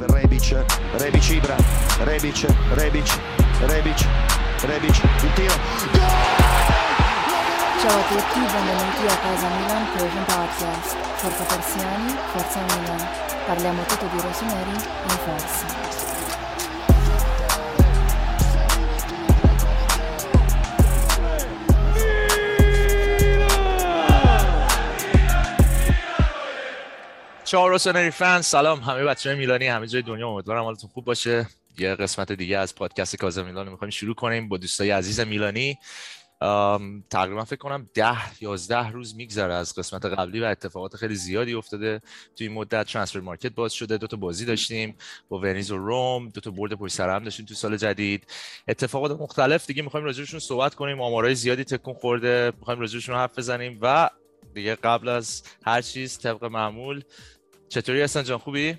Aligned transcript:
per 0.00 0.10
Rebic, 0.10 0.64
Rebic 0.96 1.28
Ibra, 1.28 1.56
Rebic, 2.04 2.46
Rebic, 2.72 3.18
Rebic, 3.66 4.06
Rebic, 4.62 5.02
il 5.22 5.32
tiro. 5.34 5.54
Ciao 7.80 7.98
a 7.98 8.04
tutti, 8.08 8.38
benvenuti 8.38 9.06
a 9.06 9.16
Casa 9.18 9.48
Milan 9.48 9.86
Persian 9.92 10.24
Podcast. 10.24 10.96
Forza 11.16 11.44
Persiani, 11.44 12.16
Forza 12.32 12.60
Milan. 12.60 13.08
Parliamo 13.44 13.82
tutto 13.82 14.06
di 14.06 14.20
rossoneri 14.20 14.70
in 14.70 15.18
forza. 15.24 16.09
چهار 27.50 27.70
روسونری 27.70 28.10
فن. 28.10 28.40
سلام 28.40 28.80
همه 28.80 29.04
بچه 29.04 29.34
میلانی 29.34 29.66
همه 29.66 29.86
جای 29.86 30.02
دنیا. 30.02 30.28
امیدوارم 30.28 30.64
حالتون 30.64 30.90
خوب 30.90 31.04
باشه. 31.04 31.48
یه 31.78 31.94
قسمت 31.94 32.32
دیگه 32.32 32.58
از 32.58 32.74
پادکست 32.74 33.16
کازا 33.16 33.42
میلان 33.42 33.68
می‌خوایم 33.68 33.90
شروع 33.90 34.14
کنیم 34.14 34.48
با 34.48 34.56
دوستای 34.56 34.90
عزیز 34.90 35.20
میلانی. 35.20 35.78
تقریبا 37.10 37.44
فکر 37.44 37.58
کنم 37.58 37.88
ده 37.94 38.42
یازده 38.42 38.90
روز 38.90 39.16
میگذره 39.16 39.54
از 39.54 39.74
قسمت 39.74 40.04
قبلی 40.04 40.40
و 40.40 40.44
اتفاقات 40.44 40.96
خیلی 40.96 41.14
زیادی 41.14 41.54
افتاده. 41.54 42.00
توی 42.36 42.46
این 42.46 42.56
مدت 42.56 42.86
ترانسفر 42.86 43.20
مارکت 43.20 43.52
باز 43.52 43.72
شده. 43.72 43.98
دو 43.98 44.06
تا 44.06 44.16
بازی 44.16 44.44
داشتیم 44.44 44.96
با 45.28 45.38
ونیز 45.38 45.70
و 45.70 45.78
روم. 45.78 46.28
دو 46.28 46.40
تا 46.40 46.50
برد 46.50 46.74
پشت 46.74 46.94
سر 46.94 47.14
هم 47.16 47.24
داشتیم 47.24 47.46
تو 47.46 47.54
سال 47.54 47.76
جدید. 47.76 48.26
اتفاقات 48.68 49.20
مختلف 49.20 49.66
دیگه 49.66 49.82
می‌خوایم 49.82 50.06
راجعشون 50.06 50.40
صحبت 50.40 50.74
کنیم. 50.74 51.00
آمارای 51.00 51.34
زیادی 51.34 51.64
تکون 51.64 51.94
خورده. 51.94 52.52
می‌خوایم 52.58 52.80
راجعشون 52.80 53.14
حرف 53.14 53.38
بزنیم. 53.38 53.78
و 53.82 54.10
دیگه 54.54 54.74
قبل 54.74 55.08
از 55.08 55.42
هر 55.66 55.82
چیز 55.82 56.18
طبق 56.18 56.44
معمول 56.44 57.02
چطوری 57.70 58.02
هستن 58.02 58.22
جان 58.22 58.38
خوبی؟ 58.38 58.78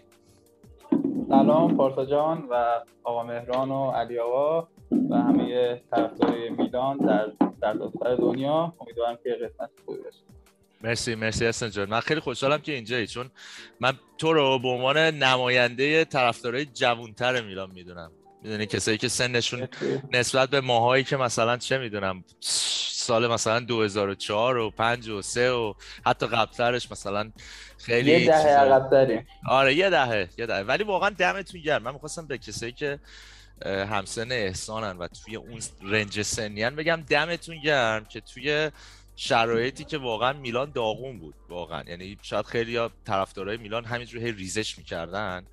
سلام 1.29 1.77
پارسا 1.77 2.05
جان 2.05 2.47
و 2.49 2.79
آقا 3.03 3.23
مهران 3.23 3.71
و 3.71 3.91
علی 3.91 4.19
آقا 4.19 4.67
و 5.09 5.15
همه 5.15 5.81
طرفدارای 5.91 6.49
میلان 6.49 6.97
در 6.97 7.31
در 7.61 8.15
دنیا. 8.15 8.73
امیدوارم 8.81 9.17
که 9.23 9.29
قسمت 9.29 9.69
خوبی 9.85 9.97
باشه. 9.97 10.17
مرسی 10.83 11.15
مرسی 11.15 11.45
حسن 11.45 11.69
جان. 11.69 11.89
من 11.89 11.99
خیلی 11.99 12.19
خوشحالم 12.19 12.57
که 12.57 12.71
اینجایی 12.71 13.07
چون 13.07 13.31
من 13.79 13.93
تو 14.17 14.33
رو 14.33 14.59
به 14.59 14.67
عنوان 14.67 14.97
نماینده 14.97 16.05
طرفدارای 16.05 16.65
جوانتر 16.65 17.41
میلان 17.41 17.71
می‌دونم. 17.71 18.11
می‌دونی 18.43 18.65
کسایی 18.65 18.97
که 18.97 19.07
سنشون 19.07 19.67
نسبت 20.13 20.49
به 20.49 20.61
ماهایی 20.61 21.03
که 21.03 21.17
مثلا 21.17 21.57
چه 21.57 21.77
می‌دونم 21.77 22.23
سال 23.01 23.27
مثلا 23.27 23.59
2004 23.59 24.57
و 24.57 24.69
5 24.69 25.09
و 25.09 25.21
3 25.21 25.51
و 25.51 25.73
حتی 26.05 26.27
قبلترش 26.27 26.91
مثلا 26.91 27.31
خیلی 27.77 28.11
یه 28.11 28.25
دهه 28.25 28.47
عقب 28.47 28.89
داریم. 28.89 29.27
آره 29.47 29.75
یه 29.75 29.89
دهه 29.89 30.29
یه 30.37 30.45
دهه. 30.45 30.59
ولی 30.59 30.83
واقعا 30.83 31.09
دمتون 31.09 31.61
گرم. 31.61 31.83
من 31.83 31.93
می‌خواستم 31.93 32.27
به 32.27 32.37
کسایی 32.37 32.71
که 32.71 32.99
همسن 33.65 34.31
احسانن 34.31 34.97
و 34.97 35.07
توی 35.07 35.35
اون 35.35 35.59
رنج 35.81 36.21
سنیان 36.21 36.75
بگم 36.75 37.03
دمتون 37.09 37.61
گرم 37.61 38.05
که 38.05 38.21
توی 38.21 38.71
شرایطی 39.15 39.83
که 39.83 39.97
واقعا 39.97 40.33
میلان 40.33 40.71
داغون 40.71 41.19
بود. 41.19 41.35
واقعا. 41.49 41.83
یعنی 41.87 42.17
شاید 42.21 42.45
خیلی 42.45 42.75
ها 42.75 42.91
طرفدارای 43.05 43.57
میلان 43.57 43.85
همینجور 43.85 44.21
هی 44.21 44.31
ریزش 44.31 44.77
می‌کردن. 44.77 45.45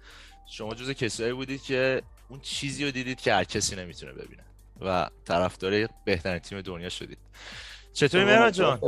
شما 0.50 0.74
جز 0.74 0.90
کسایی 0.90 1.32
بودید 1.32 1.62
که 1.62 2.02
اون 2.28 2.40
چیزی 2.40 2.84
رو 2.84 2.90
دیدید 2.90 3.20
که 3.20 3.34
هر 3.34 3.44
کسی 3.44 3.76
نمی‌تونه 3.76 4.12
ببینه. 4.12 4.47
و 4.80 5.10
طرفدار 5.24 5.88
بهترین 6.04 6.38
تیم 6.38 6.60
دنیا 6.60 6.88
شدید. 6.88 7.18
چطوری 7.92 8.24
مهران 8.24 8.52
جان؟ 8.52 8.80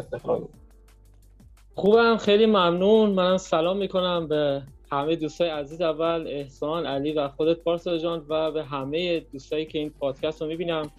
خوبم 1.74 2.16
خیلی 2.16 2.46
ممنون. 2.46 3.10
منم 3.10 3.36
سلام 3.36 3.77
می‌کنم 3.77 4.28
به 4.28 4.62
همه 4.92 5.16
دوستای 5.16 5.48
عزیز 5.48 5.80
اول 5.80 6.27
احسان 6.28 6.86
علی 6.86 7.12
و 7.12 7.28
خودت 7.28 7.58
پارسا 7.58 7.98
جان 7.98 8.27
و 8.28 8.50
به 8.50 8.64
همه 8.64 9.20
دوستایی 9.20 9.66
که 9.66 9.78
این 9.78 9.91
پادکست 9.91 10.42
رو 10.42 10.48
می‌بینم. 10.48 10.91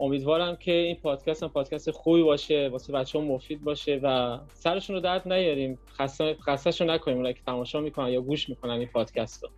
امیدوارم 0.00 0.56
که 0.56 0.72
این 0.72 0.96
پادکست 0.96 1.42
هم 1.42 1.48
پادکست 1.48 1.90
خوبی 1.90 2.22
باشه 2.22 2.68
واسه 2.72 2.92
بچه 2.92 3.18
هم 3.18 3.24
مفید 3.24 3.64
باشه 3.64 4.00
و 4.02 4.38
سرشون 4.54 4.96
رو 4.96 5.02
درد 5.02 5.32
نیاریم. 5.32 5.78
خسته 5.98 6.36
خستهشون 6.46 6.90
نکنیم 6.90 7.16
اونایی 7.16 7.34
که 7.34 7.40
تماشا 7.46 7.80
می‌کنن 7.80 8.08
یا 8.08 8.20
گوش 8.20 8.48
می‌کنن 8.48 8.70
این 8.70 8.88
پادکست 8.88 9.42
رو. 9.42 9.50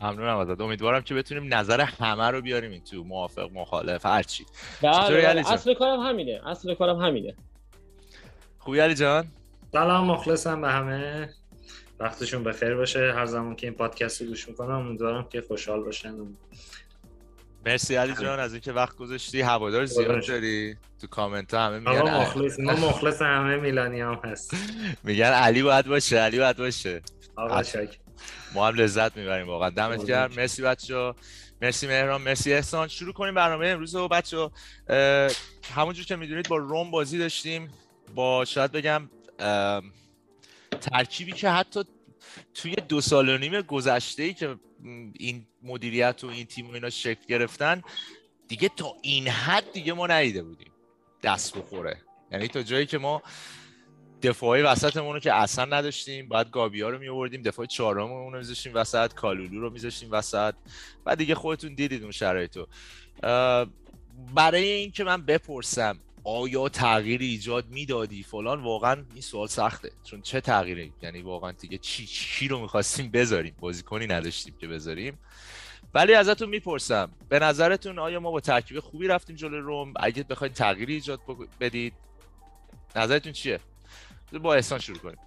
ممنونم 0.00 0.36
ازت. 0.36 0.60
امیدوارم 0.60 1.02
که 1.02 1.14
بتونیم 1.14 1.54
نظر 1.54 1.80
همه 1.80 2.30
رو 2.30 2.40
بیاریم 2.40 2.70
این 2.70 2.80
تو 2.80 3.04
موافق 3.04 3.50
مخالف 3.52 4.06
هر 4.06 4.22
چی. 4.22 4.46
بله 4.82 5.50
اصل 5.50 5.74
کارم 5.74 6.00
همینه 6.00 6.40
اصل 6.46 6.74
کارم 6.74 6.96
همینه. 6.96 7.34
خوبی 8.58 8.78
علی 8.78 8.94
جان؟ 8.94 9.26
سلام 9.72 10.06
مخلصم 10.06 10.60
به 10.60 10.68
همه. 10.68 11.30
وقتشون 12.00 12.44
بخیر 12.44 12.74
باشه. 12.74 13.12
هر 13.16 13.26
زمان 13.26 13.56
که 13.56 13.66
این 13.66 13.76
پادکست 13.76 14.22
رو 14.22 14.28
گوش 14.28 14.48
می‌کنم 14.48 14.70
امیدوارم 14.70 15.28
که 15.28 15.40
خوشحال 15.40 15.82
باشن 15.82 16.14
مرسی 17.66 17.94
علی 17.94 18.14
جان 18.14 18.40
از 18.40 18.52
اینکه 18.52 18.72
وقت 18.72 18.96
گذاشتی 18.96 19.40
هوادار 19.40 19.84
زیاد 19.84 20.26
داری. 20.26 20.76
تو 21.00 21.06
کامنت 21.06 21.54
ها 21.54 21.66
همه 21.66 21.78
میگن 21.78 22.20
مخلص 22.20 22.60
ما 22.60 22.72
مخلص 22.72 23.22
همه 23.22 23.56
میلانی 23.56 24.00
هم 24.00 24.20
هست. 24.24 24.54
میگن 25.04 25.24
علی 25.24 25.62
باید 25.62 25.86
باشه 25.86 26.18
علی 26.18 26.38
باید 26.38 26.56
باشه. 26.56 27.02
آقا 27.36 27.62
شک 27.62 27.98
ما 28.54 28.68
هم 28.68 28.74
لذت 28.74 29.16
می‌بریم 29.16 29.46
واقعا. 29.46 29.70
دمت 29.70 30.06
گرم. 30.06 30.30
مرسی 30.36 30.62
بچه 30.62 31.14
مرسی 31.62 31.86
مهران. 31.86 32.22
مرسی 32.22 32.52
احسان. 32.52 32.88
شروع 32.88 33.12
کنیم 33.12 33.34
برنامه 33.34 33.66
امروز 33.66 33.94
رو. 33.94 34.08
بچه 34.08 34.50
همونجور 35.74 36.04
که 36.04 36.16
می‌دونید 36.16 36.48
با 36.48 36.56
روم 36.56 36.90
بازی 36.90 37.18
داشتیم. 37.18 37.70
با 38.14 38.44
شاید 38.44 38.72
بگم 38.72 39.10
ترکیبی 40.80 41.32
که 41.32 41.50
حتی 41.50 41.84
توی 42.54 42.74
دو 42.74 43.00
سال 43.00 43.28
و 43.28 43.38
نیم 43.38 43.60
گذشته 43.60 44.22
ای 44.22 44.34
که 44.34 44.56
این 45.14 45.46
مدیریت 45.62 46.24
و 46.24 46.26
این 46.26 46.46
تیم 46.46 46.70
و 46.70 46.72
اینا 46.72 46.90
شکل 46.90 47.20
گرفتن 47.28 47.82
دیگه 48.48 48.70
تا 48.76 48.96
این 49.02 49.28
حد 49.28 49.72
دیگه 49.72 49.92
ما 49.92 50.06
ندیده 50.06 50.42
بودیم. 50.42 50.72
دست 51.22 51.58
بخوره. 51.58 52.00
یعنی 52.32 52.48
تا 52.48 52.62
جایی 52.62 52.86
که 52.86 52.98
ما 52.98 53.22
دفاعی 54.22 54.62
وسطمون 54.62 55.14
رو 55.14 55.20
که 55.20 55.34
اصلا 55.34 55.64
نداشتیم 55.64 56.28
باید 56.28 56.50
گابیا 56.50 56.88
رو 56.88 56.98
می 56.98 57.08
آوردیم 57.08 57.42
دفاع 57.42 57.66
چهارممون 57.66 58.32
رو 58.32 58.38
میذاشتیم 58.38 58.72
وسط 58.74 59.14
کالولو 59.14 59.60
رو 59.60 59.70
میذاشتیم 59.70 60.08
وسط 60.12 60.54
و 61.06 61.16
دیگه 61.16 61.34
خودتون 61.34 61.74
دیدید 61.74 62.02
اون 62.02 62.10
شرایطو. 62.10 62.66
برای 64.34 64.68
اینکه 64.68 65.04
من 65.04 65.22
بپرسم 65.22 65.98
آیا 66.24 66.68
تغییری 66.68 67.26
ایجاد 67.26 67.68
می‌دادی؟ 67.68 68.22
فلان 68.22 68.62
واقعا 68.62 69.04
این 69.12 69.22
سوال 69.22 69.46
سخته. 69.46 69.90
چون 70.04 70.22
چه 70.22 70.40
تغییری؟ 70.40 70.92
یعنی 71.02 71.22
واقعا 71.22 71.52
دیگه 71.52 71.78
چی 71.78 72.06
چی 72.06 72.48
رو 72.48 72.60
می‌خواستیم 72.60 73.10
بذاریم؟ 73.10 73.54
بازیکنی 73.60 74.06
نداشتیم 74.06 74.54
که 74.60 74.68
بذاریم. 74.68 75.18
ولی 75.94 76.14
ازتون 76.14 76.48
می‌پرسم 76.48 77.10
به 77.28 77.38
نظرتون 77.38 77.98
آیا 77.98 78.20
ما 78.20 78.30
با 78.30 78.40
ترکیب 78.40 78.80
خوبی 78.80 79.06
رفتیم 79.06 79.36
جلوی 79.36 79.60
روم؟ 79.60 79.94
اگه 79.96 80.22
بخواید 80.22 80.52
تغییری 80.52 80.94
ایجاد 80.94 81.20
بدید 81.60 81.92
نظرتون 82.96 83.32
چیه؟ 83.32 83.60
با 84.42 84.54
احسان 84.54 84.78
شروع 84.78 84.98
کنیم. 84.98 85.18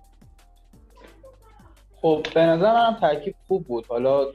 خب 2.01 2.27
به 2.35 2.41
نظر 2.41 2.73
منم 2.73 2.97
ترکیب 3.01 3.35
خوب 3.47 3.67
بود. 3.67 3.85
حالا 3.87 4.27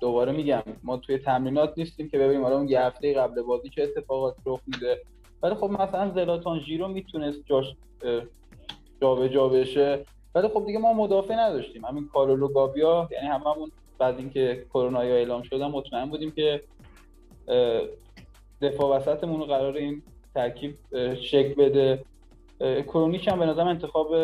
دوباره 0.00 0.32
میگم 0.32 0.62
ما 0.82 0.96
توی 0.96 1.18
تمرینات 1.18 1.74
نیستیم 1.76 2.08
که 2.08 2.18
ببینیم 2.18 2.42
حالا 2.42 2.56
اون 2.56 2.68
یه 2.68 2.80
هفته 2.80 3.14
قبل 3.14 3.42
بازی 3.42 3.68
چه 3.68 3.82
اتفاقات 3.82 4.36
رخ 4.46 4.60
میده. 4.66 5.02
ولی 5.42 5.54
خب 5.54 5.70
مثلا 5.70 6.10
زلاتان 6.14 6.60
ژیرو 6.60 6.88
می‌تونست 6.88 7.38
جاش 7.46 7.66
جابجا 9.00 9.28
جا 9.28 9.48
بشه. 9.48 10.04
ولی 10.34 10.48
خب 10.48 10.66
دیگه 10.66 10.78
ما 10.78 10.92
مدافع 10.92 11.34
نداشتیم. 11.34 11.84
همین 11.84 12.08
کارولو 12.08 12.48
گابیا 12.48 13.08
یعنی 13.12 13.26
هممون 13.26 13.72
بعد 13.98 14.18
اینکه 14.18 14.66
کرونا 14.74 15.00
اعلام 15.00 15.42
شدن 15.42 15.66
مطمئن 15.66 16.10
بودیم 16.10 16.30
که 16.30 16.62
دفاع 18.62 18.96
وسطمون 18.96 19.40
رو 19.40 19.46
قرار 19.46 19.76
این 19.76 20.02
ترکیب 20.34 20.78
شکل 21.14 21.54
بده. 21.54 22.04
کرونیچ 22.62 23.28
هم 23.28 23.38
به 23.38 23.46
نظرم 23.46 23.66
انتخاب 23.66 24.14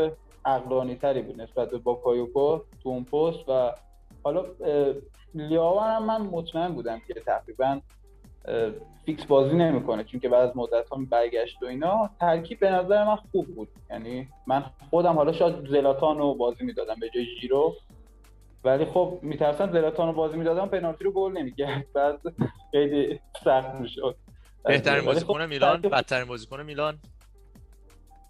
عقلانی 0.44 0.94
تری 0.94 1.22
بود 1.22 1.40
نسبت 1.40 1.70
به 1.70 1.78
باکایوکو 1.78 2.58
تو 2.82 2.88
اون 2.88 3.04
پست 3.04 3.48
و 3.48 3.72
حالا 4.22 4.44
لیائو 5.34 5.84
هم 5.84 6.04
من 6.04 6.20
مطمئن 6.20 6.68
بودم 6.68 7.00
که 7.08 7.14
تقریبا 7.14 7.80
fix 9.06 9.24
بازی 9.24 9.56
نمی‌کنه 9.56 10.04
چون 10.04 10.20
که 10.20 10.28
بعد 10.28 10.48
از 10.48 10.56
مدت 10.56 10.88
ها 10.88 10.98
برگشت 11.10 11.62
و 11.62 11.66
اینا 11.66 12.10
ترکیب 12.20 12.60
به 12.60 12.70
نظر 12.70 13.04
من 13.04 13.16
خوب 13.16 13.46
بود. 13.54 13.68
یعنی 13.90 14.28
من 14.46 14.64
خودم 14.90 15.12
حالا 15.12 15.32
شاید 15.32 15.68
زلاتان 15.68 16.18
رو 16.18 16.34
بازی 16.34 16.64
می‌دادم 16.64 16.94
به 17.00 17.10
جای 17.14 17.26
جیرو 17.40 17.74
ولی 18.64 18.84
خب 18.84 19.18
میترسم 19.22 19.72
زلاتان 19.72 20.08
رو 20.08 20.14
بازی 20.14 20.36
می‌دادم 20.36 20.68
پنالتی 20.68 21.04
رو 21.04 21.12
گل 21.12 21.32
نمی‌کرد. 21.32 21.86
بعد 21.94 22.20
خیلی 22.70 23.20
سخت 23.44 23.74
می‌شد. 23.74 24.16
بهترین 24.64 25.04
بازیکن 25.04 25.34
خب 25.34 25.48
میلان؟ 25.48 25.80
بدترین 25.80 26.28
بازیکن 26.28 26.62
میلان؟ 26.62 26.98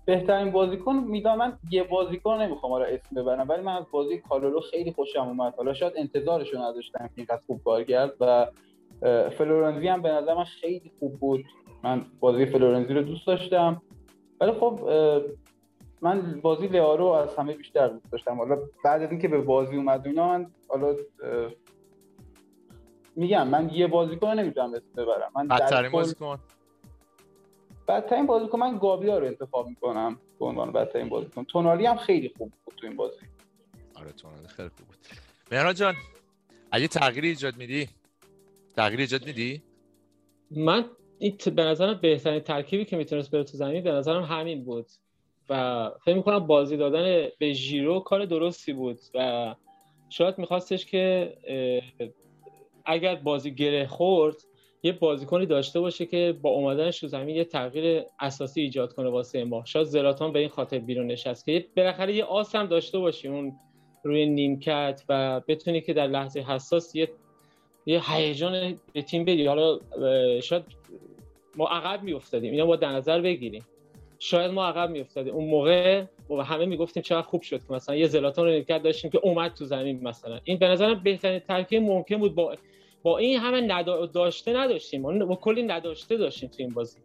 بهترین 0.09 0.51
بازیکن 0.51 0.95
میلان 0.95 1.39
من 1.39 1.59
یه 1.71 1.83
بازیکن 1.83 2.41
نمی‌خوام 2.41 2.73
حالا 2.73 2.85
اسم 2.85 3.15
ببرم 3.17 3.49
ولی 3.49 3.63
من 3.63 3.77
از 3.77 3.85
بازی 3.91 4.19
کالولو 4.19 4.61
خیلی 4.61 4.93
خوشم 4.93 5.21
اومد. 5.21 5.55
حالا 5.57 5.75
شاید 5.75 5.93
انتظارش 5.97 6.55
رو 6.55 6.63
نداشتم 6.63 7.07
که 7.07 7.13
اینقدر 7.15 7.43
خوب 7.47 7.61
کار 7.65 7.85
کرد 7.85 8.13
و 8.21 8.47
فلورنزی 9.31 9.89
هم 9.89 10.03
به 10.03 10.09
نظر 10.09 10.35
من 10.35 10.45
خیلی 10.45 10.93
خوب 10.99 11.19
بود. 11.21 11.45
من 11.85 12.07
بازی 12.21 12.47
فلورنزی 12.47 12.95
رو 12.95 13.03
دوست 13.03 13.27
داشتم. 13.27 13.83
ولی 14.41 14.53
خب 14.53 14.81
من 16.03 16.41
بازی 16.41 16.67
لیارو 16.67 17.07
از 17.07 17.37
همه 17.37 17.55
بیشتر 17.55 17.89
دوست 17.89 18.13
داشتم. 18.13 18.37
حالا 18.39 18.59
بعد 18.85 19.03
از 19.03 19.11
اینکه 19.11 19.29
به 19.29 19.41
بازی 19.41 19.77
اومد 19.77 20.07
اینا 20.07 20.29
من 20.29 20.51
حالا 20.69 20.97
میگم 23.17 23.49
من 23.49 23.71
یه 23.73 23.87
بازیکن 23.87 24.29
نمی‌تونم 24.29 24.75
اسم 24.75 24.93
ببرم. 24.97 25.31
من 25.37 25.49
بدترین 25.49 25.93
بازیکن. 25.93 26.39
بدترین 27.89 28.27
بازیکن 28.27 28.59
من 28.59 28.79
گابیا 28.79 29.19
رو 29.19 29.27
انتخاب 29.27 29.69
می‌کنم 29.69 30.19
به 30.39 30.45
عنوان 30.47 30.73
بدترین 30.73 31.09
بازیکن. 31.09 31.45
تونالی 31.45 31.87
هم 31.87 31.97
خیلی 31.97 32.33
خوب 32.39 32.53
بود 32.65 32.75
تو 32.77 32.87
این 32.87 32.97
بازی. 32.97 33.17
آره 33.95 34.13
تونالی 34.13 34.49
خیلی 34.49 34.69
خوب 34.69 34.87
بود. 34.87 34.97
مهران 35.53 35.75
جان 35.75 35.95
اگه 36.71 36.89
تغییری 36.89 37.29
ایجاد 37.29 37.57
میدی؟ 37.57 37.89
تغییر 38.77 39.01
ایجاد 39.01 39.27
میدی؟ 39.27 39.63
من 40.51 40.85
این 41.19 41.37
ت- 41.37 41.49
به 41.49 41.63
نظرم 41.65 41.99
بهترین 42.03 42.41
ترکیبی 42.41 42.85
که 42.85 42.97
می‌تونست 42.97 43.31
بره 43.31 43.45
تو 43.45 43.57
زمین 43.57 43.85
به 43.85 43.93
نظرم 43.93 44.23
همین 44.23 44.65
بود 44.65 44.87
و 45.51 45.91
فکر 46.05 46.15
می‌کنم 46.15 46.39
بازی 46.47 46.77
دادن 46.77 47.29
به 47.39 47.53
ژیرو 47.53 48.01
کار 48.01 48.25
درستی 48.25 48.73
بود 48.73 48.99
و 49.15 49.55
شاید 50.09 50.39
میخواستش 50.39 50.87
که 50.87 51.35
اگر 52.85 53.15
بازی 53.15 53.55
گره 53.55 53.87
خورد 53.87 54.37
یه 54.83 54.93
بازیکنی 54.93 55.47
داشته 55.47 55.81
باشه 55.81 56.07
که 56.07 56.39
با 56.43 56.51
اومدنش 56.51 57.01
تو 57.01 57.07
زمین 57.07 57.37
یه 57.37 57.45
تغییر 57.45 58.03
اساسی 58.21 58.61
ایجاد 58.61 58.93
کنه 58.93 59.09
واسه 59.09 59.45
ما 59.45 59.65
شاید 59.65 59.87
زلاتان 59.87 60.33
به 60.33 60.39
این 60.39 60.49
خاطر 60.49 60.79
بیرون 60.79 61.07
نشست 61.07 61.45
که 61.45 61.67
بالاخره 61.77 62.15
یه 62.15 62.25
آس 62.25 62.55
هم 62.55 62.67
داشته 62.67 62.99
باشی 62.99 63.29
اون 63.29 63.53
روی 64.05 64.27
نیمکت 64.27 65.03
و 65.09 65.41
بتونی 65.49 65.81
که 65.81 65.93
در 65.93 66.07
لحظه 66.07 66.41
حساس 66.41 66.95
یه 66.95 67.09
یه 67.87 68.13
هیجان 68.13 68.81
به 68.93 69.03
تیم 69.03 69.25
بدی. 69.25 69.47
حالا 69.47 69.79
شاید 70.41 70.63
ما 71.57 71.69
عقب 71.69 72.03
میافتادیم. 72.03 72.53
اینا 72.53 72.67
با 72.67 72.77
در 72.77 72.93
نظر 72.93 73.21
بگیریم. 73.21 73.67
شاید 74.19 74.51
ما 74.51 74.67
عقب 74.67 74.91
میافتادیم. 74.91 75.35
اون 75.35 75.49
موقع 75.49 76.05
و 76.31 76.43
همه 76.43 76.67
می‌گفتیم 76.67 77.03
چقدر 77.03 77.27
خوب 77.27 77.43
شد 77.43 77.59
که 77.67 77.73
مثلا 77.73 77.97
یه 77.97 78.07
زلاتان 78.07 78.45
رو 78.45 78.51
نیمکت 78.51 78.83
داشتیم 78.83 79.11
که 79.11 79.19
اومد 79.23 79.55
تو 79.55 79.65
زمین 79.65 80.03
مثلا. 80.03 80.41
این 80.45 80.59
به 80.59 80.69
نظرم 80.69 81.01
بهترین 81.05 81.39
ترکیب 81.39 81.83
ممکن 81.83 82.17
بود 82.17 82.35
با 82.35 82.55
با 83.03 83.19
این 83.19 83.39
همه 83.39 83.61
ندا... 83.61 84.07
داشته 84.07 84.53
نداشتیم. 84.53 85.27
با 85.27 85.35
کلی 85.37 85.63
نداشته 85.63 86.17
داشتیم 86.17 86.49
تو 86.49 86.57
این 86.59 86.71
بازی. 86.75 86.99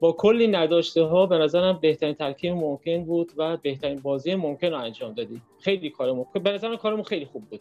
با 0.00 0.12
کلی 0.12 0.46
نداشته 0.46 1.02
ها 1.02 1.26
به 1.26 1.38
نظرم 1.38 1.78
بهترین 1.82 2.14
ترکیب 2.14 2.52
ممکن 2.52 3.04
بود 3.04 3.32
و 3.36 3.56
بهترین 3.56 4.00
بازی 4.00 4.34
ممکن 4.34 4.66
رو 4.66 4.76
انجام 4.76 5.12
دادیم. 5.12 5.42
خیلی 5.60 5.90
کارمون 5.90 6.26
به 6.44 6.52
نظرم 6.52 6.76
کارمون 6.76 7.02
خیلی 7.02 7.24
خوب 7.24 7.44
بود. 7.44 7.60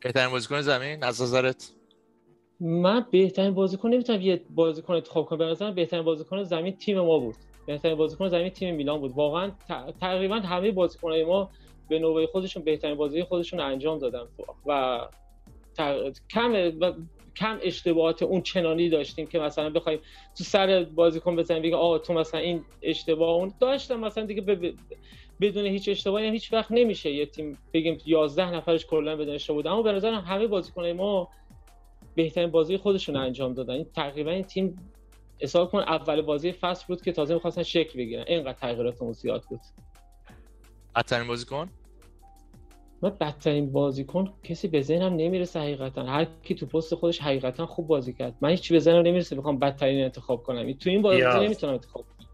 بهترین 0.00 0.30
بازیکن 0.30 0.60
زمین 0.60 1.04
از 1.04 1.22
نظرت؟ 1.22 1.72
من 2.60 3.06
بهترین 3.10 3.54
بازیکن 3.54 3.88
نمی‌تونم 3.88 4.20
یه 4.20 4.42
بازیکن 4.50 4.94
انتخاب 4.94 5.26
کنم. 5.26 5.38
به 5.38 5.44
نظرم 5.44 5.74
بهترین 5.74 6.02
بازیکن 6.04 6.42
زمین 6.42 6.76
تیم 6.76 7.00
ما 7.00 7.18
بود. 7.18 7.34
بهترین 7.66 7.94
بازیکن 7.94 8.28
زمین 8.28 8.48
تیم 8.48 8.74
میلان 8.74 9.00
بود. 9.00 9.12
واقعا 9.12 9.50
تقریبا 10.00 10.36
همه 10.36 10.70
بازیکنهای 10.72 11.24
ما 11.24 11.50
به 11.88 11.98
نوبه 11.98 12.26
خودشون 12.26 12.64
بهترین 12.64 12.94
بازی 12.94 13.22
خودشون 13.22 13.60
انجام 13.60 13.98
دادن. 13.98 14.24
و 14.66 15.00
ت- 15.78 16.20
کم 16.30 16.72
و 16.80 16.92
کم 17.36 17.58
اشتباهات 17.62 18.22
اون 18.22 18.42
چنانی 18.42 18.88
داشتیم 18.88 19.26
که 19.26 19.38
مثلا 19.38 19.70
بخوایم 19.70 19.98
تو 20.38 20.44
سر 20.44 20.84
بازیکن 20.84 21.36
بزنیم 21.36 21.62
بگیم 21.62 21.74
آه 21.74 21.98
تو 21.98 22.12
مثلا 22.12 22.40
این 22.40 22.64
اشتباه 22.82 23.28
اون 23.28 23.52
داشتم. 23.60 24.00
مثلا 24.00 24.24
دیگه 24.26 24.42
ب- 24.42 24.74
بدون 25.40 25.66
هیچ 25.66 25.88
اشتباهی 25.88 26.26
هم 26.26 26.32
هیچ 26.32 26.52
وقت 26.52 26.72
نمیشه 26.72 27.10
یه 27.12 27.26
تیم 27.26 27.58
بگیم 27.72 27.98
11 28.06 28.54
نفرش 28.54 28.86
کلا 28.86 29.16
بدون 29.16 29.34
اشتباه 29.34 29.56
بود 29.56 29.66
اما 29.66 29.82
به 29.82 29.92
نظرم 29.92 30.20
همه 30.20 30.46
بازیکنهای 30.46 30.92
ما 30.92 31.28
بهترین 32.14 32.50
بازی 32.50 32.76
خودشون 32.76 33.16
انجام 33.16 33.54
دادن. 33.54 33.74
این 33.74 33.84
تقریبا 33.94 34.30
این 34.30 34.42
تیم 34.42 34.92
حساب 35.40 35.70
کن 35.70 35.78
اول 35.78 36.22
بازی 36.22 36.52
فصل 36.52 36.84
بود 36.88 37.02
که 37.02 37.12
تازه 37.12 37.34
می‌خواستن 37.34 37.62
شکل 37.62 37.98
بگیرن. 37.98 38.24
اینقدر 38.28 38.52
تغییراتمون 38.52 39.12
زیاد 39.12 39.44
بود. 39.48 39.60
بدترین 40.96 41.26
بازیکن؟ 41.28 41.70
من 43.02 43.12
بدترین 43.20 43.72
بازیکن 43.72 44.32
کسی 44.44 44.68
به 44.68 44.80
ذهنم 44.82 45.16
نمی‌رسه 45.16 45.60
حقیقتا. 45.60 46.02
هر 46.02 46.26
کی 46.42 46.54
تو 46.54 46.66
پست 46.66 46.94
خودش 46.94 47.18
حقیقتا 47.20 47.66
خوب 47.66 47.86
بازی 47.86 48.12
کرد. 48.12 48.34
من 48.40 48.50
هیچی 48.50 48.74
به 48.74 48.80
ذهنم 48.80 49.02
نمی‌رسه 49.02 49.36
بخوام 49.36 49.58
بدترین 49.58 50.04
انتخاب 50.04 50.42
کنم. 50.42 50.72
تو 50.72 50.90
این 50.90 51.02
بازی. 51.02 51.22
نمی‌تونم 51.22 51.72
انتخاب 51.72 52.02
کنم. 52.02 52.28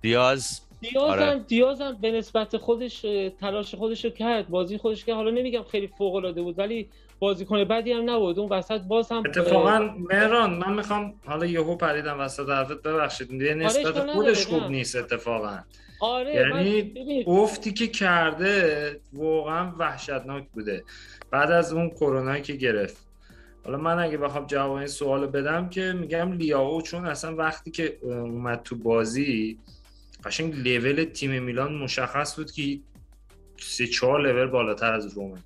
دیاز. 0.00 0.60
دیازم 0.80 1.10
آره. 1.10 1.38
دیازم 1.38 1.98
به 2.00 2.12
نسبت 2.12 2.56
خودش 2.56 3.06
تلاش 3.40 3.74
خودش 3.74 4.04
رو 4.04 4.10
کرد. 4.10 4.48
بازی 4.48 4.78
خودش 4.78 5.04
که 5.04 5.14
حالا 5.14 5.30
نمیگم 5.30 5.62
خیلی 5.62 5.86
فوق 5.86 6.14
العاده 6.14 6.42
بود 6.42 6.58
ولی 6.58 6.88
بازیکن 7.18 7.64
بدی 7.64 7.92
هم 7.92 8.10
نبود. 8.10 8.38
اون 8.38 8.48
وسط 8.48 8.80
باز 8.80 9.12
هم 9.12 9.22
اتفاقا 9.26 9.78
مهران 10.10 10.54
من 10.54 10.74
می‌خوام 10.74 11.14
حالا 11.26 11.46
یهو 11.46 11.76
پریدم 11.76 12.20
وسط 12.20 12.48
حرفت. 12.48 12.82
ببخشید 12.82 13.32
یه 13.32 13.54
نسبت 13.54 14.12
خودش 14.12 14.46
خوب. 14.46 14.62
نیست 14.62 14.96
اتفاقا. 14.96 15.58
آره 16.00 16.34
یعنی 16.34 17.24
افتی 17.26 17.72
که 17.72 17.86
کرده 17.86 19.00
واقعا 19.12 19.72
وحشتناک 19.78 20.48
بوده. 20.48 20.84
بعد 21.30 21.50
از 21.50 21.72
اون 21.72 21.90
کرونایی 21.90 22.42
که 22.42 22.52
گرفت. 22.52 23.06
حالا 23.64 23.78
من 23.78 23.98
اگه 23.98 24.16
بخوام 24.16 24.46
جواب 24.46 24.72
این 24.72 24.86
سوال 24.86 25.26
بدم 25.26 25.68
که 25.68 25.92
میگم 25.92 26.32
لیاو 26.32 26.82
چون 26.82 27.06
اصلا 27.06 27.36
وقتی 27.36 27.70
که 27.70 27.98
اومد 28.02 28.62
تو 28.62 28.76
بازی 28.76 29.58
قشنگ 30.24 30.68
لول 30.68 31.04
تیم 31.04 31.42
میلان 31.42 31.74
مشخص 31.74 32.36
بود 32.36 32.52
که 32.52 32.78
سه 33.58 33.86
چهار 33.86 34.20
لول 34.20 34.46
بالاتر 34.46 34.92
از 34.92 35.14
رومه. 35.14 35.38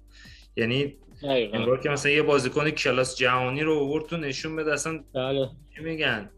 یعنی. 0.57 0.95
انگار 1.23 1.81
که 1.81 1.89
مثلا 1.89 2.13
یه 2.13 2.23
بازیکن 2.23 2.71
کلاس 2.71 3.17
جهانی 3.17 3.63
رو 3.63 3.79
آورد 3.79 4.07
تو 4.07 4.17
نشون 4.17 4.57
بده 4.57 4.73
اصلا 4.73 5.05
بله. 5.15 5.49
چی 5.77 5.83
میگن. 5.83 6.31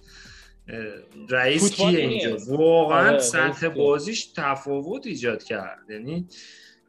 رئیس 1.29 1.73
کیه. 1.73 1.99
اینجا 1.99 2.37
واقعا 2.49 3.09
آره، 3.09 3.19
سطح. 3.19 3.69
بازیش 3.69 4.27
تفاوت 4.27 5.07
ایجاد 5.07 5.43
کرد 5.43 5.91
یعنی 5.91 6.27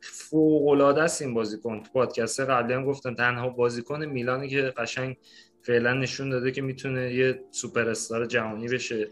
فوق 0.01 0.67
العاده 0.67 1.01
است 1.01 1.21
این 1.21 1.33
بازیکن 1.33 1.83
تو 1.83 1.91
پادکست 1.93 2.39
قبلی 2.39 2.73
هم 2.73 2.85
گفتم 2.85 3.13
تنها 3.13 3.49
بازیکن 3.49 4.05
میلانی 4.05 4.49
که 4.49 4.61
قشنگ 4.61 5.17
فعلا 5.61 5.93
نشون 5.93 6.29
داده 6.29 6.51
که 6.51 6.61
می‌تونه 6.61 7.13
یه 7.13 7.41
سوپر 7.51 7.89
استار 7.89 8.25
جهانی 8.25 8.67
بشه 8.67 9.07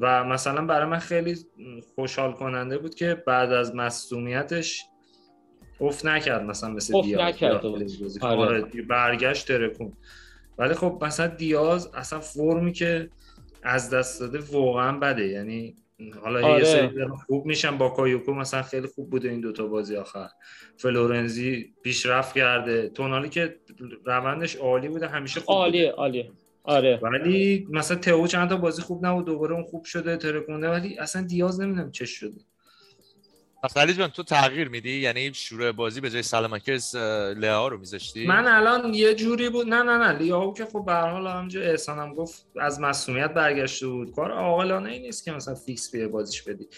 و 0.00 0.24
مثلا 0.24 0.66
برای 0.66 0.86
من 0.86 0.98
خیلی 0.98 1.38
خوشحال 1.94 2.32
کننده 2.32 2.78
بود 2.78 2.94
که 2.94 3.22
بعد 3.26 3.52
از 3.52 3.74
مصدومیتش 3.74 4.84
افت 5.80 6.06
نکرد 6.06 6.42
مثلا 6.42 6.70
مثل 6.70 7.02
دیاز. 7.02 7.20
آره. 8.20 8.38
آره، 8.38 8.62
برگشت 8.88 9.48
ترکون 9.48 9.92
ولی 10.58 10.74
خب 10.74 11.02
مثلا 11.02 11.26
دیاز 11.26 11.90
اصلا 11.94 12.20
فرمی 12.20 12.72
که 12.72 13.10
از 13.64 13.90
دست 13.90 14.20
داده 14.20 14.38
واقعا 14.38 14.98
بده. 14.98 15.26
یعنی 15.26 15.76
حالا 16.22 16.46
آره. 16.48 16.58
یه 16.58 16.64
سری 16.64 17.06
خوب 17.26 17.46
میشن 17.46 17.78
با 17.78 17.88
کایوکو 17.88 18.34
مثلا 18.34 18.62
خیلی 18.62 18.86
خوب 18.86 19.10
بوده 19.10 19.28
این 19.28 19.40
دوتا 19.40 19.66
بازی 19.66 19.96
آخر. 19.96 20.28
فلورنزی 20.76 21.74
پیشرفت 21.82 22.34
کرده. 22.34 22.88
تونالی 22.88 23.28
که 23.28 23.56
روندش 24.04 24.56
عالی 24.56 24.88
بوده 24.88 25.08
همیشه 25.08 25.40
خوب 25.40 25.56
عالیه. 25.56 25.90
عالیه. 25.90 26.30
آره. 26.64 27.00
ولی 27.02 27.66
مثلا 27.70 27.96
تئو 27.96 28.26
چند 28.26 28.48
تا 28.48 28.56
بازی 28.56 28.82
خوب 28.82 29.06
نبود 29.06 29.24
دوباره 29.24 29.54
اون 29.54 29.64
خوب 29.64 29.84
شده 29.84 30.16
ترکونده 30.16 30.70
ولی 30.70 30.98
اصلا 30.98 31.22
دیاز 31.22 31.60
نمی‌دونم 31.60 31.90
چه 31.90 32.04
شده. 32.04 32.40
پس 33.64 33.76
علی 33.76 33.94
جان 33.94 34.08
تو 34.08 34.22
تغییر 34.22 34.68
میدی؟ 34.68 34.90
یعنی 34.90 35.34
شروع 35.34 35.72
بازی 35.72 36.00
به 36.00 36.10
جای 36.10 36.22
سلامکرز 36.22 36.96
لئا 37.36 37.68
رو 37.68 37.78
میذاشتی؟ 37.78 38.26
من 38.26 38.46
الان 38.46 38.94
یه 38.94 39.14
جوری 39.14 39.48
بود 39.48 39.66
نه 39.66 39.82
نه 39.82 39.98
نه 39.98 40.18
لیاو 40.18 40.54
که 40.54 40.64
خب 40.64 40.84
به 40.86 40.92
هر 40.92 41.08
حال 41.08 41.26
همونجا 41.26 41.60
احسانم 41.60 42.14
گفت 42.14 42.46
از 42.60 42.80
مسئولیت 42.80 43.34
برگشته 43.34 43.86
بود. 43.86 44.14
کار 44.14 44.32
عاقلانه 44.32 44.90
ای 44.90 44.98
نیست 44.98 45.24
که 45.24 45.32
مثلا 45.32 45.54
فیکس 45.54 45.92
بیه 45.92 46.06
بازیش 46.06 46.42
بدی. 46.42 46.68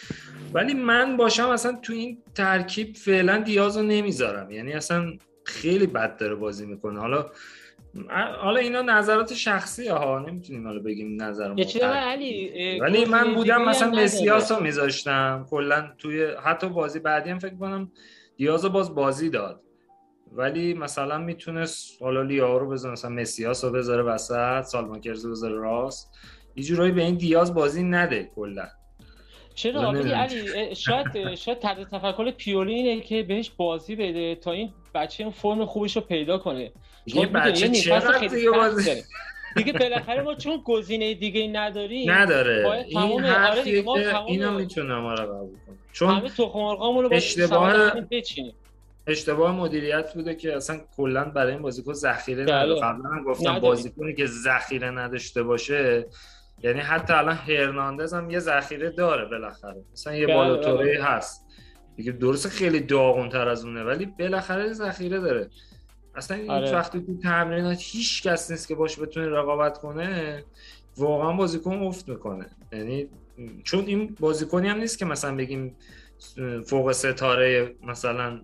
ولی 0.52 0.74
من 0.74 1.16
باشم 1.16 1.48
اصلا 1.48 1.78
تو 1.82 1.92
این 1.92 2.18
ترکیب 2.34 2.96
فعلا 2.96 3.38
دیاز 3.38 3.76
رو 3.76 3.82
نمی‌ذارم. 3.82 4.50
یعنی 4.50 4.72
اصلا 4.72 5.18
خیلی 5.44 5.86
بد 5.86 6.16
داره 6.16 6.34
بازی 6.34 6.66
می‌کنه. 6.66 7.00
حالا 7.00 7.30
حالا 8.40 8.60
اینا 8.60 8.82
نظرات 8.82 9.34
شخصی 9.34 9.88
ها 9.88 10.18
نمی‌تونیم 10.18 10.66
حالا 10.66 10.82
بگیم 10.82 11.22
نظر 11.22 11.54
یه 11.56 11.64
چیز 11.64 11.82
علی 11.82 12.80
ولی 12.80 13.04
من 13.04 13.34
بودم 13.34 13.64
مثلا. 13.64 13.90
مسیاس 13.90 14.52
رو 14.52 14.62
میذاشتم. 14.62 15.46
کلا 15.50 15.92
توی 15.98 16.26
حتی 16.44 16.68
بازی 16.68 16.98
بعدی 16.98 17.30
هم 17.30 17.38
فکر 17.38 17.54
کنم 17.54 17.92
دیاز 18.36 18.64
باز 18.64 18.94
بازی 18.94 19.30
داد. 19.30 19.60
ولی 20.32 20.74
مثلا 20.74 21.18
می‌تونست 21.18 22.02
حالا 22.02 22.22
لیا 22.22 22.56
رو 22.56 22.68
بذاره 22.68 22.92
مثلا 22.92 23.10
مسیاس 23.10 23.64
رو 23.64 23.70
بذاره 23.70 24.02
وسط 24.02 24.62
سالماکرز 24.62 25.24
رو 25.24 25.30
بذاره 25.30 25.54
راست. 25.54 26.14
یه 26.56 26.64
جورایی 26.64 26.92
به 26.92 27.02
این 27.02 27.14
دیاز 27.14 27.54
بازی 27.54 27.82
نده 27.82 28.30
کلا. 28.36 28.66
چرا؟ 29.54 29.90
ولی. 29.90 30.10
علی 30.10 30.74
شاید 30.74 31.34
شاید 31.34 31.58
طرز 31.58 31.86
تفکر 31.86 32.30
پیولی 32.30 32.74
اینه 32.74 33.00
که 33.00 33.22
بهش 33.22 33.50
بازی 33.50 33.96
بده 33.96 34.34
تا 34.34 34.52
این 34.52 34.72
بچه 34.94 35.24
اون 35.24 35.32
فرم 35.32 35.64
خوبش 35.64 35.96
رو 35.96 36.02
پیدا 36.02 36.38
کنه. 36.38 36.72
بچه 37.06 37.66
یه 37.66 37.72
فصل 37.72 37.80
چقدر 37.80 38.18
خیلی 38.18 38.48
بازی. 38.48 39.02
دیگه 39.56 39.72
بالاخره 39.72 40.22
ما 40.22 40.34
چون 40.34 40.62
گزینه 40.64 41.14
دیگه 41.14 41.48
نداریم 41.52 42.10
نداره. 42.10 42.84
این 42.88 42.98
آره 42.98 43.26
حرفیه 43.26 43.62
دیگه، 43.64 43.82
ما 43.82 43.98
که 43.98 44.04
تمام- 44.04 44.26
اینو 44.26 44.50
می‌تونم 44.58 45.04
آره 45.06 45.25
قبول 45.25 45.56
کنم. 45.66 45.78
چون 45.92 46.22
اشتباه- 47.12 47.92
اشتباه 49.06 49.52
مدیریت 49.56 50.14
بوده 50.14 50.34
که 50.34 50.56
اصلا 50.56 50.80
کلا 50.96 51.25
برای 51.25 51.52
این 51.52 51.62
بازیکن 51.62 51.92
ذخیره 51.92 52.44
بله. 52.44 52.54
نداره 52.54 52.80
قبلا 52.80 53.08
هم 53.10 53.25
گفتم. 53.25 53.58
بازیکنی 53.58 54.14
که 54.14 54.26
ذخیره 54.26 54.90
نداشته 54.90 55.42
باشه 55.42 56.06
یعنی 56.62 56.80
حتی 56.80 57.12
الان 57.12 57.34
هرناندز 57.34 58.14
هم 58.14 58.30
یه 58.30 58.38
ذخیره 58.38 58.90
داره 58.90 59.25
بالاخره. 59.25 59.84
مثلا 59.92 60.14
یه 60.14 60.26
بله، 60.26 60.36
بالاتوره 60.36 61.02
هست. 61.02 61.46
دیگه 61.96 62.12
درسته 62.12 62.48
خیلی 62.48 62.80
داغون 62.80 63.28
تر 63.28 63.48
از 63.48 63.64
اونه 63.64 63.82
ولی 63.84 64.06
بالاخره 64.06 64.72
ذخیره 64.72 65.20
داره. 65.20 65.50
اصلا 66.16 66.37
این 66.37 66.50
آره. 66.50 66.73
وقتی 66.73 67.00
تو 67.00 67.18
تمرینات 67.23 67.78
هیچ 67.80 68.23
کس 68.23 68.50
نیست 68.50 68.68
که 68.68 68.75
باش 68.75 69.00
بتونه 69.00 69.28
رقابت 69.28 69.78
کنه 69.78 70.44
واقعا 70.96 71.32
بازیکن 71.32 71.73
افت 71.73 72.08
می‌کنه. 72.08 72.46
یعنی 72.73 73.08
چون 73.64 73.87
این 73.87 74.16
بازیکنی 74.20 74.68
هم 74.68 74.78
نیست 74.78 74.99
که 74.99 75.04
مثلا 75.04 75.37
بگیم 75.37 75.76
فوق 76.66 76.92
ستاره 76.92 77.75
مثلا 77.82 78.40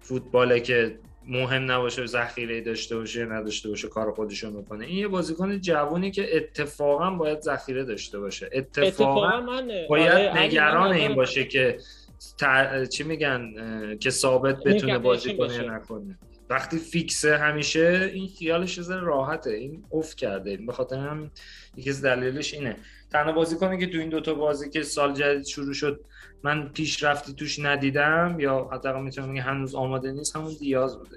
فوتباله 0.00 0.60
که 0.60 0.98
مهم 1.26 1.70
نباشه 1.70 2.06
ذخیره 2.06 2.60
داشته 2.60 2.96
باشه 2.96 3.24
نداشته 3.26 3.68
باشه 3.68 3.88
کار 3.88 4.12
خودشو 4.12 4.50
می‌کنه. 4.50 4.86
این 4.86 4.98
یه 4.98 5.08
بازیکن 5.08 5.60
جوونی 5.60 6.10
که 6.10 6.36
اتفاقا 6.36 7.10
باید 7.10 7.40
ذخیره 7.40 7.84
داشته 7.84 8.18
باشه. 8.18 8.50
اتفاقا 8.52 8.86
اتفاقا 8.88 9.40
من 9.40 9.68
باید 9.88 10.12
آره، 10.12 10.42
نگران 10.42 10.92
این 10.92 11.14
باشه 11.14 11.44
که 11.44 11.78
تع- 12.40 12.88
چی 12.88 13.04
میگن 13.04 13.54
که 14.00 14.10
ثابت 14.10 14.62
بتونه 14.64 14.98
بازی 14.98 15.36
کنه. 15.36 15.54
یا 15.54 15.74
نکنه. 15.76 16.18
وقتی 16.50 16.78
فیکسه 16.78 17.36
همیشه 17.36 18.10
این 18.14 18.28
خیالش 18.38 18.76
یه 18.76 18.82
ذره 18.82 19.00
راحته. 19.00 19.50
این 19.50 19.84
افت 19.92 20.16
کرده. 20.16 20.56
به 20.56 20.72
خاطر 20.72 20.96
هم 20.96 21.30
یکی 21.76 21.90
از 21.90 22.04
دلیلش 22.04 22.54
اینه. 22.54 22.76
تنها 23.12 23.32
بازیکنی 23.32 23.78
که 23.78 23.86
تو 23.86 23.98
این 23.98 24.08
دوتا 24.08 24.34
بازی 24.34 24.70
که 24.70 24.82
سال 24.82 25.14
جدید 25.14 25.46
شروع 25.46 25.74
شد 25.74 26.00
من 26.42 26.68
پیشرفتی 26.68 27.32
توش 27.32 27.58
ندیدم 27.58 28.36
یا 28.40 28.68
حداقل 28.72 29.02
می‌تونم 29.02 29.32
بگم 29.32 29.42
هنوز 29.42 29.74
آماده 29.74 30.12
نیست 30.12 30.36
همون 30.36 30.54
دیاز 30.60 30.98
بوده. 30.98 31.16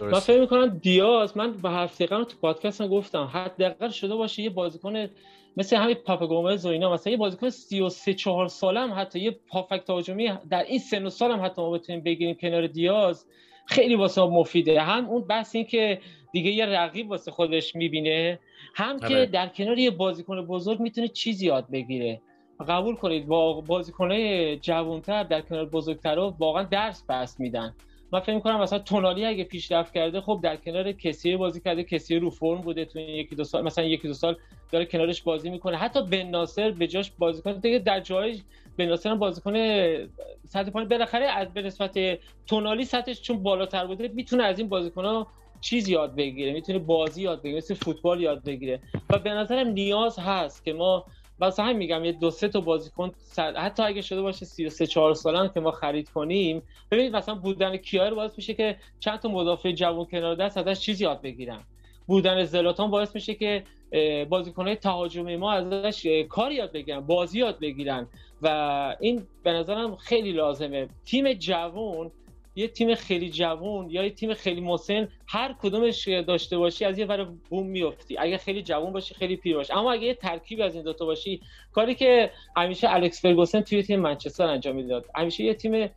من 0.00 0.20
فکر 0.20 0.40
می‌کنم 0.40 0.68
دیاز 0.68 1.36
من 1.36 1.52
به 1.52 1.70
هفته 1.70 2.06
قبل 2.06 2.24
تو 2.24 2.36
پادکست 2.36 2.80
هم 2.80 2.88
گفتم 2.88 3.24
حداقل 3.24 3.90
شده 3.90 4.14
باشه 4.14 4.42
یه 4.42 4.50
بازیکن 4.50 5.08
مثل 5.56 5.76
همین 5.76 5.94
پاپا 5.94 6.26
گومز 6.26 6.66
و 6.66 6.68
اینا. 6.68 6.92
مثلا 6.92 7.10
یه 7.10 7.16
بازیکن 7.16 7.50
33 7.50 8.14
4 8.14 8.48
ساله 8.48 8.80
هم 8.80 8.92
حتی 8.96 9.20
یه 9.20 9.30
پافک 9.48 9.82
تهاجمی 9.86 10.32
در 10.50 10.62
این 10.62 10.78
سن 10.78 11.06
و 11.06 11.10
سال 11.10 11.30
هم 11.30 11.44
حتی 11.44 11.62
ما 11.62 11.70
بتونیم 11.70 12.02
بگیریم 12.02 12.34
کنار 12.34 12.66
دیاز. 12.66 13.26
خیلی 13.66 13.94
واسه 13.94 14.22
مفیده. 14.22 14.80
هم 14.80 15.06
اون 15.06 15.22
بحث 15.22 15.54
این 15.54 15.64
که 15.64 16.00
دیگه 16.32 16.50
یه 16.50 16.66
رقیب 16.66 17.10
واسه 17.10 17.30
خودش 17.30 17.76
می‌بینه 17.76 18.38
هم 18.74 18.98
که 18.98 19.06
آره. 19.06 19.26
در 19.26 19.48
کنار 19.48 19.78
یه 19.78 19.90
بازیکن 19.90 20.46
بزرگ 20.46 20.80
می‌تونه 20.80 21.08
چیزی 21.08 21.46
یاد 21.46 21.70
بگیره. 21.70 22.20
قبول 22.68 22.96
کنید 22.96 23.26
با 23.26 23.60
بازیکنای 23.60 24.56
جوانتر 24.56 25.22
در 25.22 25.40
کنار 25.40 25.64
بزرگترها 25.64 26.36
واقعا 26.38 26.62
درس 26.62 27.04
بس 27.08 27.40
میدن. 27.40 27.74
من 28.16 28.22
فکر 28.22 28.34
می‌کنم 28.34 28.60
مثلا 28.60 28.78
تونالی 28.78 29.24
اگه 29.24 29.44
پیشرفت 29.44 29.94
کرده 29.94 30.20
خب 30.20 30.40
در 30.42 30.56
کنار 30.56 30.92
کسی 30.92 31.36
بازی 31.36 31.60
کرده 31.60 31.84
کسی 31.84 32.18
رو 32.18 32.30
فرم 32.30 32.60
بوده 32.60 32.84
تو 32.84 32.98
این 32.98 33.08
یکی 33.08 33.36
دو 33.36 33.44
سال 33.44 33.64
مثلا 33.64 33.84
یکی 33.84 34.08
دو 34.08 34.14
سال 34.14 34.36
داره 34.72 34.84
کنارش 34.84 35.22
بازی 35.22 35.50
می‌کنه. 35.50 35.76
حتی 35.76 36.02
بن 36.02 36.22
ناصر 36.22 36.70
به 36.70 36.86
جاش 36.86 37.12
بازی 37.18 37.42
کنه. 37.42 37.54
دیگه 37.54 37.78
در 37.78 38.00
جای 38.00 38.40
بن 38.78 38.84
ناصر 38.84 39.10
هم 39.10 39.18
بازیکن 39.18 39.52
سطح 40.48 40.70
پایین. 40.70 40.88
بالاخره 40.88 41.24
از 41.24 41.54
به 41.54 41.62
نسبت 41.62 42.18
تونالی 42.46 42.84
سطحش 42.84 43.20
چون 43.20 43.42
بالاتر 43.42 43.86
بوده 43.86 44.08
می‌تونه 44.08 44.44
از 44.44 44.58
این 44.58 44.68
بازیکن‌ها 44.68 45.26
چیز 45.60 45.88
یاد 45.88 46.16
بگیره. 46.16 46.52
می‌تونه 46.52 46.78
بازی 46.78 47.22
یاد 47.22 47.42
بگیره 47.42 47.56
مثل 47.56 47.74
فوتبال 47.74 48.20
یاد 48.20 48.44
بگیره. 48.44 48.80
و 49.10 49.18
به 49.18 49.30
نظرم 49.30 49.68
نیاز 49.68 50.18
هست 50.18 50.64
که 50.64 50.72
ما 50.72 51.04
واسه 51.40 51.62
همین 51.62 51.76
میگم 51.76 52.04
یه 52.04 52.12
دو 52.12 52.30
سه 52.30 52.48
تا 52.48 52.60
بازیکن 52.60 53.12
حتی 53.56 53.82
اگه 53.82 54.02
شده 54.02 54.22
باشه 54.22 54.44
33 54.44 54.86
4 54.86 55.14
سالن 55.14 55.50
که 55.54 55.60
ما 55.60 55.70
خرید 55.70 56.08
کنیم 56.10 56.62
ببینید 56.90 57.16
مثلا 57.16 57.34
بودن 57.34 57.76
کیار 57.76 58.14
باعث 58.14 58.32
میشه 58.36 58.54
که 58.54 58.76
چند 59.00 59.18
تا 59.18 59.28
مدافع 59.28 59.72
جوان 59.72 60.04
کنار 60.04 60.34
دست 60.34 60.56
ازش 60.56 60.80
چیزی 60.80 61.04
یاد 61.04 61.22
بگیرن. 61.22 61.64
بودن 62.06 62.44
زلاتان 62.44 62.90
باعث 62.90 63.14
میشه 63.14 63.34
که 63.34 63.64
بازیکنهای 64.28 64.76
تهاجمی 64.76 65.36
ما 65.36 65.52
ازش 65.52 66.06
کار 66.28 66.52
یاد 66.52 66.72
بگیرن 66.72 67.00
بازی 67.00 67.38
یاد 67.38 67.58
بگیرن. 67.58 68.06
و 68.42 68.96
این 69.00 69.26
به 69.42 69.52
نظرم 69.52 69.96
خیلی 69.96 70.32
لازمه. 70.32 70.88
تیم 71.04 71.32
جوان 71.32 72.10
یه 72.56 72.68
تیم 72.68 72.94
خیلی 72.94 73.30
جوان 73.30 73.90
یا 73.90 74.04
یه 74.04 74.10
تیم 74.10 74.34
خیلی 74.34 74.60
مسن 74.60 75.08
هر 75.28 75.56
کدومش 75.62 76.08
داشته 76.08 76.58
باشی 76.58 76.84
از 76.84 76.98
یه 76.98 77.06
ور 77.06 77.24
بوم 77.24 77.66
میفتی 77.66 78.18
اگه 78.18 78.38
خیلی 78.38 78.62
جوان 78.62 78.92
باشی 78.92 79.14
خیلی 79.14 79.36
پیر 79.36 79.56
باشی 79.56 79.72
اما 79.72 79.92
اگه 79.92 80.06
یه 80.06 80.14
ترکیب 80.14 80.60
از 80.60 80.74
این 80.74 80.84
دوتا 80.84 81.04
باشی 81.04 81.40
کاری 81.72 81.94
که 81.94 82.30
همیشه 82.56 82.94
الکس 82.94 83.22
فرگوسن 83.22 83.60
توی 83.60 83.82
تیم 83.82 84.00
منچستر 84.00 84.46
انجام 84.46 84.76
می‌داد. 84.76 85.04
همیشه 85.14 85.44
یه 85.44 85.54
تیم 85.54 85.90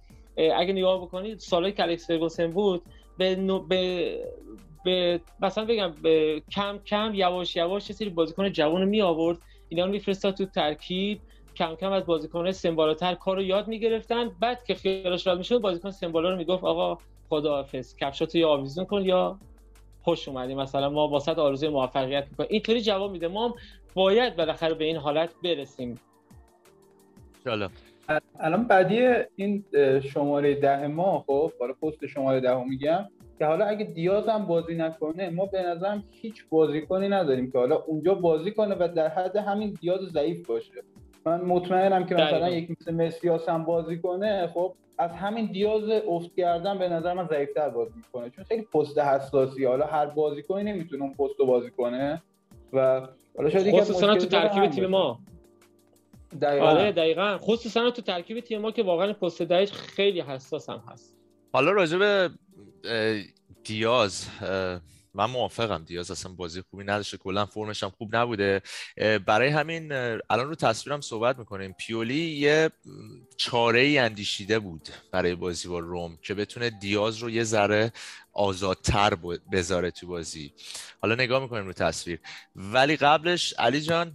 اگه 0.55 0.73
نگاه 0.73 1.01
بکنید 1.01 1.39
سالایی 1.39 1.73
که 1.73 1.83
الکس 1.83 2.07
فرگوسن 2.07 2.51
بود 2.51 2.81
به, 3.17 3.35
نو- 3.35 3.59
به 3.59 4.15
به 4.85 5.21
مثلا 5.39 5.65
بگم 5.65 5.93
به 6.03 6.41
کم 6.51 6.79
کم 6.85 7.11
یواش 7.15 7.55
یواش 7.55 7.89
یه 7.89 7.95
سری 7.95 8.09
بازیکن 8.09 8.51
جوان 8.51 8.85
می 8.85 9.01
آورد 9.01 9.37
اینا 9.69 9.85
رو 9.85 9.91
میفرستاد 9.91 10.33
تو 10.33 10.45
ترکیب. 10.45 11.21
کم 11.59 11.75
کم 11.75 11.91
از 11.91 12.05
بازیکن 12.05 12.51
سمبالاتر 12.51 13.13
کار 13.13 13.35
رو 13.35 13.41
یاد 13.41 13.67
می‌گرفتن. 13.67 14.29
بعد 14.39 14.63
که 14.63 14.73
خیالش 14.75 15.27
راحت 15.27 15.37
می‌شد 15.37 15.61
بازیکن 15.61 15.91
سمبالا 15.91 16.29
رو 16.29 16.37
می‌گفت 16.37 16.63
آقا 16.63 16.97
خداحافظ 17.29 17.95
کفشاتو 17.95 18.37
یا 18.37 18.49
آویزون 18.49 18.85
کن 18.85 19.01
یا 19.01 19.39
خوش 20.01 20.27
اومدی. 20.27 20.55
مثلا 20.55 20.89
ما 20.89 21.07
واسط 21.07 21.39
آرزوی 21.39 21.69
موفقیت 21.69 22.27
می‌کنیم. 22.29 22.49
اینطوری 22.51 22.81
جواب 22.81 23.11
میده. 23.11 23.27
ما 23.27 23.47
هم 23.47 23.53
باید 23.93 24.35
بالاخره 24.35 24.73
به 24.73 24.85
این 24.85 24.95
حالت 24.95 25.29
برسیم. 25.43 25.99
حالا 27.45 27.69
الان 28.39 28.67
بعدی 28.67 29.07
این 29.35 29.65
شماره 30.13 30.55
ده 30.55 30.87
ما 30.87 31.23
خب 31.27 31.51
حالا 31.59 31.73
پست 31.73 32.05
شماره 32.05 32.39
ده 32.39 32.63
میگم 32.63 33.05
که 33.39 33.45
حالا 33.45 33.65
اگه 33.65 33.85
دیاز 33.85 34.27
هم 34.27 34.45
بازی 34.45 34.75
نکنه 34.75 35.29
ما 35.29 35.45
به 35.45 35.61
نظرم 35.61 36.03
هیچ 36.11 36.45
بازیکنی 36.49 37.09
نداریم 37.09 37.51
که 37.51 37.57
حالا 37.57 37.75
اونجا 37.75 38.13
بازی 38.13 38.51
کنه 38.51 38.75
و 38.79 38.87
در 38.95 39.07
حد 39.07 39.35
همین 39.35 39.77
دیاز 39.81 39.99
ضعیف 40.01 40.47
باشه. 40.47 40.73
من 41.29 41.41
مطمئنم 41.41 42.05
که 42.05 42.15
مثلا. 42.15 42.49
یک 42.49 42.71
مثل 42.71 42.93
مسیاس 42.93 43.49
هم 43.49 43.63
بازی 43.63 43.97
کنه 43.97 44.47
خب 44.53 44.73
از 44.97 45.11
همین 45.11 45.45
دیاز 45.45 45.83
افت 46.07 46.35
کردن 46.37 46.77
به 46.79 46.89
نظر 46.89 47.13
من 47.13 47.27
ضعیفتر 47.27 47.69
بازی 47.69 47.93
می‌کنه 47.95 48.29
چون 48.29 48.43
خیلی 48.43 48.61
پست 48.61 48.97
حساسی 48.97 49.65
حالا 49.65 49.85
هر 49.85 50.05
بازیکنی 50.05 50.63
نمی‌تونه 50.63 51.03
اون 51.03 51.13
پست 51.13 51.39
رو 51.39 51.45
بازی 51.45 51.71
کنه 51.71 52.21
و 52.73 53.07
حالا 53.37 53.49
شاید 53.49 53.81
خصوصا 53.81 54.15
تو 54.15 54.25
ترکیب 54.25 54.67
تیم. 54.67 54.85
ما 54.85 55.19
دقیقاً. 56.41 56.65
آره 56.65 56.91
دقیقا 56.91 57.37
خصوصا 57.37 57.91
تو 57.91 58.01
ترکیب 58.01 58.39
تیم 58.39 58.61
ما 58.61 58.71
که 58.71 58.83
واقعا 58.83 59.13
پست 59.13 59.41
دهش 59.41 59.71
خیلی 59.71 60.21
حساس 60.21 60.69
هم 60.69 60.83
هست 60.87 61.15
حالا 61.53 61.71
راجع 61.71 61.97
به 61.97 62.29
دیاز 63.63 64.27
من 65.13 65.25
موافقم 65.25 65.83
دیاز 65.83 66.11
اصلا 66.11 66.31
بازی 66.31 66.61
خوبی 66.61 66.83
نداشته 66.83 67.17
کلا 67.17 67.45
فرمش 67.45 67.83
هم 67.83 67.89
خوب 67.89 68.15
نبوده. 68.15 68.61
برای 69.25 69.49
همین 69.49 69.91
الان 70.29 70.47
رو 70.47 70.55
تصویرم 70.55 71.01
صحبت 71.01 71.39
می‌کنیم. 71.39 71.75
پیولی 71.79 72.15
یه 72.15 72.69
چاره 73.37 73.79
ای 73.79 73.97
اندیشیده 73.97 74.59
بود 74.59 74.89
برای 75.11 75.35
بازی 75.35 75.67
با 75.67 75.79
روم 75.79 76.17
که 76.21 76.33
بتونه 76.33 76.69
دیاز 76.69 77.17
رو 77.17 77.29
یه 77.29 77.43
ذره 77.43 77.91
آزادتر 78.33 79.13
بذاره 79.51 79.91
تو 79.91 80.07
بازی. 80.07 80.53
حالا 81.01 81.15
نگاه 81.15 81.41
می‌کنیم 81.41 81.65
رو 81.65 81.73
تصویر. 81.73 82.19
ولی 82.55 82.95
قبلش 82.95 83.53
علی 83.53 83.81
جان 83.81 84.13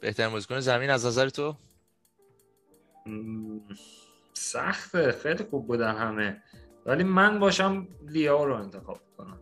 بهترین 0.00 0.30
بازیکن 0.30 0.60
زمین 0.60 0.90
از 0.90 1.06
نظر 1.06 1.28
تو؟ 1.28 1.56
سخته. 4.32 5.12
خیلی 5.12 5.44
خوب 5.44 5.66
بودن 5.66 5.94
همه. 5.96 6.42
ولی 6.86 7.04
من 7.04 7.38
باشم 7.38 7.88
لیاو 8.08 8.44
رو 8.44 8.54
انتخاب 8.54 9.00
کنم. 9.16 9.40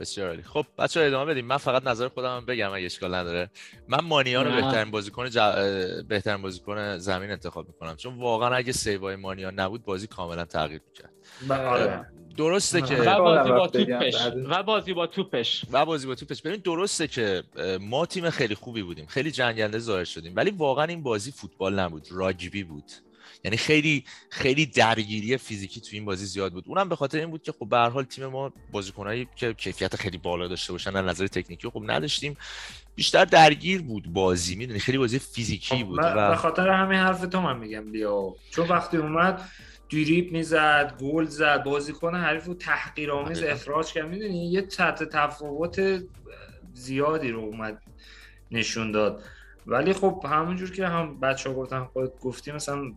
بسیار 0.00 0.28
عالی. 0.28 0.42
خب 0.42 0.66
بچه 0.78 1.00
ادامه 1.00 1.32
بدیم. 1.32 1.46
من 1.46 1.56
فقط 1.56 1.86
نظر 1.86 2.08
خودم 2.08 2.46
بگم 2.46 2.72
اگه 2.72 2.86
اشکال 2.86 3.14
نداره. 3.14 3.50
من 3.88 4.04
مانیا 4.04 4.42
رو. 4.42 4.50
بهترین 4.50 4.90
بازیکن 4.90 5.30
ج... 5.30 5.38
اه، 5.38 6.02
بهترین 6.02 6.42
بازیکن 6.42 6.98
زمین 6.98 7.30
انتخاب 7.30 7.66
می‌کنم. 7.66 7.96
چون 7.96 8.18
واقعا 8.18 8.54
اگه 8.54 8.72
سیوای 8.72 9.16
مانیا 9.16 9.50
نبود 9.50 9.84
بازی 9.84 10.06
کاملا 10.06 10.44
تغییر 10.44 10.80
می‌کرد. 10.88 11.12
ب- 11.48 11.52
آره 11.52 12.06
درسته 12.36 12.82
که 12.82 12.96
و 12.96 13.18
بازی 13.18 13.50
با 13.50 13.66
توپش. 13.66 14.14
و 14.48 14.62
بازی 14.62 14.92
با 14.92 15.06
توپش. 15.06 15.64
و 15.72 15.86
بازی 15.86 16.06
با 16.06 16.14
توپش. 16.14 16.42
ببین 16.42 16.60
درسته 16.60 17.08
که 17.08 17.42
ما 17.80 18.06
تیم 18.06 18.30
خیلی 18.30 18.54
خوبی 18.54 18.82
بودیم. 18.82 19.06
خیلی 19.06 19.30
جنگنده 19.30 19.78
ظاهر 19.78 20.04
شدیم. 20.04 20.32
ولی 20.36 20.50
واقعا 20.50 20.84
این 20.84 21.02
بازی 21.02 21.32
فوتبال 21.32 21.78
نبود. 21.78 22.06
راگبی 22.10 22.64
بود. 22.64 22.90
یعنی 23.44 23.56
خیلی 23.56 24.04
خیلی 24.30 24.66
درگیری 24.66 25.36
فیزیکی 25.36 25.80
تو 25.80 25.88
این 25.92 26.04
بازی 26.04 26.26
زیاد 26.26 26.52
بود. 26.52 26.64
اونم 26.66 26.88
به 26.88 26.96
خاطر 26.96 27.18
این 27.18 27.30
بود 27.30 27.42
که 27.42 27.52
خب 27.52 27.68
به 27.68 27.76
هر 27.76 27.88
حال 27.88 28.04
تیم 28.04 28.26
ما 28.26 28.52
بازیکنایی 28.72 29.28
که 29.36 29.54
کیفیت 29.54 29.96
خیلی 29.96 30.18
بالا 30.18 30.48
داشته 30.48 30.72
باشن 30.72 30.96
از 30.96 31.04
نظر 31.04 31.26
تکنیکی 31.26 31.68
خب 31.68 31.82
نداشتیم. 31.86 32.36
بیشتر 32.94 33.24
درگیر 33.24 33.82
بود 33.82 34.12
بازی 34.12 34.56
می‌دونی؟ 34.56 34.78
خیلی 34.78 34.98
بازی 34.98 35.18
فیزیکی 35.18 35.84
بود 35.84 36.00
ب- 36.00 36.14
به 36.14 36.20
و 36.20 36.36
خاطر 36.36 36.68
همین 36.68 36.98
حرف 36.98 37.20
تو 37.20 37.40
من 37.40 37.58
میگم 37.58 37.90
لیاو 37.90 38.36
چون 38.50 38.68
وقتی 38.68 38.96
اومد 38.96 39.48
دریپ 39.90 40.32
می‌زد 40.32 40.94
گل 41.00 41.24
زد 41.24 41.64
بازیکن 41.64 42.14
حریف 42.14 42.44
رو 42.44 42.54
تحقیرآمیز. 42.54 43.42
اخراج 43.42 43.92
کرد. 43.92 44.08
می‌دونی؟ 44.08 44.52
یه 44.52 44.64
سطح 44.68 45.04
تفاوت 45.04 46.02
زیادی 46.74 47.30
رو 47.30 47.40
اومد 47.40 47.82
نشون 48.50 48.92
داد. 48.92 49.22
ولی 49.66 49.92
خب 49.92 50.24
همونجور 50.24 50.70
که 50.70 50.86
هم 50.86 51.20
بچه 51.20 51.50
ها 51.50 51.56
گفتن 51.56 51.84
خودت 51.84 52.18
گفتی 52.20 52.52
مثلا 52.52 52.92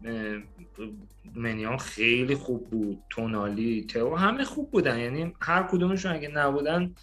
منیان 1.35 1.77
خیلی 1.77 2.35
خوب 2.35 2.69
بود 2.69 3.03
تونالی 3.09 3.85
تئو 3.89 4.15
همه 4.15 4.43
خوب 4.43 4.71
بودن. 4.71 4.99
یعنی 4.99 5.33
هر 5.41 5.63
کدومشون 5.63 6.11
اگه 6.11 6.27
نبودن 6.27 6.95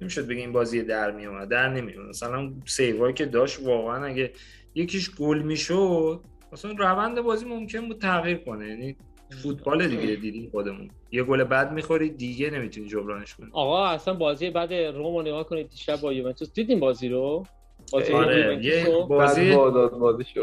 نمی‌شد 0.00 0.26
بگه 0.26 0.40
این 0.40 0.52
بازی 0.52 0.82
در 0.82 1.10
میومد 1.10 1.48
در 1.48 1.68
نمیومد 1.68 2.08
مثلا 2.08 2.52
سیوایی 2.66 3.14
که 3.14 3.26
داشت 3.26 3.60
واقعا 3.62 4.04
اگه 4.04 4.32
یکیش 4.74 5.14
گل 5.14 5.42
می‌شد 5.42 6.20
اصلا 6.52 6.72
روند 6.72 7.20
بازی 7.20 7.46
ممکن 7.46 7.88
بود 7.88 8.00
تغییر 8.00 8.36
کنه. 8.36 8.68
یعنی 8.68 8.96
فوتبال 9.42 9.88
دیگه 9.88 10.16
دیدیم 10.16 10.50
خودمون. 10.50 10.88
یه 11.12 11.22
گل 11.22 11.44
بد 11.44 11.72
می‌خوری 11.72 12.10
دیگه 12.10 12.50
نمی‌تونی 12.50 12.86
جبرانش 12.86 13.34
کنی. 13.34 13.48
آقا 13.52 13.86
اصلا 13.86 14.14
بازی 14.14 14.50
بعد 14.50 14.72
روم 14.72 15.16
رو 15.16 15.22
نگاه 15.22 15.44
کنید 15.44 15.68
دیشب 15.68 16.00
با 16.00 16.12
یوونتوس 16.12 16.52
دیدیم 16.52 16.80
بازی 16.80 17.08
رو؟ 17.08 17.46
بازی 17.92 18.12
آره 18.12 18.64
یه 18.64 18.86
بازی 19.08 19.56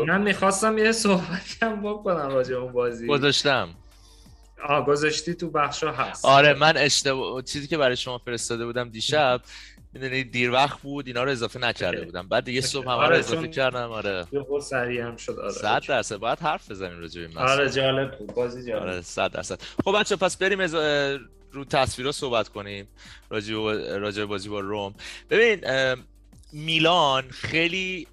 من 0.07 0.21
می‌خواستم 0.21 0.77
یه 0.77 0.91
صحبتی 0.91 1.57
هم 1.61 1.81
بکنم 1.81 2.29
راجع 2.29 2.55
اون 2.55 2.71
بازی. 2.71 3.07
گذاشتم. 3.07 3.69
آه 4.67 4.85
گذاشتی 4.85 5.33
تو 5.33 5.49
بخشا 5.49 5.91
هست. 5.91 6.25
آره 6.25 6.53
من 6.53 6.77
اشتباه 6.77 7.41
چیزی 7.41 7.67
که 7.67 7.77
برای 7.77 7.95
شما 7.95 8.17
فرستاده 8.17 8.65
بودم 8.65 8.89
دیشب 8.89 9.41
می‌دونی 9.93 10.23
دیر 10.23 10.51
وقت 10.51 10.81
بود 10.81 11.07
اینا 11.07 11.23
رو 11.23 11.31
اضافه 11.31 11.59
نکرده. 11.59 12.05
بودم. 12.05 12.27
بعد 12.27 12.43
دیگه 12.43 12.61
صبح 12.61 12.83
همه 12.83 12.93
آره، 12.93 13.17
اضافه 13.17 13.47
کردم 13.47 13.91
آره. 13.91 14.25
یه 14.31 14.41
خود 14.43 14.61
سریع 14.61 15.01
هم 15.01 15.17
شد 15.17 15.39
آره 15.39 15.51
صد 15.51 15.87
درصد. 15.87 16.17
باید 16.17 16.39
حرف 16.39 16.71
بزنیم 16.71 16.99
راجع 16.99 17.21
به 17.21 17.27
این 17.27 17.37
مسئله. 17.37 17.51
آره 17.51 17.69
جالب 17.69 18.17
بود. 18.17 18.33
بازی 18.33 18.71
جالب 18.71 18.81
آره 18.81 19.01
صد 19.01 19.31
درصد. 19.31 19.59
خب 19.85 19.99
بچه 19.99 20.15
پس 20.15 20.37
بریم 20.37 20.59
از 20.59 20.75
رو 21.51 21.65
تصویرها 21.69 22.11
صحبت 22.11 22.49
کنیم. 22.49 22.87
راجع 23.29 23.55
به 23.55 23.97
راجع 23.97 24.19
به 24.19 24.25
بازی 24.25 24.49
با 24.49 24.59
روم. 24.59 24.95
ببین 25.29 25.59
میلان 26.53 27.29
خیلی 27.29 28.07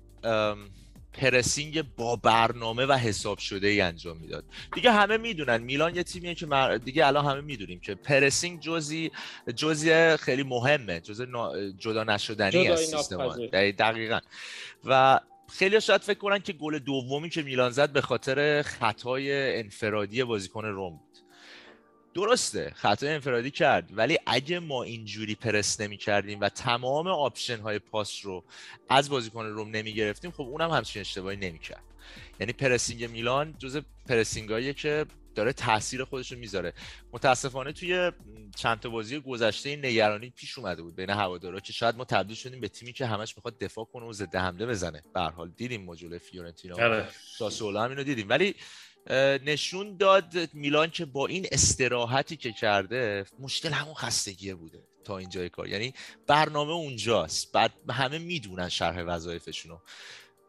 پرسینگ 1.12 1.82
با 1.96 2.16
برنامه 2.16 2.86
و 2.86 2.92
حساب 2.92 3.38
شده 3.38 3.66
ای 3.68 3.80
انجام 3.80 4.16
می‌داد. 4.16 4.44
دیگه 4.74 4.92
همه 4.92 5.16
می‌دونن. 5.16 5.62
میلان 5.62 5.96
یه 5.96 6.02
تیمیه 6.02 6.34
که 6.34 6.46
مر- 6.46 6.76
دیگه 6.78 7.06
الان 7.06 7.24
همه 7.24 7.40
می‌دونیم 7.40 7.80
که 7.80 7.94
پرسینگ 7.94 8.60
جزی 8.60 9.10
جزی 9.56 10.16
خیلی 10.16 10.42
مهمه. 10.42 11.00
جزء 11.00 11.24
نا- 11.24 11.70
جدا 11.78 12.04
نشدنی 12.04 12.50
از 12.68 12.80
سیستم. 12.80 13.16
دقیق- 13.52 13.76
دقیقا. 13.78 14.18
و 14.84 15.20
خیلی 15.52 15.80
شاید 15.80 16.00
فکر 16.00 16.18
کنن 16.18 16.38
که 16.38 16.52
گل 16.52 16.78
دومی 16.78 17.30
که 17.30 17.42
میلان 17.42 17.70
زد 17.70 17.92
به 17.92 18.00
خاطر 18.00 18.62
خطای 18.62 19.58
انفرادی 19.58 20.24
بازیکن 20.24 20.64
روم 20.64 20.90
بود. 20.90 21.11
درسته 22.14 22.72
خطای 22.74 23.08
انفرادی 23.08 23.50
کرد 23.50 23.90
ولی 23.92 24.18
اگه 24.26 24.58
ما 24.58 24.82
اینجوری 24.82 25.34
پرس 25.34 25.80
نمی 25.80 25.96
کردیم 25.96 26.40
و 26.40 26.48
تمام 26.48 27.06
option 27.06 27.60
های 27.60 27.78
پاس 27.78 28.24
رو 28.24 28.44
از 28.88 29.10
بازیکن 29.10 29.46
روم 29.46 29.70
نمی 29.70 29.92
گرفتیم 29.92 30.30
خب 30.30 30.40
اونم 30.40 30.70
همچین 30.70 31.00
اشتباهی 31.00 31.36
نمی 31.36 31.58
کرد 31.58 31.82
یعنی 32.40 32.52
pressing 32.52 33.04
میلان 33.04 33.54
جز 33.58 33.80
pressing 34.08 34.76
که 34.76 35.06
داره 35.34 35.52
تاثیر 35.52 36.04
خودش 36.04 36.32
رو 36.32 36.38
می‌ذاره. 36.38 36.72
متاسفانه 37.12 37.72
توی 37.72 38.12
چند 38.56 38.80
تا 38.80 38.88
بازی 38.88 39.20
گذشته 39.20 39.68
این 39.68 39.84
نگرانی 39.84 40.30
پیش 40.30 40.58
اومده 40.58 40.82
بود 40.82 40.96
بین 40.96 41.10
هوادارا 41.10 41.60
که 41.60 41.72
شاید 41.72 41.96
ما 41.96 42.04
تبدیل 42.04 42.36
شدیم 42.36 42.60
به 42.60 42.68
تیمی 42.68 42.92
که 42.92 43.06
همش 43.06 43.36
می‌خواد 43.36 43.58
دفاع 43.58 43.84
کنه 43.84 44.06
و 44.06 44.12
ضد 44.12 44.36
حمله 44.36 44.66
بزنه. 44.66 45.02
به 45.14 45.20
هر 45.20 45.30
حال 45.30 45.50
دیدیم 45.56 45.84
ما 45.84 45.96
جلوی 45.96 46.18
فیورنتینا. 46.18 46.74
آره. 46.74 47.08
ساسولو 47.38 47.80
هم 47.80 47.90
اینو 47.90 48.02
دیدیم. 48.02 48.28
ولی 48.28 48.54
نشون 49.46 49.96
داد 49.96 50.24
میلان 50.52 50.90
که 50.90 51.04
با 51.04 51.26
این 51.26 51.46
استراحتی 51.52 52.36
که 52.36 52.52
کرده 52.52 53.24
مشکل 53.40 53.68
همون 53.68 53.94
خستگیه 53.94 54.54
بوده 54.54 54.78
تا 55.04 55.18
اینجای 55.18 55.48
کار. 55.48 55.68
یعنی 55.68 55.94
برنامه 56.26 56.72
اونجاست. 56.72 57.52
بعد 57.52 57.72
همه 57.90 58.18
می‌دونن 58.18 58.68
شرح 58.68 59.02
وظایفشونو 59.02 59.78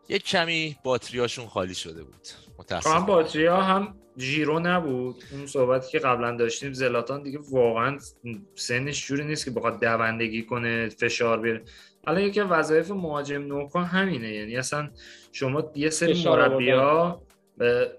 یک 0.09 0.23
کمی 0.23 0.75
باتریاشون 0.83 1.47
خالی 1.47 1.75
شده 1.75 2.03
بود. 2.03 2.27
هم 2.47 2.53
متاسفانه 2.59 3.05
باتریا 3.05 3.61
هم 3.61 3.95
ژیرو 4.17 4.59
نبود. 4.59 5.23
اون 5.31 5.47
صحبتی 5.47 5.91
که 5.91 5.99
قبلا 5.99 6.37
داشتیم 6.37 6.73
زلاتان 6.73 7.23
دیگه 7.23 7.39
واقعا 7.51 7.99
سنش 8.55 9.07
جوری 9.07 9.25
نیست 9.25 9.45
که 9.45 9.51
بخواد 9.51 9.79
دوندگی 9.81 10.43
کنه 10.43 10.89
فشار 10.89 11.39
بیاره. 11.39 11.63
الان 12.07 12.21
یکی 12.21 12.41
وظایف 12.41 12.91
مهاجم 12.91 13.41
نوکا 13.41 13.83
همینه. 13.83 14.33
یعنی 14.33 14.57
اصلا 14.57 14.89
شما 15.31 15.71
یه 15.75 15.89
سری 15.89 16.23
مربیا 16.23 17.09
به 17.09 17.32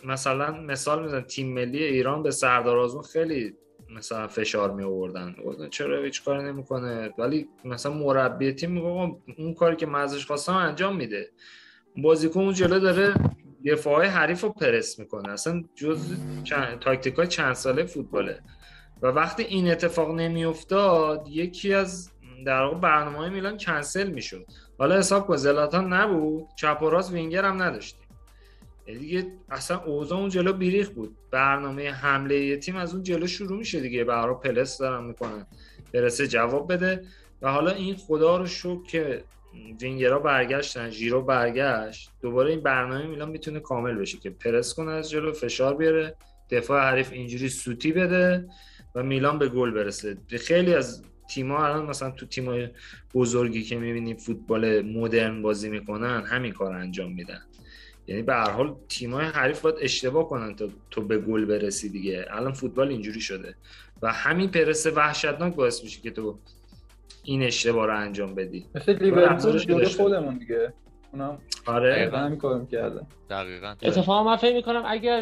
مثلا 0.05 0.61
مثال 0.61 1.03
میزن 1.03 1.21
تیم 1.21 1.55
ملی 1.55 1.85
ایران 1.85 2.23
به 2.23 2.31
سردار 2.31 2.79
آزمون 2.79 3.03
خیلی 3.03 3.57
مثلا 3.91 4.27
فشار 4.27 4.71
می 4.71 4.83
آوردن 4.83 5.35
چرا 5.71 6.03
هیچ 6.03 6.25
کاری 6.25 6.43
نمی‌کنه؟ 6.43 7.11
ولی 7.19 7.49
مثلا 7.65 7.93
مربی 7.93 8.53
تیم 8.53 8.71
میگه 8.71 8.87
اون 9.39 9.55
کاری 9.55 9.77
که 9.77 9.87
من 9.87 10.01
ازش 10.01 10.27
خواستم 10.27 10.55
انجام 10.55 10.97
میده. 10.97 11.31
بازیکن 11.97 12.41
اون 12.41 12.55
جلو 12.55 12.79
داره 12.79 13.15
دفاع 13.67 13.95
های 13.95 14.07
حریف 14.07 14.41
رو 14.41 14.49
پرس 14.49 14.99
می‌کنه. 14.99 15.33
اصلا 15.33 15.63
جز 15.75 16.17
چند... 16.45 16.79
تاکتیک 16.79 17.15
های 17.15 17.27
چند 17.27 17.53
ساله 17.53 17.85
فوتباله. 17.85 18.41
و 19.03 19.07
وقتی 19.07 19.43
این 19.43 19.71
اتفاق 19.71 20.15
نمیافتاد 20.15 21.29
یکی 21.29 21.75
از 21.75 22.11
در 22.47 22.63
واقع 22.63 22.79
برنامه 22.79 23.19
های 23.19 23.31
میلان 23.31 23.59
کنسل 23.59 24.11
می‌شد. 24.11 24.47
حالا 24.79 24.99
حساب 24.99 25.27
کن 25.27 25.37
زلاتان 25.37 25.93
نبود 25.93 26.49
چپ 26.57 26.83
و 26.83 26.91
راست 26.91 27.13
وینگر 27.13 27.45
هم 27.45 27.63
نداشتیم. 27.63 28.01
یعنی 28.01 28.04
دیگه 28.87 29.27
اصلا 29.51 29.79
اوضاع 29.79 30.19
اون 30.19 30.29
جلو 30.29 30.53
بیریخ 30.53 30.91
بود. 30.91 31.17
برنامه 31.31 31.91
حمله 31.91 32.41
یه 32.41 32.57
تیم 32.57 32.77
از 32.77 32.95
اون 32.95 33.03
جلو 33.03 33.27
شروع 33.27 33.59
میشه 33.59 33.81
دیگه. 33.81 34.13
حال 34.13 34.35
پلس 34.35 34.79
دارن 34.79 35.05
می‌کنن. 35.05 35.47
برسه 35.93 36.29
جواب 36.29 36.73
بده. 36.73 37.05
و 37.43 37.53
حالا 37.53 37.71
این 37.71 37.97
خدا 37.97 38.37
رو 38.37 38.47
شکر 38.47 38.83
که 38.83 39.25
وینگرها 39.81 40.19
برگشتن 40.19 40.91
ژیرو 40.91 41.23
برگشت. 41.23 42.11
دوباره 42.23 42.51
این 42.51 42.61
برنامه 42.61 43.07
میلان 43.07 43.31
می‌تونه 43.31 43.61
کامل 43.61 43.95
بشه 43.95 44.19
که 44.19 44.31
پرس 44.31 44.75
کنه 44.75 44.93
از 44.93 45.11
جلو 45.11 45.33
فشار 45.33 45.75
بیاره. 45.75 46.17
دفاع 46.51 46.91
حریف 46.91 47.13
اینجوری 47.13 47.49
سوتی 47.49 47.93
بده 47.93 48.49
و 48.95 49.03
میلان 49.03 49.39
به 49.39 49.49
گل 49.49 49.71
برسه. 49.71 50.17
خیلی 50.39 50.75
از 50.75 51.03
تیم‌ها 51.29 51.67
الان 51.67 51.87
مثلا 51.87 52.11
تو 52.11 52.27
تیم‌های 52.27 52.69
بزرگی 53.15 53.63
که 53.63 53.77
می‌بینی 53.77 54.15
فوتبال 54.15 54.83
مدرن 54.83 55.43
بازی 55.43 55.69
می‌کنن 55.69 56.23
همین 56.23 56.53
کار 56.53 56.73
انجام 56.73 57.13
میدن. 57.13 57.43
یعنی 58.07 58.23
به 58.23 58.35
هر 58.35 58.51
حال 58.51 58.75
تیم‌های 58.89 59.27
حریف 59.27 59.61
باید 59.61 59.77
اشتباه 59.81 60.29
کنن 60.29 60.57
تا 60.57 60.69
تو 60.91 61.03
به 61.03 61.19
گل 61.19 61.45
برسی 61.45 61.89
دیگه. 61.89 62.27
الان 62.31 62.53
فوتبال 62.53 62.89
اینجوری 62.89 63.21
شده. 63.21 63.55
و 64.03 64.13
همین 64.13 64.51
پرس 64.51 64.87
وحشتناک 64.87 65.55
باعث 65.55 65.85
میشه 65.85 66.01
که 66.01 66.11
تو 66.11 66.39
این 67.25 67.43
اشتباه 67.43 67.87
رو 67.87 67.99
انجام 67.99 68.35
بدی. 68.35 68.67
مثل 68.75 69.03
لیورپول 69.03 69.59
جلوی 69.59 69.83
داشته. 69.83 70.03
خودمون 70.03 70.39
دیگه. 70.39 70.73
اونم 71.13 71.39
آره. 71.67 71.95
دقیقا 71.95 72.17
همین 72.17 72.39
کارو 72.39 72.59
می‌کردن 72.59 73.07
دقیقا. 73.31 73.75
اتفاقا 73.83 74.25
من 74.25 74.37
فکر 74.37 74.55
می‌کنم 74.55 74.83
اگر 74.87 75.21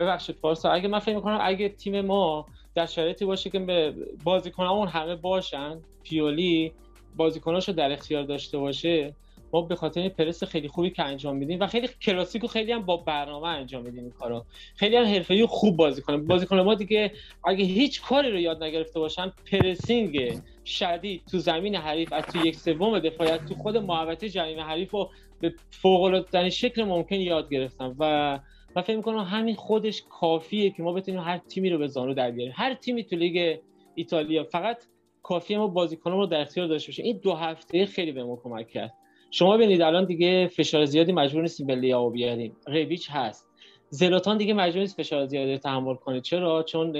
ببخشید 0.00 0.36
پارسا 0.36 0.70
اگه 0.70 0.88
من 0.88 0.98
فکر 0.98 1.14
می‌کنم 1.14 1.38
اگه 1.42 1.68
تیم 1.68 2.00
ما 2.00 2.46
در 2.74 2.86
شرایطی 2.86 3.24
باشه 3.24 3.50
که 3.50 3.58
به 3.58 3.94
بازیکنامون 4.24 4.88
همه 4.88 5.16
باشن 5.16 5.78
پیولی 6.02 6.72
بازیکناشو 7.16 7.72
در 7.72 7.92
اختیار 7.92 8.22
داشته 8.22 8.58
باشه 8.58 9.14
ما 9.54 9.60
به 9.60 9.76
خاطر 9.76 10.00
این 10.00 10.10
پرس 10.10 10.44
خیلی 10.44 10.68
خوبی 10.68 10.90
که 10.90 11.02
انجام 11.02 11.36
میدیم 11.36 11.60
و 11.60 11.66
خیلی 11.66 11.88
کلاسیک 12.02 12.44
و 12.44 12.46
خیلی 12.46 12.72
هم 12.72 12.82
با 12.82 12.96
برنامه 12.96 13.48
انجام 13.48 13.82
میدیم 13.82 14.00
این 14.00 14.10
کارو. 14.10 14.44
خیلی 14.76 14.96
هم 14.96 15.04
حرفه‌ای 15.04 15.42
و 15.42 15.46
خوب 15.46 15.76
بازی 15.76 16.02
کنیم. 16.02 16.26
بازیکن 16.26 16.60
ما 16.60 16.74
دیگه 16.74 17.12
اگه 17.44 17.64
هیچ 17.64 18.02
کاری 18.02 18.30
رو 18.30 18.40
یاد 18.40 18.64
نگرفته 18.64 19.00
باشن 19.00 19.32
pressing 19.52 20.40
شدید 20.64 21.22
تو 21.30 21.38
زمین 21.38 21.74
حریف 21.74 22.12
از 22.12 22.24
تو 22.24 22.46
یک 22.46 22.56
سوم 22.56 22.98
دفاعی 22.98 23.44
تو 23.44 23.54
خود 23.54 23.76
محوطه 23.76 24.28
جریمه 24.28 24.62
حریف 24.62 24.90
رو 24.90 25.10
به 25.40 25.54
فوق 25.70 26.48
شکل 26.48 26.84
ممکن 26.84 27.16
یاد 27.16 27.50
گرفتم 27.50 27.96
و 27.98 28.38
من 28.76 28.82
فکر 28.82 28.96
می‌کنم 28.96 29.18
همین 29.18 29.54
خودش 29.54 30.02
کافیه 30.10 30.70
که 30.70 30.82
ما 30.82 30.92
بتونیم 30.92 31.20
هر 31.20 31.38
تیمی 31.38 31.70
رو 31.70 31.78
به 31.78 31.86
زانو 31.86 32.14
در 32.14 32.30
بیاریم. 32.30 32.54
هر 32.56 32.74
تیمی 32.74 33.04
تو 33.04 33.16
لیگ 33.16 33.58
ایتالیا 33.94 34.44
فقط 34.44 34.84
کافیه 35.22 35.58
ما 35.58 35.66
بازیکنان 35.66 36.18
رو 36.18 36.26
در 36.26 36.40
اختیار 36.40 36.66
داشته 36.66 36.90
باشیم. 36.90 37.04
این 37.04 37.20
دو 37.22 37.34
هفته 37.34 37.86
خیلی 37.86 38.12
به 38.12 38.24
ما 38.24 38.36
کمک 38.36 38.68
کرد. 38.68 38.94
شما 39.34 39.56
ببینید 39.56 39.82
الان 39.82 40.04
دیگه 40.04 40.46
فشار 40.46 40.84
زیادی 40.84 41.12
مجبور 41.12 41.42
نیستیم 41.42 41.66
به 41.66 41.74
لیائو 41.74 42.10
بیاریم. 42.10 42.56
ربیچ 42.66 43.08
هست. 43.10 43.50
زلاتان 43.88 44.38
دیگه 44.38 44.54
مجبور 44.54 44.80
نیست 44.80 44.96
فشار 44.96 45.26
زیادی 45.26 45.52
رو 45.52 45.58
تحمل 45.58 45.94
کنه. 45.94 46.20
چرا؟ 46.20 46.62
چون 46.62 46.96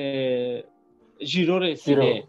ژیرو 1.22 1.58
رسیده. 1.58 2.24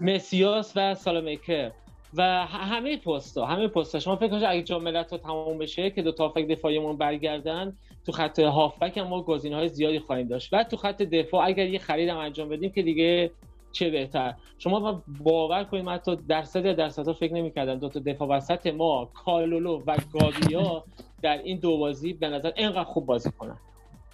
مسیاس 0.00 0.72
و 0.76 0.94
سالمیکر 0.94 1.70
و 2.14 2.46
همه 2.46 2.96
پستا 2.96 3.46
همه 3.46 3.68
پستا 3.68 3.98
شما 3.98 4.16
فکر 4.16 4.28
کنید 4.28 4.44
اگه 4.44 4.62
جام 4.62 4.82
ملت‌ها 4.82 5.18
تمام 5.18 5.58
بشه 5.58 5.90
که 5.90 6.02
دو 6.02 6.12
تا 6.12 6.24
هافک 6.28 6.46
دفاعیمون 6.46 6.96
برگردن 6.96 7.76
تو 8.06 8.12
خط 8.12 8.38
هافبک 8.38 8.98
هم 8.98 9.06
ما 9.06 9.22
گزینه‌های 9.22 9.68
زیادی 9.68 9.98
خواهیم 9.98 10.28
داشت. 10.28 10.52
و 10.52 10.64
تو 10.64 10.76
خط 10.76 11.02
دفاع 11.02 11.46
اگر 11.46 11.66
یه 11.66 11.78
خریدم 11.78 12.16
انجام 12.16 12.48
بدیم 12.48 12.70
که 12.70 12.82
دیگه 12.82 13.30
چه 13.72 13.90
بهتر. 13.90 14.34
شما 14.58 15.02
باور 15.20 15.64
کنید 15.64 15.84
من 15.84 15.94
حتی 15.94 16.16
درصد 16.16 16.72
درصدها 16.72 17.12
فکر 17.12 17.32
نمی‌کردم. 17.32 17.78
دو 17.78 17.88
تا 17.88 18.00
دفاع 18.00 18.28
وسط 18.28 18.66
ما 18.66 19.10
کالولو 19.14 19.82
و 19.86 19.96
گابیا 20.12 20.84
در 21.22 21.38
این 21.38 21.58
دو 21.58 21.78
بازی 21.78 22.12
به 22.12 22.28
نظر 22.28 22.52
اینقدر 22.56 22.84
خوب 22.84 23.06
بازی 23.06 23.30
کنن. 23.30 23.58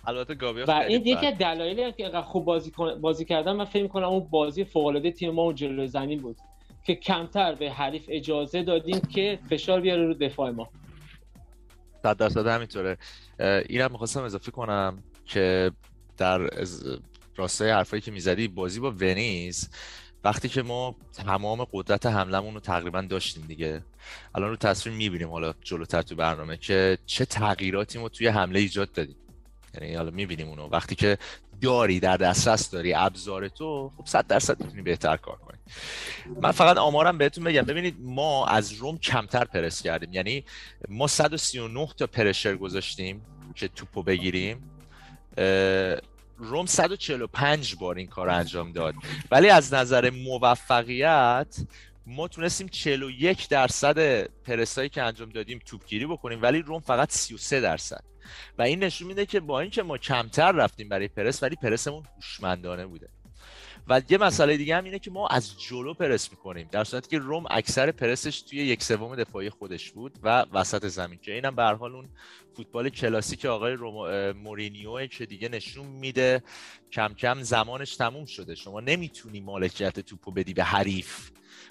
البته 0.07 0.35
گابیا 0.35 0.65
و 0.69 0.71
این. 0.71 1.07
یکی 1.07 1.27
از 1.27 1.39
دلایلی 1.39 1.83
هم 1.83 1.91
که 1.91 2.03
اینقدر 2.03 2.23
خوب 2.23 2.45
بازی 2.45 2.73
بازی 3.01 3.25
کردن. 3.25 3.53
من 3.53 3.65
فکر 3.65 3.83
می‌کنم 3.83 4.09
اون 4.09 4.21
بازی 4.31 4.65
فوق‌العاده 4.65 5.11
تیم 5.11 5.31
ما 5.31 5.43
اون 5.43 5.55
جلوی 5.55 5.87
زمین 5.87 6.21
بود 6.21 6.37
که 6.85 6.95
کمتر 6.95 7.55
به 7.55 7.71
حریف 7.71 8.05
اجازه 8.09 8.63
دادیم 8.63 9.01
که 9.01 9.39
فشار 9.51 9.81
بیاره 9.81 10.07
رو 10.07 10.15
دفاع 10.15 10.51
ما. 10.51 10.69
صد 12.03 12.17
درصد 12.17 12.47
همینطوره. 12.47 12.99
اینم 13.69 13.93
می‌خواستم 13.93 14.23
اضافه 14.23 14.51
کنم 14.51 15.03
که 15.25 15.71
در 16.17 16.51
راستای 17.37 17.71
حرفایی 17.71 18.03
که 18.03 18.11
می‌زدی 18.11 18.49
بازی 18.49 18.81
با 18.81 18.91
ونیز 18.91 19.71
وقتی 20.25 20.49
که 20.49 20.63
ما 20.63 20.97
تمام 21.13 21.67
قدرت 21.73 22.07
حملمون 22.07 22.55
رو 22.55 22.61
تقریبا 22.61 23.01
داشتیم 23.01 23.45
دیگه. 23.47 23.83
الان 24.35 24.51
رو 24.51 24.57
تصویر 24.57 24.97
می‌بینیم 24.97 25.31
حالا 25.31 25.55
جلوتر 25.63 26.03
تو 26.03 26.15
برنامه 26.15 26.57
که 26.57 26.99
چه 27.07 27.25
تغییراتی 27.25 27.99
ما 27.99 28.09
توی 28.09 28.27
حمله 28.27 28.61
ایجاد 28.61 28.93
دادیم. 28.93 29.17
یعنی 29.75 29.95
حالا 29.95 30.11
می‌بینیم 30.11 30.49
اونو. 30.49 30.69
وقتی 30.69 30.95
که 30.95 31.19
داری 31.61 32.01
در 32.01 32.17
دسترس 32.17 32.71
داری 32.71 32.95
ابزار 32.95 33.49
تو 33.49 33.93
خب 33.97 34.07
100 34.07 34.27
درصد 34.27 34.63
می‌تونی 34.65 34.83
بهتر 34.83 35.17
کار 35.17 35.37
کنی. 35.37 35.59
من 36.43 36.51
فقط 36.51 36.77
آمارم 36.77 37.19
بهتون 37.19 37.45
بگم. 37.45 37.63
ببینید 37.63 37.97
ما 38.01 38.47
از 38.47 38.73
روم 38.73 38.99
کمتر 38.99 39.45
پرس 39.45 39.83
کردیم. 39.83 40.13
یعنی 40.13 40.45
ما 40.89 41.07
139 41.07 41.89
تا 41.97 42.07
پرشر 42.07 42.57
گذاشتیم 42.57 43.23
که 43.55 43.69
توپو 43.69 44.03
بگیریم. 44.03 44.71
روم 46.39 46.67
145 46.67 47.75
بار 47.75 47.97
این 47.97 48.07
کار 48.07 48.29
انجام 48.29 48.73
داد. 48.73 48.95
ولی 49.31 49.49
از 49.49 49.75
نظر 49.75 50.11
موفقیت 50.11 51.57
ما 52.07 52.29
تونستیم 52.29 52.69
41 52.69 53.49
درصد 53.49 54.23
پرسایی 54.23 54.89
که 54.89 55.03
انجام 55.03 55.29
دادیم 55.29 55.61
توپگیری 55.67 56.07
بکنیم 56.07 56.43
ولی 56.43 56.63
روم 56.63 56.81
فقط 56.81 57.11
33 57.11 57.61
درصد. 57.61 58.05
و 58.59 58.63
این 58.63 58.85
نشون 58.85 59.09
میده 59.09 59.27
که 59.27 59.41
با 59.41 59.61
اینکه 59.61 59.83
ما 59.83 59.99
کمتر 59.99 60.53
رفتیم 60.53 60.89
برای 60.89 61.09
پرس 61.09 61.43
ولی 61.43 61.57
پرسمون 61.57 62.03
هوشمندانه 62.17 62.87
بوده. 62.87 63.09
و 63.89 64.03
یه 64.09 64.19
مسئله 64.19 64.57
دیگه 64.57 64.77
هم 64.77 64.85
اینه 64.85 64.99
که 64.99 65.11
ما 65.11 65.29
از 65.29 65.61
جلو 65.61 65.95
پرس 65.95 66.31
می‌کنیم 66.31 66.69
در 66.73 66.85
صورتی 66.85 67.11
که 67.11 67.19
روم 67.19 67.45
اکثر 67.51 67.91
پرسش 67.91 68.41
توی 68.43 68.59
یک 68.59 68.83
سوم 68.83 69.17
دفاعی 69.17 69.51
خودش 69.51 69.91
بود 69.91 70.13
و 70.23 70.47
وسط 70.53 70.87
زمین 70.87 71.19
که 71.19 71.33
اینم 71.33 71.57
به 71.57 71.63
حال 71.63 71.95
اون 71.95 72.09
فوتبال 72.57 72.89
کلاسیک 72.89 73.45
آقای 73.45 73.73
روم... 73.73 74.31
مورینیو 74.33 75.07
که 75.07 75.27
دیگه 75.27 75.49
نشون 75.49 75.87
میده 75.87 76.43
کم 76.93 77.15
کم 77.15 77.43
زمانش 77.43 77.97
تموم 77.97 78.25
شده. 78.25 78.55
شما 78.55 78.81
نمی‌تونی 78.81 79.41
مالکیت 79.41 80.01
توپو 80.01 80.31
بدی 80.31 80.55
به 80.55 80.65
حریف 80.65 81.31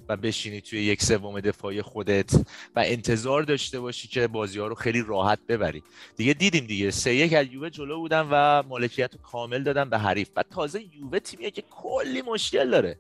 و 0.10 0.18
بشینی 0.18 0.62
توی 0.62 0.84
یک 0.84 1.04
سوم 1.04 1.40
دفاعی 1.40 1.82
خودت 1.82 2.34
و 2.76 2.84
انتظار 2.86 3.44
داشته 3.44 3.80
باشی 3.80 4.08
که 4.08 4.28
بازی 4.28 4.60
ها 4.60 4.68
رو 4.68 4.76
خیلی 4.76 5.04
راحت 5.08 5.40
ببری. 5.48 5.84
دیگه 6.18 6.34
دیدیم 6.34 6.66
دیگه. 6.66 6.92
سه 6.92 7.16
یک 7.16 7.34
از 7.34 7.48
یووه 7.48 7.70
جلو 7.70 7.98
بودن 8.00 8.28
و 8.32 8.64
مالکیت 8.64 9.14
رو 9.14 9.20
کامل 9.20 9.64
دادن 9.64 9.90
به 9.90 9.98
حریف. 9.98 10.30
و 10.36 10.44
تازه 10.44 10.84
یووه 10.96 11.20
تیمیه 11.20 11.52
که 11.52 11.62
کلی 11.62 12.22
مشکل 12.22 12.70
داره. 12.72 12.98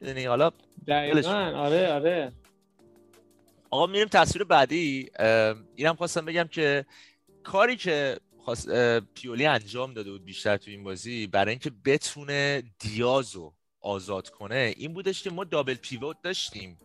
می‌دونی؟ 0.00 0.24
حالا 0.24 0.50
دقیقا. 0.86 1.30
آره 1.56 1.92
آره. 1.92 2.32
آقا 3.70 3.86
میریم 3.86 4.08
تصویر 4.08 4.44
بعدی. 4.44 5.10
اینم 5.74 5.94
خواستم 5.94 6.24
بگم 6.24 6.48
که 6.50 6.86
کاری 7.42 7.76
که 7.76 8.20
خواست 8.38 8.68
پیولی 9.00 9.46
انجام 9.46 9.94
داده 9.94 10.10
بود 10.10 10.24
بیشتر 10.24 10.56
تو 10.56 10.70
این 10.70 10.84
بازی 10.84 11.26
برای 11.26 11.50
اینکه 11.50 11.72
بتونه 11.84 12.62
دیازو 12.78 13.52
آزاد 13.80 14.28
کنه 14.28 14.74
این 14.76 14.92
بودش 14.92 15.22
که 15.22 15.30
ما 15.30 15.44
دابل 15.44 15.74
پیوت 15.74 16.16
داشتیم 16.22 16.78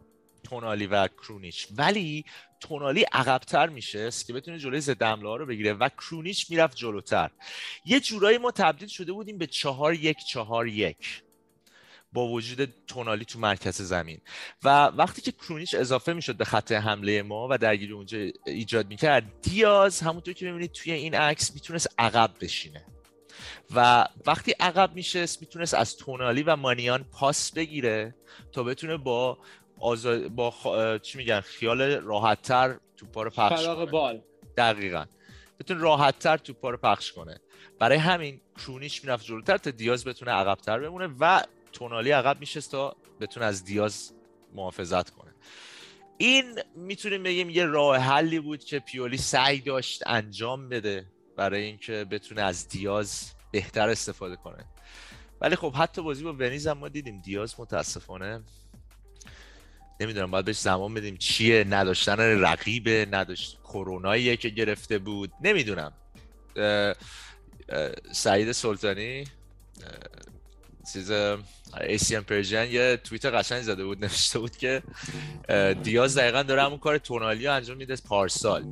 تونالی 0.43 0.87
و 0.87 1.07
کرونیچ. 1.07 1.67
ولی 1.77 2.25
تونالی 2.59 3.05
عقبتر 3.11 3.69
میشه 3.69 4.09
که 4.27 4.33
بتونه 4.33 4.59
جلوی 4.59 4.81
ضد 4.81 5.03
حمله 5.03 5.37
رو 5.37 5.45
بگیره 5.45 5.73
و 5.73 5.89
کرونیچ 5.89 6.51
می‌رفت 6.51 6.77
جلوتر. 6.77 7.31
یه 7.85 7.99
جورایی 7.99 8.37
ما 8.37 8.51
تبدیل 8.51 8.87
شده 8.87 9.13
بودیم 9.13 9.37
به 9.37 9.47
چهار 9.47 9.93
یک 9.93 10.17
چهار 10.17 10.67
یک. 10.67 11.24
با 12.15 12.27
وجود 12.27 12.73
تونالی 12.87 13.25
تو 13.25 13.39
مرکز 13.39 13.81
زمین. 13.81 14.21
و 14.63 14.85
وقتی 14.85 15.21
که 15.21 15.31
کرونیچ 15.31 15.75
اضافه 15.75 16.13
می‌شد 16.13 16.37
به 16.37 16.45
خط 16.45 16.71
حمله 16.71 17.21
ما 17.21 17.47
و 17.51 17.57
درگیری 17.57 17.93
اونجا 17.93 18.17
ایجاد 18.45 18.87
می‌کرد 18.87 19.23
دیاز 19.41 20.01
همونطور 20.01 20.33
که 20.33 20.45
می‌بینید 20.45 20.71
توی 20.71 20.91
این 20.91 21.15
عکس 21.15 21.53
می‌تونست 21.53 21.87
عقب 21.97 22.31
بشینه. 22.41 22.85
و 23.75 24.07
وقتی 24.25 24.51
عقب 24.51 24.95
میشست 24.95 25.41
می‌تونست 25.41 25.73
از 25.73 25.97
تونالی 25.97 26.43
و 26.43 26.55
مانیان 26.55 27.03
پاس 27.03 27.51
بگیره 27.51 28.15
تا 28.51 28.63
بتونه 28.63 28.97
با 28.97 29.37
آزاد 29.79 30.27
با 30.27 30.99
چی 31.03 31.17
میگن 31.17 31.39
خیال 31.39 31.81
راحتتر 31.81 32.75
توپا 32.97 33.23
رو 33.23 33.29
پخش 33.29 33.65
کنه. 33.65 33.85
بال. 33.85 34.21
دقیقا. 34.57 35.05
بتونه 35.59 35.79
راحتتر 35.79 36.37
توپا 36.37 36.69
رو 36.69 36.77
پخش 36.77 37.11
کنه. 37.11 37.39
برای 37.79 37.97
همین 37.97 38.41
کرونیش 38.57 39.03
می‌رفت 39.03 39.25
جلوتر 39.25 39.57
تا 39.57 39.71
دیاز 39.71 40.05
بتونه 40.05 40.31
عقبتر 40.31 40.79
بمونه 40.79 41.09
و 41.19 41.43
تونالی 41.75 42.11
عقب 42.11 42.39
میشست 42.39 42.71
تا 42.71 42.95
بتونه 43.19 43.45
از 43.45 43.63
دیاز 43.63 44.13
محافظت 44.53 45.09
کنه. 45.09 45.31
این 46.17 46.59
می‌تونیم 46.75 47.23
بگیم 47.23 47.49
یه 47.49 47.65
راه 47.65 47.97
حلی 47.97 48.39
بود 48.39 48.63
که 48.63 48.79
پیولی 48.79 49.17
سعی 49.17 49.59
داشت 49.59 50.03
انجام 50.05 50.69
بده 50.69 51.05
برای 51.37 51.63
اینکه 51.63 52.05
بتونه 52.11 52.41
از 52.41 52.67
دیاز 52.67 53.31
بهتر 53.51 53.89
استفاده 53.89 54.35
کنه. 54.35 54.65
ولی 55.41 55.55
خب 55.55 55.73
حتی 55.73 56.01
بازی 56.01 56.23
با 56.23 56.33
ونیز 56.33 56.67
هم 56.67 56.77
ما 56.77 56.87
دیدیم. 56.87 57.21
دیاز 57.21 57.55
متاسفانه 57.59 58.43
نمی‌دونم 59.99 60.31
باید 60.31 60.45
بهش 60.45 60.59
زمان 60.59 60.93
بدیم. 60.93 61.17
چیه؟ 61.17 61.63
نداشتن 61.63 62.19
رقیبه 62.19 63.07
نداشت 63.11 63.59
کروناییه 63.63 64.37
که 64.37 64.49
گرفته 64.49 64.99
بود. 64.99 65.31
نمی‌دونم. 65.41 65.93
سعید 68.11 68.51
سلطانی 68.51 69.23
چیز 70.93 71.11
AC 71.81 71.93
Milan 71.93 72.23
Persian 72.23 72.67
یه 72.67 72.97
توییت 72.97 73.25
قشنگ 73.25 73.61
زده 73.61 73.85
بود 73.85 74.03
نوشته 74.05 74.39
بود 74.39 74.57
که 74.57 74.83
دیاز 75.83 76.17
دقیقا 76.17 76.43
داره 76.43 76.63
همون 76.63 76.77
کار 76.77 76.97
تونالی 76.97 77.47
انجام 77.47 77.77
میده 77.77 77.95
پارسال. 77.95 78.65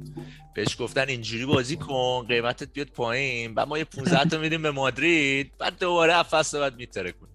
بهش 0.55 0.75
گفتن 0.79 1.09
اینجوری 1.09 1.45
بازی 1.45 1.75
کن 1.75 2.25
قیمتت 2.27 2.73
بیاد 2.73 2.87
پایین. 2.87 3.53
و 3.55 3.65
ما 3.65 3.77
یه 3.77 3.83
15 3.83 4.29
تا 4.29 4.37
میدیم 4.37 4.61
به 4.61 4.71
مادرید 4.71 5.51
بعد 5.57 5.79
دوباره 5.79 6.15
افس 6.15 6.55
بعد 6.55 6.75
میتره 6.75 7.11
کن. 7.11 7.27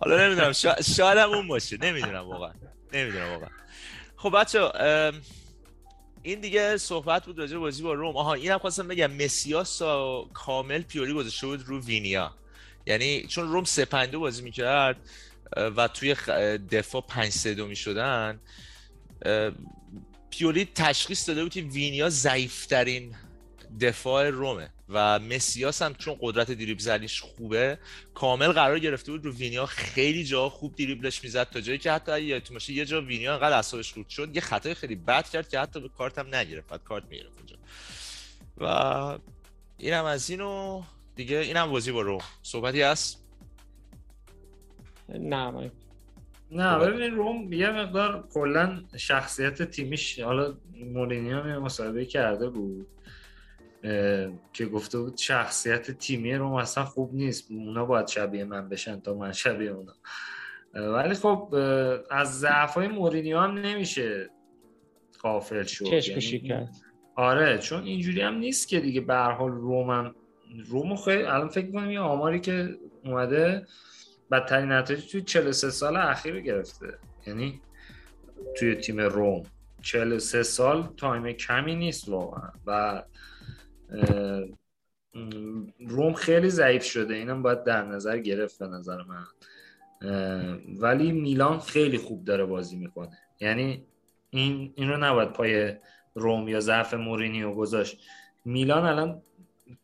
حالا 0.00 0.26
نمی‌دونم 0.26 0.52
شا... 0.52 0.82
شاید 0.82 1.18
هم 1.18 1.30
اون 1.30 1.48
باشه. 1.48 1.76
نمی‌دونم 1.76 2.28
واقعا. 2.28 2.52
نمی‌دونم 2.92 3.30
واقعا. 3.30 3.48
خب 4.16 4.40
بچه 4.40 4.70
این 6.22 6.40
دیگه 6.40 6.76
صحبت 6.76 7.26
بود 7.26 7.38
راجع 7.38 7.56
بازی 7.56 7.82
با 7.82 7.92
روم. 7.92 8.16
آها 8.16 8.34
اینم 8.34 8.58
خواستم 8.58 8.88
بگم 8.88 9.10
مسیاسا 9.12 10.24
کامل 10.34 10.82
پیوری 10.82 11.12
گذاشته 11.12 11.46
بود 11.46 11.62
رو 11.66 11.80
وینیا. 11.80 12.34
یعنی 12.90 13.26
چون 13.26 13.48
روم 13.48 13.64
3 13.64 13.84
5 13.84 14.16
بازی 14.16 14.42
می‌کرد 14.42 14.96
و 15.56 15.88
توی 15.88 16.14
دفاع 16.70 17.02
5 17.08 17.32
3 17.32 17.54
2 17.54 17.66
می‌شدن. 17.66 18.40
پیولی 20.30 20.68
تشخیص 20.74 21.28
داده 21.28 21.42
بود 21.42 21.52
که 21.52 21.60
وینیا 21.60 22.10
ضعیفترین 22.10 23.14
دفاع 23.80 24.30
رومه 24.30 24.70
و 24.88 25.18
مسیاس 25.18 25.82
هم 25.82 25.94
چون 25.94 26.16
قدرت 26.20 26.50
دریبل 26.50 26.80
زنیش 26.80 27.20
خوبه 27.20 27.78
کامل 28.14 28.52
قرار 28.52 28.78
گرفته 28.78 29.12
بود 29.12 29.24
رو 29.24 29.32
وینیا 29.32 29.66
خیلی 29.66 30.24
جا 30.24 30.48
خوب 30.48 30.76
دریبلش 30.76 31.24
می‌زد 31.24 31.50
تا 31.50 31.60
جایی 31.60 31.78
که 31.78 31.92
حتی 31.92 32.22
یادتون 32.22 32.54
باشه 32.54 32.72
یه 32.72 32.84
جا 32.84 33.00
وینیا 33.00 33.32
انقدر 33.32 33.56
اعصابش 33.56 33.92
خورد 33.92 34.08
شد 34.08 34.34
یه 34.34 34.40
خطای 34.40 34.74
خیلی 34.74 34.94
بد 34.94 35.28
کرد 35.28 35.48
که 35.48 35.60
حتی 35.60 35.80
به 35.80 35.88
کارت 35.88 36.18
هم 36.18 36.34
نگرفت 36.34 36.84
کارت 36.84 37.04
می‌گرفت 37.10 37.36
اونجا. 37.38 37.56
و 38.58 39.18
اینم 39.78 40.04
از 40.04 40.30
اینو 40.30 40.82
دیگه 41.16 41.36
اینم 41.38 41.70
بازی 41.70 41.92
با 41.92 42.00
رو 42.00 42.18
صحبتی 42.42 42.82
هست؟ 42.82 43.24
نه 45.08 45.70
نه 46.50 46.78
ببین 46.78 47.14
روم 47.14 47.52
یه 47.52 47.70
مقدار 47.70 48.28
کلا 48.32 48.82
شخصیت 48.96 49.62
تیمیش 49.62 50.20
حالا 50.20 50.54
مورینیو 50.84 51.40
هم 51.40 51.58
مصاحبه 51.58 52.04
کرده 52.04 52.48
بود 52.48 52.86
که 54.52 54.66
گفته 54.72 54.98
بود 54.98 55.16
شخصیت 55.16 55.90
تیمی 55.90 56.34
روم 56.34 56.52
اصلا 56.52 56.84
خوب 56.84 57.14
نیست 57.14 57.50
اونا 57.50 57.84
باید 57.84 58.06
شبیه 58.06 58.44
من 58.44 58.68
بشن 58.68 59.00
تا 59.00 59.14
من 59.14 59.32
شبیه 59.32 59.70
اونا. 59.70 59.92
ولی 60.74 61.14
خب 61.14 61.54
از 62.10 62.38
ضعف 62.40 62.74
های 62.74 62.88
مورینیو 62.88 63.38
هم 63.38 63.58
نمیشه 63.58 64.30
قافل 65.22 65.62
شد. 65.62 65.86
یعنی 65.86 66.68
آره 67.16 67.58
چون 67.58 67.82
اینجوری 67.82 68.20
هم 68.20 68.34
نیست 68.34 68.68
که 68.68 68.80
دیگه 68.80 69.00
به 69.00 69.14
هر 69.14 69.32
حال 69.32 69.50
روم 69.50 69.90
هم 69.90 70.14
روم 70.68 70.96
خیلی 70.96 71.22
الان 71.22 71.48
فکر 71.48 71.70
کنم 71.70 71.90
یه 71.90 72.00
آماری 72.00 72.40
که 72.40 72.78
اومده 73.04 73.66
بدترین 74.30 74.72
نتایج 74.72 75.10
توی 75.10 75.22
43 75.22 75.70
سال 75.70 75.96
اخیر 75.96 76.40
گرفته. 76.40 76.98
یعنی 77.26 77.60
توی 78.58 78.74
تیم 78.74 79.00
روم. 79.00 79.42
43 79.82 80.42
سال 80.42 80.88
time 80.96 81.32
کمی 81.32 81.74
نیست 81.74 82.08
واقعا. 82.08 82.50
و 82.66 83.02
روم 85.78 86.12
خیلی 86.12 86.50
ضعیف 86.50 86.84
شده. 86.84 87.14
اینم 87.14 87.42
باید 87.42 87.64
در 87.64 87.84
نظر 87.84 88.18
گرفت 88.18 88.58
به 88.58 88.66
نظر 88.66 88.98
من. 89.02 89.26
ولی 90.78 91.12
میلان 91.12 91.58
خیلی 91.58 91.98
خوب 91.98 92.24
داره 92.24 92.44
بازی 92.44 92.76
می‌کنه. 92.76 93.18
یعنی 93.40 93.84
این 94.30 94.72
این 94.76 94.88
رو 94.88 94.96
نباید 94.96 95.32
پای 95.32 95.74
روم 96.14 96.48
یا 96.48 96.60
ضعف 96.60 96.94
مورینیو 96.94 97.54
گذاشت. 97.54 98.00
میلان 98.44 98.84
الان 98.84 99.22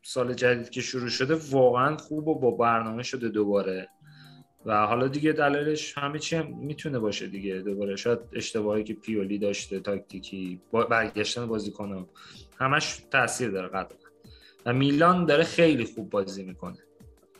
سال 0.02 0.34
جدید 0.34 0.70
که 0.70 0.80
شروع 0.80 1.08
شده 1.08 1.34
واقعا 1.34 1.96
خوب 1.96 2.28
و 2.28 2.38
با 2.38 2.50
برنامه 2.50 3.02
شده 3.02 3.28
دوباره. 3.28 3.88
و 4.66 4.86
حالا 4.86 5.08
دیگه 5.08 5.32
دلیلش 5.32 5.98
همه 5.98 6.18
چی 6.18 6.36
هم 6.36 6.58
می‌تونه 6.58 6.98
باشه 6.98 7.26
دیگه 7.26 7.54
دوباره. 7.54 7.96
شاید 7.96 8.18
اشتباهی 8.32 8.84
که 8.84 8.94
پیولی 8.94 9.38
داشته 9.38 9.80
تاکتیکی 9.80 10.60
با 10.70 10.84
برگشتن 10.84 11.46
بازیکن 11.46 12.08
همش 12.58 13.02
تاثیر 13.10 13.50
داره 13.50 13.68
قطعا. 13.68 13.98
و 14.66 14.72
میلان 14.72 15.24
داره 15.24 15.44
خیلی 15.44 15.84
خوب 15.84 16.10
بازی 16.10 16.44
می‌کنه. 16.44 16.78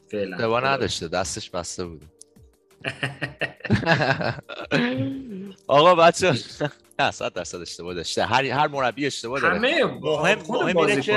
فعلا. 0.09 0.37
دوا 0.37 0.61
نداشته 0.61 1.09
دستش 1.09 1.51
بسته 1.51 1.85
بود 1.85 2.05
آقا 5.67 5.95
بچه 5.95 6.33
نه 6.99 7.11
100 7.11 7.33
درصد 7.33 7.61
اشتباه 7.61 7.95
داشته. 7.95 8.25
هر 8.25 8.45
هر 8.45 8.69
مربی 8.69 9.07
اشتباه 9.07 9.41
داره. 9.41 9.57
همه 9.57 9.85
مهم 9.85 10.39
خود 10.39 10.63
مهم 10.63 10.77
اینه 10.79 11.01
که. 11.01 11.13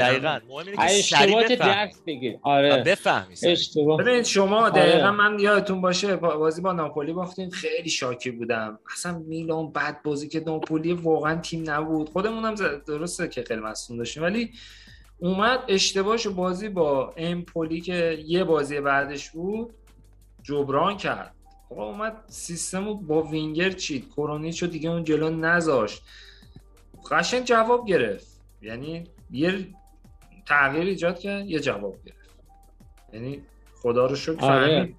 دقیقاً. 0.00 0.38
مهم 0.48 0.66
اینه 0.66 0.76
که 0.76 1.02
سریع 1.02 1.36
اشتباهات 1.38 1.52
درس 1.52 2.00
بگیر 2.06 2.38
آره. 2.42 2.82
بفهمی. 2.82 3.34
اشتباه. 3.42 3.98
ببینید 4.02 4.24
شما 4.24 4.70
دقیقا 4.70 4.98
آره. 4.98 5.10
من 5.10 5.38
یادتون 5.40 5.80
باشه 5.80 6.16
با- 6.16 6.36
بازی 6.36 6.60
با 6.62 6.72
ناپولی 6.72 7.12
باختیم. 7.12 7.50
خیلی 7.50 7.90
شاکی 7.90 8.30
بودم. 8.30 8.78
اصلا 8.92 9.18
میلان 9.18 9.72
بد 9.72 10.02
بازی 10.02 10.28
که 10.28 10.40
ناپولی 10.46 10.92
واقعا 10.92 11.36
تیم 11.40 11.70
نبود. 11.70 12.08
خودمونم 12.08 12.54
درسته 12.86 13.28
که 13.28 13.42
خیلی 13.42 13.60
مصدوم 13.60 13.98
داشتیم 13.98 14.22
ولی 14.22 14.52
اومد 15.18 15.60
اشتباهش 15.68 16.26
بازی 16.26 16.68
با 16.68 17.14
امپولی 17.16 17.80
که 17.80 18.18
یه 18.26 18.44
بازی 18.44 18.80
بعدش 18.80 19.30
بود 19.30 19.70
جبران 20.42 20.96
کرد. 20.96 21.35
آقا 21.70 21.84
اومد 21.84 22.24
سیستم 22.26 22.84
رو 22.84 22.94
با 22.94 23.22
وینگر 23.22 23.70
چید 23.70 24.08
کرونیچو 24.16 24.66
دیگه 24.66 24.90
اون 24.90 25.04
جلو 25.04 25.30
نذاشت. 25.30 26.02
قشنگ 27.10 27.44
جواب 27.44 27.86
گرفت. 27.86 28.40
یعنی 28.62 29.04
یه 29.30 29.66
تغییر 30.46 30.84
ایجاد 30.84 31.18
کرد 31.18 31.46
یه 31.46 31.60
جواب 31.60 31.94
گرفت. 32.06 32.36
یعنی 33.12 33.42
خدا 33.82 34.06
رو 34.06 34.16
شکر 34.16 34.44
آره. 34.44 34.92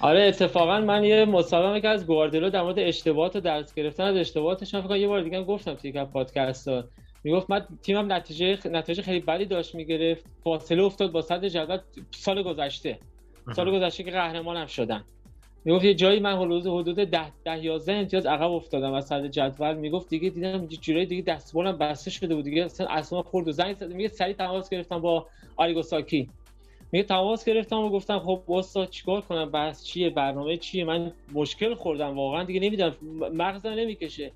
آره 0.00 0.20
اتفاقا 0.22 0.80
من 0.80 1.04
یه 1.04 1.24
مصاحبه 1.24 1.80
که 1.80 1.88
از 1.88 2.06
گواردیولا 2.06 2.48
در 2.48 2.62
مورد 2.62 2.78
اشتباهات 2.78 3.36
و 3.36 3.40
درس 3.40 3.74
گرفتن. 3.74 4.04
از 4.04 4.16
اشتباهاتش 4.16 4.74
من 4.74 4.80
فکر 4.80 4.96
یه 4.96 5.08
بار 5.08 5.22
دیگه 5.22 5.44
گفتم 5.44 5.74
توی 5.74 5.90
یک 5.90 5.96
پادکست 5.96 6.68
ها 6.68 6.84
می‌گفت 7.24 7.50
من 7.50 7.66
تیمم 7.82 8.12
نتیجه 8.12 8.68
نتیجه 8.68 9.02
خیلی 9.02 9.20
بدی 9.20 9.44
داشت 9.44 9.74
می‌گرفت. 9.74 10.24
فاصله 10.44 10.82
افتاد 10.82 11.12
با 11.12 11.22
صدر 11.22 11.48
جدول 11.48 11.78
سال 12.10 12.42
گذشته. 12.42 12.98
سال 13.56 13.70
گذشته 13.70 14.04
که 14.04 14.10
قهرمانم 14.10 14.66
شدن. 14.66 15.04
می‌گفت 15.68 15.84
یه 15.84 15.94
جایی 15.94 16.20
من 16.20 16.36
حدود 16.36 16.66
حدود 16.66 16.96
10 16.96 17.32
10 17.44 17.64
11 17.64 17.92
امتیاز 17.92 18.26
عقب 18.26 18.50
افتادم 18.50 18.92
از 18.92 19.06
صدر 19.06 19.28
جدول. 19.28 19.74
می‌گفت 19.74 20.08
دیگه 20.08 20.30
دیدم 20.30 20.66
یه 20.70 20.76
جورایی 20.76 21.06
دیگه 21.06 21.22
دستبالم 21.22 21.78
بسته 21.78 22.10
شده 22.10 22.34
بود 22.34 22.44
دیگه. 22.44 22.64
اصلا 22.64 22.86
اصلا 22.86 23.22
خورد 23.22 23.48
و 23.48 23.52
زنگ 23.52 23.76
زد. 23.76 23.92
میگه 23.92 24.08
سریع 24.08 24.34
تماس 24.34 24.70
گرفتم 24.70 24.98
با 24.98 25.26
آریگوساکی. 25.56 26.28
میگه 26.92 27.04
تماس 27.04 27.44
گرفتم 27.44 27.78
و 27.78 27.90
گفتم 27.90 28.18
خب 28.18 28.42
استاد 28.48 28.90
چیکار 28.90 29.20
کنم؟ 29.20 29.50
بحث 29.50 29.84
چیه؟ 29.84 30.10
برنامه 30.10 30.56
چیه؟ 30.56 30.84
من 30.84 31.12
مشکل 31.32 31.74
خوردم 31.74 32.16
واقعا. 32.16 32.44
دیگه 32.44 32.60
نمی‌دونم 32.60 32.94
مغزم 33.32 33.70
نمی‌کشه. 33.70 34.32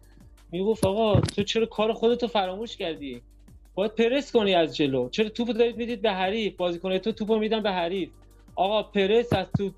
می‌گفت 0.50 0.84
آقا 0.84 1.20
تو 1.20 1.42
چرا 1.42 1.66
کار 1.66 1.92
خودتو 1.92 2.26
فراموش 2.26 2.76
کردی؟ 2.76 3.22
باید 3.74 3.94
پرس 3.94 4.32
کنی 4.32 4.54
از 4.54 4.76
جلو. 4.76 5.08
چرا 5.08 5.28
توپو 5.28 5.52
دارید 5.52 5.76
می‌دید 5.76 6.02
به 6.02 6.12
حریف؟ 6.12 6.56
بازیکن 6.56 6.98
تو 6.98 7.12
توپو 7.12 7.38
میدن 7.38 7.62
به 7.62 7.70
حریف. 7.70 8.10
آقا 8.54 8.82
پرس 8.82 9.32
از 9.32 9.46
تو 9.58 9.70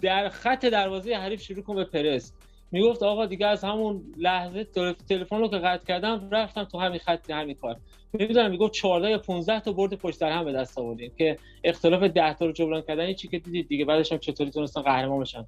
در 0.00 0.28
خط 0.28 0.64
دروازه 0.66 1.14
حریف 1.14 1.42
شروع 1.42 1.62
کن 1.62 1.74
به 1.74 1.84
پرس 1.84 2.32
می‌گفت 2.72 3.02
آقا 3.02 3.26
دیگه 3.26 3.46
از 3.46 3.64
همون 3.64 4.02
لحظه 4.16 4.64
تل- 4.64 5.04
تلفن 5.08 5.38
رو 5.38 5.48
که 5.48 5.56
قطع 5.58 5.84
کردم 5.84 6.28
رفتم 6.30 6.64
تو 6.64 6.78
همین 6.78 6.98
خط 6.98 7.30
همین 7.30 7.54
کار 7.54 7.76
نمی‌دونم 8.14 8.50
می‌گفت 8.50 8.72
14 8.72 9.10
یا 9.10 9.18
15 9.18 9.60
تا 9.60 9.72
برد 9.72 9.94
پشت 9.94 10.16
سر 10.16 10.30
هم 10.30 10.44
به 10.44 10.52
دست 10.52 10.78
آوردیم 10.78 11.12
که 11.18 11.36
اختلاف 11.64 12.02
10 12.02 12.34
تا 12.34 12.46
رو 12.46 12.52
جبران 12.52 12.82
کردن 12.82 13.12
چی 13.12 13.28
که 13.28 13.38
دیدید 13.38 13.68
دیگه 13.68 13.84
بعدش 13.84 14.12
هم 14.12 14.18
چطوری 14.18 14.50
تونستن 14.50 14.82
قهرمان 14.82 15.20
بشن 15.20 15.44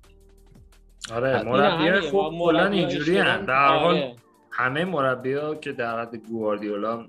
آره 1.12 1.42
مربی. 1.42 2.00
خوب 2.00 2.38
کلا 2.38 2.66
اینجوری. 2.66 3.12
به 3.14 3.22
هر 3.22 3.76
حال 3.78 3.94
آره. 3.94 4.16
همه 4.50 4.84
مربی 4.84 5.32
ها 5.32 5.54
که 5.54 5.72
در 5.72 6.00
حد 6.00 6.16
گواردیولا 6.16 7.06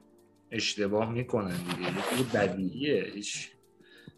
اشتباه 0.51 1.11
می‌کنن 1.11 1.55
دیگه 1.77 2.33
بدیهیه 2.33 3.05
هیچ 3.13 3.51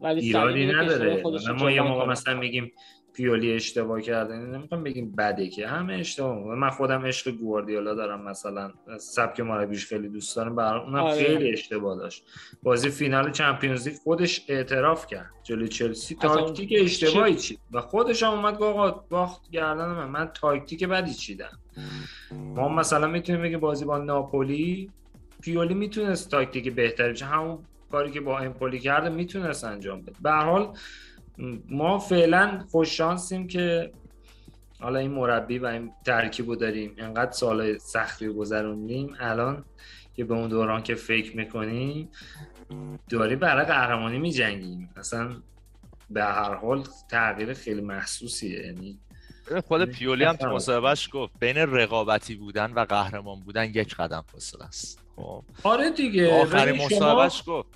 ولی 0.02 0.22
ایرادی 0.22 0.66
نداره 0.66 1.24
ما 1.60 1.72
یه 1.72 1.82
موقع. 1.82 2.06
مثلا 2.06 2.40
میگیم 2.40 2.72
پیولی 3.20 3.54
اشتباه 3.54 4.02
کرده. 4.02 4.36
نمی‌خوام 4.36 4.84
بگیم 4.84 5.12
بده 5.12 5.48
که 5.48 5.68
همه 5.68 5.94
اشتباه 5.94 6.38
می‌کنن 6.38 6.58
من 6.58 6.70
خودم 6.70 7.06
عشق 7.06 7.32
گواردیولا 7.32 7.94
دارم 7.94 8.22
مثلا 8.22 8.72
سبک 9.00 9.40
مربیش 9.40 9.86
خیلی 9.86 10.10
دوست 10.10 10.36
دارم. 10.36 10.56
برای 10.56 10.82
اونم 10.82 11.04
آره. 11.04 11.24
خیلی 11.24 11.52
اشتباه 11.52 11.98
داشت. 11.98 12.24
بازی 12.64 12.90
فینال 12.90 13.32
Champions 13.32 13.88
League 13.88 13.98
خودش 13.98 14.46
اعتراف 14.48 15.08
کرد. 15.08 15.30
جلوی 15.44 15.68
چلسی 15.68 16.16
تاکتیک 16.16 16.74
اشتباهی 16.78 17.36
چید. 17.36 17.60
و 17.72 17.82
خودش 17.82 18.24
هم 18.24 18.30
اومد 18.30 18.54
گفت 18.54 18.64
آقا 18.64 18.92
باخت 19.10 19.52
گردن 19.52 19.86
من. 19.86 20.06
من 20.06 20.32
تاکتیک 20.34 20.84
بدی 20.84 21.14
چیدم. 21.14 21.60
ما 22.32 22.70
مثلا 22.70 23.08
می‌تونیم 23.08 23.42
بگیم 23.42 23.60
بازی 23.60 23.86
با 23.86 23.98
ناپولی 23.98 24.92
پیولی 25.42 25.74
می‌تونست 25.74 26.32
تاکتیک 26.32 26.74
بهتری 26.74 27.14
بشه. 27.14 27.26
همون 27.26 27.60
کاری 27.92 28.12
که 28.12 28.22
با 28.22 28.40
امپولی 28.40 28.80
کرده 28.80 29.10
می‌تونست 29.10 29.64
انجام 29.64 30.02
بده. 30.02 30.16
به 30.22 30.32
هر 30.32 30.46
حال 30.46 30.74
ما 31.70 32.00
فعلا 32.00 32.66
خوش 32.72 32.98
شانسیم 32.98 33.48
که 33.48 33.92
حالا 34.80 35.00
این 35.00 35.12
مربی 35.12 35.58
و 35.60 35.66
این 35.66 35.92
ترکیب 36.06 36.48
رو 36.50 36.56
داریم. 36.56 36.96
انقدر 36.98 37.32
سال 37.32 37.78
سختی 37.78 38.26
رو 38.26 38.34
گذروندیم. 38.34 39.16
الان 39.20 39.66
که 40.16 40.24
به 40.24 40.34
اون 40.34 40.50
دوران 40.50 40.84
که 40.84 40.96
فکر 40.96 41.38
می‌کنیم 41.38 42.10
داری 43.10 43.36
برای 43.36 43.66
قهرمانی 43.66 44.18
میجنگیم. 44.18 44.90
اصلا 44.98 45.36
به 46.10 46.24
هر 46.24 46.54
حال 46.56 46.84
تغییر 47.10 47.54
خیلی 47.54 47.82
محسوسیه. 47.82 48.66
یعنی 48.66 49.00
خود 49.68 49.86
پیولی 49.86 50.24
هم 50.24 50.36
تو. 50.36 50.48
مصاحبهش 50.50 51.10
گفت 51.14 51.34
بین 51.40 51.58
رقابتی 51.58 52.36
بودن 52.36 52.74
و 52.74 52.86
قهرمان 52.86 53.40
بودن 53.40 53.66
یک 53.66 53.96
قدم 53.96 54.24
فاصله 54.32 54.66
است. 54.66 55.00
خب. 55.16 55.44
آره 55.64 55.90
دیگه. 55.92 56.42
آخرین 56.42 56.64
ولی 56.64 56.78
شما- 56.78 56.98
مصاحبهش 56.98 57.44
گفت. 57.48 57.70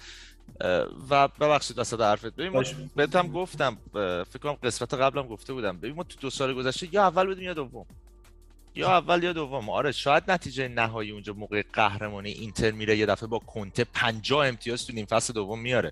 و 1.10 1.28
ببخشید 1.28 1.80
وسط 1.80 2.02
حرفت. 2.02 2.26
ببین 2.26 2.48
ما 2.48 2.54
باشه. 2.54 2.76
بهتم 2.96 3.28
گفتم 3.28 3.78
فکر 4.30 4.40
کنم 4.44 4.54
قسمت 4.54 4.94
قبلم 4.94 5.28
گفته 5.28 5.54
بودم. 5.54 5.78
ببین 5.78 5.96
ما 5.96 6.04
تو 6.04 6.20
دو 6.20 6.30
سال 6.30 6.54
گذشته 6.54 6.94
یا 6.94 7.04
اول 7.04 7.28
بودیم 7.28 7.44
یا 7.44 7.54
دوم. 7.54 7.86
یا 8.76 8.98
اول 8.98 9.24
یا 9.24 9.34
دوم. 9.34 9.70
آره 9.70 9.92
شاید 9.92 10.32
نتیجه 10.32 10.68
نهایی 10.68 11.12
اونجا 11.12 11.34
موقع 11.34 11.64
قهرمانی 11.74 12.32
اینتر 12.32 12.72
میره 12.72 12.98
یه 12.98 13.06
دفعه 13.06 13.30
با 13.30 13.40
کنته 13.40 13.84
50 13.84 14.48
امتیاز 14.48 14.88
تو 14.88 14.94
نیم 14.94 15.06
فصل 15.06 15.34
دوم 15.34 15.60
میاره. 15.60 15.92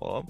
خب؟ 0.00 0.24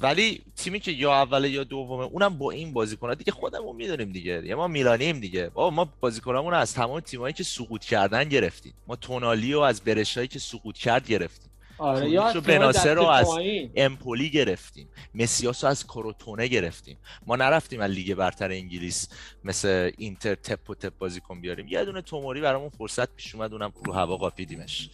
ولی 0.00 0.42
تیمی 0.56 0.80
که 0.80 0.92
یا 0.92 1.14
اول 1.14 1.44
یا 1.44 1.64
دومه 1.64 2.04
اونم 2.04 2.38
با 2.38 2.50
این 2.50 2.72
بازیکن‌ها. 2.72 3.14
دیگه 3.14 3.32
خودمون 3.32 3.76
می‌دونیم 3.76 4.12
دیگه. 4.12 4.42
یه 4.46 4.54
ما 4.54 4.66
میلانیم 4.66 5.20
دیگه. 5.20 5.48
بابا 5.48 5.70
ما 5.70 5.92
بازیکنامون 6.00 6.54
از 6.54 6.74
تمام 6.74 7.00
تیمایی 7.00 7.34
که 7.34 7.44
سقوط 7.44 7.84
کردن 7.84 8.24
گرفتیم. 8.24 8.74
ما 8.86 8.96
تونالی 8.96 9.52
رو 9.52 9.60
از 9.60 9.80
برشایی 9.80 10.28
که 10.28 10.38
سقوط 10.38 10.78
کرد 10.78 11.06
گرفتیم. 11.06 11.47
آره 11.78 12.10
یا 12.10 12.24
از 12.24 12.32
خروج 12.32 12.44
تیم‌های 12.44 12.58
بناسه 12.58 12.94
رو 12.94 13.06
از 13.06 13.26
پایین. 13.26 13.70
امپولی 13.76 14.30
گرفتیم. 14.30 14.88
مسیاس 15.14 15.64
رو 15.64 15.70
از 15.70 15.84
کروتونه 15.84 16.46
گرفتیم. 16.46 16.98
ما 17.26 17.36
نرفتیم 17.36 17.80
از 17.80 17.90
لیگ 17.90 18.14
برتر 18.14 18.50
انگلیس 18.50 19.08
مثل 19.44 19.90
اینتر 19.98 20.34
تپ 20.34 20.70
و 20.70 20.74
تپ 20.74 20.92
بازیکن 20.98 21.40
بیاریم. 21.40 21.68
یه 21.68 21.84
دونه 21.84 22.02
توموری 22.02 22.40
برامون 22.40 22.68
فرصت 22.68 23.14
پیش 23.16 23.34
اومد 23.34 23.52
اونم 23.52 23.72
رو 23.84 23.92
هوا 23.92 24.16
قاپیدیمش. 24.16 24.90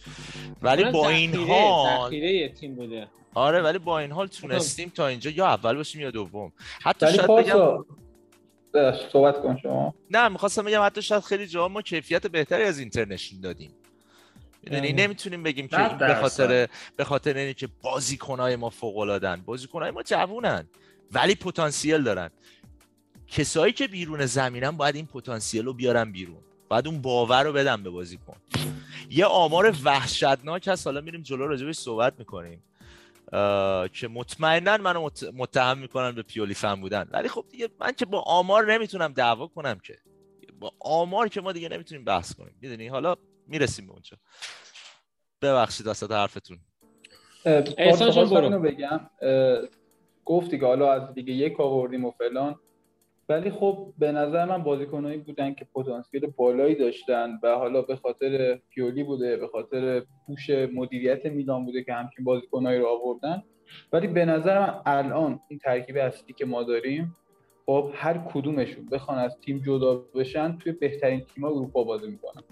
ولی 0.61 0.83
با 0.83 1.09
این 1.09 1.35
حال 1.35 2.09
تیم 2.47 2.75
بوده. 2.75 3.07
آره 3.33 3.61
ولی 3.61 3.77
با 3.77 3.99
این 3.99 4.11
حال 4.11 4.27
تونستیم 4.27 4.89
تا 4.89 5.07
اینجا 5.07 5.31
یا 5.31 5.45
اول 5.45 5.75
باشیم 5.75 6.01
یا 6.01 6.11
دوم. 6.11 6.51
حتی 6.81 7.13
شاید 7.13 7.31
بگم 7.31 7.85
صحبت 9.11 9.41
کن 9.41 9.57
شما. 9.63 9.95
نه 10.11 10.27
می‌خواستم 10.27 10.63
بگم 10.63 10.85
حتی 10.85 11.01
شاید 11.01 11.23
خیلی 11.23 11.47
جاها 11.47 11.67
ما 11.67 11.81
کیفیت 11.81 12.27
بهتری 12.27 12.63
از 12.63 12.79
اینتر 12.79 13.05
نشون 13.05 13.39
دادیم. 13.41 13.71
می‌دونی؟ 14.65 14.87
آره. 14.87 15.03
نمی‌تونیم 15.03 15.43
بگیم 15.43 15.67
که 15.67 15.77
به 15.99 16.15
خاطر. 16.15 16.67
به 16.95 17.03
خاطر 17.03 17.37
اینه 17.37 17.53
که 17.53 17.67
بازیکنای 17.81 18.55
ما 18.55 18.69
فوق 18.69 18.97
العادن 18.97 19.41
بازیکنای 19.41 19.91
ما 19.91 20.03
جوونن 20.03 20.67
ولی 21.11 21.35
پتانسیل 21.35 22.03
دارن. 22.03 22.29
کسایی 23.27 23.73
که 23.73 23.87
بیرون 23.87 24.25
زمینن 24.25 24.71
باید 24.71 24.95
این 24.95 25.05
پتانسیل 25.05 25.65
رو 25.65 25.73
بیارن 25.73 26.11
بیرون. 26.11 26.43
باید 26.69 26.87
اون 26.87 27.01
باور 27.01 27.43
رو 27.43 27.53
بدن 27.53 27.83
به 27.83 27.89
بازیکن. 27.89 28.37
یه 29.09 29.25
آمار 29.25 29.75
وحشتناک 29.83 30.67
هست. 30.67 30.87
حالا 30.87 31.01
میریم 31.01 31.21
جلو 31.21 31.47
راجبش 31.47 31.75
صحبت 31.75 32.13
می‌کنیم. 32.19 32.63
که 33.93 34.07
مطمئنا 34.11 34.77
منو 34.77 35.09
مت- 35.09 35.31
متهم 35.33 35.77
می‌کنن 35.77 36.11
به 36.11 36.21
پیولی 36.21 36.53
فن 36.53 36.75
بودن. 36.75 37.07
ولی 37.11 37.29
خب 37.29 37.45
دیگه 37.49 37.69
من 37.79 37.91
که 37.91 38.05
با 38.05 38.21
آمار 38.21 38.73
نمی‌تونم 38.73 39.13
دعوا 39.13 39.47
کنم 39.47 39.79
که. 39.79 39.97
با 40.59 40.71
آمار 40.79 41.27
که 41.27 41.41
ما 41.41 41.51
دیگه 41.51 41.69
نمی‌تونیم 41.69 42.05
بحث 42.05 42.33
کنیم. 42.33 42.55
می‌دونی؟ 42.61 42.87
حالا 42.87 43.15
می‌رسیم 43.47 43.85
به 43.85 43.91
اونجا. 43.91 44.17
ببخشید 45.41 45.87
وسط 45.87 46.11
حرفتون. 46.11 46.57
احسان 47.77 48.11
جان 48.11 48.29
برو. 48.29 48.59
بگم. 48.59 49.09
گفتی 50.25 50.59
که 50.59 50.65
حالا 50.65 50.93
از 50.93 51.13
دیگه 51.13 51.33
یک 51.33 51.59
آوردیم 51.59 52.05
و 52.05 52.11
فلان. 52.11 52.55
ولی 53.29 53.49
خب 53.49 53.93
به 53.97 54.11
نظر 54.11 54.45
من 54.45 54.63
بازیکنایی 54.63 55.17
بودن 55.17 55.53
که 55.53 55.67
پتانسیل 55.75 56.27
بالایی 56.27 56.75
داشتن 56.75 57.39
و 57.43 57.55
حالا 57.55 57.81
به 57.81 57.95
خاطر 57.95 58.59
پیولی 58.69 59.03
بوده 59.03 59.37
به 59.37 59.47
خاطر 59.47 60.03
پوش 60.27 60.49
مدیریت 60.49 61.25
میلان 61.25 61.65
بوده 61.65 61.83
که 61.83 61.93
همچین 61.93 62.25
بازیکنایی 62.25 62.79
رو 62.79 62.87
آوردن. 62.87 63.43
ولی 63.93 64.07
به 64.07 64.25
نظر 64.25 64.59
من 64.59 64.81
الان 64.85 65.39
این 65.49 65.59
ترکیب 65.59 65.97
اصلی 65.97 66.33
که 66.33 66.45
ما 66.45 66.63
داریم 66.63 67.15
خب 67.65 67.91
هر 67.93 68.17
کدومشون 68.17 68.85
بخوان 68.85 69.17
از 69.17 69.37
تیم 69.39 69.59
جدا 69.59 69.95
بشن 69.95 70.57
توی 70.57 70.71
بهترین 70.71 71.19
تیم 71.19 71.43
اروپا 71.43 71.83
بازی 71.83 72.07
می‌کنن. 72.07 72.43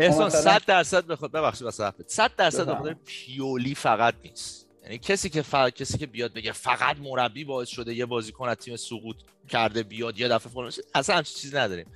احسان 0.00 0.26
مثلا- 0.26 0.40
100 0.42 0.64
درصد 0.66 1.06
بخواد 1.06 1.32
ببخشید 1.32 1.62
واسه 1.62 1.84
حرفت. 1.84 2.08
100 2.08 2.36
درصد. 2.36 2.68
بخاطر 2.68 2.96
پیولی 3.06 3.74
فقط 3.74 4.14
نیست. 4.24 4.66
یعنی 4.82 4.98
کسی 4.98 5.30
که 5.30 5.42
فقط 5.42 5.72
کسی 5.72 5.98
که 5.98 6.06
بیاد 6.06 6.32
بگه 6.32 6.52
فقط 6.52 6.96
مربی 6.98 7.44
باعث 7.44 7.68
شده 7.68 7.94
یه 7.94 8.06
بازیکن 8.06 8.48
از 8.48 8.56
تیم 8.56 8.76
سقوط 8.76 9.16
کرده 9.48 9.82
بیاد 9.82 10.20
یه 10.20 10.28
دفعه 10.28 10.52
فلان 10.52 10.72
اصلا 10.94 11.16
همچین 11.16 11.36
چیزی 11.36 11.56
نداریم. 11.56 11.86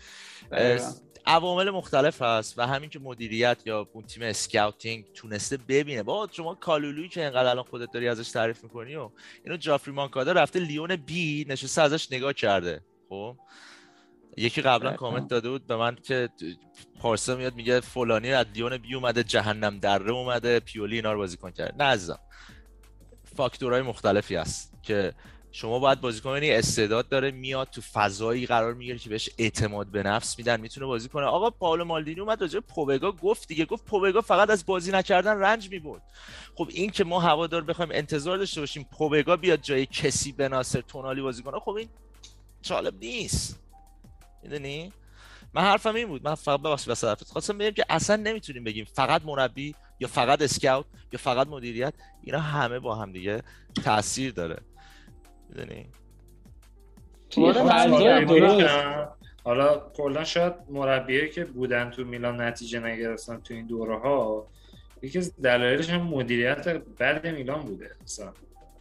عوامل 1.27 1.71
مختلف 1.71 2.23
هست 2.23 2.59
و 2.59 2.67
همین 2.67 2.91
که 2.91 2.99
مدیریت 2.99 3.59
یا 3.67 3.89
اون 3.93 4.07
تیم 4.07 4.23
scouting 4.23 5.05
تونسته 5.15 5.57
ببینه. 5.57 6.03
با 6.03 6.29
شما 6.33 6.55
کالولوی 6.55 7.09
که 7.09 7.21
اینقدر 7.21 7.49
الان 7.49 7.65
خودت 7.65 7.93
داری 7.93 8.09
ازش 8.09 8.31
تعریف 8.31 8.63
می‌کنی 8.65 8.97
و 8.97 9.11
اینو 9.45 9.57
جفری 9.57 9.95
مونکادا 9.95 10.33
رفته 10.33 10.59
لیون 10.61 10.97
B 10.97 11.47
نشسته 11.49 11.83
ازش 11.83 12.13
نگاه 12.13 12.33
کرده. 12.33 12.81
خب؟ 13.09 13.37
یکی 14.37 14.63
قبلا 14.63 14.93
کامنت 14.93 15.29
داده 15.29 15.51
بود 15.51 15.67
به 15.67 15.77
من 15.77 15.95
که 15.95 16.29
پارسا 17.01 17.37
میاد 17.37 17.55
میگه 17.55 17.81
فلانی 17.81 18.33
از 18.33 18.47
لیون 18.55 18.77
B 18.77 18.95
اومده 18.95 19.25
جهنم 19.25 19.79
دره 19.79 20.11
اومده 20.11 20.61
پیولی 20.61 20.97
اینا 20.97 21.13
رو 21.13 21.19
بازیکن 21.19 21.51
کرد. 21.51 21.83
نه 21.83 21.85
عزیزم. 21.85 22.19
فاکتورهای 23.37 23.83
مختلفی 23.83 24.35
هست 24.35 24.73
که 24.83 25.13
شما 25.53 25.79
باید 25.79 26.01
بازیکن 26.01 26.31
ببینی 26.31 26.53
استعداد 26.53 27.09
داره 27.09 27.31
میاد 27.31 27.69
تو 27.69 27.81
فضایی 27.81 28.47
قرار 28.47 28.75
می‌گیره 28.75 28.99
که 28.99 29.09
بهش 29.09 29.31
اعتماد 29.39 29.87
به 29.87 30.03
نفس 30.03 30.39
میدن 30.39 30.61
می‌تونه 30.61 30.87
بازی 30.87 31.09
کنه. 31.09 31.27
آقا 31.27 31.51
پاولو 31.51 31.85
مالدینی 31.85 32.21
اومد 32.21 32.41
راجع 32.41 32.61
پوبگا 32.61 33.13
گفت 33.13 33.49
دیگه. 33.49 33.65
گفت 33.65 33.85
پوبگا 33.85 34.21
فقط 34.21 34.51
از 34.51 34.67
بازی 34.67 34.93
نکردن 34.93 35.39
رنج 35.39 35.71
می‌برد. 35.71 36.03
خب 36.55 36.69
این 36.71 36.91
که 36.91 37.05
ما 37.05 37.21
هوادار 37.21 37.65
بخوایم 37.65 37.91
انتظار 37.95 38.39
داشته 38.39 38.61
باشیم 38.61 38.87
پوبگا 38.99 39.37
بیاد 39.37 39.61
جای 39.61 39.87
کسی 39.87 40.33
به 40.33 40.49
ناصر 40.49 40.81
تونالی 40.81 41.23
بازی 41.23 41.43
کنه 41.43 41.59
خب 41.59 41.71
این 41.71 41.89
جالب 42.63 42.95
نیست. 43.01 43.64
می‌دونی؟ 44.45 44.93
من 45.55 45.63
حرفم 45.63 45.95
این 45.95 46.09
بود 46.09 46.25
من 46.25 46.35
فقط 46.35 46.61
ببخشید 46.61 46.89
واسه 46.89 47.09
حرفت. 47.09 47.25
خواستم 47.25 47.59
بگم 47.59 47.71
که 47.71 47.85
اصلا 47.89 48.17
نمی‌تونیم 48.17 48.65
بگیم 48.65 48.85
فقط 48.85 49.23
مربی 49.25 49.75
یا 50.01 50.09
فقط 50.09 50.43
اسکاوت 50.43 50.87
یا 51.13 51.19
فقط 51.19 51.47
مدیریت 51.47 51.95
اینا 52.23 52.39
همه 52.39 52.79
با 52.79 52.95
هم 52.95 53.13
دیگه 53.13 53.43
تاثیر 53.85 54.33
داره. 54.33 54.57
می‌دونی؟ 55.49 55.87
حالا 59.45 59.83
کلا 59.97 60.25
شاید 60.25 60.53
مربیایی 60.71 61.31
که 61.31 61.45
بودن 61.45 61.91
تو 61.91 62.05
میلان 62.05 62.41
نتیجه 62.41 62.81
نگرفتن 62.81 63.41
تو 63.41 63.55
این 63.55 63.67
دوره 63.67 63.99
ها 63.99 64.47
یکی 65.03 65.19
از 65.19 65.37
دلایلش 65.37 65.91
هم 65.91 66.03
مدیریت 66.03 66.69
بعد 66.99 67.27
میلان 67.27 67.61
بوده 67.61 67.91
مثلا 68.03 68.33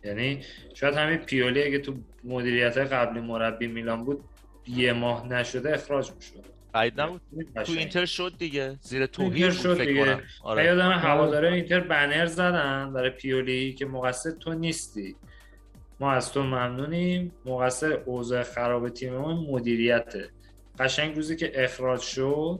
یعنی 0.04 0.41
شاید 0.73 0.95
همین 0.95 1.17
پیولی 1.17 1.63
اگه 1.63 1.80
تو 1.80 1.95
مدیریت 2.23 2.78
قبلی 2.78 3.19
مربی 3.19 3.67
میلان 3.67 4.04
بود 4.04 4.23
یه 4.67 4.93
ماه 4.93 5.28
نشده 5.28 5.73
اخراج 5.73 6.12
می‌شد. 6.12 6.45
بعید 6.73 7.02
نبود. 7.02 7.21
تو 7.65 7.71
اینتر 7.71 8.06
شد 8.06 8.34
دیگه. 8.39 8.78
زیر 8.82 9.06
توهین 9.06 9.52
شد 9.52 9.73
فکر 9.73 9.86
دیگه. 9.86 10.21
آره. 10.43 10.65
یادم 10.65 10.91
هواداره 10.91 11.54
اینتر 11.54 11.80
بنر 11.80 12.26
زدن 12.26 12.93
برای 12.93 13.10
پیولی 13.10 13.73
که 13.73 13.86
مقصر 13.86 14.32
تو 14.32 14.54
نیستی. 14.54 15.15
ما 15.99 16.12
از 16.12 16.32
تو 16.32 16.43
ممنونیم. 16.43 17.32
مقصر 17.45 17.91
اوضاع 18.06 18.43
خراب 18.43 18.89
تیممون 18.89 19.36
مدیریته. 19.49 20.30
قشنگ 20.80 21.15
روزی 21.15 21.36
که 21.36 21.63
اخراج 21.63 22.02
شد 22.02 22.60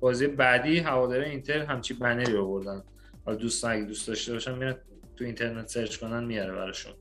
بازی 0.00 0.26
بعدی 0.26 0.78
هواداره 0.78 1.28
اینتر 1.28 1.58
همچی 1.58 1.94
بنری 1.94 2.36
آوردن. 2.36 2.82
حالا 3.24 3.38
دوستان 3.38 3.72
اگه 3.72 3.84
دوست 3.84 4.08
داشته 4.08 4.32
باشن 4.32 4.54
میرن 4.54 4.76
تو 5.16 5.24
اینترنت 5.24 5.66
سرچ 5.66 5.96
کنن 5.96 6.24
میاره 6.24 6.52
براشون. 6.52 6.92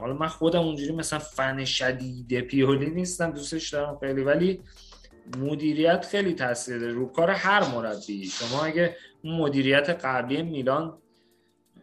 حالا 0.00 0.14
من 0.14 0.28
خودم 0.28 0.60
اونجوری 0.60 0.92
مثلا 0.92 1.18
فن 1.18 1.64
شدید 1.64 2.40
پیولی 2.40 2.90
نیستم 2.90 3.30
دوستش 3.30 3.68
دارم 3.68 3.98
خیلی 3.98 4.22
ولی 4.22 4.60
مدیریت 5.38 6.06
خیلی 6.06 6.34
تاثیر 6.34 6.78
داره 6.78 6.92
رو 6.92 7.06
کار 7.06 7.30
هر 7.30 7.74
مربی. 7.74 8.24
شما 8.24 8.64
اگه 8.64 8.96
مدیریت 9.24 9.90
قبلی 9.90 10.42
میلان 10.42 10.98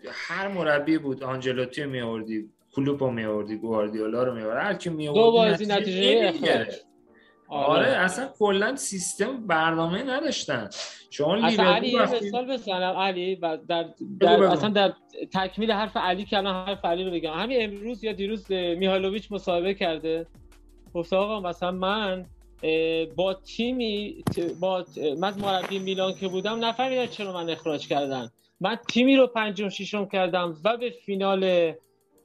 هر 0.09 0.47
مربی 0.47 0.97
بود 0.97 1.23
آنجلوتی 1.23 1.85
می 1.85 2.01
آوردی 2.01 2.49
کلوپ 2.71 3.03
رو 3.03 3.11
می 3.11 3.25
آوردی 3.25 3.57
گواردیولا 3.57 4.23
رو 4.23 4.35
می 4.35 4.41
آوردی 4.41 4.65
هر 4.65 4.73
کی 4.73 4.89
می 4.89 5.05
دو 5.05 5.31
بازی 5.31 5.65
نتیجه 5.65 6.27
آره. 6.27 6.86
آره 7.49 7.87
اصلا 7.87 8.29
کلا 8.39 8.75
سیستم 8.75 9.47
برنامه 9.47 10.03
نداشتن. 10.03 10.69
شما 11.09 11.35
اصلا 11.35 11.73
علی 11.75 11.89
یه 11.89 12.01
مثال 12.01 12.53
بزنم. 12.53 12.97
علی 12.97 13.35
در, 13.67 13.85
در 14.19 14.43
اصلا 14.43 14.69
در 14.69 14.93
تکمیل 15.33 15.71
حرف 15.71 15.97
علی 15.97 16.25
که 16.25 16.37
الان 16.37 16.67
حرف 16.67 16.85
علی 16.85 17.03
رو 17.03 17.11
بگم. 17.11 17.33
همین 17.33 17.57
امروز 17.61 18.03
یا 18.03 18.13
دیروز 18.13 18.51
میهالوویچ 18.51 19.31
مصاحبه 19.31 19.73
کرده. 19.73 20.25
گفت 20.93 21.13
آقا 21.13 21.39
مثلا 21.39 21.71
من 21.71 22.25
با 23.15 23.33
تیمی 23.33 24.23
با 24.59 24.85
من 25.19 25.33
مربی 25.39 25.79
میلان 25.79 26.13
که 26.13 26.27
بودم 26.27 26.65
نفهمیدم 26.65 27.05
چرا 27.05 27.33
من 27.33 27.49
اخراج 27.49 27.87
کردن. 27.87 28.29
من 28.59 28.75
تیمی 28.75 29.15
رو 29.15 29.27
پنجم 29.27 29.69
ششم 29.69 30.05
کردم 30.05 30.57
و 30.63 30.77
به 30.77 30.89
فینال 30.89 31.73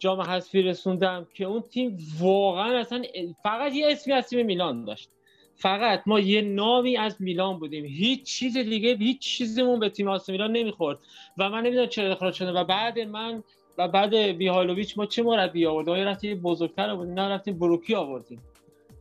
جام 0.03 0.21
حذفی 0.21 0.63
رسوندم 0.63 1.27
که 1.35 1.45
اون 1.45 1.63
تیم 1.63 1.99
واقعا 2.21 2.79
اصلا 2.79 3.03
فقط 3.43 3.75
یه 3.75 3.87
اسمی 3.91 4.13
از 4.13 4.29
تیم 4.29 4.47
میلان 4.47 4.85
داشت. 4.85 5.11
فقط 5.55 6.03
ما 6.07 6.21
یه 6.21 6.41
نامی 6.43 6.97
از 6.97 7.17
میلان 7.23 7.59
بودیم. 7.59 7.85
هیچ 7.85 8.23
چیز 8.23 8.57
دیگه 8.57 8.97
هیچ 8.97 9.19
چیزمون 9.19 9.81
به 9.81 9.89
تیم 9.89 10.09
آس 10.09 10.31
میلان 10.31 10.53
نمی‌خورد. 10.53 10.99
و 11.39 11.51
من 11.51 11.63
نمی‌دونم 11.63 11.87
چرا 11.87 12.13
اخراج 12.13 12.35
شده. 12.35 12.53
و 12.53 12.65
بعد 12.65 12.99
من 12.99 13.45
و 13.79 13.89
بعد 13.89 14.15
بیهالوویچ 14.15 14.99
ما 14.99 15.07
چه 15.07 15.23
مربی 15.23 15.67
آوردیم؟ 15.67 15.95
ما 15.95 16.03
رفتیم 16.03 16.41
بزرگتر 16.43 16.91
آوردیم؟ 16.91 17.15
نه 17.15 17.29
رفتیم 17.29 17.59
بروکی 17.59 17.95
آوردیم. 17.95 18.43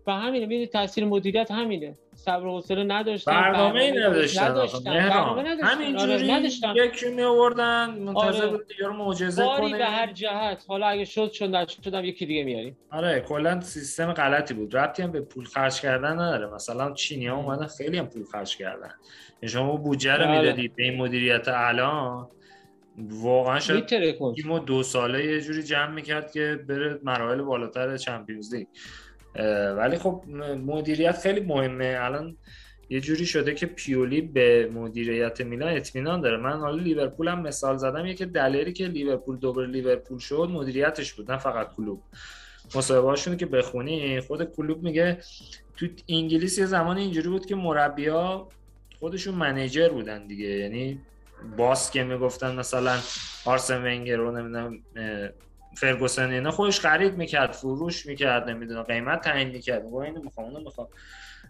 و 0.08 0.20
همینه. 0.20 0.46
می‌دونی 0.46 0.68
تاثیر 0.68 1.06
مدیریت 1.06 1.52
همینه. 1.52 1.98
صبر 2.26 2.46
و 2.46 2.52
حوصله 2.52 2.84
نداشتن 2.84 3.32
برنامه 3.32 3.92
نداشتن 3.92 4.44
نداشتن 4.44 4.84
برنامه 4.84 5.42
نداشتن 5.42 5.68
همینجوری 5.68 6.32
آره 6.32 6.86
یکی 6.86 7.10
می 7.10 7.24
آوردن 7.24 7.90
منتظر 7.90 8.44
آره. 8.44 8.48
بود 8.48 8.68
دیگه 8.68 8.86
رو 8.86 8.94
معجزه 8.94 9.46
کنه 9.58 9.78
به 9.78 9.86
هر 9.86 10.12
جهت. 10.12 10.66
حالا 10.68 10.88
اگه 10.88 11.06
شد 11.06 11.32
شد 11.32 11.56
نشد 11.56 11.84
شدم 11.84 12.06
یکی 12.06 12.26
دیگه 12.26 12.44
میاریم. 12.44 12.78
آره 12.92 13.20
کلا 13.20 13.62
سیستم 13.62 14.14
غلطی 14.14 14.54
بود. 14.54 14.76
ربطی 14.76 15.04
هم 15.04 15.12
به 15.12 15.22
پول 15.22 15.46
خرج 15.46 15.82
کردن 15.82 16.12
نداره. 16.12 16.48
مثلا 16.48 16.94
چینی 16.94 17.28
ها 17.28 17.38
اومدن 17.38 17.68
خیلی 17.68 17.98
هم 17.98 18.08
پول 18.08 18.24
خرج 18.32 18.58
کردن. 18.58 18.92
یعنی 19.42 19.54
شما 19.54 19.76
بودجه 19.76 20.14
رو 20.14 20.26
بله. 20.26 20.42
می‌دادی 20.42 20.68
به 20.68 20.84
این 20.84 20.98
مدیریت 20.98 21.48
الان. 21.48 22.28
واقعا 22.98 23.60
شد 23.60 23.86
تیم 24.36 24.60
دو 24.60 24.84
ساله 24.84 25.26
یه 25.26 25.42
جوری 25.42 25.64
جمع 25.64 25.92
می‌کرد 25.92 26.32
که 26.32 26.60
بره 26.68 27.00
مراحل 27.04 27.42
بالاتر 27.42 27.98
چمپیونز 27.98 28.56
لیگ. 28.56 28.68
ولی 29.78 29.98
خب 29.98 30.24
مدیریت 30.66 31.18
خیلی 31.18 31.40
مهمه. 31.40 31.98
الان 32.00 32.38
یه 32.90 33.02
جوری 33.02 33.26
شده 33.26 33.54
که 33.54 33.66
پیولی 33.66 34.22
به 34.22 34.70
مدیریت 34.74 35.42
میلان 35.42 35.76
اطمینان 35.76 36.22
داره. 36.22 36.38
من 36.38 36.60
حالا 36.60 36.84
لیورپول 36.84 37.28
هم 37.28 37.42
مثال 37.42 37.78
زدم. 37.78 38.06
یکی 38.06 38.26
دلیلی 38.26 38.74
که 38.74 38.88
لیورپول 38.88 39.38
دوباره 39.38 39.68
لیورپول 39.68 40.20
شد 40.20 40.50
مدیریتش 40.52 41.14
بود 41.14 41.32
نه 41.32 41.38
فقط 41.38 41.76
کلوب. 41.76 42.02
مصاحبه‌هاشون 42.76 43.38
که 43.38 43.46
بخونی 43.46 44.20
خود 44.20 44.44
کلوب 44.44 44.84
میگه 44.84 45.18
تو 45.78 45.88
انگلیس 46.10 46.58
یه 46.58 46.66
زمان 46.66 46.98
اینجوری 46.98 47.30
بود 47.30 47.46
که 47.46 47.56
مربیا 47.56 48.48
خودشون 49.00 49.36
منیجر 49.36 49.90
بودن 49.90 50.28
دیگه. 50.28 50.48
یعنی 50.48 51.00
باس 51.58 51.92
که 51.92 52.04
می‌گفتن 52.04 52.56
مثلا 52.56 52.98
آرسن 53.46 53.84
ونگر 53.84 54.16
رو 54.16 54.32
نمی‌دونم 54.32 54.80
فرگوسن 55.76 56.32
اینا 56.32 56.52
خودش 56.52 56.80
خرید 56.80 57.14
می‌کرد 57.14 57.52
فروش 57.52 58.06
می‌کرد 58.06 58.50
نمی‌دونم 58.50 58.84
قیمت 58.84 59.22
تعیین 59.22 59.50
می‌کرد. 59.50 59.86
و 59.86 59.96
اینو 59.96 60.22
می‌خوام 60.22 60.48
اونو 60.48 60.60
می‌خوام. 60.60 60.88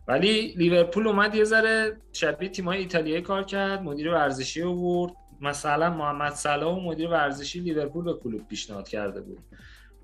ولی 0.08 0.54
لیورپول 0.58 1.08
اومد 1.08 1.36
یه 1.36 1.44
ذره 1.44 1.98
شبیه 2.14 2.50
تیمای 2.50 2.78
ایتالیایی 2.78 3.22
کار 3.22 3.44
کرد 3.44 3.82
مدیر 3.82 4.12
ورزشی 4.12 4.64
آورد 4.64 5.14
مثلا 5.42 5.90
محمد 5.90 6.34
صلاح 6.34 6.78
و 6.78 6.80
مدیر 6.80 7.10
ورزشی 7.10 7.60
لیورپول 7.60 8.04
به 8.04 8.14
کلوب 8.14 8.48
پیشنهاد 8.48 8.88
کرده 8.88 9.22
بود. 9.22 9.40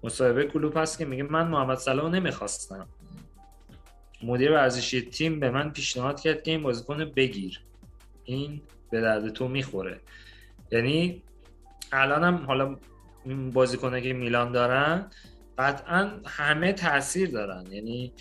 مصاحبه 0.04 0.46
کلوب 0.46 0.78
هست 0.78 0.98
که 0.98 1.06
میگه 1.06 1.24
من 1.24 1.48
محمد 1.48 1.78
صلاح 1.78 2.12
نمی‌خواستم. 2.12 2.88
مدیر 4.24 4.52
ورزشی 4.52 5.02
تیم 5.02 5.40
به 5.40 5.50
من 5.50 5.72
پیشنهاد 5.72 6.20
کرد 6.20 6.44
که 6.44 6.52
این 6.52 6.64
بازیکن 6.64 7.12
بگیر. 7.16 7.62
این 8.24 8.62
به 8.92 9.02
درد 9.02 9.30
تو 9.30 9.48
می‌خوره. 9.48 10.00
یعنی 10.72 11.24
الانم 11.92 12.36
حالا 12.36 12.78
این 13.30 13.52
بازیکنه 13.52 14.02
که 14.02 14.14
میلان 14.14 14.52
دارن 14.52 15.06
قطعا 15.58 16.12
همه 16.26 16.74
تاثیر 16.74 17.30
دارن. 17.30 17.66
یعنی 17.72 18.12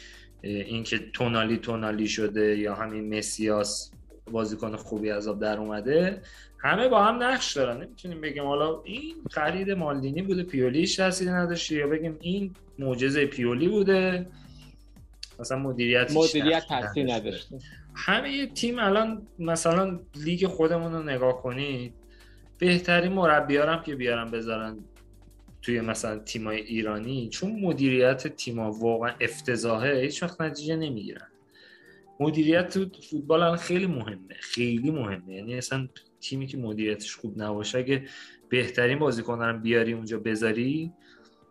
اینکه 0.43 0.99
تونالی 0.99 1.57
تونالی 1.57 2.09
شده 2.09 2.59
یا 2.59 2.75
همین 2.75 3.19
مسیاس 3.19 3.91
بازیکن 4.31 4.77
خوبی 4.77 5.11
از 5.11 5.29
آب 5.29 5.41
در 5.41 5.59
اومده 5.59 6.23
همه 6.59 6.89
با 6.89 7.05
هم 7.05 7.23
نقش 7.23 7.53
دارن. 7.57 7.77
نمی‌تونیم 7.83 8.21
بگیم 8.21 8.45
حالا 8.45 8.83
این 8.85 9.15
خرید 9.31 9.71
مالدینی 9.71 10.23
بوده 10.23 10.43
پیولیش 10.43 10.97
تاثیر 10.97 11.31
نداشته 11.31 11.75
یا 11.75 11.87
بگیم 11.87 12.17
این 12.21 12.55
معجزه 12.79 13.27
پیولی 13.27 13.69
بوده 13.69 14.27
مثلا 15.39 15.59
مدیریت 15.59 16.13
مدیریت 16.13 16.63
تاثیر 16.69 17.13
نداشته. 17.13 17.59
همه 17.95 18.47
تیم 18.47 18.79
الان 18.79 19.23
مثلا 19.39 20.01
لیگ 20.17 20.47
خودمون 20.47 20.93
رو 20.93 21.03
نگاه 21.03 21.43
کنید 21.43 21.93
بهترین 22.59 23.13
مربی 23.13 23.57
هم 23.57 23.83
که 23.83 23.95
بیارن 23.95 24.31
بذارن 24.31 24.77
توی 25.67 25.81
مثلا 25.81 26.19
تیمای 26.19 26.61
ایرانی 26.61 27.29
چون 27.29 27.61
مدیریت 27.61 28.27
تیما 28.27 28.73
واقعا 28.73 29.13
افتضاحه 29.21 30.01
هیچ 30.01 30.23
وقت 30.23 30.41
نتیجه 30.41 30.77
نمی‌گیرن. 30.77 31.29
مدیریت 32.21 32.79
تو 32.79 33.01
فوتبال 33.11 33.57
خیلی 33.57 33.87
مهمه 33.87 34.35
خیلی 34.41 34.91
مهمه. 34.91 35.35
یعنی 35.35 35.59
اصلا 35.59 35.89
تیمی 36.21 36.47
که 36.47 36.57
مدیریتش 36.57 37.17
خوب 37.17 37.43
نباشه 37.43 37.79
اگه 37.79 38.05
بهترین 38.49 38.99
بازیکن 38.99 39.43
رو 39.43 39.59
بیاری 39.59 39.93
اونجا 39.93 40.19
بذاری 40.19 40.93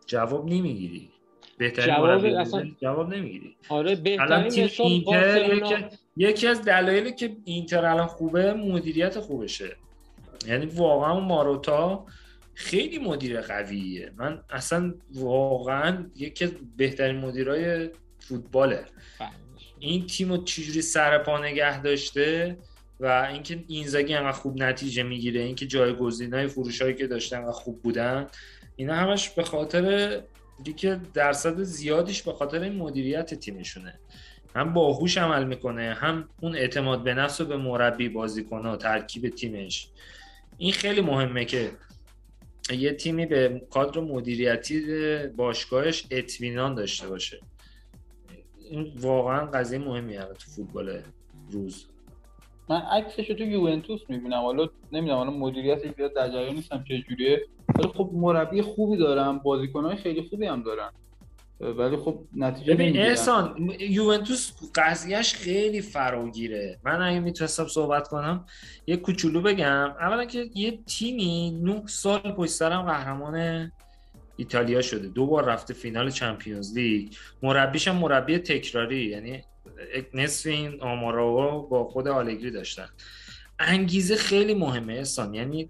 جواب 0.08 0.46
نمی‌گیری. 0.46 1.10
بهترین 1.58 1.96
جواب 1.96 2.26
اصلا 2.26 2.72
جواب 2.82 3.14
نمی‌گیری. 3.14 3.56
آره 3.70 3.96
بهترین 3.96 4.64
مثال 4.64 4.88
اینتر 4.88 5.90
یکی 6.18 6.48
از 6.48 6.62
دلایلی 6.62 7.12
که 7.12 7.36
اینتر 7.46 7.86
الان 7.86 8.08
خوبه 8.08 8.54
مدیریت 8.54 9.20
خوبشه. 9.20 9.76
یعنی 10.48 10.66
واقعا 10.66 11.20
ماروتا 11.20 12.06
خیلی 12.56 12.98
مدیر 12.98 13.42
قویه. 13.42 14.12
من 14.18 14.44
اصلا 14.50 14.94
واقعا 15.14 16.06
یکی 16.16 16.46
از 16.46 16.52
بهترین 16.78 17.16
مدیرای 17.16 17.90
فوتباله. 18.20 18.86
این 19.80 20.08
تیم 20.08 20.32
رو 20.32 20.44
چجوری 20.44 20.82
سر 20.82 21.18
پا 21.18 21.40
نگه 21.40 21.82
داشته 21.82 22.58
و 23.00 23.30
اینکه 23.34 23.64
اینزاگی 23.68 24.14
انقدر 24.14 24.32
خوب 24.32 24.64
نتیجه 24.64 25.04
می‌گیره 25.04 25.42
اینکه 25.42 25.66
جایگزینای 25.66 26.48
فروشایی 26.48 26.94
که 26.94 27.08
داشتن 27.08 27.44
و 27.44 27.52
خوب 27.52 27.82
بودن 27.82 28.28
اینا 28.76 28.96
همش 28.96 29.30
به 29.30 29.44
خاطر 29.44 30.22
که 30.78 31.00
درصد 31.14 31.62
زیادیش 31.62 32.22
به 32.22 32.34
خاطر 32.34 32.62
این 32.62 32.76
مدیریت 32.76 33.34
تیمشونه. 33.34 34.00
هم 34.56 34.74
باهوش 34.74 35.18
عمل 35.18 35.44
می‌کنه 35.44 35.94
هم 35.94 36.30
اون 36.42 36.56
اعتماد 36.56 37.04
به 37.04 37.14
نفس 37.14 37.42
و 37.42 37.46
به 37.46 37.58
مربی 37.58 38.10
بازیکنها 38.10 38.78
ترکیب 38.78 39.30
تیمش. 39.30 39.88
این 40.58 40.72
خیلی 40.72 41.02
مهمه 41.02 41.46
که 41.46 41.72
یه 42.74 42.94
تیمی 42.94 43.26
به 43.26 43.62
کادر 43.70 44.02
مدیریتی 44.02 44.82
باشگاهش 45.28 46.08
اطمینان 46.12 46.76
داشته 46.76 47.08
باشه. 47.08 47.40
این 48.70 48.94
واقعا 49.00 49.46
قضیه 49.46 49.80
مهمی 49.80 50.18
تو 50.18 50.52
فوتبال 50.56 51.02
روز. 51.52 51.86
من 52.70 52.82
عکسش 52.82 53.28
تو 53.28 53.44
یوونتوس 53.44 54.02
می‌بینم. 54.10 54.42
حالا 54.42 54.68
نمی‌دونم 54.92 55.18
حالا 55.18 55.32
مدیریتش 55.32 55.92
بیاد 55.92 56.14
در 56.14 56.30
جریان 56.30 56.56
نیستم 56.56 56.84
چه 56.88 57.02
جوریه 57.10 57.46
ولی 57.80 57.88
خب 57.88 58.10
مربی 58.14 58.62
خوبی 58.62 58.98
دارن 58.98 59.38
بازیکنهای 59.38 59.96
خیلی 59.96 60.22
خوبی 60.22 60.46
هم 60.46 60.64
دارن. 60.64 60.90
ولی 61.60 61.98
خب 61.98 62.20
نتیجه 62.36 62.74
ببین 62.74 62.98
احسان 62.98 63.72
یوونتوس 63.80 64.52
قضیهش 64.76 65.34
خیلی 65.34 65.82
فراگیره. 65.82 66.80
من 66.84 67.02
اگه 67.02 67.20
می‌تونستم 67.20 67.68
صحبت 67.68 68.08
کنم 68.08 68.46
یه 68.88 68.98
کوچولو 68.98 69.42
بگم. 69.42 69.96
اولا 70.00 70.26
که 70.26 70.50
یه 70.56 70.80
تیمی 70.86 71.60
نه 71.64 71.84
سال 71.86 72.20
پشت 72.20 72.52
سرم 72.52 72.82
قهرمان 72.82 73.72
ایتالیا 74.38 74.82
شده. 74.82 75.08
دو 75.08 75.26
بار 75.26 75.46
رفته 75.46 75.74
فینال 75.74 76.10
چمپیونز 76.10 76.78
لیگ. 76.78 77.14
مربیش 77.44 77.88
هم 77.88 77.96
مربی 77.96 78.38
تکراری 78.38 79.06
یعنی 79.06 79.44
نصف 80.14 80.46
این 80.46 80.82
آمارا 80.82 81.58
با 81.58 81.84
خود 81.84 82.08
آلگری 82.08 82.52
داشتن. 82.52 82.88
انگیزه 83.60 84.16
خیلی 84.16 84.54
مهمه 84.54 84.94
احسان. 84.94 85.34
یعنی 85.34 85.70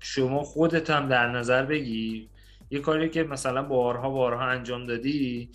شما 0.00 0.42
خودت 0.42 0.90
هم 0.90 1.08
در 1.08 1.30
نظر 1.30 1.62
بگی 1.62 2.28
یه 2.70 2.80
کاری 2.80 3.08
که 3.08 3.22
مثلا 3.22 3.62
بارها 3.62 4.10
بارها 4.10 4.44
انجام 4.44 4.86
دادی 4.86 5.50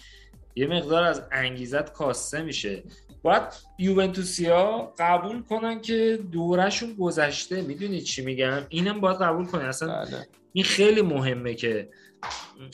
یه 0.55 0.67
مقدار 0.67 1.03
از 1.03 1.23
انگیزت 1.31 1.93
کاسته 1.93 2.41
میشه. 2.43 2.83
باید 3.23 3.43
یوونتوسیا 3.79 4.93
قبول 4.99 5.41
کنن 5.41 5.81
که 5.81 6.19
دورشون 6.31 6.93
گذشته. 6.93 7.61
می‌دونی 7.61 8.01
چی 8.01 8.25
میگم؟ 8.25 8.61
اینم 8.69 9.01
باید 9.01 9.17
قبول 9.17 9.45
کنن 9.45 9.65
اصلا 9.65 10.05
بله. 10.05 10.27
این 10.53 10.63
خیلی 10.63 11.01
مهمه 11.01 11.53
که 11.53 11.89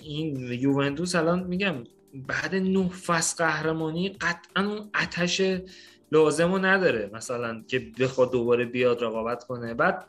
این 0.04 0.52
یوونتوس 0.52 1.16
الان 1.16 1.44
میگم 1.44 1.84
بعد 2.14 2.56
نه 2.56 2.90
فصل 2.90 3.46
قهرمانی 3.46 4.10
قطعا 4.10 4.68
اون 4.68 4.90
اتش 5.04 5.42
لازم 6.12 6.52
رو 6.52 6.58
نداره 6.58 7.10
مثلا 7.14 7.64
که 7.68 7.92
بخواد 8.00 8.32
دوباره 8.32 8.66
بیاد 8.66 9.04
رقابت 9.04 9.44
کنه. 9.44 9.74
بعد 9.74 10.06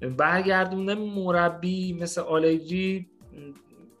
برگردوندن 0.00 0.98
مربی 0.98 1.92
مثل 1.92 2.20
آلگری 2.20 3.06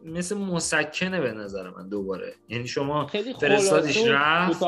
مثل 0.04 0.36
مسکنه 0.36 1.20
به 1.20 1.32
نظر 1.32 1.70
من 1.70 1.88
دوباره. 1.88 2.34
یعنی 2.48 2.66
شما 2.66 3.06
فرستادیش 3.40 3.98
رفت 4.06 4.60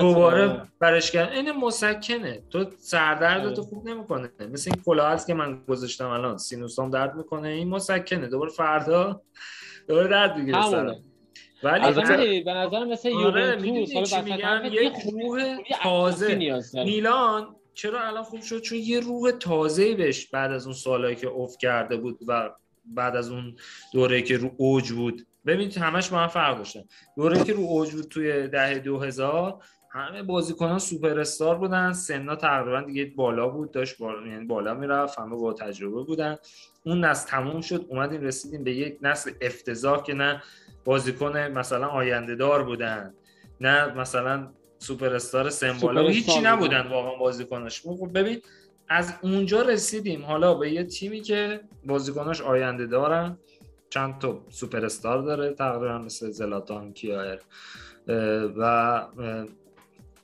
دوباره 0.00 0.62
برش 0.80 1.10
کرد. 1.10 1.32
این 1.32 1.52
مسکنه. 1.52 2.42
تو 2.50 2.64
سردردتو 2.78 3.60
آره. 3.60 3.70
خوب 3.70 3.88
نمی‌کنه. 3.88 4.30
مثل 4.52 4.70
این 4.74 4.82
کلاه 4.84 5.26
که 5.26 5.34
من 5.34 5.64
گذاشتم 5.68 6.08
الان. 6.08 6.38
سینوسام 6.38 6.90
درد 6.90 7.14
می‌کنه. 7.14 7.48
این 7.48 7.68
مسکنه. 7.68 8.28
دوباره 8.28 8.50
فردا 8.50 9.22
دوباره 9.88 10.08
درد 10.08 10.38
می‌گیره 10.38 10.62
سرم 10.62 11.04
ولی 11.62 11.84
البته 11.84 12.42
به 12.44 12.52
نظر 12.54 12.84
مثل 12.84 13.12
آره 13.12 13.66
یوونتوس 13.66 14.14
حالا 14.14 14.66
یه 14.66 14.92
روح 15.12 15.42
تازه. 15.82 16.62
میلان 16.74 17.56
چرا 17.74 18.00
الان 18.00 18.22
خوب 18.22 18.40
شد؟ 18.40 18.60
چون 18.60 18.78
یه 18.78 19.00
روح 19.00 19.30
تازه 19.30 19.94
بهش 19.94 20.26
بعد 20.26 20.52
از 20.52 20.64
اون 20.64 20.74
سالهایی 20.74 21.16
که 21.16 21.26
اوف 21.26 21.56
کرده 21.60 21.96
بود 21.96 22.18
و 22.28 22.50
بعد 22.94 23.16
از 23.16 23.30
اون 23.30 23.56
دوره 23.92 24.22
که 24.22 24.36
رو 24.36 24.50
اوج 24.56 24.92
بود. 24.92 25.26
ببینید 25.46 25.78
همش 25.78 26.08
با 26.08 26.18
هم 26.18 26.28
فرق 26.28 26.58
داشتن. 26.58 26.82
دوره 27.16 27.44
که 27.44 27.52
رو 27.52 27.62
اوج 27.62 27.92
بود 27.92 28.04
توی 28.04 28.48
دهه 28.48 28.78
2000 28.78 29.62
همه 29.90 30.22
بازیکنان 30.22 30.78
سوپر 30.78 31.20
استار 31.20 31.58
بودن. 31.58 31.92
سنا 31.92 32.36
تقریبا 32.36 32.80
دیگه 32.80 33.12
بالا 33.16 33.48
بود 33.48 33.70
داشت 33.70 33.98
بالا 33.98 34.26
یعنی 34.26 34.44
بالا 34.44 34.74
می‌رفت 34.74 35.18
همه 35.18 35.36
با 35.36 35.52
تجربه 35.52 36.02
بودن. 36.02 36.36
اون 36.84 37.04
نسل 37.04 37.28
تموم 37.28 37.60
شد 37.60 37.86
اومدیم 37.88 38.20
رسیدیم 38.20 38.64
به 38.64 38.74
یک 38.74 38.98
نسل 39.02 39.30
افتضاح 39.40 40.02
که 40.02 40.14
نه 40.14 40.42
بازیکن 40.84 41.38
مثلا 41.38 41.86
آینده 41.86 42.34
دار 42.34 42.64
بودن 42.64 43.14
نه 43.60 43.94
مثلا 43.94 44.48
سوپر 44.78 45.14
استار 45.14 45.50
سمبالا 45.50 46.08
هیچی 46.08 46.40
نبودن 46.40 46.86
واقعا 46.86 47.14
بازیکناش. 47.14 47.82
خب 47.82 48.10
ببین 48.14 48.42
از 48.88 49.14
اونجا 49.22 49.62
رسیدیم. 49.62 50.24
حالا 50.24 50.54
به 50.54 50.70
یه 50.70 50.84
تیمی 50.84 51.20
که 51.20 51.60
بازیکناش 51.86 52.40
آینده 52.40 52.86
دارن. 52.86 53.38
چند 53.90 54.18
تا 54.18 54.44
سوپر 54.48 54.84
استار 54.84 55.22
داره 55.22 55.54
تقریبا 55.54 55.98
مثل 55.98 56.30
زلاتان 56.30 56.92
کیایر. 56.92 57.38
و 58.56 59.06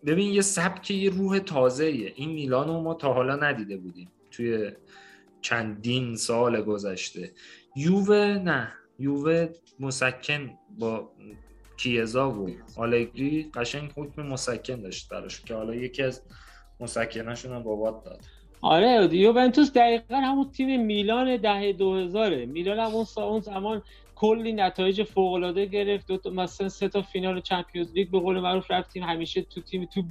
ببین 0.06 0.32
یه 0.32 0.40
سبک 0.40 0.90
یه 0.90 1.10
روح 1.10 1.38
تازه 1.38 1.84
این 1.84 2.30
میلان 2.30 2.68
رو 2.68 2.80
ما 2.80 2.94
تا 2.94 3.12
حالا 3.12 3.36
ندیده 3.36 3.76
بودیم. 3.76 4.08
توی 4.30 4.72
چندین 5.40 6.16
سال 6.16 6.62
گذشته. 6.62 7.32
یووه 7.76 8.16
نه. 8.44 8.72
یووه 8.98 9.48
مسکن 9.80 10.50
با 10.78 11.12
کیزا 11.76 12.30
و 12.30 12.50
آلگری 12.76 13.50
قشنگ 13.54 13.92
حکم 13.96 14.22
مسکن 14.22 14.82
داشت 14.82 15.08
براش 15.08 15.40
که 15.40 15.54
حالا 15.54 15.74
یکی 15.74 16.02
از 16.02 16.22
مسکناشون 16.80 17.52
هم 17.52 17.62
بابات 17.62 18.04
داد. 18.04 18.20
آره 18.62 19.14
یوونتوس 19.14 19.72
دقیقا 19.72 20.16
همون 20.16 20.50
تیم 20.50 20.82
میلان 20.86 21.36
دهه 21.36 21.72
2000 21.72 22.44
میلان 22.44 22.78
همون 22.78 23.06
اون 23.16 23.40
زمان 23.40 23.82
کلی 24.14 24.52
نتایج 24.52 25.02
فوق 25.02 25.32
العاده 25.32 25.66
گرفت. 25.66 26.06
دو 26.06 26.16
تا 26.16 26.30
مثلا 26.30 26.68
سه 26.68 26.88
تا 26.88 27.02
فینال 27.02 27.40
چمپیونز 27.40 27.92
لیگ 27.92 28.10
به 28.10 28.20
قول 28.20 28.40
معروف 28.40 28.70
رفتیم. 28.70 29.02
همیشه 29.02 29.42
تو 29.42 29.60
تیم 29.60 29.84
تو 29.84 30.02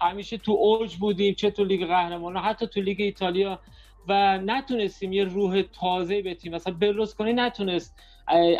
همیشه 0.00 0.38
تو 0.38 0.52
اوج 0.52 0.96
بودیم. 0.96 1.34
چه 1.34 1.50
تو 1.50 1.64
لیگ 1.64 1.86
قهرمانان 1.86 2.42
حتی 2.42 2.66
تو 2.66 2.80
لیگ 2.80 3.00
ایتالیا. 3.00 3.60
و 4.08 4.38
نتونستیم 4.38 5.12
یه 5.12 5.24
روح 5.24 5.62
تازه 5.62 6.22
به 6.22 6.34
تیم 6.34 6.54
مثلا 6.54 6.74
کنی 7.18 7.32
نتونست. 7.32 7.96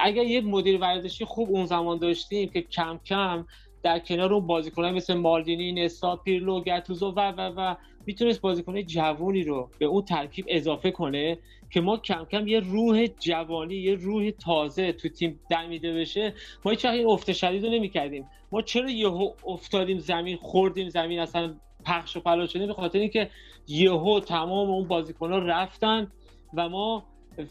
اگر 0.00 0.24
یه 0.24 0.40
مدیر 0.40 0.80
ورزشی 0.80 1.24
خوب 1.24 1.50
اون 1.50 1.66
زمان 1.66 1.98
داشتیم 1.98 2.48
که 2.48 2.62
کم 2.62 3.00
کم 3.04 3.46
در 3.86 3.98
کنار 3.98 4.34
اون 4.34 4.46
بازیکنان 4.46 4.94
مثل 4.94 5.14
مالدینی، 5.14 5.72
نسا، 5.72 6.16
پیرلو، 6.16 6.60
گتوزو 6.60 7.10
و 7.10 7.20
و 7.20 7.52
و 7.56 7.74
می‌تونست 8.06 8.40
بازیکن 8.40 8.82
جوونی 8.82 9.42
رو 9.42 9.70
به 9.78 9.86
اون 9.86 10.02
ترکیب 10.02 10.44
اضافه 10.48 10.90
کنه 10.90 11.38
که 11.70 11.80
ما 11.80 11.96
کم 11.96 12.24
کم 12.24 12.48
یه 12.48 12.60
روح 12.60 13.06
جوانی 13.06 13.74
یه 13.74 13.94
روح 13.94 14.30
تازه 14.30 14.92
تو 14.92 15.08
تیم 15.08 15.40
دمیده 15.50 15.94
بشه. 15.94 16.34
ما 16.64 16.70
هیچ 16.70 16.84
این 16.84 17.06
افت 17.06 17.32
شدید 17.32 17.64
رو 17.64 17.70
نمی‌کردیم. 17.70 18.24
ما 18.52 18.62
چرا 18.62 18.90
یهو 18.90 19.32
افتادیم 19.46 19.98
زمین 19.98 20.36
خوردیم 20.36 20.88
زمین 20.88 21.18
اصلا 21.18 21.54
پخش 21.84 22.16
و 22.16 22.20
پلا 22.20 22.46
شدیم 22.46 22.66
به 22.66 22.74
خاطر 22.74 22.98
اینکه 22.98 23.30
یهو 23.68 24.20
تمام 24.20 24.70
اون 24.70 24.88
بازیکن‌ها 24.88 25.38
رفتن 25.38 26.12
و 26.54 26.68
ما 26.68 27.04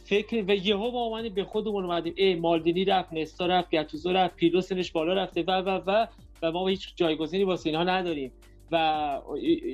فکر 0.06 0.44
و 0.48 0.56
یهو 0.56 0.92
با 0.92 1.00
اومدیم 1.00 1.34
به 1.34 1.44
خودمون 1.44 1.84
اومدیم. 1.84 2.14
ای 2.18 2.36
مالدینی 2.36 2.86
رفت 2.86 3.14
نستا 3.14 3.46
رفت 3.46 3.70
گتوزو 3.70 4.14
رفت 4.14 4.36
پیرلو 4.36 4.62
سنش 4.62 4.92
بالا 4.92 5.14
رفته 5.14 5.44
و 5.48 5.52
و 5.52 5.70
و 5.88 6.06
و 6.42 6.52
ما 6.52 6.68
هیچ 6.68 6.94
جایگزینی 6.96 7.44
واسه 7.44 7.70
اینها 7.70 7.84
نداریم. 7.84 8.32
و 8.72 9.22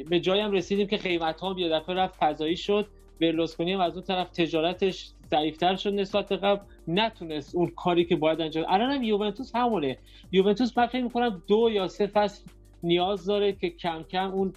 به 0.10 0.20
جایی 0.20 0.42
هم 0.42 0.52
رسیدیم 0.52 0.88
که 0.88 0.98
قیمت 0.98 1.42
ها 1.42 1.56
یه 1.58 1.70
دفعه 1.70 1.96
رفت 1.96 2.16
فضایی 2.20 2.58
شد. 2.58 2.88
برلوسکونی 3.22 3.74
هم 3.74 3.80
از 3.80 3.94
اون 3.94 4.04
طرف 4.04 4.30
تجارتش 4.30 5.12
ضعیفتر 5.30 5.76
شد 5.76 5.94
نسبت 5.94 6.32
قبل. 6.32 6.66
نتونست 6.88 7.56
اون 7.56 7.68
کاری 7.68 8.06
که 8.06 8.16
باید 8.16 8.42
انجام 8.42 8.66
الان 8.68 8.92
هم 8.92 9.04
یوونتوس 9.04 9.56
همونه. 9.56 9.98
یوونتوس 10.32 10.78
من 10.78 10.88
فکر 10.88 11.04
می‌کنم 11.04 11.44
دو 11.48 11.70
یا 11.72 11.88
سه 11.88 12.08
فصل 12.08 12.44
نیاز 12.84 13.26
داره 13.26 13.54
که 13.54 13.70
کم 13.70 14.04
کم 14.04 14.32
اون 14.32 14.54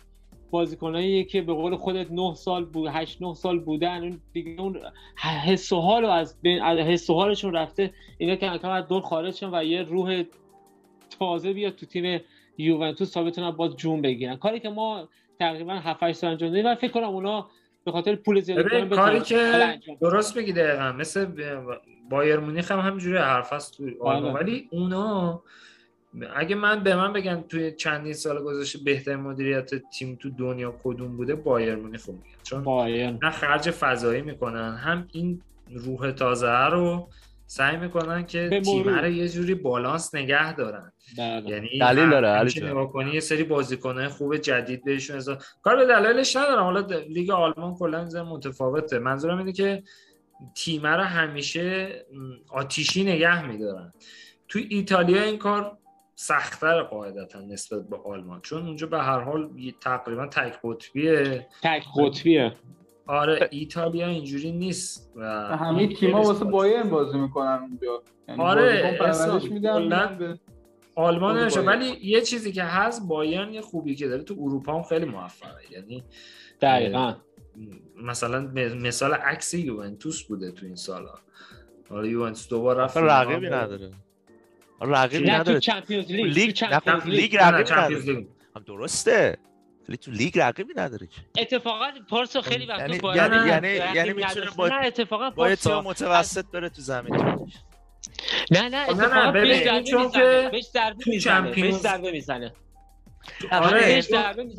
بازیکنایی 0.51 1.25
که 1.25 1.43
به 1.43 1.53
قول 1.53 1.77
خودت 1.77 2.11
9 2.11 2.35
سال 2.35 2.65
بود 2.65 2.89
8 2.93 3.23
9 3.23 3.35
سال 3.35 3.59
بودن 3.59 4.03
اون 4.03 4.21
دیگه 4.33 4.61
اون 4.61 4.81
حس 5.45 5.73
و 5.73 5.81
حال 5.81 6.05
از 6.05 6.43
بین 6.43 6.63
حس 6.63 7.11
و 7.11 7.15
حالشون 7.15 7.53
رفته. 7.53 7.95
اینا 8.19 8.37
که 8.37 8.69
از 8.69 8.89
دور 8.89 9.03
خارج 9.03 9.35
شدن 9.35 9.51
و 9.55 9.65
یه 9.65 9.83
روح 9.83 10.23
تازه 11.19 11.53
بیاد 11.53 11.75
تو 11.75 11.87
تیم 11.87 12.21
یوونتوس 12.59 13.13
تا 13.13 13.25
بتونن 13.25 13.51
با 13.51 13.69
جون 13.69 14.03
بگیرن. 14.03 14.37
کاری 14.37 14.61
که 14.61 14.69
ما 14.69 15.09
تقریبا 15.39 15.75
7 15.75 16.03
8 16.03 16.19
سال 16.19 16.31
انجام 16.31 16.51
دادیم 16.51 16.67
و 16.67 16.75
فکر 16.75 16.93
کنم 16.93 17.05
اونا 17.05 17.51
به 17.85 17.93
خاطر 17.93 18.15
پول 18.15 18.41
زیاد 18.41 18.89
کاری 18.89 19.21
که 19.21 19.81
درست 20.01 20.37
میگی 20.37 20.53
دقیقا. 20.53 20.93
مثل 20.93 21.27
بایر 22.11 22.39
مونیخ 22.39 22.71
هم 22.71 22.79
همینجوری 22.79 23.17
حرف 23.19 23.53
هست 23.53 23.77
تو 23.77 23.85
بله. 23.85 24.33
ولی 24.33 24.69
اونا 24.71 25.43
اگه 26.37 26.55
من 26.55 26.83
به 26.83 26.97
من 26.97 27.13
بگن 27.13 27.45
توی 27.49 27.73
چندین 27.73 28.13
سال 28.13 28.43
گذشته 28.43 28.79
بهترین 28.79 29.21
مدیریت 29.21 29.71
تیم 29.75 30.19
تو 30.21 30.31
دنیا 30.31 30.75
کدوم 30.85 31.17
بوده 31.17 31.35
بایر 31.35 31.77
مونیخ 31.77 32.09
میگن. 32.09 32.23
چون 32.43 32.65
بایر 32.65 33.11
نه 33.11 33.31
خرج 33.31 33.71
فضایی 33.71 34.23
می‌کنن 34.23 34.75
هم 34.75 35.09
این 35.13 35.43
روح 35.71 36.11
تازه 36.11 36.67
رو 36.67 37.09
سعی 37.55 37.77
می‌کنن 37.77 38.27
که 38.27 38.61
تیم. 38.65 38.89
رو 38.89 39.09
یه 39.09 39.29
جوری 39.29 39.55
بالانس 39.55 40.15
نگه 40.15 40.53
دارن. 40.53 40.93
بله. 41.19 41.51
یعنی 41.51 41.79
دلیل 41.79 42.11
داره، 42.11 42.29
علی 42.29 43.15
یه 43.15 43.21
سری 43.21 43.45
بازیکن‌های 43.45 44.09
خوب 44.09 44.37
جدید 44.37 44.85
بهشون 44.85 45.17
اضافه 45.17 45.45
کار 45.63 45.77
به 45.77 45.87
دلایلش 45.87 46.37
ندارم. 46.37 46.63
حالا 46.63 46.81
لیگ 47.09 47.31
آلمان 47.31 47.75
کلا 47.75 48.03
یه 48.03 48.09
ذره 48.09 48.23
متفاوته. 48.23 48.99
منظورم 48.99 49.39
اینه 49.39 49.53
که 49.53 49.83
تیم 50.55 50.87
رو 50.87 51.03
همیشه 51.03 51.89
آتیشی 52.49 53.05
نگه 53.05 53.47
میدارن. 53.47 53.93
تو 54.49 54.59
ایتالیا 54.69 55.23
این 55.23 55.39
کار 55.39 55.79
سختتر 56.15 56.83
قاعدتا 56.83 57.41
نسبت 57.41 57.89
به 57.89 57.97
آلمان 58.05 58.41
چون 58.41 58.67
اونجا 58.67 58.87
به 58.87 58.99
هر 58.99 59.21
حال 59.21 59.51
یه- 59.57 59.75
تقریبا 59.81 60.27
تک 60.27 60.59
قطبیه 60.65 61.47
تک 61.63 61.85
قطبیه 61.97 62.53
آره 63.07 63.49
ایتالیا 63.51 64.07
اینجوری 64.07 64.53
نیست 64.53 65.13
و 65.17 65.25
همه 65.57 65.95
تیما 65.95 66.23
واسه 66.23 66.45
بایرن 66.45 66.91
بازی 66.91 67.19
می‌کنن 67.19 67.59
اونجا. 67.61 68.03
یعنی 68.29 68.43
آره، 68.43 68.99
پرورش. 68.99 69.45
میدن 69.45 70.39
آلمان 70.95 71.39
نمیشه. 71.39 71.61
ولی 71.61 71.87
یه 72.03 72.21
چیزی 72.21 72.53
که 72.53 72.63
هست 72.63 73.09
بایرن 73.09 73.55
یه 73.55 73.61
خوبی 73.61 73.95
که 73.95 74.09
داره 74.09 74.23
تو 74.23 74.35
اروپا 74.41 74.77
هم 74.77 74.83
خیلی 74.83 75.05
موفقه. 75.05 75.61
یعنی 75.71 76.05
دقیقا. 76.61 77.15
مثلا 78.03 78.51
مثال 78.81 79.15
عکس 79.15 79.55
یوونتوس 79.55 80.23
بوده 80.23 80.51
تو 80.51 80.67
این 80.67 80.77
سالا. 80.77 81.15
حالا 81.91 82.07
یوونتوس 82.07 82.49
دوبار 82.49 82.77
رفت 82.77 82.97
رقیبی 82.97 83.47
نداره. 83.47 83.91
رقیبی 84.81 85.31
نداره. 85.31 85.61
چمپیونز 85.61 86.11
لیگ 86.11 86.25
لیگ 86.27 86.47
تو 86.47 86.53
چمپیونز 86.53 87.07
لیگ 87.07 87.21
لیگ. 87.21 87.37
رقیبی 87.37 87.65
چمپیونز 87.65 88.03
نداره. 88.03 88.19
لیگ. 88.19 88.27
هم 88.57 88.63
درسته. 88.67 89.39
ولی 89.89 89.97
تو 89.97 90.11
لیگ 90.11 90.39
رقیبی 90.39 90.75
نداره 90.77 91.07
که 91.07 91.21
اتفاقا 91.39 91.91
پارسا 92.11 92.41
خیلی 92.41 92.67
وقتا 92.67 92.83
یعنی 92.83 92.99
با 92.99 93.17
یعنی 93.17 93.37
نه، 93.37 93.47
یعنی 93.47 93.69
یعنی 93.95 94.13
می‌تونه. 94.13 94.51
با 94.57 94.69
نه 94.69 94.75
اتفاقا 94.87 95.31
با 95.31 95.55
تیم 95.55 95.75
متوسط 95.75 96.45
بره 96.47 96.69
تو 96.69 96.83
زمین 96.83 97.17
نه 97.17 97.43
نه 98.51 98.69
نه، 98.69 98.87
اتفاقا 98.89 99.31
ببین، 99.31 99.51
بهش 99.51 99.65
ضربه 99.65 99.83
چون 99.83 100.03
می‌زنه 100.05 100.43
که 100.43 100.51
بهش 100.53 100.65
ضربه 100.65 101.05
می‌زنه 101.17 101.61
بهش 101.61 101.75
ضربه 101.75 102.13
می‌زنه 102.13 102.53
آره 103.51 104.03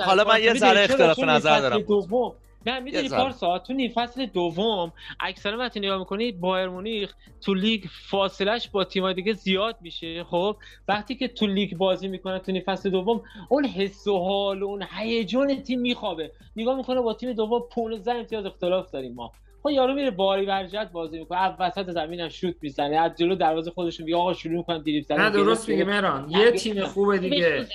حالا 0.05 0.23
من 0.23 0.43
یه 0.43 0.53
ذره؟ 0.53 0.79
اختلاف 0.79 1.19
نظر 1.19 1.59
دارم. 1.59 1.81
دوم 1.81 2.35
نه 2.65 2.79
می‌دونی. 2.79 3.09
پارسا 3.09 3.59
تو 3.59 3.73
نیم 3.73 3.91
فصل 3.91 4.25
دوم 4.25 4.93
اکثرا 5.19 5.57
وقتی 5.57 5.79
نگاه 5.79 5.99
می‌کنی 5.99 6.31
بایر 6.31 6.69
مونیخ 6.69 7.13
تو 7.41 7.53
لیگ 7.53 7.83
فاصلش 8.09 8.69
با 8.69 8.83
تیم‌های 8.83 9.13
دیگه 9.13 9.33
زیاد 9.33 9.77
میشه 9.81 10.23
خب 10.23 10.57
وقتی 10.87 11.15
که 11.15 11.27
تو 11.27 11.47
لیگ 11.47 11.77
بازی 11.77 12.07
می‌کنه 12.07 12.39
تو 12.39 12.51
نیم 12.51 12.63
فصل 12.65 12.89
دوم 12.89 13.21
اون 13.49 13.65
حس 13.65 14.07
و 14.07 14.19
حال 14.19 14.63
و 14.63 14.65
اون 14.65 14.85
هیجان 14.97 15.55
تیم 15.63 15.79
میخوابه 15.79 16.31
نگاه 16.55 16.77
می‌کنه 16.77 17.01
با 17.01 17.13
تیم 17.13 17.33
دوم 17.33 17.61
15 17.71 18.11
امتیاز 18.11 18.45
اختلاف 18.45 18.91
داریم 18.91 19.13
ما 19.13 19.31
خب 19.63 19.69
یارو 19.69 19.93
میره 19.93 20.11
باری 20.11 20.45
برجت 20.45 20.89
بازی 20.93 21.19
می‌کنه 21.19 21.39
از 21.39 21.53
وسط 21.59 21.89
زمین 21.89 22.19
هم 22.19 22.29
شوت 22.29 22.55
می‌زنه 22.61 22.97
از 22.97 23.11
جلو 23.17 23.35
دروازه 23.35 23.71
خودشون 23.71 24.05
میگه 24.05 24.17
آقا 24.17 24.33
شروع 24.33 24.63
کن 24.63 24.77
دریبل 24.81 25.05
زدن 25.05 25.21
نه 25.21 25.29
درست 25.29 25.69
میگه. 25.69 25.83
مهران 25.83 26.29
یه. 26.29 26.51
تیم 26.51 26.83
خوب 26.83 27.11
بهش 27.11 27.19
دیگه. 27.19 27.67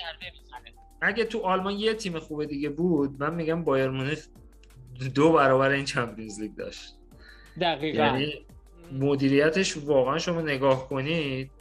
اگه 1.01 1.25
تو 1.25 1.39
آلمان 1.39 1.73
یه 1.73 1.93
تیم 1.93 2.19
خوب 2.19 2.45
دیگه 2.45 2.69
بود 2.69 3.09
من 3.19 3.33
میگم 3.33 3.63
بایر 3.63 3.89
مونیخ 3.89 4.27
دو 5.09 5.31
برابر 5.31 5.69
این 5.69 5.85
چمپیونز 5.85 6.39
لیگ 6.39 6.55
داشت. 6.55 6.93
دقیقاً. 7.61 8.03
یعنی 8.03 8.45
مدیریتش 8.91 9.77
واقعا 9.77 10.17
شما 10.17 10.41
نگاه 10.41 10.89
کنید 10.89 11.51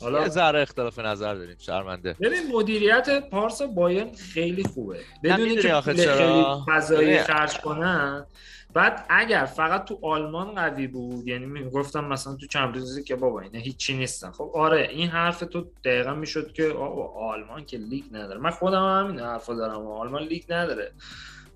حالا 0.00 0.22
یه 0.22 0.28
ذره 0.28 0.60
اختلاف 0.62 0.98
نظر 0.98 1.34
داریم 1.34 1.56
شرمنده. 1.58 2.16
ببین 2.20 2.52
مدیریت 2.52 3.28
پارسا 3.30 3.66
بایرن 3.66 4.12
خیلی 4.12 4.62
خوبه. 4.64 4.98
بدون 5.24 5.40
می‌دونی 5.42 5.62
که 5.62 5.74
آخه 5.74 5.92
پول 5.94 6.04
چرا؟ 6.04 6.16
خیلی 6.16 6.44
فضایی 6.68 7.06
ببین- 7.08 7.22
خرج 7.22 7.58
کنن. 7.58 8.26
بعد 8.74 9.06
اگر 9.08 9.44
فقط 9.44 9.84
تو 9.84 9.98
آلمان 10.02 10.54
قوی 10.54 10.86
بود 10.86 11.28
یعنی 11.28 11.46
می‌گفتم 11.46 12.04
مثلا 12.04 12.34
تو 12.34 12.46
چمپیونز 12.46 12.96
لیگ 12.96 13.04
که 13.06 13.16
بابا 13.16 13.40
اینا 13.40 13.58
هیچی 13.58 13.96
نیستن. 13.96 14.30
خب 14.30 14.50
آره 14.54 14.88
این 14.92 15.08
حرف 15.08 15.40
تو 15.40 15.66
دقیقا 15.84 16.14
می‌شد 16.14 16.52
که 16.52 16.68
آلمان 17.16 17.64
که 17.64 17.76
لیگ 17.78 18.04
نداره. 18.12 18.40
من 18.40 18.50
خودم 18.50 18.82
هم 18.84 19.06
همین 19.06 19.20
حرفا 19.20 19.54
دارم. 19.54 19.86
آلمان 19.86 20.22
لیگ 20.22 20.42
نداره. 20.48 20.92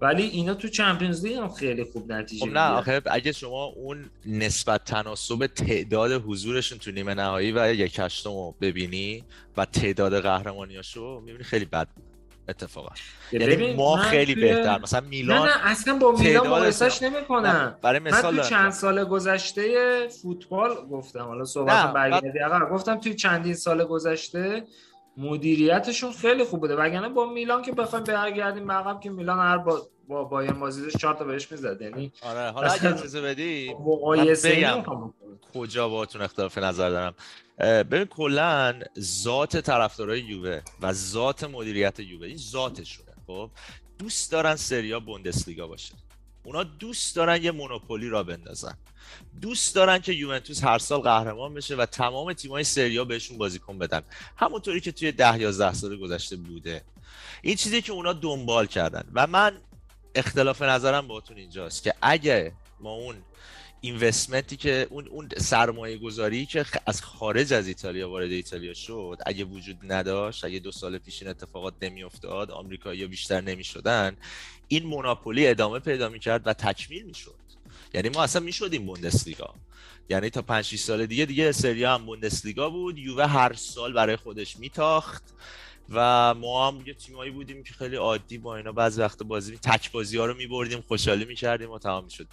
ولی 0.01 0.23
اینا 0.23 0.55
تو 0.55 0.69
چمپیونز 0.69 1.25
لیگ 1.27 1.37
هم 1.37 1.49
خیلی 1.49 1.85
خوب 1.85 2.13
نتیجه 2.13 2.47
خب. 2.47 2.53
نه 2.53 2.61
آخه 2.61 3.03
اگه 3.07 3.33
شما 3.33 3.65
اون 3.65 4.11
نسبت 4.27 4.85
تناسب 4.85 5.47
تعداد 5.47 6.13
حضورشون 6.13 6.79
تو 6.79 6.91
نیمه 6.91 7.15
نهایی 7.15 7.53
و 7.53 7.75
یک 7.75 7.97
هشتم 7.99 8.31
رو 8.31 8.55
ببینی 8.61 9.25
و 9.57 9.65
تعداد 9.65 10.21
قهرمانیاشو 10.23 11.21
می‌بینی 11.21 11.45
خیلی 11.45 11.65
بد 11.65 11.89
بود 11.89 12.05
اتفاقا 12.49 12.89
یعنی 13.33 13.75
ما 13.75 13.97
من 13.97 14.03
خیلی 14.03 14.35
توی- 14.35 14.43
بهتر 14.45 14.79
مثلا 14.79 15.01
نه 15.01 15.07
میلان 15.09 15.49
نه 15.49 15.67
اصلا 15.71 15.99
با 15.99 16.13
میلان 16.13 16.47
مقایسش 16.47 17.03
نه، 17.03 17.09
نمی‌کنم 17.09 17.79
برای 17.83 17.99
من 17.99 18.11
مثال 18.11 18.31
تو 18.31 18.37
دارم 18.37 18.49
چند. 18.49 18.73
سال 18.73 19.05
گذشته 19.05 20.09
فوتبال 20.23 20.71
گفتم 20.91 21.21
حالا 21.25 21.39
نه، 21.39 21.45
صحبت 21.45 21.93
برگردی 21.93 22.39
عقب 22.39 22.71
گفتم 22.71 23.01
توی 23.01 23.15
چندین 23.15 23.55
سال 23.55 23.85
گذشته 23.85 24.65
مدیریتشون 25.17 26.13
خیلی 26.13 26.45
خوب 26.45 26.61
بوده. 26.61 26.77
وگرنه 26.77 27.09
با 27.09 27.27
میلان 27.27 27.63
که 27.63 27.73
بخوایم 27.73 28.05
برگردیم 28.05 28.73
عقب 28.73 29.01
که 29.01 29.11
میلان 29.11 29.39
هر 29.39 29.59
با 29.59 29.83
با 30.09 30.25
بایرن 30.25 30.61
بازی 30.61 30.83
داشت 30.83 30.99
چهار 30.99 31.15
تا 31.15 31.25
بهش 31.25 31.53
می‌زد. 31.53 31.83
یعنی 31.83 32.13
آره 32.23 32.51
حالا 32.51 32.71
اگه 32.71 32.89
اجازه 32.95 33.21
بدی 33.21 33.75
مقایسه. 33.75 34.85
کجا 35.55 35.89
باهاتون 35.89 36.23
اختلاف 36.23 36.59
نظر 36.59 36.91
دارم. 36.91 37.15
ببین 37.85 38.05
کلا 38.05 38.81
ذات 39.01 39.57
طرفدارای 39.57 40.21
یووه 40.21 40.61
و 40.83 40.93
ذات 40.93 41.45
مدیریت 41.45 42.01
یووه 42.01 42.27
این 42.27 42.37
ذاتشونه 42.37 43.13
خب؟ 43.27 43.51
دوست 43.99 44.33
دارن 44.33 44.57
سریا 44.57 45.01
بوندسلیگا 45.01 45.67
باشه. 45.67 45.95
اونا 46.45 46.63
دوست 46.63 47.17
دارن 47.17 47.43
یه 47.43 47.51
مونوپولی 47.51 48.09
را 48.09 48.23
بندازن. 48.23 48.75
دوست 49.41 49.75
دارن 49.75 49.99
که 49.99 50.13
یوونتوس 50.13 50.65
هر 50.65 50.79
سال 50.79 51.01
قهرمان 51.01 51.55
بشه 51.55 51.77
و 51.77 51.87
تمام 51.87 52.33
تیمای 52.33 52.65
سریا 52.65 53.05
بهشون 53.05 53.39
بازیکن 53.39 53.79
بدن. 53.79 54.03
همونطوری 54.37 54.81
که 54.81 54.93
توی 54.93 55.13
ده 55.13 55.41
11 55.41 55.73
سال 55.73 55.97
گذشته 55.97 56.37
بوده. 56.37 56.85
این 57.43 57.57
چیزی 57.57 57.83
که 57.83 57.93
اونا 57.93 58.13
دنبال 58.13 58.67
کردن. 58.67 59.05
و 59.15 59.27
من 59.27 59.61
اختلاف 60.15 60.63
نظرم 60.63 61.09
باهاتون 61.09 61.37
اینجاست 61.37 61.83
که 61.83 61.95
اگه 62.03 62.53
ما 62.81 62.91
اون 62.91 63.17
اینوستمنتی 63.81 64.57
که 64.57 64.87
اون 64.91 65.09
اون 65.09 65.29
سرمایه 65.37 65.99
گذاری 65.99 66.47
که 66.47 66.65
از 66.87 67.03
خارج 67.03 67.53
از 67.53 67.69
ایتالیا 67.69 68.11
وارد 68.11 68.31
ایتالیا 68.31 68.75
شد 68.75 69.19
اگه 69.27 69.45
وجود 69.45 69.93
نداشت 69.93 70.45
اگه 70.45 70.59
دو 70.59 70.73
سال 70.73 70.99
پیش 70.99 71.23
این 71.23 71.31
اتفاقات 71.31 71.75
نمیافتاد 71.83 72.51
آمریکایی‌ها 72.51 73.09
بیشتر 73.09 73.41
نمی‌شدن 73.41 74.17
این 74.75 74.87
موناپولی 74.87 75.47
ادامه 75.47 75.79
پیدا 75.79 76.09
می‌کرد 76.09 76.47
و 76.47 76.53
تکمیل 76.53 77.03
می‌شد. 77.03 77.35
یعنی 77.95 78.09
ما 78.09 78.23
اصلا 78.23 78.43
می‌شدیم 78.43 78.87
بوندسلیگا. 78.87 79.55
یعنی 80.09 80.31
تا 80.31 80.43
5 80.43 80.65
6 80.65 80.81
سال 80.81 81.07
دیگه 81.07 81.25
دیگه 81.25 81.53
سریا 81.53 81.95
هم 81.95 82.07
بوندسلیگا 82.07 82.71
بود. 82.71 82.99
یووه 82.99 83.27
هر 83.27 83.53
سال 83.53 83.93
برای 83.93 84.17
خودش 84.17 84.57
میتاخت 84.59 85.23
و 85.91 86.35
ما 86.35 86.69
هم 86.69 86.83
یه 86.87 86.95
تیمایی 86.95 87.31
بودیم 87.31 87.63
که 87.63 87.75
خیلی 87.75 87.97
عادی 87.97 88.39
با 88.39 88.57
اینا 88.57 88.73
بعضی 88.73 89.01
وقت 89.01 89.23
بازی 89.23 89.59
تک 89.59 89.93
بازی 89.93 90.19
ها 90.19 90.27
رو 90.27 90.35
میبردیم 90.35 90.81
خوشحالی 90.81 91.25
می‌کردیم 91.25 91.71
و 91.71 91.79
تمام 91.79 92.05
می‌شد 92.05 92.27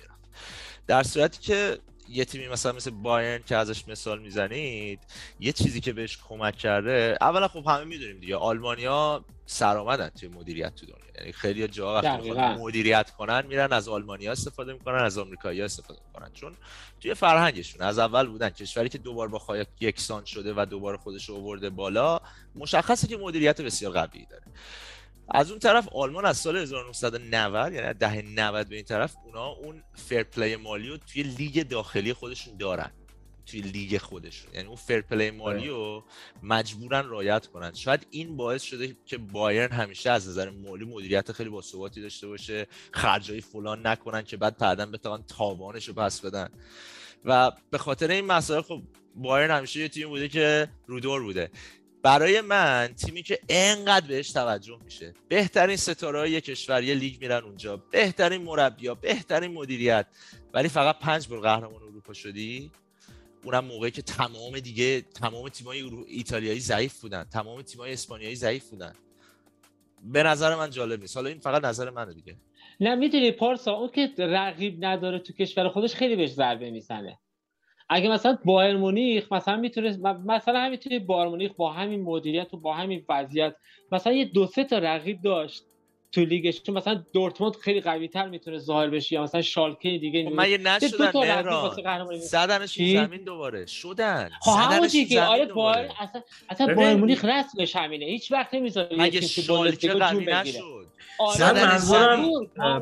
در 0.87 1.03
صورتی 1.03 1.39
که 1.39 1.79
یه 2.11 2.25
تیمی 2.25 2.47
مثلا 2.47 2.71
مثل 2.71 2.91
بایرن 2.91 3.43
که 3.43 3.55
ازش 3.55 3.87
مثال 3.87 4.19
می‌زنید 4.19 4.99
یه 5.39 5.51
چیزی 5.51 5.81
که 5.81 5.93
بهش 5.93 6.17
کمک 6.27 6.57
کرده 6.57 7.17
اولا 7.21 7.47
خب 7.47 7.67
همه 7.67 7.83
می‌دونیم 7.83 8.19
دیگه 8.19 8.35
آلمانیا 8.35 9.25
سرآمدن 9.45 10.09
توی 10.09 10.29
مدیریت 10.29 10.75
تو 10.75 10.85
دنیا. 10.85 11.11
یعنی 11.19 11.31
خیلی 11.31 11.67
جا 11.67 11.95
وقتی 11.95 12.31
مدیریت 12.31 13.11
کنن 13.11 13.45
میرن 13.45 13.73
از 13.73 13.87
آلمانیا 13.87 14.31
استفاده 14.31 14.73
می‌کنن 14.73 15.03
از 15.03 15.17
آمریکایی‌ها 15.17 15.65
استفاده 15.65 15.99
می‌کنن. 16.07 16.33
چون 16.33 16.57
توی 17.01 17.13
فرهنگشون 17.13 17.81
از 17.81 17.99
اول 17.99 18.27
بودن. 18.27 18.49
کشوری 18.49 18.89
که 18.89 18.97
دوبار 18.97 19.27
با 19.27 19.39
خاک 19.39 19.67
یکسان 19.79 20.25
شده 20.25 20.53
و 20.57 20.65
دوباره 20.65 20.97
خودش 20.97 21.29
رو 21.29 21.35
آورده 21.35 21.69
بالا 21.69 22.19
مشخصه 22.55 23.07
که 23.07 23.17
مدیریت 23.17 23.61
بسیار 23.61 23.91
قوی 23.91 24.25
داره. 24.29 24.43
از 25.33 25.49
اون 25.49 25.59
طرف 25.59 25.89
آلمان 25.93 26.25
از 26.25 26.37
سال 26.37 26.57
1990 26.57 27.73
یعنی 27.73 27.93
دهه 27.93 28.21
90 28.21 28.69
به 28.69 28.75
این 28.75 28.85
طرف 28.85 29.15
اونا 29.25 29.47
اون 29.47 29.83
fair 29.95 30.23
play 30.23 30.55
مالی 30.55 30.89
رو 30.89 30.97
توی 30.97 31.23
لیگ 31.23 31.67
داخلی 31.67 32.13
خودشون 32.13 32.57
دارن. 32.57 32.91
توی 33.45 33.61
لیگ 33.61 33.97
خودشون. 33.97 34.53
یعنی 34.53 34.67
اون 34.67 34.75
fair 34.75 35.01
play 35.01 35.31
مالی 35.31 35.67
رو 35.67 36.03
مجبورن 36.43 37.09
رعایت 37.09 37.47
کنن. 37.47 37.73
شاید 37.73 38.07
این 38.09 38.37
باعث 38.37 38.63
شده 38.63 38.97
که 39.05 39.17
بایرن 39.17 39.71
همیشه 39.71 40.09
از 40.09 40.29
نظر 40.29 40.49
مالی 40.49 40.85
مدیریت 40.85 41.31
خیلی 41.31 41.49
باثباتی 41.49 42.01
داشته 42.01 42.27
باشه. 42.27 42.67
خرجای 42.91 43.41
فلان 43.41 43.87
نکنن 43.87 44.23
که 44.23 44.37
بعد 44.37 44.57
بعدا 44.57 44.85
بتوان 44.85 45.23
تاوانش 45.23 45.87
رو 45.87 45.93
پس 45.93 46.21
بدن. 46.21 46.49
و 47.25 47.51
به 47.69 47.77
خاطر 47.77 48.11
این 48.11 48.25
مسائل 48.25 48.61
خب 48.61 48.81
بایرن 49.15 49.57
همیشه 49.57 49.79
یه 49.79 49.87
تیم 49.87 50.09
بوده 50.09 50.27
که 50.27 50.69
رودور 50.87 51.23
بوده. 51.23 51.51
برای 52.03 52.41
من 52.41 52.93
تیمی 52.97 53.23
که 53.23 53.39
انقدر 53.49 54.07
بهش 54.07 54.31
توجه 54.31 54.79
میشه. 54.85 55.13
بهترین 55.27 55.75
ستاره 55.75 56.19
های 56.19 56.41
کشور 56.41 56.83
یه 56.83 56.93
لیگ 56.93 57.21
میرن 57.21 57.43
اونجا. 57.43 57.77
بهترین 57.77 58.41
مربیا 58.41 58.95
بهترین 58.95 59.51
مدیریت. 59.51 60.05
ولی 60.53 60.69
فقط 60.69 60.99
پنج 60.99 61.27
بار 61.27 61.39
قهرمان 61.39 61.83
اروپا 61.83 62.13
شدی. 62.13 62.71
اونم 63.43 63.65
موقعی 63.65 63.91
که 63.91 64.01
تمام 64.01 64.59
دیگه 64.59 65.01
تمام 65.01 65.49
تیمای 65.49 65.91
ایتالیایی 66.07 66.59
ضعیف 66.59 67.01
بودن. 67.01 67.23
تمام 67.23 67.61
تیمای 67.61 67.93
اسپانیایی 67.93 68.35
ضعیف 68.35 68.69
بودن. 68.69 68.93
به 70.03 70.23
نظر 70.23 70.55
من 70.55 70.69
جالب 70.69 71.01
نیست. 71.01 71.17
حالا 71.17 71.29
این 71.29 71.39
فقط 71.39 71.65
نظر 71.65 71.89
منه 71.89 72.13
دیگه. 72.13 72.35
نه 72.79 72.95
می‌دونی 72.95 73.31
پارسا 73.31 73.73
اون 73.73 73.89
که 73.89 74.13
رقیب 74.17 74.85
نداره 74.85 75.19
تو 75.19 75.33
کشور 75.33 75.69
خودش 75.69 75.95
خیلی 75.95 76.15
بهش 76.15 76.29
ضربه 76.29 76.71
می‌زنه. 76.71 77.19
اگه 77.93 78.09
مثلا 78.09 78.37
بایر 78.45 78.77
مونیخ 78.77 79.31
مثلا 79.31 79.57
می‌تونه 79.57 79.97
مثلا 80.25 80.59
همینطوری 80.59 80.99
بایر 80.99 81.29
مونیخ 81.29 81.51
با 81.57 81.71
همین 81.71 82.01
مدیریت 82.01 82.53
و 82.53 82.57
با 82.57 82.73
همین 82.73 83.05
وضعیت 83.09 83.55
مثلا 83.91 84.13
یه 84.13 84.25
دو 84.25 84.47
سه 84.47 84.63
تا 84.63 84.77
رقیب 84.77 85.21
داشت 85.21 85.63
تو 86.11 86.21
لیگش. 86.21 86.61
چون 86.61 86.77
مثلا 86.77 87.03
دورتموند 87.13 87.55
خیلی 87.55 87.81
قوی 87.81 88.07
تر 88.07 88.29
می‌تونه 88.29 88.57
ظاهر 88.57 88.89
بشه 88.89 89.15
یا 89.15 89.23
مثلا 89.23 89.41
شالکه 89.41 89.97
دیگه 89.97 90.25
خب 90.25 90.35
من 90.35 90.49
یه 90.49 90.57
نشدن 90.57 91.11
مهران. 91.13 92.17
زدنش 92.17 92.75
زمین 92.75 93.23
دوباره. 93.23 93.65
شدن. 93.65 94.29
خب 94.41 94.51
همون 94.51 94.87
دیگه. 94.87 95.23
آره 95.23 95.45
بایر 95.45 95.91
اصلا 95.99 96.21
اصلا 96.49 96.75
بایر 96.75 96.95
مونیخ 96.97 97.25
رسمش 97.25 97.75
همینه. 97.75 98.05
هیچ 98.05 98.31
وقت 98.31 98.53
نمی‌ذاره 98.53 98.97
مگه 98.97 99.21
شالکه 99.21 99.93
قوی 99.93 100.25
نشد؟ 100.25 100.80
آره 101.21 101.65
منظورم 101.65 102.29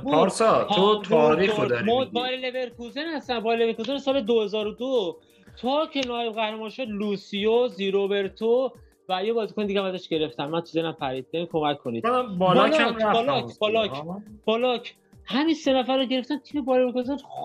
پارسا 0.03 0.63
تو 0.63 1.01
تاریخ 1.01 1.59
داری 1.59 2.05
بایر 2.13 2.51
لورکوزن 2.51 3.05
هستن. 3.15 3.39
بایر 3.39 3.59
لورکوزن 3.59 3.97
سال 3.97 4.21
2002 4.21 5.17
تا 5.61 5.85
که 5.85 6.01
نایب 6.07 6.33
قهرمان 6.33 6.69
شد 6.69 6.87
لوسیو 6.87 7.67
زی 7.67 7.93
روبرتو 7.93 8.71
و 9.09 9.25
یه 9.25 9.33
بازیکن 9.33 9.65
دیگه 9.65 9.83
ازش 9.83 10.07
گرفتم. 10.07 10.45
من 10.45 10.59
تو 10.59 10.65
ذهنم 10.65 10.93
پرید 10.93 11.25
کمک 11.51 11.77
کنید 11.77 12.03
بالاک 12.39 13.03
بالاک 13.13 13.59
بالاک 13.59 14.03
بالاک. 14.45 14.95
همین 15.25 15.55
سه 15.55 15.73
نفر 15.73 15.97
رو 15.97 16.05
گرفتن 16.05 16.37
تیم 16.39 16.65
بایر 16.65 16.93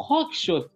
خاک 0.09 0.33
شد. 0.33 0.71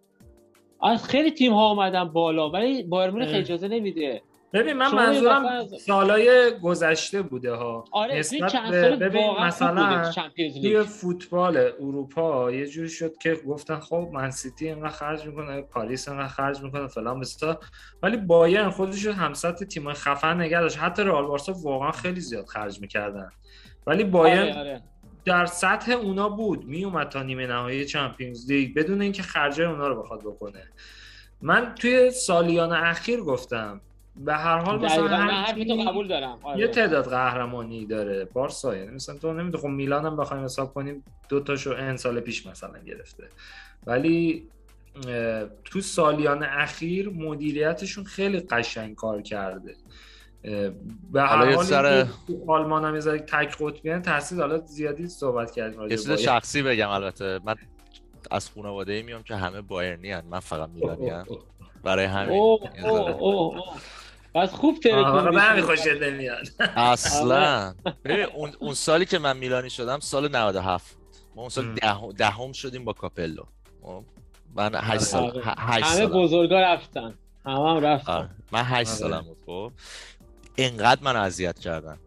از 0.81 1.05
خیلی 1.05 1.31
تیم 1.31 1.53
ها 1.53 1.69
اومدن 1.69 2.03
بالا 2.03 2.49
ولی 2.49 2.83
بایر 2.83 3.11
مونیخ 3.11 3.29
اجازه 3.33 3.67
نمیده. 3.67 4.21
ببین 4.53 4.73
من 4.73 4.95
منظورم 4.95 5.67
سالای 5.85 6.51
گذشته 6.63 7.21
بوده 7.21 7.53
ها. 7.53 7.85
آره 7.91 8.19
نسبت 8.19 8.55
به 8.71 8.95
ببین 8.95 9.31
مثلا 9.39 10.11
توی 10.35 10.83
فوتبال 10.83 11.57
اروپا 11.57 12.51
یه 12.51 12.67
جوری 12.67 12.89
شد 12.89 13.17
که 13.17 13.35
گفتن 13.47 13.79
خب 13.79 14.09
من 14.13 14.31
سیتی 14.31 14.67
اینقدر 14.67 14.89
خرج 14.89 15.25
می‌کنه 15.25 15.61
پاریس 15.61 16.07
اینقدر 16.07 16.27
خرج 16.27 16.61
می‌کنه 16.61 16.87
فلان 16.87 17.19
بستا 17.19 17.59
ولی 18.03 18.17
بایرن 18.17 18.69
خودش 18.69 19.05
رو 19.05 19.13
همسط 19.13 19.63
تیم 19.63 19.93
خفن 19.93 20.41
نگه 20.41 20.59
داشت. 20.59 20.77
حتی 20.77 21.03
رئال 21.03 21.25
بارسا 21.25 21.53
واقعا 21.53 21.91
خیلی 21.91 22.21
زیاد 22.21 22.45
خرج 22.45 22.81
می‌کردن. 22.81 23.29
ولی 23.87 24.03
بایرن 24.03 24.39
آره 24.39 24.59
آره. 24.59 24.81
در 25.25 25.45
سطح 25.45 25.91
اونا 25.91 26.29
بود. 26.29 26.65
میومد 26.65 27.09
تا 27.09 27.23
نیمه 27.23 27.47
نهایی 27.47 27.85
چمپیونز 27.85 28.51
لیگ 28.51 28.75
بدون 28.75 29.01
اینکه 29.01 29.23
خرجای 29.23 29.65
اونا 29.65 29.87
رو 29.87 30.01
بخواد 30.01 30.21
بکنه. 30.21 30.63
من 31.41 31.75
توی 31.75 32.11
سالیان 32.11 32.71
اخیر 32.71 33.19
گفتم 33.19 33.81
به 34.25 34.33
هر 34.33 34.57
حال 34.57 34.85
مثلا 34.85 35.43
قبول 35.87 36.07
دارم. 36.07 36.39
آره. 36.43 36.59
یه 36.59 36.67
تعداد 36.67 37.09
قهرمانی 37.09 37.85
داره 37.85 38.25
بارسا 38.25 38.75
یعنی 38.75 38.95
مثلا 38.95 39.17
تو 39.17 39.33
نمی‌دونی 39.33 39.61
خب 39.63 39.67
میلان 39.67 40.05
هم 40.05 40.17
بخوایم 40.17 40.43
حساب 40.43 40.73
کنیم 40.73 41.03
دو 41.29 41.39
تاشو 41.39 41.71
ان 41.71 41.97
سال 41.97 42.19
پیش 42.19 42.47
مثلا 42.47 42.79
گرفته. 42.79 43.23
ولی 43.85 44.47
تو 45.65 45.81
سالیان 45.81 46.43
اخیر 46.43 47.09
مدیریتشون 47.09 48.03
خیلی 48.03 48.39
قشنگ 48.39 48.95
کار 48.95 49.21
کرده. 49.21 49.75
به 51.11 51.21
هر 51.21 51.53
حال 51.53 51.63
سر... 51.63 52.07
آلمان 52.47 52.85
هم 52.85 52.95
یه 52.95 53.01
تک 53.01 53.57
قطبی 53.59 53.99
تحصیل 53.99 54.41
حالا 54.41 54.57
زیادی 54.57 55.07
صحبت 55.07 55.51
کردیم 55.51 55.89
یه 55.89 56.15
شخصی 56.15 56.61
بگم 56.61 56.89
البته. 56.89 57.39
من 57.45 57.55
از 58.31 58.49
خانواده 58.49 58.93
ای 58.93 59.01
میام 59.01 59.23
که 59.23 59.35
همه 59.35 59.61
بایرنی 59.61 60.11
هن. 60.11 60.23
من 60.29 60.39
فقط 60.39 60.69
میلانی 60.69 61.09
هم. 61.09 61.25
برای 61.83 62.05
همین. 62.05 62.59
پس 64.35 64.51
خوب 64.51 64.79
ترکون 64.79 65.61
خوشت 65.61 65.87
نمیاد. 65.87 66.47
اصلا. 66.75 67.73
ببین 68.05 68.25
اون, 68.25 68.51
اون 68.59 68.73
سالی 68.73 69.05
که 69.05 69.19
من 69.19 69.37
میلانی 69.37 69.69
شدم 69.69 69.99
سال 69.99 70.35
97 70.35 70.97
ما 71.35 71.41
اون 71.41 71.49
سال 71.49 71.73
دهم 71.73 72.11
ده 72.11 72.53
شدیم 72.53 72.85
با 72.85 72.93
کاپلو. 72.93 73.43
خب، 73.81 74.03
من 74.55 74.75
8 74.75 75.01
سال 75.01 75.41
8 75.45 75.85
همه 75.85 76.07
بزرگا 76.07 76.59
رفتن. 76.59 77.13
همه 77.45 77.69
هم 77.69 77.79
رفتن. 77.85 78.11
آره. 78.11 78.29
من 78.51 78.63
8 78.63 78.73
آره. 78.73 78.83
سالم 78.83 79.21
بود 79.21 79.37
خب. 79.45 79.71
اینقدر 80.55 81.03
من 81.03 81.15
اذیت 81.15 81.59
کردن 81.59 81.97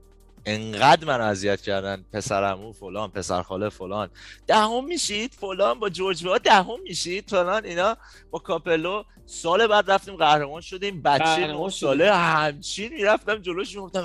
انقدر 0.47 1.07
من 1.07 1.21
اذیت 1.21 1.61
کردن 1.61 2.05
پسرمو 2.13 2.73
فلان 2.73 3.11
پسر 3.11 3.43
خاله 3.43 3.69
فلان. 3.69 4.11
دهم 4.47 4.85
میشید؟ 4.85 5.35
فلان 5.35 5.79
با 5.79 5.89
جورج 5.89 6.25
وا 6.25 6.39
دهم 6.39 6.83
میشید؟ 6.83 7.31
فلان 7.31 7.65
اینا 7.65 7.97
با 8.31 8.39
کاپلو. 8.39 9.03
سال 9.27 9.67
بعد 9.67 9.91
رفتیم 9.91 10.17
قهرمان 10.17 10.61
شدیم 10.61 11.03
بچه 11.03 11.47
نه 11.47 11.69
ساله 11.69 12.15
همچین 12.15 12.93
می‌رفتم 12.93 13.39
جلوش 13.39 13.77
می‌گفتم 13.77 14.03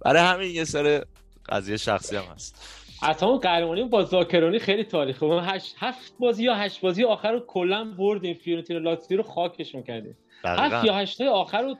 برای 0.00 0.22
همین 0.22 0.50
یه 0.50 0.64
سر 0.64 1.04
قضیه 1.48 1.76
شخصی 1.76 2.16
هم 2.16 2.24
هست. 2.34 2.78
اصلا 3.02 3.36
قهرمانی 3.36 3.84
با 3.84 4.04
زاکرونی 4.04 4.58
خیلی 4.58 4.84
تاریخه. 4.84 5.26
ما 5.26 5.40
هشت 5.40 5.74
هفت 5.78 6.12
بازی 6.18 6.44
یا 6.44 6.54
هشت 6.54 6.80
بازی 6.80 7.04
آخر 7.04 7.32
رو 7.32 7.40
کلا 7.46 7.84
بردیم. 7.84 8.34
فیورنتینا 8.34 8.78
لاتزیو 8.78 9.16
رو 9.16 9.22
خاکشون 9.22 9.82
کردیم 9.82 10.16
هفت 10.44 10.84
یا 10.84 10.94
هشت 10.94 11.20
آخر 11.20 11.62
رو 11.62 11.76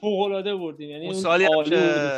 فوق 0.00 0.20
العاده 0.20 0.56
بردیم. 0.56 0.90
یعنی 0.90 1.04
اون 1.06 1.14
سالی 1.14 1.44
هم 1.44 1.64
که 1.64 1.76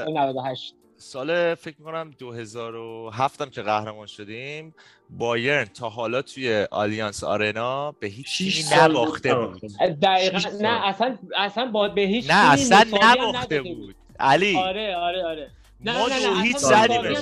98 0.08 0.74
سال 0.96 1.54
فکر 1.54 1.74
می‌کنم 1.78 2.10
2007 2.18 3.40
هم 3.42 3.50
که 3.50 3.62
قهرمان 3.62 4.06
شدیم 4.06 4.74
بایرن 5.10 5.64
تا 5.64 5.88
حالا 5.88 6.22
توی 6.22 6.66
آلیانس 6.70 7.24
آرنا 7.24 7.92
به 7.92 8.06
هیچ 8.06 8.38
تیمی 8.38 8.82
نباخته 8.82 9.34
بود. 9.34 9.60
دقیقا 10.02 10.38
نه 10.60 10.86
اصلا 10.86 11.18
اصلا 11.36 11.66
با 11.66 11.88
به 11.88 12.00
هیچ 12.00 12.30
نه 12.30 12.52
اصلا 12.52 12.84
نباخته 13.02 13.62
بود. 13.62 13.94
علی. 14.20 14.56
آره 14.56 14.96
آره 14.96 15.24
آره. 15.26 15.50
نه 15.80 15.98
ما 15.98 16.08
نه 16.08 16.26
دو 16.26 16.34
هیچ 16.40 16.56
زدیمش. 16.56 17.18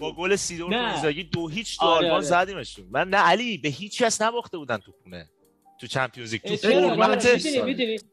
با 0.00 0.12
گل 0.12 0.36
سیدور 0.36 0.74
اینزاگی 0.74 1.24
دو 1.24 1.48
هیچ 1.48 1.78
تو 1.78 1.86
آره 1.86 1.96
آلمان 1.96 2.12
آره. 2.12 2.24
زدیمشون. 2.24 2.86
من 2.90 3.08
نه 3.08 3.16
علی 3.16 3.58
به 3.58 3.68
هیچ 3.68 4.02
کس 4.02 4.22
نباخته 4.22 4.58
بودن 4.58 4.76
تو 4.76 4.92
خونه. 5.02 5.30
تو 5.78 5.86
Champions 5.86 6.32
League 6.32 6.42
تو 6.42 6.56
فرمت 6.56 7.26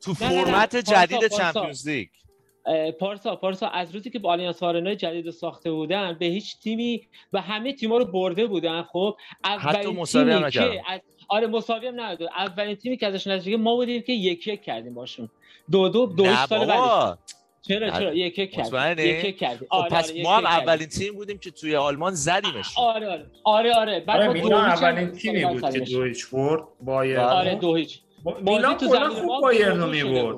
تو 0.01 0.13
فرمت 0.13 0.75
جدید 0.75 1.27
Champions 1.27 1.89
League 1.89 2.07
پارسا 2.99 3.35
پارسا 3.35 3.67
از 3.67 3.95
روزی 3.95 4.09
که 4.09 4.19
با 4.19 4.31
آلیانس 4.31 4.63
آرنا 4.63 4.95
جدید 4.95 5.31
ساخته 5.31 5.71
بودن 5.71 6.17
به 6.19 6.25
هیچ 6.25 6.59
تیمی 6.59 7.07
و 7.33 7.41
همه 7.41 7.73
تیما 7.73 7.97
رو 7.97 8.05
برده 8.05 8.47
بودن. 8.47 8.83
خب 8.83 9.17
اولین 9.43 10.05
تیمی 10.05 10.51
که 10.51 10.81
از 10.87 10.99
آره 11.27 11.47
مساوی 11.47 11.87
هم 11.87 12.01
نداد. 12.01 12.29
اولین 12.37 12.75
تیمی 12.75 12.97
که 12.97 13.07
ازش 13.07 13.27
نتیجه 13.27 13.57
ما 13.57 13.75
بودیم 13.75 14.01
که 14.01 14.13
یک 14.13 14.47
یک 14.47 14.61
کردیم 14.61 14.93
باشون. 14.93 15.29
دو 15.71 15.89
دو 15.89 16.05
دو 16.05 16.35
سال 16.49 16.65
بعد 16.65 17.19
چرا 17.67 17.89
چرا؟ 17.89 18.13
یک 18.13 18.39
یک 18.39 18.51
کرد 18.51 18.99
یک 18.99 19.37
کرد 19.37 19.57
خب 19.69 19.87
پس 19.91 20.11
آره 20.11 20.23
ما 20.23 20.37
هم 20.37 20.45
اولین 20.45 20.87
تیم 20.87 21.13
بودیم 21.13 21.37
که 21.37 21.51
توی 21.51 21.75
آلمان 21.75 22.13
زدیمش. 22.13 22.73
آره 22.77 23.07
آره. 23.07 23.25
آره 23.43 23.73
آره. 23.73 23.99
بعد 23.99 24.21
آره 24.21 24.33
میلان 24.33 24.65
اولین 24.65 25.11
تیمی 25.11 25.45
بود 25.45 25.71
که 25.71 25.79
دو 25.79 26.03
هیچ 26.03 26.29
برد 26.29 26.63
بایر 26.81 27.19
آره 27.19 27.55
دو 27.55 27.75
هیچ 27.75 27.99
میلان 28.41 28.77
کلا 28.77 29.09
خوب 29.09 29.41
بایرن 29.41 29.79
رو 29.81 29.87
می‌برد. 29.87 30.37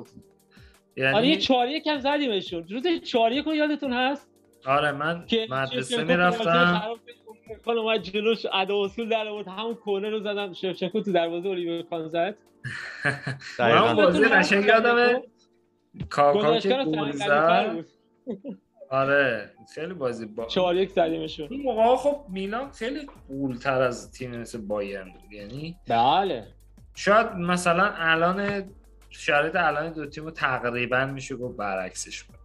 یعنی 0.96 1.16
آره 1.16 1.26
یه 1.28 1.36
4 1.36 1.68
1 1.68 1.86
هم 1.86 2.00
زدیمشون. 2.00 2.66
روز 2.70 2.86
4 3.04 3.32
1 3.32 3.46
یادتون 3.46 3.92
هست؟ 3.92 4.28
آره 4.66 4.92
من 4.92 5.24
مدرسه 5.50 6.04
می‌رفتم. 6.04 6.82
کن 7.64 7.78
اومد 7.78 8.02
جلوش 8.02 8.46
ادا 8.52 8.84
اصول 8.84 9.08
در 9.08 9.28
آورد. 9.28 9.48
همون 9.48 9.74
کورنر 9.74 10.10
رو 10.10 10.20
زدم. 10.20 10.52
شفچنکو 10.52 11.00
تو 11.00 11.12
دروازه 11.12 11.48
اولیور 11.48 11.82
کان 11.82 12.08
زد. 12.08 12.34
من 13.58 13.94
بازی 13.96 14.24
قشنگ 14.24 14.64
یادمه. 14.64 15.22
کاکا 16.10 16.58
که 16.58 16.86
آره 18.90 19.50
خیلی 19.74 19.94
بازی 19.94 20.26
با 20.26 20.46
4 20.46 20.76
1 20.76 20.90
زدیمشون. 20.90 21.48
این 21.50 21.62
موقع 21.62 21.96
خب 21.96 22.24
میلان 22.28 22.70
خیلی 22.70 23.06
قولتر 23.28 23.82
از 23.82 24.12
تیم 24.12 24.36
مثل 24.36 24.58
بایرن 24.60 25.12
بود 25.12 25.32
یعنی 25.32 25.76
بله. 25.88 26.46
شاید 26.94 27.26
مثلا 27.26 27.92
الان 27.96 28.64
شرایط 29.10 29.56
الان 29.56 29.92
دو 29.92 30.06
تیم 30.06 30.30
تقریبا 30.30 31.06
میشه 31.06 31.36
گفت 31.36 31.56
برعکسش 31.56 32.22
بود. 32.22 32.36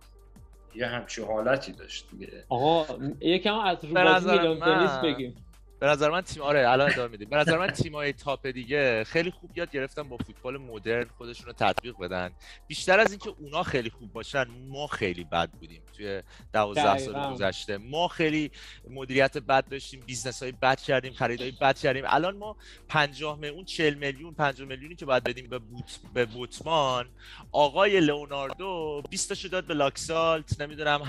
یه 0.76 0.88
همچی 0.88 1.22
حالتی 1.22 1.72
داشت 1.72 2.10
دیگه. 2.12 2.46
آقا 2.50 2.86
یکم 3.22 3.60
از 3.60 3.84
رو 3.84 3.94
بازی 3.94 4.38
میلان 4.60 5.02
بگیم. 5.04 5.43
به 5.84 5.90
نظر 5.90 6.10
من 6.10 6.22
تیم 6.22 6.44
آره 6.44 6.70
الان 6.70 6.92
ادامه 6.92 7.08
میدیم. 7.08 7.30
به 7.30 7.36
نظر 7.36 7.58
من 7.58 7.68
تیمای 7.68 8.14
top 8.14 8.48
دیگه 8.48 9.04
خیلی 9.04 9.32
خوب 9.32 9.58
یاد 9.58 9.72
گرفتن 9.72 10.04
با 10.04 10.18
فوتبال 10.18 10.58
مدرن 10.58 11.06
خودشون 11.18 11.46
رو 11.46 11.54
تطبیق 11.54 11.98
بدن. 11.98 12.32
بیشتر 12.68 13.00
از 13.00 13.12
اینکه 13.12 13.30
اونا 13.40 13.64
خیلی 13.64 13.90
خوب 13.90 14.14
باشن 14.14 14.46
ما 14.68 14.88
خیلی 14.88 15.24
بد 15.24 15.50
بودیم 15.50 15.82
توی 15.98 16.22
12 16.54 16.98
سال 16.98 17.34
گذشته. 17.34 17.78
ما 17.78 18.08
خیلی 18.08 18.52
مدیریت 18.90 19.38
بد 19.38 19.70
داشتیم 19.70 20.00
business 20.06 20.44
های 20.44 20.52
بد 20.52 20.80
کردیم 20.80 21.14
خریدای 21.14 21.52
بد 21.52 21.78
کردیم. 21.78 22.04
الان 22.08 22.38
ما 22.38 22.56
50 22.88 23.38
میلیون 23.38 23.66
40 23.66 23.94
میلیون 23.94 24.34
50 24.34 24.68
میلیونی 24.68 24.96
که 24.96 25.06
باید 25.06 25.24
بدیم 25.24 25.50
به 25.50 25.60
بوت 25.60 26.00
به 26.14 26.26
بوتمان 26.26 27.10
آقای 27.52 28.00
لئوناردو 28.00 29.04
20 29.10 29.30
تاشو 29.30 29.48
داد 29.48 29.66
به 29.66 29.74
لاکسالت 29.74 30.62
نمی‌دونم 30.62 31.02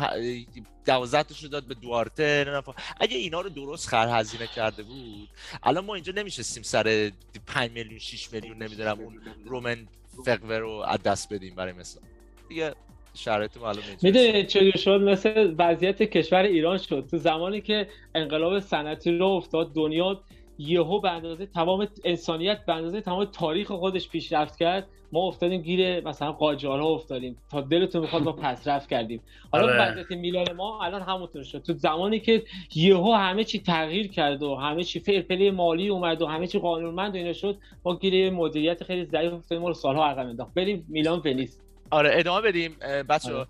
12 0.84 1.22
تاشو 1.22 1.48
داد 1.48 1.64
به 1.64 1.74
دوارته 1.74 2.62
اگه 3.00 3.16
اینا 3.16 3.40
رو 3.40 3.48
درست 3.48 3.88
خر 3.88 4.20
هزینه 4.20 4.46
کرده 4.64 4.82
بود. 4.82 5.28
الان 5.62 5.84
ما 5.84 5.94
اینجا 5.94 6.12
نمیشستیم 6.16 6.62
سر 6.62 7.10
5 7.46 7.70
میلیون 7.70 7.98
6 7.98 8.32
میلیون 8.32 8.62
نمی‌دونم 8.62 9.00
اون 9.00 9.20
رومن 9.44 9.86
فقوه 10.24 10.56
رو 10.56 10.70
از 10.70 11.02
دست 11.02 11.32
بدیم 11.32 11.54
برای 11.54 11.72
مثال 11.72 12.02
دیگه 12.48 12.74
شرایط 13.14 13.56
معلومه 13.56 13.86
می‌دونی 14.02 14.46
چه 14.46 14.70
شد؟ 14.70 15.00
مثل 15.00 15.54
وضعیت 15.58 16.02
کشور 16.02 16.42
ایران 16.42 16.78
شد. 16.78 17.06
تو 17.10 17.18
زمانی 17.18 17.60
که 17.60 17.88
انقلاب 18.14 18.60
صنعتی 18.60 19.18
رو 19.18 19.26
افتاد 19.26 19.72
دنیا 19.74 20.22
یهو 20.58 21.00
به 21.00 21.10
اندازه 21.10 21.46
تمام 21.46 21.88
انسانیت 22.04 22.64
به 22.66 22.72
اندازه 22.74 23.00
تمام 23.00 23.24
تاریخ 23.24 23.72
خودش 23.72 24.08
پیشرفت 24.08 24.58
کرد. 24.58 24.86
ما 25.12 25.20
افتادیم 25.20 25.62
گیر 25.62 26.08
مثلا 26.08 26.32
قاجارها 26.32 26.88
افتادیم. 26.88 27.36
تا 27.50 27.60
دلتون 27.60 28.00
می‌خواد 28.00 28.22
ما 28.22 28.32
پس 28.32 28.68
رفت 28.68 28.90
کردیم. 28.90 29.20
حالا 29.52 29.64
آره. 29.64 29.82
وضعیت 29.82 30.10
میلان 30.10 30.52
ما 30.52 30.84
الان 30.84 31.02
همونطور 31.02 31.42
شد. 31.42 31.62
تو 31.62 31.72
زمانی 31.72 32.20
که 32.20 32.44
یهو 32.74 33.12
همه 33.12 33.44
چی 33.44 33.58
تغییر 33.58 34.08
کرد 34.08 34.42
و 34.42 34.54
همه 34.54 34.84
چی 34.84 35.00
fair 35.00 35.50
مالی 35.50 35.88
اومد 35.88 36.22
و 36.22 36.26
همه 36.26 36.46
چی 36.46 36.58
قانونمند 36.58 37.14
و 37.14 37.16
اینا 37.16 37.32
شد 37.32 37.58
ما 37.84 37.96
گیر 37.96 38.30
مدیریت 38.30 38.84
خیلی 38.84 39.04
ضعیف 39.04 39.32
افتادیم 39.32 39.62
ما 39.62 39.68
رو 39.68 39.74
سالها 39.74 40.06
عقب 40.06 40.26
انداخت. 40.26 40.54
بریم 40.54 40.86
میلان 40.88 41.22
ونیس 41.24 41.60
آره 41.90 42.10
ادامه 42.12 42.40
بدیم. 42.40 42.76
بچه 43.08 43.46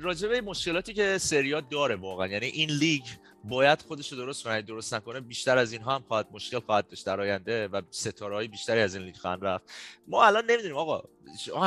راجع 0.00 0.28
به 0.28 0.40
مشکلاتی 0.40 0.94
که 0.94 1.18
سریا 1.18 1.60
داره 1.60 1.96
واقعا. 1.96 2.26
یعنی 2.26 2.46
این 2.46 2.70
لیگ 2.70 3.02
باید 3.48 3.82
خودش 3.82 4.12
رو 4.12 4.18
درست 4.18 4.44
کنه. 4.44 4.62
درست 4.62 4.94
نکنه 4.94 5.20
بیشتر 5.20 5.58
از 5.58 5.72
اینها 5.72 5.94
هم 5.94 6.04
خواهد 6.08 6.26
مشکل 6.32 6.60
خواهد 6.60 6.88
داشت 6.88 7.06
در 7.06 7.20
آینده 7.20 7.68
و 7.68 7.82
ستاره 7.90 8.34
های 8.34 8.48
بیشتری 8.48 8.80
از 8.80 8.94
این 8.94 9.04
لیگ 9.04 9.16
خواهند 9.16 9.44
رفت. 9.44 9.64
ما 10.08 10.26
الان 10.26 10.44
نمی‌دونیم 10.50 10.76
آقا 10.76 11.02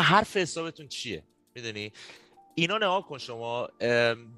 حرف 0.01 0.37
حسابتون 0.37 0.87
چیه؟ 0.87 1.23
می‌دونی؟ 1.55 1.91
اینا 2.55 2.77
نگاه 2.77 3.07
کن 3.07 3.17
شما. 3.17 3.69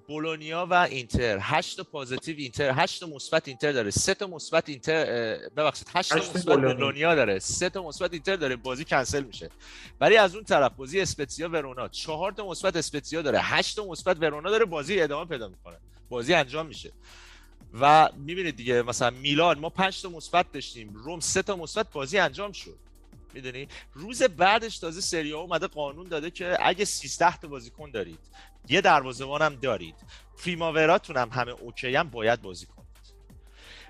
بولونیا 0.08 0.68
و 0.70 0.74
اینتر. 0.74 1.38
هشت 1.42 1.82
پازیتیو 1.82 2.36
اینتر 2.38 2.72
هشت 2.76 3.04
مثبت 3.04 3.48
اینتر 3.48 3.72
داره. 3.72 3.92
سه 3.92 4.14
تا 4.14 4.28
مثبت 4.28 4.70
اینتر 4.70 5.06
ببخشید 5.50 5.88
هشت 5.96 6.14
مثبت 6.14 6.58
بولونیا 6.58 7.16
داره. 7.16 7.40
سه 7.40 7.70
تا 7.70 7.84
مثبت 7.84 8.14
اینتر 8.14 8.36
داره. 8.36 8.56
بازی 8.56 8.86
کنسل 8.86 9.24
میشه. 9.24 9.50
ولی 10.02 10.18
از 10.18 10.36
اون 10.36 10.44
طرف 10.44 10.72
بازی 10.72 11.02
اسپتزیا 11.02 11.50
ورونا. 11.50 11.88
چهار 11.88 12.32
تا 12.32 12.48
مثبت 12.48 12.76
اسپتزیا 12.76 13.22
داره. 13.22 13.40
هشت 13.42 13.76
تا 13.76 13.86
مثبت 13.86 14.18
ورونا 14.22 14.50
داره 14.50 14.66
بازی 14.66 15.02
ادامه 15.02 15.30
پیدا 15.30 15.48
می‌کنه. 15.48 15.78
بازی 16.10 16.34
انجام 16.34 16.66
میشه. 16.66 16.92
و 17.80 18.10
می‌بینید 18.18 18.56
دیگه 18.56 18.82
مثلا 18.82 19.10
میلان 19.10 19.60
ما 19.60 19.70
5 19.70 20.02
تا 20.02 20.10
مثبت 20.10 20.52
داشتیم 20.52 20.94
روم 20.94 21.20
سه 21.20 21.42
تا 21.42 21.56
مثبت 21.56 21.92
بازی 21.92 22.18
انجام 22.18 22.52
شد. 22.52 22.80
می‌دونی؟ 23.34 23.68
روز 23.94 24.24
بعدش 24.24 24.80
تازه 24.80 25.02
سری 25.02 25.32
اومده 25.32 25.68
قانون 25.68 26.08
داده 26.08 26.32
که 26.32 26.58
اگه 26.60 26.86
13 26.86 27.38
تا 27.38 27.48
بازیکن 27.48 27.92
دارید 27.92 28.20
یه 28.70 28.82
دروازه‌بان 28.82 29.42
هم 29.42 29.56
دارید 29.56 29.96
پریماوراتون 30.44 31.18
هم 31.18 31.30
همه 31.30 31.52
اوکی 31.52 31.96
هم 31.96 32.10
باید 32.10 32.42
بازی 32.42 32.66
کنید. 32.66 32.84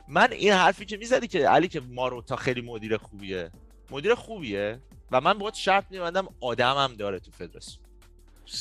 من 0.08 0.32
این 0.32 0.54
حرفی 0.54 0.86
که 0.86 0.98
می‌زدی 0.98 1.28
که 1.28 1.50
علی 1.50 1.68
که 1.68 1.80
ماروتا 1.80 2.36
خیلی 2.36 2.62
مدیر 2.62 2.98
خوبیه. 2.98 3.52
مدیر 3.92 4.16
خوبیه 4.16 4.80
و 5.12 5.22
من 5.22 5.38
باید 5.38 5.54
شرط 5.54 5.86
میبندم 5.90 6.28
آدمم 6.42 6.94
داره 6.94 7.20
تو 7.20 7.32
فدراسیون. 7.32 7.83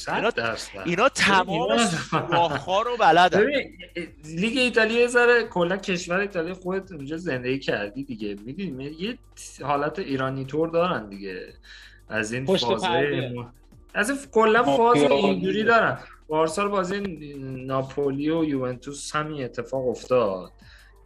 اینا, 0.08 0.32
اینا 0.84 1.08
تمام 1.08 1.78
سوراخ‌ها 1.78 2.82
رو 2.82 2.96
بلدن. 2.96 3.46
لیگ 4.24 4.58
ایتالیا 4.58 5.00
یه 5.00 5.06
ذره 5.06 5.44
کلا 5.44 5.76
کشور 5.76 6.18
ایتالیا 6.18 6.54
خودت 6.54 6.92
اونجا 6.92 7.16
زندگی 7.16 7.58
کردی 7.58 8.04
دیگه. 8.04 8.36
می‌دونی؟ 8.46 8.84
یه 8.84 9.18
حالت 9.62 9.98
ایرانی 9.98 10.44
طور 10.44 10.68
دارن 10.68 11.08
دیگه. 11.08 11.54
از 12.08 12.32
این 12.32 12.56
فازه 12.56 13.48
از 13.94 14.10
این 14.10 14.18
کلا 14.32 14.62
فاز 14.62 15.02
اینجوری 15.02 15.64
دارن. 15.64 15.98
بارسال 16.28 16.68
بازی 16.68 17.00
ناپولی 17.66 18.30
و 18.30 18.44
یوونتوس 18.44 19.16
همین 19.16 19.44
اتفاق 19.44 19.88
افتاد. 19.88 20.50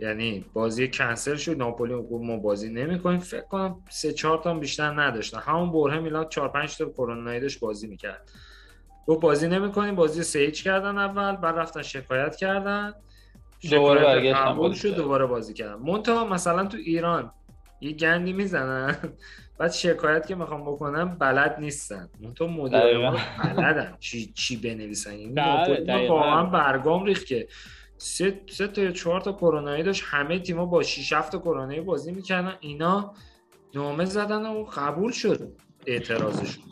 یعنی 0.01 0.45
بازی 0.53 0.89
کنسل 0.89 1.37
شد. 1.37 1.59
ناپولی 1.59 1.95
گفت 1.95 2.25
ما 2.25 2.37
بازی 2.37 2.69
نمی‌کنیم. 2.69 3.19
فکر 3.21 3.41
کنم 3.41 3.85
سه 3.91 4.13
چهار 4.13 4.39
تا 4.39 4.55
بیشتر 4.55 5.01
نداشتن. 5.03 5.39
همون 5.39 5.73
بره 5.73 5.99
میلان 5.99 6.29
4 6.29 6.49
5 6.49 6.77
تا 6.77 6.85
کرونا 6.85 7.39
داشت 7.39 7.61
بازی 7.61 7.87
می‌کرد. 7.87 8.31
گفت 9.07 9.21
بازی 9.21 9.49
نمی‌کنیم 9.49 9.95
بازی 9.95 10.23
سیج 10.23 10.63
کردن 10.63 10.99
اول 10.99 11.37
بعد 11.37 11.55
رفتن 11.59 11.83
شکایت 11.83 12.37
کردن. 12.37 12.95
دوباره 13.71 14.03
برگشتن 14.03 14.73
شد 14.73 14.95
دوباره 14.95 15.27
بازی 15.27 15.55
کردن. 15.55 15.75
منتها 15.75 16.25
مثلا 16.25 16.65
تو 16.65 16.77
ایران 16.77 17.33
یه 17.81 17.93
گندی 17.93 18.33
می‌زنن 18.33 18.97
بعد 19.59 19.73
شکایت 19.73 20.27
که 20.27 20.35
می‌خوام 20.35 20.61
بکنم 20.61 21.17
بلد 21.19 21.57
نیستن. 21.61 22.09
منتها 22.21 22.47
مدیر 22.47 23.11
بلدن. 23.57 23.97
چی 24.01 24.33
چی 24.33 24.57
بنویسن؟ 24.57 25.19
یعنی 25.19 26.09
واقعا 26.09 26.45
برگام 26.45 27.05
ریخت 27.05 27.27
که 27.27 27.49
سه, 27.99 28.41
سه 28.51 28.67
تا 28.67 28.83
یا 28.83 28.91
چهار 28.93 29.21
تا 29.21 29.33
کرونایی 29.33 29.83
داشت. 29.83 30.03
همه 30.07 30.39
تیما 30.39 30.67
با 30.67 30.83
6 30.83 31.13
7 31.13 31.33
تا 31.33 31.39
کرونایی 31.39 31.81
بازی 31.81 32.13
می‌کردن. 32.13 32.55
اینا 32.61 33.15
نامه 33.75 34.05
زدن 34.05 34.47
و 34.47 34.65
قبول 34.65 35.13
شد 35.13 35.53
اعتراضشون. 35.87 36.65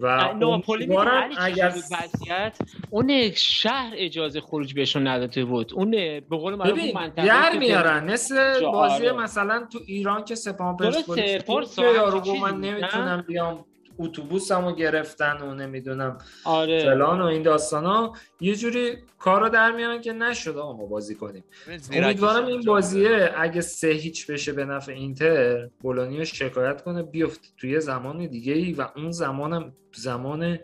و 0.00 0.34
ناپولی 0.34 0.96
اگر 1.38 1.74
وضعیت؟ 1.76 2.58
اون 2.90 3.30
شهر 3.34 3.92
اجازه 3.96 4.40
خروج 4.40 4.74
بهشون 4.74 5.06
نداده 5.06 5.44
بود. 5.44 5.72
اون 5.74 5.90
به 5.90 6.22
قول 6.30 6.54
معروف 6.54 6.94
منطقه 6.94 7.26
در 7.26 7.58
میارن. 7.58 8.04
مثل 8.04 8.60
بازی 8.60 9.10
مثلا 9.10 9.66
تو 9.72 9.78
ایران 9.86 10.24
که 10.24 10.34
سپاهان 10.34 10.76
پرسپولیس 10.76 11.78
یارو 11.78 12.36
من 12.36 12.60
نمی‌تونم 12.60 13.24
بیام. 13.28 13.64
اتوبوسمو 13.98 14.74
گرفتن 14.74 15.42
و 15.42 15.54
نمی‌دونم 15.54 16.18
آره. 16.44 16.84
فلان 16.84 17.20
و 17.20 17.24
این 17.24 17.42
داستانا. 17.42 18.12
یه 18.40 18.56
جوری 18.56 18.96
کارو 19.18 19.48
در 19.48 19.72
میارن 19.72 20.00
که 20.00 20.12
نشد 20.12 20.56
آقا 20.56 20.76
ما 20.76 20.86
بازی 20.86 21.14
کنیم. 21.14 21.44
امیدوارم 21.92 22.46
این 22.46 22.62
بازیه 22.62 23.30
اگه 23.36 23.60
سه 23.60 23.88
هیچ 23.88 24.30
بشه 24.30 24.52
به 24.52 24.64
نفع 24.64 24.92
اینتر 24.92 25.68
بولونیا 25.80 26.24
شکایت 26.24 26.82
کنه 26.82 27.02
بیفت 27.02 27.54
توی 27.56 27.80
زمان 27.80 28.26
دیگه 28.26 28.52
ای 28.52 28.72
و 28.72 28.88
اون 28.96 29.10
زمانم 29.10 29.72
زمان 29.94 30.58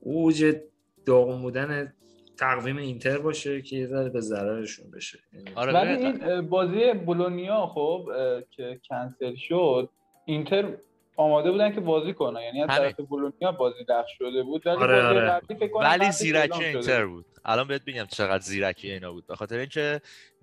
اوج 0.00 0.56
داغون 1.06 1.42
بودن 1.42 1.92
تقویم 2.36 2.76
اینتر 2.76 3.18
باشه 3.18 3.62
که 3.62 3.76
یه 3.76 3.86
ذره 3.86 4.08
به 4.08 4.20
ضررشون 4.20 4.90
بشه. 4.90 5.18
آره 5.54 5.72
ولی 5.72 6.04
این 6.04 6.48
بازی 6.48 6.92
بولونیا 6.92 7.66
خب 7.66 8.08
که 8.50 8.80
کنسل 8.88 9.34
شد 9.36 9.88
اینتر 10.24 10.76
آماده 11.16 11.50
بودن 11.50 11.74
که 11.74 11.80
بازی 11.80 12.14
کنن. 12.14 12.40
یعنی 12.40 12.62
از 12.62 12.68
طرف 12.68 13.00
بولونیا 13.00 13.52
بازی 13.52 13.84
دخل 13.84 14.08
شده 14.18 14.42
بود. 14.42 14.66
ولی 14.66 14.76
آره 14.76 15.02
بازی 15.02 15.06
آره. 15.06 15.30
قبلی 15.30 15.58
فکر 15.58 15.68
کنم 15.68 15.84
ولی 15.84 16.12
زیرکی 16.12 16.64
اینتر 16.64 17.06
بود. 17.06 17.26
الان 17.44 17.68
بهت 17.68 17.84
بگم 17.84 18.06
چقدر 18.06 18.42
زیرکی 18.42 18.92
اینا 18.92 19.12
بود. 19.12 19.26
به 19.26 19.36
خاطر 19.36 19.58
اینکه 19.58 20.00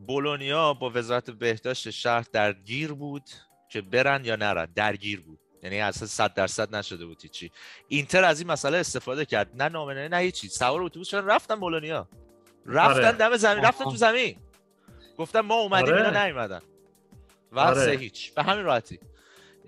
بولونیا 0.08 0.74
با 0.74 0.90
وزارت 0.90 1.30
بهداشت 1.30 1.90
شهر 1.90 2.26
درگیر 2.34 2.94
بود 2.94 3.24
که 3.70 3.82
برن 3.82 4.26
یا 4.26 4.36
نرن. 4.36 4.68
درگیر 4.76 5.22
بود. 5.22 5.40
یعنی 5.64 5.82
اصلا 5.82 6.08
100 6.08 6.34
درصد 6.34 6.76
نشده 6.76 7.06
بود 7.06 7.18
چی 7.18 7.52
اینتر 7.88 8.24
از 8.24 8.40
این 8.40 8.52
مسئله 8.52 8.78
استفاده 8.78 9.26
کرد. 9.26 9.62
نه 9.62 9.70
نامنه 9.70 10.08
نه 10.08 10.18
هیچی. 10.18 10.48
سوار 10.48 10.84
اتوبوس 10.84 11.08
شدن 11.08 11.26
رفتن 11.26 11.56
بولونیا. 11.56 12.08
رفتن 12.66 13.06
آره. 13.06 13.12
دم 13.12 13.38
زمین 13.38 13.64
رفتن 13.64 13.84
تو 13.84 13.96
زمین. 13.96 14.36
گفتم 15.18 15.40
ما 15.42 15.56
اومدیم 15.56 15.94
آره. 15.94 16.08
اینا 16.08 16.26
نیومدن. 16.26 16.62
و 17.52 17.60
آره. 17.60 17.98
هیچ. 17.98 18.34
به 18.34 18.44
همین 18.44 18.66
راحتی. 18.66 19.00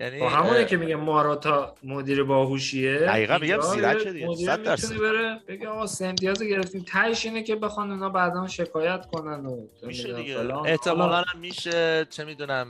یعنی 0.00 0.20
با 0.20 0.28
همونه 0.28 0.64
که 0.64 0.76
میگه 0.76 0.96
ماراتا 0.96 1.74
مدیر 1.84 2.24
باهوشیه 2.24 2.98
دقیقاً 2.98 3.38
میگم 3.38 3.60
زیرکه 3.60 4.12
دیگه، 4.12 4.28
مدیر 4.28 4.46
صد 4.46 4.62
درصد. 4.62 4.92
می‌تونه 4.92 5.12
بره 5.12 5.40
بگه 5.48 5.68
آقا 5.68 5.86
سه 5.86 6.06
امتیاز 6.06 6.42
گرفتیم 6.42 6.84
تهش 6.88 7.26
اینه 7.26 7.42
که 7.42 7.56
بخوان 7.56 7.90
اونا 7.90 8.08
بعدا 8.08 8.46
شکایت 8.46 9.06
کنن 9.06 9.46
و 9.46 9.66
میشه 9.82 10.12
دیگه 10.12 10.36
فلان. 10.36 10.66
احتمالا 10.66 11.24
میشه 11.40 12.06
چه 12.10 12.24
می‌دونم 12.24 12.66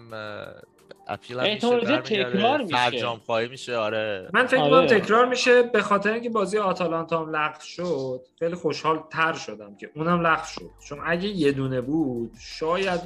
اپیل 1.09 1.41
هم 1.41 1.55
میشه. 1.55 1.99
تکرار 1.99 2.63
میشه. 2.63 2.77
فرجام 2.77 3.21
خواهی 3.27 3.49
میشه 3.49 3.77
آره 3.77 4.29
من 4.33 4.47
فکر 4.47 4.61
آره. 4.61 4.71
کنم 4.71 4.99
تکرار 4.99 5.29
میشه 5.29 5.63
به 5.63 5.83
خاطر 5.83 6.13
اینکه 6.13 6.31
بازی 6.31 6.59
آتالانتا 6.59 7.21
هم 7.25 7.37
لغو 7.37 7.61
شد 7.61 8.21
خیلی 8.39 8.55
خوشحال 8.55 9.03
تر 9.11 9.33
شدم 9.33 9.77
که 9.77 9.91
اونم 9.95 10.27
لغو 10.27 10.47
شد 10.47 10.71
چون 10.89 10.99
اگه 11.05 11.29
یه 11.29 11.53
دونه 11.53 11.81
بود 11.81 12.33
شاید 12.41 13.01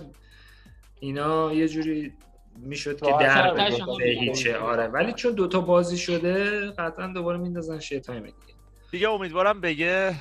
اینا 1.01 1.53
یه 1.53 1.69
جوری 1.69 2.13
می‌شد 2.61 3.01
که 3.01 3.13
در. 3.21 3.71
هیچه 4.01 4.59
آره 4.59 4.87
ولی 4.87 5.13
چون 5.13 5.33
دوتا 5.33 5.61
بازی 5.61 5.99
شده 5.99 6.61
قطعا 6.71 7.07
دوباره 7.07 7.39
میندازن 7.39 7.79
شه 7.79 8.01
تایم 8.01 8.23
دیگه 8.23 8.55
دیگه 8.91 9.09
امیدوارم 9.09 9.61
به 9.61 9.81
یه 9.81 10.15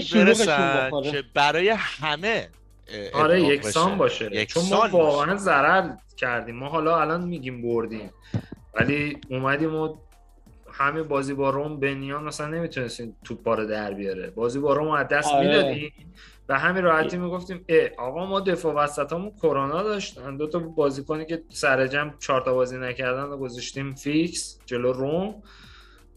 شلوغشون 0.00 0.24
برسن. 0.24 0.90
که 1.02 1.24
برای 1.34 1.68
همه 1.76 2.48
آره 3.12 3.42
یکسان. 3.42 3.98
باشه 3.98 4.28
یکسان 4.32 4.64
چون 4.64 4.78
ما. 4.78 4.98
واقعا 4.98 5.36
ضرر 5.36 5.90
کردیم 6.16 6.56
ما 6.56 6.68
حالا 6.68 7.00
الان 7.00 7.24
میگیم 7.24 7.62
بردیم 7.62 8.10
ولی 8.74 9.18
اومدیم 9.30 9.74
و 9.74 9.96
همین 10.72 11.02
بازی 11.02 11.34
با 11.34 11.50
روم 11.50 11.80
بنیان 11.80 12.24
مثلا 12.24 12.46
نمی‌تونستیم 12.46 13.16
توپ 13.24 13.48
رو 13.48 13.66
در 13.66 13.94
بیاره 13.94 14.30
بازی 14.30 14.58
با 14.58 14.72
روم 14.72 14.90
از 14.90 15.08
دست 15.08 15.28
آره. 15.28 15.46
می‌دادیم 15.46 15.92
و 16.48 16.58
همین 16.58 16.84
راحتی 16.84 17.16
می‌گفتیم 17.16 17.64
آقا 17.98 18.26
ما 18.26 18.40
دفاع 18.40 18.74
وسطمون 18.74 19.30
کرونا 19.42 19.82
داشتن. 19.82 20.36
دو 20.36 20.46
تا 20.46 20.58
بازیکنی 20.58 21.26
که 21.26 21.42
سر 21.48 21.86
جمع 21.86 22.12
چهار 22.18 22.40
تا 22.40 22.54
بازی 22.54 22.78
نکردن 22.78 23.22
و 23.22 23.36
گذاشتیم 23.36 23.94
فیکس 23.94 24.58
جلو 24.66 24.92
روم. 24.92 25.42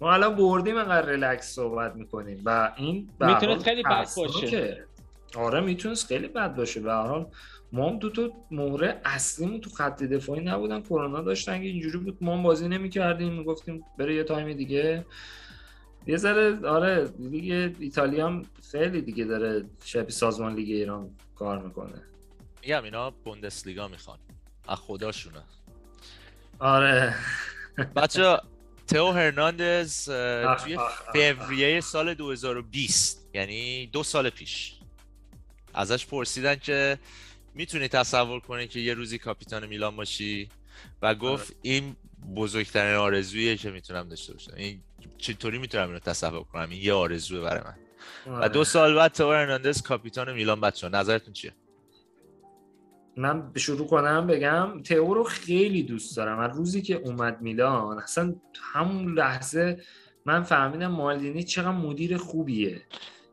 ما 0.02 0.14
الان 0.14 0.36
بردیم 0.36 0.78
انقدر 0.78 1.10
ریلکس 1.10 1.56
صحبت 1.56 1.96
می‌کنیم 1.96 2.42
و 2.46 2.72
این 2.78 3.10
می‌تونست 3.20 3.46
حال 3.46 3.60
خیلی 3.60 3.84
بد. 3.84 4.08
باشه. 4.18 4.86
آره 5.38 5.60
می‌تونست 5.60 6.08
خیلی 6.08 6.28
بد 6.28 6.56
باشه. 6.56 6.80
به 6.80 6.92
هر 6.92 7.08
حال 7.08 7.26
ما 7.72 7.90
هم 7.90 8.00
دو 8.00 8.10
تا 8.10 8.30
مهره 8.52 9.02
اصلیمون 9.06 9.62
تو 9.62 9.70
خط 9.70 10.04
دفاعی 10.04 10.42
نبودن. 10.42 10.82
کرونا 10.82 11.22
داشتن 11.22 11.58
که 11.58 11.68
اینجوری 11.68 11.98
بود 11.98 12.18
ما 12.22 12.38
هم 12.38 12.44
بازی 12.44 12.68
نمی‌کردیم. 12.68 13.34
می‌گفتیم 13.34 13.84
بره 13.98 14.16
یه 14.16 14.24
تایم 14.24 14.54
دیگه. 14.54 15.06
یه 16.08 16.18
ذره 16.18 16.68
آره 16.68 17.10
لیگ 17.20 17.76
ایتالیا 17.80 18.28
هم 18.28 18.46
خیلی 18.72 19.02
دیگه 19.02 19.26
داره 19.26 19.66
شبیه 19.84 20.10
سازمان 20.10 20.56
لیگ 20.56 20.70
ایران 20.70 21.10
کار 21.36 21.66
می‌کنه. 21.66 22.02
میگم 22.62 22.84
اینا 22.84 23.10
بوندسلیگا 23.10 23.88
می‌خوان. 23.88 24.20
از 24.68 24.78
خداشونه. 24.78 25.44
آره. 26.60 27.16
بچه 27.96 28.38
تئو 28.88 29.12
هرناندز 29.12 30.06
توی 31.12 31.34
فوریه 31.34 31.82
سال 31.82 32.14
2020 32.14 33.30
یعنی 33.34 33.88
دو 33.88 34.04
سال 34.04 34.30
پیش. 34.30 34.74
ازش 35.74 36.06
پرسیدن 36.06 36.56
که 36.56 37.00
می‌تونی 37.54 37.88
تصور 37.88 38.40
کنی 38.40 38.68
که 38.68 38.80
یه 38.80 38.94
روزی 38.94 39.18
کاپیتان 39.18 39.66
میلان 39.66 39.96
باشی؟ 39.96 40.50
و 41.02 41.16
گفت 41.16 41.56
این 41.62 41.96
بزرگترین 42.36 42.96
آرزویه 42.96 43.58
که 43.58 43.72
می‌تونم 43.72 44.10
داشته 44.10 44.34
باشم. 44.34 44.54
این 44.56 44.84
چطوری 45.22 45.58
می‌تونم 45.58 45.88
اینو 45.88 46.00
تصور 46.00 46.44
کنم؟ 46.44 46.70
این 46.70 46.82
یه 46.82 46.94
آرزوه 46.94 47.42
برای 47.42 47.64
من. 47.64 47.76
و 48.42 48.50
دو 48.50 48.64
سال 48.64 48.96
بعد 48.96 49.12
تئو 49.12 49.32
هرناندز 49.32 49.82
کاپیتان 49.82 50.34
میلان 50.34 50.62
بچه 50.62 50.90
نظرتون 50.90 51.34
چیه؟ 51.34 51.54
من 53.18 53.52
شروع 53.56 53.88
کنم 53.88 54.28
بگم 54.28 54.82
تئو 54.84 55.14
رو 55.14 55.24
خیلی 55.24 55.84
دوست 55.84 56.18
دارم. 56.18 56.40
از 56.40 56.58
روزی 56.58 56.82
که 56.82 56.96
اومد 56.96 57.42
میلان 57.42 58.00
اصلا 58.00 58.36
همون 58.74 59.14
لحظه 59.14 59.82
من 60.26 60.44
فهمیدم 60.44 60.88
مالدینی 60.88 61.44
چقدر 61.44 61.72
مدیر 61.72 62.18
خوبیه. 62.18 62.82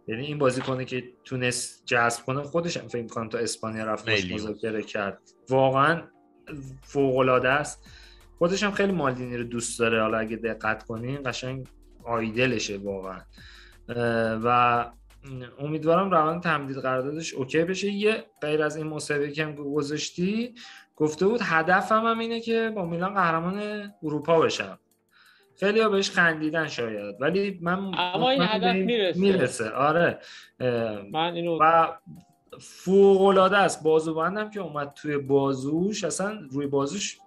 یعنی 0.09 0.27
این 0.27 0.39
بازیکنه 0.39 0.85
که 0.85 1.05
تونست 1.25 1.83
جذب 1.87 2.25
کنه 2.25 2.43
خودش 2.43 2.77
هم 2.77 2.89
فکر 2.89 3.07
کنم 3.07 3.29
تا 3.29 3.39
اسپانیا 3.39 3.85
رفت. 3.85 4.09
مذاکره 4.09 4.83
کرد. 4.83 5.19
واقعا 5.49 6.03
فوق 6.83 7.17
العاده 7.17 7.49
است. 7.49 7.91
خودش 8.39 8.63
هم 8.63 8.71
خیلی 8.71 8.93
مالدینی 8.93 9.37
رو 9.37 9.45
دوست 9.45 9.79
داره. 9.79 10.03
حالا 10.03 10.19
اگه 10.19 10.37
دقت 10.37 10.83
کنین 10.83 11.23
قشنگ 11.25 11.67
آیدلشه 12.09 12.77
واقعا. 12.77 13.21
و 14.45 14.87
امیدوارم 15.59 16.11
روند 16.11 16.43
تمدید 16.43 16.77
قراردادش 16.77 17.35
اوکی 17.35 17.65
بشه. 17.65 17.91
یه 17.91 18.25
غیر 18.43 18.63
از 18.63 18.77
این 18.77 18.87
مسابقه 18.87 19.31
که 19.33 19.45
هم 19.45 19.55
گذاشتی 19.55 20.55
گفته 20.97 21.27
بود 21.27 21.41
هدفم 21.43 22.07
هم 22.07 22.19
اینه 22.19 22.41
که 22.41 22.73
با 22.75 22.85
میلان 22.85 23.15
قهرمان 23.15 23.91
اروپا 24.03 24.41
بشم. 24.41 24.79
خیلی 25.61 25.81
ها 25.81 25.89
بهش 25.89 26.11
خندیدن 26.11 26.67
شاید 26.67 27.17
ولی 27.21 27.59
من 27.63 27.79
اما 27.95 28.31
این 28.31 28.43
هدف 28.43 28.75
می‌رسه. 28.75 29.21
می‌رسه. 29.21 29.71
آره. 29.71 30.19
من 31.13 31.35
اینو 31.35 31.59
و 31.61 31.89
فوق 32.61 33.23
العاده 33.23 33.57
است. 33.57 33.83
بازوبندم 33.83 34.51
که 34.51 34.61
اومد 34.61 34.93
توی 34.93 35.19
بازوش. 35.19 36.05
اصلا 36.05 36.39
روی 36.51 36.67
بازوش 36.67 37.19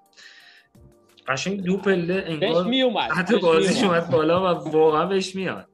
قشنگ 1.27 1.63
دو 1.63 1.77
پله 1.77 2.13
بهش 2.13 2.23
انگار 2.27 2.63
میومد 2.65 3.11
حتی 3.11 3.39
بازیش. 3.39 3.83
اومد 3.83 4.09
بالا 4.09 4.55
و 4.55 4.69
واقعا 4.69 5.05
بهش 5.05 5.35
میاد. 5.35 5.67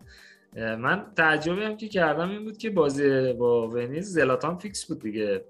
من 0.56 1.06
تعجبی 1.16 1.64
هم 1.64 1.78
که 1.78 1.88
کردم 1.88 2.30
این 2.30 2.44
بود 2.44 2.58
که 2.58 2.70
بازی 2.70 3.34
با 3.34 3.68
ونیز 3.68 4.14
زلاتان 4.14 4.58
فیکس 4.58 4.86
بود 4.86 5.00
دیگه. 5.02 5.42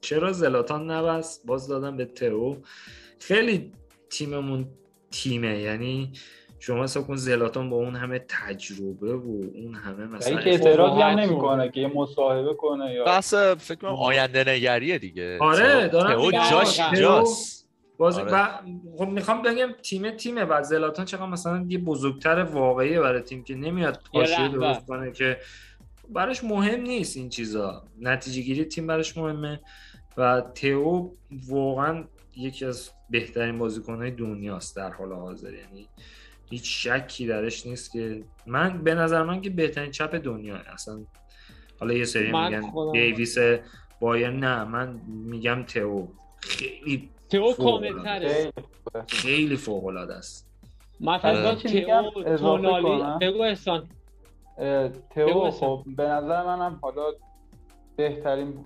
چرا 0.00 0.32
زلاتان 0.32 0.90
نبست؟ 0.90 1.46
باز 1.46 1.68
دادم 1.68 1.96
به 1.96 2.04
تئو. 2.04 2.56
خیلی 3.20 3.72
تیممون 4.10 4.66
تیمه 5.10 5.58
یعنی 5.58 6.12
شما 6.58 6.82
حساب 6.82 7.06
کن 7.06 7.16
زلاتان 7.16 7.70
با 7.70 7.76
اون 7.76 7.94
همه 7.96 8.24
تجربه 8.28 9.14
و 9.14 9.40
اون 9.54 9.74
همه 9.74 10.06
مثلا 10.06 10.38
این 10.38 10.44
که 10.44 10.50
اعتراضی 10.50 11.00
هم 11.00 11.18
نمی‌کنه 11.18 11.70
که 11.70 11.80
یه 11.80 11.90
مصاحبه 11.94 12.54
کنه 12.54 12.92
یا 12.92 13.04
بحث 13.04 13.34
فکر 13.34 13.74
کنم 13.78 13.90
آینده 13.94 14.44
نگریه 14.48 14.98
دیگه. 14.98 15.38
آره، 15.40 15.88
دارم 15.88 16.10
تئو. 16.14 16.30
جاش 16.30 16.76
تئو- 16.76 17.63
بازی 17.98 18.20
آره. 18.20 18.32
و 18.32 18.48
خب 18.98 19.08
می‌خوام 19.08 19.42
بگم 19.42 19.72
تیم 19.82 20.10
تیمه 20.10 20.44
و 20.44 20.62
زلاتان 20.62 21.04
چقدر 21.04 21.26
مثلا 21.26 21.66
یه 21.68 21.78
بزرگتر 21.78 22.42
واقعی 22.42 22.98
برای 22.98 23.20
تیم 23.20 23.44
که 23.44 23.54
نمیاد 23.54 24.02
پاشیه. 24.12 24.48
درست 24.48 24.86
کنه 24.86 25.12
که 25.12 25.36
براش 26.10 26.44
مهم 26.44 26.80
نیست 26.80 27.16
این 27.16 27.28
چیزا 27.28 27.84
نتیجه 28.00 28.42
گیری 28.42 28.64
تیم 28.64 28.86
براش 28.86 29.16
مهمه 29.16 29.60
و 30.16 30.40
تئو 30.54 31.10
واقعا 31.48 32.04
یکی 32.36 32.64
از 32.64 32.90
بهترین 33.10 33.58
بازیکنهای 33.58 34.10
دنیاست 34.10 34.76
در 34.76 34.92
حال 34.92 35.12
حاضر 35.12 35.52
یعنی 35.52 35.88
هیچ 36.50 36.88
شکی 36.88 37.26
درش 37.26 37.66
نیست 37.66 37.92
که 37.92 38.22
من 38.46 38.82
به 38.82 38.94
نظر 38.94 39.22
من 39.22 39.40
که 39.40 39.50
بهترین 39.50 39.90
چپ 39.90 40.14
دنیا 40.14 40.56
اصلا 40.56 41.00
حالا 41.80 41.94
یه 41.94 42.04
سری 42.04 42.26
میگن 42.26 42.72
دیویس 42.92 43.36
بایر 44.00 44.30
نه 44.30 44.64
من 44.64 45.00
میگم 45.06 45.62
تئو 45.62 46.06
خیلی 46.40 47.10
تئو 47.28 47.52
کاملتره. 47.52 48.52
خیلی 49.08 49.56
فوق 49.56 49.86
العاده 49.86 50.14
است. 50.14 50.50
من 51.00 51.20
آره. 51.24 51.54
تئو 51.54 52.18
اضافه 52.26 52.36
تونالی؟ 52.36 53.26
بگو 53.26 53.42
احسان. 53.42 53.88
تئو. 55.10 55.50
خب 55.50 55.82
به 55.96 56.02
نظر 56.02 56.44
منم 56.46 56.78
حالا 56.82 57.02
بهترین 57.96 58.64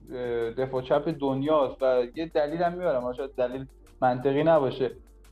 دفاع 0.59 0.83
چپ 0.83 1.15
دنیاست 1.21 1.83
و 1.83 2.07
یه 2.17 2.27
دلیل 2.27 2.63
هم 2.63 2.73
میارم 2.73 3.03
حالا 3.03 3.17
شاید 3.17 3.35
دلیل 3.37 3.67
منطقی 4.03 4.43
نباشه. 4.43 4.91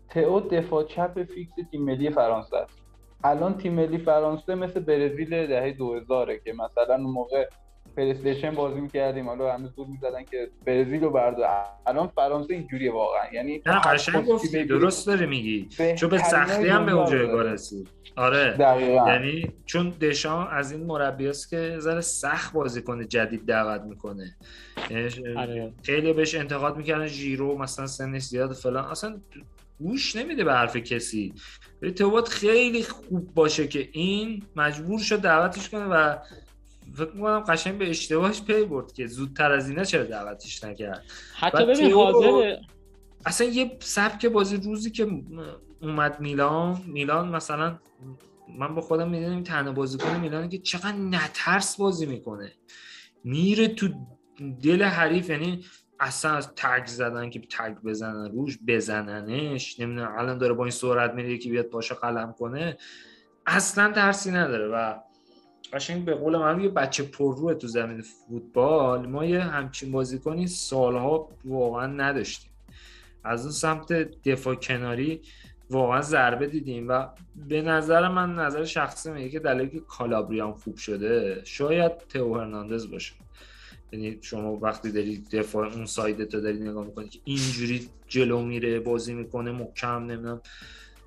تئو 0.08 0.40
دفاع 0.40 0.84
چپ 0.84 1.22
فیکس 1.22 1.52
تیم 1.70 1.82
ملی 1.82 2.10
فرانسه 2.10 2.56
است. 2.56 2.78
الان 3.24 3.56
تیم 3.56 3.72
ملی 3.72 3.98
فرانسه 3.98 4.54
مثل 4.54 4.80
برزیل 4.80 5.46
دهه 5.46 5.72
2000 5.72 6.36
که 6.36 6.52
مثلا 6.52 6.94
اون 6.94 7.10
موقع 7.10 7.48
پلیستیشن 7.96 8.50
بازی 8.50 8.80
می‌کردیم. 8.80 9.28
حالا 9.28 9.52
هنوز 9.52 9.72
بود 9.72 9.88
می‌زدن 9.88 10.24
که 10.24 10.48
برزیل 10.66 11.00
رو 11.00 11.10
بردار 11.10 11.48
الان 11.86 12.06
فرانسه 12.06 12.54
اینجوریه 12.54 12.92
واقعا. 12.92 13.32
یعنی 13.32 13.62
نه 13.66 13.80
قشنگ 13.80 14.26
گفتی 14.26 14.64
درست 14.64 15.06
داری 15.06 15.26
میگی. 15.26 15.68
چون 15.96 16.10
به 16.10 16.18
سختی 16.18 16.68
هم 16.68 16.86
به 16.86 16.92
اون 16.92 17.04
دنیا 17.04 17.20
رو 17.20 17.26
جایگاه. 17.26 17.52
رسید 17.52 17.88
آره. 18.16 18.50
دقیقاً. 18.50 19.08
یعنی 19.08 19.52
چون 19.66 19.90
دشان 19.90 20.48
از 20.50 20.72
این 20.72 20.86
مربی 20.86 21.28
است 21.28 21.50
که 21.50 21.76
ذره 21.78 22.00
سخت 22.00 22.52
بازی 22.52 22.82
کنه 22.82 23.04
جدید 23.04 23.46
دعوت 23.46 23.80
می‌کنه. 23.80 24.36
یعنی 24.90 25.36
آره. 25.36 25.72
خیلی 25.82 26.12
بهش 26.12 26.34
انتقاد 26.34 26.76
می‌کردن 26.76 27.06
ژیرو 27.06 27.58
مثلا 27.58 27.86
سنش 27.86 28.22
زیاد 28.22 28.52
فلان. 28.52 28.84
اصلا 28.84 29.20
گوش 29.78 30.16
نمیده 30.16 30.44
به 30.44 30.52
حرف 30.52 30.76
کسی. 30.76 31.34
ولی 31.82 31.92
تو 31.92 32.10
باید 32.10 32.28
خیلی 32.28 32.82
خوب 32.82 33.34
باشه 33.34 33.68
که 33.68 33.88
این 33.92 34.42
مجبور 34.56 35.00
شد 35.00 35.20
دعوتش 35.20 35.68
کنه 35.68 35.84
و 35.84 36.16
فکر 36.96 37.10
می‌کنم 37.10 37.40
قشنگ 37.40 37.78
به 37.78 37.90
اشتباهش 37.90 38.42
پی 38.42 38.64
برد 38.64 38.92
که 38.92 39.06
زودتر 39.06 39.52
از 39.52 39.68
اینا 39.68 39.84
چرا 39.84 40.04
دعوتش 40.04 40.64
نکرد. 40.64 41.04
حتی 41.34 41.66
ببین 41.66 41.92
حاضر 41.92 42.56
اصلا 43.26 43.46
یه 43.46 43.76
سبک 43.80 44.26
بازی 44.26 44.56
روزی 44.56 44.90
که 44.90 45.08
اومد 45.82 46.20
میلان 46.20 46.82
میلان 46.86 47.28
مثلا 47.28 47.78
من 48.58 48.74
با 48.74 48.80
خودم 48.80 49.10
می‌دونم 49.10 49.42
تنها 49.42 49.72
بازیکن 49.72 50.20
میلانه 50.20 50.48
که 50.48 50.58
چقدر 50.58 50.92
نترس 50.92 51.76
بازی 51.76 52.06
می‌کنه. 52.06 52.52
میره 53.24 53.68
تو 53.68 53.88
دل 54.62 54.82
حریف 54.82 55.30
یعنی 55.30 55.64
اصلا 56.00 56.32
از 56.32 56.54
تگ 56.56 56.86
زدن 56.86 57.30
که 57.30 57.40
تگ 57.40 57.74
بزنن 57.84 58.30
روش 58.32 58.58
بزننش 58.66 59.80
نمی‌دونم 59.80 60.14
الان 60.18 60.38
داره 60.38 60.54
با 60.54 60.64
این 60.64 60.70
سرعت 60.70 61.14
میره 61.14 61.32
یکی 61.32 61.50
بیاد 61.50 61.64
پاشو 61.64 61.94
قلم 61.94 62.34
کنه 62.38 62.76
اصلا 63.46 63.92
ترسی 63.92 64.30
نداره 64.30 64.68
و 64.68 64.94
قشنگ 65.72 66.04
به 66.04 66.14
قول 66.14 66.36
من 66.36 66.60
یه 66.60 66.68
بچه 66.68 67.02
پرروه 67.02 67.54
تو 67.54 67.66
زمین 67.66 68.00
فوتبال. 68.00 69.06
ما 69.06 69.24
یه 69.24 69.40
همچین 69.40 69.92
بازیکنی 69.92 70.46
سالها 70.46 71.28
واقعا 71.44 71.86
نداشتیم. 71.86 72.50
از 73.24 73.42
اون 73.42 73.52
سمت 73.52 73.92
دفاع 74.28 74.54
کناری 74.54 75.22
واقعا 75.70 76.02
ضربه 76.02 76.46
دیدیم 76.46 76.88
و 76.88 77.06
به 77.48 77.62
نظر 77.62 78.08
من 78.08 78.34
نظر 78.34 78.64
شخصی 78.64 79.10
میگه 79.10 79.28
که 79.28 79.38
دلیلی 79.38 79.70
که 79.70 79.80
کالابریان 79.80 80.52
خوب 80.52 80.76
شده 80.76 81.42
شاید 81.44 81.98
تئو 81.98 82.34
هرناندز 82.34 82.90
باشه. 82.90 83.14
یعنی 83.92 84.18
شما 84.22 84.56
وقتی 84.56 84.92
داری 84.92 85.24
دفاع 85.32 85.72
اون 85.72 85.86
ساید 85.86 86.24
تو 86.24 86.40
داری 86.40 86.60
نگاه 86.60 86.84
می‌کنی 86.84 87.08
که 87.08 87.18
اینجوری 87.24 87.88
جلو 88.08 88.42
میره 88.42 88.80
بازی 88.80 89.14
می‌کنه 89.14 89.52
محکم 89.52 90.04
نمی‌دونم. 90.04 90.40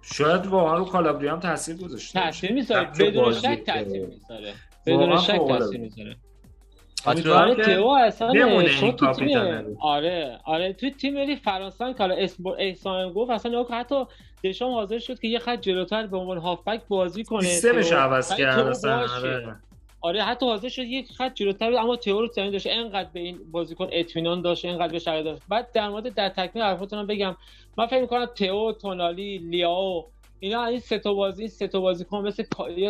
شاید 0.02 0.48
واقعا 0.48 0.78
رو 0.78 0.86
کالابریان 0.86 1.40
تاثیر 1.40 1.78
گذاشته 1.78 2.20
تاثیر 2.20 2.52
می‌ذاره. 2.52 2.90
بدون 3.00 3.34
شک. 3.34 3.64
تاثیر 3.66 4.06
می‌ذاره 4.06 4.54
بدون 4.88 5.18
شک. 5.18 5.42
تاثیر 5.48 5.80
می‌ذاره 5.80 6.16
آره 7.06 7.56
تئو 7.56 7.88
اصلا 7.88 8.92
تو 8.92 9.14
تیم. 9.14 9.38
آره 9.82 10.40
آره 10.46 10.74
تو 10.74 10.90
تیم 10.90 11.14
ملی 11.14 11.36
فرانسه 11.36 11.86
هم 11.86 11.94
که 11.94 12.04
اسم 12.04 12.44
احسان 12.48 13.14
گفت 13.14 13.32
اصلا 13.32 13.64
حتی 13.64 14.06
دشام 14.44 14.74
حاضر 14.74 15.00
شد 15.00 15.20
که 15.20 15.28
یه 15.28 15.40
خط 15.40 15.62
جلوتر 15.62 16.08
به 16.08 16.18
عنوان 16.18 16.38
هافبک 16.38 16.82
بازی 16.88 17.24
کنه 17.24 17.42
سیستمش. 17.42 17.92
عوض 17.92 18.36
کرد 18.36 18.68
اصلا. 18.68 19.08
آره. 19.16 19.56
آره 20.02 20.24
حتی 20.24 20.46
حاضر 20.46 20.70
شد 20.70 20.82
یک 20.82 21.12
خط 21.12 21.34
جلوتر 21.34 21.70
بود، 21.70 21.80
اما 21.80 21.96
تئو 21.96 22.20
رو 22.20 22.28
زمین 22.28 22.52
داشت. 22.52 22.68
انقدر 22.70 23.10
به 23.14 23.20
این 23.20 23.40
بازیکن 23.52 23.88
اطمینان 23.92 24.42
داشت 24.42 24.66
انقدر 24.66 24.92
به 24.94 25.00
شرایط 25.00 25.26
داشت. 25.26 25.42
بعد 25.50 25.72
در 25.72 25.90
مورد 25.90 26.14
در 26.14 26.30
تکمیل 26.30 26.64
حرفتون 26.64 27.08
بگم. 27.08 27.36
من 27.78 27.88
فکر 27.88 28.02
می‌کنم 28.02 28.26
تئو 28.26 28.72
تونالی 28.72 29.38
لیاو 29.38 30.06
اینا 30.40 30.66
این 30.66 30.80
سه 30.80 31.00
تا 31.00 31.14
بازی 31.14 31.42
این 31.42 31.50
سه 31.50 31.68
تا 31.68 31.80
بازیکن 31.80 32.28
مثل 32.28 32.44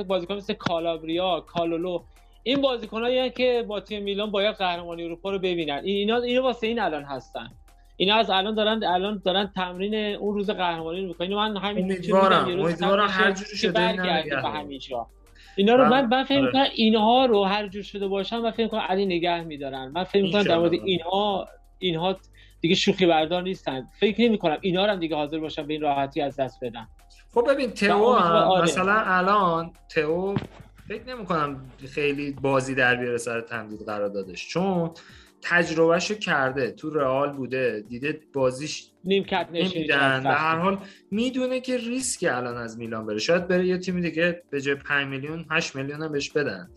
بازیکن 0.04 0.36
مثل 0.36 0.54
کالابریا 0.54 1.40
کالولو 1.40 2.04
این 2.44 2.62
بازیکنایی 2.62 3.30
که 3.30 3.66
با 3.68 3.80
تیم 3.80 4.04
میلان 4.04 4.32
باید 4.32 4.56
قهرمانی 4.56 5.04
اروپا 5.04 5.32
رو 5.32 5.40
ببینن. 5.40 5.82
اینا 5.84 6.18
اینا 6.18 6.44
واسه 6.44 6.68
این 6.68 6.80
الان 6.80 7.04
هستن. 7.04 7.52
اینا 7.98 8.16
از 8.16 8.30
الان 8.30 8.56
دارن 8.56 8.84
الان 8.84 9.22
دارن 9.26 9.52
تمرین 9.56 9.96
اون 9.96 10.36
روز 10.36 10.50
قهرمانی 10.50 11.02
رو 11.02 11.08
می‌کنن 11.08 11.36
من 11.36 11.58
همین 11.58 11.84
امیدوارم. 11.84 12.60
امیدوارم 12.60 13.08
هر 13.10 13.32
جوری 13.32 13.58
شده 13.58 13.72
به 13.72 14.50
همین 14.50 14.80
جا. 14.80 15.08
اینا 15.60 15.76
رو 15.76 15.86
من 15.86 16.06
من 16.06 16.24
فکر 16.24 16.38
آره. 16.38 16.46
می‌کنم 16.46 16.68
اینها 16.76 17.26
رو 17.26 17.44
هر 17.44 17.68
جور 17.68 17.84
شده 17.84 18.08
باشن 18.08 18.38
من 18.38 18.52
فکر 18.52 18.64
می‌کنم 18.64 18.80
علی 18.90 19.06
نگه 19.06 19.44
می‌دارن 19.44 19.92
من 19.96 20.04
فکر 20.04 20.24
می‌کنم 20.24 20.44
در 20.44 20.58
مورد 20.58 20.74
اینها 20.74 21.48
اینها 21.80 22.18
دیگه 22.62 22.76
شوخی 22.76 23.06
بردار 23.06 23.44
نیستن 23.44 23.88
فکر 24.00 24.22
نمی‌کنم 24.22 24.58
اینا 24.62 24.86
رو 24.86 24.92
هم 24.92 25.00
دیگه 25.00 25.16
حاضر 25.16 25.40
باشن 25.40 25.68
به 25.68 25.74
این 25.74 25.82
راحتی 25.82 26.22
از 26.22 26.36
دست 26.36 26.60
بدن 26.64 26.88
خب 27.34 27.52
ببین 27.52 27.70
تئو 27.70 28.04
آره. 28.04 28.64
مثلا 28.64 29.04
الان 29.06 29.74
تئو 29.90 30.36
فکر 30.88 31.16
نمی‌کنم 31.16 31.72
خیلی 31.94 32.32
بازی 32.32 32.76
در 32.76 32.96
بیاره 32.96 33.18
سر 33.18 33.42
تمدید 33.42 33.82
قراردادش 33.86 34.48
چون 34.48 34.92
تجربهشو 35.42 36.16
کرده 36.16 36.72
تو 36.72 36.90
رئال 36.90 37.32
بوده 37.32 37.84
دیده 37.88 38.20
بازیش 38.34 38.92
نیمکت 39.04 39.48
نمیدن. 39.52 40.24
به 40.24 40.30
هر 40.30 40.56
حال 40.56 40.78
می‌دونه 41.12 41.60
که 41.60 41.78
ریسک 41.78 42.26
الان 42.30 42.58
از 42.58 42.78
میلان 42.78 43.06
بره. 43.06 43.20
شاید 43.20 43.48
بره 43.48 43.68
یه 43.68 43.78
تیمی 43.78 44.02
دیگه 44.02 44.44
به 44.50 44.62
جای 44.62 44.76
5 44.76 45.08
میلیون 45.08 45.46
8 45.52 45.76
میلیون 45.76 46.02
هم 46.02 46.12
بهش 46.12 46.30
بدن. 46.30 46.70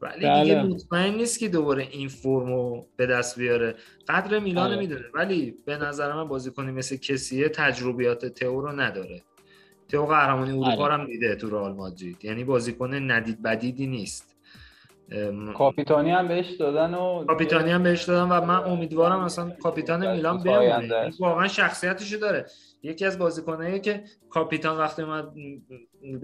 ولی 0.00 0.24
بله. 0.26 0.42
دیگه 0.42 0.62
مطمئن 0.62 1.14
نیست 1.14 1.38
که 1.38 1.48
دوباره 1.48 1.88
این 1.90 2.08
فرمو 2.08 2.86
به 2.96 3.06
دست 3.06 3.38
بیاره. 3.38 3.74
قدر 4.08 4.38
میلان 4.38 4.68
بله. 4.70 4.78
می‌دونه. 4.78 5.04
ولی 5.14 5.54
به 5.66 5.76
نظر 5.76 6.12
من 6.12 6.28
بازیکنی 6.28 6.70
مثل 6.70 6.96
کسیه 6.96 7.48
تجربیات 7.48 8.26
تئو 8.26 8.60
رو 8.60 8.80
نداره. 8.80 9.22
تئو 9.88 10.06
قهرمانی 10.06 10.50
اروپا 10.50 10.84
بله. 10.84 10.94
هم 10.94 11.06
دیده 11.06 11.34
تو 11.34 11.50
رئال 11.50 11.72
مادرید. 11.72 12.24
یعنی 12.24 12.44
بازیکن 12.44 12.94
ندید 12.94 13.42
بدیدی 13.42 13.86
نیست. 13.86 14.31
کاپیتانی 15.54 16.10
هم 16.10 16.28
بهش 16.28 16.50
دادن 16.50 16.94
و 16.94 17.24
کاپیتانی 17.24 17.70
هم 17.70 17.82
بهش 17.82 18.04
دادن 18.04 18.36
و 18.36 18.44
من 18.46 18.64
امیدوارم 18.64 19.24
مثلا 19.24 19.50
کاپیتان 19.50 20.12
میلان 20.12 20.42
بمونه 20.42 21.10
واقعا 21.20 21.48
شخصیتشو 21.48 22.16
داره. 22.16 22.46
یکی 22.82 23.04
از 23.04 23.18
بازیکنایی 23.18 23.80
که 23.80 24.04
کاپیتان 24.30 24.78
وقتی 24.78 25.04
من 25.04 25.28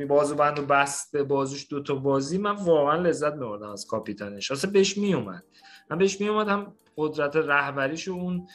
بازو 0.09 0.35
بند 0.35 0.59
و 0.59 0.62
بست 0.62 1.12
به 1.12 1.22
بازوش 1.22 1.66
دو 1.70 1.83
تا 1.83 1.95
بازی 1.95 2.39
من 2.39 2.55
واقعا 2.55 2.97
لذت 2.97 3.33
می‌بردم 3.33 3.70
از 3.70 3.87
کاپیتانش. 3.87 4.51
اصلا 4.51 4.70
بهش 4.70 4.99
میومد 4.99 5.45
من 5.91 5.99
بهش 5.99 6.20
میومد 6.20 6.49
هم 6.49 6.74
قدرت 6.97 7.37
رهبریش 7.37 8.09
و 8.09 8.12
اون 8.12 8.47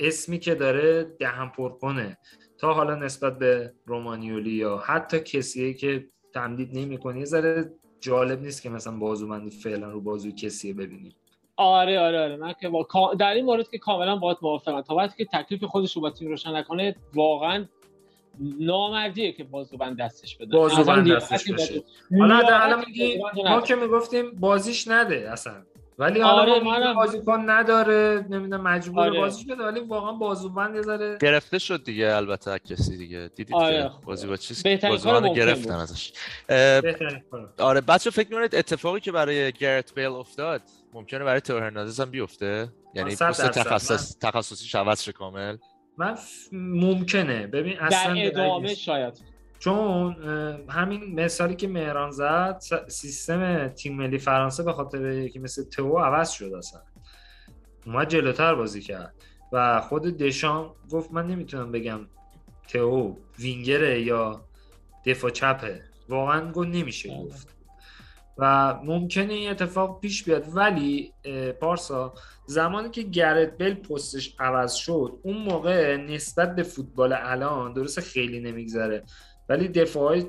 اسمی 0.00 0.38
که 0.38 0.54
داره 0.54 1.04
دهم 1.04 1.52
پر 1.56 1.68
کنه. 1.68 2.18
تا 2.58 2.72
حالا 2.72 2.94
نسبت 2.94 3.38
به 3.38 3.72
رومانیولی 3.86 4.50
یا 4.50 4.76
حتی 4.76 5.20
کسیه 5.20 5.74
که 5.74 6.08
تمدید 6.34 6.78
نمی‌کنه 6.78 7.18
یه 7.18 7.24
ذره 7.24 7.72
جالب 8.02 8.42
نیست 8.42 8.62
که 8.62 8.70
مثلا 8.70 8.96
بازوبندی 8.96 9.50
فعلا 9.50 9.90
رو 9.90 10.00
بازوی 10.00 10.32
کسی 10.32 10.72
ببینیم. 10.72 11.14
آره 11.56 12.00
آره 12.00 12.20
آره. 12.20 12.36
من 12.36 12.54
که 12.60 12.68
با... 12.68 12.86
در 13.18 13.34
این 13.34 13.44
مورد 13.44 13.70
که 13.70 13.78
کاملا 13.78 14.16
باهات 14.16 14.38
موافقم. 14.42 14.80
تا 14.80 14.94
وقتی 14.94 15.24
که 15.24 15.30
تکلیف 15.32 15.64
خودش 15.64 15.96
رو 15.96 16.02
با 16.02 16.10
تیم 16.10 16.28
روشن 16.28 16.56
نکنه 16.56 16.96
واقعا 17.14 17.64
نامردیه 18.60 19.32
که 19.32 19.44
بازوبند 19.44 19.98
دستش 19.98 20.36
بده 20.36 20.56
بازوبند 20.56 21.12
دستش 21.12 21.52
بشه. 21.52 21.82
حالا 22.18 22.36
الان 22.36 22.84
میگی 22.86 23.20
ما 23.44 23.60
که 23.60 23.74
می‌گفتیم 23.74 24.30
بازیش 24.30 24.88
نده 24.88 25.30
اصلا. 25.32 25.62
ولی 25.98 26.20
حالا 26.20 26.70
آره 26.70 26.94
بازیکن 26.94 27.50
نداره 27.50 28.26
نمی‌دونم 28.30 28.62
مجبور 28.62 29.00
آره. 29.00 29.20
بازی 29.20 29.44
بده 29.44 29.64
ولی 29.64 29.80
واقعا 29.80 30.12
بازوبند 30.12 30.74
یه 30.74 30.82
ذره 30.82 31.18
گرفته 31.20 31.58
شد 31.58 31.84
دیگه 31.84 32.14
البته 32.14 32.58
کسی 32.58 32.96
دیگه. 32.96 33.30
دیدید 33.36 33.54
آره. 33.54 33.82
که 33.82 33.90
بازی 34.06 34.26
با 34.26 34.36
چیز 34.36 34.62
بازیکن 34.66 35.32
گرفتن 35.32 35.74
ازش. 35.74 36.12
آره 37.58 37.80
بچه 37.80 38.10
فکر 38.10 38.28
می‌کنید 38.28 38.54
اتفاقی 38.54 39.00
که 39.00 39.12
برای 39.12 39.52
گرت 39.52 39.94
بیل 39.94 40.06
افتاد 40.06 40.62
ممکنه 40.92 41.24
برای 41.24 41.40
تو 41.40 41.58
هرناندز 41.58 42.00
هم 42.00 42.10
بیفته؟ 42.10 42.68
یعنی 42.94 43.16
پست 43.16 43.50
تخصص 43.50 44.18
تخصصی 44.18 44.78
عوض 44.78 45.08
کامل؟ 45.08 45.56
من 45.96 46.18
ممکنه. 46.52 47.46
ببین 47.46 47.78
اصلا 47.78 48.14
در 48.14 48.26
ادامه 48.26 48.74
شاید. 48.74 49.31
چون 49.62 50.16
همین 50.68 51.20
مثالی 51.20 51.56
که 51.56 51.68
مهران 51.68 52.10
زد 52.10 52.62
سیستم 52.88 53.68
تیم 53.68 53.96
ملی 53.96 54.18
فرانسه 54.18 54.62
به 54.62 54.72
خاطر 54.72 55.12
یکی 55.12 55.38
مثل 55.38 55.64
تو 55.64 55.98
عوض 55.98 56.30
شد 56.30 56.52
اصلا. 56.52 56.80
اومد 57.86 58.08
جلوتر 58.08 58.54
بازی 58.54 58.80
کرد. 58.80 59.14
و 59.52 59.80
خود 59.80 60.02
دشان 60.02 60.70
گفت 60.90 61.12
من 61.12 61.26
نمی‌تونم 61.26 61.72
بگم 61.72 62.00
تو 62.68 63.16
وینگره 63.38 64.02
یا 64.02 64.44
دفاع 65.06 65.30
چپه. 65.30 65.82
واقعا 66.08 66.52
گفت 66.52 66.68
نمیشه 66.68 67.08
بله. 67.08 67.24
گفت. 67.24 67.48
و 68.38 68.74
ممکنه 68.84 69.32
این 69.32 69.50
اتفاق 69.50 70.00
پیش 70.00 70.24
بیاد 70.24 70.56
ولی 70.56 71.12
پارسا 71.60 72.14
زمانی 72.46 72.90
که 72.90 73.02
گرت 73.02 73.58
بل 73.58 73.74
پستش 73.74 74.34
عوض 74.38 74.74
شد 74.74 75.18
اون 75.22 75.36
موقع 75.36 75.96
نسبت 75.96 76.54
به 76.54 76.62
فوتبال 76.62 77.12
الان 77.12 77.72
درست 77.72 78.00
خیلی 78.00 78.40
نمیگذره. 78.40 79.04
ولی 79.52 79.68
دفاع 79.68 80.20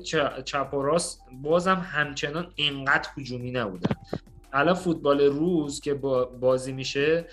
چپ 0.44 0.74
و 0.74 0.82
راست 0.82 1.20
بازم 1.42 1.86
همچنان 1.92 2.46
اینقدر 2.54 3.08
هجومی 3.18 3.50
نبودن 3.50 3.96
الان 4.52 4.74
فوتبال 4.74 5.20
روز 5.20 5.80
که 5.80 5.94
بازی 6.40 6.72
میشه 6.72 7.26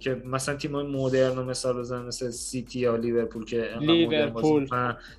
که 0.00 0.22
مثلا 0.24 0.56
تیم 0.56 0.74
های 0.74 0.86
مدرن 0.86 1.38
مثال 1.38 1.78
بزن 1.78 2.02
مثل 2.02 2.30
سیتی 2.30 2.78
یا 2.78 2.96
لیورپول 2.96 3.44
که 3.44 3.70
لیورپول 3.80 4.68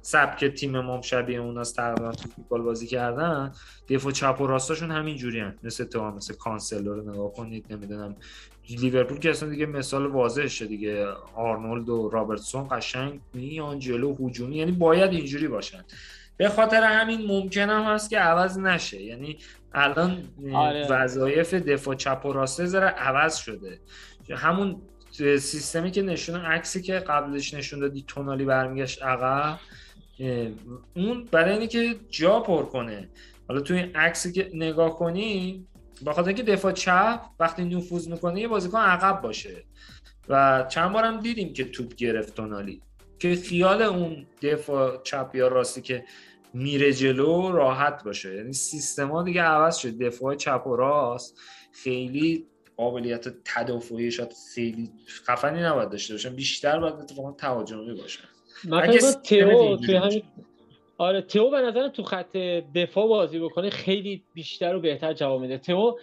سبک 0.01 0.45
تیم 0.45 0.79
ما 0.79 1.01
شبیه 1.01 1.39
اوناست 1.39 1.75
تقریبا 1.75 2.11
تو 2.11 2.29
فوتبال 2.29 2.61
بازی 2.61 2.87
کردن 2.87 3.51
دفاع 3.89 4.11
چپ 4.11 4.41
و 4.41 4.47
راستاشون 4.47 4.91
همین 4.91 5.15
جوری. 5.15 5.43
مثل 5.63 5.83
تو. 5.83 6.11
مثل 6.11 6.33
کانسلو 6.33 6.93
رو 6.93 7.11
نگاه 7.11 7.33
کنید 7.33 7.65
نمی‌دونم 7.69 8.15
لیورپول 8.69 9.19
که 9.19 9.29
اصلا 9.29 9.49
دیگه 9.49 9.65
مثال 9.65 10.05
واضحشه 10.05 10.65
دیگه. 10.65 11.07
آرنولد 11.35 11.89
و 11.89 12.09
رابرتسون 12.09 12.67
قشنگ 12.71 13.19
میان 13.33 13.79
جلو 13.79 14.15
هجومی 14.15 14.57
یعنی 14.57 14.71
باید 14.71 15.11
اینجوری 15.11 15.47
باشن. 15.47 15.83
به 16.37 16.49
خاطر 16.49 16.83
همین 16.83 17.27
ممکن 17.27 17.69
هم 17.69 17.83
هست 17.83 18.09
که 18.09 18.19
عوض 18.19 18.59
نشه. 18.59 19.01
یعنی 19.01 19.37
الان 19.73 20.23
آره. 20.53 20.87
وظایف 20.87 21.53
دفاع 21.53 21.95
چپ 21.95 22.25
و 22.25 22.33
راسته 22.33 22.65
ذره 22.65 22.87
عوض 22.87 23.35
شده. 23.35 23.79
همون 24.29 24.81
سیستمی 25.39 25.91
که 25.91 26.01
نشون 26.01 26.41
عکسی 26.41 26.81
که 26.81 26.93
قبلش 26.93 27.53
نشون 27.53 27.79
دادی 27.79 28.03
تونالی 28.07 28.45
برمیگشت 28.45 29.03
عقب 29.03 29.59
اون 30.95 31.27
برای 31.31 31.53
اینه 31.53 31.67
که 31.67 31.95
جا 32.09 32.39
پر 32.39 32.65
کنه. 32.65 33.09
حالا 33.47 33.61
توی 33.61 33.77
این 33.77 33.95
عکسی 33.95 34.31
که 34.31 34.51
نگاه 34.53 34.95
کنی 34.95 35.65
با 36.01 36.13
خاطر 36.13 36.27
اینکه 36.27 36.43
دفاع 36.43 36.71
چپ 36.71 37.21
وقتی 37.39 37.65
نفوذ 37.65 38.07
می‌کنه 38.07 38.41
یه 38.41 38.47
بازیکن 38.47 38.77
عقب 38.77 39.21
باشه. 39.21 39.63
و 40.29 40.65
چند 40.69 40.93
بارم 40.93 41.19
دیدیم 41.19 41.53
که 41.53 41.63
توپ 41.63 41.95
گرفت 41.95 42.35
تونالی 42.35 42.81
که 43.19 43.35
خیال 43.35 43.81
اون 43.81 44.25
دفاع 44.41 45.01
چپ 45.03 45.31
یا 45.33 45.47
راستی 45.47 45.81
که 45.81 46.05
میره 46.53 46.93
جلو 46.93 47.51
راحت 47.51 48.03
باشه. 48.03 48.35
یعنی 48.35 48.53
سیستما 48.53 49.23
دیگه 49.23 49.41
عوض 49.41 49.77
شد. 49.77 49.97
دفاع 49.97 50.35
چپ 50.35 50.67
و 50.67 50.75
راست 50.75 51.39
خیلی 51.83 52.45
قابلیت 52.77 53.27
تدافعی 53.45 54.11
شاید 54.11 54.33
خیلی 54.55 54.91
خفنی 55.25 55.61
نباید 55.61 55.89
داشته 55.89 56.13
باشن. 56.13 56.35
بیشتر 56.35 56.79
باید 56.79 56.93
اتفاقا 56.93 57.31
تهاجمی 57.31 58.01
باشن 58.01 58.23
من 58.69 58.97
تئو 59.23 59.77
توی 59.77 59.95
همین 59.95 60.23
آره 60.97 61.21
تئو 61.21 61.49
به 61.49 61.61
نظر 61.61 61.87
تو 61.87 62.03
خط 62.03 62.37
دفاع 62.75 63.07
بازی 63.07 63.39
بکنه 63.39 63.69
خیلی 63.69 64.23
بیشتر 64.33 64.75
و 64.75 64.79
بهتر 64.79 65.13
جواب 65.13 65.41
میده. 65.41 65.57
تئو 65.57 65.93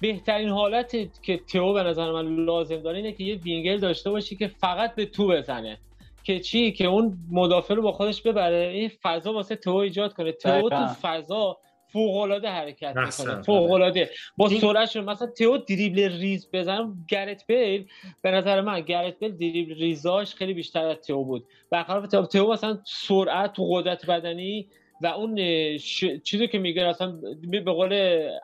بهترین 0.00 0.48
حالت 0.48 1.22
که 1.22 1.40
تئو 1.52 1.72
به 1.72 1.82
نظر 1.82 2.12
من 2.12 2.44
لازم 2.44 2.76
داره 2.76 2.96
اینه 2.96 3.12
که 3.12 3.24
یه 3.24 3.34
وینگر 3.34 3.76
داشته 3.76 4.10
باشی 4.10 4.36
که 4.36 4.46
فقط 4.46 4.94
به 4.94 5.06
تو 5.06 5.28
بزنه. 5.28 5.78
که 6.24 6.40
چی؟ 6.40 6.72
که 6.72 6.84
اون 6.84 7.18
مدافع 7.30 7.74
رو 7.74 7.82
با 7.82 7.92
خودش 7.92 8.22
ببره. 8.22 8.70
این 8.74 8.90
فضا 9.02 9.32
واسه 9.32 9.56
تو 9.56 9.74
ایجاد 9.74 10.12
کنه. 10.14 10.32
تو 10.32 10.68
تو 10.68 10.86
فضا 11.02 11.58
فوق 11.92 12.16
العاده 12.16 12.48
حرکت 12.48 12.96
می‌کنه 12.96 13.42
فوق 13.42 13.70
العاده 13.70 14.10
با 14.36 14.48
سرعت 14.48 14.96
مثلا 14.96 15.28
تو 15.38 15.58
دریبل 15.58 16.12
ریز 16.20 16.48
بزنم 16.52 17.04
گرت 17.08 17.46
بیل. 17.46 17.86
به 18.22 18.30
نظر 18.30 18.60
من 18.60 18.80
گرت 18.80 19.18
بیل 19.18 19.36
دریبل 19.36 19.74
ریزاش 19.74 20.34
خیلی 20.34 20.54
بیشتر 20.54 20.86
از 20.86 20.96
تو 21.06 21.24
بود. 21.24 21.46
برخلاف 21.70 22.06
تو 22.06 22.26
تو 22.26 22.52
مثلا 22.52 22.78
سرعت 22.84 23.52
تو 23.52 23.72
قدرت 23.72 24.06
بدنی 24.06 24.68
و 25.02 25.06
اون 25.06 25.36
چیزی 26.24 26.48
که 26.48 26.58
میگه 26.58 26.86
اصلا 26.86 27.18
به 27.50 27.72
قول 27.72 27.92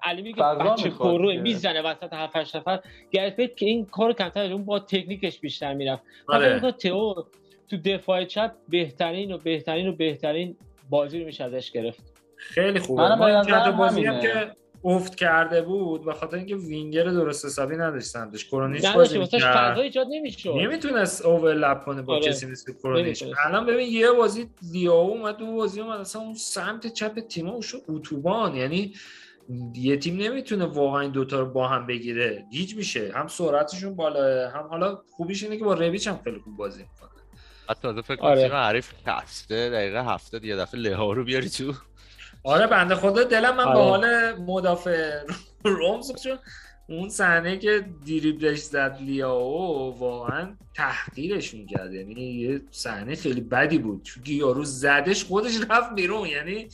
علی 0.02 0.22
میگه 0.22 0.42
بچه 0.42 0.90
پررو 0.90 1.32
می‌زنه 1.32 1.82
وسط 1.82 2.12
7 2.12 2.36
8 2.36 2.56
نفر. 2.56 2.80
گرت 3.10 3.36
بیل 3.36 3.46
که 3.46 3.66
این 3.66 3.84
کارو 3.84 4.12
کمتر 4.12 4.52
اون 4.52 4.64
با 4.64 4.78
تکنیکش 4.78 5.40
بیشتر 5.40 5.74
می‌رفت. 5.74 6.02
آره. 6.28 6.72
تو 6.72 7.24
تو 7.68 7.76
دفاع 7.84 8.24
چپ 8.24 8.52
بهترین 8.68 9.32
و 9.32 9.38
بهترین 9.38 9.88
و 9.88 9.92
بهترین 9.92 10.56
بازی 10.90 11.20
رو 11.20 11.26
میشه 11.26 11.44
ازش 11.44 11.70
گرفت. 11.70 12.15
خیلی 12.38 12.78
خوبه. 12.78 13.14
ما 13.14 13.72
بازی 13.72 14.04
هم 14.04 14.20
که 14.20 14.52
افت 14.84 15.14
کرده 15.14 15.62
بود 15.62 16.04
به 16.04 16.12
خاطر 16.12 16.36
اینکه 16.36 16.56
وینگر 16.56 17.04
درست 17.04 17.44
حسابی 17.44 17.76
نداشت 17.76 18.06
سمتش 18.06 18.44
کرونیچ 18.44 18.86
بازی 18.86 19.24
فضا 19.24 19.82
ایجاد 19.82 20.06
نمی‌شد. 20.10 20.52
نمی‌تونست 20.56 21.26
overlap 21.26 21.84
کنه 21.84 22.02
با 22.02 22.16
آره. 22.16 22.26
کسی 22.26 22.46
مثل 22.46 22.72
کرونیچ 22.72 23.24
الان 23.44 23.66
ببین 23.66 23.92
یه 23.92 24.10
بازی 24.10 24.50
دیاو 24.72 25.10
اومد 25.10 25.36
دو 25.36 25.46
بازی 25.46 25.80
اومد 25.80 26.00
اصلا 26.00 26.22
اون 26.22 26.34
سمت 26.34 26.86
چپ 26.86 27.20
تیم 27.20 27.60
شد 27.60 27.82
اتوبان. 27.88 28.54
یعنی 28.54 28.94
یه 29.74 29.96
تیم 29.96 30.16
نمی‌تونه 30.16 30.64
واقعا 30.64 31.00
این 31.00 31.10
دوتا 31.10 31.40
رو 31.40 31.46
با 31.46 31.68
هم 31.68 31.86
بگیره. 31.86 32.44
گیج 32.50 32.76
میشه. 32.76 33.12
هم 33.14 33.28
سرعتشون 33.28 33.96
بالاه 33.96 34.52
هم 34.52 34.66
حالا 34.66 34.98
خوبیش 35.16 35.42
اینه 35.42 35.56
که 35.56 35.64
با 35.64 35.74
رویچ 35.74 36.08
هم 36.08 36.20
خیلی 36.24 36.38
خوب 36.38 36.56
بازی 36.56 36.82
می‌کنه. 36.82 37.10
حتی 37.70 37.80
تازه 37.82 38.02
فکر 38.02 38.20
آره. 38.20 38.40
کنم 38.40 38.48
تیم 38.48 38.56
حریف 38.56 38.92
کسته 39.06 39.70
دقیقه 39.70 40.04
هفتاد 40.04 40.44
یه 40.44 40.56
دفعه 40.56 40.80
لها 40.80 41.12
رو 41.12 41.24
بیاری 41.24 41.48
تو. 41.48 41.72
آره 42.46 42.66
بنده 42.66 42.94
خدا 42.94 43.22
دلم 43.24 43.56
من 43.56 43.64
آره. 43.64 43.74
به 43.74 43.80
حال 43.82 44.32
مدافع 44.42 45.20
روم 45.64 46.00
چون 46.24 46.38
اون 46.88 47.08
صحنه 47.08 47.56
که 47.58 47.84
دیریبلش 48.04 48.58
زد 48.58 48.96
لیاو 49.00 49.98
واقعا 49.98 50.54
تحقیرشون 50.74 51.66
کرد 51.66 51.94
یعنی 51.94 52.20
یه 52.22 52.60
صحنه 52.70 53.14
خیلی 53.14 53.40
بدی 53.40 53.78
بود. 53.78 54.02
چون 54.02 54.22
یارو 54.26 54.64
زدش 54.64 55.24
خودش 55.24 55.52
رفت 55.70 55.94
بیرون. 55.94 56.26
یعنی 56.28 56.68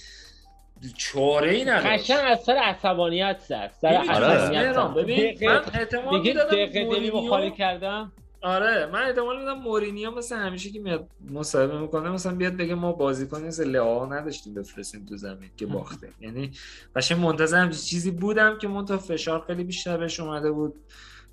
چاره 0.96 1.50
ای 1.50 1.64
نداشت. 1.64 1.86
قشنگ 1.86 2.18
از 2.24 2.40
سر 2.42 2.52
عصبانیت 2.52 3.38
زد. 3.48 3.70
سر. 3.82 3.88
عصبانیت. 3.88 4.76
ببین 4.96 5.50
من 5.50 5.62
احتمال 5.74 6.18
دیگه 6.22 6.32
می‌دادم 6.32 6.50
دقیقه 6.50 6.72
دلی 6.72 6.84
مورینیو- 6.84 7.14
مخالی 7.16 7.50
کردم؟ 7.50 8.12
آره 8.42 8.86
من 8.86 9.02
احتمال 9.02 9.38
میدم 9.38 9.58
مورینیو 9.58 10.10
مثل 10.10 10.36
همیشه 10.36 10.70
که 10.70 10.80
میاد 10.80 11.08
مصاحبه 11.30 11.78
می‌کنه 11.78 12.10
مثلا 12.10 12.34
بیاد 12.34 12.56
بگه 12.56 12.74
ما 12.74 12.92
بازیکن 12.92 13.42
مثل 13.42 13.68
لئا 13.68 14.06
نداشتیم 14.06 14.54
بفرستیم 14.54 15.06
تو 15.06 15.16
زمین 15.16 15.50
که 15.56 15.66
باخته 15.66 16.08
یعنی 16.20 16.50
قشنگ 16.96 17.20
منتظر 17.20 17.58
همچین 17.58 17.80
چیزی 17.80 18.10
بودم 18.10 18.58
که 18.58 18.68
منتها 18.68 18.98
فشار 18.98 19.44
خیلی 19.46 19.64
بیشتر 19.64 19.96
بهش 19.96 20.20
اومده 20.20 20.50
بود 20.50 20.74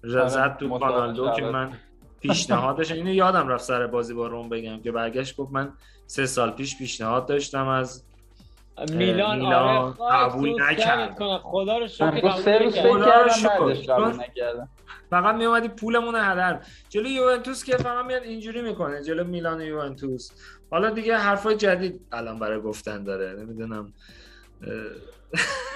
زد 0.03 0.57
تو 0.57 0.68
مطابق 0.68 0.91
کانالدو 0.91 1.32
که. 1.32 1.41
من 1.41 1.72
پیشنهادش 2.20 2.91
اینو 2.91 3.14
یادم 3.14 3.47
رفت 3.47 3.64
سر 3.64 3.88
بازی 3.88 4.14
با 4.14 4.28
روم 4.28 4.49
بگم 4.49 4.82
که 4.82 4.91
برگشت 4.91 5.36
گفت 5.38 5.51
من 5.51 5.74
سه 6.07 6.26
سال 6.26 6.51
پیش 6.51 6.78
پیشنهاد 6.78 7.26
داشتم 7.26 7.68
از 7.68 8.03
میلان 8.91 9.39
میلان 9.39 9.53
آره 9.53 9.93
قبول 10.12 10.51
تو 10.51 10.60
نکرد. 10.60 11.18
خدا 11.43 11.78
رو 11.78 11.88
شکر 11.88 12.24
من 12.24 12.70
خدا 12.72 13.22
رو 13.22 13.30
شکر. 13.30 14.66
فقط 15.10 15.36
میومدی 15.36 15.68
پولمون 15.68 16.16
رو 16.16 16.22
هدر. 16.22 16.60
جلو 16.89 17.10
یوونتوس 17.10 17.64
که 17.64 17.78
فقط 17.78 18.05
میاد 18.05 18.24
اینجوری 18.24 18.62
می‌کنه 18.62 19.03
جلو 19.03 19.24
میلان 19.24 19.62
و 19.62 19.66
یوونتوس. 19.66 20.32
حالا 20.72 20.89
دیگه 20.89 21.18
حرفای 21.18 21.55
جدید 21.55 22.01
الان 22.12 22.39
برای 22.39 22.62
گفتن 22.62 23.03
داره. 23.03 23.39
نمی‌دونم 23.39 23.93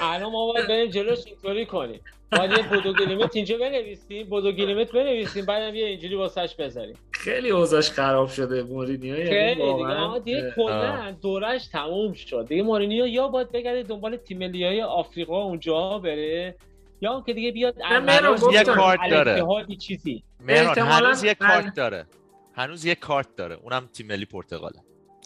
الان 0.02 0.32
ما 0.32 0.54
باید 0.54 0.68
بریم 0.68 0.90
جلوش 0.90 1.20
اینطوری 1.26 1.66
کنیم. 1.66 2.02
باید 2.32 2.52
یه 2.52 2.70
بودو 2.70 2.94
گلیمت 2.94 3.36
اینجا 3.36 3.58
بنویسیم 3.58 4.30
بودو 4.30 4.52
گلیمت 4.52 4.92
بنویسیم 4.92 5.46
بعدم 5.46 5.76
یه 5.76 5.86
اینجوری 5.86 6.16
واسش 6.16 6.56
بذاریم. 6.56 6.96
خیلی 7.12 7.50
اوضاعش 7.50 7.92
خراب 7.92 8.30
شده 8.30 8.64
مورینیو 8.64 9.18
یعنی 9.18 9.30
خیلی 9.30 9.74
دیگه. 9.74 10.20
دیگه 10.20 10.54
کلا 10.56 11.16
دورش 11.22 11.68
تموم 11.68 12.14
شد. 12.14 12.46
دیگه 12.50 12.64
مورینیو 12.64 13.08
یا 13.08 13.28
باید 13.28 13.52
بگرده 13.52 13.84
دنبال 13.84 14.18
تیم 14.18 14.38
ملیای 14.38 14.82
آفریقا 14.82 15.44
اونجا 15.44 16.00
بره. 16.04 16.56
یا 17.04 17.24
که 17.26 17.34
دیگه 17.34 17.52
بیاد 17.52 17.76
گفتم. 17.76 18.52
یه 18.52 18.64
کارت 18.64 19.00
داره. 19.10 19.46
چیزی. 19.76 20.24
مهران 20.40 20.68
احتمالاً 20.68 21.06
هنوز 21.06 21.24
یه 21.24 21.34
بله. 21.40 21.50
کارت 21.50 21.76
داره. 21.76 22.06
هنوز 22.54 22.86
یه 22.86 22.96
کارت 22.96 23.36
داره. 23.36 23.56
اونم 23.56 23.90
تیم 23.94 24.08
ملی 24.08 24.26
پرتغاله. 24.26 24.80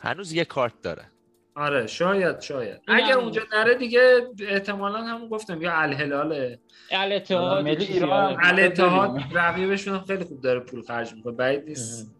هنوز 0.03 0.33
یه 0.33 0.45
کارت 0.45 0.81
داره. 0.81 1.11
آره 1.55 1.87
شاید 1.87 2.39
شاید. 2.41 2.81
اگر 2.87 3.17
اونجا 3.17 3.41
نره 3.53 3.75
دیگه 3.75 4.27
احتمالا 4.39 4.97
هم 5.03 5.27
گفتم 5.27 5.61
یا 5.61 5.73
الهلاله 5.73 6.59
الاتحاد 6.91 7.65
آره. 7.65 8.47
الاتحاد 8.47 9.19
رقیبشون 9.33 9.99
خیلی 9.99 10.23
خوب 10.23 10.41
داره 10.41 10.59
پول 10.59 10.81
خرج 10.81 11.13
می‌کنه. 11.13 11.33
بعید 11.33 11.63
نیست. 11.67 12.16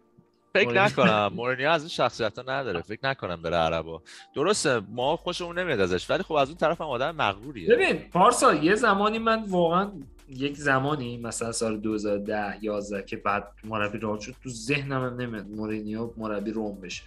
فکر. 0.64 0.84
نکنم. 0.84 1.32
مورینیو 1.36 1.68
از 1.70 1.82
این 1.82 1.88
شخصیت 1.88 2.38
ها 2.38 2.44
نداره. 2.52 2.82
فکر 2.82 3.00
نکنم 3.02 3.42
بره 3.42 3.56
عربا. 3.56 4.02
درسته 4.34 4.80
ما 4.88 5.16
خوشمون 5.16 5.58
نمیاد 5.58 5.80
ازش 5.80 6.10
ولی 6.10 6.22
خب 6.22 6.32
از 6.32 6.48
اون 6.48 6.56
طرف 6.58 6.80
هم 6.80 6.86
آدم 6.86 7.10
مغروریه. 7.10 7.68
ببین 7.68 7.96
پارسا 8.12 8.54
یه 8.54 8.74
زمانی 8.74 9.18
من 9.18 9.44
واقعا 9.44 9.90
یک 10.28 10.56
زمانی 10.56 11.16
مثلا 11.18 11.52
سال 11.52 11.80
2010 11.80 12.58
11 12.62 13.02
که 13.02 13.16
بعد 13.16 13.48
مربی 13.64 13.98
روم 13.98 14.18
شد 14.18 14.34
تو 14.42 14.48
ذهنم 14.48 15.20
نمیاد 15.20 15.46
مورینیو 15.46 16.10
مربی 16.16 16.50
روم 16.50 16.80
بشه. 16.80 17.02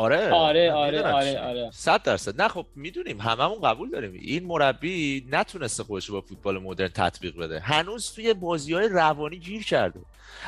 آره 0.00 0.30
آره 0.30 0.72
آره 0.72 1.02
آره. 1.02 1.38
آره. 1.38 1.70
صد 1.72 2.02
درصد. 2.02 2.42
نه 2.42 2.48
خب 2.48 2.66
می‌دونیم 2.76 3.20
هممون 3.20 3.60
قبول 3.60 3.90
داریم. 3.90 4.12
این 4.12 4.44
مربی 4.44 5.26
نتونسته 5.30 5.84
خودش 5.84 6.06
رو 6.06 6.14
با 6.14 6.20
فوتبال 6.20 6.58
مدرن 6.58 6.88
تطبیق 6.88 7.36
بده. 7.36 7.60
هنوز 7.60 8.12
توی 8.12 8.34
بازی 8.34 8.74
های 8.74 8.88
روانی 8.88 9.38
گیر 9.38 9.64
کرده. 9.64 10.00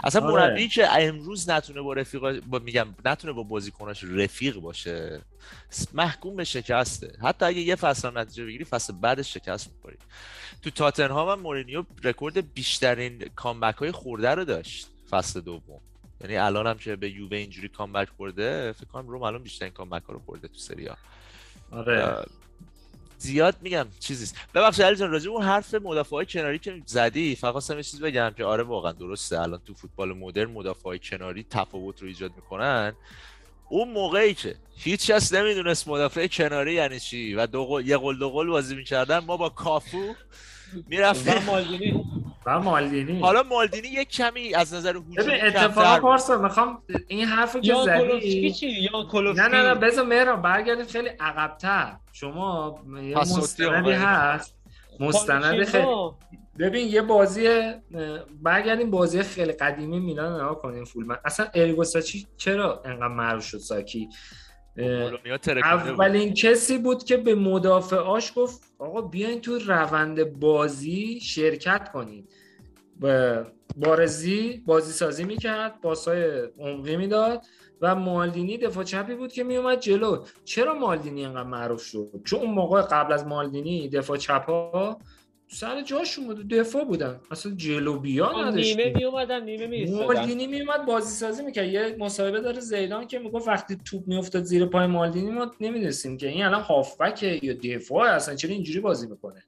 اصلا 0.04 0.22
آره. 0.22 0.32
مربی 0.32 0.68
که 0.68 0.88
امروز 0.90 1.50
نتونه 1.50 1.80
با 1.80 1.92
رفیق 1.92 2.40
با 2.40 2.58
میگم 2.58 2.86
نتونه 3.04 3.32
با 3.32 3.42
بازیکناش 3.42 4.04
رفیق 4.04 4.56
باشه 4.56 5.20
محکوم 5.92 6.36
به 6.36 6.44
شکسته. 6.44 7.12
حتی 7.22 7.44
اگه 7.44 7.60
یه 7.60 7.76
فصل 7.76 8.18
نتیجه 8.18 8.44
بگیری 8.44 8.64
فصل 8.64 8.92
بعدش 8.92 9.34
شکست 9.34 9.70
می‌خوری. 9.74 9.96
تو 10.62 10.70
تاتنهام 10.70 11.28
هم 11.28 11.40
مورینیو 11.40 11.84
رکورد 12.04 12.54
بیشترین 12.54 13.30
کامبک 13.36 13.76
های 13.76 13.92
خورده 13.92 14.30
رو 14.30 14.44
داشت 14.44 14.88
فصل 15.10 15.40
دوم. 15.40 15.80
یعنی 16.22 16.36
الان 16.36 16.66
هم 16.66 16.78
که 16.78 16.96
به 16.96 17.10
یووه 17.10 17.36
اینجوری 17.36 17.68
کامبک 17.68 18.08
خورده 18.16 18.72
فکر 18.72 18.86
کنم 18.86 19.08
روم 19.08 19.22
الان 19.22 19.42
بیشترین 19.42 19.72
کامبک 19.72 20.02
ها 20.02 20.12
رو 20.12 20.20
خورده 20.26 20.48
تو 20.48 20.58
سری 20.58 20.86
ها. 20.86 20.96
آره. 21.70 22.24
زیاد 23.18 23.56
میگم 23.60 23.86
چیزیست 24.00 24.36
ببخشید 24.54 24.84
علی 24.84 24.96
جان 24.96 25.10
راجع 25.10 25.30
اون 25.30 25.42
حرف 25.42 25.74
مدافع 25.74 26.16
های 26.16 26.26
کناری 26.26 26.58
که 26.58 26.82
زدی 26.86 27.34
فقط 27.36 27.52
خواستم 27.52 27.76
یه 27.76 27.82
چیز 27.82 28.00
بگم 28.00 28.30
که 28.36 28.44
آره 28.44 28.62
واقعا 28.62 28.92
درسته. 28.92 29.40
الان 29.40 29.60
تو 29.66 29.74
فوتبال 29.74 30.12
مدرن 30.12 30.50
مدافع 30.50 30.96
کناری 30.96 31.46
تفاوت 31.50 32.02
رو 32.02 32.08
ایجاد 32.08 32.32
می‌کنن. 32.36 32.92
اون 33.68 33.90
موقعی 33.90 34.34
که 34.34 34.56
هیچ 34.76 35.10
کس 35.10 35.32
نمی‌دونست 35.32 35.88
مدافع 35.88 36.26
کناری 36.26 36.74
یعنی 36.74 37.00
چی 37.00 37.34
و 37.34 37.46
دو 37.46 37.66
قل... 37.66 37.86
یه 37.86 37.96
قل 37.96 38.18
دو 38.18 38.30
قل 38.30 38.46
بازی 38.46 38.76
می‌کردن 38.76 39.18
ما 39.18 39.36
با 39.36 39.48
کافو 39.48 40.14
می‌رفتیم 40.88 41.34
و 41.34 41.50
مالدینی. 41.52 42.04
و 42.46 42.60
مالدینی. 42.60 43.20
حالا 43.20 43.42
مالدینی 43.42 43.88
یک 43.88 44.08
کمی 44.08 44.54
از 44.54 44.74
نظر 44.74 44.96
هجومی 44.96 45.40
اتفاقا. 45.40 46.00
پارسا 46.00 46.38
می‌خوام 46.38 46.82
این 47.08 47.24
حرفو 47.24 47.60
که 47.60 47.74
زدی. 47.84 48.52
چی؟ 48.52 48.68
یان 48.68 49.02
نه 49.02 49.08
کولوفسکی 49.10 49.48
نه 49.50 49.62
نه 49.62 49.74
بذار 49.74 50.06
مهران 50.06 50.42
برگردیم 50.42 50.86
خیلی 50.86 51.08
عقبتر. 51.08 51.96
شما 52.12 52.78
یه 53.02 53.18
مستندی. 53.18 53.92
هست. 53.92 54.56
مستند 55.00 55.64
خیلی. 55.64 55.86
ببین 56.58 56.88
یه 56.88 57.02
بازی 57.02 57.72
برگردیم 58.42 58.90
بازی 58.90 59.22
خیلی 59.22 59.52
قدیمی 59.52 60.00
میلان 60.00 60.34
نگاه 60.34 60.58
کنیم 60.62 60.84
فولمن. 60.84 61.16
اصلا 61.24 61.46
اریگوساچی 61.54 62.26
چرا 62.36 62.82
انقدر 62.84 63.08
معروف 63.08 63.44
شد 63.44 63.58
ساکی؟ 63.58 64.08
بود. 64.76 65.20
اولین 65.64 66.34
کسی 66.34 66.78
بود 66.78 67.04
که 67.04 67.16
به 67.16 67.34
مدافعاش 67.34 68.32
گفت 68.36 68.72
آقا 68.78 69.00
بیاین 69.00 69.40
تو 69.40 69.58
روند 69.58 70.40
بازی 70.40 71.20
شرکت 71.20 71.92
کنید 71.92 72.28
بارزی 73.76 74.62
بازی 74.66 74.92
سازی 74.92 75.24
می‌کرد 75.24 75.80
پاسای 75.80 76.48
عمقی 76.58 76.96
می‌داد 76.96 77.44
و 77.80 77.94
مالدینی 77.94 78.58
دفاع 78.58 78.84
چپی 78.84 79.14
بود 79.14 79.32
که 79.32 79.44
میومد 79.44 79.80
جلو. 79.80 80.24
چرا 80.44 80.74
مالدینی 80.74 81.24
انقدر 81.24 81.48
معروف 81.48 81.82
شد؟ 81.82 82.20
چون 82.24 82.40
اون 82.40 82.50
موقع 82.50 82.82
قبل 82.82 83.12
از 83.12 83.26
مالدینی 83.26 83.88
دفاع 83.88 84.16
چپا 84.16 84.98
سر 85.52 85.82
جاشون 85.82 86.26
بود. 86.26 86.48
دفاع 86.48 86.84
بودن. 86.84 87.20
اصلا 87.30 87.52
جلو 87.56 87.98
بیا 87.98 88.32
نیمه 88.32 88.48
نداشتیم. 88.48 88.92
می 88.96 89.04
اومدن 89.04 89.44
نیمه 89.44 89.66
می 89.66 89.76
ایستادن. 89.76 90.04
مالدینی 90.04 90.46
میومد 90.46 90.86
بازی 90.86 91.14
سازی 91.14 91.42
می‌کرد. 91.42 91.68
یه 91.68 91.96
مصاحبه 91.98 92.40
داره 92.40 92.60
زیدان 92.60 93.06
که 93.06 93.18
می‌گفت 93.18 93.48
وقتی 93.48 93.78
توپ 93.84 94.06
میافتاد 94.06 94.42
زیر 94.42 94.66
پای 94.66 94.86
مالدینی 94.86 95.30
ما 95.30 95.50
نمی‌دونستیم 95.60 96.16
که 96.16 96.28
این 96.28 96.44
الان 96.44 96.62
هافبک 96.62 97.22
یا 97.22 97.54
دفاع 97.64 98.08
اصلا 98.08 98.34
چرا 98.34 98.50
اینجوری 98.50 98.80
بازی 98.80 99.06
می‌کنه. 99.06 99.44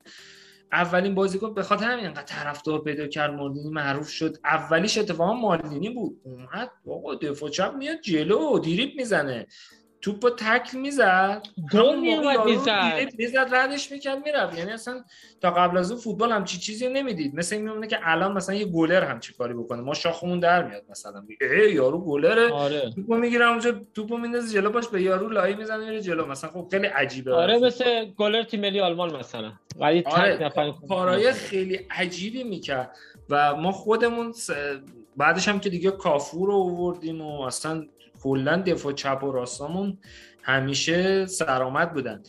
اولین 0.72 1.14
بازیکن 1.14 1.54
به 1.54 1.62
خاطر 1.62 1.84
همین 1.84 2.06
انقدر 2.06 2.22
طرفدار 2.22 2.82
پیدا 2.82 3.06
کرد 3.06 3.34
مالدینی 3.34 3.70
معروف 3.70 4.08
شد. 4.08 4.36
اولیش 4.44 4.98
اتفاقا 4.98 5.32
مالدینی 5.32 5.90
بود. 5.90 6.20
اومد 6.22 6.70
آقا 6.88 7.14
دفاع 7.14 7.50
چپ 7.50 7.74
میاد 7.78 8.00
جلو 8.00 8.58
دیریب 8.58 8.96
می‌زنه. 8.96 9.46
توپو 10.04 10.30
تکل 10.30 10.78
می‌زد. 10.78 11.42
گل 11.72 12.00
میومد 12.00 12.44
می‌زد. 12.44 13.08
می‌زد 13.18 13.48
ردش 13.54 13.92
می‌کرد 13.92 14.24
می‌رفت. 14.24 14.58
یعنی 14.58 14.70
اصلا 14.70 15.04
تا 15.40 15.50
قبل 15.50 15.76
از 15.76 15.90
اون 15.90 16.00
فوتبال 16.00 16.32
همچی 16.32 16.58
چیزی 16.58 16.86
رو 16.86 16.92
نمی‌دید. 16.92 17.34
مثل 17.34 17.56
این 17.56 17.64
میمونه 17.64 17.86
که 17.86 17.98
الان 18.02 18.32
مثلا 18.32 18.54
یه 18.54 18.64
گلر 18.64 19.04
هم 19.04 19.20
چی 19.20 19.34
کاری 19.34 19.54
بکنه. 19.54 19.80
ما 19.80 19.94
شاخمون 19.94 20.40
در 20.40 20.62
میاد 20.68 20.82
مثلا. 20.90 21.24
ای 21.40 21.72
یارو 21.72 22.04
گلره. 22.04 22.52
آره. 22.52 22.90
توپو 22.94 23.14
می‌گیره 23.16 23.48
اونجا 23.48 23.80
توپو 23.94 24.16
میندازه 24.18 24.54
جلو 24.54 24.70
باش 24.70 24.88
به 24.88 25.02
یارو 25.02 25.28
لایی 25.28 25.54
می‌زنه 25.54 25.84
میره 25.84 26.00
جلو. 26.00 26.26
مثلا 26.26 26.50
خب 26.50 26.68
خیلی 26.70 26.86
عجیبه 26.86 27.34
آره 27.34 27.58
مثل 27.58 28.04
گلر 28.04 28.42
تیم 28.42 28.60
ملی 28.60 28.80
آلمان 28.80 29.16
مثلا. 29.16 29.52
ولی 29.76 30.02
آره 30.06 30.42
نفر 30.42 30.72
کارهای 30.88 31.32
خیلی 31.32 31.80
عجیبی 31.90 32.44
می‌کرد. 32.44 32.96
و 33.30 33.56
ما 33.56 33.72
خودمون 33.72 34.32
س- 34.32 34.50
بعدش 35.16 35.48
هم 35.48 35.60
که 35.60 35.70
دیگه 35.70 35.90
کافور 35.90 36.46
رو 36.48 36.54
آوردیم 36.54 37.20
و 37.20 37.40
اصلا 37.40 37.86
کلا 38.24 38.56
دفاع 38.56 38.92
چپ 38.92 39.24
و 39.24 39.32
راستامون 39.32 39.98
همیشه 40.42 41.26
سرآمد 41.26 41.92
بودن. 41.92 42.22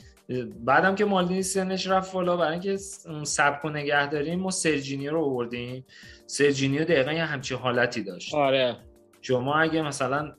بعدم 0.65 0.95
که 0.95 1.05
مالدینی 1.05 1.43
سنش 1.43 1.87
رفت 1.87 2.13
بالا 2.13 2.37
برای 2.37 2.51
اینکه 2.51 2.77
اون 3.05 3.23
سبک 3.23 3.65
و 3.65 3.69
نگه 3.69 4.09
داریم 4.09 4.39
ما 4.39 4.51
سرجینیو 4.51 5.11
رو 5.11 5.25
آوردیم. 5.25 5.85
سرجینیو 6.25 6.83
دقیقا 6.83 7.11
یه 7.13 7.25
همچین 7.25 7.57
حالتی 7.57 8.03
داشت. 8.03 8.33
آره. 8.33 8.77
شما 9.21 9.55
اگه 9.55 9.81
مثلا 9.81 10.31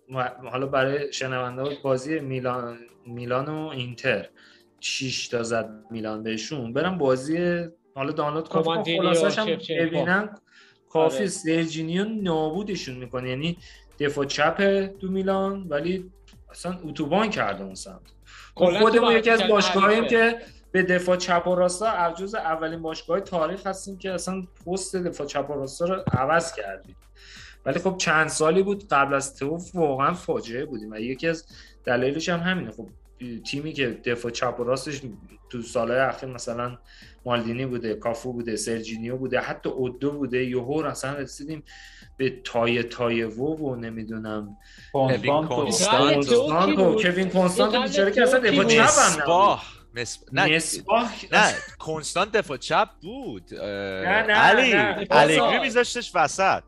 حالا 0.51 0.67
برای 0.67 1.13
شنونده 1.13 1.77
بازی 1.83 2.21
میلان 2.21 2.79
میلان 3.07 3.49
و 3.49 3.69
اینتر 3.69 4.29
6 4.81 5.29
تا 5.29 5.43
زد 5.43 5.71
میلان 5.91 6.23
بهشون 6.23 6.73
برم 6.73 6.99
بازی 6.99 7.65
حالا 7.95 8.13
دانلود 8.13 8.49
کافی 8.49 8.65
کوماندینی 8.65 9.01
خلاصش 9.01 9.39
هم. 9.39 9.47
ببینن. 9.81 10.29
کافی 10.91 11.17
آره. 11.17 11.27
سرجینیو 11.27 12.05
نابودشون 12.05 12.97
می‌کنه. 12.97 13.29
یعنی 13.29 13.59
دفاع 13.99 14.25
چپ 14.25 14.87
تو 14.87 15.09
میلان 15.09 15.67
ولی 15.69 16.11
اصلا 16.51 16.79
اتوبان 16.85 17.31
کرده 17.31 17.65
اون 17.65 17.75
سمت. 17.75 18.01
کلاً 18.55 18.81
خودمون 18.81 19.13
یکی 19.13 19.31
از 19.31 19.43
باشگاهیم. 19.43 20.07
که 20.07 20.39
به 20.73 20.83
دفاع 20.83 21.17
چپ 21.17 21.47
و 21.47 21.55
راستا 21.55 22.13
جز 22.13 22.35
اولین 22.35 22.83
باشگاه 22.83 23.21
تاریخ 23.21 23.67
هستیم 23.67 23.99
که 23.99 24.13
اصلا 24.13 24.43
پست 24.67 24.97
دفاع 24.97 25.27
چپ 25.27 25.51
و 25.51 25.53
راستا 25.53 25.85
رو 25.85 26.03
عوض 26.13 26.53
کردیم. 26.55 26.97
ولی 27.67 27.79
خب 27.79 27.97
چند 27.97 28.29
سالی 28.29 28.63
بود 28.63 28.89
قبل 28.89 29.15
از 29.15 29.37
تو 29.37 29.59
واقعا 29.75 30.15
فاجعه 30.15 30.65
بودیم 30.65 30.93
و 30.93 30.97
یکی 30.97 31.29
از 31.29 31.47
دلایلش 31.85 32.29
هم 32.29 32.41
همینه. 32.41 32.71
خب 32.71 32.89
تیمی 33.47 33.73
که 33.73 34.01
دفاع 34.05 34.31
چپ 34.31 34.61
و 34.61 34.65
راستش 34.65 35.01
تو 35.51 35.63
سالهای 35.63 36.01
اخیر 36.01 36.29
مثلا 36.29 36.79
مالدینی 37.25 37.67
بوده 37.67 37.95
کافو 37.95 38.33
بوده 38.33 38.57
سرجینیو 38.57 39.17
بوده 39.17 39.41
حتی 39.41 39.69
اودو 39.69 40.13
بوده 40.13 40.45
یهو 40.45 40.85
اصلا 40.87 41.15
رسیدیم 41.15 41.63
به 42.17 42.31
تای 42.45 42.83
تای 42.83 43.23
و 43.23 43.45
و 43.45 43.75
نمی‌دونم. 43.77 44.57
کنستانتو. 44.93 45.49
کنستانتو. 45.49 46.15
کنستانتو 46.15 47.03
کوین 47.03 47.31
کنستانتو 47.31 47.77
قبل 47.79 47.87
بیچاره 47.87 48.13
که 48.13 48.23
اصلا 48.23 48.39
دفاع 48.39 48.57
بود؟ 48.65 48.67
چپ 48.69 48.81
هم 48.81 49.23
نبود. 49.23 49.59
نه. 50.33 50.57
مصباح. 50.57 51.13
نه 51.33 51.55
کنستانت 51.79 52.33
دفاع 52.33 52.57
چپ 52.57 52.89
بود. 53.03 53.55
اه، 53.55 53.61
نه، 53.61 54.33
علی. 54.33 54.75
نه. 54.75 55.07
الگری. 55.11 55.59
میذاشتش 55.59 56.13
وسط. 56.15 56.63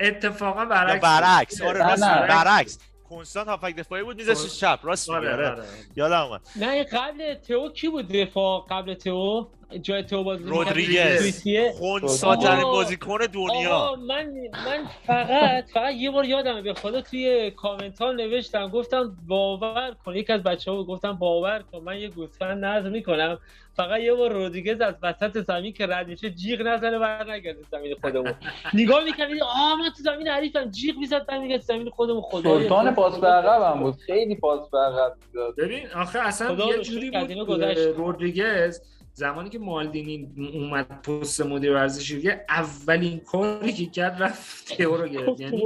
اتفاقا 0.00 0.64
برعکس 0.64 1.02
برعکس. 1.02 1.62
آره 1.62 1.86
نه، 1.86 1.94
نه. 1.94 2.26
برعکس. 2.28 2.78
کنستانت 3.08 3.48
هافک 3.48 3.76
دفاعی 3.76 4.02
بود 4.02 4.16
میذاشتش 4.16 4.60
چپ. 4.60 4.78
راست 4.82 5.10
میگی. 5.10 5.26
آره 5.26 5.34
آره. 5.34 5.50
آره. 5.50 5.64
یادم 5.96 6.20
اومد. 6.20 6.40
نه 6.56 6.84
قبل 6.84 7.34
تو 7.34 7.72
کی 7.72 7.88
بود 7.88 8.08
دفاع؟ 8.08 8.66
قبل 8.70 8.94
تو 8.94 9.48
جای 9.82 10.02
تو 10.02 10.24
بازی؟ 10.24 10.44
رودریگز. 10.44 11.44
خونساترین 11.78 12.60
آقا. 12.64 12.72
بازیکن 12.72 13.18
دنیا 13.32 13.96
من 13.96 14.26
من 14.66 14.84
فقط 15.06 15.70
فقط 15.70 15.94
یه 15.94 16.10
بار 16.10 16.24
یادمه 16.24 16.62
به 16.62 16.74
خدا 16.74 17.00
توی 17.00 17.50
کامنت 17.50 17.98
ها 17.98 18.12
نوشتم 18.12 18.68
گفتم 18.68 19.16
باور 19.28 19.96
کن 20.04 20.16
یکی 20.16 20.32
از 20.32 20.42
بچه 20.42 20.70
ها 20.70 20.84
گفتم 20.84 21.12
باور 21.12 21.62
کن 21.72 21.78
من 21.78 21.98
یه 21.98 22.08
گوسفند 22.08 22.64
نظر 22.64 22.88
می‌کنم 22.88 23.38
فقط 23.76 24.00
یه 24.00 24.14
بار 24.14 24.32
رودریگز 24.32 24.80
از 24.80 24.94
وسط 25.02 25.38
زمین 25.38 25.72
که 25.72 25.86
رد 25.86 26.08
میشه 26.08 26.30
جیغ 26.30 26.60
نزنه 26.62 26.98
بر 26.98 27.30
نگرده 27.32 27.58
زمین 27.70 27.94
خودمون 28.00 28.34
نگاه 28.74 29.04
می‌کنم 29.04 29.26
آه 29.42 29.78
من 29.78 29.90
تو 29.96 30.02
زمین 30.02 30.28
حریفم 30.28 30.70
جیغ 30.70 30.96
می‌زد 30.96 31.26
برمیگرد 31.26 31.60
زمین 31.60 31.90
خودمون 31.90 32.22
خدا 32.22 32.60
سلطان 32.60 32.94
پاس 32.94 33.18
به 33.18 33.26
عقب 33.26 33.74
هم 33.74 33.82
بود 33.82 33.94
خیلی 33.94 34.34
پاس 34.36 34.70
به 34.70 34.78
عقب 34.78 35.12
داد 35.34 35.56
ببین 35.56 35.82
آخه 35.96 36.18
اصلا 36.18 36.66
یه 36.66 36.78
جوری 36.78 37.10
بود. 37.10 37.32
رودریگز 37.96 38.80
زمانی 39.16 39.50
که 39.50 39.58
مالدینی 39.58 40.28
اومد 40.54 41.02
پست 41.02 41.40
مدیر 41.40 41.72
ورزشی 41.72 42.30
اولین 42.48 43.20
کاری 43.20 43.72
که 43.72 43.86
کرد 43.86 44.22
رفت 44.22 44.76
تئو 44.76 44.96
رو 44.96 45.08
گرفت. 45.08 45.40
یعنی 45.40 45.62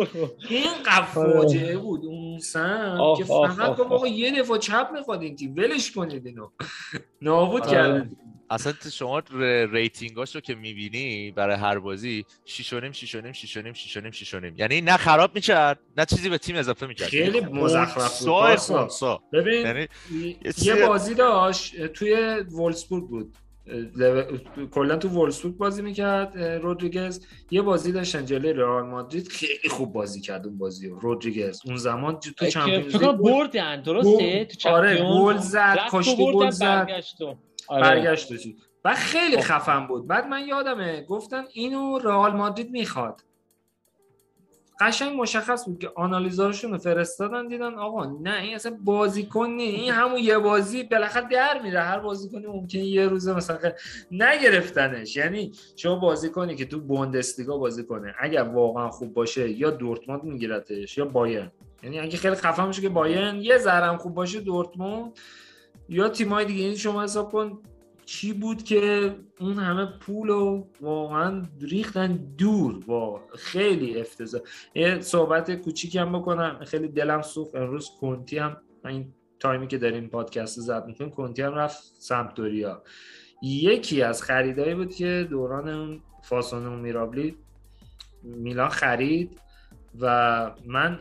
اینقدر 0.48 1.02
فاجعه 1.02 1.78
بود. 1.78 2.04
اون 2.04 2.38
سم 2.38 3.14
که 3.18 3.24
فقط 3.24 3.60
آخ، 3.60 3.70
گفت 3.70 3.80
آخ. 3.80 3.92
آقا 3.92 4.06
یه 4.06 4.42
دفاع 4.42 4.58
چپ 4.58 4.88
می‌خواد 4.94 5.22
این 5.22 5.36
تیم. 5.36 5.54
ولش 5.56 5.92
کنید 5.92 6.26
اینو. 6.26 6.48
نابود 7.22 7.62
آره. 7.62 7.70
کردن. 7.70 8.10
اصلا 8.50 8.72
تو 8.72 8.90
شما 8.90 9.18
ر- 9.18 9.66
ریتینگاشو 9.72 10.40
که 10.40 10.54
می‌بینی 10.54 11.30
برای 11.30 11.56
هر 11.56 11.78
بازی 11.78 12.24
6 12.44 12.72
و 12.72 12.80
نیم 12.80 12.92
6 12.92 13.14
و 13.14 13.20
نیم 13.20 13.32
6 13.32 13.56
و 13.56 13.62
نیم 13.62 13.72
6 13.72 13.96
و 13.96 14.00
نیم 14.00 14.10
6 14.10 14.34
و 14.34 14.40
نیم. 14.40 14.54
یعنی 14.56 14.80
نه 14.80 14.96
خراب 14.96 15.34
می‌کرد 15.34 15.78
نه 15.96 16.04
چیزی 16.04 16.28
به 16.28 16.38
تیم 16.38 16.56
اضافه 16.56 16.86
می‌کرد. 16.86 17.08
خیلی 17.08 17.40
مزخرف 17.40 18.18
بود. 18.22 18.56
خونسا 18.56 19.22
ببین 19.32 19.66
یعنی 19.66 19.88
یه 20.62 20.86
بازی 20.86 21.14
داشت 21.14 21.86
توی 21.86 22.14
وولسبورگ 22.50 23.08
بود. 23.08 23.34
کلا 24.70 24.96
تو 24.96 25.08
وولسبورگ 25.08 25.56
بازی 25.56 25.82
می‌کرد 25.82 26.38
رودریگز. 26.38 27.20
یه 27.50 27.62
بازی 27.62 27.92
داشتن 27.92 28.24
جلوی 28.24 28.52
رئال 28.52 28.82
مادرید 28.86 29.28
خیلی 29.28 29.68
خوب 29.70 29.92
بازی 29.92 30.20
کرد 30.20 30.46
اون 30.46 30.58
بازی 30.58 30.88
رو 30.88 30.98
رودریگز. 30.98 31.60
اون 31.64 31.76
زمان 31.76 32.20
تو 32.20 32.30
که 32.38 32.46
چمپیونز 32.50 32.96
لیگ. 32.96 33.12
بردن 33.12 33.82
درسته؟ 33.82 34.44
تو 34.44 34.68
آره 34.68 34.96
گل 34.96 35.36
زد 35.36 35.78
بردن، 35.92 36.14
گل 36.32 36.50
زد. 36.50 36.88
آره. 37.68 37.82
برگشت 37.82 38.36
چی. 38.36 38.56
و 38.84 38.94
خیلی 38.94 39.36
خب. 39.36 39.42
خفن 39.42 39.86
بود. 39.86 40.06
بعد 40.06 40.26
من 40.26 40.46
یادمه 40.46 41.04
گفتن 41.04 41.44
اینو 41.52 41.98
رئال 41.98 42.32
مادرید 42.32 42.70
می‌خواد. 42.70 43.22
قشنگ 44.80 45.20
مشخص 45.20 45.64
بود 45.64 45.78
که 45.78 45.90
آنالیزارشون 45.96 46.70
رو 46.70 46.78
فرستادن 46.78 47.48
دیدن 47.48 47.74
آقا 47.74 48.04
نه 48.04 48.40
این 48.42 48.54
اصلا 48.54 48.78
بازیکن 48.84 49.50
نی 49.50 49.62
این 49.62 49.92
همون 49.92 50.18
یه 50.18 50.38
بازی 50.38 50.82
بالاخره 50.82 51.28
در 51.28 51.62
میره. 51.62 51.80
هر 51.80 51.98
بازیکنی 51.98 52.46
ممکنه 52.46 52.84
یه 52.84 53.06
روزه 53.06 53.34
مثلا 53.34 53.58
نگرفتنش. 54.10 55.16
یعنی 55.16 55.52
شما 55.76 55.96
بازیکنی 55.96 56.56
که 56.56 56.64
تو 56.64 56.80
بوندسلیگا 56.80 57.58
بازی 57.58 57.84
کنه 57.84 58.14
اگر 58.20 58.42
واقعا 58.42 58.90
خوب 58.90 59.14
باشه 59.14 59.50
یا 59.50 59.70
دورتموند 59.70 60.24
میگیرتش 60.24 60.98
یا 60.98 61.04
بایرن. 61.04 61.52
یعنی 61.82 62.00
اگه 62.00 62.16
خیلی 62.16 62.34
خفن 62.34 62.66
باشه 62.66 62.82
که 62.82 62.88
بایرن 62.88 63.36
یه 63.36 63.58
ذرم 63.58 63.96
خوب 63.96 64.14
باشه 64.14 64.40
دورتموند 64.40 65.18
یا 65.89 66.09
تیمای 66.09 66.44
دیگه 66.44 66.65
این 66.65 66.77
شما 66.77 67.02
حساب 67.02 67.32
کن 67.32 67.59
چی 68.05 68.32
بود 68.32 68.62
که 68.62 69.15
اون 69.40 69.55
همه 69.55 69.86
پول 69.86 70.28
رو 70.28 70.69
واقعا 70.81 71.43
ریختن 71.60 72.16
دور 72.39 72.85
با 72.86 73.20
خیلی 73.36 74.01
افتضاح. 74.01 74.40
یه 74.74 75.01
صحبت 75.01 75.55
کوچیکی 75.55 75.98
هم 75.98 76.19
بکنم. 76.19 76.65
خیلی 76.65 76.89
دلم 76.89 77.23
سوخت. 77.23 77.55
امروز 77.55 77.90
کنتی 78.01 78.39
هم 78.39 78.56
این 78.85 79.15
تایمی 79.40 79.66
که 79.69 79.78
داریم 79.78 80.09
پادکست 80.09 80.60
زد 80.60 80.86
می‌کنیم 80.86 81.10
کنتی 81.10 81.43
هم 81.43 81.55
رفت 81.55 81.82
سمپدوریا 81.98 82.82
یکی 83.43 84.02
از 84.02 84.23
خریدایی 84.23 84.74
بود 84.74 84.94
که 84.94 85.27
دوران 85.31 85.69
اون 85.69 86.01
فاسون 86.23 86.66
و 86.66 86.77
میرابلی 86.77 87.36
میلان 88.23 88.69
خرید 88.69 89.40
و 90.01 90.51
من 90.66 90.98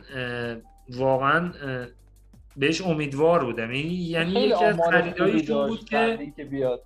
واقعا 0.90 1.52
بهش 2.58 2.80
امیدوار 2.80 3.44
بودم. 3.44 3.72
یعنی 3.72 3.88
یعنی 3.94 4.32
یکی 4.32 4.64
از 4.64 4.76
داشت 5.16 5.50
بود 5.50 5.84
که 6.36 6.44
بیاد. 6.44 6.82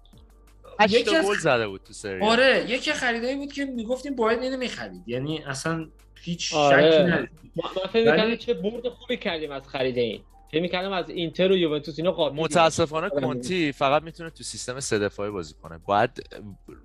8 0.81 0.95
یکی 0.95 1.17
از 1.17 1.27
گل 1.27 1.39
زده 1.39 1.69
بود 1.69 1.81
تو 1.85 1.93
سری. 1.93 2.21
آره 2.21 2.65
یکی 2.69 2.93
خریدایی 2.93 3.37
بود 3.37 3.53
که 3.53 3.65
می‌گفتیم 3.65 4.17
باید 4.17 4.43
اینو 4.43 4.57
می‌خرید. 4.57 5.03
یعنی 5.07 5.39
اصلا 5.39 5.89
هیچ 6.21 6.55
آره. 6.55 6.91
شکی 6.91 7.03
نداشت. 7.03 7.33
ما 7.57 7.63
فکر 7.93 8.11
ولی- 8.11 8.37
چه 8.37 8.55
برد 8.55 8.89
خوبی 8.89 9.17
کردیم 9.17 9.51
از 9.51 9.69
خرید 9.69 9.99
این. 9.99 10.23
فکر 10.53 10.61
می‌کردم 10.63 10.93
از 10.93 11.11
اینتر 11.11 11.53
و 11.53 11.57
یوونتوس 11.57 11.99
اینا 11.99 12.13
قاطی 12.13 12.37
متاسفانه. 12.37 13.09
کنتی 13.11 13.73
فقط 13.73 14.03
می‌تونه 14.03 14.31
تو 14.31 14.45
سیستم 14.45 14.81
سه 14.81 14.99
دفاعی 14.99 15.31
بازی 15.31 15.55
کنه. 15.63 15.79
باید 15.87 16.11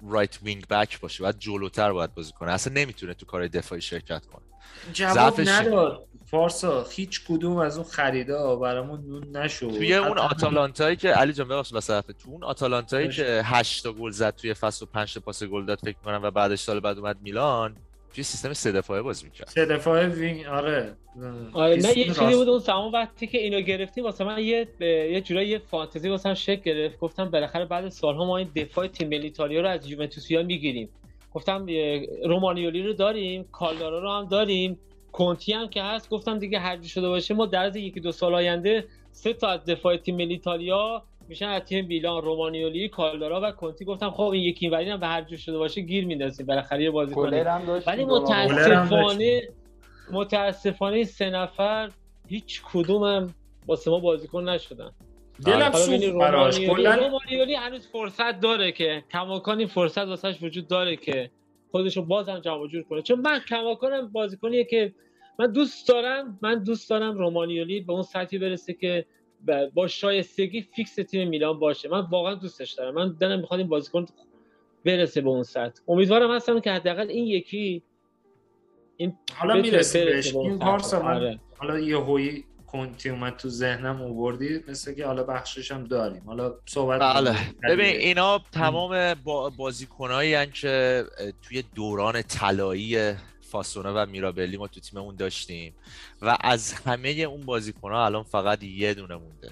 right 0.10 0.40
wing 0.44 0.68
back 0.68 1.00
باشه 1.00 1.24
باید 1.24 1.40
جلوتر 1.40 1.92
باید 1.94 2.16
بازی 2.16 2.32
کنه. 2.32 2.52
اصلا 2.52 2.74
نمی‌تونه 2.74 3.14
تو 3.14 3.26
کار 3.26 3.48
دفاعی 3.48 3.82
شرکت 3.82 4.26
کنه. 4.26 4.46
جواب 4.94 5.36
ضعفش 5.36 5.48
نداد. 5.48 6.04
فارسا 6.32 6.86
هیچ 6.92 7.26
کدوم 7.28 7.58
از 7.58 7.78
اون 7.78 7.88
خریدا 7.88 8.56
برامون 8.56 9.02
نون 9.08 9.38
نشد. 9.38 9.70
توی 9.70 9.94
اون 9.94 10.18
آتالانتایی 10.18 10.96
که 10.96 11.10
علی 11.10 11.34
جان 11.34 11.48
ببخشید 11.48 11.74
واسه 11.74 12.02
تو 12.02 12.30
اون 12.32 12.44
آتالانتایی 12.44 13.10
که 13.10 13.42
8 13.46 13.84
تا 13.84 13.92
گل 13.94 14.12
زد 14.12 14.36
توی 14.36 14.54
فصل 14.54 14.86
و 14.86 14.88
5 14.94 15.14
تا 15.14 15.20
پاس 15.20 15.44
گل 15.44 15.66
داد 15.66 15.80
فکر 15.84 15.98
کنم 16.06 16.20
و 16.24 16.32
بعدش 16.32 16.60
سال 16.60 16.80
بعد 16.80 16.98
اومد 16.98 17.18
میلان 17.22 17.76
توی 18.14 18.24
سیستم 18.24 18.54
سه 18.54 18.72
دفاعه 18.72 19.02
بازی 19.02 19.26
می‌کرد. 19.26 19.48
سه 19.48 19.66
دفاع 19.66 20.06
وینگ 20.06 20.46
آره. 20.46 20.96
آره 21.54 21.76
نه 21.76 21.98
یه 21.98 22.06
چیزی. 22.06 22.36
بود 22.36 22.50
اون 22.50 22.60
زمان 22.60 22.92
وقتی 22.92 23.28
که 23.28 23.38
اینو 23.38 23.62
گرفتیم 23.62 24.04
واسه 24.04 24.24
من 24.24 24.40
یه 24.44 24.68
به- 24.80 24.86
یه 24.86 25.22
جورایی 25.22 25.50
یه 25.50 25.60
فانتزی 25.72 26.10
واسه 26.10 26.30
من 26.30 26.36
شکل 26.36 26.62
گرفت. 26.62 27.00
گفتم 27.00 27.26
بالاخره 27.30 27.66
بعد 27.66 27.90
سالها 27.90 28.26
ما 28.26 28.38
این 28.38 28.50
دفاع 28.56 28.88
تیم 28.88 29.08
ملی 29.08 29.18
ایتالیا 29.24 29.62
رو 29.62 29.70
از 29.70 29.88
یوونتوسیا 29.88 30.44
می‌گیریم. 30.44 30.90
گفتم 31.34 31.66
رومانیولی 32.26 32.82
رو 32.82 32.94
داریم 32.94 33.44
کالدارا 33.52 34.00
رو 34.00 34.12
هم 34.12 34.26
داریم. 34.26 34.80
کنتی 35.12 35.54
هم 35.54 35.68
که 35.68 35.84
هست 35.84 36.10
گفتم 36.10 36.40
دیگه 36.40 36.60
هر 36.60 36.82
شده 36.82 37.08
باشه 37.08 37.34
ما 37.34 37.46
در 37.46 37.66
از 37.66 37.76
یکی 37.76 38.00
دو 38.00 38.12
سال 38.12 38.36
آینده 38.36 38.86
سه 39.12 39.34
تا 39.34 39.48
از 39.48 39.66
دفاع 39.66 39.98
تیم 39.98 40.16
ملی 40.16 40.34
ایتالیا 40.34 41.04
میشن 41.30 41.46
از 41.46 41.62
تیم 41.62 41.86
میلان 41.86 42.22
رومانیولی 42.22 42.90
کالدارا 42.90 43.42
و 43.44 43.52
کنتی. 43.52 43.86
گفتم 43.86 44.12
خب 44.12 44.24
این 44.24 44.44
یکی 44.44 44.66
اینوری 44.66 44.90
هم 44.90 45.00
به 45.00 45.08
هر 45.08 45.22
جور 45.22 45.38
شده 45.38 45.58
باشه 45.58 45.82
گیر 45.82 46.06
میندازیم 46.06 46.46
بالاخره 46.46 46.84
یه 46.84 46.92
بازی 46.92 47.16
کنیم. 47.16 47.46
ولی 47.88 48.06
متاسفانه 48.06 49.42
متاسفانه 50.12 51.04
سه 51.04 51.30
نفر 51.30 51.92
هیچ 52.28 52.62
کدومم 52.74 53.34
واسه 53.68 53.92
ما 53.92 54.00
بازیکن 54.00 54.50
نشدن. 54.50 54.92
دلم 55.46 55.72
سوخت 55.72 56.06
براش. 56.06 56.60
کلا 56.60 56.96
رومانیولی 56.96 57.56
هنوز 57.56 57.88
فرصت 57.88 58.40
داره 58.40 58.72
که 58.72 59.04
کماکان 59.12 59.60
این 59.60 59.68
فرصت 59.68 60.06
واسش 60.06 60.44
وجود 60.44 60.68
داره 60.68 60.96
که 60.96 61.32
خودشو 61.72 62.02
بازم 62.02 62.40
جمع 62.40 62.68
جور 62.68 62.84
کنه. 62.84 63.02
چون 63.02 63.20
من 63.20 63.40
کماکانم 63.40 64.08
بازیکنیه 64.08 64.64
که 64.64 64.94
من 65.40 65.52
دوست 65.52 65.88
دارم 65.88 66.40
من 66.42 66.64
دوست 66.64 66.90
دارم 66.90 67.18
رومانیولی 67.18 67.82
به 67.82 67.94
اون 67.94 68.04
سطحی 68.04 68.40
برسه 68.40 68.74
که 68.74 69.06
با 69.74 69.88
شایستگی 69.88 70.62
فیکس 70.62 70.96
تیم 70.96 71.30
میلان 71.30 71.60
باشه. 71.60 71.90
من 71.90 72.00
واقعا 72.12 72.34
دوستش 72.34 72.72
دارم. 72.72 72.94
من 72.94 73.16
دلم 73.20 73.40
می‌خواد 73.40 73.60
این 73.60 73.70
بازیکن 73.70 74.06
برسه 74.86 75.22
به 75.22 75.30
اون 75.30 75.44
سطح. 75.44 75.82
امیدوارم 75.88 76.32
هستم 76.32 76.60
که 76.60 76.72
حداقل 76.72 77.10
این 77.10 77.28
یکی 77.28 77.84
این 78.98 79.18
حالا 79.36 79.62
برسه 79.62 80.06
بهش. 80.06 80.36
این. 80.36 80.60
پارسا 80.60 81.04
من 81.04 81.16
آره. 81.16 81.40
حالا 81.58 81.80
یه 81.80 81.98
هویی 81.98 82.44
کنتی 82.68 83.10
اومد 83.10 83.38
تو 83.38 83.50
ذهنم 83.50 84.02
اووردی 84.02 84.60
مثل 84.68 84.94
که 84.94 85.06
حالا 85.06 85.24
بخشش 85.24 85.72
هم 85.72 85.84
داریم. 85.84 86.24
حالا 86.26 86.54
صحبت 86.66 87.02
بله. 87.02 87.36
ببین 87.64 87.86
اینا 87.86 88.42
تمام 88.52 89.14
با 89.14 89.50
بازیکنایی 89.50 90.48
که 90.48 91.04
توی 91.42 91.64
دوران 91.76 92.22
طلایی 92.22 93.14
فاسونه 93.42 93.90
و 93.90 94.06
میرابلی 94.06 94.58
ما 94.58 94.68
تو 94.68 94.80
تیممون 94.80 95.16
داشتیم 95.16 95.76
و 96.22 96.38
از 96.42 96.74
همه 96.74 97.10
اون 97.10 97.42
بازیکنها 97.42 98.06
الان 98.06 98.24
فقط 98.24 98.64
یه 98.64 98.94
دونه 98.94 99.16
مونده. 99.16 99.52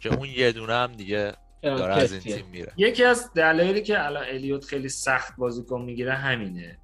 که 0.00 0.14
اون 0.14 0.28
یه 0.28 0.52
دونه 0.52 0.72
هم 0.72 0.92
دیگه 0.92 1.32
داره 1.62 1.94
از 1.94 2.12
این. 2.12 2.20
تیم 2.20 2.46
میره. 2.52 2.72
یکی 2.76 3.04
از 3.04 3.32
دلایلی 3.34 3.82
که 3.82 4.04
الان 4.04 4.24
الیوت 4.28 4.64
خیلی 4.64 4.88
سخت 4.88 5.36
بازیکن 5.36 5.82
می‌گیره 5.82 6.12
همینه. 6.14 6.78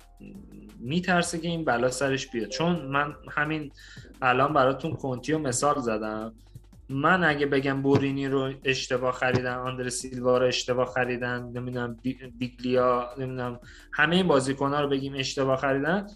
میترسه 0.79 1.39
که 1.39 1.49
این 1.49 1.65
بلا 1.65 1.91
سرش 1.91 2.27
بیاد. 2.27 2.49
چون 2.49 2.87
من 2.87 3.15
همین 3.31 3.73
الان 4.23 4.53
براتون 4.53 4.93
کنتیو 4.93 5.39
مثال 5.39 5.81
زدم. 5.81 6.35
من 6.89 7.25
اگه 7.25 7.47
بگم 7.47 7.83
بورینی 7.83 8.29
رو 8.29 8.53
اشتباه 8.65 9.13
خریدن 9.13 9.55
آندر 9.55 9.89
سیلوا 9.89 10.39
رو 10.39 10.47
اشتباه 10.47 10.87
خریدن 10.87 11.43
نمی‌دونم 11.43 11.97
بی- 12.03 12.33
بیگلیا 12.39 13.11
نمی‌دونم 13.19 13.61
همه 13.93 14.17
این 14.17 14.29
بازیکن‌ها 14.29 14.81
رو 14.81 14.89
بگیم 14.89 15.15
اشتباه 15.17 15.57
خریدن 15.57 16.07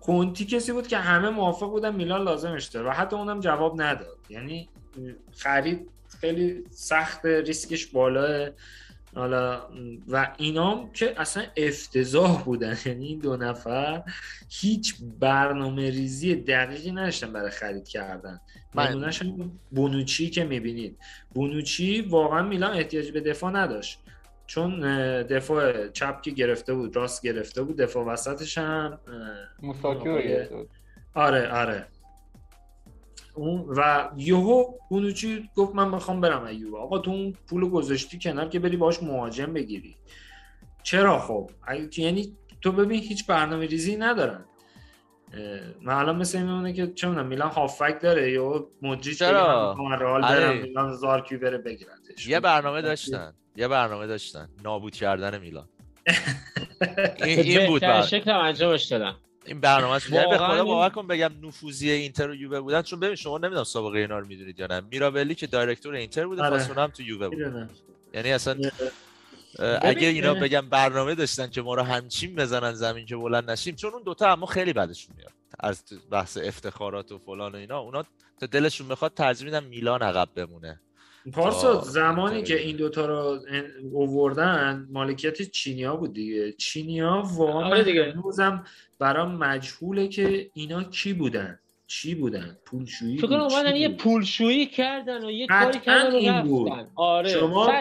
کنتی 0.00 0.44
کسی 0.44 0.72
بود 0.72 0.86
که 0.86 0.98
همه 0.98 1.28
موافق 1.28 1.70
بودن 1.70 1.94
میلان 1.94 2.22
لازمش 2.22 2.64
داره 2.64 2.88
و 2.88 2.90
حتی 2.90 3.16
اونم 3.16 3.40
جواب 3.40 3.82
نداد. 3.82 4.18
یعنی 4.30 4.68
خرید 5.32 5.88
خیلی 6.20 6.64
سخت 6.70 7.26
ریسکش 7.26 7.86
بالاه. 7.86 8.50
حالا 9.16 9.60
و 10.08 10.34
اینام 10.38 10.92
که 10.92 11.20
اصلا 11.20 11.42
افتضاح 11.56 12.42
بودن. 12.44 12.76
یعنی 12.86 13.06
این 13.06 13.18
دو 13.18 13.36
نفر 13.36 14.02
هیچ 14.48 14.94
برنامه 15.20 15.90
ریزی 15.90 16.34
دقیقی 16.36 16.92
نداشتن 16.92 17.32
برای 17.32 17.50
خرید 17.50 17.88
کردن. 17.88 18.40
من- 18.74 18.88
نمونهش 18.90 19.22
بونوچی 19.70 20.30
که 20.30 20.44
می‌بینید. 20.44 20.98
بونوچی 21.34 22.00
واقعا 22.00 22.42
میلان 22.42 22.76
احتیاج 22.76 23.10
به 23.10 23.20
دفاع 23.20 23.50
نداشت. 23.52 23.98
چون 24.46 24.80
دفاع 25.22 25.88
چپ 25.88 26.22
که 26.22 26.30
گرفته 26.30 26.74
بود 26.74 26.96
راست 26.96 27.22
گرفته 27.22 27.62
بود 27.62 27.76
دفاع 27.76 28.04
وسطش 28.06 28.58
هم 28.58 28.98
بود. 30.48 30.68
آره 31.14 31.48
آره. 31.48 31.86
اون 33.36 33.66
و 33.76 34.10
یهو 34.16 34.64
بونوچی 34.90 35.50
گفت 35.56 35.74
من 35.74 35.88
می‌خوام 35.88 36.20
برم 36.20 36.44
ایوب 36.44 36.74
آقا 36.74 36.98
تو 36.98 37.10
اون 37.10 37.34
پول 37.48 37.68
گذاشتی 37.68 38.18
کنار 38.18 38.48
که 38.48 38.58
بری 38.58 38.76
باش 38.76 39.02
مهاجم 39.02 39.52
بگیری. 39.52 39.96
چرا 40.82 41.18
خب؟ 41.18 41.50
یعنی 41.96 42.36
تو 42.60 42.72
ببین 42.72 43.00
هیچ 43.00 43.26
برنامه 43.26 43.66
ریزی 43.66 43.96
ندارن. 43.96 44.44
من 45.82 45.94
الان 45.94 46.16
مثل 46.16 46.38
این 46.38 46.46
میمونه 46.46 46.72
که 46.72 46.86
چه 46.86 47.08
می‌دونم 47.08 47.26
میلان 47.26 47.50
هافک 47.50 48.00
داره 48.00 48.32
یا 48.32 48.66
مدریچ 48.82 49.18
چرا؟ 49.18 49.76
رئال 50.00 50.24
آره. 50.24 50.40
برم 50.40 50.62
میلان 50.62 50.94
زارکی 50.94 51.36
بره 51.36 51.58
بگیرتش 51.58 52.28
یه 52.28 52.40
برنامه 52.40 52.82
داشتن. 52.82 53.32
یه 53.56 53.68
برنامه 53.68 54.06
داشتن. 54.06 54.48
نابود 54.64 54.92
کردن 54.92 55.38
میلان. 55.38 55.68
این, 57.24 57.66
بود. 57.66 58.02
شکل 58.02 58.30
انجامش 58.30 58.84
دادم. 58.84 59.16
این 59.46 59.60
برنامه 59.60 60.00
یعنی 60.10 60.30
به 60.30 60.38
خدا 60.38 60.64
باور 60.64 60.88
کن 60.88 61.06
بگم 61.06 61.30
نفوذی 61.42 61.90
اینتر 61.90 62.30
و 62.30 62.34
یووه 62.34 62.60
بودن 62.60 62.82
چون 62.82 63.00
ببین 63.00 63.16
شما 63.16 63.38
نمی‌دونم 63.38 63.64
سابقه 63.64 63.98
اینا 63.98 64.18
رو 64.18 64.26
می‌دونید 64.26 64.60
یا 64.60 64.66
نه. 64.66 64.82
میرابلی 64.90 65.34
که 65.34 65.46
دایرکتور 65.46 65.94
اینتر 65.94 66.26
بوده 66.26 66.42
آره. 66.42 66.62
هم 66.62 66.86
تو 66.86 67.02
یووه 67.02 67.28
بود 67.28 67.70
یعنی 68.14 68.32
اصلا 68.32 68.56
اگه 69.82 70.08
اینا. 70.08 70.34
بگم 70.34 70.68
برنامه 70.68 71.14
داشتن 71.14 71.50
که 71.50 71.62
ما 71.62 71.74
رو 71.74 71.82
همچین 71.82 72.34
بزنن 72.34 72.72
زمین 72.72 73.06
که 73.06 73.16
بلند 73.16 73.50
نشیم 73.50 73.74
چون 73.74 73.92
اون 73.92 74.02
دوتا 74.02 74.32
اما 74.32 74.46
خیلی 74.46 74.72
بعدشون 74.72 75.14
میاد. 75.18 75.32
از 75.60 75.84
بحث 76.10 76.38
افتخارات 76.42 77.12
و 77.12 77.18
فلان 77.18 77.52
و 77.52 77.56
اینا 77.56 77.78
اونا 77.78 78.04
تا 78.40 78.46
دلشون 78.46 78.86
می‌خواد 78.86 79.14
ترجیح 79.14 79.44
میدن 79.44 79.64
میلان 79.64 80.02
عقب 80.02 80.28
بمونه. 80.34 80.80
پارسا 81.32 81.80
زمانی 81.80 82.42
که. 82.42 82.60
این 82.60 82.76
دوتا 82.76 83.06
رو 83.06 83.40
اووردن 83.92 84.88
مالکیت 84.90 85.42
چینیا 85.42 85.96
بود 85.96 86.12
دیگه. 86.12 86.52
چینیا 86.52 87.22
واقعا 87.34 87.64
آره 87.64 87.78
من 87.78 87.82
دیگه. 87.82 88.14
برام 88.98 89.34
مجهوله 89.34 90.08
که 90.08 90.50
اینا 90.54 90.82
کی 90.84 91.12
بودن 91.12 91.58
چی 91.88 92.14
بودن 92.14 92.58
پولشویی 92.64 93.18
فکر؟ 93.18 93.32
اومدن 93.34 93.76
یه؟ 93.76 93.88
پولشویی 93.88 94.66
کردن 94.66 95.24
و 95.24 95.30
یه 95.30 95.46
کاری 95.46 95.78
کردن 95.78 96.12
و 96.12 96.16
این 96.16 96.42
بود. 96.42 96.68
رفتن 96.72 96.90
آره 96.94 97.28
شما- 97.30 97.72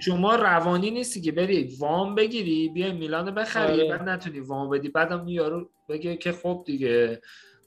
شما 0.00 0.34
روانی 0.36 0.90
نیستی 0.90 1.20
که 1.20 1.32
بری 1.32 1.76
وام 1.78 2.14
بگیری 2.14 2.68
بیای 2.68 2.92
میلان 2.92 3.30
بخری 3.34 3.72
آره. 3.72 3.88
بعد 3.90 4.08
نتونی 4.08 4.40
وام 4.40 4.70
بدی 4.70 4.88
بعدم 4.88 5.28
یارو 5.28 5.70
بگه 5.88 6.16
که 6.16 6.32
خب 6.32 6.62
دیگه 6.66 7.20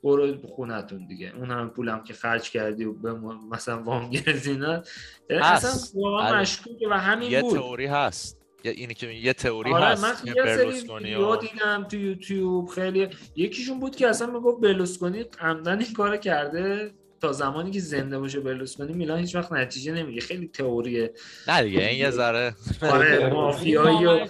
برو 0.04 0.38
خونتون 0.48 1.08
دیگه 1.08 1.34
اون 1.38 1.52
هم 1.52 1.70
پولم 1.70 2.04
که 2.04 2.14
خرج 2.14 2.50
کردی 2.50 2.86
و 2.86 2.94
به 2.94 3.14
مثلا 3.52 3.84
وام 3.84 4.10
گرفتی 4.10 4.56
نه. 4.58 4.84
اصلا 5.30 6.02
واقعا 6.02 6.28
آره. 6.30 6.42
مشکوکه 6.42 6.88
و 6.90 6.94
همین 6.94 7.32
یه 7.32 7.42
بود 7.42 7.54
تئوری 7.54 7.86
هست 7.86 8.38
یه 8.42 8.45
اینی 8.70 8.94
که 8.94 9.08
یه 9.08 9.34
تئوری 9.34 9.74
آره 9.74 9.86
هست 9.86 10.04
من 10.04 10.34
یه 10.36 10.56
سری 10.58 10.70
ویدیو 10.70 11.20
و- 11.28 11.36
دیدم 11.36 11.84
تو 11.92 11.98
یوتیوب 11.98 12.70
خیلی 12.70 13.08
یکیشون 13.36 13.80
بود 13.80 13.96
که 13.96 14.08
اصلا 14.08 14.28
می‌گفت 14.28 14.62
برلوسکونی 14.62 15.26
عمدن 15.40 15.80
این 15.80 15.94
کارو 15.94 16.18
کرده 16.18 16.92
تا 17.22 17.32
زمانی 17.32 17.72
که 17.72 17.80
زنده 17.80 18.20
باشه 18.20 18.40
برلوسکونی 18.40 18.94
میلان 18.94 19.20
هیچ 19.20 19.36
وقت 19.36 19.52
نتیجه 19.52 19.92
نمیگه 19.94 20.22
خیلی 20.22 20.48
تئوریه 20.48 21.14
نه 21.48 21.64
دیگه 21.64 21.88
این 21.88 22.00
یه 22.00 22.10
ذره 22.12 22.56
آره 22.82 23.30
مافیایی 23.34 24.06
و 24.06 24.28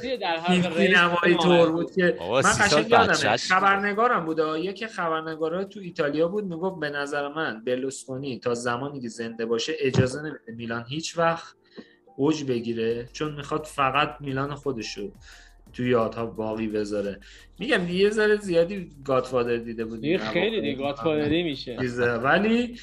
سینمایی 0.77 1.35
طور. 1.43 1.71
بود 1.71 1.95
که 1.95 2.17
من 2.21 2.41
قشنگ 2.41 2.89
یادمه 2.89 3.07
بوده. 3.15 3.37
خبرنگارم 3.37 4.25
بود 4.25 4.39
آه. 4.39 4.59
یکی 4.59 4.87
خبرنگارا 4.87 5.63
تو 5.63 5.79
ایتالیا 5.79 6.27
بود 6.27 6.43
می‌گفت 6.43 6.79
به 6.79 6.89
نظر 6.89 7.27
من 7.27 7.63
برلوسکونی 7.63 8.39
تا 8.39 8.53
زمانی 8.53 9.01
که 9.01 9.07
زنده 9.09 9.45
باشه 9.45 9.73
اجازه 9.79 10.19
نمیده 10.21 10.39
میلان 10.55 10.85
هیچ 10.89 11.17
وقت 11.17 11.55
اوج 12.15 12.43
بگیره 12.43 13.09
چون 13.13 13.33
می‌خواد 13.33 13.65
فقط 13.65 14.17
میلان 14.19 14.55
خودشو 14.55 15.11
تو 15.73 15.83
یادها 15.83 16.25
باقی 16.25 16.67
بذاره. 16.67 17.19
میگم 17.59 17.89
یه 17.89 18.09
ذره 18.09 18.37
زیادی 18.37 18.89
گادفادر 19.05 19.57
دیده 19.57 19.85
بود 19.85 20.01
دیگه 20.01 20.17
خیلی 20.17 20.61
دیگه 20.61 20.75
گاتفادری 20.75 21.43
میشه. 21.43 21.75
ولی 22.23 22.79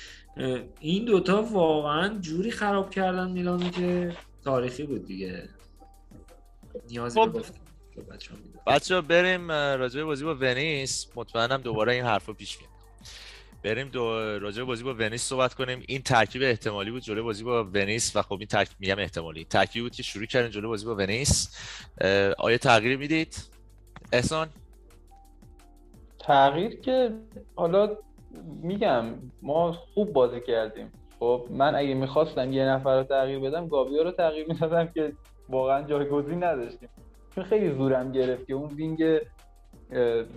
این 0.80 1.04
دوتا 1.04 1.42
واقعا 1.42 2.18
جوری 2.18 2.50
خراب 2.50 2.90
کردن 2.90 3.30
میلانو 3.30 3.70
که 3.70 4.12
تاریخی 4.44 4.82
بود 4.82 5.06
دیگه. 5.06 5.48
نیازی 6.90 7.20
خب. 7.20 7.32
به. 7.32 7.42
بچه 8.66 9.00
بریم 9.00 9.52
راجع 9.52 9.98
به 9.98 10.04
بازی 10.04 10.24
با 10.24 10.34
ونیس. 10.34 11.06
مطمئنم 11.14 11.60
دوباره 11.60 11.92
این 11.92 12.04
حرفا 12.04 12.32
پیش 12.32 12.58
میاد. 12.58 12.71
بریم 13.64 13.88
دو 13.88 14.38
راجع 14.38 14.62
بازی 14.62 14.84
با 14.84 14.94
ونیس 14.94 15.22
صحبت 15.22 15.54
کنیم. 15.54 15.82
این 15.88 16.02
ترکیب 16.02 16.42
احتمالی 16.42 16.90
بود 16.90 17.02
جلوی 17.02 17.22
بازی 17.22 17.44
با 17.44 17.64
ونیس 17.64 18.16
و 18.16 18.22
خب 18.22 18.32
این 18.32 18.46
ترکیب 18.46 18.76
میگم 18.80 18.98
احتمالی. 18.98 19.44
ترکیبی 19.44 19.82
بود 19.82 19.94
که 19.94 20.02
شروع 20.02 20.26
کردن 20.26 20.50
جلوی 20.50 20.68
بازی 20.68 20.86
با 20.86 20.94
ونیس. 20.94 21.56
آیا 22.38 22.58
تغییر 22.58 22.96
می‌دید؟ 22.96 23.48
احسان؟ 24.12 24.48
تغییر 26.18 26.80
که 26.80 27.10
حالا 27.56 27.96
میگم 28.62 29.04
ما 29.42 29.72
خوب 29.72 30.12
بازی 30.12 30.40
کردیم. 30.40 30.92
خب 31.18 31.46
من 31.50 31.74
اگه 31.74 31.94
می‌خواستم 31.94 32.52
یه 32.52 32.64
نفر 32.64 32.98
رو 32.98 33.04
تغییر 33.04 33.38
بدم 33.38 33.68
گابیا 33.68 34.02
رو 34.02 34.10
تغییر 34.10 34.46
می‌دادم 34.48 34.86
که 34.86 35.12
واقعا 35.48 35.82
جایگزین 35.82 36.44
نداشتیم. 36.44 36.88
چون 37.34 37.44
خیلی 37.44 37.74
زورم 37.74 38.12
گرفت 38.12 38.46
که 38.46 38.54
اون 38.54 38.74
وینگ 38.74 39.18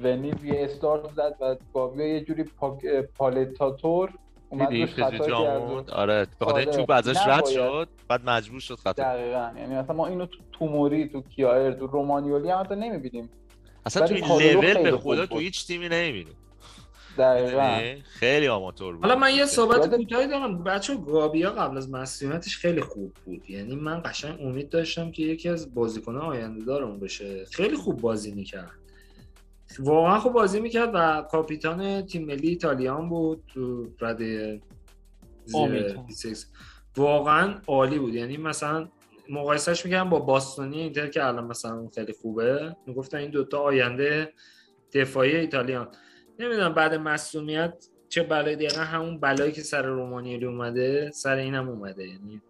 ونیز 0.04 0.44
یه 0.44 0.64
استارت 0.64 1.14
زد 1.14 1.36
و 1.42 1.56
گابیا 1.74 2.08
یه 2.08 2.22
جوری 2.22 2.46
اه، 2.62 3.02
پالتاتور 3.02 4.10
اومد 4.50 4.86
خطا 4.86 5.86
آره 5.92 6.28
به 6.40 6.46
خاطر 6.46 6.58
آره. 6.58 6.66
توپ 6.66 6.92
ازش 6.92 7.18
رد. 7.28 7.46
شد 7.46 7.88
بعد 8.08 8.30
مجبور 8.30 8.60
شد 8.60 8.76
خطا. 8.76 9.04
دقیقا. 9.04 9.52
یعنی 9.58 9.76
مثلا 9.76 9.96
ما 9.96 10.08
اینو 10.08 10.26
تو 10.26 10.38
توموری 10.52 11.10
تو 11.10 11.22
کیایر 11.22 11.72
تو 11.72 11.88
رومانیولی 11.88 12.50
هم 12.50 12.60
حتی 12.60 12.76
نمی‌بینیم. 12.76 13.30
اصلا 13.86 14.08
تو 14.08 14.40
لول 14.40 14.84
به 14.84 14.98
خدا 14.98 15.26
تو. 15.26 15.40
هیچ 15.40 15.68
تیمی 15.68 15.90
نمی‌بینیم 15.90 16.36
دقیقا. 17.18 17.80
خیلی 18.04 18.48
آماتور 18.48 18.96
بود. 18.96 19.06
حالا 19.06 19.16
من 19.20 19.36
یه 19.36 19.46
صحبت 19.46 19.96
کوتاهی 19.96 20.28
دارم. 20.28 20.64
بچه 20.64 20.96
گابیا 20.96 21.52
قبل 21.52 21.78
از 21.78 21.90
مسئولیتش 21.90 22.58
خیلی 22.58 22.82
خوب 22.82 23.14
بود. 23.26 23.50
یعنی 23.50 23.76
من 23.76 24.02
قشنگ 24.06 24.42
امید 24.42 24.70
داشتم 24.70 25.12
که 25.12 25.24
یکی 25.24 25.50
از 25.50 25.74
بازیکنان 25.74 26.22
آینده 26.22 26.66
دارم 26.66 27.00
بشه. 27.00 27.46
خیلی 27.46 27.76
خوب 27.76 28.02
بازی 28.02 28.32
می‌کرد. 28.32 28.72
واقعا 29.80 30.20
خوب 30.20 30.34
بازی 30.34 30.60
می‌کرد 30.60 30.92
و 30.94 31.22
کاپیتان 31.32 32.06
تیم 32.06 32.26
ملی 32.26 32.48
ایتالیان 32.50 33.10
بود 33.10 33.44
تو 33.54 33.88
رده 34.02 34.62
زیر 35.46 35.62
امید. 35.62 36.06
26 36.08 36.46
واقعا 36.98 37.56
عالی 37.68 38.00
بود. 38.00 38.16
یعنی 38.16 38.38
مثلا 38.38 38.90
مقایسهش 39.30 39.86
میگم 39.86 40.10
با 40.10 40.20
باستونی 40.20 40.82
اینتر 40.82 41.08
که 41.08 41.26
الان 41.26 41.46
مثلا 41.46 41.88
خیلی 41.96 42.14
خوبه. 42.14 42.76
می‌گفتن 42.88 43.18
این 43.18 43.32
دوتا 43.32 43.60
آینده 43.60 44.34
دفاعی 44.94 45.36
ایتالیان. 45.36 45.88
نمی‌دونم 46.40 46.74
بعد 46.74 46.94
مصومیت 46.94 47.86
چه 48.10 48.24
بلایی 48.24 48.56
دقیقا 48.56 48.82
همون 48.82 49.20
بلایی 49.20 49.52
که 49.52 49.62
سر 49.62 49.82
رومانیالی 49.82 50.46
اومده 50.46 51.12
سر 51.14 51.36
اینم 51.36 51.70
اومده. 51.70 52.08
یعنی 52.08 52.42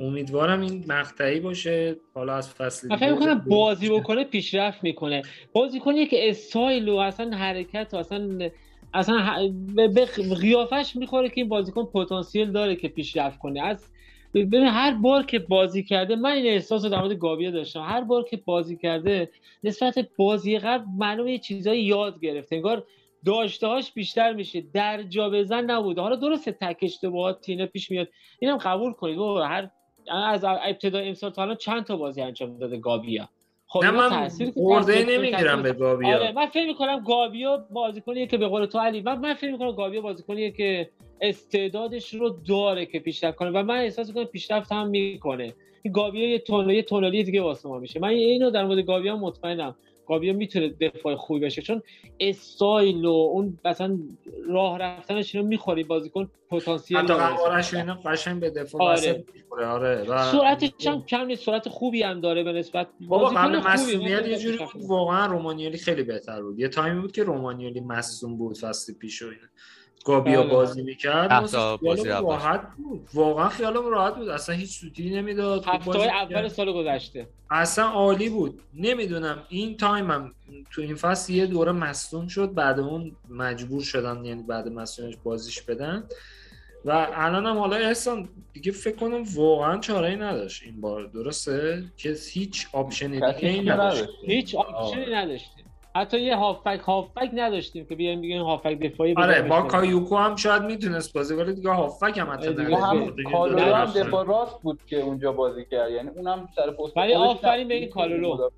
امیدوارم 0.00 0.60
این 0.60 0.84
مقطعی 0.88 1.40
باشه. 1.40 1.96
حالا 2.14 2.34
از 2.34 2.54
فصل 2.54 2.96
فکر 2.96 3.12
می‌کنم 3.12 3.44
بازی 3.48 3.88
بکنه 3.88 4.24
پیشرفت 4.24 4.84
می‌کنه. 4.84 5.22
بازیکنی 5.52 6.06
که 6.06 6.30
استایل 6.30 6.88
و 6.88 6.96
اصلا 6.96 7.36
حرکت 7.36 7.88
و 7.92 7.96
اصلا 7.96 8.50
اصلا 8.94 9.48
به 9.76 10.04
قیافش 10.40 10.96
می‌خوره 10.96 11.28
که 11.28 11.40
این 11.40 11.48
بازیکن 11.48 11.84
پتانسیل 11.84 12.52
داره 12.52 12.76
که 12.76 12.88
پیشرفت 12.88 13.38
کنه. 13.38 13.62
از 13.62 13.88
ببین 14.34 14.62
هر 14.62 14.94
بار 14.94 15.22
که 15.22 15.38
بازی 15.38 15.82
کرده 15.82 16.16
من 16.16 16.30
این 16.30 16.46
احساس 16.46 16.84
رو 16.84 16.90
در 16.90 16.98
مورد 16.98 17.12
گابیا 17.12 17.50
داشتم. 17.50 17.80
هر 17.80 18.00
بار 18.00 18.24
که 18.24 18.36
بازی 18.36 18.76
کرده 18.76 19.30
نسبت 19.64 20.08
بازی 20.16 20.58
قبل 20.58 20.84
معلومه 20.98 21.32
یه 21.32 21.38
چیزایی 21.38 21.84
یاد 21.84 22.20
گرفته. 22.20 22.56
انگار 22.56 22.84
داشتهاش 23.24 23.92
بیشتر 23.92 24.32
میشه 24.32 24.64
در 24.74 25.02
جا 25.02 25.30
بزن 25.30 25.64
نبوده. 25.64 26.00
حالا 26.00 26.16
درسته 26.16 26.52
تک 26.52 26.78
اشتباهات 26.82 27.40
تینه 27.40 27.66
پیش 27.66 27.90
میاد. 27.90 28.08
اینم 28.38 28.56
قبول 28.56 28.92
کنید. 28.92 29.16
بابا 29.16 29.44
هر 29.44 29.68
از 30.12 30.44
ابتدای 30.44 31.08
امسال 31.08 31.30
تا 31.30 31.42
الان 31.42 31.56
چند 31.56 31.84
تا 31.84 31.96
بازی 31.96 32.22
انجام 32.22 32.58
داده 32.58 32.76
گابیا؟ 32.76 33.28
خب 33.66 33.84
نه 33.84 33.90
من 33.90 34.28
خورده 34.54 35.04
نمی‌گیرم 35.04 35.62
به 35.62 35.68
آره 35.68 35.78
گابیا. 35.78 36.32
من 36.32 36.46
فکر 36.46 36.66
می‌کنم 36.66 37.04
گابیا 37.04 37.66
بازیکنیه 37.70 38.26
که 38.26 38.36
به 38.36 38.48
قول 38.48 38.66
تو 38.66 38.78
علی 38.78 39.00
من 39.00 39.18
من 39.18 39.34
فکر 39.34 39.52
می‌کنم 39.52 39.72
گابیا 39.72 40.00
بازیکنیه 40.00 40.50
که 40.50 40.90
استعدادش 41.20 42.14
رو 42.14 42.30
داره 42.48 42.86
که 42.86 42.98
پیشرفت 42.98 43.36
کنه 43.36 43.50
و 43.50 43.62
من 43.62 43.76
احساس 43.76 44.08
می‌کنم 44.08 44.24
پیشرفت 44.24 44.72
هم 44.72 44.88
می‌کنه. 44.88 45.54
این 45.82 45.92
گابیا 45.92 46.28
یه 46.28 46.38
تون 46.38 46.70
یه 46.70 46.82
تونالی 46.82 47.24
دیگه 47.24 47.42
واسه 47.42 47.68
ما 47.68 47.78
میشه. 47.78 48.00
من 48.00 48.08
اینو 48.08 48.50
در 48.50 48.64
مورد 48.64 48.78
گابیا 48.78 49.16
مطمئنم. 49.16 49.76
گابیا 50.08 50.32
می‌تونه 50.32 50.68
دفاع 50.68 51.14
خوبی 51.14 51.40
بشه 51.40 51.62
چون 51.62 51.82
استایل 52.20 53.04
و 53.04 53.10
اون 53.10 53.58
مثلا 53.64 53.98
راه 54.48 54.78
رفتنش 54.78 55.34
رو 55.34 55.42
می‌خوری 55.42 55.84
بازیکن 55.84 56.30
پتانسیل 56.50 56.96
حتی 56.96 57.06
داره. 57.06 57.36
قوارش 57.36 57.74
و 57.74 57.76
اینا 57.76 57.94
قشنگ 57.94 58.40
به 58.40 58.50
دفاع 58.50 58.82
آره. 58.82 59.24
می‌خوره، 59.34 59.66
آره 59.66 60.02
و 60.02 60.32
سرعتش 60.32 60.86
هم 60.86 61.04
کم 61.04 61.26
نیست 61.26 61.44
سرعت 61.44 61.68
خوبی 61.68 62.02
هم 62.02 62.20
داره 62.20 62.42
به 62.42 62.52
نسبت 62.52 62.88
بابا 63.00 63.24
بازیکن 63.24 63.42
قبل. 63.42 63.58
مسئولیت 63.58 64.22
من 64.22 64.30
یه 64.30 64.38
جوری 64.38 64.58
بود. 64.58 64.84
واقعا 64.86 65.26
رومانیالی 65.26 65.78
خیلی 65.78 66.02
بهتر 66.02 66.42
بود 66.42 66.58
یه 66.58 66.68
تایمی 66.68 67.00
بود 67.00 67.12
که 67.12 67.22
رومانیالی 67.22 67.80
مصدوم 67.80 68.36
بود 68.36 68.58
فصل 68.58 68.94
پیش 68.94 69.22
و 69.22 69.26
اینا 69.26 69.46
گابیا 70.08 70.42
بله. 70.42 70.50
بازی 70.50 70.82
می‌کرد 70.82 71.40
بازی. 71.82 72.08
راحت 72.08 72.62
بود. 72.76 73.08
واقعا 73.14 73.48
خیالمون 73.48 73.90
راحت 73.90 74.14
بود. 74.16 74.28
اصلا 74.28 74.54
هیچ 74.54 74.70
سوتی 74.70 75.10
نمی‌داد. 75.10 75.64
هفته. 75.66 75.98
اول 76.00 76.48
سال 76.48 76.72
گذشته. 76.72 77.28
اصلا 77.50 77.84
عالی 77.84 78.28
بود. 78.28 78.60
نمی‌دونم 78.74 79.42
این 79.48 79.76
تایم 79.76 80.10
هم 80.10 80.34
تو 80.70 80.82
این 80.82 80.94
فصل 80.94 81.32
یه 81.32 81.46
دوره 81.46 81.72
مصدوم 81.72 82.28
شد. 82.28 82.54
بعد 82.54 82.80
اون 82.80 83.16
مجبور 83.30 83.82
شدن 83.82 84.24
یعنی 84.24 84.42
بعد 84.42 84.68
مصدومیش 84.68 85.16
بازیش 85.24 85.62
بدن. 85.62 86.04
و 86.84 87.08
الان 87.14 87.46
هم 87.46 87.58
حالا 87.58 87.76
احسان 87.76 88.28
دیگه 88.52 88.72
فکر 88.72 88.96
کنم 88.96 89.24
واقعا 89.34 89.78
چاره 89.78 90.08
ای 90.08 90.16
نداشت 90.16 90.62
این 90.62 90.80
بار. 90.80 91.04
درسته؟ 91.06 91.84
که 91.96 92.16
هیچ 92.32 92.66
آپشن 92.72 93.10
دیگه 93.10 93.26
نداشت. 93.26 93.70
نداشت. 93.70 94.08
هیچ 94.24 94.54
آپشنی 94.54 95.14
نداشتیم 95.14 95.57
حتی 95.96 96.20
یه 96.20 96.36
هافبک 96.36 96.80
هافبک 96.80 97.30
نداشتیم 97.34 97.86
که 97.86 97.94
بیایم 97.94 98.20
بگیم 98.22 98.42
هافبک 98.42 98.78
دفاعی 98.78 99.14
آره 99.16 99.42
با. 99.42 99.62
کایوکو 99.62 100.16
هم 100.16 100.36
شاید 100.36 100.62
می‌تونست 100.62 101.12
بازی 101.12 101.34
ولی 101.34 101.52
دیگه 101.54 101.70
هافبک 101.70 102.18
هم 102.18 102.30
حتی 102.30 102.48
دیگه 102.48 102.62
نداشت. 102.62 102.82
هم 102.82 103.10
دیگه 103.10 103.30
کالولو 103.30 103.74
هم. 103.74 103.84
دفاع 103.92 104.26
راست 104.26 104.62
بود 104.62 104.80
که 104.86 104.96
اونجا 105.00 105.32
بازی 105.32 105.64
کرد 105.70 105.90
یعنی 105.90 106.08
اونم 106.08 106.48
سر 106.56 106.70
پست 106.70 106.96
ولی 106.96 107.14
آفرین 107.14 107.68
به 107.68 107.74
این. 107.74 107.88
کالولو. 107.88 108.50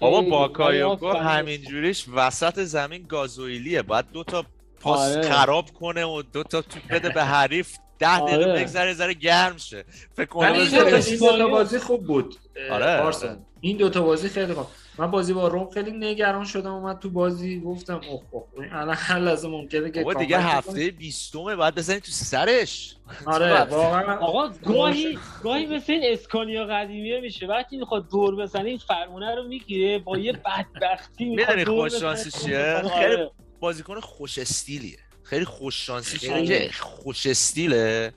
بابا 0.00 0.20
با 0.20 0.48
کایوکو. 0.48 1.08
همینجوریش 1.08 2.06
وسط 2.14 2.60
زمین 2.60 3.06
گازوئیلیه 3.08 3.82
باید 3.82 4.04
دو 4.12 4.24
تا 4.24 4.44
پاس 4.80 5.16
آره. 5.16 5.28
خراب 5.28 5.64
کنه 5.80 6.04
و 6.04 6.22
دو 6.32 6.42
تا 6.42 6.62
توپ 6.62 6.82
بده 6.90 7.08
به 7.08 7.24
حریف 7.24 7.76
ده 7.98 8.20
دقیقه 8.20 8.50
آره. 8.50 8.62
بگذره 8.62 8.94
ذره 8.94 9.14
گرم 9.14 9.56
شه 9.56 9.84
فکر 10.12 10.26
کنم 10.26 10.52
این 10.52 10.60
این 10.60 10.70
دوتا 10.70 10.96
اسپانیا. 10.96 11.48
بازی 11.48 11.78
خوب 11.78 12.06
بود 12.06 12.36
آره،. 12.70 13.00
آره. 13.00 13.38
این 13.60 13.76
دوتا 13.76 14.02
بازی 14.02 14.28
خیلی 14.28 14.54
خوب 14.54 14.66
من 14.98 15.10
بازی 15.10 15.32
با 15.32 15.48
روم 15.48 15.70
خیلی 15.70 15.90
نگران 15.90 16.44
شدم 16.44 16.72
اومد 16.72 16.98
تو 16.98 17.10
بازی 17.10 17.60
گفتم 17.60 18.00
اوه 18.08 18.22
اوه 18.30 18.68
الان 18.72 18.96
هر 18.98 19.18
لحظه 19.18 19.48
ممکنه 19.48 19.90
که 19.90 20.04
دیگه 20.18 20.38
هفته 20.38 20.90
بیستمه 20.90 21.56
باید 21.56 21.74
بزنی 21.74 22.00
تو 22.00 22.12
سرش. 22.12 22.96
آره 23.26 23.64
واقعا 23.64 24.16
آقا 24.16 24.48
گاهی 24.48 25.18
گاهی 25.42 25.66
مثل 25.66 25.92
این 25.92 26.02
اسکانیا 26.04 26.64
قدیمیه 26.64 27.20
میشه 27.20 27.46
وقتی 27.46 27.76
می‌خواد 27.76 28.08
دور 28.10 28.36
بزنه 28.36 28.68
این 28.68 28.78
فرمونه 28.78 29.34
رو 29.34 29.48
می‌گیره 29.48 29.98
با 29.98 30.18
یه 30.18 30.32
بدبختی 30.32 31.24
می‌خواد 31.24 31.64
خوش. 31.64 31.94
شانسی 32.00 32.30
چیه؟ 32.30 32.74
آره. 32.74 32.88
خیلی 32.88 33.30
بازیکن 33.60 34.00
خوش 34.00 34.38
استیلیه 34.38 34.98
خیلی 35.22 35.44
خوش 35.44 35.86
شانسی 35.86 36.70
خوش 36.70 37.26
استیله 37.26 38.12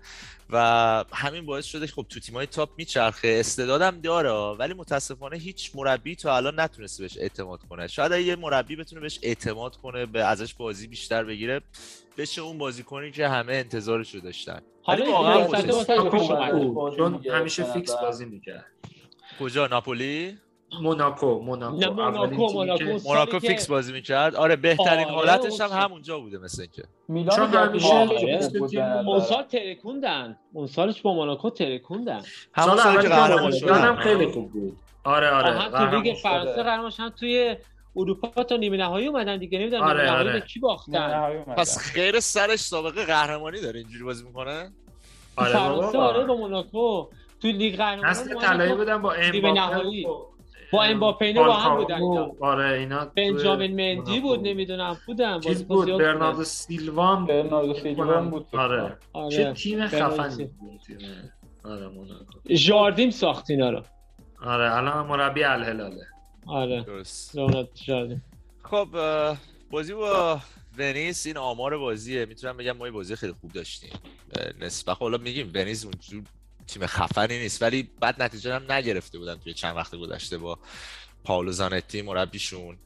و 0.54 1.06
همین 1.14 1.46
باعث 1.46 1.66
شده 1.66 1.88
که 1.88 1.94
خب 1.94 2.06
تو 2.10 2.20
تیمای 2.20 2.46
تاپ 2.46 2.70
میچرخه. 2.78 3.28
استعدادم 3.40 4.02
داره 4.02 4.30
ولی 4.32 4.74
متاسفانه 4.74 5.38
هیچ 5.38 5.72
مربی 5.76 6.16
تا 6.16 6.36
الان 6.36 6.60
نتونسته 6.60 7.04
بهش 7.04 7.18
اعتماد 7.18 7.60
کنه. 7.70 7.88
شاید 7.88 8.12
اگه 8.12 8.24
یه 8.24 8.36
مربی 8.36 8.76
بتونه 8.76 9.02
بهش 9.02 9.20
اعتماد 9.22 9.76
کنه 9.76 10.06
به 10.06 10.24
ازش 10.24 10.54
بازی 10.54 10.88
بیشتر 10.88 11.24
بگیره 11.24 11.62
بشه 12.18 12.42
اون 12.42 12.58
بازیکنی 12.58 13.12
که 13.12 13.28
همه 13.28 13.54
انتظارش 13.54 14.16
رو 14.16 14.22
داشتن. 14.22 14.62
حالا 14.84 15.12
واقعا. 15.12 15.48
بازی 15.48 16.98
چون 16.98 17.26
همیشه 17.32 17.64
فیکس 17.64 17.90
نظرم. 17.92 18.02
بازی 18.02 18.26
می‌کرد. 18.26 18.66
کجا؟ 19.40 19.68
ناپولی؟ 19.68 20.38
موناکو 20.82 21.40
موناکو. 21.40 21.76
موناکو، 21.94 22.52
موناکو. 22.54 22.84
موناکو 23.06 23.32
که- 23.40 23.48
فیکس 23.48 23.68
بازی 23.68 23.94
می‌کرد. 23.94 24.36
آره 24.36 24.56
بهترین 24.56 25.06
آره، 25.06 25.16
حالتش 25.16 25.62
هم. 25.62 25.70
همونجا 25.70 26.20
بوده 26.20 26.38
مثل 26.38 26.62
اینکه. 26.62 26.84
میلان 27.08 27.36
چون 27.36 27.48
همیشه 27.54 27.96
اون 29.08 29.20
سال 29.20 29.44
ترکوندن. 29.44 30.38
اون 30.54 30.68
سالش 30.68 31.02
با 31.02 31.14
موناکو 31.14 31.50
ترکوندن. 31.50 32.22
همون 32.54 32.78
سال 32.78 33.02
که 33.02 33.08
قهرمان 33.08 33.52
شدن. 33.52 33.82
هم 33.82 33.96
خیلی 33.96 34.28
خوب 34.28 34.52
بود. 34.52 34.78
آره 35.04 35.30
آره. 35.30 35.52
هم 35.52 35.70
تو 35.72 35.78
قهرمان 35.78 36.04
لیگ. 36.04 36.16
فرانسه 36.16 36.64
قهرمانش 36.64 37.00
هم 37.00 37.10
توی 37.10 37.56
اروپا 37.96 38.44
تا 38.44 38.56
نیمه 38.56 38.78
نهایی 38.78 39.08
اومدن 39.08 39.38
دیگه. 39.38 39.60
نمی‌دونم 39.60 39.84
آره، 39.84 40.02
نیمه 40.02 40.12
نهایی 40.12 40.30
آره. 40.30 40.42
کی 40.42 40.60
باختن. 40.60 41.44
پس 41.58 41.78
خیر 41.78 42.20
سرش 42.20 42.60
سابقه 42.60 43.06
قهرمانی 43.06 43.62
داره. 43.62 43.80
اینجوری 43.80 44.04
بازی 44.04 44.24
می‌کنه؟ 44.24 44.72
آره 45.36 45.54
فرانسه. 45.54 45.98
آره 45.98 46.24
با 46.26 46.36
موناکو. 46.36 47.08
تو 47.42 47.48
لیگ 47.48 47.78
قهرمانان 47.78 48.10
نسل 48.12 48.40
طلایی 48.40 48.74
بودن 48.76 49.02
با 49.02 49.16
نیمه 49.16 49.50
امباپه. 49.50 50.06
با 50.74 50.84
امباپه 50.84 51.26
اینا 51.26 51.44
با 51.44 51.54
هم. 51.54 51.78
بودن 51.78 51.96
اینا. 52.02 52.32
آره 52.40 52.80
اینا 52.80 53.06
بنجامین 53.06 53.96
مندی 53.96 54.20
بود 54.20 54.40
نمی‌دونم 54.48 54.98
بودن 55.08 55.40
چیز 55.40 55.64
بود. 55.68 55.98
برناردو 56.00 56.44
سیلوا 56.44 57.16
هم 57.16 57.26
برناردو 57.26 57.74
فکر 57.74 57.84
سیلوا 57.84 58.06
کنم. 58.06 58.18
هم 58.18 58.30
بود 58.30 58.48
آره 58.56 58.98
کنم. 59.14 59.30
چه 59.30 59.44
آره 59.46 59.54
تیم 59.54 59.88
خفنی. 59.88 60.46
بود 60.46 60.82
آره 61.66 61.88
موناکو 61.88 62.40
ژاردیم 62.50 63.10
ساخت 63.12 63.50
اینا 63.50 63.70
رو 63.70 63.82
آره 64.42 64.76
الان 64.76 64.94
هم 64.94 65.06
مربی 65.08 65.44
الهلاله 65.44 66.06
آره 66.46 66.84
درست 66.84 67.36
رونالد 67.38 67.70
ژاردیم 67.86 68.24
خب 68.64 68.88
بازی 69.72 69.94
با 69.94 70.40
ونیس 70.78 71.26
این 71.26 71.38
آمار 71.38 71.78
بازیه 71.78 72.26
می‌تونم 72.26 72.58
بگم 72.58 72.72
ما 72.72 72.86
یه 72.86 72.92
بازی 72.92 73.16
خیلی 73.16 73.34
خوب 73.42 73.52
داشتیم 73.52 73.92
نسبت 74.62 74.98
حالا 74.98 75.18
میگیم 75.18 75.52
ونیس 75.56 75.86
اونجور 75.86 76.24
تیم 76.74 76.88
خفنی 76.88 77.40
نیست. 77.40 77.62
ولی 77.62 77.90
بعد 78.00 78.24
نتیجه 78.24 78.56
هم 78.56 78.72
نگرفته 78.72 79.18
بودن 79.18 79.36
توی 79.36 79.54
چند 79.54 79.76
وقت 79.76 79.96
گذشته 79.96 80.38
با 80.38 80.60
پاولو 81.24 81.52
زانتی 81.52 82.02
مربیشون. 82.02 82.78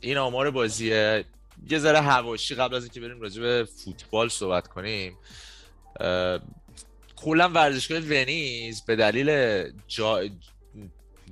این 0.00 0.18
آمار 0.18 0.50
بازیه 0.50 1.24
یه 1.70 1.78
ذره 1.78 2.00
هواشی 2.00 2.54
قبل 2.54 2.74
از 2.74 2.82
اینکه 2.84 3.00
بریم 3.00 3.20
راجع 3.20 3.42
به 3.42 3.64
فوتبال 3.84 4.28
صحبت 4.28 4.68
کنیم. 4.68 5.18
کلا 7.16 7.48
ورزشگاه 7.48 7.98
ونیز 7.98 8.84
به 8.84 8.96
دلیل 8.96 9.30
جا... 9.88 10.20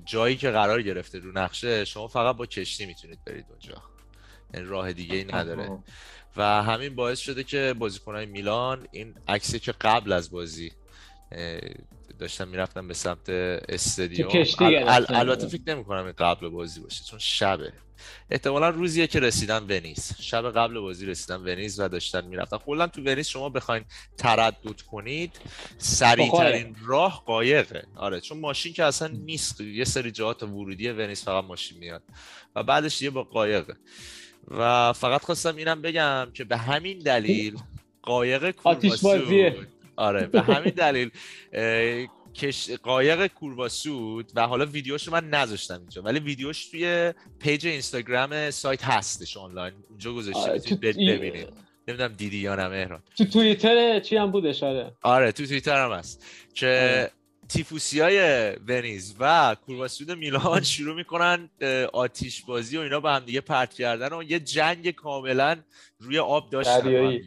جایی 0.05 0.37
که 0.37 0.51
قرار 0.51 0.83
گرفته 0.83 1.19
رو 1.19 1.33
نقشه 1.33 1.85
شما 1.85 2.09
فقط 2.09 2.37
با 2.37 2.47
کشتی 2.47 2.87
می‌تونید 2.87 3.25
برید 3.25 3.47
اونجا. 3.51 3.83
یعنی 4.55 4.67
راه 4.67 4.93
دیگه 4.93 5.17
ای 5.17 5.25
نداره 5.25 5.79
و 6.37 6.63
همین 6.63 6.95
باعث 6.95 7.19
شده 7.19 7.45
که 7.45 7.75
بازیکنهای 7.79 8.27
میلان 8.27 8.89
این 8.93 9.15
عکسی 9.29 9.59
که 9.59 9.73
قبل 9.73 10.13
از 10.13 10.31
بازی 10.31 10.73
اه، 11.33 11.61
داشتن 12.19 12.49
می‌رفتن 12.49 12.89
به 12.89 12.95
سمت 12.95 13.29
استادیوم. 13.29 14.31
البته 15.09 15.49
فکر 15.49 15.63
نمی 15.67 15.85
کنم 15.85 16.05
این 16.05 16.13
قبل 16.13 16.49
بازی 16.49 16.81
باشه 16.81 17.05
چون 17.05 17.19
شبه. 17.19 17.73
احتمالا 18.31 18.69
روزیه 18.69 19.07
که 19.07 19.21
رسیدن 19.21 19.63
ونیز. 19.63 20.13
شب 20.21 20.51
قبل 20.51 20.81
بازی 20.81 21.07
رسیدن 21.07 21.37
ونیز 21.37 21.81
و 21.81 21.89
داشتن 21.89 22.25
می‌رفتن. 22.25 22.57
کلا 22.57 22.87
تو 22.87 23.03
ونیز 23.03 23.29
شما 23.29 23.49
بخواین 23.49 23.85
تردد 24.19 24.81
کنید 24.81 25.41
سریع 25.79 26.31
ترین 26.33 26.77
راه 26.85 27.23
قایقه. 27.27 27.87
آره 27.97 28.21
چون 28.21 28.39
ماشین 28.39 28.73
که 28.73 28.85
اصلا 28.85 29.09
نیست. 29.09 29.61
یه 29.61 29.85
سری 29.85 30.11
جاها 30.11 30.47
ورودی 30.47 30.89
ونیز 30.89 31.25
فقط 31.25 31.45
ماشین 31.45 31.79
میاد. 31.79 32.03
و 32.57 32.63
بعدش 32.63 33.03
یه 33.03 33.11
با 33.11 33.23
قایقه. 33.23 33.77
و 34.49 34.93
فقط 34.93 35.25
خواستم 35.25 35.57
اینم 35.57 35.83
بگم 35.83 36.29
که 36.35 36.45
به 36.45 36.57
همین 36.57 36.99
دلیل 36.99 37.57
قایق. 38.03 38.51
کورواسود 38.51 39.69
آره 39.97 40.27
به 40.27 40.41
همین 40.41 40.73
دلیل 40.77 41.11
کش... 42.35 42.71
قایق 42.71 43.27
کورواسود 43.27 44.33
و 44.35 44.47
حالا 44.47 44.67
ویدیوشو 44.67 45.13
من 45.13 45.29
نذاشتم 45.29 45.79
اینجا 45.81 46.03
ولی 46.03 46.19
ویدیوش 46.19 46.67
توی 46.67 47.13
پیج 47.41 47.67
اینستاگرام 47.67 48.51
سایت 48.51 48.85
هستش 48.85 49.37
آنلاین. 49.37 49.75
اونجا 49.89 50.13
گذاشته 50.13 50.41
آره، 50.41 50.53
می‌تونید 50.53 50.81
ببینید. 50.81 51.49
نمی‌دونم 51.89 52.13
دیدی 52.13 52.37
یا 52.37 52.55
نه 52.55 52.69
مهران. 52.69 53.03
تو 53.19 53.25
توییتر 53.25 54.01
چی 54.01 54.17
هم 54.17 54.31
بودش؟ 54.31 54.63
آره. 54.63 54.93
آره 55.03 55.33
تو 55.33 55.47
توییتر 55.47 55.85
هم 55.85 55.93
هست. 55.93 56.27
که 56.55 57.11
تیفوسی 57.53 58.01
های 58.01 58.51
ونیز 58.69 59.15
و 59.21 59.57
کورواسود 59.67 60.11
میلان 60.11 60.63
شروع 60.63 60.97
می‌کنن 60.97 61.51
آتیش 61.93 62.43
بازی 62.43 62.77
و 62.77 62.81
اینا 62.81 63.01
به 63.01 63.11
هم 63.11 63.25
دیگه 63.25 63.41
پرت 63.41 63.75
کردن 63.75 64.13
و 64.13 64.23
یه 64.23 64.41
جنگ 64.41 64.91
کاملا 64.91 65.57
روی 65.99 66.19
آب 66.19 66.51
داشتن 66.51 66.81
دریایی. 66.81 67.23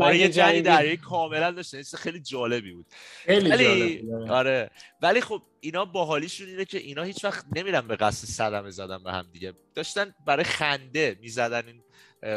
آره 0.00 0.18
یه 0.18 0.28
جنگ 0.28 0.62
دریایی 0.62 0.96
کاملا 0.96 1.50
داشتن. 1.50 1.82
خیلی 1.82 2.20
جالبی 2.20 2.72
بود. 2.72 2.86
خیلی 3.26 3.50
ولی 3.50 4.02
جالب 4.02 4.30
آره. 4.30 4.70
ولی 5.02 5.20
خب 5.20 5.42
اینا 5.60 5.84
باحالیشون 5.84 6.48
اینه 6.48 6.64
که 6.64 6.78
اینا 6.78 7.02
هیچ 7.02 7.24
وقت 7.24 7.44
نمیرن 7.56 7.88
به 7.88 7.96
قصد 7.96 8.26
صدمه 8.28 8.70
زدن 8.70 9.02
به 9.02 9.12
هم 9.12 9.26
دیگه. 9.32 9.52
داشتن 9.74 10.14
برای 10.26 10.44
خنده 10.44 11.18
می‌زدن 11.20 11.62
این 11.66 11.82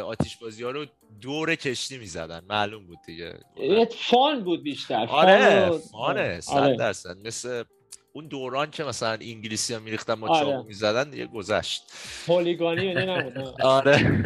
آتیش 0.00 0.36
بازی 0.36 0.64
ها 0.64 0.70
رو. 0.70 0.86
دور 1.20 1.54
کشتی 1.54 1.98
می‌زدن. 1.98 2.42
معلوم 2.48 2.86
بود 2.86 2.98
دیگه. 3.06 3.38
فان 4.10 4.44
بود 4.44 4.62
بیشتر. 4.62 5.06
آره 5.06 5.70
فان 5.70 5.78
فانه. 5.78 6.40
صد 6.40 6.52
آره. 6.52 6.76
درصد. 6.76 7.16
مثل 7.26 7.64
اون 8.12 8.26
دوران 8.26 8.70
که 8.70 8.84
مثلا 8.84 9.12
انگلیسی 9.12 9.74
ها 9.74 9.80
میریختن 9.80 10.14
با 10.14 10.28
آره. 10.28 10.44
چاقو 10.44 10.62
می‌زدن 10.62 11.10
دیگه 11.10 11.26
گذشت. 11.26 11.82
هولیگانی 12.28 12.94
و 12.94 12.98
اینا 12.98 13.20
نبود. 13.20 13.60
آره. 13.62 14.22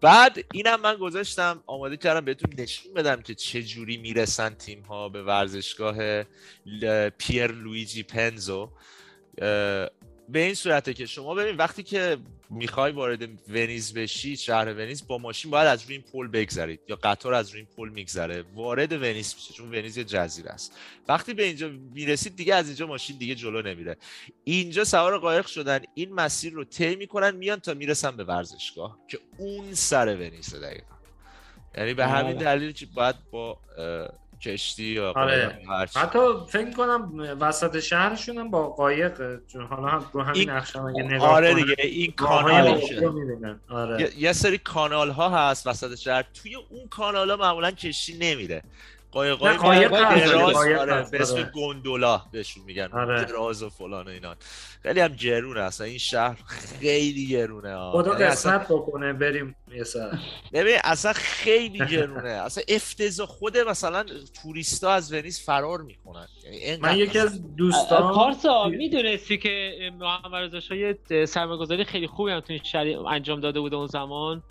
بعد 0.00 0.44
اینم 0.52 0.80
من 0.80 0.96
گذاشتم. 0.96 1.62
آماده 1.66 1.96
کردم 1.96 2.24
بهتون 2.24 2.50
نشون 2.58 2.94
بدم 2.94 3.22
که 3.22 3.34
چه 3.34 3.62
جوری 3.62 3.96
می‌رسن 3.96 4.54
تیم 4.54 4.82
ها 4.82 5.08
به 5.08 5.22
ورزشگاه 5.22 6.22
پیر 7.18 7.52
لویجی 7.52 8.02
پنزو. 8.02 8.70
به 10.28 10.38
این 10.38 10.54
صورته 10.54 10.94
که 10.94 11.06
شما 11.06 11.34
ببین 11.34 11.56
وقتی 11.56 11.82
که 11.82 12.16
می‌خوای 12.52 12.92
وارد 12.92 13.28
ونیز 13.48 13.94
بشی 13.94 14.36
شهر 14.36 14.74
ونیز 14.74 15.06
با 15.06 15.18
ماشین 15.18 15.50
باید 15.50 15.66
از 15.66 15.84
روی 15.84 15.94
این 15.94 16.04
پل 16.12 16.28
بگذرید 16.28 16.80
یا 16.88 16.96
قطار 16.96 17.34
از 17.34 17.50
روی 17.50 17.60
این 17.60 17.68
پل 17.76 17.88
میگذره. 17.88 18.44
وارد 18.54 18.92
ونیز 18.92 19.34
میشه 19.34 19.54
چون 19.54 19.68
ونیز 19.68 19.96
یه 19.96 20.04
جزیره 20.04 20.50
است. 20.50 20.76
وقتی 21.08 21.34
به 21.34 21.44
اینجا 21.44 21.68
می‌رسید 21.68 22.36
دیگه 22.36 22.54
از 22.54 22.66
اینجا 22.66 22.86
ماشین 22.86 23.16
دیگه 23.16 23.34
جلو 23.34 23.62
نمیره. 23.62 23.96
اینجا 24.44 24.84
سوار 24.84 25.18
قایق 25.18 25.46
شدن 25.46 25.80
این 25.94 26.12
مسیر 26.12 26.52
رو 26.52 26.64
طی 26.64 26.96
می‌کنن 26.96 27.30
میان 27.36 27.58
تا 27.58 27.74
می‌رسن 27.74 28.16
به 28.16 28.24
ورزشگاه 28.24 28.98
که 29.08 29.18
اون 29.38 29.74
سر 29.74 30.16
ونیزه 30.16 30.58
دقیقا. 30.58 30.94
یعنی 31.78 31.94
به 31.94 32.06
همین 32.06 32.36
بله. 32.36 32.44
دلیل 32.44 32.72
که 32.72 32.86
باید 32.86 33.16
با 33.30 33.58
کشتی 34.42 34.98
آره. 34.98 35.58
حتی 35.96 36.18
فکر 36.48 36.70
کنم 36.70 37.12
وسط 37.40 37.80
شهرشون 37.80 38.38
هم 38.38 38.50
با 38.50 38.68
قایق 38.68 39.46
چون 39.46 39.66
حالا 39.66 39.88
هم 39.88 40.04
رو 40.12 40.22
همین 40.22 40.50
نقشه 40.50 40.84
اگه 40.84 41.02
نگاه 41.02 41.28
آره 41.28 41.54
دیگه 41.54 41.74
این 41.78 42.12
کانال. 42.12 42.80
آره 43.68 44.00
یه, 44.02 44.18
یه 44.18 44.32
سری 44.32 44.58
کانال 44.58 45.10
ها 45.10 45.28
هست 45.28 45.66
وسط 45.66 45.94
شهر 45.94 46.24
توی 46.42 46.54
اون 46.54 46.88
کانال 46.90 47.30
ها 47.30 47.36
معمولا 47.36 47.70
کشتی 47.70 48.18
نمیره 48.18 48.62
قایقای 49.12 49.56
دراز 49.58 50.54
قایق 50.54 50.78
آره 50.78 51.06
به 51.10 51.20
اسم. 51.22 51.42
گوندولا 51.42 52.22
بهشون 52.32 52.64
میگن 52.64 52.88
آره. 52.92 53.24
دراز 53.24 53.62
و 53.62 53.70
فلان 53.70 54.06
و 54.06 54.10
اینا 54.10 54.34
خیلی 54.82 55.00
هم 55.00 55.08
گرونه 55.12 55.60
اصلا 55.60 55.86
این 55.86 55.98
شهر 55.98 56.38
خیلی 56.80 57.26
گرونه 57.26 57.74
ها. 57.74 57.92
خدا 57.92 58.10
یعنی 58.12 58.24
قسمت 58.24 58.68
بکنه 58.68 59.12
بریم 59.12 59.56
یه 59.74 59.84
سر. 59.84 60.18
ببین 60.52 60.76
اصلا 60.84 61.12
خیلی 61.12 61.78
گرونه. 61.96 62.28
اصلا 62.28 62.64
افتضاح 62.68 63.26
خود 63.26 63.58
مثلا 63.58 64.04
توریستا 64.42 64.90
از 64.90 65.12
ونیز 65.12 65.40
فرار 65.40 65.80
می‌کنن. 65.82 66.26
یعنی 66.52 66.80
من 66.80 66.96
یکی 66.98 67.18
از 67.18 67.56
دوستان 67.56 68.14
پارسا 68.14 68.68
می‌دونستی 68.68 69.38
که 69.38 69.72
محمد 70.00 70.34
رضا 70.34 70.60
شاه 70.60 70.78
یه 70.78 70.98
سرمایه‌گذاری 71.26 71.84
خیلی 71.84 72.06
خوبی 72.06 72.30
هم 72.30 72.40
تو 72.40 72.52
این 72.52 72.62
شهر 72.62 72.86
انجام 73.08 73.40
داده 73.40 73.60
بوده 73.60 73.76
اون 73.76 73.86
زمان. 73.86 74.42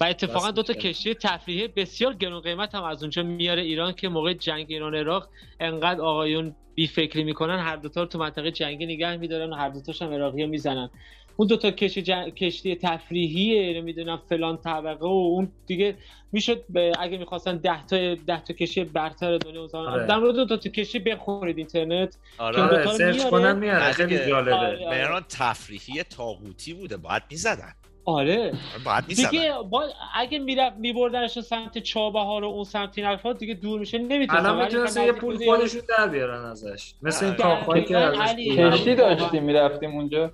و 0.00 0.04
اتفاقا 0.04 0.50
دو 0.50 0.62
تا. 0.62 0.72
کشتی 0.74 1.14
تفریحی 1.14 1.68
بسیار 1.68 2.14
گرون 2.14 2.40
قیمت 2.40 2.74
هم 2.74 2.82
از 2.82 3.02
اونجا 3.02 3.22
میاره 3.22 3.62
ایران 3.62 3.92
که 3.92 4.08
موقع 4.08 4.32
جنگ 4.32 4.66
ایران 4.68 4.94
عراق 4.94 5.28
انقدر 5.60 6.00
آقایون 6.00 6.54
بی 6.74 6.86
فکری 6.86 7.24
می‌کنن 7.24 7.58
هر 7.58 7.76
دوتا 7.76 8.00
رو 8.02 8.06
تو 8.06 8.18
منطقه 8.18 8.50
جنگی 8.50 8.86
نگه 8.86 9.16
میدارن 9.16 9.52
و 9.52 9.56
هر 9.56 9.68
دوتاش 9.68 10.02
هم 10.02 10.12
عراقی 10.12 10.46
می‌زنن 10.46 10.90
اون 11.36 11.48
دو 11.48 11.56
تا 11.56 11.70
کشتی 11.70 12.02
جن... 12.02 12.30
کشتی 12.30 12.76
تفریحی 12.76 13.74
نمی‌دونم 13.74 14.22
فلان 14.28 14.56
طبقه 14.56 15.06
و 15.06 15.08
اون 15.08 15.52
دیگه 15.66 15.94
می‌شد 16.32 16.64
به... 16.68 16.92
اگه 16.98 17.18
می‌خواستن 17.18 17.56
10 17.56 17.86
تا 17.86 18.14
10 18.14 18.42
تا 18.44 18.54
کشتی 18.54 18.84
برتر 18.84 19.38
دنیا 19.38 19.60
اون 19.60 19.68
زمان 19.68 19.86
آره. 19.86 20.06
در 20.06 20.18
مورد 20.18 20.34
دو 20.34 20.56
تا 20.56 20.70
کشتی 20.70 20.98
بخونید 20.98 21.58
اینترنت 21.58 22.12
که 22.36 22.42
آره 22.42 22.56
دوتا 22.56 22.74
آره 22.74 22.84
رو 22.84 22.90
سرچ 22.90 23.14
میاره. 23.16 23.30
کنم 23.30 23.58
میاره 23.58 23.92
خیلی. 23.92 24.18
جالبه 24.18 24.54
آره. 24.54 24.90
مهران 24.90 25.24
تفریحی 25.28 26.02
تاغوتی 26.02 26.74
بوده 26.74 26.96
باید 26.96 27.22
می‌زدن 27.30 27.72
آره. 28.08 28.52
باید 28.84 29.06
دیگه 29.06 29.54
با... 29.70 29.88
اگه 30.14 30.38
می‌رفت 30.38 30.76
میبردنش 30.76 31.38
سمت 31.38 31.78
چابهار 31.78 32.44
و 32.44 32.46
اون 32.46 32.64
سمت 32.64 32.98
این 32.98 33.06
حرفا 33.06 33.32
دیگه 33.32 33.54
دور 33.54 33.80
میشه 33.80 33.98
نمی‌تونستن 33.98 34.46
الان 34.46 34.90
من 34.96 35.04
یه 35.04 35.12
پول 35.12 35.44
خودشون 35.44 35.80
در 35.88 36.08
بیارن 36.08 36.44
ازش. 36.44 36.94
مثل 37.02 37.24
این 37.24 37.34
آره. 37.34 37.42
کاخهایی 37.42 37.84
که 37.84 37.96
ازش 37.98 38.34
کشتی 38.58 38.94
داشتیم 38.94 39.44
می‌رفتیم 39.44 39.90
اونجا. 39.96 40.32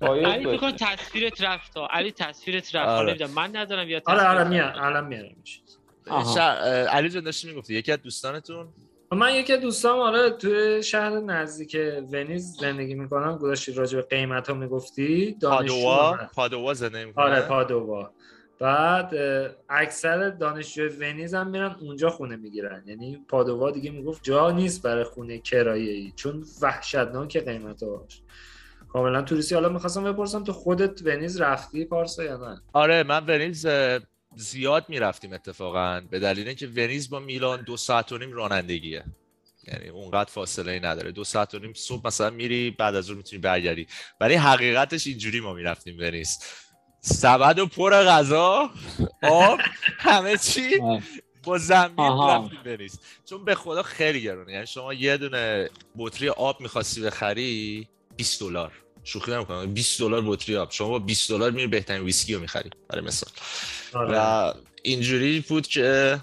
علی 0.00 0.44
فکر 0.44 0.56
داشتیم 0.56 0.70
تصویرت 0.70 1.42
رفت 1.42 1.76
ها. 1.76 1.88
علی 1.90 2.12
تصویرت 2.12 2.74
رفت. 2.74 2.88
آره. 2.88 3.08
نمی‌دونم 3.08 3.30
من 3.30 3.56
ندارم 3.56 3.88
یا 3.88 4.00
آره 4.06 4.20
آره 4.20 4.50
رفت. 4.50 4.78
الان 4.78 5.06
میارم 5.06 5.42
علی 6.90 7.08
جان 7.08 7.24
داشتی 7.24 7.48
می‌گفتی 7.48 7.74
یکی 7.74 7.92
از 7.92 8.02
دوستانتون 8.02 8.68
من 9.12 9.34
یکی 9.34 9.52
از 9.52 9.60
دوستام 9.60 9.98
آره 9.98 10.30
توی 10.30 10.82
شهر 10.82 11.20
نزدیک 11.20 11.76
ونیز 12.12 12.56
زندگی 12.60 12.94
می‌کنم. 12.94 13.38
گذاشتی 13.38 13.72
راجع 13.72 13.96
به 13.96 14.02
قیمت 14.02 14.48
ها 14.48 14.54
می‌گفتی 14.54 15.36
پادوا. 15.42 16.18
پادوا 16.34 16.74
زنده 16.74 17.04
می‌کنه. 17.04 17.24
آره 17.24 17.40
پادووا 17.40 18.10
بعد 18.60 19.14
اکثر 19.68 20.30
دانشجوی 20.30 20.88
ونیز 20.88 21.34
هم 21.34 21.50
میرن 21.50 21.76
اونجا 21.80 22.10
خونه 22.10 22.36
می‌گیرن. 22.36 22.82
یعنی 22.86 23.24
پادووا 23.28 23.70
دیگه 23.70 23.90
می‌گفت 23.90 24.24
جا 24.24 24.50
نیست 24.50 24.82
برای 24.82 25.04
خونه 25.04 25.38
کرایه‌ای 25.38 26.12
چون 26.16 26.44
وحشتناک 26.62 27.36
قیمتاش 27.36 28.22
کاملا 28.88 29.22
توریستی. 29.22 29.54
حالا 29.54 29.68
می‌خواستم 29.68 30.04
بپرسم 30.04 30.44
تو 30.44 30.52
خودت 30.52 31.02
ونیز 31.06 31.40
رفتی 31.40 31.84
پارسا 31.84 32.24
یا 32.24 32.36
نه؟ 32.36 32.60
آره 32.72 33.02
من 33.02 33.24
ونیز 33.26 33.66
زیاد 34.38 34.84
می‌رفتیم 34.88 35.32
اتفاقا 35.32 36.00
به 36.10 36.18
دلیل 36.18 36.46
اینکه 36.46 36.66
ونیز 36.66 37.10
با 37.10 37.20
میلان 37.20 37.62
دو 37.62 37.76
ساعت 37.76 38.12
و 38.12 38.18
نیم 38.18 38.32
رانندگیه. 38.32 39.04
یعنی 39.68 39.88
اونقدر 39.88 40.30
فاصله 40.30 40.72
ای 40.72 40.80
نداره. 40.80 41.12
دو 41.12 41.24
ساعت 41.24 41.54
و 41.54 41.58
نیم 41.58 41.72
صبح 41.72 42.06
مثلا 42.06 42.30
میری 42.30 42.70
بعد 42.70 42.94
از 42.94 43.08
اون 43.08 43.16
می‌تونی 43.18 43.42
برگردی. 43.42 43.86
ولی 44.20 44.34
حقیقتش 44.34 45.06
اینجوری 45.06 45.40
ما 45.40 45.52
می‌رفتیم 45.52 45.96
ونیز. 45.98 46.38
سبد 47.00 47.58
و 47.58 47.66
پر 47.66 47.90
غذا 47.90 48.70
آب 49.22 49.60
همه 49.98 50.36
چی. 50.36 50.78
با 51.44 51.60
آها. 51.96 52.44
رفتیم 52.44 52.58
ونیز. 52.64 53.00
چون 53.24 53.44
به 53.44 53.54
خدا 53.54 53.82
خیلی 53.82 54.22
گرونه. 54.22 54.52
یعنی 54.52 54.66
شما 54.66 54.94
یه 54.94 55.16
دونه 55.16 55.70
بطری 55.96 56.28
آب 56.28 56.60
می‌خواستی 56.60 57.00
بخری 57.00 57.88
20 58.16 58.40
دلار. 58.40 58.72
شوخی 59.06 59.32
نمی‌کنم. 59.32 59.74
20 59.74 60.00
دلار 60.00 60.22
بطری 60.26 60.56
آب. 60.56 60.70
شما 60.70 60.88
با 60.88 60.98
20 60.98 61.30
دلار 61.30 61.50
میری 61.50 61.66
بهترین 61.66 62.02
ویسکی 62.02 62.34
رو 62.34 62.40
می‌خری. 62.40 62.70
برای 62.88 63.04
مثال. 63.04 63.30
آره. 63.92 64.18
و 64.18 64.52
اینجوری 64.82 65.44
بود 65.48 65.66
که 65.66 66.18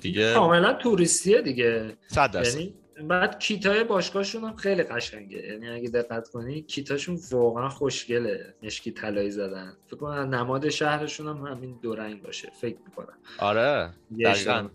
دیگه 0.00 0.34
کاملا 0.34 0.72
توریستیه 0.72 1.42
دیگه. 1.42 1.96
100 2.08 2.30
درصد. 2.30 2.58
یعنی 2.58 2.74
بعد 3.08 3.38
کیتای 3.38 3.84
باشگاهشون 3.84 4.44
هم 4.44 4.56
خیلی 4.56 4.82
قشنگه. 4.82 5.38
یعنی 5.38 5.68
اگه 5.68 5.88
دقت 5.88 6.28
کنی 6.28 6.62
کیتاشون 6.62 7.18
واقعا 7.30 7.68
خوشگله. 7.68 8.54
مشکی 8.62 8.90
طلایی 8.90 9.30
زدن. 9.30 9.76
فکر 9.86 9.96
کنم 9.96 10.34
نماد 10.34 10.68
شهرشون 10.68 11.28
هم 11.28 11.46
همین 11.46 11.78
دو 11.82 11.94
رنگ 11.94 12.22
باشه. 12.22 12.52
فکر 12.60 12.76
می‌کنم. 12.86 13.18
آره. 13.38 13.90
دقیقاً. 14.24 14.68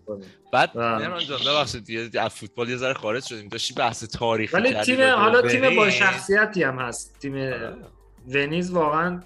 بعد 0.54 0.78
نمی‌دونم 0.78 1.20
جان 1.20 1.40
ببخشید. 1.48 1.84
دیگه 1.84 2.22
از 2.22 2.34
فوتبال 2.34 2.70
یه 2.70 2.78
ذره 2.78 2.94
خارج 2.94 3.24
شدیم. 3.26 3.48
داشتی 3.48 3.74
بحث 3.74 4.04
تاریخی 4.04 4.56
ولی 4.56 4.74
تیم 4.74 5.02
حالا 5.02 5.42
تیم 5.42 5.76
با. 5.76 5.90
شخصیتی 5.90 6.64
هم 6.64 6.80
هست. 6.80 7.20
تیم 7.20 7.36
آره. 7.36 7.76
ونیز 8.28 8.72
واقعا 8.72 9.20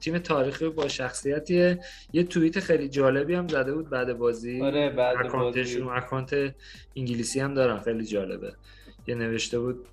تیم 0.00 0.18
تاریخی 0.18 0.68
با 0.68 0.88
شخصیتیه. 0.88 1.80
یه 2.12 2.24
توییت 2.24 2.60
خیلی 2.60 2.88
جالبی 2.88 3.34
هم 3.34 3.48
زده 3.48 3.74
بود 3.74 3.90
بعد 3.90 4.18
بازی. 4.18 4.62
آره 4.62 4.90
بعد 4.90 5.16
بازی. 5.16 5.28
اکانتشون 5.28 5.88
اکانت 5.88 6.54
انگلیسی 6.96 7.40
هم 7.40 7.54
دارن. 7.54 7.78
خیلی 7.78 8.04
جالبه. 8.04 8.52
یه 9.06 9.14
نوشته 9.14 9.58
بود 9.58 9.86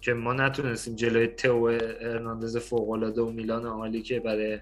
که 0.00 0.12
ما 0.12 0.32
نتونستیم 0.32 0.94
جلوی 0.94 1.26
تو 1.26 1.78
ارناندز 2.00 2.56
فوق‌العاده 2.56 3.22
و 3.22 3.30
میلان 3.30 3.66
عالی 3.66 4.02
که 4.02 4.20
برای 4.20 4.60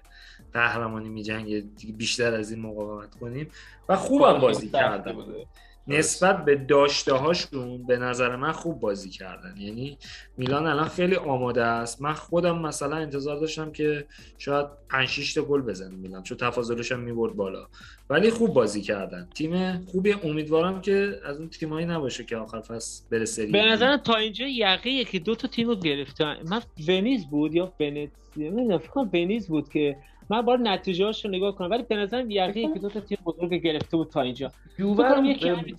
قهرمانی 0.53 1.09
میجنگه 1.09 1.63
بیشتر 1.97 2.33
از 2.33 2.51
این 2.51 2.61
مقاومت 2.61 3.15
کنیم. 3.15 3.49
و 3.89 3.95
خوبم 3.95 4.39
بازی 4.39 4.67
سختی 4.67 4.77
کردن 4.77 5.11
بوده. 5.11 5.45
نسبت 5.89 6.45
به 6.45 6.55
داشته 6.55 7.13
هاشون 7.13 7.83
به 7.87 7.97
نظر 7.97 8.35
من 8.35 8.51
خوب 8.51 8.79
بازی 8.79 9.09
کردن. 9.09 9.55
یعنی 9.57 9.97
میلان 10.37 10.67
الان 10.67 10.87
خیلی 10.87 11.15
آماده 11.15 11.63
است. 11.63 12.01
من 12.01 12.13
خودم 12.13 12.61
مثلا 12.61 12.95
انتظار 12.95 13.39
داشتم 13.39 13.71
که 13.71 14.05
شاید 14.37 14.65
5 14.89 15.07
6 15.07 15.33
تا 15.33 15.41
گل 15.41 15.61
بزنه 15.61 15.95
میلان 15.95 16.23
چون 16.23 16.37
تفاضلش 16.37 16.91
هم 16.91 16.99
می‌برد 16.99 17.35
بالا. 17.35 17.67
ولی 18.09 18.29
خوب 18.29 18.53
بازی 18.53 18.81
کردن. 18.81 19.27
تیم 19.35 19.85
خوبی 19.85 20.13
امیدوارم 20.23 20.81
که 20.81 21.19
از 21.25 21.37
اون 21.37 21.49
تیمایی 21.49 21.85
نباشه 21.85 22.23
که 22.23 22.37
آخر 22.37 22.61
فصل 22.61 23.03
بره 23.11 23.25
سری 23.25 23.51
به 23.51 23.65
نظرم 23.65 23.97
تا 23.97 24.15
اینجا 24.15 24.47
یقه 24.47 24.89
یکی 24.89 25.19
دو 25.19 25.35
تا 25.35 25.47
تیم 25.47 25.67
رو 25.67 25.75
گرفتن 25.75 26.35
من 26.49 26.61
ونیز 26.87 27.25
بود 27.25 27.55
یا 27.55 27.73
ونیزیا 27.79 28.09
نمی‌دونم 28.37 28.77
فکر 28.77 28.89
کنم 28.89 29.09
ونیز 29.13 29.47
بود 29.47 29.69
که 29.69 29.97
من 30.29 30.41
باید 30.41 30.61
نتیجه 30.61 31.05
رو 31.05 31.29
نگاه 31.29 31.55
کنم 31.55 31.69
ولی 31.69 31.83
به 31.83 31.95
نظرم 31.95 32.31
یقی 32.31 32.61
یکی 32.61 32.79
دو 32.79 32.89
تا 32.89 32.99
تیم 32.99 33.17
بزرگ 33.25 33.53
گرفته 33.53 33.97
بود 33.97 34.09
تا 34.09 34.21
اینجا 34.21 34.51
کنم 34.77 35.27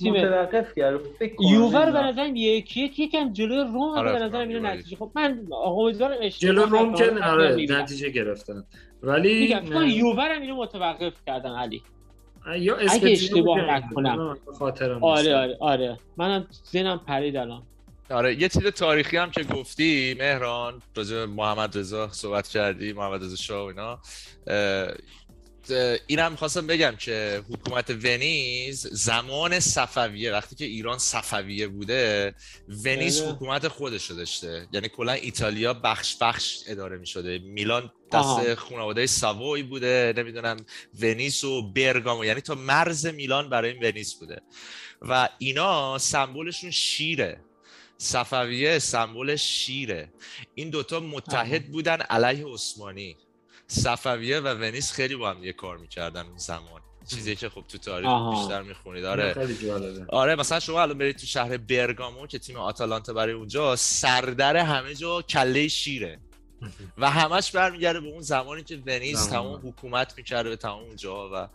رو. 0.00 0.10
متوقف 0.10 0.74
کرد 0.74 1.00
فکر 1.18 1.34
کنم 1.34 1.48
یووه 1.48 1.84
رو 1.84 1.92
به. 1.92 2.02
نظرم 2.02 2.36
یکی 2.36 2.80
یکی 2.80 3.04
یکم 3.04 3.32
جلوی 3.32 3.58
روم 3.58 3.98
آره، 3.98 4.12
به 4.12 4.18
نظرم 4.18 4.40
آره. 4.40 4.48
اینو 4.48 4.68
نتیجه 4.68 4.96
خب 4.96 5.10
من 5.14 5.46
امیدوارم 5.64 6.16
اشتباه 6.20 6.54
جلو 6.54 6.64
روم 6.64 6.94
که. 6.94 7.24
آره. 7.24 7.66
نتیجه 7.70 8.10
گرفتن 8.10 8.64
ولی 9.02 9.54
رو 9.54 10.20
هم 10.20 10.42
اینو 10.42 10.56
متوقف 10.56 11.12
کردن 11.26 11.50
علی 11.50 11.82
یا 12.58 12.76
اگه 12.76 13.10
اشتباه 13.10 13.60
که 13.60 13.72
نکنم. 13.72 14.36
خاطرم 14.58 15.04
آره. 15.04 15.36
آره 15.36 15.56
آره 15.60 15.98
منم 16.16 16.46
ذهنم 16.72 17.00
پرید 17.06 17.36
الان 17.36 17.62
آره 18.10 18.40
یه 18.42 18.48
چیز 18.48 18.66
تاریخی 18.66 19.16
هم 19.16 19.30
که 19.30 19.44
گفتی 19.44 20.16
مهران 20.18 20.82
راجع 20.94 21.24
محمد 21.24 21.78
رضا 21.78 22.12
صحبت 22.12 22.48
کردی 22.48 22.92
محمد 22.92 23.24
رضا 23.24 23.36
شاه 23.36 23.62
و 23.62 23.66
اینا. 23.66 24.00
اینم 26.06 26.36
خواستم 26.36 26.66
بگم 26.66 26.94
که 26.98 27.42
حکومت 27.50 27.90
ونیز 27.90 28.86
زمان 28.86 29.60
صفویه 29.60 30.32
وقتی 30.32 30.56
که 30.56 30.64
ایران 30.64 30.98
صفویه 30.98 31.68
بوده 31.68 32.34
ونیز 32.84 33.22
بله. 33.22 33.32
حکومت 33.32 33.68
خودش 33.68 34.10
رو 34.10 34.16
داشته. 34.16 34.68
یعنی 34.72 34.88
کلا 34.88 35.12
ایتالیا 35.12 35.74
بخش 35.74 36.16
بخش 36.20 36.58
اداره 36.66 36.98
می 36.98 37.06
شده 37.06 37.38
میلان 37.38 37.90
دست. 38.12 38.54
خانواده 38.54 39.06
ساووی 39.06 39.62
بوده 39.62 40.14
نمی‌دونم 40.16 40.56
ونیز 41.00 41.44
و 41.44 41.72
برگامو. 41.72 42.24
یعنی 42.24 42.40
تا 42.40 42.54
مرز 42.54 43.06
میلان 43.06 43.50
برای 43.50 43.72
ونیز 43.72 44.18
بوده. 44.18 44.40
و 45.02 45.28
اینا 45.38 45.98
سمبلشون 45.98 46.70
شیره. 46.70 47.40
صفویه 48.00 48.78
سمبل 48.78 49.36
شیره. 49.36 50.12
این 50.54 50.70
دوتا 50.70 51.00
متحد 51.00 51.66
بودن 51.66 52.00
علیه 52.00 52.46
عثمانی. 52.46 53.16
صفویه 53.66 54.40
و 54.40 54.46
ونیز 54.48 54.92
خیلی 54.92 55.16
با 55.16 55.30
هم 55.30 55.40
دیگه 55.40 55.52
کار 55.52 55.76
می‌کردن 55.78 56.26
اون 56.26 56.38
زمان. 56.38 56.80
چیزی 57.10 57.36
که 57.36 57.48
خب 57.48 57.64
تو 57.68 57.78
تاریخ 57.78 58.08
آها. 58.08 58.30
بیشتر 58.40 58.62
می‌خونید. 58.62 59.04
آره. 59.04 59.34
آره 60.08 60.34
مثلا 60.34 60.60
شما 60.60 60.82
الان 60.82 60.98
برید 60.98 61.16
تو 61.16 61.26
شهر 61.26 61.56
برگامو 61.56 62.26
که 62.26 62.38
تیم 62.38 62.56
آتالانتا 62.56 63.12
برای 63.12 63.32
اونجا 63.32 63.76
سردر 63.76 64.56
همه 64.56 64.94
جا 64.94 65.22
کله 65.22 65.68
شیره. 65.68 66.20
و 66.98 67.10
همش 67.10 67.50
برمیگرده 67.50 68.00
به 68.00 68.08
اون 68.08 68.22
زمانی 68.22 68.62
که 68.62 68.82
ونیز. 68.86 69.28
تمام 69.28 69.68
حکومت 69.68 70.14
می‌کرده 70.16 70.48
به 70.48 70.56
تمام 70.56 70.82
اونجا 70.84 71.30
و 71.34 71.48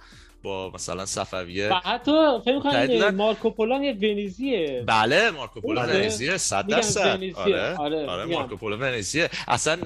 با 0.45 0.71
مثلا 0.73 1.05
صفویه 1.05 1.69
و 1.69 1.73
حتی 1.73 2.11
فکر 2.45 2.55
متحد 2.57 2.87
کنم 2.87 2.87
بودن. 2.87 3.15
مارکو 3.15 3.49
پولو 3.49 3.83
یه 3.83 3.93
ونیزیه 3.93 4.83
بله 4.87 5.31
مارکو 5.31 5.61
پولو. 5.61 5.81
ونیزیه 5.81 6.37
صد 6.37 6.65
میگم 6.65 6.77
درصد 6.77 7.15
ونیزیه. 7.15 7.37
آره 7.41 7.75
آره، 7.75 8.05
آره. 8.07 8.25
مارکو 8.25 8.55
پولو 8.55 8.77
ونیزیه 8.77 9.29
اصلا 9.47 9.77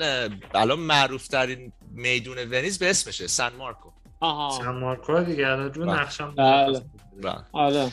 الان 0.53 0.79
معروف 0.79 1.27
ترین 1.27 1.71
میدون 1.91 2.37
ونیز 2.37 2.79
به 2.79 2.89
اسمشه 2.89 3.27
سن 3.27 3.51
مارکو 3.57 3.89
آها 4.19 4.57
سن 4.63 4.71
مارکو 4.71 5.19
دیگه 5.23 5.47
الان 5.47 5.73
رو 5.73 5.85
بله. 5.85 6.01
نقشم 6.01 6.35
بله. 6.35 6.81
بله. 7.21 7.35
آره 7.51 7.91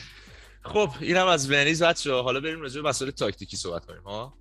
خب 0.63 0.89
اینم 1.01 1.27
از 1.27 1.51
ونیز 1.51 1.83
بچه 1.83 2.13
حالا 2.13 2.39
بریم 2.39 2.61
راجع 2.61 2.81
به 2.81 2.89
مسائل 2.89 3.11
تاکتیکی 3.11 3.57
صحبت 3.57 3.85
کنیم 3.85 4.01
ها. 4.01 4.33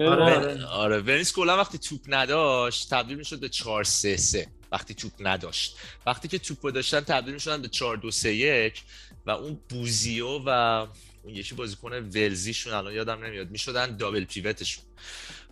آره. 0.00 0.64
آره 0.66 1.00
ونیز 1.00 1.32
کلا 1.32 1.56
وقتی 1.56 1.78
توپ 1.78 2.00
نداشت 2.08 2.90
تبدیل 2.90 3.16
می‌شد 3.18 3.40
به 3.40 3.48
4 3.48 3.84
3 3.84 4.16
3 4.16 4.46
وقتی 4.72 4.94
توپ 4.94 5.12
نداشت. 5.20 5.76
وقتی 6.06 6.28
که 6.28 6.38
توپ 6.38 6.66
رو 6.66 6.70
داشتن 6.70 7.00
تبدیل 7.00 7.34
می‌شدن 7.34 7.62
به 7.62 7.68
4 7.68 7.96
2 7.96 8.10
3 8.10 8.32
1 8.32 8.82
و 9.26 9.30
اون 9.30 9.60
بوزیو 9.68 10.28
و 10.46 10.48
اون 11.22 11.34
یکی 11.34 11.54
بازیکن 11.54 11.92
ولزیشون 11.92 12.72
الان 12.72 12.92
یادم 12.92 13.24
نمیاد. 13.24 13.50
می‌شدن 13.50 13.96
دابل 13.96 14.24
پیوتشون. 14.24 14.84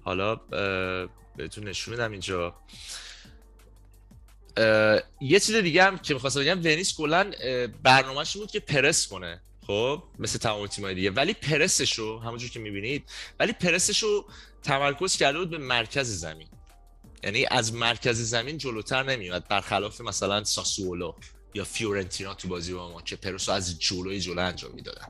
حالا 0.03 0.35
بهتون 1.36 1.69
نشون 1.69 1.95
میدم 1.95 2.12
اینجا. 2.12 2.55
یه 5.20 5.40
چیز 5.40 5.55
دیگه 5.55 5.85
هم 5.85 5.99
که 5.99 6.15
می‌خواستم 6.15 6.40
بگم 6.40 6.59
ونیز 6.59 6.97
کلا 6.97 7.31
برنامه‌ش 7.82 8.36
بود 8.36 8.51
که 8.51 8.61
پرس 8.61 9.09
کنه. 9.09 9.40
خب 9.66 10.03
مثل 10.19 10.39
تمام 10.39 10.66
تیم‌های 10.66 10.95
دیگه. 10.95 11.11
ولی 11.11 11.32
پرسشو 11.32 12.19
همونجور 12.19 12.51
که 12.51 12.61
می‌بینید 12.61 13.11
ولی 13.40 13.53
پرسشو 13.53 14.27
تمرکز 14.62 15.16
کرده 15.16 15.39
بود 15.39 15.51
به 15.51 15.59
مرکز 15.59 16.07
زمین. 16.20 16.49
یعنی 17.24 17.47
از 17.51 17.74
مرکز 17.74 18.20
زمین 18.20 18.59
جلوتر 18.59 19.03
نمیاد 19.03 19.49
برخلاف 19.49 20.01
مثلا 20.01 20.45
ساسولو 20.45 21.15
یا 21.55 21.65
فیورنتینا 21.65 22.35
تو 22.35 22.49
بازی 22.49 22.74
با 22.74 22.93
ما 22.93 23.03
که 23.03 23.16
پرسو 23.16 23.53
از 23.53 23.81
جلوی 23.81 24.20
جلو 24.20 24.40
انجام 24.40 24.73
می‌دادن. 24.73 25.09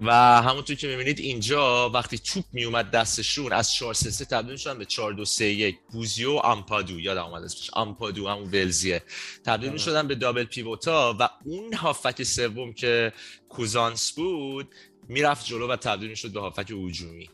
و 0.00 0.42
همونطور 0.42 0.76
که 0.76 0.86
می‌بینید 0.86 1.18
اینجا 1.18 1.90
وقتی 1.90 2.18
توپ 2.18 2.44
میومد 2.52 2.90
دستشون 2.90 3.52
از 3.52 3.72
4 3.72 3.94
3 3.94 4.10
3 4.10 4.24
تبدیل 4.24 4.56
شدن 4.56 4.78
به 4.78 4.84
4 4.84 5.12
2 5.12 5.24
3 5.24 5.44
1 5.44 5.78
بوزیو 5.92 6.32
و 6.32 6.36
آمپادو 6.36 7.00
یادم 7.00 7.24
اومد 7.24 7.44
اسمش. 7.44 7.70
آمپادو 7.72 8.28
همون 8.28 8.50
ولزیه. 8.50 9.02
تبدیل 9.44 9.72
می‌شدن 9.72 10.08
به 10.08 10.14
دابل 10.14 10.44
پیوتا 10.44 11.16
و 11.20 11.28
اون 11.44 11.74
هافک 11.74 12.22
سوم 12.22 12.72
که 12.72 13.12
کوزانس 13.48 14.12
بود 14.12 14.74
می‌رفت 15.08 15.46
جلو 15.46 15.68
و 15.68 15.76
تبدیل 15.76 16.10
می‌شد 16.10 16.32
به 16.32 16.40
هافک 16.40 16.70
هجومی. 16.70 17.30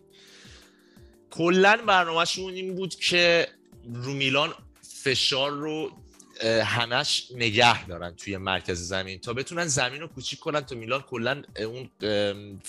کلا 1.36 1.76
برنامهشون 1.86 2.54
این 2.54 2.74
بود 2.74 2.94
که 2.94 3.48
رو 3.84 4.12
میلان 4.12 4.54
فشار 5.02 5.50
رو 5.50 5.90
همش 6.64 7.28
نگه 7.34 7.86
دارن 7.86 8.14
توی 8.14 8.36
مرکز 8.36 8.80
زمین 8.80 9.18
تا 9.18 9.32
بتونن 9.32 9.66
زمین 9.66 10.00
رو 10.00 10.08
کوچیک 10.08 10.38
کنن 10.38 10.60
تا 10.60 10.74
میلان 10.74 11.00
کلا 11.02 11.42
اون 11.56 11.90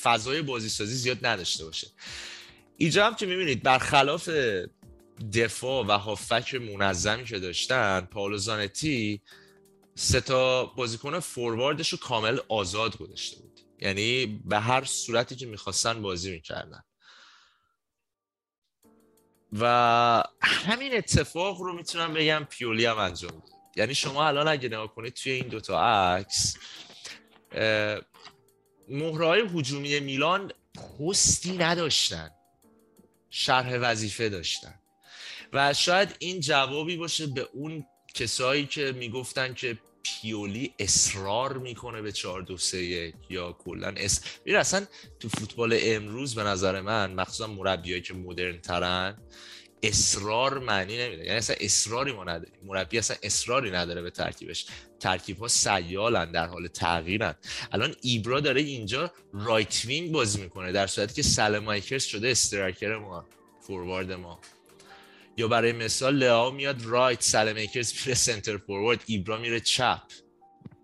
فضای 0.01 0.41
بازی 0.41 0.69
سازی 0.69 0.93
زیاد 0.93 1.25
نداشته 1.25 1.65
باشه. 1.65 1.87
اینجا 2.77 3.05
هم 3.05 3.15
که 3.15 3.25
می‌بینید 3.25 3.63
برخلاف 3.63 4.29
دفاع 5.33 5.85
و 5.85 5.91
هافک 5.91 6.55
منظمی 6.55 7.25
که 7.25 7.39
داشتن 7.39 8.01
پاولو 8.11 8.37
زانتی 8.37 9.21
سه 9.95 10.21
تا 10.21 10.65
بازیکن 10.65 11.19
فورواردش 11.19 11.89
رو 11.89 11.97
کامل 11.97 12.39
آزاد 12.47 12.97
گذاشته 12.97 13.41
بود. 13.41 13.59
یعنی 13.79 14.25
به 14.45 14.59
هر 14.59 14.83
صورتی 14.85 15.35
که 15.35 15.45
می‌خواستن 15.45 16.01
بازی 16.01 16.31
می‌کردن. 16.31 16.83
و 19.53 20.23
همین 20.41 20.97
اتفاق 20.97 21.61
رو 21.61 21.73
می‌تونم 21.73 22.13
بگم 22.13 22.47
پیولی 22.49 22.85
هم 22.85 22.97
انجام 22.97 23.31
داد. 23.31 23.43
یعنی 23.75 23.95
شما 23.95 24.27
الان 24.27 24.47
اگه 24.47 24.67
نگاه 24.67 24.95
کنید 24.95 25.13
توی 25.13 25.31
این 25.31 25.47
دوتا 25.47 25.83
عکس 25.83 26.57
مهرهای 28.89 29.41
هجومی 29.41 29.99
میلان 29.99 30.51
پستی 30.99 31.57
نداشتن. 31.57 32.31
شرح 33.29 33.77
وظیفه 33.81 34.29
داشتن. 34.29 34.79
و 35.53 35.73
شاید 35.73 36.15
این 36.19 36.39
جوابی 36.39 36.97
باشه 36.97 37.27
به 37.27 37.49
اون 37.53 37.85
کسایی 38.13 38.65
که 38.65 38.91
می‌گفتن 38.91 39.53
که 39.53 39.77
پیولی 40.21 40.73
اصرار 40.79 41.57
می‌کنه 41.57 42.01
به 42.01 42.11
4 42.11 42.41
2 42.41 42.57
3 42.57 42.77
1 42.77 43.15
یا 43.29 43.51
کلا 43.51 43.93
اس 43.97 44.21
ببین 44.45 44.55
اصلا 44.55 44.85
تو 45.19 45.29
فوتبال 45.29 45.77
امروز 45.81 46.35
به 46.35 46.43
نظر 46.43 46.81
من 46.81 47.13
مخصوصا 47.13 47.47
مربیایی 47.47 48.01
که 48.01 48.13
مدرن 48.13 48.61
ترن 48.61 49.17
اصرار 49.83 50.59
معنی 50.59 50.97
نمیده. 50.97 51.25
یعنی 51.25 51.37
اصلا 51.37 51.55
اصراری 51.59 52.11
ما 52.11 52.23
نداریم. 52.23 52.53
مربی 52.65 52.97
اصلا 52.97 53.17
اصراری 53.23 53.71
نداره 53.71 54.01
به 54.01 54.09
ترکیبش. 54.09 54.65
ترکیب 54.99 55.37
ها 55.37 55.47
سیالن 55.47 56.31
در 56.31 56.47
حال 56.47 56.67
تغییرن. 56.67 57.35
الان 57.71 57.95
ایبرا 58.01 58.39
داره 58.39 58.61
اینجا 58.61 59.11
right 59.33 59.85
wing 59.85 60.11
بازی 60.11 60.41
می‌کنه 60.41 60.71
در 60.71 60.87
صورتی 60.87 61.13
که 61.13 61.21
سلمایکرز 61.21 62.03
شده 62.03 62.29
striker 62.29 62.97
ما 62.97 63.25
فوروارد 63.61 64.11
ما. 64.11 64.39
یا 65.37 65.47
برای 65.47 65.71
مثال 65.71 66.15
لئو 66.15 66.51
میاد 66.51 66.81
رایت 66.85 67.21
سلمیکرز 67.21 67.93
میره 67.93 68.13
سنتر 68.15 68.57
فوروارد 68.57 69.03
ایبرا 69.05 69.37
میره 69.37 69.59
چپ. 69.59 70.01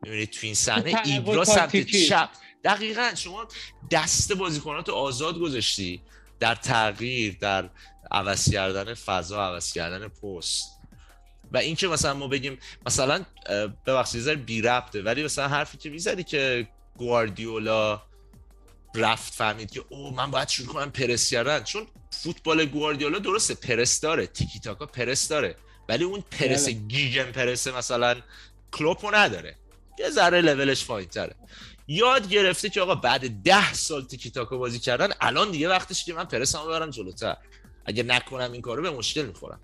می‌بینید 0.04 0.30
تو 0.30 0.40
این 0.42 0.56
صحنه 0.56 1.02
ایبرا 1.06 1.46
سمت. 1.46 1.78
چپ. 1.86 2.30
دقیقا 2.64 3.12
شما 3.16 3.48
دست 3.92 4.34
بازیکنات 4.34 4.90
آزاد 4.90 5.40
گذاشتی 5.40 6.02
در 6.40 6.56
تغییر 6.56 7.38
در 7.40 7.70
عوض 8.12 8.52
کردن 8.52 8.94
فضا 8.94 9.44
عوض 9.44 9.74
کردن 9.74 10.08
پست. 10.08 10.70
و 11.52 11.58
اینکه 11.58 11.88
مثلا 11.88 12.14
ما 12.14 12.28
بگیم 12.28 12.58
مثلا 12.86 13.26
ببخشید 13.86 14.46
بی 14.46 14.62
ربطه 14.62 15.02
ولی 15.02 15.24
مثلا 15.24 15.48
حرفی 15.48 15.78
که 15.78 15.90
می‌زدی 15.90 16.24
که 16.24 16.68
گواردیولا 16.98 18.02
رفت 18.96 19.34
فهمید 19.34 19.72
که 19.72 19.84
او 19.90 20.16
من 20.16 20.32
باید 20.32 20.50
شروع 20.50 20.68
کنم 20.68 20.92
پرس 20.92 21.30
کردن. 21.30 21.64
چون 21.64 21.88
فوتبال 22.12 22.66
گواردیولا 22.66 23.20
درسته 23.20 23.54
پرس 23.54 24.00
داره 24.00 24.28
تیکی 24.28 24.60
تاکا 24.60 24.86
پرس 24.86 25.28
داره. 25.28 25.56
ولی 25.90 26.04
اون 26.04 26.24
پرس 26.32 26.66
بله. 26.66 26.74
گیگن 26.74 27.32
پرس 27.32 27.68
مثلا 27.68 28.16
کلوپو 28.72 29.12
نداره. 29.12 29.56
یه 30.00 30.10
ذره 30.10 30.42
لولش 30.42 30.86
پایین 30.86 31.10
تره. 31.10 31.36
یاد 31.88 32.30
گرفته 32.30 32.70
که 32.70 32.82
آقا 32.82 32.96
بعد 32.96 33.44
ده 33.44 33.74
سال 33.74 34.06
تیکی 34.06 34.30
تاکا 34.30 34.58
بازی 34.58 34.80
کردن 34.80 35.10
الان 35.22 35.52
دیگه 35.52 35.70
وقتش 35.70 36.06
که 36.06 36.14
من 36.14 36.24
پرسمو 36.24 36.66
ببرم 36.66 36.90
جلوتر. 36.90 37.38
اگه 37.86 38.04
نکنم 38.04 38.52
این 38.52 38.62
کارو 38.62 38.82
به 38.82 38.90
مشکل 38.90 39.26
می‌خورم. 39.26 39.60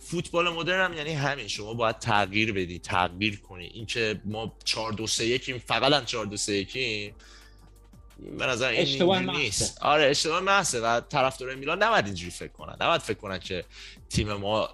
فوتبال 0.00 0.48
مدرن 0.48 0.84
هم 0.84 0.96
یعنی 0.96 1.12
همین. 1.12 1.48
شما 1.48 1.74
باید 1.74 1.98
تغییر 1.98 2.52
بدی 2.52 2.78
تغییر 2.78 3.40
کنی. 3.40 3.66
اینکه 3.66 4.20
ما 4.24 4.56
4 4.64 4.92
2 4.92 5.06
3 5.06 5.24
1 5.24 5.56
فقط 5.56 5.92
هم 5.92 6.04
4 6.04 6.26
2 6.26 6.36
3 6.36 6.52
1 6.52 7.14
به 8.38 8.46
نظر 8.46 8.68
این 8.68 8.80
اشتباه. 8.80 9.20
نیست. 9.20 9.82
آره 9.82 10.04
اشتباه 10.04 10.40
محضه 10.40 10.80
و 10.80 11.00
طرفدارای 11.00 11.56
میلان 11.56 11.82
نباید 11.82 12.06
اینجوری 12.06 12.30
فکر 12.30 12.52
کنن. 12.52 12.76
نباید 12.80 13.00
فکر 13.00 13.18
کنن 13.18 13.38
که 13.38 13.64
تیم 14.08 14.32
ما 14.32 14.68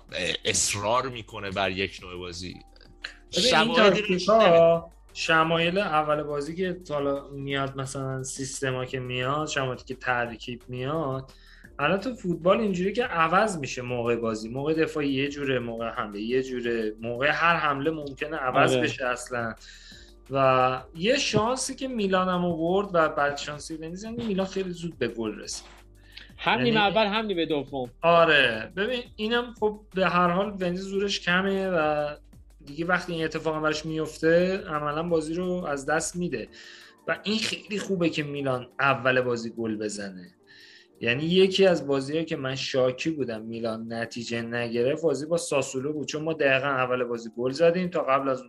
اصرار 0.44 1.08
می‌کنه 1.08 1.50
بر 1.50 1.70
یک 1.70 2.00
نوع 2.02 2.18
بازی. 2.18 2.56
شمایل 5.12 5.78
اول 5.78 6.22
بازی 6.22 6.56
که 6.56 6.76
حالا 6.90 7.28
میاد 7.28 7.76
مثلا 7.76 8.22
سیستما 8.22 8.84
که 8.84 9.00
میاد 9.00 9.48
شمایلی 9.48 9.82
که 9.82 9.94
ترکیب 9.94 10.62
میاد 10.68 11.32
الان 11.78 12.00
تو 12.00 12.14
فوتبال 12.14 12.60
اینجوری 12.60 12.92
که 12.92 13.04
عوض 13.04 13.58
میشه 13.58 13.82
موقع 13.82 14.16
بازی. 14.16 14.48
موقع 14.48 14.74
دفاع 14.74 15.06
یه 15.06 15.28
جوره 15.28 15.58
موقع 15.58 15.88
حمله 15.88 16.20
یه 16.20 16.42
جوره 16.42 16.94
موقع 17.00 17.30
هر 17.30 17.56
حمله 17.56 17.90
ممکنه 17.90 18.36
عوض 18.36 18.72
آره. 18.72 18.82
بشه 18.82 19.04
اصلا. 19.06 19.54
و 20.30 20.82
یه 20.94 21.18
شانسی 21.18 21.74
که 21.74 21.88
میلان 21.88 22.28
هم 22.28 22.44
آورد 22.44 22.88
و 22.92 23.08
بعد 23.08 23.36
شانسی 23.36 23.76
دنیز 23.76 24.04
یعنی 24.04 24.24
میلان 24.26 24.46
خیلی 24.46 24.70
زود 24.70 24.98
به 24.98 25.08
گل 25.08 25.38
رسید. 25.38 25.64
هم 26.38 26.58
یعنی- 26.58 26.70
نیمه 26.70 26.80
اول 26.82 27.06
هم 27.06 27.26
نیمه 27.26 27.46
دوم. 27.46 27.90
آره. 28.02 28.72
ببین 28.76 29.00
اینم 29.16 29.54
خب 29.60 29.80
به 29.94 30.06
هر 30.08 30.28
حال 30.28 30.50
ونزی 30.60 30.82
زورش 30.82 31.20
کمه 31.20 31.68
و 31.68 32.08
دیگه 32.64 32.84
وقتی 32.84 33.12
این 33.12 33.24
اتفاق 33.24 33.62
براش 33.62 33.86
میفته 33.86 34.58
عملا 34.68 35.02
بازی 35.02 35.34
رو 35.34 35.50
از 35.68 35.86
دست 35.86 36.16
میده. 36.16 36.48
و 37.08 37.18
این 37.22 37.38
خیلی 37.38 37.78
خوبه 37.78 38.08
که 38.08 38.22
میلان 38.22 38.68
اول 38.80 39.20
بازی 39.20 39.50
گل 39.50 39.76
بزنه. 39.76 40.34
یعنی 41.00 41.24
یکی 41.24 41.66
از 41.66 41.86
بازیهایی 41.86 42.24
که 42.24 42.36
من 42.36 42.54
شاکی 42.54 43.10
بودم 43.10 43.42
میلان 43.42 43.92
نتیجه 43.92 44.42
نگرفت 44.42 45.02
بازی 45.02 45.26
با 45.26 45.36
ساسولو 45.36 45.92
بود. 45.92 46.08
چون 46.08 46.22
ما 46.22 46.32
دقیقا 46.32 46.66
اول 46.68 47.04
بازی 47.04 47.30
گل 47.36 47.50
زدیم 47.50 47.88
تا 47.88 48.02
قبل 48.02 48.28
از 48.28 48.42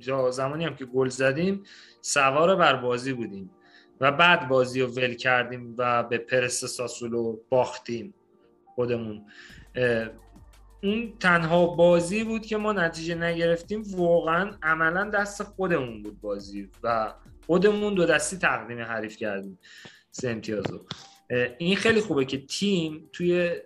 تا 0.00 0.30
زمانی 0.30 0.64
هم 0.64 0.76
که 0.76 0.84
گل 0.84 1.08
زدیم 1.08 1.62
سوار 2.00 2.56
بر 2.56 2.76
بازی 2.76 3.12
بودیم 3.12 3.50
و 4.00 4.12
بعد 4.12 4.48
بازی 4.48 4.80
رو 4.80 4.86
ول 4.86 5.14
کردیم 5.14 5.74
و 5.78 6.02
به 6.02 6.18
پرس 6.18 6.64
ساسولو 6.64 7.38
باختیم 7.48 8.14
خودمون. 8.74 9.26
اون 10.82 11.12
تنها 11.20 11.66
بازی 11.66 12.24
بود 12.24 12.46
که 12.46 12.56
ما 12.56 12.72
نتیجه 12.72 13.14
نگرفتیم 13.14 13.82
واقعا 13.96 14.50
عملا 14.62 15.10
دست 15.10 15.42
خودمون 15.42 16.02
بود 16.02 16.20
بازی 16.20 16.70
و 16.82 17.14
خودمون 17.46 17.94
دو 17.94 18.06
دستی 18.06 18.36
تقدیم 18.36 18.78
حریف 18.78 19.16
کردیم 19.16 19.58
سه 20.10 20.30
امتیازو 20.30 20.80
این 21.58 21.76
خیلی 21.76 22.00
خوبه 22.00 22.24
که 22.24 22.46
تیم 22.46 23.08
توی 23.12 23.56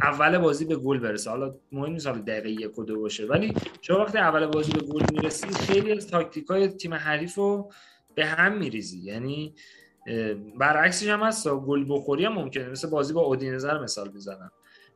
اول 0.00 0.38
بازی 0.38 0.64
به 0.64 0.76
گل 0.76 0.98
برسه. 0.98 1.30
حالا 1.30 1.54
مهم 1.72 1.92
نیست 1.92 2.06
حالا 2.06 2.20
دقیقه 2.20 2.50
یک 2.50 2.78
و 2.78 2.84
دو 2.84 3.00
باشه 3.00 3.26
ولی 3.26 3.54
شما 3.80 3.98
وقتی 3.98 4.18
اول 4.18 4.46
بازی 4.46 4.72
به 4.72 4.80
گل 4.80 5.02
می‌رسی 5.12 5.46
خیلی 5.46 5.92
از 5.92 6.08
تاکتیک 6.08 6.46
های 6.46 6.68
تیم 6.68 6.94
حریف 6.94 7.34
رو 7.34 7.72
به 8.14 8.26
هم 8.26 8.58
میریزی. 8.58 8.98
یعنی 8.98 9.54
برعکسش 10.58 11.08
هم 11.08 11.20
هست. 11.20 11.48
گل 11.48 11.84
بخوری 11.88 12.24
هم 12.24 12.32
ممکنه. 12.32 12.68
مثل 12.68 12.90
بازی 12.90 13.12
با 13.12 13.20
اودینزه 13.20 13.82
مثال 13.82 14.10
می‌زنم. 14.14 14.52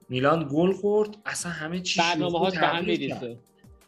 میلان 0.08 0.48
گل 0.52 0.72
خورد 0.72 1.16
اصلا 1.26 1.52
همه 1.52 1.80
چی 1.80 2.00
برنامه 2.00 2.38
ها 2.38 2.50
شروع 2.50 2.60
به 2.60 2.66
هم. 2.66 2.84
میریزه. 2.84 3.38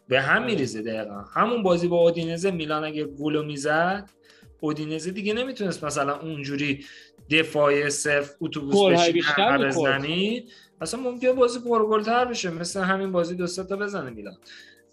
به 0.07 0.21
هم 0.21 0.37
آره. 0.37 0.45
میریزه 0.45 0.81
دقیقا. 0.81 1.21
همون 1.33 1.63
بازی 1.63 1.87
با 1.87 1.97
اودینزه 1.97 2.51
میلان 2.51 2.83
اگه 2.83 3.03
گلو 3.03 3.43
می‌زد 3.43 4.09
اودینزه 4.59 5.11
دیگه 5.11 5.33
نمی‌تونست 5.33 5.83
مثلا 5.83 6.19
اونجوری 6.19 6.85
دفاع 7.29 7.89
صرف 7.89 8.35
اتوبوس 8.41 8.99
بشین. 8.99 9.23
بزنی 9.67 10.45
اصلا 10.81 10.99
ممکنه 10.99 11.33
بازی 11.33 11.59
پرگلتر 11.59 12.25
بشه 12.25 12.49
مثل 12.49 12.81
همین 12.81 13.11
بازی 13.11 13.35
دو 13.35 13.47
سه 13.47 13.63
تا 13.63 13.75
بزنه 13.75 14.09
میلان. 14.09 14.37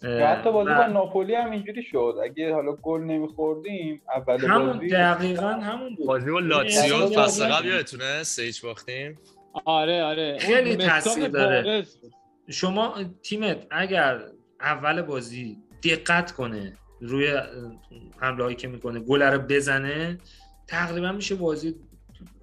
و 0.03 0.27
حتی 0.27 0.51
بازی 0.51 0.73
با 0.73 0.87
ناپولی 0.87 1.35
هم 1.35 1.51
اینجوری 1.51 1.83
شد. 1.83 2.15
اگه 2.23 2.53
حالا 2.53 2.71
گل 2.71 3.01
نمیخوردیم 3.01 4.01
اول 4.15 4.45
همون 4.45 4.73
بازی 4.73 4.87
دقیقا 4.87 5.47
همون 5.47 5.95
بود. 5.95 6.07
بازی 6.07 6.31
با 6.31 6.39
لاتسیو 6.39 7.07
فصل 7.07 7.47
قبل 7.47 7.67
یادتونه؟ 7.67 8.23
سه 8.23 8.41
هیچ 8.41 8.61
باختیم؟ 8.61 9.19
آره 9.65 10.03
آره. 10.03 10.37
خیلی 10.39 10.75
تاثیر 10.75 11.27
داره. 11.27 11.85
شما 12.49 12.95
تیمت 13.23 13.67
اگر 13.71 14.21
اول 14.61 15.01
بازی 15.01 15.57
دقت 15.83 16.31
کنه 16.31 16.73
روی 17.01 17.33
حمله 18.17 18.43
هایی 18.43 18.55
که 18.55 18.67
می‌کنه 18.67 18.99
گل 18.99 19.21
رو 19.21 19.39
بزنه 19.39 20.17
تقریبا 20.67 21.11
میشه 21.11 21.35
بازی 21.35 21.75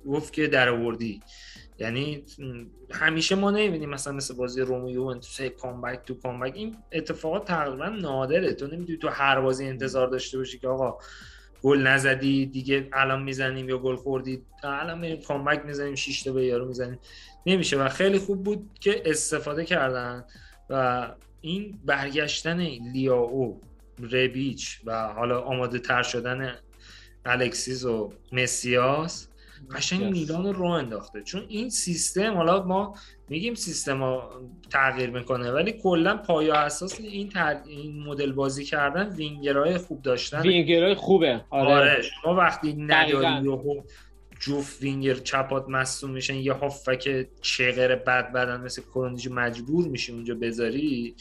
گفت 0.07 0.33
که 0.33 0.47
در 0.47 0.69
آوردی. 0.69 1.21
یعنی 1.79 2.25
همیشه 2.91 3.35
ما 3.35 3.51
نمی‌بینیم 3.51 3.91
مثلا 3.91 4.13
مثل 4.13 4.35
بازی 4.35 4.61
رومو 4.61 4.91
یوونتوس 4.91 5.41
کامبک 5.41 6.01
تو 6.07 6.15
کامبک 6.15 6.53
این 6.55 6.77
اتفاقات 6.93 7.45
تقریبا 7.45 7.89
نادره. 7.89 8.53
تو 8.53 8.67
نمی‌دونی 8.67 8.99
تو 8.99 9.09
هر 9.09 9.41
بازی 9.41 9.67
انتظار 9.67 10.09
داشته 10.09 10.39
باشی 10.39 10.59
که 10.59 10.69
آقا 10.69 10.99
گل 11.63 11.79
نزدی 11.79 12.47
دیگه 12.47 12.89
الان 12.93 13.23
می‌زنیم 13.23 13.69
یا 13.69 13.79
گل 13.79 13.97
خوردی. 13.97 14.43
الان 14.63 14.99
میریم 14.99 15.21
کامبک 15.21 15.65
می‌زنیم 15.65 15.95
6 15.95 16.23
تا 16.23 16.33
به 16.33 16.45
یارو 16.45 16.69
می‌زنیم. 16.69 16.99
نمیشه 17.47 17.79
و 17.79 17.89
خیلی 17.89 18.19
خوب 18.19 18.43
بود 18.45 18.71
که 18.81 19.03
استفاده 19.05 19.65
کردن 19.65 20.25
و 20.71 21.09
این 21.41 21.81
برگشتن 21.85 22.61
لیاو 22.93 23.61
ربیچ 24.13 24.81
و 24.85 25.09
حالا 25.09 25.41
آماده 25.41 25.79
تر 25.79 26.03
شدن 26.03 26.55
الکسیس 27.25 27.85
و 27.85 28.13
مسیاس 28.33 29.29
قشنگ 29.71 30.01
Yes. 30.01 30.13
میلان 30.19 30.55
رو 30.55 30.65
انداخته 30.65 31.23
چون 31.23 31.43
این 31.49 31.71
سیستم 31.71 32.35
حالا 32.35 32.63
ما 32.63 32.95
میگیم 33.29 33.55
سیستم 33.55 33.99
ها 33.99 34.31
تغییر 34.71 35.11
می‌کنه 35.11 35.51
ولی 35.51 35.73
کلا 35.73 36.17
پایا 36.17 36.55
اساس 36.55 37.01
این, 37.01 37.29
تر... 37.29 37.61
این 37.67 38.03
مدل 38.03 38.33
بازی 38.33 38.65
کردن 38.65 39.09
وینگرهای 39.09 39.79
خوب 39.79 40.03
داشتن 40.03 40.41
وینگرهای 40.41 40.95
خوبه 40.95 41.45
آره, 41.51 41.71
آره 41.71 42.03
شما 42.03 42.35
وقتی. 42.35 42.73
نداری 42.73 43.45
یهو 43.45 43.83
جفت 44.41 44.83
وینگر 44.83 45.15
چپات 45.15 45.69
مصدوم 45.69 46.11
میشن 46.11 46.35
یه 46.35 46.53
هافبک 46.53 47.27
چغر 47.41 47.95
بد 47.95 48.33
بدن 48.33 48.61
مثل 48.61 48.83
کروندیچ 48.83 49.29
مجبور 49.31 49.89
میشی 49.89 50.13
اونجا 50.13 50.35
بذاری 50.35 51.15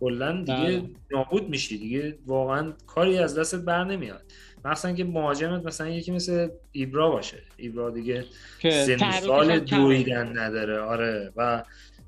کلا 0.00 0.32
دیگه 0.40 0.54
بله. 0.54 0.90
نابود 1.10 1.48
میشی 1.48 1.78
دیگه 1.78 2.18
واقعا 2.26 2.72
کاری 2.86 3.18
از 3.18 3.38
دستت 3.38 3.60
بر 3.60 3.84
نمیاد 3.84 4.22
مثلا 4.64 4.92
که 4.92 5.04
مهاجمت 5.04 5.64
مثلا 5.64 5.88
یکی 5.88 6.12
مثل 6.12 6.48
ایبرا 6.72 7.10
باشه. 7.10 7.42
ایبرا 7.56 7.90
دیگه 7.90 8.24
سن 8.62 9.20
سال. 9.20 9.58
دویدن 9.58 10.38
نداره. 10.38 10.80
آره. 10.80 11.32
و 11.36 11.64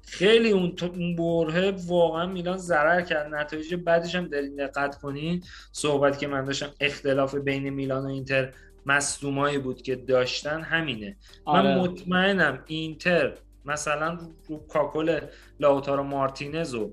خیلی 0.07 0.51
اون 0.51 0.77
اون 0.83 1.17
برهه 1.17 1.75
واقعا 1.87 2.27
میلان 2.27 2.59
ضرر 2.59 3.01
کرد. 3.03 3.35
نتایج 3.35 3.75
بعدش 3.75 4.15
هم 4.15 4.29
دارین 4.29 4.57
دقت 4.57 4.99
کنین. 4.99 5.43
صحبت 5.73 6.19
که 6.19 6.27
من 6.27 6.45
داشتم 6.45 6.71
اختلاف 6.81 7.35
بین 7.35 7.71
میلان 7.71 8.05
و 8.05 8.09
اینتر 8.09 8.53
مصدومایی 8.87 9.59
بود 9.59 9.83
که 9.83 9.97
داشتن 9.97 10.61
همینه. 10.61 11.17
من 11.47 11.67
آره. 11.67 11.81
مطمئنم 11.81 12.65
اینتر 12.67 13.33
مثلا 13.65 14.15
رو, 14.15 14.35
رو 14.49 14.67
کاکل 14.67 15.21
لاوتارو 15.61 16.03
مارتینز 16.03 16.75
و 16.75 16.93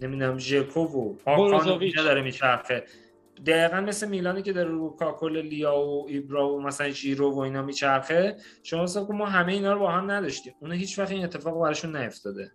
نمی‌دونم 0.00 0.38
ژکو 0.38 0.80
و 0.80 1.16
هاکان 1.26 1.92
داره 1.96 2.22
میچرخه. 2.22 2.84
دقیقا 3.46 3.80
مثل 3.80 4.08
میلانی 4.08 4.42
که 4.42 4.52
داره 4.52 4.68
رو 4.70 4.90
کاکل 4.90 5.36
لیا 5.42 5.76
و 5.76 6.06
ایبرا 6.08 6.54
و 6.54 6.62
مثلا 6.62 6.90
ژیرو 6.90 7.34
و 7.34 7.38
اینا 7.38 7.62
میچرخه 7.62 8.36
شما 8.62 8.82
حساب 8.82 9.12
ما 9.12 9.26
همه 9.26 9.52
اینا 9.52 9.72
رو 9.72 9.78
با 9.78 9.90
هم 9.92 10.10
نداشتیم. 10.10 10.54
اونا 10.60 10.74
هیچ 10.74 10.98
وقت 10.98 11.10
این 11.10 11.24
اتفاق 11.24 11.62
براشون 11.62 11.96
نیفتاده 11.96 12.52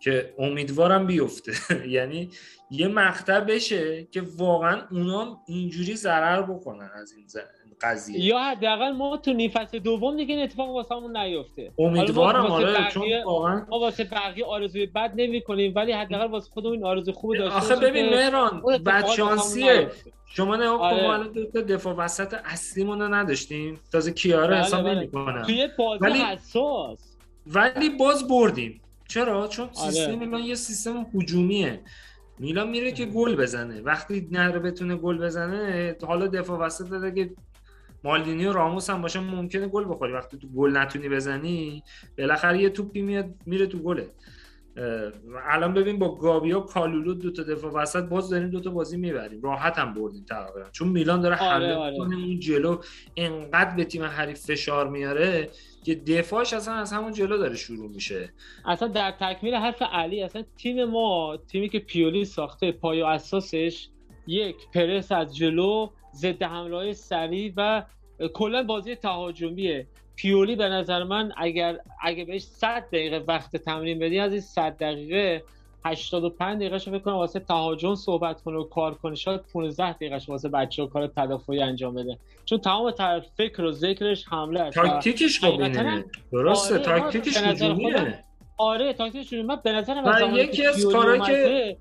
که 0.00 0.34
امیدوارم 0.38 1.06
بیفته. 1.06 1.52
یعنی 1.88 2.30
یه 2.70 2.88
مقطع 2.88 3.40
بشه 3.40 4.04
که 4.04 4.22
واقعا 4.36 4.88
اونا 4.90 5.42
اینجوری 5.46 5.96
ضرر 5.96 6.42
بکنن 6.42 6.90
از 6.94 7.12
این 7.12 7.26
ز- 7.26 7.38
قضیه. 7.80 8.20
یا 8.24 8.38
حداقل 8.38 8.90
ما 8.92 9.16
تو 9.16 9.32
نیم 9.32 9.50
فصل 9.50 9.78
دوم 9.78 10.16
دیگه 10.16 10.34
این 10.34 10.44
اتفاق 10.44 10.70
واسمون 10.70 11.16
نیفته. 11.16 11.72
امیدوارم 11.78 12.46
آره 12.46 12.90
چون 12.90 13.08
واقعا 13.26 13.66
ما 13.70 13.78
واسه 13.78 14.04
بقیه 14.04 14.44
آرزوی 14.44 14.86
بد 14.86 15.12
نمی 15.16 15.40
کنیم 15.42 15.72
ولی 15.76 15.92
حداقل 15.92 16.26
واسه 16.30 16.50
خودمون 16.50 16.72
این 16.74 16.84
آرزو 16.84 17.12
خوب 17.12 17.36
داشته 17.36 17.56
آخه 17.56 17.76
ببین 17.76 18.10
که 18.10 18.16
مهران 18.16 18.60
بد 18.60 18.86
واسمون 19.02 19.16
شانسیه. 19.16 19.90
شما 20.26 20.56
نه 20.56 20.68
آره. 20.68 21.02
ما 21.02 21.14
الان 21.14 21.32
دو 21.32 21.44
تا 21.44 21.60
دفاع 21.60 21.94
وسط 21.94 22.34
اصلیمون 22.44 23.00
رو 23.02 23.14
نداشتیم. 23.14 23.80
تازه 23.92 24.12
کیاره 24.12 24.54
بله، 24.56 24.64
حساب 24.64 24.82
بله. 24.84 24.94
نمی‌کنم. 24.94 25.42
توی 25.42 25.68
بازی 25.78 26.04
ولی- 26.04 26.18
حساس. 26.18 27.16
ولی 27.46 27.88
باز 27.90 28.28
بردیم. 28.28 28.80
چرا؟ 29.08 29.48
چون 29.48 29.64
آره. 29.82 29.90
سیستم 29.90 30.18
میلان 30.18 30.40
یه 30.40 30.54
سیستم 30.54 31.06
هجومیه. 31.14 31.80
میلان 32.38 32.68
میره 32.70 32.92
که 32.92 33.04
گل 33.04 33.36
بزنه. 33.36 33.80
وقتی 33.80 34.28
نره 34.30 34.58
بتونه 34.58 34.96
گل 34.96 35.18
بزنه 35.18 35.96
حالا 36.06 36.26
دفاع 36.26 36.58
وسط 36.58 36.92
اگه 36.92 37.30
مالدینی 38.04 38.46
و 38.46 38.52
راموس 38.52 38.90
هم 38.90 39.02
باشه 39.02 39.20
ممکنه 39.20 39.66
گل 39.66 39.84
بخوری. 39.84 40.12
وقتی 40.12 40.38
تو 40.38 40.48
گل 40.48 40.76
نتونی 40.76 41.08
بزنی 41.08 41.82
بالاخره 42.18 42.58
یه 42.58 42.70
توپی 42.70 43.02
میاد 43.02 43.34
میره 43.46 43.66
تو 43.66 43.78
گله. 43.78 44.06
الان 45.48 45.74
ببین 45.74 45.98
با 45.98 46.14
گابی 46.14 46.52
و 46.52 46.60
کالولو 46.60 47.14
دو 47.14 47.30
تا 47.30 47.42
دفاع 47.42 47.72
وسط 47.72 48.02
باز 48.02 48.30
داریم 48.30 48.50
دو 48.50 48.60
تا 48.60 48.70
بازی 48.70 48.96
می‌بریم. 48.96 49.42
راحت 49.42 49.78
هم 49.78 49.94
بردیم 49.94 50.24
تقریبا 50.24 50.70
چون 50.72 50.88
میلان 50.88 51.20
داره 51.20 51.36
آره، 51.36 51.50
حمله 51.50 51.74
آره. 51.74 51.94
اون 51.94 52.40
جلو 52.40 52.78
انقدر 53.16 53.76
به 53.76 53.84
تیم 53.84 54.02
حریف 54.02 54.46
فشار 54.46 54.88
میاره 54.88 55.50
که 55.84 55.94
دفاعش 55.94 56.52
اصلا 56.52 56.74
از 56.74 56.92
همون 56.92 57.12
جلو 57.12 57.38
داره 57.38 57.56
شروع 57.56 57.90
میشه. 57.90 58.32
اصلا 58.66 58.88
در 58.88 59.10
تکمیل 59.20 59.54
حرف 59.54 59.82
علی 59.92 60.22
اصلا 60.22 60.44
تیم 60.56 60.84
ما 60.84 61.38
تیمی 61.48 61.68
که 61.68 61.78
پیولی 61.78 62.24
ساخته 62.24 62.72
پای 62.72 63.02
و 63.02 63.04
اساسش 63.04 63.88
یک 64.26 64.56
پرس 64.74 65.12
از 65.12 65.36
جلو 65.36 65.90
ضد 66.14 66.42
حمله 66.42 66.76
های 66.76 66.94
سریع 66.94 67.52
و 67.56 67.82
کلا 68.34 68.62
بازی 68.62 68.94
تهاجمیه. 68.94 69.86
پیولی 70.16 70.56
به 70.56 70.68
نظر 70.68 71.04
من 71.04 71.32
اگر 71.36 71.78
اگه 72.02 72.24
بهش 72.24 72.42
100 72.42 72.84
دقیقه 72.92 73.24
وقت 73.28 73.56
تمرین 73.56 73.98
بدی 73.98 74.18
از 74.18 74.32
این 74.32 74.40
100 74.40 74.76
دقیقه 74.76 75.42
85 75.84 76.56
دقیقه 76.56 76.78
فکر 76.78 76.98
کنم 76.98 77.14
واسه 77.14 77.40
تهاجم 77.40 77.94
صحبت 77.94 78.42
کنه 78.42 78.56
و 78.58 78.64
کار 78.64 78.94
کنه. 78.94 79.14
شاید 79.14 79.40
15 79.52 79.92
دقیقه 79.92 80.18
واسه 80.28 80.48
بچه‌ها 80.48 80.88
کار 80.88 81.06
تدافعی 81.06 81.62
انجام 81.62 81.94
بده. 81.94 82.18
چون 82.44 82.58
تمام 82.58 82.90
طرف 82.90 83.26
فکر 83.36 83.62
و 83.62 83.72
ذکرش 83.72 84.24
حمله 84.28 84.60
است 84.60 84.74
تاکتیکش 84.74 85.40
خب 85.44 85.60
اینه. 85.60 86.04
درسته 86.32 86.74
آره، 86.74 86.84
تاکتیکش 86.84 87.38
به 87.38 87.48
نظر 87.48 87.64
هجومیه 87.66 87.98
خودم- 87.98 88.14
آره 88.58 88.92
تاکتیکش 88.92 89.32
من 89.32 89.56
به 89.64 89.72
نظر 89.72 90.00
من 90.00 90.34
یکی 90.34 90.66
از 90.66 90.86
کارهایی 90.86 91.20
که 91.20 91.76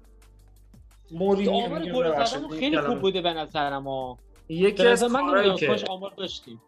مورینیو 1.14 1.52
آمار 1.52 1.86
گل 1.86 2.26
زدن 2.26 2.48
خیلی. 2.48 2.82
خوب 2.82 3.00
بوده 3.00 3.22
به 3.22 3.34
نظرم 3.34 4.18
یکی 4.50 4.88
از 4.88 5.04
من 5.04 5.56
که 5.56 5.86
آمار 5.90 6.12
داشتیم. 6.18 6.62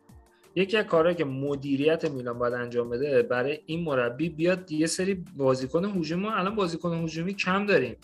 یکی 0.56 0.78
از 0.78 0.86
کارهایی 0.86 1.16
که 1.16 1.26
مدیریت 1.26 2.06
میلان 2.06 2.40
باید 2.40 2.54
انجام 2.54 2.90
بده 2.90 3.24
برای 3.24 3.60
این 3.66 3.84
مربی 3.84 4.30
بیاد 4.30 4.72
یه 4.72 4.88
سری 4.88 5.26
بازیکن 5.38 5.86
هجومی 5.86 6.24
ما 6.24 6.32
الان 6.32 6.56
بازیکن 6.56 7.04
هجومی 7.04 7.34
کم 7.34 7.66
داریم. 7.66 7.96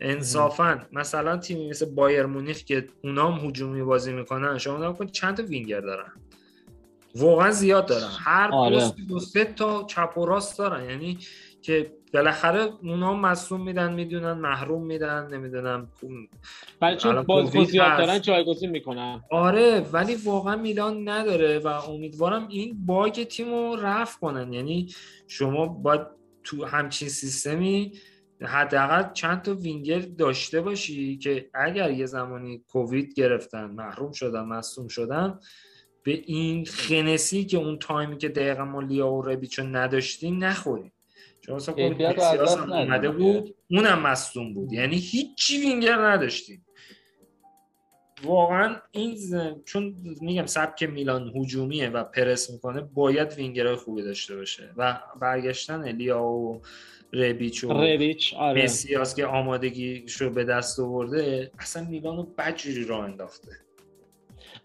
انصافا 0.00 0.80
مثلا 0.92 1.36
تیمی 1.36 1.68
مثل 1.68 1.94
بایر 1.94 2.26
مونیخ 2.26 2.64
که 2.64 2.86
اونا 3.04 3.32
هم 3.32 3.48
هجومی 3.48 3.82
بازی 3.82 4.12
می‌کنن 4.12 4.58
شما 4.58 4.76
نگاه 4.76 4.98
کن 4.98 5.06
چند 5.06 5.36
تا 5.36 5.42
وینگر 5.42 5.80
دارن. 5.80 6.12
واقعا 7.14 7.50
زیاد 7.50 7.86
دارن. 7.86 8.10
هر 8.18 8.50
آره. 8.52 8.76
پست 8.76 8.96
دو 9.08 9.18
سه 9.18 9.44
تا 9.44 9.84
چپ 9.84 10.18
و 10.18 10.26
راست 10.26 10.58
دارن. 10.58 10.90
یعنی 10.90 11.18
که 11.62 11.95
بالاخره 12.14 12.68
اونا 12.82 13.14
مصوم 13.14 13.64
میدن 13.64 13.92
می‌دونن 13.92 14.32
محروم 14.32 14.86
میدن 14.86 15.26
نمی‌دونم 15.32 15.88
برای 16.80 16.96
چون 16.96 17.24
کووید 17.24 17.68
زیاد. 17.68 17.98
دارن 17.98 18.20
جایگزین 18.20 18.70
می‌کنن؟ 18.70 19.22
آره 19.30 19.86
ولی 19.92 20.14
واقعا 20.14 20.56
میلان 20.56 21.08
نداره 21.08 21.58
و 21.58 21.66
امیدوارم 21.66 22.48
این 22.48 22.86
باگ 22.86 23.24
تیم 23.24 23.48
رو 23.48 23.76
رفع 23.76 24.20
کنن. 24.20 24.52
یعنی 24.52 24.94
شما 25.28 25.66
باید 25.66 26.00
تو 26.44 26.64
همچین 26.64 27.08
سیستمی 27.08 27.92
حداقل 28.42 29.12
چند 29.12 29.42
تا 29.42 29.54
وینگر 29.54 29.98
داشته 29.98 30.60
باشی 30.60 31.16
که 31.16 31.50
اگر 31.54 31.90
یه 31.90 32.06
زمانی 32.06 32.58
کووید 32.58 33.14
گرفتن 33.14 33.64
محروم 33.64 34.12
شدن 34.12 34.44
مصوم 34.44 34.88
شدن 34.88 35.38
به 36.02 36.22
این 36.26 36.64
خنسی 36.64 37.44
که 37.44 37.56
اون 37.56 37.78
تایمی 37.78 38.18
که 38.18 38.28
دقیقا 38.28 38.64
ما 38.64 38.80
لیا 38.80 39.12
و 39.12 39.22
ربیچو 39.22 39.62
نداشتیم 39.62 40.44
نخوریم. 40.44 40.92
چون 41.46 41.56
مثلا 41.56 41.74
هم. 42.56 42.72
اومده 42.72 43.10
بود. 43.10 43.54
اونم 43.70 44.02
مصوم 44.02 44.54
بود. 44.54 44.72
یعنی 44.72 44.96
هیچی 44.96 45.60
وینگر 45.60 46.06
نداشتیم. 46.06 46.66
واقعا 48.24 48.76
این 48.90 49.16
چون 49.64 49.96
میگم 50.20 50.46
سبک 50.46 50.82
میلان 50.82 51.32
هجومیه 51.36 51.88
و 51.88 52.04
پرس 52.04 52.50
می‌کنه 52.50 52.80
باید 52.80 53.32
وینگرهای 53.32 53.76
خوبی 53.76 54.02
داشته 54.02 54.36
باشه. 54.36 54.70
و 54.76 55.00
برگشتن 55.20 55.88
لیا 55.88 56.22
و 56.22 56.62
ربیچ 57.12 57.64
و 57.64 57.72
ربیچ 57.72 58.34
آره. 58.34 58.64
مسیاس 58.64 59.14
که 59.14 59.26
آمادگیشو 59.26 60.30
به 60.30 60.44
دست 60.44 60.80
آورده 60.80 61.50
اصلا 61.58 61.84
میلان 61.84 62.16
رو 62.16 62.22
بدجوری 62.22 62.84
راه 62.84 63.04
انداخته. 63.04 63.65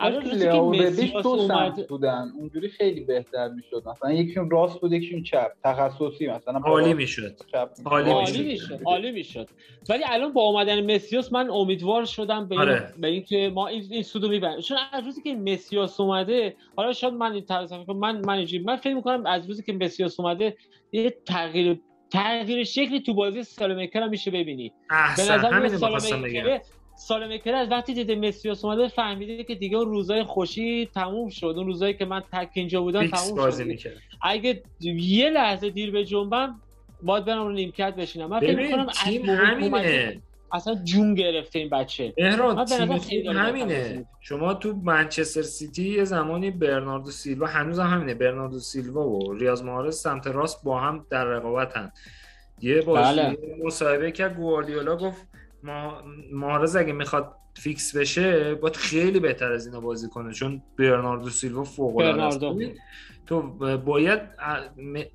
الان 0.02 0.22
روزی 0.22 0.40
که 0.40 0.52
لیاو 0.52 0.70
و 0.70 0.74
ربیش 0.74 1.12
دو 1.12 1.28
اومد 1.28 1.48
سمت 1.48 1.88
بودن 1.88 2.32
اونجوری 2.38 2.70
خیلی 2.70 3.02
بهتر 3.02 3.48
می‌شد. 3.48 3.84
مثلا 3.88 4.12
یکیشون 4.12 4.50
راست 4.50 4.82
بود 4.82 4.94
یکیشون 4.94 5.24
چپ. 5.24 5.52
تخصصی 5.64 6.28
مثلا 6.28 6.60
عالی 6.60 6.94
می‌شد. 6.94 7.36
چپ 7.52 7.70
عالی 7.86 8.44
می‌شد. 8.44 8.80
عالی 8.86 9.12
می‌شد. 9.12 9.50
ولی 9.90 10.04
الان 10.06 10.34
با 10.34 10.42
اومدن 10.42 10.96
مسیاس 10.96 11.34
من 11.34 11.50
امیدوار 11.50 12.06
شدم 12.06 12.48
به, 12.48 12.60
آره. 12.60 12.74
این 12.74 13.02
به 13.02 13.08
اینکه 13.08 13.52
ما 13.56 13.68
این, 13.68 13.84
این 13.92 14.04
سودو 14.04 14.30
می‌بریم. 14.30 14.60
چون 14.60 14.78
از 14.92 15.06
روزی 15.06 15.22
که 15.22 15.36
مسیاس 15.36 16.00
اومده 16.00 16.56
حالا 16.76 16.94
شاید 16.94 17.14
من 17.14 17.32
این 17.32 17.46
طرز 17.46 17.74
فکر 17.74 17.84
کنم، 17.84 17.98
من 17.98 18.26
من 18.26 18.34
اینجوری- 18.38 18.64
من 18.64 18.76
فکر 18.76 18.94
می‌کنم 18.94 19.26
از 19.26 19.48
روزی 19.48 19.64
که 19.64 19.74
مسیاس 19.74 20.20
اومده 20.20 20.58
یه 20.92 21.18
تغییر 21.26 21.82
تغییر 22.12 22.64
شکلی 22.64 23.02
تو 23.02 23.14
بازی 23.14 23.44
سالمکر 23.44 24.00
هم 24.00 24.10
میشه 24.10 24.32
ببینی. 24.32 24.70
به 24.70 24.96
احسن 24.96 25.34
نظر 25.34 25.54
همین 25.54 25.72
میاد 26.32 26.62
سالمکر 27.08 27.32
سالمکر 27.32 27.56
از 27.56 27.72
وقتی 27.72 27.94
دیده 27.94 28.16
مسیاس 28.16 28.66
اومده 28.66 28.88
فهمیده 28.88 29.44
که 29.44 29.56
دیگه 29.56 29.78
اون 29.78 29.90
روزای 29.90 30.24
خوشی 30.24 30.90
تموم 30.94 31.30
شد. 31.30 31.54
اون 31.58 31.66
روزایی 31.66 31.94
که 31.94 32.06
من 32.06 32.24
تک 32.34 32.50
اینجا 32.54 32.82
بودم 32.82 33.08
تموم 33.08 33.52
شد. 33.52 33.62
می‌کرد. 33.62 33.94
اگه 34.22 34.64
یه 34.96 35.30
لحظه 35.30 35.70
دیر 35.70 35.92
بجنبم 35.92 36.56
باید 37.04 37.26
برم 37.26 37.44
رو 37.44 37.52
نیمکت 37.52 37.96
بشینم. 37.96 38.30
من 38.30 38.40
فکر 38.40 38.58
می‌کنم 38.58 38.88
تیم 39.04 39.30
همینه. 39.30 40.22
اصلا 40.54 40.76
جون 40.84 41.16
گرفته 41.16 41.60
این 41.60 41.70
بچه. 41.70 42.14
مهران 42.18 42.66
تیم 43.00 43.32
همینه. 43.32 44.06
شما 44.22 44.54
تو 44.54 44.74
منچستر 44.84 45.42
سیتی 45.42 45.90
یه 45.90 46.04
زمانی 46.04 46.52
برناردو 46.52 47.12
سیلوا 47.12 47.48
هنوز 47.48 47.80
هم 47.80 47.88
همینه 47.88 48.14
برناردو 48.14 48.60
سیلوا 48.60 49.10
و 49.10 49.34
ریاض 49.34 49.64
محرز 49.64 49.98
سمت 49.98 50.28
راست 50.28 50.64
با 50.64 50.80
هم 50.80 51.06
در 51.10 51.26
رقابتن. 51.26 51.92
یه 52.62 52.82
بازی 52.82 53.20
بله. 53.20 53.38
مصاحبه 53.64 54.12
که 54.12 54.28
گواردیولا 54.28 54.96
گفت 54.96 55.28
ما 55.64 56.04
محرز 56.32 56.76
اگه 56.76 56.94
می‌خواد 56.94 57.36
فیکس 57.54 57.96
بشه 57.96 58.56
باید 58.56 58.76
خیلی 58.76 59.20
بهتر 59.20 59.52
از 59.52 59.66
اینا 59.66 59.80
بازی 59.80 60.10
کنه 60.10 60.34
چون 60.34 60.62
برناردو 60.78 61.30
سیلوا 61.30 61.64
فوق 61.64 61.98
العاده 61.98 62.76
تو 63.26 63.42
باید 63.78 64.20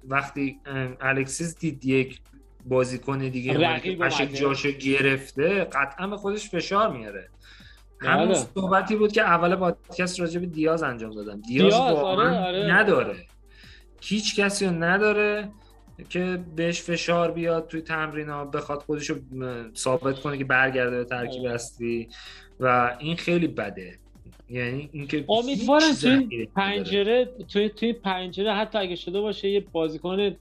وقتی 0.09 0.61
الکسیس 1.01 1.59
دید 1.59 1.85
یک 1.85 2.21
بازیکن 2.67 3.19
دیگه 3.19 3.53
قشنگ 3.55 4.01
اومده. 4.01 4.27
جاشو 4.27 4.71
گرفته 4.71 5.65
قطعا 5.65 6.07
به 6.07 6.17
خودش 6.17 6.51
فشار 6.51 6.97
میاره 6.97 7.29
همون 8.01 8.27
بله. 8.27 8.35
صحبتی 8.35 8.97
بود 8.97 9.13
که 9.13 9.23
اول 9.23 9.57
پادکست 9.57 10.21
راجع 10.21 10.41
به 10.41 10.47
دیاز 10.47 10.83
انجام 10.83 11.11
دادم 11.11 11.41
دیاز, 11.41 11.73
دیاز، 11.73 11.75
آره، 11.75 12.39
آره. 12.39 12.73
نداره 12.73 13.17
هیچ 14.01 14.41
کسی 14.41 14.67
رو 14.67 14.73
نداره 14.73 15.49
که 16.09 16.45
بهش 16.57 16.83
فشار 16.83 17.31
بیاد 17.31 17.69
توی 17.69 17.81
تمرین 17.81 18.29
ها 18.29 18.45
بخواد 18.45 18.79
خودش 18.79 19.11
رو 19.11 19.17
ثابت 19.77 20.21
کنه 20.21 20.39
که 20.39 20.45
برگرده 20.45 20.97
به 20.99 21.05
ترکیب 21.05 21.43
آره. 21.43 21.55
اصلی 21.55 22.09
و 22.61 22.97
این 22.99 23.17
خیلی 23.17 23.47
بده 23.47 23.99
یعنی 24.51 24.89
اینکه 24.93 25.25
امیدوارم 25.29 25.93
توی. 25.93 26.47
پنجره 26.47 27.29
توی 27.49 27.69
توی 27.69 27.93
پنجره 27.93 28.53
حتی 28.55 28.79
اگه 28.79 28.97
شده 28.97 29.21
باشه 29.21 29.49
یه 29.49 29.61
بازیکن 29.73 30.37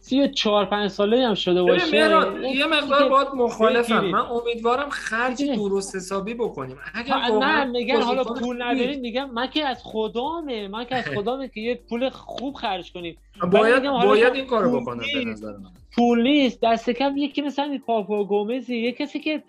سی 0.00 0.28
چهار 0.28 0.64
پنج 0.64 0.90
ساله 0.90 1.26
هم 1.26 1.34
شده 1.34 1.62
باشه. 1.62 1.96
یه 1.96 2.66
مقدار 2.66 3.08
باید 3.08 3.28
مخالفم. 3.34 4.04
من 4.04 4.18
امیدوارم 4.18 4.88
خرج. 4.90 5.42
درست 5.42 5.96
حسابی 5.96 6.34
بکنیم. 6.34 6.76
اگر 6.94 7.14
نه 7.16 7.64
میگن 7.64 8.02
حالا 8.02 8.24
پول 8.24 8.62
نداریم 8.62 9.00
میگم 9.00 9.30
من 9.30 9.46
که 9.46 9.64
از 9.66 9.82
خدامه 9.84 10.68
من 10.68 10.84
که 10.84 10.96
از 10.96 11.04
خدامه 11.16 11.48
که 11.48 11.60
یه 11.60 11.74
پول 11.74 12.08
خوب 12.08 12.54
خرج 12.54 12.92
کنیم. 12.92 13.16
باید 13.52 13.82
باید 13.82 14.34
این 14.34 14.46
کارو 14.46 14.80
بکنم 14.80 15.02
به. 15.14 15.24
نظر 15.24 15.52
من. 15.52 15.70
پول 15.96 16.22
نیست. 16.22 16.58
دست 16.62 16.90
کم 16.90 17.16
یکی 17.16 17.42
مثلا 17.42 17.64
این 17.64 17.78
پاپا 17.78 18.24
گومزی 18.24 18.76
یه 18.76 18.92
کسی 18.92 19.20
که 19.20 19.42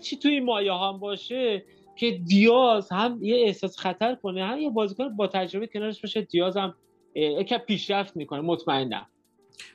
چی 0.00 0.16
توی 0.16 0.40
مایه 0.40 0.72
هم 0.72 0.98
باشه 0.98 1.64
که 1.96 2.10
دیاز 2.10 2.92
هم 2.92 3.18
یه 3.22 3.36
احساس 3.36 3.78
خطر 3.78 4.14
کنه 4.14 4.44
هم 4.44 4.58
یه 4.58 4.70
بازیکن 4.70 5.16
با 5.16 5.26
تجربه 5.26 5.66
کنارش 5.66 6.00
باشه 6.00 6.20
دیاز 6.20 6.56
هم 6.56 6.74
یکم 7.14 7.58
پیشرفت 7.58 8.16
می‌کنه. 8.16 8.40
مطمئنم. 8.40 9.06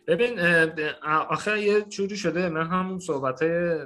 ببین 0.07 0.39
آخه 1.29 1.61
یه 1.61 1.81
جوری 1.81 2.17
شده 2.17 2.49
من 2.49 2.67
همون 2.67 2.99
صحبت 2.99 3.43
های 3.43 3.79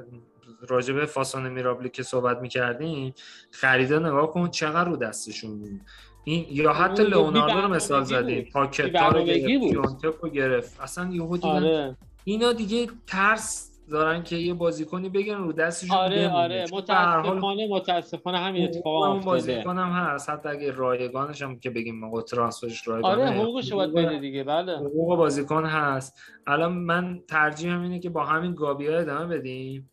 راجب 0.67 1.05
فاسان 1.05 1.49
میرابلی 1.49 1.89
که 1.89 2.03
صحبت 2.03 2.37
می‌کردیم 2.37 3.13
خریده 3.51 3.99
نگاه 3.99 4.31
کن 4.31 4.49
چقدر 4.49 4.89
رو 4.89 4.97
دستشون 4.97 5.59
بود. 5.59 5.81
این 6.23 6.45
یا 6.49 6.73
حتی 6.73 7.03
لئوناردو 7.03 7.61
رو 7.61 7.67
مثال 7.67 8.03
زدیم 8.03 8.41
بود. 8.43 8.51
پاکتا 8.51 9.09
رو 9.09 9.23
گرفت 9.23 10.05
رو 10.21 10.29
گرفت. 10.29 10.81
اصلا 10.81 11.09
یهو 11.11 11.37
آره. 11.41 11.97
اینا 12.23 12.53
دیگه 12.53 12.87
ترس 13.07 13.70
دارن 13.91 14.23
که 14.23 14.35
یه 14.35 14.53
بازیکنی 14.53 15.09
بگن 15.09 15.35
رو 15.35 15.53
دستشون 15.53 15.97
آره 15.97 16.15
بمونه. 16.15 16.33
آره 16.33 16.65
متاسفانه 16.73 17.67
متاسفانه 17.67 18.37
همین 18.37 18.63
اتفاق 18.63 19.01
افتاده. 19.03 19.25
بازیکن 19.25 19.77
هم 19.77 19.89
هست. 19.89 20.29
حتی 20.29 20.49
اگه 20.49 20.71
رایگانش 20.71 21.41
هم 21.41 21.59
که 21.59 21.69
بگیم 21.69 21.99
موقع 21.99 22.21
ترانسفرش 22.21 22.87
رایگانه 22.87 23.23
آره 23.23 23.31
حقوقش 23.31 23.73
باید 23.73 23.93
بده 23.93 24.19
دیگه 24.19 24.43
بله. 24.43 24.77
حقوق 24.77 25.17
بازیکن 25.17 25.65
هست. 25.65 26.21
الان 26.47 26.73
من 26.73 27.19
ترجیحم 27.27 27.81
اینه 27.81 27.99
که 27.99 28.09
با 28.09 28.23
همین 28.23 28.55
گابیا 28.55 28.99
ادامه 28.99 29.37
بدیم. 29.37 29.89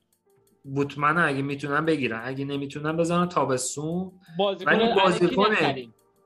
بوتمن 0.65 1.19
اگه 1.19 1.43
می‌تونن 1.43 1.85
بگیرن. 1.85 2.21
اگه 2.25 2.45
نمی‌تونن 2.45 2.97
بزنن 2.97 3.29
تابستون. 3.29 4.13
بازیکن 4.39 4.71
ولی 4.71 4.95
بازیکن. 4.95 5.45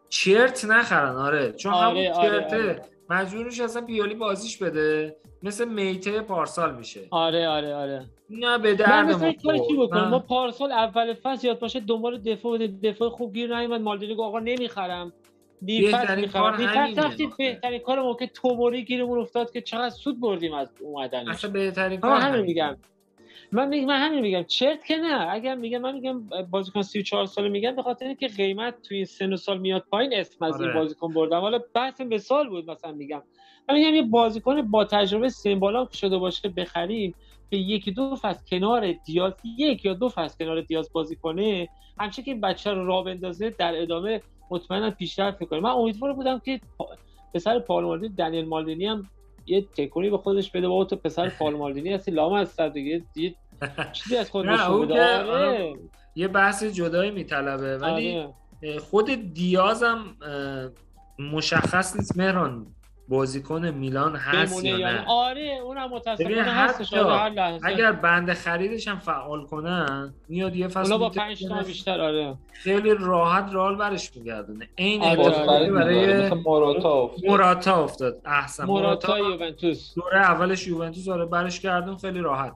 چرت 0.09 0.65
نخرن 0.65 1.17
آره. 1.17 1.53
چون 1.53 1.73
آره، 1.73 1.87
همون 1.87 2.07
آره، 2.07 2.29
چرته. 2.29 2.57
آره. 2.57 2.83
مجبورش 3.11 3.61
اصلا 3.61 3.83
بیالی 3.83 4.15
بازیش 4.15 4.59
بده. 4.59 5.17
مثل 5.43 5.69
میته 5.69 6.21
پارسال 6.21 6.75
میشه. 6.75 7.01
آره 7.11 7.49
آره 7.49 7.75
آره. 7.75 8.07
نه 8.31 8.59
به 8.59 8.71
من 8.71 8.77
درد 8.77 9.07
مثلا 9.07 9.27
ما 9.27 9.33
کاری 9.33 9.61
چی. 9.69 9.77
بکنم. 9.77 10.09
ما 10.09 10.19
پارسال 10.19 10.73
اول 10.73 11.15
فصل 11.15 11.47
یاد 11.47 11.59
باشه 11.59 11.81
دنبال 11.81 12.19
دفاع 12.19 12.53
بوده. 12.53 12.67
دفاع 12.91 13.09
خوب 13.09 13.35
گیر 13.35 13.59
نیومد. 13.59 13.81
مالدینی 13.81 14.15
گفت 14.15 14.27
آقا 14.27 14.39
نمی‌خرم. 14.39 15.13
بهترین 15.63 16.21
می‌خرم. 16.25 16.95
رفتیم 16.97 17.27
آخه. 17.29 17.37
بهترین 17.39 17.79
کار 17.79 18.03
موقع 18.03 18.27
توموری 18.27 18.85
گیرمون 18.85 19.19
افتاد 19.19 19.53
که 19.53 19.61
چقدر 19.61 19.91
سود 19.91 20.21
بردیم 20.21 20.55
از 20.55 20.69
اومدنش. 20.81 21.29
اصلا 21.29 21.51
بهترین 21.51 22.01
کار 22.01 22.21
همین. 22.21 22.41
میگم. 22.41 22.77
من 23.53 23.69
میگم 23.69 23.87
من 23.87 24.01
همین 24.01 24.21
میگم. 24.21 24.43
چرت 24.43 24.85
که 24.85 24.97
نه. 24.97 25.31
اگر 25.31 25.55
میگم 25.55 25.79
من 25.79 25.95
میگم 25.95 26.23
بازیکن 26.51 26.83
34 26.83 27.27
ساله 27.27 27.49
میگم 27.49 27.77
به 27.77 27.83
خاطر 27.83 28.07
اینکه 28.07 28.29
قیمت 28.29 28.83
توی 28.83 29.05
سن 29.05 29.33
و 29.33 29.37
سال 29.37 29.59
میاد 29.59 29.85
پایین 29.91 30.15
اسم 30.15 30.45
از 30.45 30.61
این 30.61 30.71
آره. 30.71 30.79
بازیکن 30.81 31.15
بردم 31.15 31.41
حالا 31.41 31.61
بحث 31.75 32.01
مثال 32.01 32.49
بود 32.49 32.71
مثلا 32.71 32.93
میگم. 32.93 33.23
من 33.69 33.75
میگم 33.75 33.95
یه 33.95 34.03
بازیکن 34.03 34.63
با 34.63 34.85
تجربه 34.85 35.29
سن 35.29 35.59
بالا 35.59 35.85
که 35.87 35.97
شده 35.97 36.19
باشه 36.19 36.49
بخریم 36.49 37.15
که 37.51 37.57
یکی 37.57 37.91
دو 37.93 38.17
فصل 38.23 38.41
کنار 38.51 38.93
دیاز 38.93 39.33
یک 39.59 39.85
یا 39.85 39.95
دو 39.95 40.09
فصل 40.09 40.45
کنار 40.45 40.61
دیاز 40.61 40.91
بازی 40.93 41.17
کنه 41.17 41.69
همچه 41.99 42.23
که 42.23 42.31
این 42.31 42.41
بچه 42.41 42.71
رو 42.71 42.87
راه 42.87 43.05
بندازه 43.05 43.51
در 43.51 43.83
ادامه 43.83 44.21
مطمئنا 44.51 44.91
پیشرفت 44.91 45.41
می‌کنه. 45.41 45.61
من 45.61 45.71
امیدوار 45.71 46.13
بودم 46.13 46.39
که 46.39 46.61
پسر 47.35 47.59
پال 47.59 47.85
مالدینی 47.85 48.15
دنیل 48.15 48.45
مالدینی 48.49 48.87
هم 48.87 49.09
یه 49.47 49.61
تکونی 49.77 50.11
به 50.11 50.19
خودش 50.19 50.51
بده. 50.51 50.69
بابا 50.69 50.85
تو 50.85 50.97
پسر 50.97 51.29
پال 51.29 51.55
مالدینی 51.57 51.93
هستی 51.93 52.11
لام 52.11 52.33
از 52.33 52.49
سر 52.49 52.69
دیگه 52.69 53.03
چیزی 53.93 54.17
از 54.17 54.31
خود 54.31 54.47
نه، 54.47 54.53
نشون 54.53 54.67
اون 54.75 54.85
بده 54.87 54.95
که- 54.95 55.01
آره. 55.31 55.75
یه 56.17 56.29
بحث 56.29 56.65
جدایی 56.65 57.11
میطلبه 57.11 57.79
ولی 57.79 58.19
آره. 58.19 58.79
خود 58.79 59.35
دیازم 59.35 60.17
اه، 60.23 60.69
مشخص 61.33 61.97
نیست. 61.97 62.19
مهران 62.19 62.67
بازیکن 63.09 63.71
میلان 63.71 64.17
هست 64.17 64.65
یا 64.65 64.77
نه؟ 64.77 65.05
آره 65.09 65.61
اونم 65.65 65.91
متاسفانه 65.91 66.43
هستش 66.43 66.87
حتی 66.87 66.99
آره 66.99 67.17
هر 67.17 67.29
لحظه. 67.29 67.67
اگر 67.67 67.93
بند 67.93 68.33
خریدش 68.33 68.89
هم 68.89 68.99
فعال 68.99 69.45
کنن 69.47 70.15
میاد 70.29 70.57
یه 70.57 70.69
فصل 70.69 70.97
با 70.97 71.09
می‌تونه 71.09 71.27
5 71.27 71.49
تا 71.49 71.63
بیشتر 71.63 72.01
آره. 72.01 72.35
خیلی 72.53 72.95
راحت 72.99 73.49
رال 73.53 73.77
برش 73.77 74.17
میگردونه. 74.17 74.69
این 74.77 75.03
آره، 75.03 75.21
آره. 75.49 75.71
برای 75.71 76.25
مثل 76.27 76.35
موراتا 76.35 76.91
افتاد. 76.93 77.25
موراتا 77.31 77.85
افتاد. 77.85 78.21
احسن 78.25 78.65
موراتا. 78.65 79.17
موراتا 79.17 79.31
یوونتوس. 79.35 79.95
دوره 79.95 80.19
اولش 80.19 80.67
یوونتوس 80.67 81.09
آره 81.09 81.25
برش 81.25 81.61
گردون 81.61 81.97
خیلی 81.97 82.21
راحت. 82.21 82.53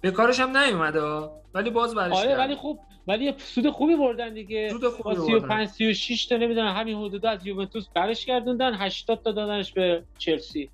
به 0.00 0.10
کارش 0.10 0.40
هم 0.40 0.56
نیومده. 0.56 1.28
ولی 1.54 1.70
باز 1.70 1.94
برش 1.94 2.16
آره. 2.16 2.36
ولی 2.36 2.54
خوب 2.54 2.80
ولی 3.10 3.24
یه 3.24 3.34
سود 3.38 3.70
خوبی 3.70 3.96
بردن 3.96 4.34
دیگه 4.34 4.68
سود 4.70 4.84
خوبی 4.88 5.16
با 5.16 5.24
بردن. 5.24 5.66
35 5.66 5.68
36 5.68 6.26
تا 6.26 6.36
نمی‌دونم 6.36 6.74
همین 6.76 6.96
حدود 6.96 7.26
از 7.26 7.46
یوونتوس 7.46 7.86
برش 7.94 8.26
گردوندن 8.26 8.74
80 8.74 9.22
تا 9.24 9.32
دادنش 9.32 9.72
به 9.72 10.02
چلسی. 10.18 10.70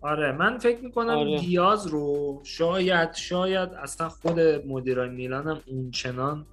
آره 0.00 0.32
من 0.32 0.58
فکر 0.58 0.78
می‌کنم 0.80 1.08
آره. 1.18 1.38
دیاز 1.38 1.86
رو 1.86 2.40
شاید 2.44 3.14
شاید 3.14 3.68
اصلا 3.68 4.08
خود 4.08 4.40
مدیرای 4.40 5.08
میلان 5.08 5.48
هم 5.48 5.60
اونچنان 5.66 6.46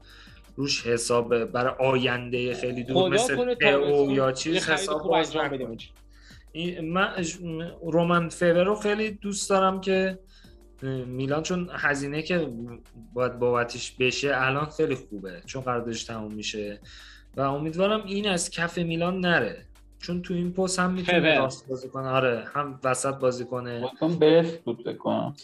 روش 0.56 0.88
حساب 0.88 1.46
برای 1.46 1.74
آینده 1.80 2.54
خیلی 2.54 2.84
دور 2.84 3.10
مثل 3.10 3.36
تابستون 3.56 4.10
یا 4.10 4.32
چیز 4.32 4.70
حساب 4.70 5.04
باز 5.04 5.28
انجام 5.28 5.46
نکنه. 5.46 5.66
بدیم 5.66 5.90
این- 6.52 6.92
من 6.94 7.10
رومن 7.84 8.30
فیور 8.30 8.64
رو 8.64 8.76
خیلی 8.76 9.12
دوست 9.12 9.50
دارم 9.50 9.82
که 9.82 10.20
میلان 10.88 11.44
چون 11.44 11.70
هزینه 11.74 12.22
که 12.22 12.50
باید 13.14 13.40
بابتش 13.40 13.92
بشه 13.92 14.32
الان 14.34 14.66
خیلی 14.66 14.96
خوبه 14.96 15.42
چون 15.46 15.62
قراردادش 15.62 16.04
تموم 16.04 16.34
میشه. 16.34 16.80
و 17.38 17.42
امیدوارم 17.42 18.04
این 18.06 18.28
از 18.28 18.50
کف 18.50 18.78
میلان 18.78 19.20
نره. 19.20 19.66
چون 20.00 20.22
تو 20.22 20.34
این 20.34 20.54
پست 20.54 20.80
هم 20.80 20.92
می‌تونه. 20.94 21.38
راست 21.38 21.68
بازی 21.68 21.90
کنه. 21.90 22.08
آره 22.08 22.44
هم 22.54 22.80
وسط 22.84 23.14
بازی 23.14 23.46
کنه. 23.46 23.92
بست 24.22 24.58
بود 24.58 24.82
فکر 24.84 24.98
کنم. 24.98 25.36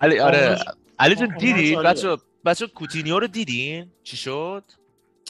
علی 0.00 0.18
آره. 0.18 0.58
علی 0.98 1.14
جون 1.14 1.36
دیدی. 1.38 1.76
بچه 1.76 2.16
بچه 2.44 2.66
کوتینیو 2.66 3.18
رو 3.18 3.26
دیدین؟ 3.26 3.86
چی 4.02 4.16
شد؟ 4.16 4.62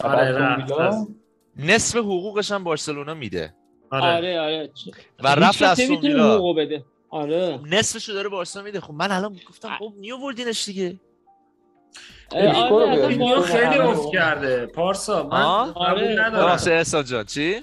آره؟ 0.05 0.33
رفت. 0.33 1.07
نصف 1.57 1.97
حقوقش 1.97 2.53
هم 2.53 2.65
بارسلونا 2.65 3.15
میده. 3.15 3.55
آره. 3.91 4.17
آره 4.17 4.41
آره. 4.41 4.71
و 5.25 5.29
رفت 5.29 5.63
از 5.63 5.81
حقوق 5.81 6.59
بده. 6.59 6.85
آره 7.17 7.61
نصفشو 7.71 8.13
داره 8.13 8.29
بارسلونا 8.29 8.65
میده 8.67 8.81
خب 8.81 8.93
من 8.95 9.13
الان 9.13 9.37
گفتم 9.49 9.77
خب 9.79 9.93
نیو 9.97 10.19
بردینش 10.19 10.65
دیگه 10.65 11.01
رو 12.33 12.39
آره 12.39 13.19
بارسا- 13.19 13.43
خیلی 13.43 13.77
رو. 13.79 14.11
کرده 14.13 14.67
پارسا 14.67 15.23
من؟ 15.23 15.73
قبول 15.73 15.75
آره. 15.75 16.17
ندارم 16.21 16.47
ببخشید 16.47 16.73
احسان 16.73 17.05
جان 17.05 17.25
چی 17.25 17.61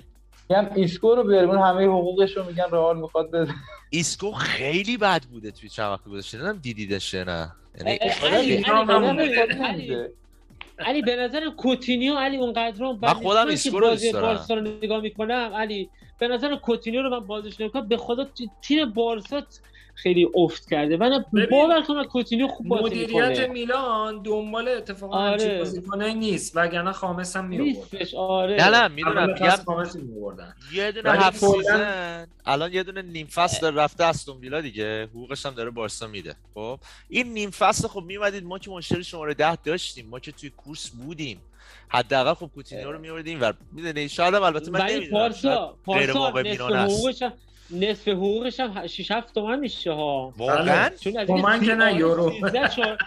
میگم 0.49 0.69
ایسکو 0.75 1.15
رو 1.15 1.23
بیاریم 1.23 1.49
اون 1.49 1.59
همه 1.59 1.85
حقوقش 1.85 2.37
رو 2.37 2.43
میگن 2.43 2.63
رئال 2.71 2.97
می‌خواد 2.99 3.31
بده 3.31 3.53
ایسکو 3.89 4.31
خیلی 4.31 4.97
بد 4.97 5.23
بوده 5.23 5.51
توی 5.51 5.69
چند 5.69 5.91
وقت 5.91 6.03
گذشته 6.07 6.37
نمی‌دونم 6.37 6.59
دیدیدش 6.59 7.13
نه 7.15 7.51
یعنی 7.79 7.99
آره، 8.23 10.13
علی 10.79 11.01
به 11.01 11.15
نظر- 11.15 11.49
کوتینیو 11.49 12.15
علی 12.15 12.37
اونقدر 12.37 12.83
من 13.01 13.13
خودم 13.13 13.47
ایسکو 13.47 13.79
رو 13.79 13.89
دوست 13.89 14.13
دارم. 14.13 14.25
بارسا 14.27 14.53
رو 14.53 14.61
نگاه 14.61 15.01
می‌کنم 15.01 15.51
علی 15.55 15.89
به 16.19 16.27
نظر 16.27 16.55
کوتینیو 16.55 17.01
رو 17.01 17.09
من 17.09 17.27
بازیش 17.27 17.59
نمی‌کنم 17.61 17.87
به 17.87 17.97
خدا 17.97 18.23
تی- 18.25 18.51
تیم 18.61 18.93
بارسا 18.93 19.43
خیلی 19.95 20.27
افت 20.35 20.69
کرده. 20.69 20.97
من 20.97 21.25
باور 21.51 21.83
کنم 21.83 22.03
کوتینیو 22.03 22.47
خوب 22.47 22.67
بازی 22.67 22.83
مدیریت 22.83 23.11
می‌کنه. 23.11 23.47
میلان 23.47 24.21
دنبال 24.23 24.67
اتفاقا 24.67 25.17
آره. 25.17 25.31
همچین 25.31 25.57
بازیکنایی 25.57 26.13
نیست. 26.13 26.57
وگرنه 26.57 26.91
خامس 26.91 27.35
هم 27.35 27.45
می‌آورد. 27.45 27.67
نیستش 27.67 28.13
آره. 28.13 28.55
نه 28.55 28.69
نه 28.69 28.87
می‌دونم. 28.87 29.33
میگم 29.33 29.85
یه 30.73 30.91
دونه 30.91 31.11
هفت 31.11 31.45
سیزن. 31.45 32.27
الان 32.45 32.73
یه 32.73 32.83
دونه 32.83 33.01
نیم 33.01 33.27
فصل 33.27 33.61
داره 33.61 33.75
رفته 33.75 34.03
استون 34.03 34.37
ویلا 34.37 34.61
دیگه. 34.61 35.03
حقوقش 35.03 35.45
هم 35.45 35.53
داره 35.53 35.69
بارسا 35.69 36.07
میده. 36.07 36.35
خب 36.53 36.79
این 37.09 37.33
نیم 37.33 37.49
فصل 37.49 37.87
خب 37.87 38.03
میومدید 38.03 38.43
ما 38.43 38.59
که 38.59 38.71
مشتری 38.71 39.03
شماره 39.03 39.33
ده 39.33 39.55
داشتیم. 39.55 40.09
ما 40.09 40.19
که 40.19 40.31
توی 40.31 40.49
کورس 40.49 40.89
بودیم. 40.89 41.41
حداقل 41.87 42.33
خب 42.33 42.51
کوتینیو 42.55 42.91
رو 42.91 42.99
میوردیم 42.99 43.41
و 43.41 43.53
می‌دونی 43.71 44.09
شاید 44.09 44.33
هم 44.33 44.43
البته 44.43 44.71
من 44.71 44.81
نمی‌دونم. 44.81 45.11
پارسا 45.11 45.75
پارسا. 45.85 46.27
حقوقش 46.27 47.21
هم 47.21 47.33
نصف 47.71 48.07
حقوقش 48.07 48.59
هم 48.59 48.87
6 48.87 49.11
7 49.11 49.33
تومن 49.33 49.59
میشه 49.59 49.91
ها 49.91 50.33
واقعا؟ 50.37 50.89
چون 50.89 51.17
از 51.17 51.27
تومن 51.27 51.65
که 51.65 51.75
نه، 51.75 51.95
یورو. 51.95 52.31
13 52.41 52.67
چهار- 52.67 52.97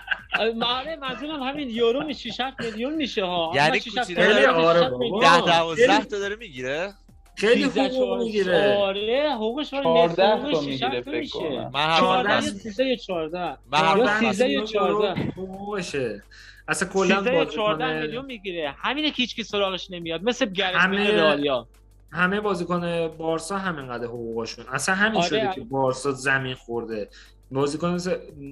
آره 0.62 0.97
منظورم 0.97 1.43
همین 1.43 1.70
یورو 1.70 2.05
می 2.05 2.15
6 2.15 2.41
7 2.41 2.61
میلیون 2.65 2.95
میشه 2.95 3.24
ها 3.24 3.53
یعنی 3.55 3.69
اما 3.70 3.78
6 3.78 3.87
7 3.99 3.99
کوتینیو 3.99 4.33
خیلی 4.33 4.47
تومن 4.47 4.55
آره 4.65 4.78
6 4.81 4.85
بابا. 4.85 4.99
میلیون. 4.99 5.20
ده 5.20 5.41
دوازده 5.41 5.87
خیلی- 5.93 6.05
تا 6.05 6.19
داره 6.19 6.37
می‌گیره؟ 6.37 6.95
خیلی 7.37 7.62
13 7.65 7.83
حقوق 7.83 8.19
می‌گیره. 8.23 8.77
آره 8.77 9.31
حقوقش 9.35 9.73
ولی 9.73 9.83
14 9.83 10.05
نصف 10.05 10.20
حقوقش 10.45 10.57
6 10.65 10.66
می‌گیره 10.66 10.89
7 10.89 11.01
فکر 11.01 11.19
میشه. 11.19 11.39
کنم. 11.39 11.70
من 11.74 11.87
هر 11.87 12.01
14 12.01 12.28
14 12.41 12.47
یا 12.47 12.59
13 12.59 12.85
یا 12.85 12.97
14 12.97 13.57
من 13.73 13.78
هر 13.78 13.97
یا 13.99 14.05
وقت 14.05 14.20
13 14.33 14.49
یا 14.51 14.65
14 14.65 15.20
حقوقشه 15.23 16.23
اصلا 16.69 16.89
کلا 16.89 17.16
13 17.16 17.35
یا 17.35 17.45
14 17.45 17.85
بازیکن 17.85 18.01
میلیون 18.03 18.24
می‌گیره. 18.24 18.74
همینه 18.78 19.09
که 19.11 19.16
هیچ 19.16 19.37
کی 19.37 19.43
سراغش 19.43 19.91
نمیاد. 19.91 20.23
مثل 20.23 20.47
گرش 20.47 20.85
میل 20.91 21.11
رئالیا 21.11 21.69
همه 22.16 22.40
بازیکن 22.40 23.09
بارسا 23.09 23.59
همینقدر 23.59 24.06
حقوقشون 24.06 24.64
اصلا 24.72 24.94
همین 24.94 25.18
آره، 25.18 25.28
شده 25.28 25.47
آره. 25.47 25.55
که 25.55 25.60
بارسا 25.60 26.12
زمین 26.12 26.55
خورده 26.55 27.09
بازیکن 27.51 27.98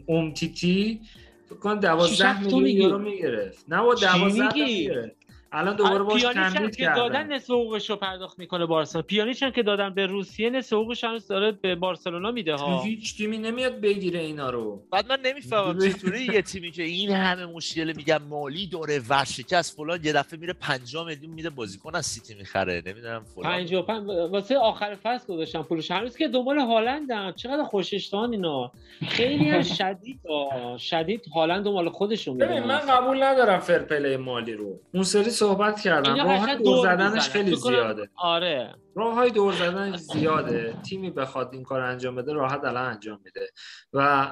اومتیتی 0.06 1.00
فکر 1.46 1.58
کنم 1.58 1.80
شش 1.80 1.82
12 1.82 2.28
هفت 2.28 2.52
میلیون؟ 2.52 2.82
یورو 2.82 2.98
می‌گرفت 2.98 3.64
نه 3.68 3.82
با 3.82 3.94
چی 3.94 4.06
12 4.06 4.48
تا 4.48 4.54
میگی؟ 4.54 4.88
می‌گرفت 4.88 5.23
الان 5.55 5.76
دوباره 5.76 6.02
باش 6.02 6.20
پیانیچ 6.22 6.39
هم 6.39 6.48
تمدید 6.51 6.76
که 6.76 6.93
دادن 6.97 7.32
نصف 7.32 7.51
حقوقش 7.51 7.90
رو 7.90 7.97
پرداخت 7.97 8.39
می‌کنه 8.39 8.66
بارسلونا 8.66 9.06
پیانیچ 9.06 9.43
هم 9.43 9.51
که 9.51 9.62
دادن 9.62 9.94
به 9.94 10.06
روسیه 10.06 10.51
نصف 10.51 10.72
حقوقش 10.72 11.05
هنوز 11.05 11.26
داره 11.26 11.52
به 11.52 11.74
بارسلونا 11.74 12.31
میده 12.31 12.55
ها. 12.55 12.82
هیچ 12.82 13.16
تیمی 13.16 13.39
نمیاد 13.39 13.81
بگیره 13.81 14.20
اینا 14.20 14.51
رو. 14.51 14.82
بعد 14.93 15.09
من 15.09 15.18
نمی‌فهمم. 15.24 15.78
چطوری 15.89 16.24
یه 16.24 16.43
تیمی 16.43 16.70
که 16.70 16.82
این 16.82 17.10
همه 17.10 17.47
مشکل 17.47 17.93
میگم 17.97 18.22
مالی 18.28 18.66
داره 18.66 19.01
ورشکست 19.09 19.76
فلان 19.76 20.01
یه 20.05 20.12
دفعه 20.12 20.40
میره 20.40 20.52
5 20.52 20.97
میلیون 20.97 21.32
میده 21.32 21.51
بازیکن 21.51 21.94
از 21.94 22.06
سیتی 22.06 22.35
می‌خره. 22.35 22.82
نمی‌دونم 22.86 23.24
فلان. 23.35 23.52
55 23.52 24.09
واسه 24.31 24.59
آخر 24.59 24.94
فصل 25.02 25.35
گذاشتن 25.35 25.62
پولش. 25.62 25.90
هنوز 25.90 26.16
که 26.16 26.28
دنبال 26.28 26.59
هالندن 26.59 27.32
چقدر 27.32 27.64
خوششتان 27.64 28.32
اینا. 28.32 28.72
خیلی 29.09 29.51
هم 29.51 29.62
شدید 29.62 30.20
آه. 30.28 30.78
شدید 30.78 31.26
هالند 31.35 31.68
مال 31.68 31.89
خودشون 31.89 32.39
ببین 32.39 32.62
من 32.62 32.78
قبول 32.78 33.22
ندارم 33.22 33.59
فرپلی 33.59 34.16
مالی 34.16 34.52
رو. 34.52 34.81
اون 34.94 35.02
سری 35.02 35.31
صحبت 35.44 35.80
کردم. 35.80 36.16
راه 36.16 36.46
قشنگ 36.46 36.62
دور 36.64 36.82
زدنش. 36.82 37.28
خیلی 37.28 37.56
زیاده. 37.56 38.10
آره. 38.16 38.74
راه 38.96 39.14
های 39.14 39.30
دور 39.30 39.52
زدنش 39.52 40.00
زیاده. 40.00 40.74
تیمی 40.88 41.10
بخواد 41.10 41.50
این 41.52 41.62
کار 41.62 41.80
انجام 41.80 42.14
بده 42.14 42.32
راحت 42.32 42.64
الان 42.64 42.92
انجام 42.92 43.20
میده. 43.24 43.48
و 43.92 44.26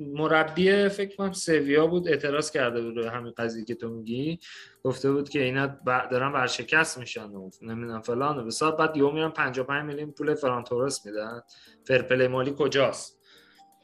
مربی 0.00 0.88
فکر 0.88 1.16
کنم 1.16 1.32
سویا 1.32 1.86
بود 1.86 2.08
اعتراض 2.08 2.50
کرده 2.50 2.82
بود 2.82 2.96
روی 2.96 3.06
همین 3.06 3.32
قضیه 3.36 3.64
که 3.64 3.74
تو 3.74 3.88
میگی. 3.88 4.38
گفته 4.84 5.12
بود 5.12 5.28
که 5.28 5.42
اینا 5.42 5.66
دارن 5.84 6.32
ورشکست 6.32 6.98
میشن 6.98 7.30
و 7.30 7.50
نمی‌دونم 7.62 8.00
فلان 8.00 8.38
و 8.38 8.44
بسار 8.44 8.76
بعد 8.76 8.96
یهو 8.96 9.10
میرن 9.10 9.30
55 9.30 9.84
میلیون 9.84 10.10
پول 10.10 10.34
فران 10.34 10.64
تورس 10.64 11.06
میدن. 11.06 11.42
فرپلی 11.86 12.28
مالی 12.28 12.54
کجاست؟ 12.58 13.15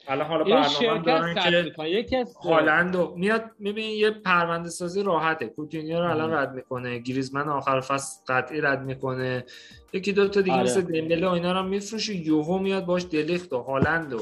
الان 0.09 0.27
حالا 0.27 0.45
برنامه 0.45 1.03
دارن 1.03 1.35
که. 1.35 1.85
یکی 1.85 2.17
از 2.17 2.37
هالند 2.37 2.97
میاد 3.17 3.45
میبین 3.59 3.91
یه 3.91 4.11
پرونده 4.11 4.69
سازی 4.69 5.03
راحته. 5.03 5.47
کوتینیو 5.47 6.01
رو 6.01 6.11
الان 6.11 6.33
رد 6.33 6.55
می‌کنه. 6.55 6.99
گریزمن 6.99 7.49
آخر 7.49 7.81
فصل 7.81 8.21
قطعی 8.29 8.61
رد 8.61 8.83
می‌کنه. 8.83 9.45
یکی 9.93 10.13
دو 10.13 10.29
تا 10.29 10.41
دیگه 10.41 10.57
آره. 10.57 10.63
مثل 10.63 10.81
دمبله 10.81 11.29
و 11.29 11.31
اینا 11.31 11.53
رو 11.53 11.69
میفروشه. 11.69 12.15
یوهو 12.15 12.59
میاد 12.59 12.85
باش 12.85 13.05
دلیخت 13.11 13.53
و 13.53 13.59
هالند 13.59 14.13
و 14.13 14.21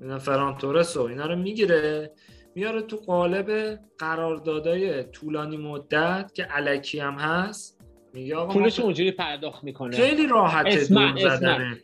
اینا 0.00 0.18
فران 0.18 0.58
تورس 0.58 0.96
و 0.96 1.02
اینا 1.02 1.26
رو 1.26 1.36
می‌گیره. 1.36 2.10
میاره 2.54 2.82
تو 2.82 2.96
قالب 2.96 3.78
قراردادای 3.98 5.02
طولانی 5.02 5.56
مدت 5.56 6.30
که 6.34 6.42
علکی 6.42 6.98
هم 6.98 7.14
هست. 7.14 7.80
میگه 8.12 8.36
آقا 8.36 8.52
پولش 8.52 8.80
اونجوری 8.80 9.10
پرداخت 9.10 9.64
می‌کنه. 9.64 9.96
خیلی 9.96 10.26
راحته 10.26 10.68
اسمع، 10.68 11.14
اسمع. 11.16 11.74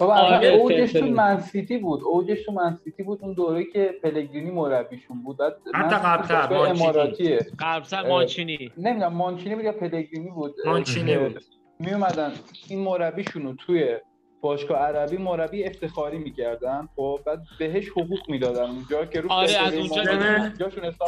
بابا 0.00 0.14
آره، 0.14 0.46
اصلا 0.46 0.50
اوجش 0.62 0.92
تو. 0.92 1.06
منسیتی 1.06 1.78
بود 1.78 2.00
اوجش 2.04 2.42
تو 2.46 2.52
منسیتی 2.52 3.02
بود 3.02 3.18
اون 3.22 3.32
دوره 3.32 3.64
که 3.64 3.94
پلگرینی 4.02 4.50
مربیشون 4.50 5.22
بود 5.22 5.36
بعد 5.36 5.56
حتی 5.74 5.96
قبل‌تر، 5.96 6.46
باشگاه 6.46 6.96
مانچینی. 6.96 7.38
قبلتر 7.58 8.08
مانچینی 8.08 8.70
نمی‌دونم 8.78 9.12
مانچینی 9.14 9.54
بود 9.54 9.64
یا 9.64 9.72
پلگرینی 9.72 10.30
بود 10.30 10.54
مانچینی 10.66 11.16
بود. 11.18 11.44
می 11.78 11.92
اومدن 11.92 12.32
این 12.68 12.78
مربیشون 12.78 13.42
رو 13.42 13.54
توی 13.54 13.96
باشگاه 14.40 14.78
عربی 14.78 15.16
مربی 15.16 15.64
افتخاری 15.64 16.18
می‌کردن 16.18 16.88
خب 16.96 17.20
بعد 17.26 17.42
بهش 17.58 17.88
حقوق 17.88 18.30
می‌دادن 18.30 18.70
اونجا 18.70 19.04
که 19.06 19.20
رو 19.20 19.32
آره، 19.32 19.56
از 19.66 19.74
اونجا. 19.74 20.02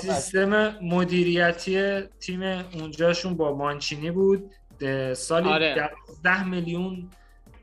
سیستم 0.01 0.75
مدیریتی 0.83 2.01
تیم 2.21 2.43
اونجاشون 2.81 3.37
با 3.37 3.55
مانچینی 3.57 4.11
بود 4.11 4.51
ده- 4.79 5.15
سالی 5.15 5.49
آره. 5.49 5.91
10 6.25 6.49
میلیون 6.49 7.11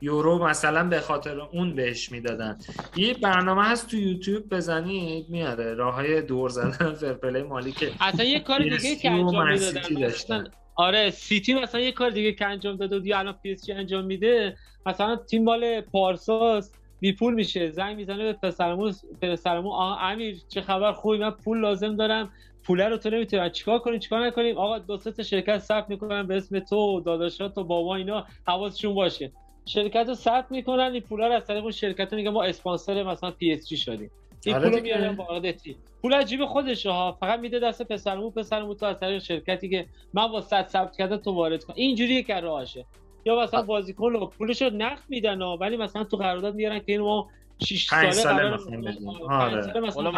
یورو 0.02 0.48
مثلا 0.48 0.90
به 0.90 1.00
خاطر 1.00 1.40
اون 1.40 1.76
بهش 1.76 2.12
می‌دادن. 2.12 2.58
یه 2.96 3.14
برنامه 3.14 3.64
هست 3.64 3.92
تو 3.92 3.98
یوتیوب 3.98 4.50
بزنید 4.50 5.30
میاره. 5.30 5.74
راه 5.74 5.94
های 5.94 6.22
دور 6.22 6.50
زدن 6.50 6.94
fair 6.94 7.19
play 7.19 7.44
مالی 7.44 7.72
که 7.72 7.92
اصلا 8.00 8.26
یه 8.26 8.40
کار 8.40 8.60
دیگه 8.64 8.96
که 8.96 9.12
انجام 9.12 9.52
می‌دادن. 9.52 10.44
آره 10.76 11.10
سیتی 11.10 11.54
مثلا 11.54 11.82
یه 11.82 11.92
کار 11.92 12.10
دیگه 12.10 12.34
که 12.34 12.46
انجام 12.46 12.76
داده 12.76 13.00
دیگه 13.00 13.18
الان 13.18 13.36
پی 13.44 13.49
اس 13.49 13.52
جی 13.52 13.58
انجام 13.74 14.06
میده. 14.06 14.58
مثلا 14.86 15.16
تیم 15.16 15.44
مال 15.44 15.82
پارساس 15.82 16.72
بی 17.00 17.14
پول 17.14 17.34
میشه. 17.34 17.72
زنگ 17.72 17.96
می‌زنه 17.96 18.24
به 18.24 18.34
پسرعمو 18.34 18.92
پسرعمو 19.22 19.72
آقا 19.72 19.96
امیر 19.96 20.38
چه 20.50 20.62
خبر؟ 20.62 20.92
خوبی؟ 20.92 21.18
من 21.18 21.32
پول 21.32 21.60
لازم 21.60 21.96
دارم. 21.96 22.32
پوله 22.64 22.90
رو 22.90 22.98
تو 22.98 23.10
نمی‌تونم 23.10 23.50
چیکار 23.50 23.80
کنیم 23.80 24.00
چیکار 24.00 24.28
نکنیم؟ 24.28 24.58
آقا 24.58 24.80
دو 24.80 24.98
سه 24.98 25.12
تا 25.12 25.24
شرکت 25.24 25.58
ثبت 25.58 25.90
می‌کنن 25.90 26.28
به 26.28 26.38
اسم 26.38 26.60
تو 26.60 27.02
داداشات 27.06 27.58
و 27.58 27.64
بابا 27.64 27.96
اینا 27.96 28.26
حواسشون 28.48 28.96
باشه. 28.96 29.32
شرکت 29.66 30.06
رو 30.08 30.14
ثبت 30.14 30.52
می‌کنن 30.52 30.92
این 30.94 31.02
پولا 31.02 31.28
رو 31.28 31.34
از 31.34 31.46
طریق 31.46 31.64
اون 31.64 31.72
شرکت 31.72 32.14
میگه 32.14 32.30
ما 32.30 32.44
اسپانسر 32.44 33.04
مثلا 33.04 33.32
پی 33.32 33.52
اس 33.52 33.68
جی 33.70 33.78
شدیم. 33.78 34.12
این 34.46 34.56
آره 34.56 34.70
پول. 34.70 34.80
میارن 34.80 35.16
وارد 35.16 35.52
تیم 35.52 35.76
پول 36.02 36.14
از 36.14 36.30
جیب 36.30 36.46
خودشه 36.46 36.90
ها. 36.90 37.18
فقط 37.20 37.40
میده 37.40 37.60
دست 37.60 37.82
پسرعمو 37.82 38.30
پسرعمو 38.30 38.74
تو 38.74 38.86
از 38.86 39.00
طریق 39.00 39.22
شرکتی 39.22 39.70
که 39.70 39.86
من 40.14 40.28
با 40.28 40.42
صد 40.42 40.68
ثبت 40.68 40.98
کرده 40.98 41.18
تو 41.18 41.32
وارد 41.32 41.64
کن. 41.64 41.74
اینجوریه 41.78 42.24
که 42.24 42.40
راهشه. 42.40 42.86
یا 43.26 43.42
مثلا 43.42 43.62
بازیکن 43.62 44.14
رو 44.14 44.26
پولش 44.26 44.62
رو 44.62 44.70
نقد 44.70 45.04
میدن 45.10 45.42
ها 45.42 45.58
ولی 45.58 45.78
مثلا 45.78 46.04
تو 46.04 46.18
قرارداد 46.18 46.56
میارن 46.56 46.80
که 46.80 46.92
این 46.92 47.02
ما 47.02 47.30
6 47.66 47.90
پنج 47.90 48.14
ساله 48.14 48.14
ساله 48.14 48.38
قرار 48.38 48.58
مثلا 48.80 49.12
آره. 49.30 49.62
ساله 49.62 49.80
مثلا 49.80 50.12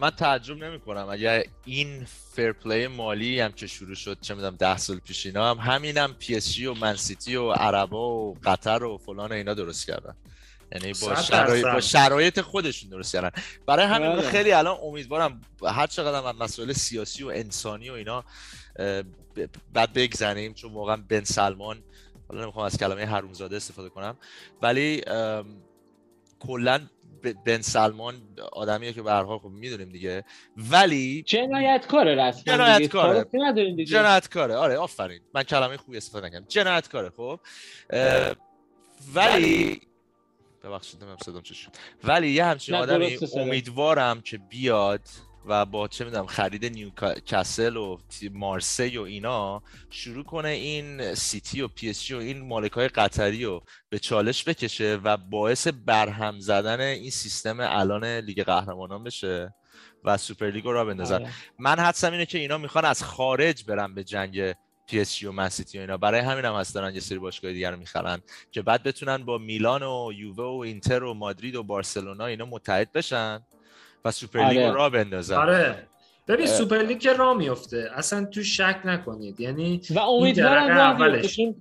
من 0.00 0.10
تعجب 0.10 0.64
نمی 0.64 0.80
کنم 0.80 1.08
اگر 1.08 1.44
این 1.64 2.04
fair 2.04 2.45
play 2.45 2.86
مالی 2.86 3.40
هم 3.40 3.52
که 3.52 3.66
شروع 3.66 3.94
شد 3.94 4.18
چه 4.20 4.34
می‌دونم 4.34 4.56
ده 4.56 4.76
سال 4.76 4.98
پیش 4.98 5.26
اینا 5.26 5.50
هم 5.50 5.72
همینم 5.72 6.14
پی 6.18 6.36
اس 6.36 6.52
جی 6.52 6.66
و 6.66 6.74
من 6.74 6.95
سیتی 6.95 7.36
و 7.36 7.52
عربا 7.52 8.08
و 8.08 8.36
قطر 8.44 8.84
و 8.84 8.98
فلان 8.98 9.32
اینا 9.32 9.54
درست 9.54 9.86
کردن 9.86 10.16
یعنی 10.72 10.92
با 11.02 11.08
درصد. 11.08 11.62
با 11.62 11.80
شرایط 11.80 12.40
خودشون 12.40 12.90
درست 12.90 13.12
کردن 13.12 13.42
برای 13.66 13.86
همین 13.86 14.12
بله. 14.12 14.30
خیلی 14.30 14.52
الان 14.52 14.78
امیدوارم 14.82 15.40
هر 15.64 15.86
چقدر 15.86 16.28
هم 16.28 16.36
مسائل 16.36 16.72
سیاسی 16.72 17.24
و 17.24 17.28
انسانی 17.28 17.90
و 17.90 17.92
اینا 17.92 18.24
بعد 19.72 19.92
بگذریم 19.92 20.54
چون 20.54 20.72
واقعا 20.72 20.96
بن 21.08 21.24
سلمان 21.24 21.82
حالا 22.28 22.42
نمی‌خوام 22.42 22.66
از 22.66 22.78
کلمه 22.78 23.04
حرومزاده 23.04 23.56
استفاده 23.56 23.88
کنم 23.88 24.16
ولی 24.62 25.02
کلا 26.40 26.80
بن 27.32 27.60
سلمان 27.60 28.22
آدمیه 28.52 28.92
که 28.92 29.02
به 29.02 29.10
هر 29.10 29.22
حال 29.22 29.38
خب 29.38 29.48
می‌دونیم 29.48 29.88
دیگه. 29.88 30.24
ولی 30.56 31.22
جنایتکاره 31.22 32.14
رسما 32.14 32.30
دیگه. 32.30 32.56
جنایتکاره. 32.56 33.84
جنایتکاره. 33.84 34.54
آره 34.54 34.76
آفرین. 34.76 35.20
من 35.34 35.42
کلمه 35.42 35.76
خوبی 35.76 35.96
استفاده 35.96 36.26
نکردم. 36.26 36.46
جنایتکاره 36.48 37.10
خب. 37.10 37.40
ولی 39.14 39.80
ببخشید 40.64 40.96
نمی‌دونم 40.96 41.18
صدام 41.24 41.42
چی 41.42 41.54
شد. 41.54 41.70
ولی 42.04 42.30
یه 42.30 42.44
همچین 42.44 42.74
آدمی. 42.74 43.18
امیدوارم 43.36 44.20
که 44.20 44.38
بیاد 44.38 45.08
و 45.46 45.66
با 45.66 45.88
چه 45.88 46.04
می‌دونم 46.04 46.26
خرید 46.26 46.64
نیوکاسل 46.64 47.76
و 47.76 47.98
مارسی 48.32 48.98
و 48.98 49.02
اینا 49.02 49.62
شروع 49.90 50.24
کنه 50.24 50.48
این 50.48 51.14
سیتی 51.14 51.60
و 51.60 51.68
پی 51.68 51.90
اس 51.90 52.04
جی 52.04 52.14
و 52.14 52.18
این 52.18 52.48
مالکای 52.48 52.88
قطری 52.88 53.44
رو 53.44 53.62
به 53.88 53.98
چالش 53.98 54.44
بکشه 54.44 54.98
و 55.04 55.16
باعث 55.16 55.68
برهم 55.68 56.40
زدن 56.40 56.80
این 56.80 57.10
سیستم 57.10 57.56
الان 57.60 58.04
لیگ 58.04 58.42
قهرمانان 58.42 59.04
بشه 59.04 59.54
و 60.04 60.16
سوپر 60.16 60.50
لیگ 60.50 60.64
رو 60.64 60.72
راه 60.72 60.84
بندازن. 60.84 61.14
آره. 61.22 61.30
من 61.58 61.78
حدسم 61.78 62.12
اینه 62.12 62.26
که 62.26 62.38
اینا 62.38 62.58
می‌خوان 62.58 62.84
از 62.84 63.02
خارج 63.02 63.64
برن 63.64 63.94
به 63.94 64.04
جنگ 64.04 64.54
پی 64.86 65.00
اس 65.00 65.16
جی 65.16 65.26
و 65.26 65.32
من 65.32 65.48
سیتی 65.48 65.78
و 65.78 65.80
اینا. 65.80 65.96
برای 65.96 66.20
همین 66.20 66.44
هم 66.44 66.54
هست 66.54 66.74
دارن 66.74 66.94
یه 66.94 67.00
سری 67.00 67.18
باشگاه 67.18 67.52
دیگر 67.52 67.70
رو 67.70 67.78
می‌خرن 67.78 68.22
که 68.52 68.62
بعد 68.62 68.82
بتونن 68.82 69.16
با 69.16 69.38
میلان 69.38 69.82
و 69.82 70.12
یووه 70.12 70.44
و 70.44 70.60
اینتر 70.60 71.02
و 71.02 71.14
مادرید 71.14 71.54
و 71.54 71.62
بارسلونا 71.62 72.26
اینا 72.26 72.44
متحد 72.44 72.92
بشن. 72.92 73.40
و 74.06 74.10
سوپر 74.10 74.40
لیگ 74.40 74.58
آره. 74.58 74.68
رو 74.68 74.74
راه 74.74 74.90
بندازن 74.90 75.36
آره 75.36 75.86
ببین 76.28 76.46
اه. 76.46 76.52
سوپر 76.52 76.78
لیگ 76.78 76.98
که 76.98 77.12
راه 77.12 77.36
میفته 77.36 77.90
اصلا 77.94 78.24
تو 78.24 78.42
شک 78.42 78.80
نکنید 78.84 79.40
یعنی 79.40 79.80
و 79.90 79.98
امیدوارم 79.98 80.70
اولش. 80.70 81.36
چون 81.36 81.54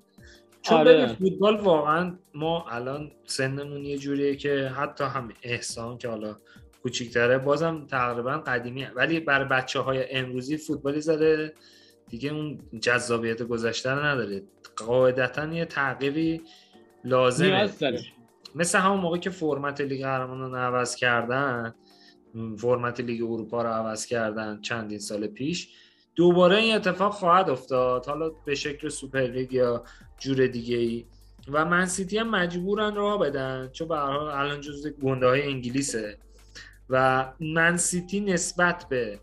آره. 0.78 0.94
ببین 0.94 1.16
فوتبال 1.16 1.58
واقعا 1.58 2.18
ما 2.34 2.66
الان 2.70 3.12
سنمون 3.26 3.86
یه 3.86 3.98
جوریه 3.98 4.36
که 4.36 4.72
حتی 4.78 5.04
هم 5.04 5.30
احسان 5.44 5.98
که 5.98 6.10
حالا 6.10 6.36
کوچیکتره 6.84 7.38
بازم 7.38 7.86
تقریبا 7.88 8.38
قدیمیه 8.38 8.92
ولی 8.96 9.20
برای 9.20 9.46
بچه 9.46 9.80
های 9.80 10.12
امروزی 10.12 10.58
فوتبالی 10.58 11.02
زده 11.02 11.54
دیگه 12.10 12.34
اون 12.34 12.60
جذابیت 12.82 13.44
گذشته 13.44 13.92
رو 13.92 14.06
نداره 14.06 14.42
قاعدتا 14.76 15.46
یه 15.46 15.66
تغییری 15.66 16.42
لازمه. 17.04 17.70
مثل 18.56 18.80
همون 18.80 19.00
موقع 19.00 19.18
که 19.18 19.30
فرمت 19.30 19.82
لیگ 19.82 20.02
قهرمانان 20.02 20.52
رو 20.52 20.58
عوض 20.58 20.96
کردن 20.96 21.74
فرمت 22.58 23.00
لیگ 23.00 23.24
اروپا 23.24 23.62
رو 23.62 23.70
عوض 23.70 24.06
کردن 24.06 24.62
چندین 24.62 25.00
سال 25.00 25.28
پیش. 25.28 25.70
دوباره 26.16 26.58
این 26.58 26.76
اتفاق 26.76 27.14
خواهد 27.14 27.50
افتاد. 27.50 28.06
حالا 28.06 28.30
به 28.30 28.56
شکل 28.56 28.90
سوپر 28.90 29.20
لیگ 29.20 29.54
یا 29.54 29.84
جور 30.20 30.48
دیگه 30.48 30.78
ای. 30.78 31.06
و 31.48 31.66
من 31.66 31.86
سیتی 31.86 32.18
هم 32.18 32.30
مجبورن 32.30 32.96
راه 32.96 33.20
بدن. 33.20 33.70
چون 33.74 33.88
به 33.88 33.93
هر 33.93 33.98
حال 33.98 34.28
الان 34.28 34.62
جزو 34.62 34.90
گنده 34.90 35.28
های 35.28 35.42
انگلیسه. 35.42 36.18
و 36.90 37.26
من 37.40 37.78
سیتی 37.78 38.20
نسبت 38.20 38.86
به 38.90 39.20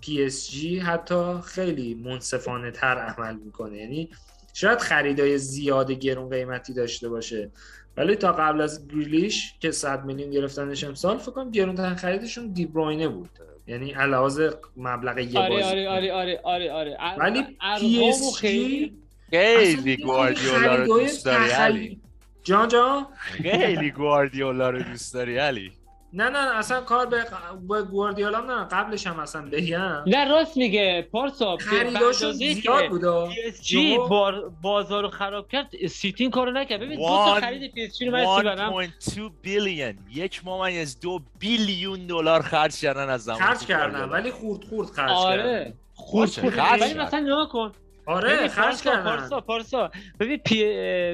پی 0.00 0.22
اس 0.22 0.50
جی 0.50 0.78
حتی 0.78 1.40
خیلی 1.44 1.94
منصفانه 1.94 2.70
تر 2.70 2.98
عمل 2.98 3.36
می‌کنه. 3.36 3.76
یعنی 3.76 4.10
شاید 4.54 4.78
خریدای 4.78 5.38
زیاد 5.38 5.90
گرون 5.92 6.30
قیمتی 6.30 6.74
داشته 6.74 7.08
باشه. 7.08 7.50
ولی 7.96 8.16
تا 8.16 8.32
قبل 8.32 8.60
از 8.60 8.88
گریلیش 8.88 9.54
که 9.60 9.70
100 9.70 10.04
میلیون 10.04 10.30
گرفتنش 10.30 10.84
امسال 10.84 11.18
فکر 11.18 11.30
کنم 11.30 11.50
گرونترین 11.50 11.94
خریدشون 11.94 12.52
دیبروینه 12.52 13.08
بود. 13.08 13.28
یعنی 13.66 13.92
علاوه 13.92 14.50
مبلغ 14.76 15.18
یه 15.18 15.38
آره 15.40 15.48
بازی. 15.50 15.62
آره 15.64 15.88
آره 15.88 16.12
آره 16.12 16.40
آره 16.42 16.72
آره. 16.72 17.18
ولی 17.18 17.44
ارقامو 17.60 17.88
پی 17.90 18.08
اس 18.08 18.36
خیلی 18.36 18.94
خیلی 19.30 19.96
گواردیولا 19.96 20.74
رو 20.76 20.86
دوست 20.86 21.24
داری 21.26 21.50
علی. 21.50 22.00
جان 22.42 22.68
جان؟ 22.68 23.06
خیلی 23.14 23.90
گواردیولا 23.90 24.70
رو 24.70 24.82
دوست 24.82 25.14
داری 25.14 25.38
علی. 25.38 25.72
نه 26.12 26.28
نه 26.30 26.56
اصلا 26.58 26.80
کار 26.80 27.06
به, 27.06 27.24
به 27.68 27.82
گواردیولا 27.82 28.40
نه 28.40 28.64
قبلش 28.64 29.06
هم 29.06 29.20
اصلا 29.20 29.48
بگم 29.52 30.04
نه 30.06 30.28
راست 30.28 30.56
میگه 30.56 31.08
پارسا 31.12 31.56
خریداشون 31.56 32.32
زیاد 32.32 32.82
که 32.82 32.88
بود 32.88 33.32
جی 33.62 33.98
بار 33.98 34.52
بازار 34.62 35.02
رو 35.02 35.08
خراب 35.08 35.48
کرد 35.48 35.86
سیتی 35.86 36.24
این 36.24 36.30
کارو 36.30 36.50
نکرد. 36.50 36.80
ببین 36.80 36.96
دو 36.96 37.06
تا 37.06 37.34
خرید 37.34 37.72
پی 37.74 37.82
اس 37.82 37.98
جی 37.98 38.06
رو 38.06 38.12
من 38.12 38.20
استیبرم 38.20 38.86
1.2 38.86 39.32
بیلیون 39.42 39.98
یک 40.14 40.46
ممیز 40.46 41.00
دو 41.00 41.20
بیلیون 41.38 42.06
دلار 42.06 42.42
خرج 42.42 42.80
کردن 42.80 43.08
از 43.08 43.24
زمان 43.24 43.38
خرج 43.38 43.66
کردن. 43.66 44.08
ولی 44.08 44.30
خورد 44.30 44.64
خورد 44.64 44.88
خرج 44.88 45.08
کردن. 45.08 45.42
آره 45.42 45.74
خورد 45.94 46.28
باشه، 46.28 46.40
خورد. 46.40 46.54
خرج 46.54 46.80
ولی. 46.80 46.94
مثلا 46.94 47.20
نگاه 47.20 47.48
کن. 47.48 47.72
آره 48.06 48.48
خرج 48.48 48.82
کردن. 48.82 49.02
پارسا 49.02 49.40
پارسا. 49.40 49.90
ببین 50.20 50.36
پی, 50.36 50.64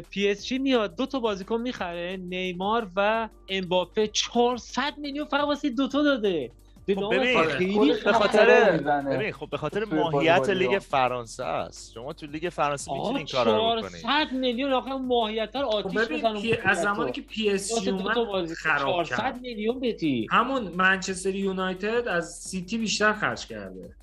پی 0.01 0.29
اس 0.29 0.47
جی 0.47 0.59
میاد 0.59 0.97
دو 0.97 1.07
تا 1.07 1.21
بازیکن 1.21 1.61
می‌خره 1.61 2.17
نیمار 2.17 2.89
و 2.97 3.29
امباپه. 3.49 4.07
400 4.07 4.99
میلیون 4.99 5.27
فقط 5.27 5.45
واسه 5.45 5.71
دو 5.71 5.89
تا 5.89 6.03
داده. 6.03 6.51
خب 6.95 7.15
ببین، 7.15 7.43
خودش 7.75 8.03
به 8.03 8.13
خاطر. 8.13 8.77
ببین 9.11 9.33
خب 9.33 9.51
به 9.51 9.57
خاطر 9.57 9.85
ماهیت 9.85 10.51
لیگ 10.51 10.79
فرانسه 10.79 11.45
است. 11.45 11.93
شما 11.95 12.13
تو 12.13 12.27
لیگ 12.27 12.49
فرانسه 12.49 12.93
می‌تونی 12.93 13.09
آقا 13.09 13.17
این 13.17 13.27
کارا 13.27 13.75
رو 13.75 13.83
بکنی. 13.83 14.01
400 14.03 14.33
میلیون 14.33 14.73
آخه 14.73 14.93
ماهیت 14.93 15.57
رو 15.57 15.71
خب 15.71 15.77
آتیش 15.77 16.01
ببین 16.01 16.19
بزنم 16.19 16.41
پی... 16.41 16.57
از 16.65 16.83
زمانی 16.83 17.13
که 17.13 17.21
پی 17.21 17.51
اس 17.51 17.81
جی 17.81 17.91
اومد 17.91 18.15
بازی 18.15 18.55
خراب 18.55 19.05
400 19.05 19.17
کرد. 19.17 19.41
میلیون 19.41 19.81
بدی. 19.81 20.27
همون 20.31 20.63
منچستر 20.77 21.35
یونایتد 21.35 22.09
از 22.09 22.33
سیتی 22.33 22.79
بیشتر 22.79 23.13
خرج 23.13 23.47
کرده. 23.47 23.95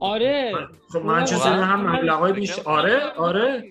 آره. 0.00 0.52
خب 0.92 0.98
منچستر؟ 0.98 1.52
هم 1.52 1.96
مبلغای 1.96 2.32
بیشتر 2.32 2.62
آره 2.64 3.00
آره 3.10 3.64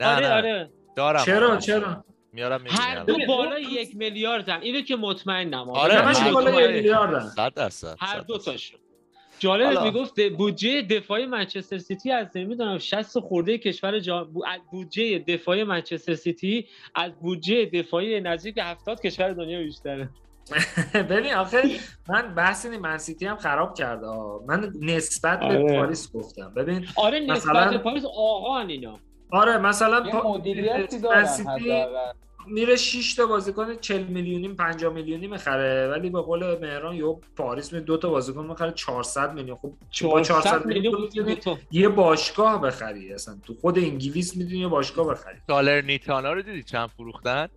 نه 0.00 0.14
آره. 0.14 0.26
نه 0.26 0.34
آره. 0.34 0.70
دارم. 0.96 1.24
چرا 1.24 1.50
آره. 1.50 1.60
چرا؟ 1.60 2.04
میارم 2.32 2.64
هر 2.66 3.04
دو 3.04 3.16
بالای 3.28 3.62
یک 3.62 3.96
میلیاردن. 3.96 4.60
اینو 4.60 4.80
که 4.80 4.96
مطمئنم. 4.96 5.70
آره. 5.70 5.94
همش 5.94 6.16
هر 6.16 6.32
بالای 6.32 6.52
دو 6.52 6.60
یک 6.60 6.76
میلیاردن. 6.76 7.20
صد 7.20 7.54
درصد 7.54 7.96
هر 8.00 8.18
دو. 8.20 8.38
تاشون. 8.38 8.80
جالب. 9.38 9.82
می‌گفت 9.82 10.20
بودجه 10.20 10.82
دفاعی 10.82 11.26
منچستر 11.26 11.78
سیتی 11.78 12.12
از 12.12 12.26
نمی‌دونم 12.34 12.78
60 12.78 13.18
خورده 13.18 13.58
کشور 13.58 13.98
جا... 13.98 14.28
بودجه 14.70 15.18
دفاعی 15.18 15.64
منچستر 15.64 16.14
سیتی 16.14 16.66
از 16.94 17.12
بودجه 17.20 17.64
دفاعی 17.64 18.20
نزدیک 18.20 18.58
70 18.58 19.00
کشور 19.00 19.32
دنیا 19.32 19.62
بیشتره. 19.62 20.08
ببین 21.10 21.34
آخه 21.34 21.62
من 22.08 22.34
بحث 22.34 22.66
این 22.66 22.80
منسیتی 22.80 23.26
هم 23.26 23.36
خراب 23.36 23.74
کرده. 23.74 24.06
من 24.48 24.72
نسبت 24.80 25.38
به 25.38 25.44
آره. 25.44 25.78
پاریس 25.78 26.12
گفتم. 26.12 26.52
ببین 26.56 26.86
آره 26.96 27.20
نسبت 27.20 27.36
مثلا- 27.56 27.70
به 27.70 27.78
پاریس 27.78 28.04
آقا 28.04 28.60
اینا. 28.60 28.98
آره 29.30 29.58
مثلا 29.58 30.10
پا- 30.10 30.28
مدیریتی 30.38 30.96
من 30.96 31.02
دارن 31.02 31.24
سیتی 31.26 31.48
حداقل. 31.70 32.12
میره 32.46 32.76
6 32.76 33.14
تا 33.14 33.26
بازیکن 33.26 33.76
40 33.76 34.02
میلیونی 34.02 34.48
50 34.48 34.92
میلیونی 34.92 35.26
می‌خره. 35.26 35.88
ولی 35.88 36.10
به 36.10 36.20
قول 36.20 36.58
مهران 36.58 36.96
یه 36.96 37.16
پاریس 37.36 37.72
می 37.72 37.80
دو 37.80 37.96
تا 37.96 38.08
بازیکن 38.08 38.46
می‌خره 38.46 38.72
400 38.72 39.34
میلیون. 39.34 39.56
خب 39.56 39.72
با 40.02 40.20
400 40.20 40.66
میلیون 40.66 41.08
یه 41.70 41.88
باشگاه 41.88 42.60
بخری. 42.60 43.12
اصلا 43.12 43.34
تو 43.46 43.54
خود 43.54 43.78
انگلیس 43.78 44.36
می‌تونی 44.36 44.58
یه 44.58 44.68
باشگاه 44.68 45.06
بخری. 45.10 45.36
سالرنیتانا 45.46 46.32
رو 46.32 46.42
دیدی 46.42 46.62
چند 46.62 46.88
فروختن؟ 46.88 47.48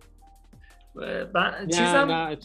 من 1.34 1.54
نه 1.60 1.66
چیزم 1.66 2.10
نه 2.10 2.38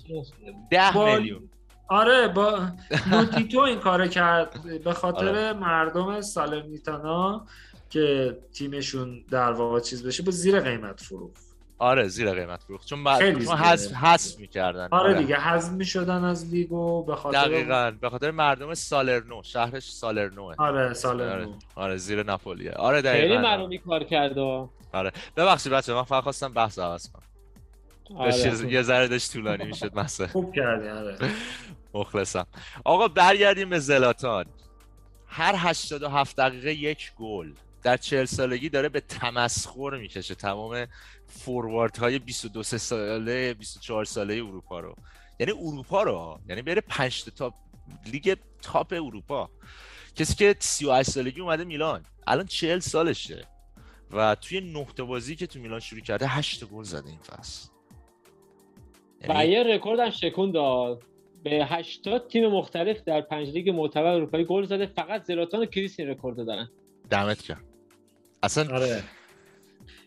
ده 0.72 0.92
با- 0.96 1.16
میلیون. 1.16 1.50
آره 1.88 2.28
با 2.28 2.60
لوتیتو 3.12 3.60
این 3.60 3.80
کار 3.80 4.08
کرد. 4.08 4.84
به 4.84 4.94
خاطر 4.94 5.54
مردم 5.54 6.22
سالرنیتانا 6.22 7.46
که 7.90 8.38
تیمشون 8.54 9.24
در 9.32 9.52
واقع 9.52 9.80
چیز 9.80 10.08
بشه 10.08 10.24
با 10.24 10.32
زیر 10.32 10.60
قیمت 10.60 11.02
فروخت. 11.02 11.50
آره 11.78 12.08
زیر 12.08 12.32
قیمت 12.34 12.64
فروخت. 12.64 12.88
چون 12.88 13.18
خیلی 13.18 13.36
بعد 13.36 13.46
چون 13.46 13.58
حذف. 13.58 13.94
حذف 13.94 14.40
می‌کردن. 14.40 14.88
آره 14.92 15.14
دیگه 15.14 15.36
حذف 15.36 15.72
می‌شدن 15.72 16.24
از 16.24 16.54
لیگ 16.54 16.72
و 16.72 17.04
به 17.04 17.16
خاطر 17.16 17.42
دقیقا. 17.48 17.92
به 18.02 18.10
خاطر 18.10 18.32
مردم 18.32 18.74
سالرنو. 18.74 19.44
شهرش 19.44 19.92
سالرنوه. 19.92 20.56
آره 20.58 20.94
سالرنو. 20.94 21.42
آره, 21.50 21.56
آره 21.76 21.98
زیر 21.98 22.24
ناپولیه. 22.24 22.72
آره 22.72 23.02
خیلی 23.02 23.18
دقیقا 23.28 23.42
معلومی 23.42 23.78
کار 23.78 24.04
کرده. 24.04 24.68
آره. 24.94 25.12
ببخشید 25.38 25.72
بچه 25.74 25.94
من 25.94 26.04
فقط 26.04 26.24
خواستم 26.24 26.54
بحث 26.54 26.80
عوض 26.80 27.12
کنم. 27.12 27.22
آره. 27.22 27.29
یه- 28.10 28.72
یه 28.72 28.82
ذره 28.82 29.08
داشت 29.08 29.34
طولانی 29.34 29.66
می‌شد 29.66 29.96
مسئله. 30.00 30.28
خوب 30.28 30.56
کردی 30.56 30.88
آره. 30.88 31.18
مخلصم. 31.94 32.48
آقا 32.86 33.08
برگردیم 33.08 33.70
به 33.70 33.80
زلاتان. 33.80 34.46
هر 35.28 35.56
87 35.58 36.36
دقیقه 36.38 36.74
یک 36.74 37.12
گل. 37.16 37.54
در 37.84 37.98
40 37.98 38.26
سالگی 38.26 38.70
داره 38.70 38.90
به 38.90 39.00
تمسخر 39.02 39.98
می‌کشه. 40.02 40.36
تمام 40.36 40.88
فوروارد 41.28 41.98
های 41.98 42.20
22 42.20 42.64
سه 42.64 42.78
ساله 42.78 43.54
24 43.54 44.06
ساله 44.06 44.34
اروپا 44.36 44.80
رو. 44.80 44.96
یعنی 45.40 45.52
اروپا 45.52 46.04
رو 46.04 46.40
یعنی 46.50 46.62
بره 46.62 46.82
5 46.82 47.24
تا 47.24 47.54
لیگ 48.06 48.38
top 48.62 48.94
اروپا. 48.94 49.50
کسی 50.16 50.36
که 50.36 50.56
38 50.60 51.10
سالگی 51.10 51.42
اومده 51.42 51.64
میلان. 51.64 52.06
الان 52.28 52.46
40 52.46 52.80
سالشه. 52.80 53.48
و 54.12 54.36
توی 54.36 54.86
تا 54.96 55.06
بازی 55.06 55.36
که 55.36 55.48
تو 55.48 55.60
میلان 55.60 55.80
شروع 55.80 56.02
کرده 56.02 56.28
8 56.28 56.66
گل 56.66 56.84
زده 56.84 57.10
این 57.10 57.20
فصل. 57.20 57.70
و 59.28 59.34
یعنی 59.34 59.52
یه 59.52 59.64
رکورد 59.64 60.00
هم 60.00 60.10
شکون 60.10 60.52
داد. 60.52 61.04
به 61.44 61.66
80 61.66 62.28
تیم 62.28 62.48
مختلف 62.48 63.04
در 63.04 63.22
پنج 63.22 63.50
لیگ 63.50 63.70
معتبر 63.70 64.14
اروپایی 64.14 64.46
گل 64.46 64.66
زده. 64.66 64.86
فقط 64.86 65.24
زلاتان 65.24 65.62
و 65.62 65.66
کریس 65.66 66.00
این 66.00 66.10
رکورد 66.10 66.40
رو 66.40 66.46
دارن. 66.46 66.70
دمت 67.10 67.42
کرد 67.42 67.64
اصلا 68.44 68.76
آره. 68.76 69.04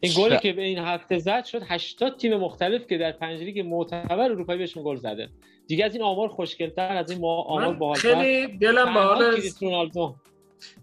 این 0.01 0.13
گلی 0.17 0.39
که 0.39 0.53
به 0.53 0.63
این 0.63 0.79
هفته 0.79 1.19
زد 1.19 1.45
شد 1.45 1.63
80 1.67 2.17
تیم 2.17 2.37
مختلف 2.37 2.87
که 2.87 2.99
در 2.99 3.13
پنج 3.13 3.41
لیگ 3.41 3.61
معتبر 3.61 4.21
اروپایی 4.21 4.59
بهشون 4.59 4.85
گل 4.85 4.97
زده. 4.97 5.29
دیگه 5.67 5.85
از 5.85 5.95
این 5.95 6.03
آمار 6.03 6.29
خوشگل‌تر 6.29 6.97
از 6.97 7.11
این 7.11 7.21
ما 7.21 7.43
آمار 7.43 7.67
من 7.67 7.79
باحال‌تر 7.79 8.15
خیلی 8.15 8.59
دلم 8.59 8.95
به 8.95 9.01
حال 9.01 9.41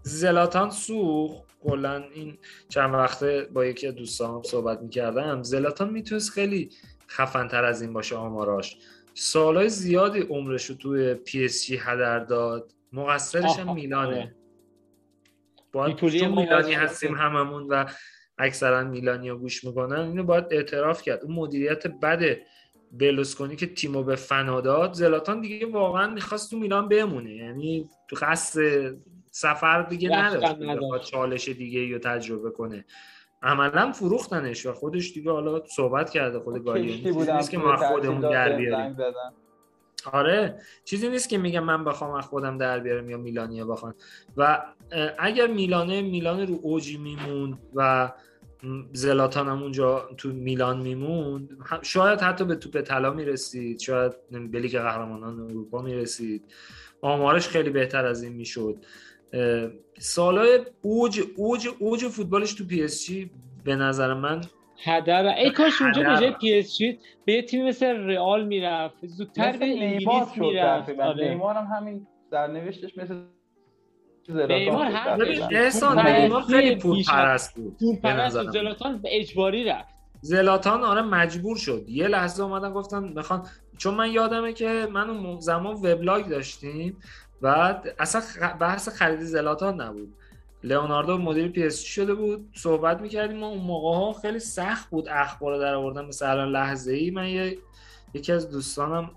زلاتان 0.04 0.70
سوخت 0.70 1.42
کلا 1.64 2.04
این 2.16 2.38
چند 2.70 2.94
وقته 2.94 3.48
با 3.54 3.66
یکی 3.66 3.88
از 3.88 3.96
دوستانم 3.96 4.42
صحبت 4.44 4.82
می‌کردم. 4.82 5.44
زلاتان 5.44 5.90
می‌تونست 5.90 6.32
خیلی 6.32 6.70
خفنتر 7.10 7.64
از 7.64 7.82
این 7.82 7.94
باشه 7.94 8.16
آماراش. 8.16 8.78
سالهای 9.14 9.70
زیادی 9.70 10.20
عمرش 10.20 10.66
رو 10.66 10.76
توی 10.76 11.14
پی 11.14 11.46
اس 11.46 11.66
جی 11.66 11.78
هدر 11.78 12.20
داد. 12.20 12.74
مقصرش 12.94 13.60
هم 13.60 13.74
میلانه. 13.74 14.08
آره. 14.08 14.36
باید 15.72 16.04
ما 16.04 16.42
میلانی 16.42 16.74
هستیم 16.74 17.16
هممون 17.16 17.68
و 17.70 17.86
اکثرا 18.38 18.84
میلانی 18.84 19.32
گوش 19.32 19.64
می‌کنن 19.64 20.00
اینو 20.00 20.24
باید 20.24 20.46
اعتراف 20.52 21.02
کرد. 21.02 21.24
اون 21.24 21.36
مدیریت 21.36 21.88
بد 21.88 22.38
برلوسکونی 22.92 23.56
که 23.56 23.68
تیمو 23.68 24.04
به 24.04 24.16
فنا 24.16 24.62
داد 24.62 24.94
زلاتان 24.94 25.42
دیگه 25.42 25.66
واقعا 25.66 26.08
می‌خواست 26.08 26.50
تو 26.50 26.58
میلان 26.58 26.88
بمونه. 26.88 27.36
یعنی 27.36 27.90
تو 28.08 28.16
قصد 28.22 28.62
سفر 29.32 29.82
دیگه 29.82 30.10
نداشت 30.10 31.12
چالش 31.12 31.50
دیگه 31.50 31.94
رو 31.94 32.00
تجربه 32.00 32.52
کنه. 32.52 32.86
عملا 33.42 33.92
فروختنش 33.92 34.66
و 34.66 34.74
خودش 34.74 35.14
دیگه 35.14 35.32
حالا 35.32 35.62
صحبت 35.66 36.10
کرده 36.10 36.40
خود 36.40 36.64
گالیانی 36.64 36.98
کشتی 36.98 37.14
چیزی 37.14 37.32
نیست 37.32 37.52
که 37.52 37.58
ما 37.58 37.76
خودمون 37.76 38.32
در 38.32 38.58
بیاریم. 38.58 38.98
آره 40.12 40.62
چیزی 40.84 41.10
نیست 41.10 41.30
که 41.30 41.38
میگم 41.38 41.64
من 41.64 41.84
بخوام 41.84 42.12
از 42.12 42.26
خودم 42.26 42.58
در 42.58 42.80
بیارم 42.80 43.10
یا 43.10 43.18
میلانیا 43.18 43.66
بخوان. 43.66 43.94
و 44.38 44.62
اگر 45.20 45.48
میلانه 45.48 46.02
میلان 46.02 46.48
رو 46.48 46.60
اوجی 46.62 46.98
میموند 46.98 47.60
و 47.76 48.12
زلاتان 48.94 49.48
هم 49.48 49.64
اونجا 49.64 50.10
تو 50.18 50.30
میلان 50.30 50.82
میموند 50.82 51.58
شاید 51.82 52.22
حتی 52.22 52.46
به 52.46 52.56
توپ 52.56 52.82
طلا 52.82 53.14
می‌رسید 53.14 53.80
شاید 53.80 54.14
به 54.32 54.60
لیگ 54.60 54.80
قهرمانان 54.80 55.40
اروپا 55.40 55.82
می‌رسید. 55.82 56.44
آمارش 57.02 57.48
خیلی 57.48 57.70
بهتر 57.70 58.06
از 58.06 58.24
این 58.24 58.34
می‌شد. 58.34 58.78
سالای 60.00 60.60
اوج 60.82 61.22
اوج 61.38 61.68
اوج 61.80 62.08
فوتبالش 62.08 62.54
تو 62.54 62.66
پی 62.66 62.84
اس 62.84 63.06
جی 63.06 63.32
به 63.64 63.76
نظر 63.76 64.14
من 64.14 64.42
هدر 64.84 65.26
ای 65.26 65.52
کاش 65.52 65.82
اونجا 65.82 66.04
به. 66.04 66.18
جای 66.20 66.32
پی 66.32 66.60
اس 66.60 66.78
جی 66.78 67.00
به 67.26 67.34
یه 67.34 67.42
تیم 67.42 67.68
مثل 67.68 67.86
رئال 67.86 68.48
می‌رفت 68.48 69.06
زودتر 69.08 69.58
به 69.58 69.66
نیمار 69.66 70.16
انگلیس 70.16 70.38
می‌رفت 70.38 71.00
آره. 71.00 71.30
نیمار 71.30 71.56
هم 71.56 71.66
همین 71.78 72.08
سرنوشتش 72.32 72.98
مثل 72.98 73.16
نیمار. 74.30 74.92
احسان 75.52 76.08
نیمار 76.08 76.42
خیلی 76.42 76.76
پول. 76.76 77.04
پرست 77.04 77.56
بود 77.56 77.78
پول 77.80 77.96
به 77.96 78.02
پرست. 78.02 78.50
زلاتان 78.50 78.98
به 78.98 79.20
اجباری 79.20 79.64
رفت 79.64 80.00
زلاتان 80.22 80.84
آره 80.84 81.02
مجبور 81.02 81.58
شد 81.58 81.86
یه 81.88 82.08
لحظه 82.08 82.44
اومدن 82.44 82.74
گفتن 82.74 83.04
می‌خوان 83.04 83.48
چون 83.78 83.94
من 83.94 84.12
یادمه 84.12 84.54
که 84.54 84.88
من 84.92 85.10
اون 85.10 85.40
زمان 85.40 85.76
وبلاگ 85.76 86.28
داشتیم 86.28 86.98
و 87.42 87.76
اصلا 88.00 88.22
بحث 88.60 88.90
خرید 88.90 89.20
زلاتان 89.20 89.82
نبود. 89.82 90.14
لئوناردو 90.64 91.18
مدیر 91.18 91.48
پی 91.48 91.72
شده 91.72 92.14
بود. 92.14 92.50
صحبت 92.56 93.02
می‌کردیم 93.02 93.38
ما 93.38 93.48
اون 93.48 93.62
موقع 93.62 93.98
ها 93.98 94.14
خیلی 94.14 94.40
سخت 94.40 94.90
بود 94.90 95.08
اخبار 95.10 95.60
در 95.60 95.74
آوردن. 95.74 96.06
مثلا 96.06 96.46
لحظه 96.46 96.94
ای 96.94 97.12
من 97.12 97.28
یه 97.28 97.58
یکی 98.14 98.32
از 98.32 98.50
دوستانم 98.50 99.12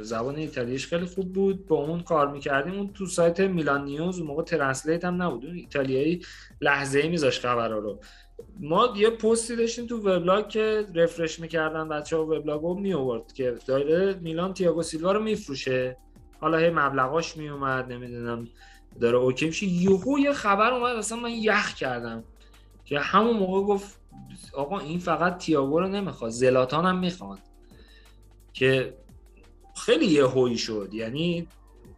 زبان 0.00 0.36
ایتالیاش 0.36 0.86
خیلی 0.86 1.06
خوب 1.06 1.32
بود. 1.32 1.66
با 1.66 1.76
اون 1.76 2.00
کار 2.00 2.30
می‌کردیم. 2.30 2.74
اون 2.74 2.92
تو 2.92 3.06
سایت 3.06 3.40
میلان 3.40 3.84
نیوز 3.84 4.18
اون 4.18 4.26
موقع 4.26 4.42
translate 4.42 5.04
هم 5.04 5.22
نبود. 5.22 5.46
اون 5.46 5.54
ایتالیایی 5.54 6.20
لحظه 6.60 6.98
ای 6.98 7.08
میذاش 7.08 7.40
خبرها 7.40 7.78
رو. 7.78 7.98
ما 8.60 8.88
یه 8.96 9.10
پستی 9.10 9.56
داشتیم 9.56 9.86
تو 9.86 9.98
وبلاگ 9.98 10.48
که 10.48 10.86
refresh 10.94 11.40
می‌کردن 11.40 11.88
بچه 11.88 12.16
ها 12.16 12.26
وبلاگ 12.26 12.62
رو 12.62 12.74
می 12.74 12.94
آورد 12.94 13.32
که 13.32 13.54
داره 13.66 14.14
میلان 14.14 14.54
تییاگو 14.54 14.82
سیلوا 14.82 15.12
رو 15.12 15.22
میفروشه. 15.22 15.96
حالا 16.44 16.58
هی 16.58 16.70
مبلغاش 16.70 17.36
میومد 17.36 17.92
نمی‌دونم. 17.92 18.48
داره 19.00 19.16
OK 19.16 19.46
میشه. 19.46 19.66
یهو 19.66 20.18
یه 20.18 20.32
خبر 20.32 20.72
اومد 20.72 20.96
اصلا 20.96 21.18
من 21.18 21.30
یخ 21.30 21.74
کردم. 21.74 22.24
که 22.84 23.00
همون 23.00 23.36
موقع 23.36 23.60
گفت 23.60 24.00
آقا 24.52 24.78
این 24.78 24.98
فقط 24.98 25.38
تییاگو 25.38 25.80
رو 25.80 25.88
نمی‌خواد 25.88 26.30
زلاتان 26.30 26.86
هم 26.86 26.98
می‌خواد. 26.98 27.38
که 28.52 28.94
خیلی 29.76 30.06
یهویی 30.06 30.58
شد. 30.58 30.88
یعنی 30.92 31.46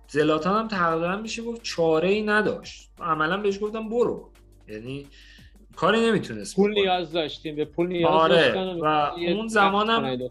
زلاتان 0.09 0.59
هم 0.59 0.69
تقریبا 0.69 1.17
میشه 1.17 1.43
گفت 1.43 1.63
چاره 1.63 2.09
ای 2.09 2.23
نداشت 2.23 2.91
عملا 3.01 3.37
بهش 3.37 3.63
گفتم 3.63 3.89
برو. 3.89 4.31
یعنی 4.69 5.07
کاری 5.77 6.01
نمی‌تونست 6.01 6.57
پول. 6.57 6.73
نیاز 6.73 7.13
داشتیم 7.13 7.57
به 7.57 7.65
پول 7.65 7.87
نیاز 7.87 8.13
آره، 8.13 8.35
داشتن 8.35 8.81
و 8.81 9.11
یه 9.19 9.31
اون 9.31 9.49
زمانم-. 9.49 10.31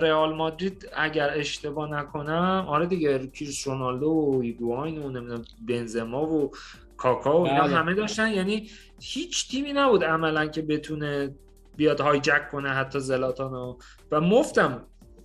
رئال 0.00 0.34
مادرید 0.34 0.88
اگر 0.96 1.30
اشتباه 1.34 1.90
نکنم 1.90 2.64
آره 2.68 2.86
دیگه 2.86 3.26
کریس 3.26 3.68
رونالدو 3.68 4.10
و 4.10 4.40
ایگواین 4.42 5.02
و 5.02 5.08
نمی‌دونم 5.08 5.44
بنزما 5.68 6.26
و 6.26 6.50
کاکا 6.96 7.40
و 7.40 7.46
اینا 7.46 7.62
بله. 7.62 7.76
همه 7.76 7.94
داشتن 7.94 8.32
یعنی 8.32 8.70
هیچ 9.00 9.48
تیمی 9.50 9.72
نبود 9.72 10.04
عملا 10.04 10.46
که 10.46 10.62
بتونه 10.62 11.34
بیاد 11.76 12.00
هایجک 12.00 12.50
کنه 12.52 12.68
حتی 12.68 13.00
زلاتانو 13.00 13.76
و 14.10 14.20
مفتم 14.20 14.82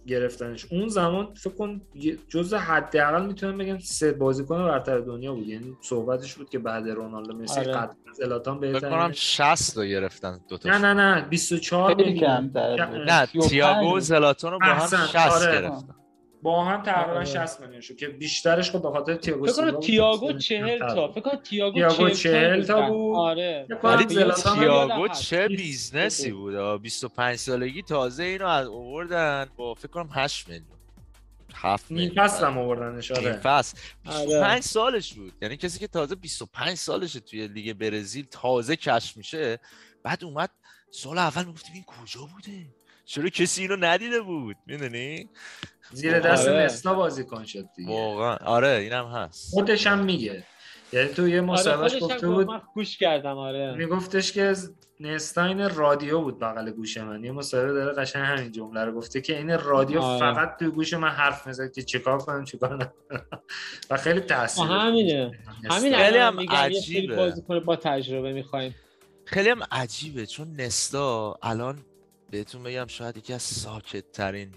گرفتنش. 0.07 0.65
اون 0.71 0.87
زمان 0.87 1.33
فکر 1.33 1.53
کن 1.53 1.81
یه- 1.95 2.17
جزء 2.27 2.57
حداقل 2.57 3.25
می‌تونم 3.25 3.57
بگم 3.57 3.79
سه 3.79 4.11
بازیکن 4.11 4.57
برتر 4.65 4.99
دنیا 4.99 5.33
بود. 5.33 5.47
یعنی 5.47 5.77
صحبتش 5.81 6.33
بود 6.35 6.49
که 6.49 6.59
بعد 6.59 6.89
رونالدو 6.89 7.33
مسی 7.37 7.59
آره. 7.59 7.71
قطعا 7.71 7.95
زلاتان 8.13 8.59
فکر 8.59 8.71
بهتره. 8.71 8.89
کنم 8.89 9.11
60 9.13 9.77
رو 9.77 9.83
گرفتن 9.85 10.39
دوتا 10.49 10.69
نه 10.69 10.77
نه 10.77 10.93
نه 10.93 11.21
24 11.29 11.95
خیلی 11.95 12.19
کمتر. 12.19 12.85
نه 13.05 13.25
35 13.25 13.49
تییاگو 13.49 13.99
زلاتان 13.99 14.51
رو 14.51 14.59
با 14.59 14.65
هم 14.65 14.71
احسن، 14.81 15.05
60 15.05 15.17
آره. 15.17 15.61
گرفتن. 15.61 15.95
با 16.45 16.65
هم 16.65 16.83
تقریبا 16.83 17.15
آره. 17.15 17.25
60 17.25 17.61
میلیون 17.61 17.81
شد 17.81 17.95
که 17.95 18.07
بیشترش 18.07 18.71
خب 18.71 18.81
به 18.81 18.89
خاطر 18.89 19.15
تییاگو 19.15 19.45
فکر. 19.45 19.79
تییاگو 19.79 20.27
خیلی 20.27 20.39
40 20.39 20.77
کمتر 20.79 20.95
تا. 20.95 21.07
فکر 21.11 21.21
کنم 21.21 21.35
تییاگو 21.35 21.73
تییاگو 21.73 22.09
40 22.09 22.13
40 22.13 22.63
تا 22.63 22.89
بود. 22.89 23.15
آره 23.17 23.67
ولی 23.83 24.05
تییاگو 24.05 25.07
هست. 25.07 25.21
چه 25.21 25.47
business 25.47 26.22
ی 26.22 26.31
بود 26.31 26.55
آه. 26.55 26.77
25 26.77 27.35
سالگی 27.35 27.81
تازه 27.81 28.23
اینو 28.23 28.45
از 28.45 28.67
آوردن 28.67 29.45
با 29.57 29.73
فکر 29.73 29.87
کنم 29.87 30.09
8 30.11 30.49
میلیون 30.49 30.67
7 31.55 31.91
نیم 31.91 31.99
میلیون 31.99 32.27
فصل 32.27 32.45
هم 32.45 32.57
آوردنش 32.57 33.11
آره 33.11 33.33
فصل 33.33 33.77
آره. 34.05 34.25
25 34.25 34.63
سالش 34.63 35.13
بود 35.13 35.33
یعنی 35.41 35.57
کسی 35.57 35.79
که 35.79 35.87
تازه 35.87 36.15
25 36.15 36.77
سالشه 36.77 37.19
توی 37.19 37.47
لیگ 37.47 37.73
برزیل 37.73 38.25
تازه 38.31 38.75
کشف 38.75 39.17
میشه 39.17 39.59
بعد 40.03 40.23
اومد 40.23 40.49
سال 40.91 41.17
اول 41.17 41.45
می‌گفتیم 41.45 41.73
این 41.73 41.83
کجا 41.83 42.21
بوده 42.21 42.65
چرا 43.05 43.29
کسی 43.29 43.61
اینو 43.61 43.75
ندیده 43.75 44.21
بود 44.21 44.55
می‌دونی 44.65 45.29
زیر 45.91 46.19
دست 46.19 46.47
آره. 46.47 46.63
نستا 46.63 46.93
بازیکن 46.93 47.43
شد 47.45 47.65
دیگه. 47.75 47.91
واقعا. 47.91 48.35
آره 48.35 48.67
اینم 48.69 49.05
هست. 49.05 49.53
خودش 49.53 49.87
هم 49.87 49.99
میگه. 49.99 50.43
یعنی 50.93 51.07
تو 51.09 51.27
یه 51.27 51.35
آره 51.37 51.41
مصاحبهش 51.41 51.95
گفته 52.01 52.13
گفت 52.15 52.23
بود 52.25 52.47
من 52.47 52.61
گوش 52.73 52.97
کردم 52.97 53.37
آره. 53.37 53.75
میگفتش 53.75 54.31
که 54.31 54.53
نستا 54.99 55.43
این 55.43 55.69
رادیو 55.69 56.21
بود 56.21 56.39
بغل 56.39 56.71
گوش 56.71 56.97
من. 56.97 57.23
یه 57.23 57.31
مصاحبه 57.31 57.73
داره 57.73 57.93
قشنگ 57.93 58.23
همین 58.25 58.51
جمله 58.51 58.85
رو 58.85 58.91
گفته 58.91 59.21
که 59.21 59.37
این 59.37 59.59
رادیو 59.59 59.99
آره. 60.01 60.19
فقط 60.19 60.57
تو 60.59 60.71
گوش 60.71 60.93
من 60.93 61.09
حرف 61.09 61.47
می‌زد 61.47 61.71
که 61.71 61.81
چیکار 61.83 62.17
کنم 62.17 62.43
چیکار 62.45 62.75
نکنم 62.75 63.31
و 63.89 63.97
خیلی 63.97 64.19
تاثیر 64.19 64.65
همینه. 64.65 65.31
همین 65.71 65.95
خیلی 65.95 66.17
هم 66.17 66.39
عجیبه. 66.39 67.15
بازیکن 67.15 67.59
با 67.59 67.75
تجربه 67.75 68.33
می‌خوایم. 68.33 68.75
خیلی 69.25 69.49
هم 69.49 69.59
عجیبه 69.71 70.25
چون 70.25 70.47
نستا 70.59 71.37
الان 71.41 71.77
بهتون 72.31 72.63
بگم 72.63 72.87
شاید 72.87 73.17
یکی 73.17 73.33
از 73.33 73.41
ساکت 73.41 74.11
ترین 74.11 74.51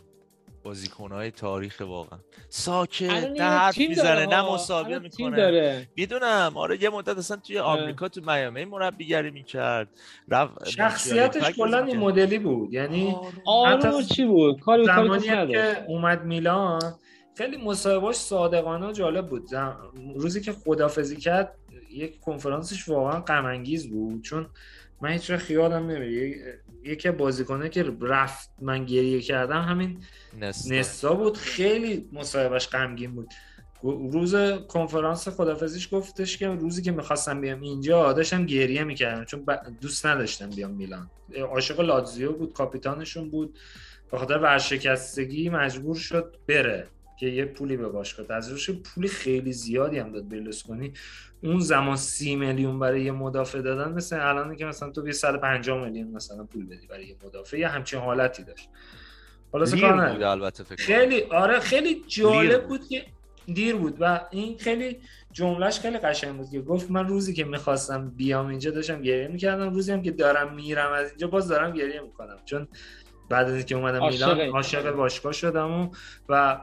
بازیکنهای 0.69 1.31
تاریخ 1.31 1.83
واقعا. 1.87 2.19
ساکت 2.49 3.11
نه 3.39 3.45
حرف 3.45 3.79
می‌زنه 3.79 4.27
نه. 4.27 4.53
مسابقه 4.53 4.99
می‌کنه. 4.99 5.37
داره. 5.37 5.89
می‌دونم. 5.97 6.53
آره 6.55 6.83
یه 6.83 6.91
مدت 6.91 7.19
اصلا 7.19 7.37
توی 7.37 7.59
آره. 7.59 7.83
آمریکا 7.83 8.09
تو 8.09 8.21
میامی 8.21 8.65
مربیگری 8.65 9.31
می‌کرد. 9.31 9.89
رفت 10.29 10.69
شخصیتش 10.69 11.51
کلا 11.51 11.85
این 11.85 11.97
مدلی 11.97 12.39
بود. 12.39 12.73
یعنی 12.73 13.17
آروم 13.47 13.79
حتی 13.79 14.05
چی 14.05 14.25
بود؟ 14.25 14.61
کاری 14.61 14.85
زمانی 14.85 15.27
که 15.27 15.85
اومد 15.87 16.25
میلان 16.25 16.95
خیلی 17.39 17.57
مصاحبهاش 17.57 18.17
صادقانه 18.17 18.87
و 18.87 18.93
جالب 18.93 19.29
بود. 19.29 19.47
زم- 19.47 19.77
روزی 20.17 20.41
که 20.41 20.53
خدافزی 20.53 21.17
کرد 21.17 21.55
یک 21.91 22.21
کنفرانسش 22.21 22.89
واقعا 22.89 23.21
غم 23.21 23.45
انگیز 23.45 23.91
بود. 23.91 24.23
چون 24.23 24.47
من 25.01 25.11
هیچ 25.11 25.33
خیالم 25.33 25.91
نمیره. 25.91 26.43
یکی 26.85 27.11
بازیکنه 27.11 27.69
که 27.69 27.93
رفت 28.01 28.51
من 28.63 28.85
گریه 28.85 29.21
کردم 29.21 29.63
همین 29.63 29.99
نستا. 30.41 30.75
نستا 30.75 31.15
بود. 31.15 31.37
خیلی 31.37 32.09
مصاحبهش 32.13 32.69
غمگین 32.69 33.15
بود. 33.15 33.29
روز 33.83 34.35
کنفرانس 34.69 35.29
خدافزیش 35.29 35.89
گفتش 35.93 36.37
که 36.37 36.49
روزی 36.49 36.83
که 36.83 36.91
می‌خواستم 36.91 37.41
بیام 37.41 37.61
اینجا 37.61 38.13
داشتم 38.13 38.47
گریه 38.47 38.85
می‌کردم 38.85 39.25
چون 39.25 39.47
دوست 39.81 40.07
نداشتم 40.07 40.51
بیام 40.51 40.71
میلان. 40.71 41.11
عاشق 41.51 41.81
لاتزیو 41.81 42.33
بود 42.33 42.53
کاپیتانشون 42.53 43.31
بود. 43.31 43.59
به 44.11 44.19
خاطر 44.19 44.39
ورشکستگی 44.39 45.49
مجبور 45.49 45.97
شد 45.97 46.37
بره. 46.47 46.87
که 47.19 47.27
یه 47.27 47.45
پولی 47.45 47.77
به 47.77 47.89
باشگاه 47.89 48.57
شد 48.57 48.83
پولی 48.83 49.09
خیلی 49.09 49.53
زیادی 49.53 49.99
هم 49.99 50.13
داد 50.13 50.29
برلوسکونی 50.29 50.93
اون 51.43 51.61
زمان 51.61 51.97
سی 51.97 52.37
میلیون 52.37 52.79
برای 52.79 53.03
یه 53.03 53.13
مدافع 53.13 53.61
دادن 53.61 53.93
مثل 53.93 54.21
الان 54.21 54.57
که 54.57 54.65
مثلا 54.65 54.91
تو 54.91 55.13
150 55.13 55.85
میلیون 55.85 56.09
مثلا 56.09 56.45
پول 56.45 56.67
بدی 56.67 56.87
برای 56.87 57.07
یه 57.07 57.17
مدافع 57.25 57.59
یه 57.59 57.69
همچین 57.69 58.01
حالتی 58.01 58.45
داشت 58.45 58.69
حالا. 59.53 60.13
بود 60.13 60.23
البته 60.23 60.65
فکر. 60.65 60.83
خیلی 60.83 61.23
آره 61.23 61.61
خیلی 61.61 62.05
جالب 62.07 62.67
بود. 62.67 62.81
بود 62.81 62.89
که 62.89 63.05
دیر 63.55 63.77
بود 63.77 63.97
و 64.01 64.21
این 64.31 64.59
خیلی 64.59 65.01
جملهش 65.33 65.81
خیلی 65.81 65.99
قشنگ 65.99 66.37
بود 66.37 66.51
که 66.51 66.61
گفت 66.61 66.91
من 66.91 67.09
روزی 67.09 67.35
که 67.35 67.45
می‌خواستم 67.45 68.11
بیام 68.11 68.47
اینجا 68.47 68.71
داشتم 68.71 69.03
گریه 69.03 69.29
می‌کردم 69.29 69.71
روزی 69.71 69.93
هم 69.93 70.03
که 70.03 70.11
دارم 70.11 70.55
میرم 70.55 70.93
از 70.93 71.09
اینجا 71.09 71.27
باز 71.27 71.49
دارم 71.49 71.73
گریه 71.73 72.01
می‌کنم 72.01 72.37
چون 72.45 72.69
بعد 73.29 73.49
از 73.49 73.55
اینکه 73.55 73.75
اومدم 73.75 74.09
میلان 74.09 74.41
عاشق 74.41 74.93
باشگاه 74.93 75.33
شدم 75.33 75.81
و, 75.81 75.89
و 76.29 76.61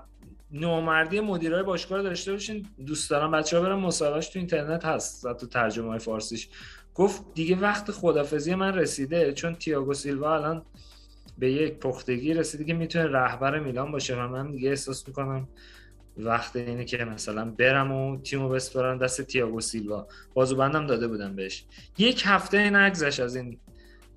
نومردی 0.55 1.19
مدیرای 1.19 1.63
باشگاه 1.63 2.01
داشته 2.01 2.31
باشین. 2.31 2.67
دوست 2.85 3.09
دارم 3.09 3.31
بچه‌ها 3.31 3.63
برن 3.63 3.75
مصاحبهش 3.75 4.27
تو 4.27 4.39
اینترنت 4.39 4.85
هست 4.85 5.25
و 5.25 5.33
تو 5.33 5.47
ترجمه 5.47 5.87
های 5.87 5.99
فارسیش. 5.99 6.49
گفت 6.93 7.23
دیگه 7.33 7.55
وقت 7.55 7.91
خدافزی 7.91 8.55
من 8.55 8.73
رسیده 8.73 9.33
چون 9.33 9.55
تییاگو 9.55 9.93
سیلوا 9.93 10.35
الان 10.35 10.65
به 11.37 11.51
یک 11.51 11.79
پختگی 11.79 12.33
رسیده 12.33 12.63
که 12.63 12.73
می‌تونه 12.73 13.05
رهبر 13.05 13.59
میلان 13.59 13.91
باشه 13.91 14.15
و 14.15 14.27
من 14.27 14.51
دیگه 14.51 14.69
احساس 14.69 15.07
می‌کنم 15.07 15.47
وقت 16.17 16.55
اینه 16.55 16.85
که 16.85 16.97
مثلا 16.97 17.45
برم 17.45 17.91
و 17.91 18.21
تیمو 18.21 18.49
بسپارم 18.49 18.97
دست 18.97 19.21
تییاگو 19.21 19.61
سیلوا. 19.61 20.07
بازو 20.33 20.55
بندم 20.55 20.87
داده 20.87 21.07
بودم 21.07 21.35
بهش. 21.35 21.65
یک 21.97 22.23
هفته 22.25 22.69
نگذشت 22.69 23.19
از 23.19 23.35
این 23.35 23.59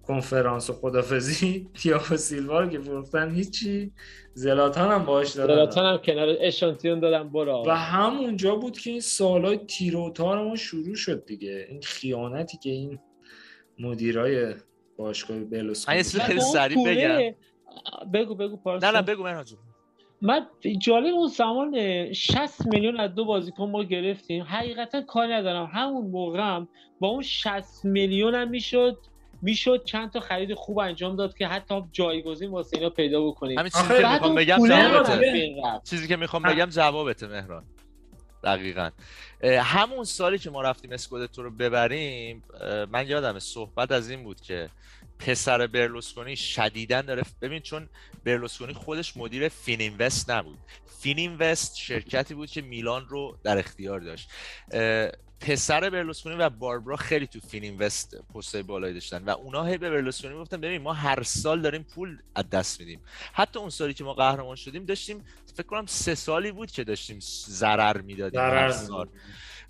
کنفرانس 0.08 0.70
و 0.70 0.72
خدافزی 0.72 1.66
تییاگو 1.82 2.16
سیلوا 2.16 2.60
رو 2.60 2.68
که 2.68 2.78
فروختن 2.78 3.34
هیچی. 3.34 3.92
زلاتان 4.34 4.90
هم 4.90 5.04
باش 5.04 5.32
دادن. 5.32 5.54
زلاتان 5.54 5.86
هم 5.86 5.98
کنار 5.98 6.36
اشانتیون 6.40 7.00
دادم 7.00 7.28
برو 7.28 7.64
و 7.66 7.70
همونجا 7.70 8.56
بود 8.56 8.78
که 8.78 8.90
این 8.90 9.00
سالهای 9.00 9.56
تیر 9.56 9.96
و 9.96 10.10
تار 10.10 10.44
ما 10.48 10.56
شروع 10.56 10.94
شد 10.94 11.24
دیگه. 11.26 11.66
این 11.68 11.80
خیانتی 11.82 12.58
که 12.58 12.70
این 12.70 12.98
مدیرای 13.78 14.54
باشگاه 14.96 15.36
من 15.36 15.96
یه 15.96 16.02
خیلی 16.02 16.40
سریع 16.40 16.86
بگم. 16.86 17.34
بگو 18.12 18.34
بگو 18.34 18.56
پارسا. 18.56 18.90
نه 18.90 18.96
نه 18.96 19.02
بگو 19.02 19.22
من 19.22 19.44
جون. 19.44 19.58
من 20.22 20.46
جالب 20.78 21.14
اون 21.14 21.28
زمان 21.28 21.76
60 22.12 22.66
میلیون 22.66 23.00
از 23.00 23.14
دو 23.14 23.24
بازیکن 23.24 23.70
ما 23.70 23.84
گرفتیم. 23.84 24.42
حقیقتا 24.42 25.02
کار 25.02 25.34
ندارم. 25.34 25.70
همون 25.72 26.06
موقع 26.10 26.40
هم 26.40 26.68
با 27.00 27.08
اون 27.08 27.22
60 27.22 27.84
میلیون 27.84 28.34
هم 28.34 28.50
می‌شد 28.50 28.98
می‌شد 29.42 29.84
چند 29.84 30.10
تا 30.10 30.20
خرید 30.20 30.54
خوب 30.54 30.78
انجام 30.78 31.16
داد 31.16 31.36
که 31.36 31.46
حتی 31.46 31.82
جایگزین 31.92 32.50
واسه 32.50 32.76
اینا 32.76 32.90
پیدا 32.90 33.26
بکنیم. 33.26 33.58
همین 33.58 33.70
چیزی 33.70 33.88
که 33.88 34.08
می‌خوام 34.08 34.34
بگم 34.34 34.68
جوابته. 34.68 35.54
چیزی 35.84 36.08
که 36.08 36.16
می‌خوام. 36.16 36.42
بگم 36.42 36.66
جوابته 36.70 37.26
مهران. 37.26 37.64
دقیقا. 38.44 38.90
همون 39.44 40.04
سالی 40.04 40.38
که 40.38 40.50
ما 40.50 40.62
رفتیم 40.62 40.92
اسکودتو 40.92 41.42
رو 41.42 41.50
ببریم 41.50 42.42
من 42.90 43.08
یادم 43.08 43.38
صحبت 43.38 43.92
از 43.92 44.10
این 44.10 44.24
بود 44.24 44.40
که 44.40 44.68
پسر 45.18 45.66
برلوسکونی 45.66 46.36
شدیدن 46.36 47.00
داره 47.00 47.22
ببین 47.42 47.60
چون 47.60 47.88
برلوسکونی 48.24 48.72
خودش 48.72 49.16
مدیر 49.16 49.48
فینینوست 49.48 50.30
نبود. 50.30 50.58
فینینوست 51.00 51.76
شرکتی 51.76 52.34
بود 52.34 52.50
که 52.50 52.62
میلان 52.62 53.06
رو 53.08 53.38
در 53.42 53.58
اختیار 53.58 54.00
داشت. 54.00 54.30
پسر 55.40 55.90
برلوسکونی 55.90 56.34
و 56.36 56.50
باربرا 56.50 56.96
خیلی 56.96 57.26
تو 57.26 57.40
فینینوست 57.40 58.16
پستای 58.34 58.62
بالایی 58.62 58.94
داشتن 58.94 59.24
و 59.24 59.30
اونا 59.30 59.64
هی 59.64 59.78
به 59.78 59.90
برلوسکونی 59.90 60.34
گفتن 60.34 60.60
ببین 60.60 60.82
ما 60.82 60.92
هر 60.92 61.22
سال 61.22 61.62
داریم 61.62 61.82
پول 61.82 62.18
از 62.34 62.50
دست 62.50 62.80
میدیم. 62.80 63.00
حتی 63.32 63.58
اون 63.58 63.70
سالی 63.70 63.94
که 63.94 64.04
ما 64.04 64.14
قهرمان 64.14 64.56
شدیم 64.56 64.84
داشتیم 64.84 65.24
فکر 65.54 65.66
کنم 65.66 65.86
سه 65.86 66.14
سالی 66.14 66.52
بود 66.52 66.70
که 66.70 66.84
داشتیم 66.84 67.18
ضرر 67.48 68.00
می‌دادیم 68.00 68.40
هر 68.40 68.70
سال. 68.70 69.08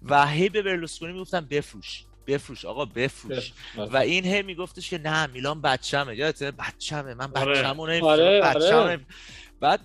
و 0.03 0.27
هی 0.27 0.49
به 0.49 0.62
برلوسکونی 0.62 1.12
می‌گفتن 1.12 1.40
بفروش 1.40 2.05
بفروش 2.27 2.65
آقا 2.65 2.85
بفروش. 2.85 3.53
و 3.77 3.97
این 3.97 4.24
هی 4.24 4.43
میگفتش 4.43 4.90
که 4.90 4.99
نه 4.99 5.27
میلان 5.27 5.61
بچمه. 5.62 6.16
یادته؟ 6.16 6.51
بچمه 6.51 7.15
من 7.15 7.31
آره. 7.35 7.62
بچمو 7.62 7.82
آره، 7.82 8.43
آره. 8.45 8.97
نمی- 8.97 9.07
بعد 9.61 9.81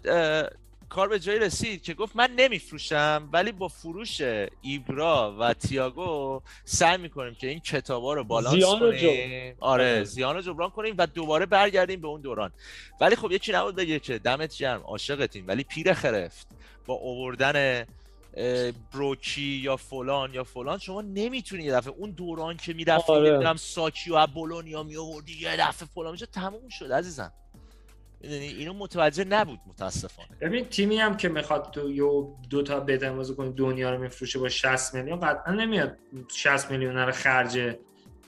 کار 0.94 1.08
به 1.08 1.20
جایی 1.20 1.40
رسید 1.40 1.84
که 1.84 1.94
گفت 1.94 2.16
من 2.16 2.32
نمیفروشم 2.36 3.30
ولی 3.32 3.52
با 3.52 3.68
فروش 3.68 4.22
ایبرا 4.62 5.36
و 5.40 5.54
تییاگو 5.54 6.42
سعی 6.66 6.98
می‌کنیم 6.98 7.36
که 7.36 7.48
این 7.48 7.60
کتابا 7.60 8.14
رو 8.14 8.24
بالانس 8.24 8.66
کنیم 8.66 8.82
آره 8.82 9.56
آره. 9.60 10.04
زیان 10.04 10.36
رو 10.36 10.42
جبران 10.42 10.70
کنیم 10.70 10.96
و 10.98 11.08
دوباره 11.08 11.46
برگردیم 11.46 12.02
به 12.02 12.08
اون 12.08 12.22
دوران 12.22 12.52
ولی 13.02 13.16
خب 13.16 13.32
یکی 13.32 13.52
نبود 13.52 13.76
بگه 13.76 14.00
که 14.00 14.20
دمت 14.20 14.58
گرم 14.58 14.82
عاشقتیم 14.82 15.48
ولی 15.48 15.64
پیر 15.64 15.94
خرفت 15.94 16.48
با 16.86 16.96
اه، 18.38 18.72
بروکی 18.94 19.42
یا 19.42 19.78
فلان 19.78 20.34
یا 20.34 20.44
فلان 20.44 20.80
شما 20.80 21.02
نمی‌تونی 21.02 21.64
یه 21.64 21.74
دفعه 21.74 21.94
اون 21.98 22.12
دوران 22.12 22.58
که 22.58 22.74
می‌رفتی 22.74 23.14
آره. 23.14 23.56
ساچی 23.58 24.12
و 24.12 24.28
بولونیا 24.28 24.84
میآوردی 24.84 25.40
یه 25.42 25.58
دفعه 25.58 25.88
فلان 25.96 26.12
میشه 26.12 26.26
تموم 26.26 26.70
شد 26.70 26.92
عزیزم 26.92 27.32
می‌دونی؟ 28.24 28.46
اینو 28.48 28.74
متوجه 28.74 29.24
نبود 29.24 29.60
متاسفانه. 29.68 30.30
ببین 30.42 30.66
تیمی 30.66 30.98
هم 30.98 31.18
که 31.18 31.30
می‌خواد 31.30 31.72
تو 31.72 31.92
یو 31.92 32.36
دو 32.50 32.64
تا 32.64 32.80
بهترین 32.80 33.16
بازیکن 33.16 33.52
دنیا 33.52 33.92
رو 33.92 34.02
میفروشه 34.02 34.40
با 34.40 34.50
60 34.50 34.96
میلیون 34.96 35.20
قطعا 35.20 35.54
نمیاد 35.54 35.98
60 36.28 36.72
میلیون 36.72 36.96
رو 36.96 37.12
خرج 37.12 37.76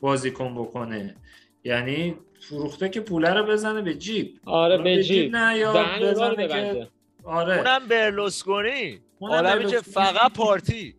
بازیکن 0.02 0.56
بکنه. 0.56 1.16
یعنی 1.64 2.16
فروخته 2.40 2.90
که 2.90 3.02
پوله 3.02 3.34
رو 3.34 3.46
بزنه 3.46 3.82
به 3.82 3.94
جیب. 3.94 4.40
آره 4.46 4.78
به 4.78 5.04
جیب 5.04 5.36
نه 5.36 5.58
یا 5.58 5.74
بزنه 6.02 6.48
که 6.48 6.88
آره. 7.24 7.58
اونم 7.58 7.88
برلوسکونی. 7.88 9.00
اونم 9.20 9.46
آدمی 9.46 9.66
که. 9.66 9.80
فقط 9.80 10.34
پارتی. 10.34 10.96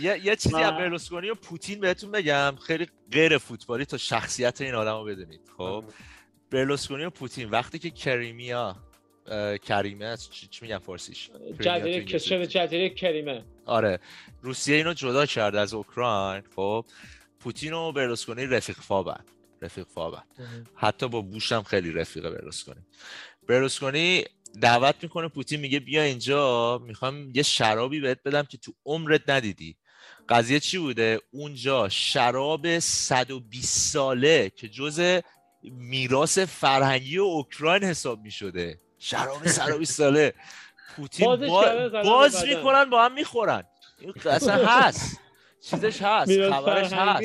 یه, 0.00 0.26
یه 0.26 0.36
چیزی. 0.36 0.56
از 0.56 0.72
برلوسکونی 0.72 1.30
و 1.30 1.34
پوتین 1.34 1.80
بهتون 1.80 2.10
بگم. 2.10 2.54
خیلی 2.66 2.86
غیر 3.12 3.38
فوتبالی 3.38 3.84
تا 3.84 3.96
شخصیت 3.96 4.60
این 4.60 4.74
آدم 4.74 4.96
رو 4.96 5.04
بدونید 5.04 5.40
خب؟ 5.56 5.84
برلوسکونی 6.50 7.04
و 7.04 7.10
پوتین. 7.10 7.50
وقتی 7.50 7.78
که 7.78 7.90
کریمیا 7.90 8.76
کریمه 9.62 10.16
چی, 10.16 10.46
چی 10.46 10.58
میگن 10.62 10.78
فارسیش؟ 10.78 11.30
جزیره 11.60 12.46
جزیره 12.46 12.90
کریمه. 12.90 13.44
آره. 13.66 14.00
روسیه 14.42 14.76
اینو 14.76 14.94
جدا 14.94 15.26
کرد 15.26 15.56
از 15.56 15.74
اوکراین. 15.74 16.42
خب 16.56 16.86
پوتین 17.40 17.72
و 17.72 17.92
برلوسکونی 17.92 18.46
رفیق 18.46 18.76
فابن 18.76 19.24
رفیق 19.62 19.86
فابن 19.86 20.22
حتی 20.74 21.08
با 21.08 21.20
بوش 21.20 21.52
هم 21.52 21.62
خیلی 21.62 21.92
رفیق 21.92 22.30
برلوسکونی. 22.30 22.80
برلوسکونی 23.48 24.24
دعوت 24.60 24.94
می‌کنه 25.02 25.28
پوتین 25.28 25.60
میگه 25.60 25.80
بیا 25.80 26.02
اینجا 26.02 26.78
می‌خوام 26.78 27.30
یه 27.34 27.42
شرابی 27.42 28.00
بهت 28.00 28.22
بدم 28.24 28.42
که 28.42 28.58
تو 28.58 28.72
عمرت 28.86 29.30
ندیدی. 29.30 29.76
قضیه 30.28 30.60
چی 30.60 30.78
بوده؟ 30.78 31.20
اونجا 31.30 31.88
شراب 31.88 32.78
120 32.78 33.92
ساله 33.92 34.50
که 34.56 34.68
جز 34.68 35.20
میراث 35.72 36.38
فرهنگی 36.38 37.18
اوکراین 37.18 37.84
حساب 37.84 38.20
می‌شده. 38.20 38.80
شراب 38.98 39.46
120 39.48 39.92
ساله. 39.92 40.32
پوتین 40.96 41.26
با- 41.26 41.88
باز. 42.04 42.44
می‌کنن 42.44 42.84
با 42.90 43.04
هم 43.04 43.14
می‌خورن. 43.14 43.64
این 44.00 44.14
اصلا 44.30 44.66
هست. 44.66 45.20
چیزش 45.60 46.02
هست 46.02 46.50
خبرش 46.50 46.92
هست. 46.92 47.22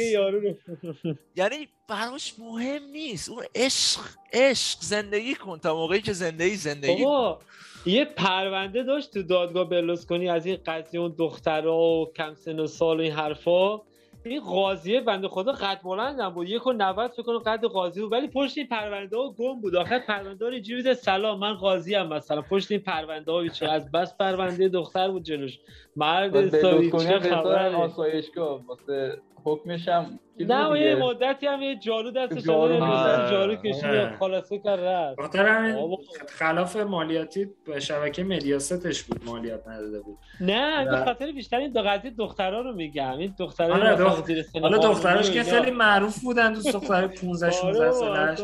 یعنی 1.35 1.67
براش 1.87 2.33
مهم 2.39 2.83
نیست. 2.83 3.29
اون 3.29 3.43
عشق 3.55 4.01
عشق 4.33 4.77
زندگی 4.81 5.35
کن 5.35 5.59
تا 5.59 5.75
موقعی 5.75 6.01
که 6.01 6.13
زندگی 6.13 6.55
زندگی 6.55 6.97
کن. 6.97 7.03
بابا 7.03 7.39
یه 7.85 8.05
پرونده 8.05 8.83
داشت 8.83 9.11
تو 9.13 9.23
دادگاه 9.23 9.69
برلوسکونی 9.69 10.29
از 10.29 10.45
این 10.45 10.57
قضیه 10.65 10.99
اون 10.99 11.15
دخترها 11.17 11.77
و 11.77 12.13
کم 12.13 12.33
سن 12.35 12.59
و 12.59 12.67
سال 12.67 12.99
و 12.99 13.01
این 13.03 13.11
حرفا. 13.11 13.77
این 14.29 14.41
قاضیه 14.41 15.01
بنده 15.01 15.27
خدا 15.27 15.51
قد 15.51 15.81
بلند 15.83 16.19
هم 16.19 16.29
بود. 16.29 16.49
یک 16.49 16.67
و 16.67 16.73
نوت 16.73 17.11
فکر 17.11 17.23
کنم 17.23 17.39
قد 17.39 17.65
قاضی 17.65 18.01
بود. 18.01 18.11
ولی 18.11 18.27
پشت 18.27 18.57
این 18.57 18.67
پرونده 18.67 19.17
ها 19.17 19.29
گم 19.29 19.61
بود. 19.61 19.75
آخر 19.75 19.99
پرونده 19.99 20.45
ها 20.45 20.51
رو 20.51 20.93
سلام 20.93 21.39
من 21.39 21.53
قاضی 21.53 21.95
هم 21.95 22.07
مثلا 22.07 22.41
پشت 22.41 22.71
این 22.71 22.79
پرونده 22.79 23.31
ها 23.31 23.41
بیچاره. 23.41 23.71
از 23.71 23.91
بس 23.91 24.17
پرونده 24.17 24.69
دختر 24.69 25.11
بود 25.11 25.23
جلوش. 25.23 25.59
مرد 25.95 26.49
چه 26.49 26.61
بهتر 26.89 27.19
خبره. 27.19 27.75
آسایشگاه 27.75 28.65
واسه 28.65 29.21
حکمش 29.51 29.87
هم 29.87 30.19
نه 30.39 30.79
یه. 30.79 30.95
مدتی 30.95 31.47
هم 31.47 31.61
یه 31.61 31.75
جارو 31.75 32.11
دستش 32.11 32.43
جارو. 32.43 32.79
جارو 33.31 33.55
کشید 33.55 33.85
آره. 33.85 34.15
خلاصه 34.19 34.59
کرد 34.59 34.79
رفت 34.79 35.37
بابا. 35.75 35.97
خلاف 36.29 36.75
مالیاتی 36.75 37.47
به 37.65 37.79
شبکه 37.79 38.23
مدیاستش 38.23 39.03
بود 39.03 39.21
مالیات 39.25 39.67
نداده 39.67 39.99
بود 39.99 40.17
نه 40.41 40.85
به 40.85 40.97
خاطر 41.05 41.31
بیشتر 41.31 41.57
این 41.57 41.71
دو 41.71 41.81
قضیه 41.81 42.11
دخترا 42.11 42.61
رو 42.61 42.73
میگم 42.73 43.17
این 43.17 43.35
دخترا 43.39 43.75
آره، 43.75 43.95
حالا 44.61 44.77
دختراش 44.77 45.29
و 45.29 45.33
که. 45.33 45.43
خیلی 45.43 45.71
معروف 45.71 46.19
بودن 46.23 46.53
دوست 46.53 46.73
دختر 46.73 47.07
15 47.07 47.51
16 47.51 47.79
آره، 47.79 47.91
سالش. 47.91 48.39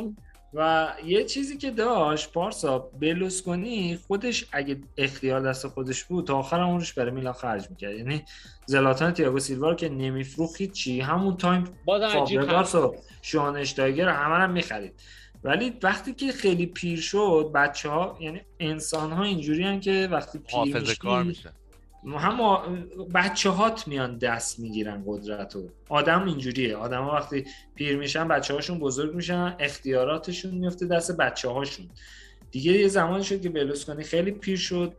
و 0.55 0.87
یه 1.05 1.23
چیزی 1.23 1.57
که 1.57 1.71
داشت 1.71 2.31
پارسا 2.31 2.79
بلوسکونی 2.79 3.99
خودش 4.07 4.45
اگه 4.51 4.77
اختیار 4.97 5.41
دست 5.41 5.67
خودش 5.67 6.03
بود 6.03 6.27
تا 6.27 6.37
آخر 6.37 6.59
عمرش 6.59 6.93
برای 6.93 7.11
میلان 7.11 7.33
خرج 7.33 7.69
می‌کرد. 7.69 7.93
یعنی 7.93 8.23
زلاتان 8.65 9.11
تییاگو 9.11 9.39
سیلوا 9.39 9.69
رو 9.69 9.75
که 9.75 9.89
نمیفروخت 9.89 10.61
هیچی 10.61 11.01
همون 11.01 11.37
time 11.37 11.63
فابرگاس 11.85 12.75
و 12.75 12.95
شوانشتایگر 13.21 14.09
همه 14.09 14.35
هم 14.35 14.51
می‌خرید. 14.51 14.93
ولی 15.43 15.73
وقتی 15.83 16.13
که 16.13 16.31
خیلی 16.31 16.65
پیر 16.65 17.01
شد 17.01 17.51
بچه 17.55 17.89
ها 17.89 18.17
یعنی 18.19 18.41
انسان 18.59 19.11
ها 19.11 19.23
اینجوری 19.23 19.79
که 19.79 20.09
وقتی 20.11 20.39
پیر 20.39 20.95
کار 20.95 21.23
میشه. 21.23 21.53
هم 22.13 22.61
بچه 23.13 23.49
هات 23.49 23.87
میان 23.87 24.17
دست 24.17 24.59
می‌گیرن 24.59 25.03
قدرت 25.07 25.55
رو 25.55 25.69
آدم 25.89 26.25
اینجوریه. 26.25 26.75
آدم 26.75 27.03
ها 27.03 27.11
وقتی 27.15 27.45
پیر 27.75 27.97
میشن 27.97 28.27
بچه 28.27 28.53
هاشون 28.53 28.79
بزرگ 28.79 29.15
میشن 29.15 29.55
اختیاراتشون 29.59 30.55
میفته 30.55 30.85
دست 30.85 31.17
بچه 31.17 31.49
هاشون 31.49 31.89
دیگه 32.51 32.71
یه 32.71 32.87
زمانی 32.87 33.23
شد 33.23 33.41
که 33.41 33.49
بلوسکونی 33.49 34.03
خیلی 34.03 34.31
پیر 34.31 34.57
شد 34.57 34.93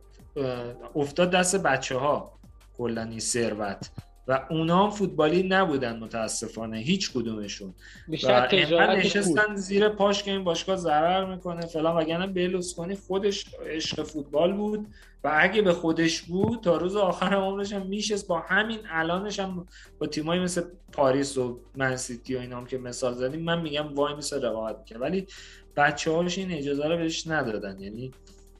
افتاد 0.95 1.31
دست 1.31 1.55
بچه 1.55 1.97
ها 1.97 2.39
کلا 2.77 3.03
این 3.03 3.19
ثروت. 3.19 3.89
و 4.27 4.45
اونا 4.49 4.83
هم 4.83 4.89
فوتبالی 4.89 5.43
نبودن 5.43 5.99
متاسفانه 5.99 6.77
هیچ 6.77 7.13
کدومشون. 7.13 7.73
بیشتر 8.07 8.47
تجارت 8.47 8.89
نشستن 8.89 9.55
زیر 9.55 9.89
پاش 9.89 10.23
که 10.23 10.31
این 10.31 10.43
باشگاه 10.43 10.75
ضرر 10.75 11.35
می‌کنه 11.35 11.65
فلان 11.65 11.95
وگرنه 11.95 12.27
بلوسکونی 12.27 12.95
خودش 12.95 13.45
عشق 13.65 14.03
فوتبال 14.03 14.53
بود 14.53 14.87
و 15.23 15.31
اگه 15.39 15.61
به 15.61 15.73
خودش 15.73 16.21
بود 16.21 16.61
تا 16.61 16.77
روز 16.77 16.95
آخر 16.95 17.33
عمرش 17.35 17.73
هم 17.73 17.85
میشست 17.85 18.27
با 18.27 18.39
همین 18.39 18.79
الانش 18.89 19.39
هم 19.39 19.67
با 19.99 20.07
تیمایی 20.07 20.41
مثل 20.41 20.61
پاریس 20.91 21.37
و 21.37 21.59
منسیتی 21.75 22.35
و 22.35 22.39
اینا 22.39 22.57
هم 22.57 22.65
که 22.65 22.77
مثال 22.77 23.13
زدیم 23.13 23.41
من 23.41 23.61
میگم 23.61 23.95
وای 23.95 24.15
میسه 24.15 24.37
رقابت 24.37 24.77
می‌کنه 24.79 24.99
ولی 24.99 25.27
بچه 25.75 26.11
هاش 26.11 26.37
این 26.37 26.51
اجازه 26.51 26.87
رو 26.87 26.97
بهش 26.97 27.27
ندادن. 27.27 27.79
یعنی 27.79 28.11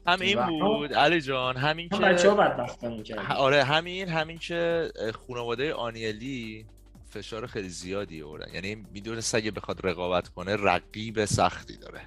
هم 0.08 0.20
این 0.20 0.46
بود. 0.46 0.94
علی 0.94 1.20
جان 1.20 1.56
همین 1.56 1.88
هم 1.92 1.98
که 1.98 2.04
بچه 2.04 2.30
ها 2.30 2.34
بدبختن 2.36 2.90
ه- 2.94 2.96
می‌کرد 2.96 3.32
آره 3.32 3.64
همین 3.64 4.08
همین 4.08 4.38
که 4.38 4.88
خانواده 5.28 5.74
آنیلی 5.74 6.66
فشار 7.10 7.46
خیلی 7.46 7.68
زیادی 7.68 8.22
آوردن. 8.22 8.54
یعنی 8.54 8.74
می‌دونست 8.92 9.34
اگه 9.34 9.50
بخواد 9.50 9.86
رقابت 9.86 10.28
کنه 10.28 10.56
رقیب 10.56 11.24
سختی 11.24 11.76
داره 11.76 12.00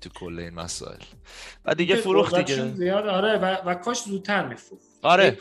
تو 0.00 0.08
کل 0.10 0.38
این 0.38 0.54
مسائل. 0.54 0.98
و 1.64 1.74
دیگه 1.74 1.96
فروخت 1.96 2.34
دیگه. 2.38 2.68
زیاد 2.74 3.06
آره 3.06 3.38
و, 3.38 3.44
و 3.70 3.74
کاش 3.74 4.02
زودتر 4.02 4.46
میفروخت. 4.48 4.84
آره. 5.02 5.38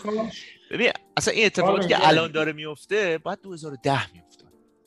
ببین 0.72 0.92
اصلا 1.18 1.34
این 1.34 1.46
اتفاقاتی 1.46 1.88
که 1.88 2.08
الان. 2.08 2.32
داره 2.32 2.54
میفته 2.54 3.20
باید 3.24 3.42
2010 3.42 3.92
میافتاد 4.14 4.25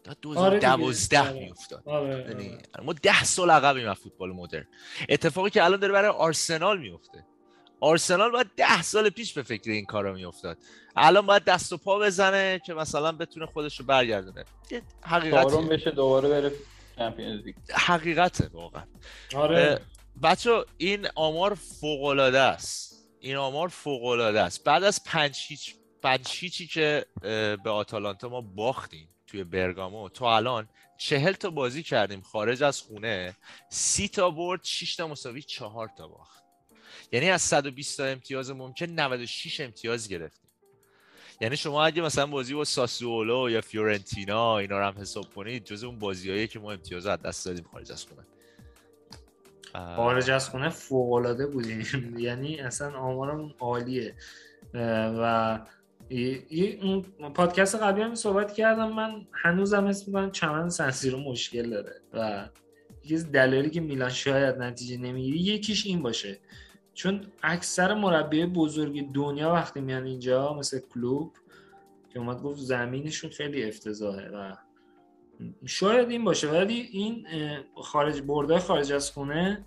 آره 0.08 0.58
دیگه. 0.58 0.76
2012 0.76 1.20
آره. 1.20 1.32
میافتاد. 1.32 1.82
آره، 1.86 2.26
یعنی 2.28 2.48
آره. 2.74 2.84
ما 2.84 2.92
ده 2.92 3.24
سال 3.24 3.50
عقبیم 3.50 3.88
از 3.88 3.96
فوتبال 3.96 4.32
مدرن. 4.32 4.66
اتفاقی 5.08 5.50
که 5.50 5.64
الان 5.64 5.80
داره 5.80 5.92
برای 5.92 6.10
آرسنال 6.10 6.78
میفته 6.78 7.26
آرسنال 7.80 8.30
باید 8.30 8.46
ده 8.56 8.82
سال 8.82 9.10
پیش 9.10 9.32
به 9.32 9.42
فکر 9.42 9.70
این 9.70 9.84
کارا 9.84 10.12
میافتاد. 10.12 10.58
الان 10.96 11.26
باید 11.26 11.44
دست 11.44 11.72
و 11.72 11.76
پا 11.76 11.98
بزنه 11.98 12.60
که 12.66 12.74
مثلا 12.74 13.12
بتونه 13.12 13.46
خودش 13.46 13.80
رو 13.80 13.86
برگردونه 13.86 14.44
حقیقته 15.02 15.56
بشه 15.56 15.90
دوباره 15.90 16.28
بره 16.28 16.52
چمپیونز 16.96 17.44
لیگ. 17.44 17.54
حقیقته 17.70 18.50
واقعا. 18.52 18.82
آره. 19.36 19.80
بچه 20.22 20.64
این 20.76 21.08
آمار 21.14 21.54
فوق 21.54 22.04
العاده 22.04 22.38
است. 22.40 23.08
این 23.20 23.36
آمار 23.36 23.68
فوق 23.68 24.04
العاده 24.04 24.40
است. 24.40 24.64
بعد 24.64 24.84
از 24.84 25.04
پنج 25.04 25.44
هیچ 25.48 25.74
پنج 26.02 26.26
هیچی 26.30 26.66
که 26.66 27.06
به 27.64 27.70
آتالانتا 27.70 28.28
ما 28.28 28.40
باختیم 28.40 29.08
توی 29.28 29.44
برگامو. 29.44 30.08
تا 30.08 30.36
الان 30.36 30.68
چهل 30.98 31.32
تا 31.32 31.50
بازی 31.50 31.82
کردیم 31.82 32.20
خارج 32.20 32.62
از 32.62 32.80
خونه 32.80 33.36
سی 33.70 34.08
تا 34.08 34.30
برد 34.30 34.60
6 34.64 34.96
تا 34.96 35.08
مساوی 35.08 35.42
چهار 35.42 35.90
تا 35.98 36.08
باخت. 36.08 36.44
یعنی 37.12 37.30
از 37.30 37.42
120 37.42 37.96
تا 37.96 38.04
امتیاز 38.04 38.50
ممکن 38.50 38.86
96 38.86 39.60
امتیاز 39.60 40.08
گرفتیم. 40.08 40.50
یعنی 41.40 41.56
شما 41.56 41.84
اگه 41.84 42.02
مثلا 42.02 42.26
بازی 42.26 42.54
با 42.54 42.64
ساسولو 42.64 43.50
یا 43.50 43.60
فیورنتینا 43.60 44.58
اینا 44.58 44.78
رو 44.78 44.84
هم 44.84 45.00
حساب 45.00 45.34
کنید 45.34 45.64
جز 45.64 45.84
اون 45.84 45.98
بازیایی 45.98 46.48
که 46.48 46.58
ما 46.58 46.72
امتیاز 46.72 47.06
از 47.06 47.22
دست 47.22 47.46
دادیم 47.46 47.64
خارج 47.72 47.92
از 47.92 48.04
خونه. 48.04 48.26
خارج 49.96 50.30
از 50.30 50.48
خونه 50.48 50.68
فوق 50.68 51.12
العاده 51.12 51.46
بودیم. 51.46 51.84
یعنی 52.18 52.60
اصلا 52.60 52.98
آمارمون 52.98 53.54
عالیه. 53.58 54.14
و 54.74 55.58
اون 56.82 57.02
پادکست 57.34 57.74
قبلی 57.74 58.02
هم 58.02 58.14
صحبت 58.14 58.52
کردم 58.52 58.92
من 58.92 59.26
هنوزم 59.32 59.86
اسم 59.86 60.04
می‌کنم 60.06 60.30
چمن 60.30 60.68
سنسیرو 60.68 61.18
مشکل 61.18 61.70
داره 61.70 62.00
و 62.12 62.48
یکی 63.04 63.14
از 63.14 63.32
دلایلی 63.32 63.70
که 63.70 63.80
میلان 63.80 64.10
شاید 64.10 64.56
نتیجه 64.56 64.96
نمی‌گیری 64.96 65.38
یکیش 65.38 65.86
این 65.86 66.02
باشه. 66.02 66.38
چون 66.94 67.20
اکثر 67.42 67.94
مربی 67.94 68.46
بزرگ 68.46 69.12
دنیا 69.12 69.52
وقتی 69.52 69.80
میان 69.80 70.04
اینجا 70.04 70.54
مثل 70.54 70.80
کلوب 70.94 71.36
که 72.12 72.18
اومد 72.18 72.42
گفت 72.42 72.60
زمینشون 72.60 73.30
خیلی 73.30 73.64
افتضاحه 73.64 74.28
و 74.28 74.54
شاید 75.66 76.10
این 76.10 76.24
باشه. 76.24 76.48
ولی 76.48 76.74
این 76.74 77.26
خارج 77.76 78.20
برده 78.20 78.58
خارج 78.58 78.92
از 78.92 79.10
خونه 79.10 79.64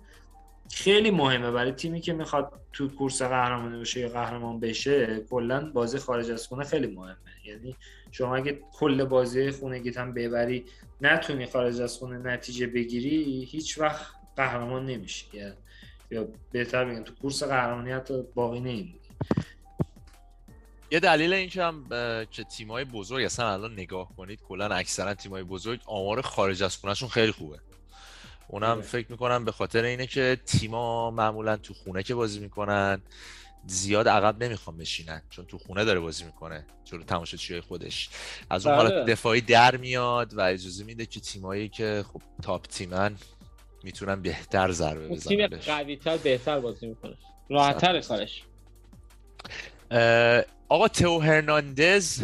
خیلی 0.70 1.10
مهمه. 1.10 1.50
برای 1.50 1.72
تیمی 1.72 2.00
که 2.00 2.12
می‌خواد 2.12 2.52
تو 2.72 2.88
کورس 2.88 3.22
قهرمانی 3.22 3.80
بشه 3.80 4.00
یا 4.00 4.08
قهرمان 4.08 4.60
بشه 4.60 5.20
کلا 5.30 5.70
بازی 5.70 5.98
خارج 5.98 6.30
از 6.30 6.46
خونه 6.46 6.64
خیلی 6.64 6.86
مهمه. 6.86 7.16
یعنی 7.44 7.76
شما 8.10 8.36
اگه 8.36 8.60
کل 8.72 9.04
بازی 9.04 9.50
خونگیت 9.50 9.96
هم 9.96 10.14
ببری 10.14 10.64
نتونی 11.00 11.46
خارج 11.46 11.80
از 11.80 11.98
خونه 11.98 12.18
نتیجه 12.18 12.66
بگیری 12.66 13.44
هیچ 13.44 13.78
وقت 13.78 14.06
قهرمان 14.36 14.86
نمیشی. 14.86 15.26
یا 15.32 15.52
یا 16.10 16.28
بهتر 16.52 16.84
بگم 16.84 17.04
تو 17.04 17.14
کورس 17.14 17.42
قهرمانی 17.42 17.92
حتی 17.92 18.22
باقی 18.34 18.60
نمیمونی. 18.60 18.98
یه 20.90 21.00
دلیل 21.00 21.32
این 21.32 21.48
که 21.48 21.62
هم 21.62 21.84
که 22.30 22.44
تیمای 22.44 22.84
بزرگ 22.84 23.24
اصلا 23.24 23.52
الان 23.52 23.72
نگاه 23.72 24.16
کنید 24.16 24.40
کلا 24.48 24.66
اکثرا 24.66 25.14
تیمای 25.14 25.42
بزرگ 25.42 25.80
آمار 25.86 26.20
خارج 26.20 26.62
از 26.62 26.76
خونهشون 26.76 27.08
خیلی 27.08 27.32
خوبه. 27.32 27.58
اونم. 28.52 28.82
فکر 28.82 29.06
می‌کنم 29.10 29.44
به 29.44 29.52
خاطر 29.52 29.84
اینه 29.84 30.06
که 30.06 30.38
تیما 30.46 31.10
معمولا 31.10 31.56
تو 31.56 31.74
خونه 31.74 32.02
که 32.02 32.14
بازی 32.14 32.40
می‌کنن 32.40 33.02
زیاد 33.66 34.08
عقب 34.08 34.44
نمی‌خوام 34.44 34.76
بشینن. 34.76 35.22
چون 35.30 35.44
تو 35.44 35.58
خونه 35.58 35.84
داره 35.84 36.00
بازی 36.00 36.24
می‌کنه. 36.24 36.66
جلو 36.84 37.02
تماشاچیای 37.02 37.60
خودش. 37.60 38.08
از 38.50 38.66
اون 38.66 38.76
بله. 38.76 38.88
حالت 38.88 39.06
دفاعی 39.06 39.40
در 39.40 39.76
میاد 39.76 40.34
و 40.34 40.40
اجازه 40.40 40.84
میده 40.84 41.06
که 41.06 41.20
تیمایی 41.20 41.68
که 41.68 42.04
خب 42.12 42.22
تاپ 42.42 42.66
تیمن 42.66 43.16
می‌تونن 43.82 44.22
بهتر 44.22 44.72
ضربه 44.72 45.04
اون 45.04 45.16
بزنن 45.16 45.48
تیم. 45.48 45.56
قوی‌تر 45.56 46.16
بهتر 46.16 46.60
بازی 46.60 46.86
می‌کنه. 46.86 47.16
راحت‌تر 47.50 48.00
کارش. 48.00 48.42
آقا 50.68 50.88
تو 50.88 51.20
هرناندز 51.20 52.22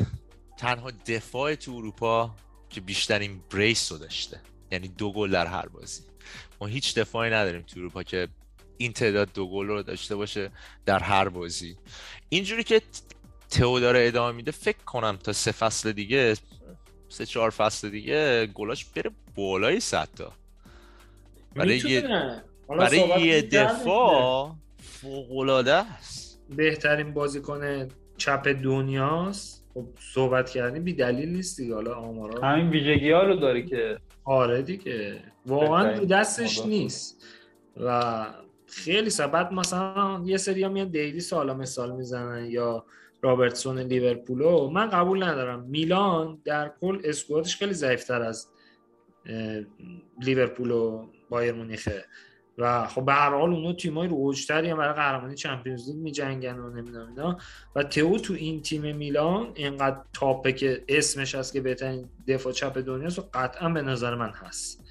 تنها 0.59 0.91
دفاع 0.91 1.55
تو 1.55 1.73
اروپا 1.73 2.35
که 2.71 2.81
بیشترین 2.81 3.41
بریس 3.51 3.93
رو 3.93 3.99
داشته. 3.99 4.41
یعنی 4.73 4.89
دو 4.89 5.13
گل 5.13 5.31
در 5.31 5.47
هر 5.47 5.67
بازی. 5.69 6.03
ما 6.61 6.67
هیچ 6.67 6.95
دفاعی 6.99 7.31
نداریم 7.31 7.63
تو 7.63 7.81
اروپا 7.81 8.03
که 8.03 8.29
این 8.77 8.93
تعداد 8.93 9.29
دو 9.35 9.47
گل 9.51 9.67
رو 9.67 9.83
داشته 9.83 10.17
باشه 10.17 10.51
در 10.87 10.99
هر 10.99 11.29
بازی. 11.29 11.77
اینجوری 12.29 12.65
که 12.65 12.83
تو 13.51 13.81
داره 13.81 14.07
ادامه 14.07 14.37
میده 14.37 14.51
فکر 14.51 14.79
کنم 14.87 15.17
تا 15.25 15.33
سه 15.33 15.53
فصل 15.53 15.93
دیگه 15.93 16.35
سه 17.09 17.27
چهار 17.27 17.51
فصل 17.51 17.91
دیگه 17.91 18.47
گلاش 18.47 18.85
بره 18.85 19.11
بالای 19.35 19.81
صد 19.81 20.09
تا. 20.17 20.33
برای 21.55 21.77
یه- 21.79 22.43
برای 22.69 23.21
یه 23.27 23.43
دفاع 23.43 24.55
فوق‌العاده 24.83 25.73
است. 25.75 26.41
بهترین 26.57 27.15
بازیکن 27.15 27.89
چپ 28.17 28.49
دنیاست. 28.49 29.65
خب 29.75 29.87
صحبت 30.15 30.51
کردیم 30.51 30.85
بی 30.85 30.93
دلیل 30.93 31.29
نیست 31.29 31.57
دیگه. 31.61 31.75
حالا 31.75 31.95
آمارا 31.95 32.49
همین 32.49 32.69
ویژگی 32.71 33.11
ها 33.11 33.23
رو 33.23 33.37
داره 33.37 33.63
که 33.63 33.99
آره 34.29 34.63
دیگه. 34.63 35.23
واقعا 35.47 35.91
رو 35.99 36.05
دستش. 36.05 36.67
نیست. 36.67 37.25
و 37.81 38.27
خیلی 38.67 39.11
سبت 39.11 39.53
مثلا 39.53 40.23
یه 40.25 40.37
سری 40.37 40.63
ها 40.63 40.69
میان 40.69 40.89
دیویس 40.89 41.33
حالا 41.33 41.55
مثال 41.55 41.97
می‌زنن 41.97 42.47
یا 42.51 42.85
رابرتسون 43.23 43.79
لیورپولو 43.79 44.71
من 44.71 44.91
قبول 44.91 45.23
ندارم. 45.23 45.65
میلان 45.65 46.39
در 46.45 46.73
کل 46.81 47.01
squad 47.05 47.42
ش 47.42 47.57
خیلی 47.57 47.75
ضعیفتر 47.75 48.23
از 48.23 48.49
لیورپول 50.21 50.71
و 50.71 51.07
بایرن 51.31 51.55
مونیخه. 51.55 52.05
و 52.59 52.87
خب 52.87 53.05
به 53.05 53.13
هر 53.13 53.31
حال 53.31 53.53
اونها 53.53 53.73
تیمای 53.73 54.09
رو 54.09 54.15
اوجتری 54.15 54.75
برای 54.75 54.95
قهرمانی 54.95 55.35
Champions 55.35 55.89
League 55.89 55.97
میجنگن 55.97 56.59
و 56.59 56.71
نمی‌دونم 56.71 57.09
اینا. 57.09 57.39
و 57.77 57.83
تئو 57.83 58.19
تو 58.19 58.35
این 58.35 58.63
تیم 58.63 58.97
میلان 58.97 59.53
اینقدر 59.55 59.97
top 60.13 60.43
ه 60.43 60.53
که 60.53 60.85
اسمش 60.89 61.35
هست 61.35 61.53
که 61.53 61.61
بهترین 61.61 62.09
دفاع 62.29 62.53
چپ 62.53 62.79
دنیاست 62.79 63.19
و 63.19 63.23
قطعا 63.35 63.69
به 63.69 63.83
نظر 63.83 64.15
من 64.15 64.31
هست. 64.31 64.85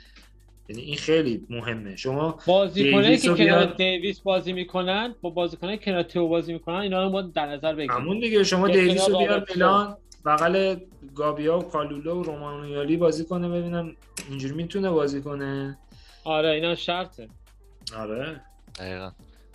یعنی 0.69 0.81
این 0.81 0.95
خیلی 0.97 1.45
مهمه. 1.49 1.95
شما 1.95 2.39
بازیکنایی 2.47 3.17
که 3.17 3.33
کنار. 3.33 3.65
دیویس 3.65 4.19
بازی 4.19 4.53
می‌کنن 4.53 5.15
با 5.21 5.29
بازیکنایی 5.29 5.77
که 5.77 5.85
کنار 5.85 6.03
تو 6.03 6.27
بازی 6.27 6.53
می‌کنن 6.53 6.75
اینا 6.75 7.03
رو 7.03 7.09
ما 7.09 7.21
در 7.21 7.45
نظر 7.45 7.73
بگیریم. 7.73 7.91
همون 7.91 8.19
دیگه. 8.19 8.43
شما 8.43 8.67
دیویس 8.67 9.09
رو 9.09 9.17
بیار. 9.17 9.45
میلان 9.49 9.97
بغل 10.25 10.75
گابیا 11.15 11.59
و 11.59 11.61
کالولو 11.61 12.19
و 12.19 12.23
رومانیالی 12.23 12.97
بازی 12.97 13.25
کنه 13.25 13.49
ببینم 13.49 13.95
اینجوری 14.29 14.53
می‌تونه 14.53 14.89
بازی 14.89 15.21
کنه. 15.21 15.77
آره 16.23 16.49
اینا 16.49 16.75
شرطه. 16.75 17.27
آره. 17.95 18.41
دقیقا. 18.79 19.11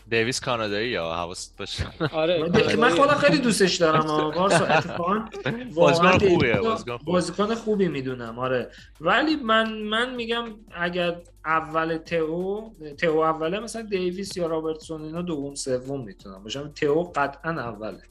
دیویس 0.08 0.40
کانادایی 0.40 0.90
یا 0.90 1.12
حواست 1.12 1.56
باشه. 1.58 1.86
آره 2.12 2.48
من. 2.78 2.90
خودم 2.90 3.14
خیلی 3.14 3.38
دوستش 3.38 3.76
دارم 3.76 4.06
آه. 4.06 4.34
پارسا 4.34 4.66
اتفاقا 4.66 5.28
بازیکن 5.74 6.18
خوبیه،. 6.18 6.60
بازیکن 7.04 7.54
خوبی 7.54 7.88
می‌دونم 7.88 8.38
آره. 8.38 8.70
ولی 9.00 9.36
من 9.36 9.72
من 9.72 10.14
میگم 10.14 10.44
اگر 10.74 11.16
اول 11.44 11.96
تئو 11.96 12.70
تئو 12.98 13.18
اوله 13.18 13.60
مثلا 13.60 13.82
دیویس 13.82 14.36
یا 14.36 14.46
رابرتسون 14.46 15.02
اینا 15.02 15.22
دوم 15.22 15.54
سوم 15.54 16.04
می‌تونم 16.04 16.42
باشم. 16.42 16.72
تئو 16.72 17.02
قطعا 17.02 17.62
اوله. 17.68 18.02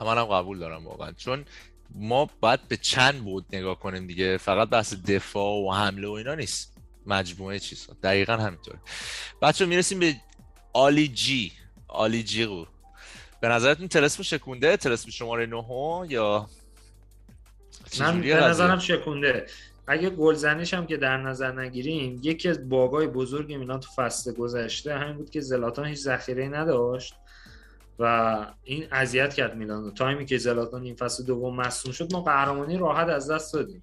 منم 0.00 0.24
قبول 0.24 0.58
دارم 0.58 0.86
واقعا. 0.86 1.12
چون 1.12 1.44
ما 1.94 2.30
باید 2.40 2.60
به 2.68 2.76
چند 2.76 3.24
بود 3.24 3.44
نگاه 3.52 3.78
کنیم 3.78 4.06
دیگه. 4.06 4.36
فقط 4.36 4.68
بحث 4.68 4.94
دفاع 4.94 5.52
و 5.66 5.72
حمله 5.72 6.08
و 6.08 6.12
اینا 6.12 6.34
نیست. 6.34 6.73
مجموعه 7.06 7.58
چیزا. 7.58 7.96
دقیقا 8.02 8.36
همینطوره. 8.36 8.78
بچه 9.42 9.66
می‌رسیم 9.66 9.98
به 9.98 10.16
آلی 10.72 11.08
جی. 11.08 11.52
آلی 11.88 12.22
جیغو 12.22 12.66
به 13.40 13.48
نظرتون 13.48 13.88
تلسم 13.88 14.22
شکونده؟ 14.22 14.76
تلسم 14.76 15.10
شماره 15.10 15.46
نهم 15.46 16.06
یا 16.08 16.48
من 18.00 18.20
به؟ 18.20 18.34
نظرم 18.34 18.78
شکونده. 18.78 19.46
اگه 19.86 20.10
گلزنیش 20.10 20.74
هم 20.74 20.86
که 20.86 20.96
در 20.96 21.16
نظر 21.16 21.60
نگیریم 21.60 22.20
یکی 22.22 22.48
از 22.48 22.68
باگای 22.68 23.06
بزرگ 23.06 23.54
میلان 23.54 23.80
تو 23.80 23.88
فصل 23.96 24.32
گذشته 24.32 24.98
همین 24.98 25.16
بود 25.16 25.30
که 25.30 25.40
زلاتان 25.40 25.86
هیچ 25.86 25.98
ذخیره 25.98 26.48
نداشت 26.48 27.14
و 27.98 28.36
این 28.64 28.86
اذیت 28.92 29.34
کرد 29.34 29.56
میلان 29.56 29.84
رو. 29.84 29.90
تایمی 29.90 30.26
که 30.26 30.38
زلاتان 30.38 30.82
این 30.82 30.96
فصل 30.96 31.24
دوم 31.24 31.56
مصدوم 31.56 31.92
شد 31.92 32.12
ما 32.12 32.20
قهرمانی 32.20 32.78
راحت 32.78 33.08
از 33.08 33.30
دست 33.30 33.54
دادیم. 33.54 33.82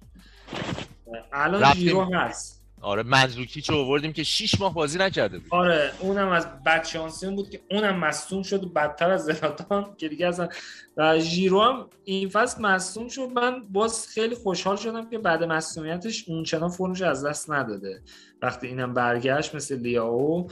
الان. 1.32 1.74
جیرو 1.74 2.14
هست. 2.14 2.61
آره 2.82 3.02
منزوکیچ 3.02 3.70
رو 3.70 3.76
آوردیم 3.76 4.12
که 4.12 4.22
6 4.22 4.60
ماه 4.60 4.74
بازی 4.74 4.98
نکرده 4.98 5.38
بود. 5.38 5.48
آره 5.50 5.92
اونم 6.00 6.28
از 6.28 6.46
بدشانسی 6.66 7.26
اون 7.26 7.36
بود 7.36 7.50
که 7.50 7.60
اونم 7.70 7.96
مصدوم 7.96 8.42
شد 8.42 8.72
بدتر 8.72 9.10
از 9.10 9.24
زلاتان 9.24 9.94
که 9.96 10.08
دیگه 10.08 10.26
اصلا 10.26 10.48
و 10.96 11.18
ژیرو 11.18 11.60
هم 11.60 11.86
این 12.04 12.28
فصل 12.28 12.62
مصدوم 12.62 13.08
شد. 13.08 13.28
من 13.34 13.62
باز 13.70 14.08
خیلی 14.08 14.34
خوشحال 14.34 14.76
شدم 14.76 15.10
که 15.10 15.18
بعد 15.18 15.44
مصدومیتش 15.44 16.24
اونچنان 16.28 16.68
فرمش 16.70 17.02
از 17.02 17.24
دست 17.26 17.50
نداده. 17.50 18.02
وقتی 18.42 18.66
اینم 18.66 18.94
برگشت 18.94 19.54
مثل 19.54 19.76
لیاو 19.76 20.50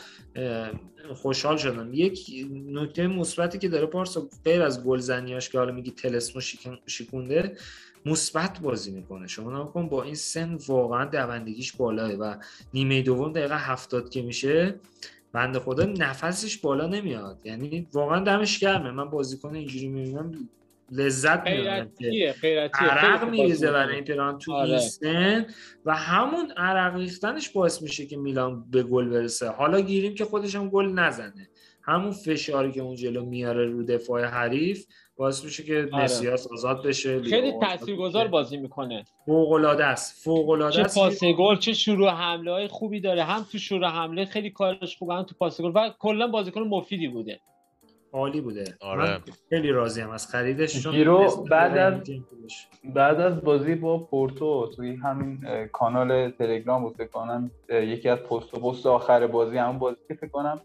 خوشحال 1.14 1.56
شدم. 1.56 1.94
یک 1.94 2.48
نکته 2.66 3.06
مثبتی 3.06 3.58
که 3.58 3.68
داره 3.68 3.86
پارسا 3.86 4.28
غیر 4.44 4.62
از 4.62 4.84
گلزنیاش 4.84 5.48
که 5.48 5.58
حالا 5.58 5.72
میگی 5.72 5.90
تلسمو 5.90 6.42
شیکونده 6.86 7.56
مثبت 8.06 8.60
بازی 8.60 8.90
می‌کنه. 8.90 9.26
شما 9.26 9.50
نگاه 9.50 9.72
کن 9.72 9.88
با 9.88 10.02
این 10.02 10.14
سن 10.14 10.58
واقعا 10.68 11.04
دوندگیش 11.04 11.72
بالاه 11.72 12.12
و 12.12 12.34
نیمه 12.74 13.02
دوم 13.02 13.32
دقیقه 13.32 13.58
هفتاد 13.58 14.10
که 14.10 14.22
میشه 14.22 14.74
بنده 15.32 15.58
خدا 15.58 15.84
نفسش 15.84 16.58
بالا 16.58 16.86
نمیاد. 16.86 17.38
یعنی 17.44 17.88
واقعا 17.92 18.24
دمش 18.24 18.58
گرمه. 18.58 18.90
من 18.90 19.10
بازیکن 19.10 19.54
اینجوری 19.54 19.88
می‌بینم 19.88 20.48
لذت 20.90 21.48
می‌برم 21.48 21.90
عرق 22.74 23.28
میریزه 23.28 23.70
برای 23.70 23.94
این. 23.94 24.04
پیران 24.04 24.38
تو 24.38 24.52
آره. 24.52 24.78
سن 24.78 25.46
و 25.84 25.94
همون 25.94 26.50
عرق 26.50 26.96
ریختنش 26.96 27.48
باعث 27.50 27.82
میشه 27.82 28.06
که 28.06 28.16
میلان 28.16 28.64
به 28.70 28.82
گل 28.82 29.08
برسه. 29.08 29.48
حالا 29.48 29.80
گیریم 29.80 30.14
که 30.14 30.24
خودش 30.24 30.54
هم 30.54 30.68
گل 30.68 30.86
نزنه. 30.86 31.48
همون 31.90 32.10
فشاری 32.10 32.72
که 32.72 32.80
اون 32.80 32.94
جلو 32.94 33.24
میاره 33.24 33.66
رو 33.66 33.82
دفاع 33.82 34.24
حریف 34.24 34.86
باعث 35.16 35.44
میشه 35.44 35.62
که 35.62 35.88
آره. 35.92 36.04
مسیاس 36.04 36.46
آزاد 36.52 36.86
بشه 36.86 37.22
خیلی 37.22 37.52
تاثیرگذار. 37.60 38.28
بازی 38.28 38.56
می‌کنه 38.56 39.04
فوق 39.26 39.52
العاده 39.52 39.84
است 39.84 40.24
فوق 40.24 40.50
العاده 40.50 40.76
چه 40.76 40.82
است 40.82 40.98
پاس 40.98 41.24
گل 41.24 41.56
چه 41.56 41.72
شروع 41.72 42.10
حمله 42.10 42.52
های 42.52 42.68
خوبی 42.68 43.00
داره 43.00 43.24
هم 43.24 43.46
تو 43.52 43.58
شروع 43.58 43.88
حمله 43.88 44.24
خیلی 44.24 44.50
کارش 44.50 44.96
خوبه 44.96 45.14
هم 45.14 45.22
تو 45.22 45.34
پاس 45.38 45.60
گل 45.60 45.72
و 45.74 45.90
کلا 45.98 46.26
بازیکن 46.26 46.60
مفیدی 46.60 47.08
بوده 47.08 47.40
عالی 48.12 48.40
بوده 48.40 48.64
آره. 48.80 49.02
من 49.02 49.20
خیلی 49.48 49.70
راضیم 49.70 50.10
از 50.10 50.26
خریدش 50.26 50.82
چون 50.82 50.92
گیرو 50.92 51.44
بعد 51.50 51.76
از-. 51.76 52.10
بعد 52.84 53.20
از 53.20 53.40
بازی 53.40 53.74
با 53.74 53.98
پورتو 53.98 54.70
توی 54.76 54.96
همین 54.96 55.38
کانال 55.72 56.30
تلگرام 56.30 56.82
بود 56.82 56.96
فکر 56.96 57.06
کنم 57.06 57.50
یکی 57.70 58.08
از 58.08 58.18
پست 58.18 58.54
و 58.54 58.60
پست 58.60 58.86
آخر 58.86 59.26
بازی 59.26 59.56
همون 59.56 59.78
بازی 59.78 59.98
که 60.08 60.14
فکر 60.14 60.30
کنم 60.30 60.60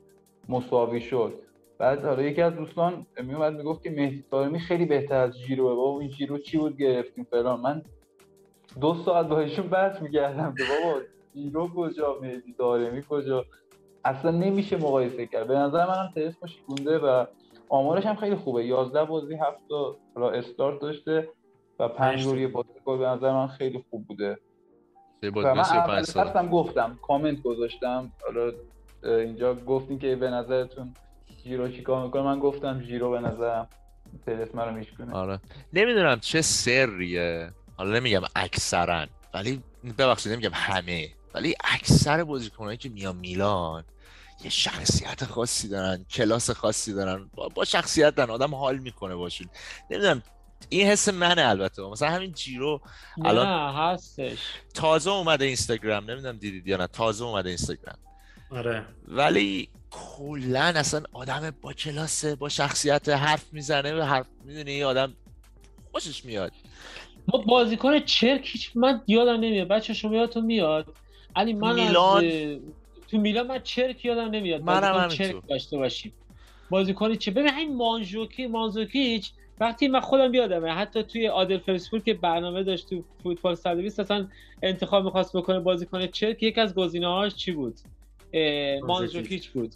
مساوی 0.49 1.01
شد. 1.01 1.33
بعد 1.77 2.05
حالا 2.05 2.21
یکی 2.21 2.41
از 2.41 2.55
دوستان 2.55 3.05
میومد 3.23 3.53
می‌گفت 3.53 3.83
که 3.83 3.89
مهدی 3.91 4.25
طارمی 4.31 4.59
خیلی 4.59 4.85
بهتر 4.85 5.15
از 5.15 5.39
جیروه. 5.39 5.75
بابا 5.75 5.99
این 5.99 6.09
جیرو 6.09 6.37
چی 6.37 6.57
بود 6.57 6.77
گرفتیم 6.77 7.27
فلان. 7.31 7.59
من 7.59 7.81
دو 8.81 8.93
ساعت 8.93 9.27
با 9.27 9.39
ایشون 9.39 9.67
بحث 9.67 10.01
می‌کردم 10.01 10.55
که 10.57 10.63
بابا 10.63 10.99
جیرو 11.33 11.69
کجا؟ 11.75 12.17
مهدی 12.21 12.53
طارمی 12.57 13.03
کجا؟ 13.09 13.45
اصلا 14.05 14.31
نمیشه 14.31 14.77
مقایسه 14.77 15.25
کرد. 15.25 15.47
به 15.47 15.55
نظر 15.55 15.85
منم 15.85 16.11
تلسمو 16.15 16.47
شکونده 16.47 16.97
و 16.97 17.25
آمارش 17.69 18.05
هم 18.05 18.15
خیلی 18.15 18.35
خوبه. 18.35 18.65
11 18.65 19.05
بازی 19.05 19.35
7 19.35 19.57
تا 19.69 19.95
حالا 20.15 20.29
استارت 20.29 20.81
داشته 20.81 21.29
و 21.79 21.87
5 21.87 22.27
گل 22.27 22.37
یه 22.37 22.47
پاس 22.47 22.65
گل 22.85 22.97
به 22.97 23.05
نظر 23.05 23.31
من 23.31 23.47
خیلی 23.47 23.85
خوب 23.89 24.07
بوده. 24.07 24.37
و 25.23 25.31
بازی 25.31 25.47
من 25.47 25.63
35 25.63 25.89
اول 25.89 26.01
سال. 26.01 26.47
گفتم 26.49 26.99
کامنت 27.07 27.41
گذاشتم. 27.41 28.11
حالا 28.25 28.51
اینجا 29.03 29.55
گفتین 29.55 29.99
که 29.99 30.15
به 30.15 30.29
نظرتون 30.29 30.93
جیرو 31.43 31.69
چیکار 31.69 32.05
می‌کنه؟ 32.05 32.21
من 32.21 32.39
گفتم 32.39 32.81
جیرو 32.81 33.11
به 33.11 33.19
نظرم 33.19 33.67
تلسم 34.25 34.59
رو 34.59 34.71
میشکنه 34.71 35.13
آره. 35.13 35.39
نمی‌دونم 35.73 36.19
چه 36.19 36.41
سریه. 36.41 37.51
حالا 37.77 37.99
نمیگم 37.99 38.21
اکثرا 38.35 39.05
ولی 39.33 39.63
ببخشید 39.97 40.31
نمیگم 40.31 40.49
همه. 40.53 41.09
ولی 41.33 41.55
اکثر 41.63 42.23
بازیکنایی 42.23 42.77
که 42.77 42.89
میان 42.89 43.15
میلان 43.15 43.83
یه 44.43 44.49
شخصیت 44.49 45.23
خاصی 45.23 45.67
دارن 45.67 46.05
کلاس 46.11 46.49
خاصی 46.49 46.93
دارن 46.93 47.29
با, 47.33 47.47
با 47.47 47.65
شخصیت 47.65 48.15
دارن 48.15 48.29
آدم 48.29 48.55
حال 48.55 48.77
می‌کنه 48.77 49.15
باشون. 49.15 49.47
نمی‌دونم 49.91 50.23
این 50.69 50.87
حس 50.87 51.09
منه 51.09 51.41
البته. 51.47 51.81
مثلا 51.81 52.09
همین 52.09 52.31
جیرو 52.31 52.81
الان- 53.25 53.47
نه 53.47 53.73
هستش 53.77 54.37
تازه 54.73 55.11
اومده 55.11 55.45
اینستاگرام. 55.45 56.11
نمی‌دونم 56.11 56.37
دیدید 56.37 56.67
یا 56.67 56.77
نه. 56.77 56.87
تازه 56.87 57.23
اومده 57.25 57.49
اینستاگرام. 57.49 57.97
آره. 58.49 58.85
ولی 59.07 59.69
کلا 59.91 60.59
اصلا 60.75 61.03
آدم 61.13 61.51
با 61.61 61.73
کلاسه 61.73 62.35
با 62.35 62.49
شخصیت 62.49 63.09
حرف 63.09 63.53
می‌زنه 63.53 63.93
و 63.99 64.01
حرف 64.01 64.27
می‌دونی 64.45 64.83
آدم 64.83 65.13
خوشش 65.91 66.25
میاد. 66.25 66.51
ما 67.33 67.39
بازیکن 67.39 67.99
چرک 67.99 68.49
هیچ 68.51 68.71
من 68.75 69.01
یادم 69.07 69.33
نمیاد. 69.33 69.67
بچه 69.67 69.93
شما 69.93 70.15
یادتون 70.15 70.45
میاد؟ 70.45 70.85
علی 71.35 71.53
من 71.53 71.75
میلان- 71.75 72.25
از 72.25 72.59
تو 73.11 73.17
میلان 73.17 73.47
من 73.47 73.59
چرک 73.59 74.05
یادم 74.05 74.29
نمیاد. 74.31 74.61
منم. 74.61 75.07
چرک 75.07 75.35
داشته 75.49 75.77
باشیم. 75.77 76.13
بازیکن 76.69 77.15
چه؟ 77.15 77.31
ببین 77.31 77.47
همین 77.49 77.75
مانجوکی 77.75 78.47
مانزوکیچ 78.47 79.31
وقتی 79.59 79.87
من 79.87 79.99
خودم 79.99 80.33
یادمه 80.33 80.69
حتی 80.71 81.03
توی 81.03 81.27
آدل 81.27 81.57
فرسپور 81.57 81.99
که 81.99 82.13
برنامه 82.13 82.63
داشت 82.63 82.89
تو 82.89 83.03
فوتبال 83.23 83.55
120 83.55 83.99
اصلا 83.99 84.27
انتخاب 84.63 85.05
می‌خواست 85.05 85.37
بکنه 85.37 85.59
بازیکن 85.59 86.07
چرک 86.07 86.43
یک 86.43 86.57
از 86.57 86.75
گزینه‌هاش 86.75 87.35
چی 87.35 87.51
بود؟ 87.51 87.79
مانزوکیچ 88.83 89.49
بود. 89.49 89.71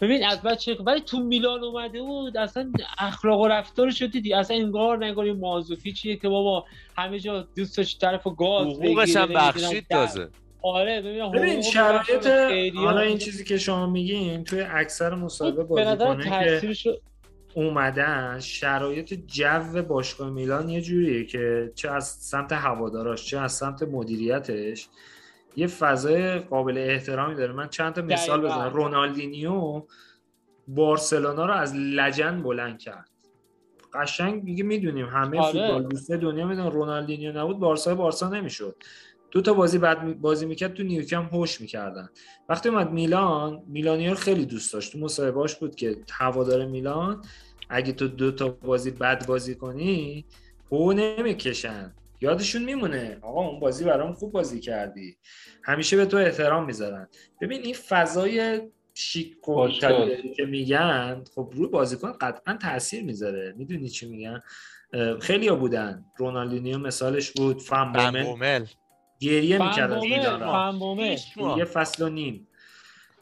ببین 0.00 0.24
از 0.24 0.42
بعد 0.42 0.58
چرک 0.58 0.78
ولی 0.86 1.00
تو 1.00 1.18
میلان 1.18 1.64
اومده 1.64 2.02
بود 2.02 2.36
اصلا 2.36 2.72
اخلاق 2.98 3.40
و 3.40 3.48
رفتارش 3.48 4.02
رو 4.02 4.08
دیدی. 4.08 4.34
اصلا 4.34 4.56
انگار 4.56 5.04
نگار 5.04 5.24
این 5.24 5.36
مانزوکیچیه 5.36 6.16
که 6.16 6.28
بابا 6.28 6.64
همه 6.96 7.20
جا 7.20 7.48
دوستش 7.56 7.98
طرف 7.98 8.26
گاز 8.38 8.66
حقوقش 8.66 9.16
هم 9.16 9.26
بخشید 9.26 9.86
تازه. 9.90 10.28
آره 10.62 11.02
ببین 11.34 11.62
شرایط. 11.62 12.26
حالا 12.76 13.00
این 13.00 13.18
چیزی 13.18 13.44
که 13.44 13.58
شما 13.58 13.86
میگین 13.86 14.44
توی 14.44 14.60
اکثر 14.60 15.14
مصاحبه 15.14 15.64
بازیکنه 15.64 16.60
که 16.60 17.00
اومدن 17.54 18.40
شرایط 18.40 19.14
جو 19.26 19.82
باشگاه 19.82 20.30
میلان 20.30 20.68
یه 20.68 20.80
جوریه 20.80 21.24
که 21.24 21.72
چه 21.74 21.90
از 21.90 22.08
سمت 22.08 22.52
هواداراش 22.52 23.26
چه 23.26 23.38
از 23.38 23.52
سمت 23.52 23.82
مدیریتش. 23.82 24.88
یه 25.58 25.66
فضای 25.66 26.38
قابل 26.38 26.78
احترامی 26.78 27.34
داره. 27.34 27.52
من 27.52 27.68
چند 27.68 27.92
تا 27.92 28.02
مثال. 28.02 28.40
بزنم. 28.40 28.72
رونالدینیو 28.72 29.82
بارسلونا 30.68 31.46
رو 31.46 31.54
از 31.54 31.74
لجن 31.74 32.42
بلند 32.42 32.78
کرد. 32.78 33.08
قشنگ 33.94 34.44
دیگه 34.44 34.64
می‌دونیم 34.64 35.06
همه 35.06 35.40
آره. 35.40 35.52
فوتبال 35.52 35.82
دوسته 35.82 36.16
دنیا 36.16 36.46
می‌دونن 36.46 36.70
رونالدینیو 36.70 37.32
نبود 37.32 37.58
بارسا 37.58 37.94
بارسا 37.94 38.28
نمی‌شد. 38.28 38.76
دو 39.30 39.40
تا 39.40 39.52
بازی 39.52 39.78
بعد 39.78 40.20
بازی 40.20 40.46
می‌کرد 40.46 40.74
تو 40.74 40.82
نیوکم 40.82 41.22
هوش 41.22 41.60
می‌کردن. 41.60 42.08
وقتی 42.48 42.68
اومد 42.68 42.92
میلان 42.92 43.62
میلانیا 43.66 44.10
رو 44.10 44.16
خیلی 44.16 44.46
دوست 44.46 44.72
داشت. 44.72 44.92
تو 44.92 44.98
مصاحبهاش 44.98 45.56
بود 45.56 45.74
که 45.76 45.96
هوادار 46.10 46.66
میلان 46.66 47.22
اگه 47.68 47.92
تو 47.92 48.08
دو 48.08 48.32
تا 48.32 48.48
بازی 48.48 48.90
بد 48.90 49.26
بازی 49.26 49.54
کنی 49.54 50.24
هو 50.72 50.92
نمی‌کشن. 50.92 51.92
یادشون 52.20 52.64
میمونه؟ 52.64 53.18
آقا 53.22 53.48
اون 53.48 53.60
بازی 53.60 53.84
برام 53.84 54.12
خوب 54.12 54.32
بازی 54.32 54.60
کردی. 54.60 55.16
همیشه 55.64 55.96
به 55.96 56.06
تو 56.06 56.16
احترام 56.16 56.64
می‌ذارن. 56.64 57.08
ببین 57.40 57.62
این 57.62 57.74
فضای 57.74 58.60
شیک 58.94 59.48
و 59.48 59.68
که 60.36 60.46
میگن 60.46 61.24
خب 61.34 61.50
روی 61.52 61.66
بازیکن 61.66 62.12
قطعا 62.20 62.58
تاثیر 62.62 63.04
می‌ذاره. 63.04 63.54
می‌دونی 63.56 63.88
چی 63.88 64.08
میگن؟ 64.08 64.42
خیلی 65.20 65.48
ها 65.48 65.54
بودن. 65.54 66.04
رونالدینیو 66.16 66.78
مثالش 66.78 67.30
بود. 67.30 67.62
فان 67.62 68.22
بومل 68.24 68.64
گریه 69.20 69.58
می‌کرد 69.58 69.92
از 69.92 70.02
فنبومه 70.02 70.18
میلان 70.18 70.40
رفت. 70.40 70.52
فنبومه 70.52 71.02
هیچ 71.02 71.24
ماه. 71.36 71.58
یه 71.58 71.64
فصل 71.64 72.04
و 72.04 72.08
نیم. 72.08 72.47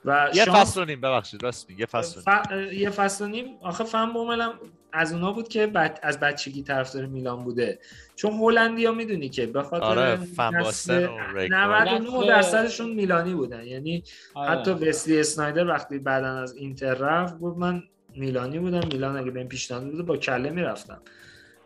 و 0.07 0.31
یه 0.35 0.45
شانس- 0.45 0.57
فصل 0.57 0.81
و 0.83 0.85
نیم 0.85 1.01
ببخشید 1.01 1.43
راست 1.43 1.69
میگی 1.71 1.81
یه 1.81 1.87
فصل. 1.87 2.21
ف... 2.21 2.51
یه 2.73 2.91
فصل 2.91 3.25
و 3.25 3.29
نیم 3.29 3.47
آخه 3.63 3.85
فن 3.85 4.13
بوملم 4.13 4.53
از 4.93 5.13
اونا 5.13 5.33
بود 5.33 5.49
که 5.49 5.67
بد... 5.67 5.99
از 6.03 6.21
بچگی 6.21 6.63
طرفدار 6.63 7.07
میلان 7.07 7.45
بوده 7.45 7.79
چون 8.17 8.33
هلندیا 8.33 8.93
می‌دونی 8.93 9.29
که 9.29 9.47
به 9.47 9.63
خاطر 9.63 9.85
آره، 9.85 10.17
نسل- 10.17 10.25
فن 10.37 10.63
باستن 10.63 11.07
و 11.07 11.19
ریکارد. 11.35 11.53
99 11.53 12.09
نسل- 12.19 12.27
درصدشون 12.29 12.91
میلانی 12.95 13.35
بودن 13.35 13.65
یعنی 13.65 14.03
آره. 14.35 14.51
حتی 14.51 14.71
وسلی 14.71 15.21
اسنایدر 15.21 15.67
وقتی 15.67 15.99
بعدا 15.99 16.39
از 16.39 16.57
اینتر 16.57 16.95
رفت 16.95 17.39
گفت 17.39 17.59
من 17.59 17.83
میلانی 18.17 18.59
بودم 18.59 18.89
میلان 18.93 19.17
اگه 19.17 19.31
بهم 19.31 19.49
پیشنهاد 19.49 19.91
بوده 19.91 20.03
با 20.03 20.17
کله 20.17 20.51
می‌رفتم 20.51 21.01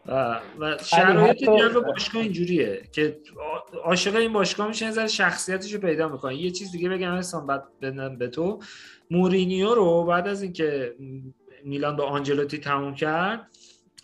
و, 0.06 0.40
شرایط 0.84 1.44
جو 1.44 1.80
باشگاه 1.80 2.22
اینجوریه 2.22 2.82
که 2.92 3.20
عاشق 3.84 4.16
این 4.16 4.32
باشگاه 4.32 4.68
میشه 4.68 4.90
ذره 4.90 5.06
شخصیتش 5.06 5.72
رو 5.72 5.80
پیدا 5.80 6.08
می‌کنه. 6.08 6.36
یه 6.36 6.50
چیز 6.50 6.72
دیگه 6.72 6.88
بگم 6.88 7.14
احسان 7.14 7.46
بعد 7.46 7.64
بدم 7.82 8.16
به 8.16 8.28
تو. 8.28 8.58
مورینیو 9.10 9.74
رو 9.74 10.04
بعد 10.04 10.28
از 10.28 10.42
اینکه 10.42 10.94
میلان 11.64 11.96
با 11.96 12.04
آنجلوتی 12.04 12.58
تموم 12.58 12.94
کرد 12.94 13.46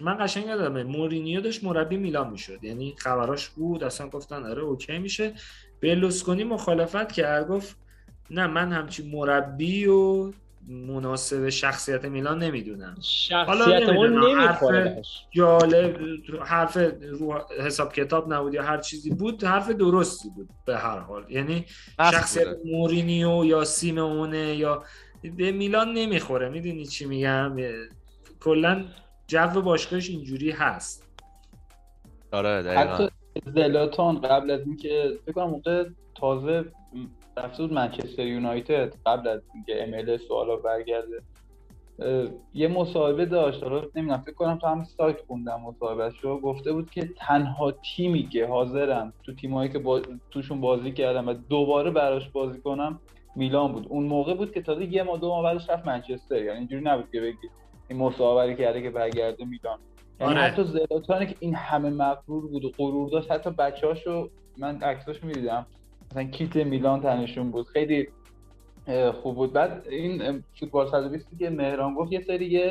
من 0.01 0.17
قشنگ 0.21 0.47
یادمه 0.47 0.85
مورینیو 0.85 1.41
داشت 1.41 1.65
مربی 1.65 1.97
میلان 1.97 2.31
می‌شد. 2.31 2.65
یعنی 2.65 2.95
خبراش 2.99 3.49
بود 3.49 3.85
اصلا 3.85 4.09
گفتن 4.09 4.45
آره 4.45 4.63
OK 4.63 4.99
میشه. 4.99 5.35
برلوسکونی 5.83 6.45
مخالفت 6.45 7.13
کرد 7.13 7.49
گفت 7.49 7.77
نه 8.31 8.47
من 8.47 8.73
همچین 8.73 9.11
مربی 9.11 9.87
و 9.87 10.33
مناسب 10.69 11.49
شخصیت 11.49 12.05
میلان 12.05 12.43
نمی‌دونم. 12.43 12.97
شخصیت 13.01 13.89
اون 13.89 14.41
حرف-. 14.41 14.65
جالب 15.31 15.97
حرف 16.45 16.77
رو 17.03 17.41
حساب 17.61 17.93
کتاب 17.93 18.33
نبود 18.33 18.55
یا 18.55 18.63
هر 18.63 18.79
چیزی 18.79 19.11
بود 19.11 19.45
حرف 19.45 19.71
درستی 19.71 20.29
بود 20.37 20.49
به 20.67 20.79
هر 20.79 20.99
حال. 20.99 21.25
یعنی 21.29 21.65
شخصیت 21.99 22.49
بوده. 22.49 22.71
مورینیو 22.77 23.45
یا 23.45 23.65
سیمونه 23.65 24.57
یا 24.57 24.83
به 25.37 25.53
میلان 25.53 25.93
نمی‌خوره. 25.93 26.49
می‌دونی 26.49 26.87
چی 26.87 27.05
میگم؟ 27.05 27.57
کلا 28.41 28.85
جو 29.27 29.61
باشگاهش 29.61 30.11
اینجوری 30.11 30.51
هست. 30.51 31.09
آره 32.33 32.63
دقیقاً. 32.63 32.95
حتی 32.95 33.09
زلاتان 33.55 34.21
قبل 34.21 34.51
از 34.51 34.61
اینکه 34.61 35.19
فکر 35.25 35.33
کنم 35.33 35.51
موقع 35.51 35.85
تازه 36.15 36.65
رفته 37.37 37.63
بود 37.63 37.73
منچستر 37.73 38.27
یونایتد 38.27 38.95
قبل 39.07 39.29
از 39.29 39.41
اینکه 39.55 39.85
ام 39.85 39.95
ال 39.95 40.17
سوالا 40.17 40.57
برگرده. 40.57 41.23
یه 42.55 42.69
مصاحبه 42.69 43.27
داشت 43.27 43.63
حالا 43.63 43.83
نمی‌دونم 43.95 44.23
فکر 44.27 44.35
کنم 44.35 44.59
تو 44.59 44.67
هم 44.67 44.85
سایت 44.85 45.21
خوندم 45.27 45.61
مصاحبهش 45.61 46.19
رو. 46.21 46.41
گفته 46.41 46.73
بود 46.73 46.91
که 46.91 47.11
تنها 47.17 47.73
تیمی 47.73 48.29
که 48.29 48.47
حاضرم 48.47 49.13
تو 49.23 49.35
تیمایی 49.35 49.71
که 49.71 49.79
با... 49.79 50.01
توشون 50.31 50.61
بازی 50.61 50.93
کردم 50.93 51.29
و 51.29 51.33
دوباره 51.33 51.91
براش 51.91 52.29
بازی 52.29 52.61
کنم 52.61 53.01
میلان 53.37 53.73
بود. 53.73 53.87
اون 53.89 54.05
موقع 54.05 54.35
بود 54.35 54.53
که 54.53 54.63
تازه 54.63 54.85
یه 54.85 55.03
ماه 55.03 55.19
دو 55.19 55.29
ماه 55.29 55.43
بعدش 55.43 55.71
رفت 55.71 55.87
منچستر. 55.87 56.43
یعنی 56.43 56.59
اینجوری 56.59 56.85
نبود 56.85 57.11
که 57.13 57.21
بگی 57.21 57.49
این 57.89 57.99
مصاحبه 57.99 58.55
کرده 58.55 58.83
که 58.83 58.91
برگرده 58.91 59.45
میلان. 59.45 59.79
یعنی 60.21 60.33
آره. 60.33 60.43
حتی 60.43 60.65
زلاتانی 60.65 61.27
که 61.27 61.35
این 61.41 61.55
همه 61.55 61.91
مغرور 61.91 62.47
بود 62.47 62.65
و 62.65 62.73
غرور 62.79 63.11
داشت 63.11 63.31
حتی 63.31 63.51
بچه‌هاشو 63.51 64.31
من 64.59 64.83
عکساشو 64.83 65.27
می‌دیدم. 65.27 65.67
مثلا 66.11 66.25
کیت 66.25 66.57
میلان 66.57 67.01
تنشون 67.01 67.51
بود. 67.51 67.67
خیلی 67.67 68.09
خوب 69.23 69.35
بود. 69.35 69.53
بعد 69.53 69.87
این 69.91 70.45
فوتبال 70.61 70.87
120 70.87 71.39
که 71.39 71.51
مهران 71.51 71.95
گفت 71.95 72.13
یه 72.13 72.21
سری 72.21 72.71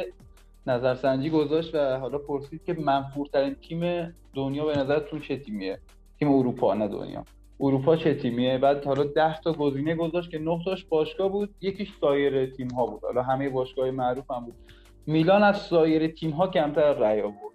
نظرسنجی 0.67 1.29
گذاشت 1.29 1.75
و 1.75 1.99
حالا 1.99 2.17
پرسید 2.17 2.63
که 2.63 2.73
منفورترین 2.73 3.55
تیم 3.55 4.13
دنیا 4.33 4.65
به 4.65 4.77
نظرتون 4.77 5.19
چه 5.19 5.37
تیمیه؟ 5.37 5.79
تیم 6.19 6.33
اروپا 6.33 6.73
نه 6.73 6.87
دنیا. 6.87 7.23
اروپا 7.59 7.95
چه 7.95 8.15
تیمیه؟ 8.15 8.57
بعد 8.57 8.85
حالا 8.85 9.03
10 9.03 9.41
تا 9.41 9.53
گزینه 9.53 9.95
گذاشت 9.95 10.29
که 10.29 10.39
9 10.39 10.59
تاش 10.65 10.85
باشگاه 10.85 11.29
بود 11.29 11.55
یکیش 11.61 11.93
سایر 12.01 12.45
تیم 12.45 12.67
ها 12.67 12.85
بود. 12.85 13.01
حالا 13.03 13.23
همه 13.23 13.49
باشگاه 13.49 13.91
معروف 13.91 14.31
هم 14.31 14.45
بود. 14.45 14.55
میلان 15.07 15.43
از 15.43 15.57
سایر 15.57 16.07
تیم 16.07 16.31
ها 16.31 16.47
کمتر 16.47 16.93
رأی 16.93 17.21
آورد. 17.21 17.54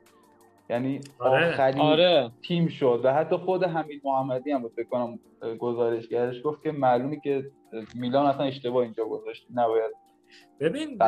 یعنی 0.71 1.01
آره. 1.19 1.53
آخرین 1.53 1.81
آره 1.81 2.31
تیم 2.43 2.69
شد 2.69 3.01
و 3.05 3.13
حتی 3.13 3.37
خود 3.37 3.65
حمید 3.65 4.01
محمدی 4.05 4.51
هم 4.51 4.63
بود 4.63 4.73
فکر 4.77 4.89
کنم 4.89 5.19
گزارشگرش 5.59 6.37
گفت 6.45 6.63
که 6.63 6.73
معلومی 6.73 7.21
که 7.21 7.51
میلان 7.95 8.27
اصلا 8.27 8.45
اشتباه 8.45 8.83
اینجا 8.83 9.05
گذاشت 9.05 9.47
نباید 9.55 9.91
ببین 10.61 10.99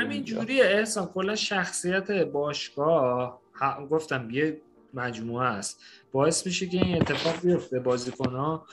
همین. 0.00 0.24
جوریه 0.24 0.64
احسان 0.64 1.06
کلا 1.06 1.34
شخصیت 1.34 2.10
باشگاه 2.10 3.40
گفتم 3.90 4.30
یه 4.30 4.60
مجموعه 4.94 5.46
است 5.46 5.82
باعث 6.12 6.46
میشه 6.46 6.66
که 6.66 6.78
این 6.84 6.96
اتفاق 6.96 7.42
بیفته 7.42 7.80
بازیکن 7.80 8.30
ها 8.30 8.66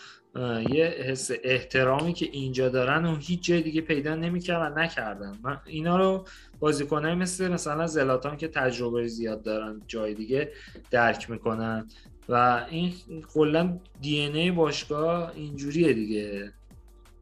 یه 0.69 0.85
حس 0.85 1.31
احترامی 1.43 2.13
که 2.13 2.29
اینجا 2.31 2.69
دارن 2.69 3.05
و 3.05 3.15
هیچ 3.15 3.43
جای 3.43 3.61
دیگه 3.61 3.81
پیدا 3.81 4.15
نمی‌کردن 4.15 4.71
و 4.71 4.79
نکردن. 4.79 5.37
من 5.43 5.61
اینا 5.65 5.97
رو 5.97 6.25
بازیکنهای 6.59 7.15
مثل 7.15 7.47
مثلا 7.51 7.87
زلاتان 7.87 8.37
که 8.37 8.47
تجربه 8.47 9.07
زیاد 9.07 9.43
دارن 9.43 9.81
جای 9.87 10.13
دیگه 10.13 10.51
درک 10.91 11.29
می‌کنن. 11.29 11.87
و 12.29 12.65
این 12.69 12.93
کلا 13.33 13.79
دی 14.01 14.21
ان 14.21 14.35
ای 14.35 14.51
باشگاه 14.51 15.31
اینجوریه 15.35 15.93
دیگه. 15.93 16.51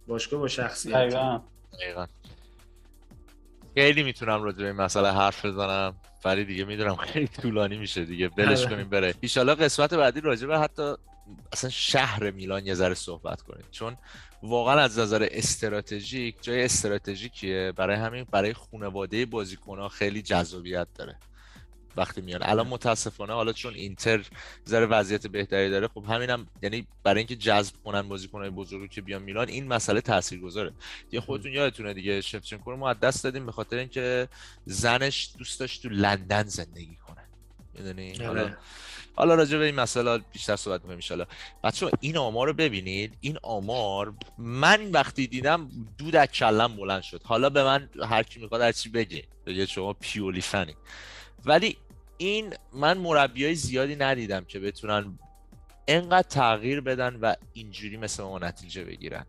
باشگاه 0.08 0.40
با 0.40 0.48
شخصیت. 0.48 0.94
دقیقاً. 0.94 1.42
دقیقاً. 1.82 2.06
خیلی 3.76 4.04
می‌تونم 4.04 4.44
راجع 4.44 4.58
به 4.58 4.66
این 4.66 4.76
مسئله 4.76 5.12
حرف 5.12 5.46
بزنم. 5.46 5.96
ولی 6.26 6.46
دیگه 6.46 6.66
می‌دونم 6.66 6.96
خیلی 6.96 7.28
طولانی 7.28 7.78
میشه 7.78 8.06
دیگه. 8.06 8.30
بلش 8.30 8.60
آره. 8.60 8.70
کنیم 8.76 8.90
بره. 8.90 9.14
ایشالا 9.22 9.56
قسمت 9.56 9.94
بعدی 9.94 10.22
راجع 10.22 10.48
به 10.48 10.60
حتی 10.60 10.94
اصلا 11.54 11.70
شهر 11.70 12.32
میلان 12.32 12.66
یه 12.66 12.74
ذره 12.74 12.94
صحبت 12.94 13.42
کنیم. 13.42 13.66
چون 13.72 13.98
واقعا 14.44 14.80
از 14.80 15.00
نظر 15.00 15.28
استراتژیک 15.32 16.36
جای 16.42 16.66
استراتژیکیه. 16.66 17.74
برای 17.76 17.96
همین 17.96 18.26
برای 18.32 18.54
خانواده 18.54 19.26
بازیکن‌ها 19.26 19.90
خیلی 19.90 20.22
جذابیت 20.22 20.88
داره. 20.96 21.16
وقتی 21.98 22.22
میان 22.22 22.44
الان 22.44 22.68
متاسفانه 22.68 23.34
حالا 23.34 23.54
چون 23.54 23.74
اینتر 23.74 24.26
ذره 24.70 24.86
وضعیت 24.86 25.28
بهتری 25.28 25.70
داره 25.70 25.88
خب 25.88 26.06
همینم 26.08 26.48
یعنی 26.62 26.88
برای 27.04 27.18
اینکه 27.18 27.36
جذب 27.36 27.76
کنن 27.86 28.02
بازیکن‌های 28.02 28.50
بزرگی 28.50 28.88
که 28.88 29.02
بیان 29.02 29.22
میلان 29.22 29.48
این 29.48 29.68
مسئله 29.68 30.02
تاثیرگذاره. 30.02 30.74
دیگه 31.10 31.22
خودتون 31.22 31.52
یادتونه 31.52 31.94
دیگه 31.94 32.22
شفچنکو 32.22 32.72
رو 32.72 32.78
ما 32.78 32.94
دست 32.94 33.24
دادیم 33.24 33.46
به 33.46 33.52
خاطر 33.52 33.78
اینکه 33.78 34.28
زنش 34.66 35.34
دوست 35.38 35.60
داشت 35.60 35.84
تو 35.84 35.90
لندن 35.90 36.44
زندگی 36.44 36.98
کنه. 37.08 37.24
می‌دونی؟ 37.74 38.14
آره. 38.16 38.28
حالا 38.28 38.56
حالا 39.16 39.36
راجع 39.36 39.58
به 39.58 39.66
این 39.66 39.76
مسئله 39.76 40.18
بیشتر 40.34 40.56
صحبت 40.56 40.82
می‌کنیم 40.82 41.22
ان 41.22 41.26
بچه 41.64 41.92
این 42.00 42.18
آمار 42.18 42.48
رو 42.48 42.54
ببینید. 42.54 43.18
این 43.22 43.38
آمار 43.42 44.14
من 44.38 44.92
وقتی 44.92 45.28
دیدم 45.28 45.70
دود 45.98 46.16
از 46.16 46.28
کلم 46.28 46.76
بلند 46.76 47.02
شد. 47.02 47.22
حالا 47.24 47.50
به 47.50 47.64
من 47.64 47.90
هر 48.10 48.24
کی 48.24 48.40
می‌خواد 48.40 48.62
هر 48.62 48.72
چی 48.72 48.90
بگه. 48.90 49.24
بگه 49.46 49.66
شما 49.66 49.94
پیولی 49.94 50.42
فنی. 50.42 50.76
ولی 51.46 51.78
این 52.18 52.54
من 52.74 52.98
مربیای 52.98 53.56
زیادی 53.56 53.96
ندیدم 53.96 54.46
که 54.46 54.60
بتونن 54.60 55.20
انقدر 55.88 56.28
تغییر 56.28 56.82
بدن 56.82 57.16
و 57.16 57.36
اینجوری 57.54 57.98
مثل 57.98 58.24
ما 58.24 58.40
نتیجه 58.40 58.84
بگیرن. 58.84 59.26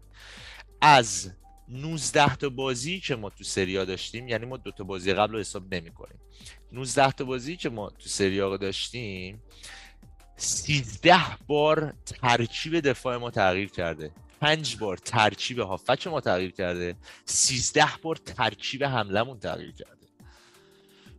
از 0.81 1.31
19 1.69 2.37
تا 2.37 2.49
بازی 2.49 3.01
که 3.01 3.17
ما 3.17 3.31
تو 3.31 3.45
سریا 3.45 3.85
داشتیم 3.85 4.29
یعنی 4.29 4.47
ما 4.47 4.57
دو 4.57 4.71
تا 4.71 4.85
بازی 4.85 5.13
قبل 5.13 5.33
رو 5.33 5.39
حساب 5.39 5.75
نمی 5.75 5.91
کنیم 5.91 6.19
19 6.73 7.12
تا 7.12 7.25
بازی 7.25 7.57
که 7.57 7.68
ما 7.68 7.91
تو 7.91 8.09
سریا 8.09 8.57
داشتیم 8.57 9.43
13 10.36 11.17
بار 11.47 11.94
ترکیب 12.07 12.81
دفاع 12.81 13.17
ما 13.17 13.31
تغییر 13.31 13.68
کرده. 13.68 14.10
5 14.41 14.76
بار 14.76 14.97
ترکیب 14.97 15.59
هافک 15.59 16.07
ما 16.07 16.20
تغییر 16.20 16.51
کرده. 16.51 16.97
13 17.25 17.86
بار 18.02 18.17
ترکیب 18.17 18.84
حملمون 18.84 19.39
تغییر 19.39 19.73
کرده. 19.73 20.07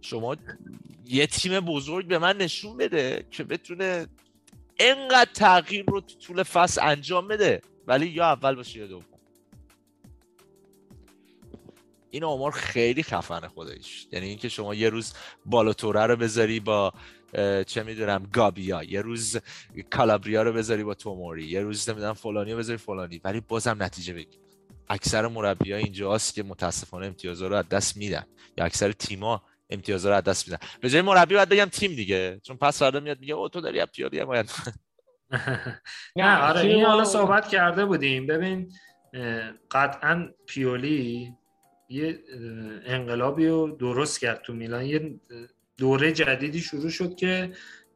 شما 0.01 0.35
یه 1.05 1.27
تیم 1.27 1.59
بزرگ 1.59 2.07
به 2.07 2.19
من 2.19 2.37
نشون 2.37 2.77
بده 2.77 3.25
که 3.31 3.43
بتونه 3.43 4.07
انقدر 4.79 5.31
تغییر 5.33 5.85
رو 5.87 6.01
تو 6.01 6.15
طول 6.15 6.43
فصل 6.43 6.81
انجام 6.83 7.27
بده. 7.27 7.61
ولی 7.87 8.07
یا 8.07 8.25
اول 8.25 8.55
باشه 8.55 8.79
یا 8.79 8.87
دوم. 8.87 9.14
این 12.15 12.23
آمار 12.23 12.51
خیلی 12.51 13.03
خفنه 13.03 13.47
خودش. 13.47 14.07
یعنی 14.11 14.27
اینکه 14.27 14.49
شما 14.49 14.75
یه 14.75 14.89
روز 14.89 15.13
بالاتوره 15.45 16.05
رو 16.05 16.15
بذاری 16.15 16.59
با 16.59 16.93
چه 17.67 17.83
می‌دونم 17.83 18.27
گابیا 18.33 18.83
یه 18.83 19.01
روز 19.01 19.37
کالابریا 19.89 20.43
رو 20.43 20.53
بذاری 20.53 20.83
با 20.83 20.93
توموری 20.93 21.45
یه 21.45 21.61
روز 21.61 21.89
نمی‌دونم 21.89 22.13
فلانی 22.13 22.51
رو 22.51 22.57
بذاری 22.57 22.77
فلانی 22.77 23.21
ولی 23.23 23.39
بازم 23.39 23.83
نتیجه 23.83 24.13
بگیر. 24.13 24.39
اکثر 24.89 25.27
مربی 25.27 25.71
ها 25.71 25.77
اینجاست 25.77 26.33
که 26.33 26.43
متاسفانه 26.43 27.05
امتیازها 27.05 27.47
رو 27.47 27.55
از 27.55 27.69
دست 27.69 27.97
میدن. 27.97 28.25
یا 28.57 28.65
اکثر 28.65 28.91
تیما 28.91 29.43
امتیازها 29.69 30.11
رو 30.11 30.17
از 30.17 30.23
دست 30.23 30.47
میدن. 30.47 30.67
به 30.81 30.89
جای 30.89 31.01
مربی 31.01 31.35
باید 31.35 31.49
بگم 31.49 31.65
تیم 31.65 31.95
دیگه. 31.95 32.39
چون 32.43 32.57
پس 32.57 32.79
فردا 32.79 32.99
میاد 32.99 33.19
میگه 33.19 33.33
او 33.33 33.49
تو 33.49 33.61
داری 33.61 33.79
هم 33.79 34.25
باید 34.25 34.51
نه 36.15 36.37
آره 36.41 36.61
این 36.69 36.85
حالا 36.85 37.03
صحبت 37.17 37.47
کرده 37.47 37.85
بودیم. 37.85 38.27
ببین 38.27 38.71
قطعا 39.71 40.29
پیولی 40.47 41.33
یه 41.89 42.19
انقلابی 42.85 43.47
رو 43.47 43.75
درست 43.79 44.19
کرد 44.19 44.41
تو 44.41 44.53
میلان. 44.53 44.85
یه 44.85 45.19
دوره 45.77 46.11
جدیدی 46.11 46.59
شروع 46.59 46.89
شد 46.89 47.15
که 47.15 47.51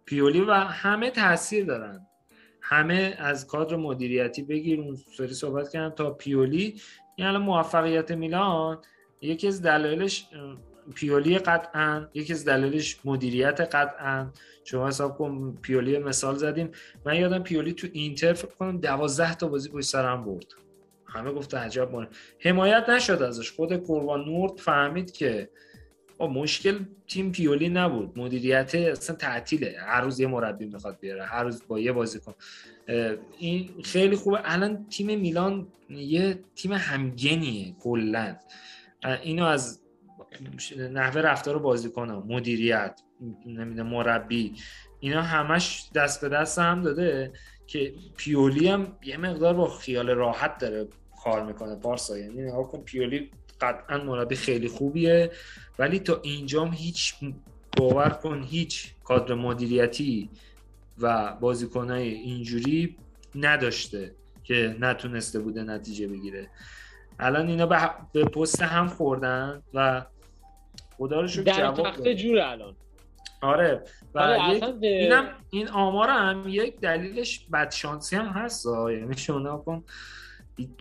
پیولی 0.06 0.42
و 0.42 0.54
همه 0.54 1.12
تاثیر 1.12 1.66
دارن. 1.66 2.06
همه 2.62 3.16
از 3.18 3.48
کادر 3.48 3.76
مدیریتی 3.76 4.44
بگیر 4.44 4.82
اون 4.82 4.98
سری 5.18 5.34
صحبت 5.34 5.70
کردم 5.70 5.96
تا 5.96 6.12
پیولی. 6.12 6.82
یعنی 7.18 7.38
موفقیت 7.38 8.12
میلان 8.12 8.82
یکی 9.22 9.48
از 9.48 9.62
دلایلش 9.62 10.28
پیولی 10.96 11.38
قطعا 11.40 12.08
یکی 12.14 12.34
از 12.34 12.46
دلایلش 12.46 13.00
مدیریت 13.06 13.62
قطعا. 13.76 14.32
شما 14.64 14.88
حساب 14.88 15.18
کن 15.18 15.58
پیولی 15.62 15.98
مثال 15.98 16.36
زدیم. 16.36 16.72
من 17.06 17.16
یادم 17.16 17.44
پیولی 17.44 17.74
تو 17.74 17.88
اینتر 17.94 18.34
فکر 18.34 18.56
کنم 18.56 18.78
12 18.78 19.36
تا 19.36 19.48
بازی 19.48 19.70
پشت 19.70 19.86
سرم 19.86 20.26
برد. 20.26 20.46
همه 21.10 21.32
گفته 21.32 21.58
عجب 21.58 21.92
مونه 21.92 22.08
حمایت 22.40 22.90
نشد 22.90 23.22
ازش. 23.22 23.52
خود 23.52 23.74
قربان 23.74 24.26
نورد 24.26 24.58
فهمید 24.58 25.12
که 25.12 25.50
مشکل 26.20 26.80
تیم 27.08 27.32
پیولی 27.32 27.70
نبود. 27.70 28.20
مدیریت 28.20 28.76
اصلا 28.76 29.16
تعطیله. 29.16 29.76
هر 29.80 30.02
روز 30.02 30.20
یه 30.20 30.28
مربی 30.28 30.66
می‌خواد 30.66 31.00
بیاره. 31.00 31.26
هر 31.26 31.44
روز 31.44 31.64
با 31.68 31.80
یه 31.80 31.92
بازیکن. 31.92 32.34
این 33.38 33.70
خیلی 33.84 34.16
خوبه. 34.16 34.40
الان 34.44 34.86
تیم 34.90 35.20
میلان 35.20 35.68
یه 35.90 36.40
تیم 36.56 36.72
همگنیه 36.72 37.76
کلا. 37.80 38.36
اینو 39.24 39.46
از 39.46 39.82
نحوه 40.78 41.22
رفتار 41.22 41.60
بازیکن 41.60 42.12
مدیریت 42.28 43.02
نمیده 43.46 43.84
مربی 43.84 44.54
اینا 45.00 45.22
همش 45.22 45.90
دست 45.96 46.22
به 46.22 46.30
دست 46.30 46.60
هم 46.60 46.82
داده 46.82 47.32
که 47.68 47.94
پیولی 48.18 48.68
هم 48.68 48.98
یه 49.04 49.18
مقدار 49.18 49.54
با 49.54 49.68
خیال 49.68 50.10
راحت 50.10 50.58
داره. 50.58 50.88
کار 51.24 51.46
می‌کنه 51.46 51.76
پارسا 51.76 52.18
یعنی 52.18 52.42
نگاه 52.42 52.72
کن 52.72 52.82
پیولی 52.82 53.32
قطعا 53.62 53.98
مربی 54.04 54.36
خیلی 54.36 54.68
خوبیه 54.68 55.32
ولی 55.80 56.00
تا 56.00 56.20
اینجام 56.24 56.72
هیچ 56.72 57.16
باور 57.78 58.10
کن 58.10 58.44
هیچ 58.44 58.94
کادر 59.04 59.34
مدیریتی 59.34 60.30
و 61.00 61.34
بازیکنهای 61.36 62.08
اینجوری 62.08 62.98
نداشته 63.36 64.12
که 64.44 64.76
نتونسته 64.80 65.40
بوده 65.40 65.64
نتیجه 65.64 66.08
بگیره. 66.08 66.48
الان 67.20 67.48
اینا 67.48 67.66
به 68.14 68.26
پست 68.26 68.62
هم 68.62 68.88
خوردن 68.88 69.62
و 69.74 70.06
خدا 70.98 71.22
رو 71.22 71.28
شکر 71.28 71.44
جواب 71.54 72.14
جور 72.14 72.40
الان. 72.40 72.76
آره 73.42 73.84
و 74.14 74.20
آره 74.20 74.64
اینم 74.82 75.30
این 75.50 75.68
آمار 75.68 76.10
هم 76.10 76.44
یک 76.48 76.80
دلیلش 76.80 77.46
بدشانسی 77.54 78.16
هم 78.16 78.26
هست 78.26 78.66
یعنی 78.66 79.18
شما 79.18 79.58
کن. 79.58 79.84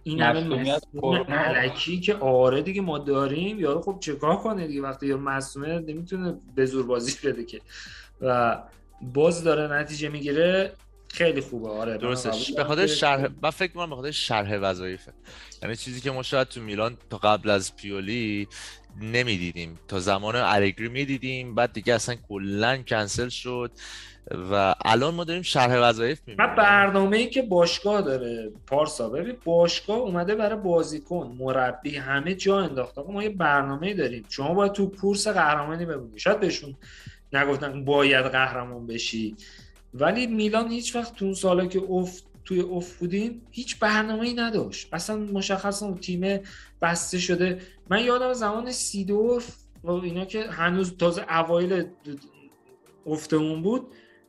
این 0.02 0.22
همه 0.22 1.24
علکی 1.28 2.00
که 2.00 2.14
آره 2.14 2.62
دیگه 2.62 2.80
ما 2.80 2.98
داریم. 2.98 3.60
یارو 3.60 3.80
خب 3.80 3.98
چکار 4.00 4.36
کنه 4.36 4.66
دیگه؟ 4.66 4.82
وقتی 4.82 5.06
یا 5.06 5.16
مصومه 5.16 5.78
نمی‌تونه 5.78 6.36
به 6.54 6.66
زور 6.66 6.86
بازی 6.86 7.28
بده 7.28 7.44
که. 7.44 7.60
و 8.20 8.58
باز 9.02 9.44
داره 9.44 9.72
نتیجه 9.72 10.08
می‌گیره. 10.08 10.72
خیلی 11.08 11.40
خوبه. 11.40 11.68
آره 11.68 11.98
درسته. 11.98 12.30
به 12.56 12.64
خاطر 12.64 12.86
شرح 12.86 13.28
من 13.42 13.50
فکر 13.50 13.72
کنم 13.72 13.90
به 13.90 13.96
خاطر 13.96 14.10
شرح 14.10 14.58
وظایفه. 14.58 15.12
یعنی 15.62 15.76
چیزی 15.76 16.00
که 16.00 16.10
ما 16.10 16.22
شاید 16.22 16.48
تو 16.48 16.60
میلان 16.60 16.96
تا 17.10 17.16
قبل 17.16 17.50
از 17.50 17.76
پیولی 17.76 18.48
نمی‌دیدیم. 19.00 19.78
تا 19.88 20.00
زمان 20.00 20.36
الگری 20.36 20.88
می‌دیدیم. 20.88 21.54
بعد 21.54 21.72
دیگه 21.72 21.94
اصلا 21.94 22.14
کلا 22.28 22.76
کنسل 22.76 23.28
شد. 23.28 23.70
و 24.30 24.74
الان 24.84 25.14
ما 25.14 25.24
داریم 25.24 25.42
شرح 25.42 25.88
وظایف 25.88 26.20
می‌بینیم. 26.26 26.54
برنامه 26.56 27.16
ای 27.16 27.30
که 27.30 27.42
باشگاه 27.42 28.02
داره 28.02 28.52
پارسا 28.66 29.08
ببین 29.08 29.36
باشگاه 29.44 29.96
اومده 29.98 30.34
برای 30.34 30.58
بازیکن 30.58 31.36
مربی 31.38 31.96
همه 31.96 32.34
جا 32.34 32.58
انداخته 32.58 33.02
ما 33.02 33.22
یه 33.22 33.28
برنامه 33.28 33.94
داریم. 33.94 34.24
شما 34.28 34.54
باید 34.54 34.72
تو 34.72 34.86
کورس 34.86 35.28
قهرمانی 35.28 35.86
بمونی. 35.86 36.18
شاید 36.18 36.40
بهشون 36.40 36.76
نگفتن 37.32 37.84
باید 37.84 38.26
قهرمان 38.26 38.86
بشی. 38.86 39.36
ولی 39.94 40.26
میلان 40.26 40.68
هیچ 40.70 40.96
وقت 40.96 41.14
تو 41.14 41.24
اون 41.24 41.34
سالا 41.34 41.66
که 41.66 41.82
افت 41.90 42.24
توی 42.44 42.60
افت 42.60 42.98
بودیم 42.98 43.42
هیچ 43.50 43.78
برنامه 43.78 44.22
ای 44.22 44.34
نداشت. 44.34 44.88
اصلا 44.92 45.16
مشخص 45.16 45.82
اون 45.82 45.98
تیم 45.98 46.40
بسته 46.82 47.18
شده. 47.18 47.58
من 47.90 48.04
یادم 48.04 48.32
زمان 48.32 48.70
سیدورف 48.70 49.56
و 49.84 49.90
اینا 49.90 50.24
که 50.24 50.42
هنوز 50.42 50.96
تازه 50.96 51.26
اوایل 51.30 51.84
افتمون 53.06 53.62
بود 53.62 53.86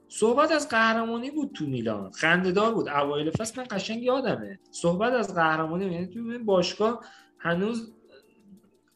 صحبت 0.10 0.52
از 0.52 0.70
قهرمانی 0.70 1.32
بود 1.32 1.52
تو 1.54 1.68
میلان. 1.68 2.12
خندهدار 2.12 2.74
بود. 2.74 2.90
اوایل 2.90 3.32
فصل 3.32 3.62
من 3.62 3.68
قشنگ 3.72 4.04
یادمه. 4.04 4.60
صحبت 4.72 5.14
از 5.14 5.36
قهرمانی 5.36 5.86
یعنی 5.86 6.08
تو 6.08 6.20
این 6.20 6.46
باشگاه 6.46 7.06
هنوز 7.38 7.94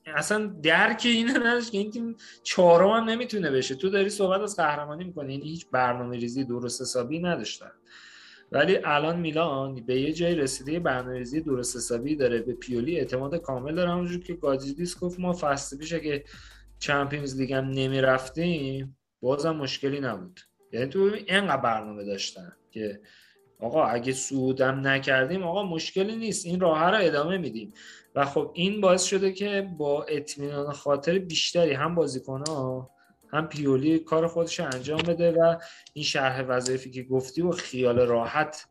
اصلا 0.06 0.46
درک 0.46 1.02
اینو 1.06 1.40
نداشت 1.40 1.72
که 1.72 1.78
این 1.78 1.92
تیم 1.92 2.16
چهارم 2.44 2.90
هم 2.90 3.10
نمی‌تونه 3.10 3.52
بشه. 3.52 3.76
تو 3.76 3.90
داری 3.90 4.10
صحبت 4.10 4.42
از 4.42 4.56
قهرمانی 4.56 5.04
می‌کنی 5.04 5.34
یعنی 5.34 5.50
هیچ 5.50 5.68
برنامه 5.72 6.18
ریزی 6.18 6.44
درست 6.44 6.82
حسابی 6.82 7.20
نداشتن. 7.20 7.72
ولی 8.52 8.78
الان 8.84 9.20
میلان 9.20 9.76
به 9.76 10.02
یه 10.02 10.14
جای 10.14 10.36
رسیده 10.36 10.80
برنامه 10.80 11.18
ریزی 11.18 11.42
درست 11.42 11.76
حسابی 11.76 12.16
داره. 12.16 12.42
به 12.42 12.54
پیولی 12.54 12.98
اعتماد 12.98 13.36
کامل 13.36 13.76
داره. 13.76 13.92
همونجور 13.92 14.20
که 14.20 14.34
گاجیدیس 14.34 15.00
گفت 15.00 15.20
ما 15.20 15.34
فصل 15.34 15.78
پیش 15.78 15.94
اگه 15.94 16.24
چمپیونز 16.80 17.40
لیگ 17.40 17.54
هم 17.54 17.70
نمی‌رفتیم 17.70 18.98
بازم 19.22 19.56
مشکلی 19.56 20.00
نبود. 20.00 20.40
یعنی 20.74 20.86
تو 20.86 21.00
اینقدر 21.28 21.58
برنامه 21.58 22.04
داشتن 22.04 22.54
که 22.72 23.00
آقا 23.60 23.84
اگه 23.86 24.14
سودم 24.14 24.88
نکردیم 24.88 25.44
آقا 25.44 25.64
مشکلی 25.64 26.16
نیست 26.16 26.46
این 26.46 26.60
راه 26.60 26.90
رو 26.90 26.98
ادامه 27.02 27.38
میدیم. 27.38 27.74
و 28.16 28.26
خب 28.26 28.52
این 28.54 28.82
باعث 28.82 29.04
شده 29.04 29.32
که 29.32 29.70
با 29.78 30.04
اطمینان 30.04 30.74
خاطر 30.74 31.20
بیشتری 31.20 31.74
هم 31.74 31.96
بازیکن 31.96 32.44
ها 32.48 32.90
هم 33.32 33.48
پیولی 33.48 34.00
کار 34.00 34.28
خودش 34.28 34.60
انجام 34.60 35.02
بده 35.02 35.32
و 35.32 35.56
این 35.94 36.06
شرح 36.06 36.42
وظایفی 36.42 36.92
که 36.92 37.04
گفتی 37.04 37.42
و 37.42 37.52
خیال 37.52 38.00
راحت 38.00 38.68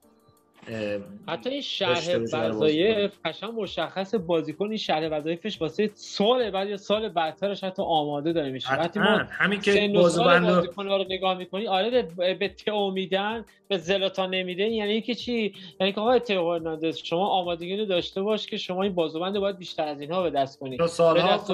حتی 1.28 1.50
این 1.50 1.60
شرح 1.60 2.16
وظایف 2.32 3.12
قشنگ 3.24 3.60
مشخص 3.60 4.14
بازیکن 4.14 4.68
این 4.68 4.76
شرح 4.76 5.08
وظایفش 5.08 5.60
واسه 5.60 5.90
سال 5.94 6.50
بعد 6.50 6.68
یا 6.68 6.76
سال 6.76 7.08
بعدترش 7.08 7.64
حتی 7.64 7.82
آماده 7.82 8.32
داره 8.32 8.50
میشه. 8.50 8.72
وقتی 8.72 9.00
ما 9.00 9.06
همین 9.30 9.60
که 9.60 9.90
بازیکن 9.94 10.86
رو 10.86 11.04
نگاه 11.08 11.38
می‌کنی 11.38 11.66
آره 11.66 12.02
به, 12.02 12.34
به 12.34 12.48
تئو 12.48 12.90
میدن 12.90 13.44
به 13.68 13.78
زلاتان 13.78 14.30
نمیده. 14.34 14.62
یعنی 14.62 15.00
که 15.00 15.14
چی؟ 15.14 15.54
یعنی 15.80 15.92
که 15.92 16.00
آقای 16.00 16.18
تئو 16.18 16.52
هرناندز 16.52 16.96
شما 16.96 17.26
آمادگی 17.26 17.76
رو 17.76 17.84
داشته 17.84 18.22
باش 18.22 18.46
که 18.46 18.56
شما 18.56 18.82
این 18.82 18.94
بازوبند 18.94 19.38
باید 19.38 19.58
بیشتر 19.58 19.88
از 19.88 20.00
اینها 20.00 20.22
به 20.22 20.30
دست 20.30 20.58
کنید 20.58 20.78
تا 20.78 20.86
سالها 20.86 21.44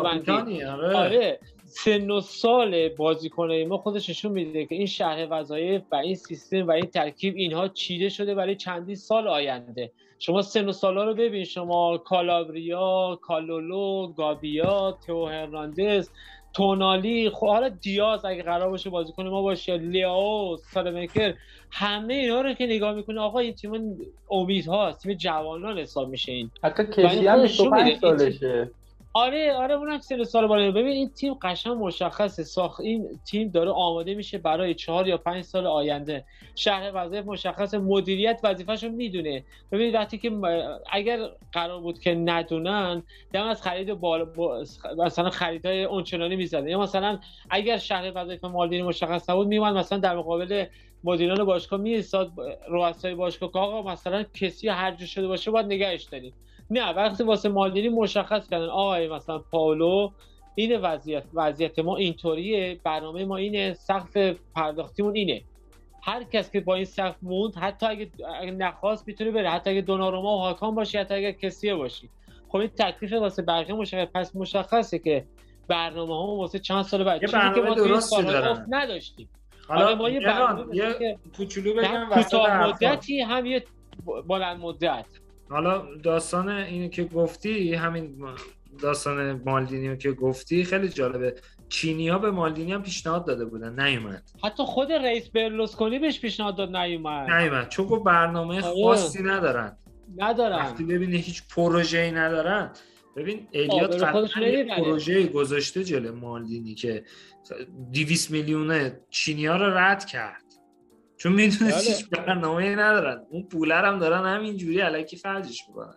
آره. 0.94 1.38
سن 1.70 2.10
و 2.10 2.20
سال 2.20 2.88
بازیکنای 2.88 3.64
ما 3.64 3.76
خودش 3.78 4.10
نشون 4.10 4.32
میده 4.32 4.66
که 4.66 4.74
این 4.74 4.86
شرح 4.86 5.24
وظایف 5.30 5.82
و 5.92 5.96
این 5.96 6.14
سیستم 6.14 6.66
و 6.66 6.70
این 6.70 6.84
ترکیب 6.86 7.34
اینها 7.36 7.68
چیده 7.68 8.08
شده 8.08 8.34
برای 8.34 8.56
چندین 8.56 8.94
سال 8.96 9.28
آینده. 9.28 9.92
شما 10.18 10.42
سن 10.42 10.68
و 10.68 10.72
سالا 10.72 11.04
رو 11.04 11.14
ببین. 11.14 11.44
شما 11.44 11.98
کالابریا 11.98 13.18
کالولو 13.22 14.12
گابیا 14.12 14.98
تو 15.06 15.26
هرناندز 15.26 16.10
تونالی. 16.52 17.30
خب 17.30 17.46
حالا 17.46 17.68
دیاز 17.68 18.24
اگه 18.24 18.42
قرار 18.42 18.70
باشه 18.70 18.90
بازیکن 18.90 19.26
ما 19.26 19.42
باشه 19.42 19.76
لیاو 19.76 20.56
سالمکر 20.56 21.34
همه 21.70 22.14
اینا 22.14 22.40
رو 22.40 22.52
که 22.54 22.66
نگاه 22.66 22.94
می‌کنه 22.94 23.20
آقا 23.20 23.38
این 23.38 23.54
تیم 23.54 23.96
امید 24.30 24.66
هاست 24.66 25.02
تیم 25.02 25.14
جوانان 25.14 25.78
حساب 25.78 26.08
میشه 26.08 26.32
این. 26.32 26.50
حتی 26.62 26.82
این 27.02 27.28
هم 27.28 27.38
خودش 27.38 27.50
نشون 27.60 27.70
25 27.70 27.72
میده. 27.72 27.84
این 27.90 28.00
تیم- 28.00 28.00
سالشه 28.00 28.70
آره 29.18 29.52
آره 29.54 29.74
اونم 29.74 29.98
سن 29.98 30.24
سال 30.24 30.46
بالا. 30.46 30.70
ببین 30.70 30.86
این 30.92 31.08
تیم 31.08 31.34
قشنگ 31.42 31.72
مشخصه. 31.72 32.44
ساخت 32.44 32.80
این 32.80 33.08
تیم 33.24 33.48
داره 33.48 33.70
آماده 33.70 34.14
میشه 34.14 34.38
برای 34.38 34.74
چهار 34.74 35.08
یا 35.08 35.18
پنج 35.18 35.44
سال 35.44 35.66
آینده. 35.66 36.24
شهر 36.54 36.90
وظایف 36.94 37.26
مشخص 37.26 37.74
مدیریت 37.74 38.40
وظیفهشو 38.44 38.88
می‌دونه. 38.88 39.44
ببین 39.72 39.94
وقتی 39.94 40.18
که 40.18 40.30
اگر 40.92 41.18
قرار 41.52 41.80
بود 41.80 41.98
که 42.00 42.14
ندونن 42.14 43.02
دم 43.32 43.46
از 43.46 43.62
خرید 43.62 43.94
بالا 43.94 44.24
با- 44.24 44.64
مثلا 44.98 45.30
خریدهای 45.30 45.84
اونچنانی 45.84 46.36
می‌زدن 46.36 46.68
یا 46.68 46.78
مثلا 46.80 47.18
اگر 47.50 47.78
شهر 47.78 48.12
وظایف 48.14 48.44
مالدینی 48.44 48.82
مشخص 48.82 49.30
نبود 49.30 49.46
میومد 49.46 49.76
مثلا 49.76 49.98
در 49.98 50.16
مقابل 50.16 50.64
مدیران 51.04 51.44
باشگاه 51.44 51.80
میستاد 51.80 52.32
رؤسای 52.68 53.14
باشگاه 53.14 53.52
که 53.52 53.58
آقا 53.58 53.92
مثلا 53.92 54.22
کسی 54.34 54.68
هر 54.68 54.90
جا 54.94 55.06
شده 55.06 55.26
باشه 55.28 55.50
باید 55.50 55.66
نگهش 55.66 56.02
داریم. 56.02 56.32
نه 56.70 56.92
وقتی 56.92 57.24
واسه 57.24 57.48
مالدینی 57.48 57.88
مشخص 57.88 58.48
کردن 58.48 58.66
آقای 58.66 59.08
مثلا 59.08 59.38
پاولو 59.38 60.10
این 60.54 60.80
وضعیت 60.80 61.24
وضعیت 61.34 61.78
ما 61.78 61.96
اینطوریه 61.96 62.80
برنامه 62.84 63.24
ما 63.24 63.36
اینه 63.36 63.74
سقف 63.74 64.16
پرداختیمون 64.56 65.14
اینه. 65.14 65.42
هر 66.02 66.24
کس 66.24 66.50
که 66.50 66.60
با 66.60 66.74
این 66.74 66.84
سقف 66.84 67.16
موند 67.22 67.54
حتی 67.56 67.86
اگه, 67.86 68.10
اگه 68.40 68.50
نخواست 68.50 69.08
می‌تونه 69.08 69.30
بره 69.30 69.50
حتی 69.50 69.70
اگه 69.70 69.80
دوناروما 69.80 70.36
و 70.36 70.40
هاکان 70.40 70.74
باشی 70.74 70.98
حتی 70.98 71.14
اگه 71.14 71.32
کسیه 71.32 71.74
باشی. 71.74 72.08
خب 72.48 72.56
این 72.56 72.68
تکلیف 72.68 73.12
واسه 73.12 73.42
بقیه 73.42 73.74
مشخص 73.74 74.08
پس 74.14 74.36
مشخصه 74.36 74.98
که 74.98 75.24
برنامه 75.68 76.14
ها 76.14 76.26
واسه 76.26 76.58
چند 76.58 76.82
سال 76.82 77.04
بعد. 77.04 77.22
یه 77.22 77.28
چیزی 77.28 77.54
که 77.54 77.60
برنامه 77.60 77.92
ما. 78.10 78.50
افت 78.50 78.62
نداشتیم. 78.68 79.28
حالا 79.68 79.86
آره، 79.86 79.94
ما 79.94 80.10
یه 80.10 80.20
برنامه 80.20 80.76
یه 80.76 81.18
کوچولو 81.36 81.74
بگم 81.74 81.88
حرفا. 81.88 82.68
مدتی 82.68 83.20
هم 83.20 83.46
یه 83.46 83.64
بلند 84.28 84.60
مدت. 84.60 85.06
حالا 85.48 85.96
داستان 86.02 86.48
اینو 86.48 86.88
که 86.88 87.04
گفتی 87.04 87.74
همین 87.74 88.24
داستان 88.82 89.40
مالدینی 89.46 89.88
رو 89.88 89.96
که 89.96 90.12
گفتی 90.12 90.64
خیلی 90.64 90.88
جالبه. 90.88 91.34
چینی 91.68 92.08
ها 92.08 92.18
به 92.18 92.30
مالدینی 92.30 92.72
هم 92.72 92.82
پیشنهاد 92.82 93.26
داده 93.26 93.44
بودن 93.44 93.80
نیومد. 93.80 94.22
حتی 94.44 94.62
خود 94.62 94.92
رئیس 94.92 95.28
برلوسکونی 95.28 95.98
بهش 95.98 96.20
پیشنهاد 96.20 96.56
داد 96.56 96.76
نیومد. 96.76 97.30
نیومد 97.30 97.68
چون 97.68 97.86
گفت 97.86 98.04
برنامه 98.04 98.62
آره. 98.62 98.84
خاصی 98.84 99.22
ندارن. 99.22 99.76
ندارم 100.16 100.58
وقتی 100.58 100.84
ببینی 100.84 101.16
هیچ 101.16 101.42
پروژه‌ای 101.54 102.10
ندارن 102.10 102.70
ببین 103.16 103.48
خودش 103.70 104.02
قطعا. 104.02 104.76
پروژه 104.76 105.26
گذاشته 105.26 105.84
جلو 105.84 106.16
مالدینی 106.16 106.74
که 106.74 107.04
200 107.92 108.30
میلیونه 108.30 109.00
چینی 109.10 109.46
ها 109.46 109.56
رو 109.56 109.78
رد 109.78 110.04
کرد. 110.04 110.47
چون 111.18 111.32
می‌دونه 111.32 111.70
بله. 111.72 111.80
هیچ 111.80 112.08
برنامه 112.08 112.76
ندارن. 112.76 113.26
اون 113.30 113.42
پولر 113.42 113.84
هم 113.84 113.98
دارن 113.98 114.36
همینجوری 114.36 114.80
علکی 114.80 115.16
خرجش 115.16 115.62
می‌کنن. 115.68 115.94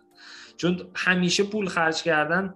چون 0.56 0.80
همیشه 0.94 1.44
پول 1.44 1.66
خرج 1.66 2.02
کردن 2.02 2.54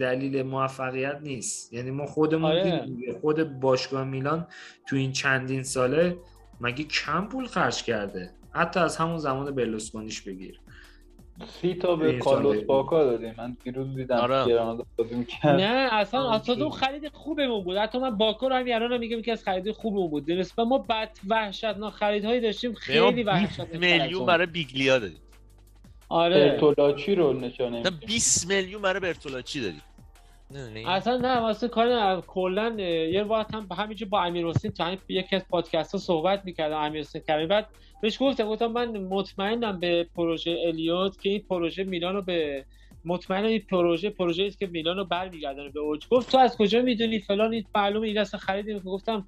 دلیل 0.00 0.42
موفقیت 0.42 1.18
نیست. 1.22 1.72
یعنی 1.72 1.90
ما 1.90 2.06
خودمون 2.06 2.50
آره. 2.50 2.86
خود 3.20 3.60
باشگاه 3.60 4.04
میلان 4.04 4.46
تو 4.88 4.96
این 4.96 5.12
چندین 5.12 5.62
ساله 5.62 6.18
مگه 6.60 6.84
کم 6.84 7.28
پول 7.28 7.46
خرج 7.46 7.82
کرده؟ 7.82 8.30
حتی 8.50 8.80
از 8.80 8.96
همون 8.96 9.18
زمان 9.18 9.54
برلوسکونیش 9.54 10.20
بگیر. 10.20 10.60
سی 11.44 11.74
تا 11.74 11.96
به 11.96 12.18
کارلوس 12.18 12.64
باکا 12.64 13.04
دادیم. 13.04 13.34
من 13.38 13.56
دیروز 13.64 13.96
دیدم 13.96 14.16
آره. 14.16 14.46
گرانادا 14.46 14.84
بازی 14.96 15.14
می‌کرد. 15.14 15.60
نه 15.60 15.88
اصلا 15.92 16.30
اصلا 16.30 16.70
خرید 16.70 17.08
خوبمون 17.12 17.64
بود. 17.64 17.76
حتی 17.76 17.98
من 17.98 18.10
باکو 18.10 18.48
رو 18.48 18.54
همین 18.54 18.74
الان 18.74 18.98
میگم 18.98 19.22
که 19.22 19.32
از 19.32 19.44
خرید 19.44 19.72
خوبمون 19.72 20.10
بود. 20.10 20.30
نسبت 20.30 20.66
ما 20.66 20.78
بد 20.78 21.10
وحشتناک 21.28 21.92
خریدهایی 21.92 22.40
داشتیم 22.40 22.74
خیلی 22.74 23.12
20 23.12 23.28
وحشتناک 23.28 23.76
میلیون 23.76 24.26
برای 24.26 24.46
بیگلیا 24.46 24.98
دادیم. 24.98 25.20
آره. 26.08 26.50
برتولاچی 26.50 27.14
رو 27.14 27.32
نشانه 27.32 27.80
مثلا 27.80 27.96
20 28.06 28.48
میلیون 28.48 28.82
برای 28.82 29.00
برتولاچی 29.00 29.60
دادیم؟ 29.60 29.82
اصلا 30.86 31.16
نه 31.16 31.40
واسه 31.40 31.68
کار. 31.68 32.20
کلا 32.20 32.74
یه 33.12 33.22
وقت 33.22 33.54
هم 33.54 33.68
همینجا 33.78 34.06
با 34.10 34.22
امیر 34.22 34.46
حسین 34.46 34.70
تو 34.70 34.82
همین 34.82 34.98
یکی 35.08 35.36
از 35.36 35.48
پادکست 35.48 35.92
ها 35.92 35.98
صحبت 35.98 36.44
می‌کردم 36.44 36.76
امیر 36.76 37.00
حسین 37.00 37.22
کریمی 37.28 37.46
بعد 37.46 37.68
بهش 38.02 38.16
گفتم 38.20 38.48
گفتم 38.48 38.66
من 38.66 38.96
مطمئنم 38.96 39.80
به 39.80 40.06
پروژه 40.16 40.58
الیوت 40.66 41.20
که 41.20 41.28
این 41.28 41.42
پروژه 41.50 41.84
میلان 41.84 42.14
رو 42.14 42.22
به 42.22 42.64
مطمئنم 43.04 43.46
این 43.46 43.62
پروژه 43.70 44.10
پروژه 44.10 44.44
است 44.44 44.58
که 44.58 44.66
میلان 44.66 44.96
رو 44.96 45.04
برمیگردونه 45.04 45.68
به 45.70 45.80
اوج. 45.80 46.08
گفت 46.10 46.30
تو 46.32 46.38
از 46.38 46.56
کجا 46.56 46.82
می‌دونی 46.82 47.18
فلان؟ 47.18 47.52
این 47.52 47.64
معلومه 47.74 48.06
این 48.08 48.18
اصلا 48.18 48.40
خریدیم 48.40 48.78
گفتم 48.78 49.26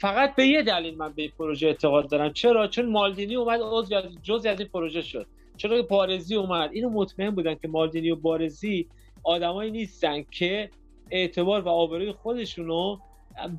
فقط 0.00 0.36
به 0.36 0.46
یه 0.46 0.62
دلیل 0.62 0.96
من 0.96 1.12
به 1.12 1.22
این 1.22 1.30
پروژه 1.38 1.66
اعتقاد 1.66 2.10
دارم. 2.10 2.32
چرا؟ 2.32 2.66
چون 2.66 2.86
مالدینی 2.86 3.36
اومد 3.36 3.60
عضو 3.62 4.00
جزء 4.22 4.50
از 4.50 4.60
این 4.60 4.68
پروژه 4.68 5.02
شد. 5.02 5.26
چرا 5.56 5.82
که 5.82 5.88
بارزی 5.88 6.34
اومد؟ 6.34 6.70
اینو 6.72 6.90
مطمئن 6.90 7.30
بودن 7.30 7.54
که 7.54 7.68
مالدینی 7.68 8.10
و 8.10 8.16
بارزی 8.16 8.88
آدمایی 9.28 9.70
نیستن 9.70 10.22
که 10.22 10.70
اعتبار 11.10 11.60
و 11.60 11.68
آبروی 11.68 12.12
خودشونو 12.12 12.98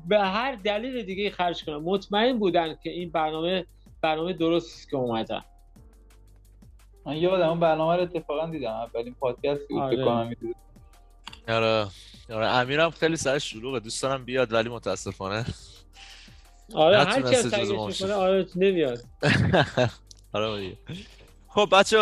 به 0.08 0.18
هر 0.18 0.54
دلیل 0.54 1.02
دیگه 1.02 1.30
خرج 1.30 1.64
کنن 1.64 1.76
مطمئن 1.76 2.38
بودن 2.38 2.78
که 2.82 2.90
این 2.90 3.10
برنامه 3.10 3.66
برنامه 4.00 4.32
درست 4.32 4.66
است 4.66 4.90
که 4.90 4.96
اومدن 4.96 5.44
من 7.06 7.16
یادم 7.16 7.48
اون 7.48 7.60
برنامه 7.60 7.96
رو 7.96 8.02
اتفاقا 8.02 8.46
دیدم 8.46 8.70
اولین 8.70 9.14
پادکستی 9.14 9.74
بود 9.74 9.82
آره. 9.82 9.96
که 9.96 10.04
کنم. 10.04 10.34
آره 11.48 11.86
آره 12.30 12.46
امیرم 12.46 12.90
خیلی 12.90 13.16
سرش 13.16 13.50
شلوغه 13.50 13.80
دوست 13.80 14.02
دارم 14.02 14.24
بیاد 14.24 14.52
ولی 14.52 14.68
متاسفانه 14.68 15.44
آره 16.74 16.98
هر 16.98 17.22
کی 17.22 17.36
می‌کنه 17.44 17.86
بشه. 17.86 18.12
آره 18.12 18.46
نمیاد 18.56 18.98
آره. 20.32 20.72
خب 21.48 21.68
بچه 21.72 21.98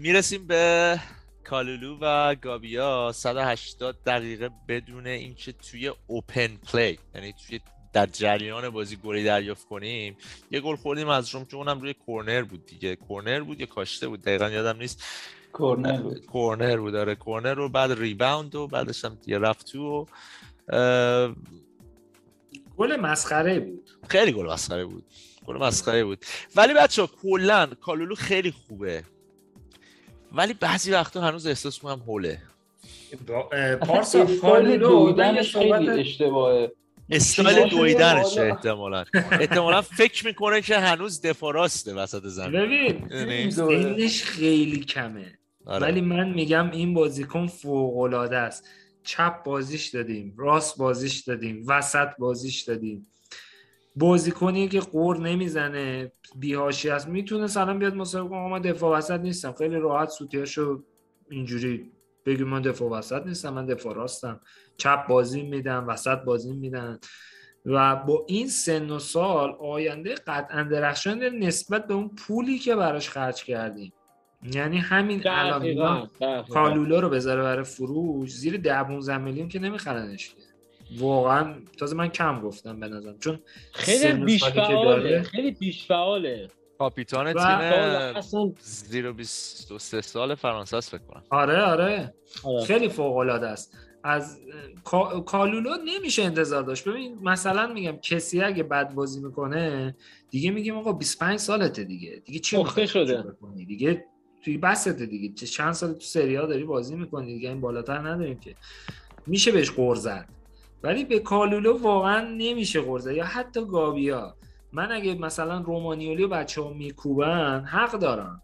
می‌رسیم 0.00 0.46
به 0.46 0.98
کالولو 1.52 1.98
و 2.00 2.34
گابیا 2.34 3.12
180 3.14 3.96
دقیقه 4.06 4.50
بدون 4.68 5.06
اینکه 5.06 5.52
توی 5.52 5.92
open 6.06 6.56
play 6.56 6.98
یعنی 7.14 7.34
توی 7.46 7.60
در 7.92 8.06
جریان 8.06 8.70
بازی 8.70 8.96
گلی 8.96 9.24
دریافت 9.24 9.68
کنیم 9.68 10.16
یه 10.50 10.60
گل 10.60 10.76
خوردیم 10.76 11.08
از 11.08 11.34
روم 11.34 11.44
که 11.44 11.56
اونم 11.56 11.80
روی 11.80 11.94
کورنر 11.94 12.42
بود 12.42 12.66
دیگه. 12.66 12.96
کورنر 12.96 13.40
بود 13.40 13.60
یا 13.60 13.66
کاشته 13.66 14.08
بود؟ 14.08 14.22
دقیقا 14.22 14.50
یادم 14.50 14.78
نیست. 14.78 15.04
کورنر 15.52 16.02
بود. 16.02 16.26
کورنر 16.26 16.76
بود 16.76 16.94
آره. 16.94 17.14
کورنر 17.14 17.54
رو 17.54 17.68
بعد 17.68 17.92
rebound 17.92 18.54
و 18.54 18.66
بعدش 18.66 19.04
هم 19.04 19.14
دیگه 19.14 19.38
رفت 19.38 19.66
تو 19.66 19.82
و 19.88 21.34
گل 22.76 22.96
مسخره 22.96 23.60
بود. 23.60 23.90
خیلی 24.08 24.32
گل 24.32 24.52
مسخره 24.52 24.84
بود. 24.84 25.04
گل 25.46 25.56
مسخره 25.56 26.04
بود. 26.04 26.24
ولی 26.56 26.74
بچه 26.74 27.06
کلا 27.22 27.66
کالولو 27.66 28.14
خیلی 28.14 28.50
خوبه. 28.50 29.04
ولی 30.34 30.54
بعضی 30.54 30.92
وقتا 30.92 31.20
هنوز 31.20 31.46
احساس 31.46 31.84
می‌کنم 31.84 32.02
هوله 32.02 32.38
پارسا 33.80 34.22
استایل 34.22 34.78
دویدنش 34.80 35.56
خیلی 35.56 35.68
صحبت 35.70 35.88
اشتباهه. 35.98 36.72
استایل 37.10 37.68
دویدنشه. 37.68 38.40
احتمالا. 38.40 39.04
احتمالا 39.32 39.82
فکر 39.82 40.26
می‌کنه 40.26 40.60
که 40.60 40.78
هنوز 40.78 41.22
دفاع 41.22 41.52
راسته 41.54 41.94
وسط 41.94 42.22
زمین. 42.26 42.60
ببین 42.60 43.08
یعنی- 43.10 43.50
سنش 43.50 44.24
خیلی 44.24 44.80
کمه. 44.84 45.38
آره. 45.66 45.82
ولی 45.86 46.00
من 46.00 46.28
میگم 46.30 46.70
این 46.70 46.94
بازیکن 46.94 47.46
فوق 47.46 47.98
العاده 47.98 48.36
است. 48.36 48.68
چپ 49.04 49.44
بازیش 49.44 49.88
دادیم 49.88 50.34
راست 50.38 50.78
بازیش 50.78 51.20
دادیم 51.20 51.64
وسط 51.68 52.08
بازیش 52.18 52.62
دادیم. 52.62 53.06
بازیکنی 53.96 54.68
که 54.68 54.80
قور 54.80 55.18
نمی‌زنه 55.18 56.12
بیهاشی 56.36 56.90
است. 56.90 57.08
می‌تونه 57.08 57.46
سلام 57.46 57.78
بیاد 57.78 57.94
مسابقه 57.94 58.28
کنه. 58.28 58.48
من 58.48 58.60
دفاع 58.60 58.98
وسط 58.98 59.20
نیستم. 59.20 59.52
خیلی 59.52 59.76
راحت 59.76 60.08
سوتیاشو 60.08 60.82
اینجوری 61.30 61.90
بگیم 62.26 62.48
من 62.48 62.62
دفاع 62.62 62.90
وسط 62.90 63.26
نیستم 63.26 63.54
من 63.54 63.66
دفاع 63.66 63.94
راستم. 63.94 64.40
چپ 64.76 65.06
بازی 65.06 65.42
میدم 65.42 65.88
وسط 65.88 66.18
بازی 66.18 66.52
میدن. 66.52 66.98
و 67.66 67.96
با 67.96 68.24
این 68.28 68.48
سن 68.48 68.90
و 68.90 68.98
سال 68.98 69.56
آینده 69.60 70.14
قطعا 70.14 70.62
درخشان 70.62 71.22
نسبت 71.22 71.86
به 71.86 71.94
اون 71.94 72.08
پولی 72.08 72.58
که 72.58 72.76
براش 72.76 73.10
خرج 73.10 73.44
کردیم. 73.44 73.92
یعنی 74.54 74.78
همین 74.78 75.22
الان. 75.26 76.08
کالولا 76.50 77.00
رو 77.00 77.08
بذاره 77.08 77.42
برای 77.42 77.64
فروش. 77.64 78.30
زیر 78.30 78.56
ده 78.56 78.82
15 78.82 79.18
میلیون 79.18 79.48
که 79.48 79.58
نمیخرنش 79.58 80.34
که. 80.34 80.51
واقعا 80.98 81.54
تازه 81.78 81.96
من 81.96 82.08
کم 82.08 82.40
گفتم 82.40 82.80
به 82.80 82.88
نظرم. 82.88 83.18
چون 83.18 83.40
خیلی 83.72 84.12
بیش 84.24 84.44
فعاله. 84.44 85.22
خیلی 85.22 85.50
بیش 85.50 85.86
فعاله 85.86 86.48
کاپیتان 86.78 87.26
و- 87.26 87.32
تیم 87.32 87.42
اصلا 88.16 88.52
زیر 88.60 89.12
23 89.12 90.00
سال 90.00 90.34
فرانسه 90.34 90.76
است 90.76 90.90
فکر 90.90 91.06
کنم. 91.06 91.22
آره 91.30 91.62
آره. 91.62 92.14
آره. 92.44 92.64
خیلی 92.64 92.88
فوق 92.88 93.16
العاده 93.16 93.48
است. 93.48 93.76
از 94.04 94.40
کالولو 95.26 95.70
نمیشه 95.84 96.22
انتظار 96.22 96.62
داشت. 96.62 96.88
ببین 96.88 97.18
مثلا 97.22 97.66
میگم 97.72 97.96
کسی 97.96 98.40
اگه 98.42 98.62
بد 98.62 98.94
بازی 98.94 99.20
می‌کنه 99.20 99.96
دیگه 100.30 100.50
میگیم 100.50 100.76
آقا 100.76 100.92
25 100.92 101.38
سالته 101.38 101.84
دیگه. 101.84 102.22
دیگه 102.24 102.38
چی 102.38 102.56
پخته 102.56 102.86
شده. 102.86 103.24
دیگه 103.66 104.04
توی 104.44 104.58
بسته 104.58 104.92
دیگه. 104.92 105.34
چند 105.46 105.72
سال 105.72 105.92
تو 105.92 106.00
سری 106.00 106.36
ها 106.36 106.46
داری 106.46 106.64
بازی 106.64 106.96
می‌کنی؟ 106.96 107.34
دیگه 107.34 107.48
این 107.48 107.60
بالاتر 107.60 107.98
نداریم 107.98 108.40
که. 108.40 108.54
میشه 109.26 109.52
بهش 109.52 109.70
قور 109.70 109.96
زد. 109.96 110.28
ولی 110.82 111.04
به 111.04 111.18
کالولو 111.18 111.78
واقعا 111.78 112.20
نمیشه 112.20 112.98
زد 112.98 113.12
یا 113.12 113.24
حتی 113.24 113.64
گابیا. 113.64 114.34
من 114.72 114.92
اگه 114.92 115.14
مثلا 115.14 115.60
رومانیولی 115.60 116.22
و 116.22 116.28
بچه 116.28 116.62
ها 116.62 116.72
میکوبن 116.72 117.64
حق 117.64 117.92
دارن. 117.98 118.40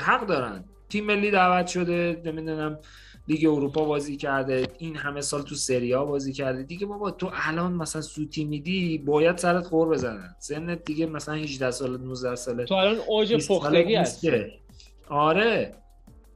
حق 0.00 0.26
دارن. 0.26 0.64
تیم 0.88 1.04
ملی 1.04 1.30
دعوت 1.30 1.66
شده 1.66 2.22
نمی‌دونم 2.24 2.78
لیگ 3.28 3.46
اروپا 3.46 3.84
بازی 3.84 4.16
کرده. 4.16 4.66
این 4.78 4.96
همه 4.96 5.20
سال 5.20 5.42
تو 5.42 5.54
سری 5.54 5.92
ها 5.92 6.04
بازی 6.04 6.32
کرده. 6.32 6.62
دیگه 6.62 6.86
بابا 6.86 7.10
تو 7.10 7.30
الان 7.32 7.72
مثلا 7.72 8.02
سوتی 8.02 8.44
میدی 8.44 8.98
باید 8.98 9.36
سرت 9.36 9.66
خور 9.66 9.88
بزنن 9.88 10.34
سنت 10.38 10.84
دیگه 10.84 11.06
مثلا 11.06 11.34
18 11.34 11.70
سال 11.70 12.00
19 12.00 12.34
ساله 12.34 12.64
تو 12.64 12.74
الان 12.74 12.96
اوج 13.08 13.48
پختگی 13.48 13.94
هستی. 13.94 14.30
آره. 15.08 15.74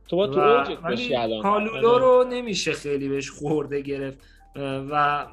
تو 0.09 0.17
با 0.17 0.27
تو 0.27 0.77
باشی 0.83 1.15
الان. 1.15 1.43
کالولو. 1.43 1.99
رو 1.99 2.25
نمیشه 2.31 2.73
خیلی 2.73 3.09
بهش 3.09 3.31
خورده 3.31 3.81
گرفت. 3.81 4.19
و 4.57 5.27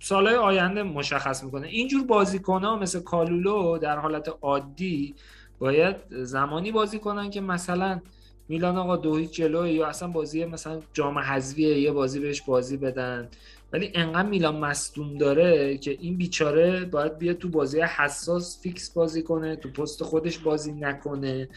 سالهای 0.00 0.36
آینده 0.36 0.82
مشخص 0.82 1.44
می‌کنه. 1.44 1.66
اینجور 1.66 2.04
بازیکن 2.04 2.64
ها 2.64 2.76
مثل 2.76 3.00
کالولو 3.00 3.78
در 3.78 3.98
حالت 3.98 4.28
عادی 4.42 5.14
باید 5.58 5.96
زمانی 6.10 6.72
بازی 6.72 6.98
کنن 6.98 7.30
که 7.30 7.40
مثلا 7.40 8.00
میلان 8.48 8.76
آقا 8.76 8.96
دو 8.96 9.16
هیچ 9.16 9.30
جلوه 9.30 9.70
یا 9.70 9.86
اصلا 9.86 10.08
بازی 10.08 10.44
مثلا 10.44 10.80
جام 10.92 11.18
حذفیه 11.18 11.80
یه 11.80 11.92
بازی 11.92 12.20
بهش 12.20 12.42
بازی 12.42 12.76
بدن. 12.76 13.28
ولی 13.72 13.90
انقدر 13.94 14.28
میلان 14.28 14.56
مصدوم 14.56 15.18
داره 15.18 15.78
که 15.78 15.90
این 16.00 16.16
بیچاره 16.16 16.84
باید 16.84 17.18
بیاد 17.18 17.38
تو 17.38 17.48
بازی 17.48 17.80
حساس 17.80 18.62
فیکس 18.62 18.90
بازی 18.90 19.22
کنه 19.22 19.56
تو 19.56 19.68
پست 19.68 20.02
خودش 20.02 20.38
بازی 20.38 20.72
نکنه. 20.72 21.48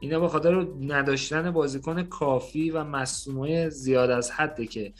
اینا 0.00 0.20
به 0.20 0.28
خاطر 0.28 0.66
نداشتن 0.80 1.50
بازیکن 1.50 2.02
کافی 2.02 2.70
و 2.70 2.84
مصدومای 2.84 3.70
زیاد 3.70 4.10
از 4.10 4.30
حده 4.30 4.66
که 4.66 4.92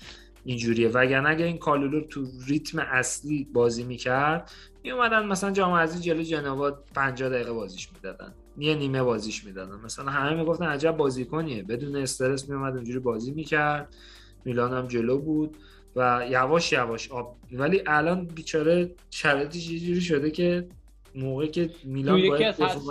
اینجوریه. 0.44 0.88
وگرنه 0.88 1.28
اگه 1.28 1.44
این 1.44 1.58
کالولو 1.58 2.00
تو 2.00 2.26
ریتم 2.46 2.78
اصلی 2.78 3.48
بازی 3.52 3.84
می‌کرد 3.84 4.50
میومدن 4.82 5.26
مثلا 5.26 5.50
جام 5.50 5.72
حذفی 5.72 6.00
جلو 6.00 6.22
جنوا 6.22 6.70
50 6.94 7.28
دقیقه 7.28 7.52
بازیش 7.52 7.88
می‌دادن. 7.94 8.34
یه 8.58 8.74
نیمه 8.74 9.02
بازیش 9.02 9.44
می‌دادن. 9.44 9.80
مثلا 9.84 10.10
همه 10.10 10.40
می‌گفتن 10.40 10.64
عجب 10.64 10.96
بازیکنیه. 10.96 11.62
بدون 11.62 11.96
استرس 11.96 12.48
میومد 12.48 12.74
اونجوری 12.74 12.98
بازی 12.98 13.32
می‌کرد. 13.32 13.94
میلان 14.44 14.72
هم 14.72 14.88
جلو 14.88 15.18
بود 15.18 15.56
و 15.96 16.26
یواش 16.30 16.72
یواش 16.72 17.10
آب. 17.10 17.36
ولی 17.52 17.82
الان 17.86 18.26
بیچاره 18.26 18.94
شرایطش 19.10 19.70
یه 19.70 19.80
جوری 19.80 20.00
شده 20.00 20.30
که 20.30 20.68
موقعی 21.14 21.48
که 21.48 21.70
میلان 21.84 22.14
تو 22.14 22.18
یکی 22.18 22.30
باید 22.30 22.62
از 22.62 22.86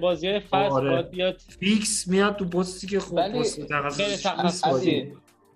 بازی 0.00 0.40
فصل 0.40 0.54
آره. 0.54 0.90
باید 0.90 1.10
بیاد. 1.10 1.40
فیکس 1.60 2.08
میاد 2.08 2.36
تو 2.36 2.44
پستی 2.44 2.86
که 2.86 2.98
ولی 2.98 3.38
پست 3.38 3.60
تخصصی. 3.66 5.12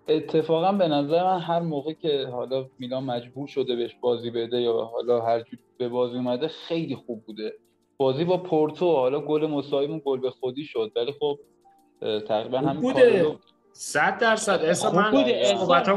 اتفاقا 0.09 0.73
به 0.73 0.89
نظر 0.89 1.25
من 1.25 1.41
هر 1.41 1.61
موقع 1.61 1.93
که 1.93 2.27
حالا 2.33 2.67
میلان 2.79 3.05
مجبور 3.05 3.49
شده 3.49 3.77
بهش 3.77 3.97
بازی 4.01 4.31
بده 4.31 4.61
یا 4.61 4.73
حالا 4.73 5.21
هر 5.21 5.41
جور 5.41 5.59
به 5.79 5.89
بازی 5.89 6.17
اومده 6.17 6.49
خیلی 6.49 6.97
خوب 6.97 7.25
بوده. 7.27 7.53
بازی 7.97 8.25
با 8.25 8.37
پورتو 8.37 8.93
حالا 8.93 9.21
گل 9.21 9.47
مساویمون 9.47 10.03
گل 10.05 10.21
به 10.21 10.31
خودی 10.31 10.65
شد 10.65 10.93
ولی 10.97 11.13
خب 11.21 11.39
تقریبا 12.29 12.59
همین 12.59 12.81
بوده. 12.81 13.23
کارو 13.23 13.39
صد 13.73 14.19
درصد. 14.19 14.65
اصلا 14.65 14.93
من 14.93 15.15
ولی 15.15 15.55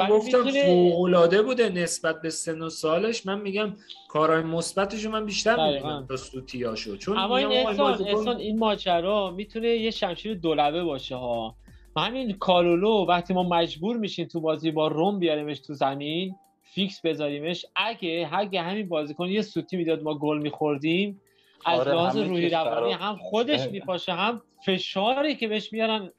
گفتم 0.10 0.52
فوق‌العاده 0.52 1.42
بوده 1.42 1.70
نسبت 1.70 2.22
به 2.22 2.30
سن 2.30 2.62
و 2.62 2.70
سالش. 2.70 3.26
من 3.26 3.42
میگم 3.42 3.76
کارهای 4.10 4.44
مثبتشو 4.44 5.10
من 5.10 5.26
بیشتر. 5.26 5.74
می‌بینم 5.74 6.06
تا 6.10 6.18
سوتیاشو. 6.18 6.98
چون 6.98 7.18
اما 7.18 7.38
این 7.38 7.48
میگم 7.48 7.68
احسان 7.68 8.08
احسان 8.08 8.38
این 8.38 8.60
ماجرا 8.60 9.32
می‌تونه 9.32 9.68
یه 9.68 9.92
شمشیر 9.92 10.34
دولبه 10.34 10.84
باشه 10.84 11.16
ها. 11.16 11.56
همین 11.98 12.34
کالولو 12.34 13.06
وقتی 13.06 13.34
ما 13.34 13.44
مجبور 13.44 13.98
میشیم 13.98 14.28
تو 14.28 14.40
بازی 14.42 14.72
با 14.72 14.88
روم 14.88 15.20
بیاریمش 15.20 15.60
تو 15.60 15.74
زمین 15.74 16.36
فیکس 16.62 17.02
بذاریمش 17.02 17.66
اگه 17.76 18.30
اگه 18.32 18.62
همین 18.62 18.88
بازیکن 18.88 19.28
یه 19.28 19.42
سوتی 19.42 19.78
می‌داد 19.78 20.04
ما 20.04 20.18
گل 20.18 20.38
میخوردیم 20.38 21.22
از 21.66 21.80
آره، 21.80 21.92
لحاظ 21.92 22.18
روحی 22.18 22.50
روانی. 22.50 22.94
هم 22.94 23.18
خودش. 23.18 23.68
میپاشه 23.72 24.14
هم 24.14 24.42
فشاری 24.66 25.36
که 25.36 25.48
بهش 25.48 25.74
میارن 25.74 26.12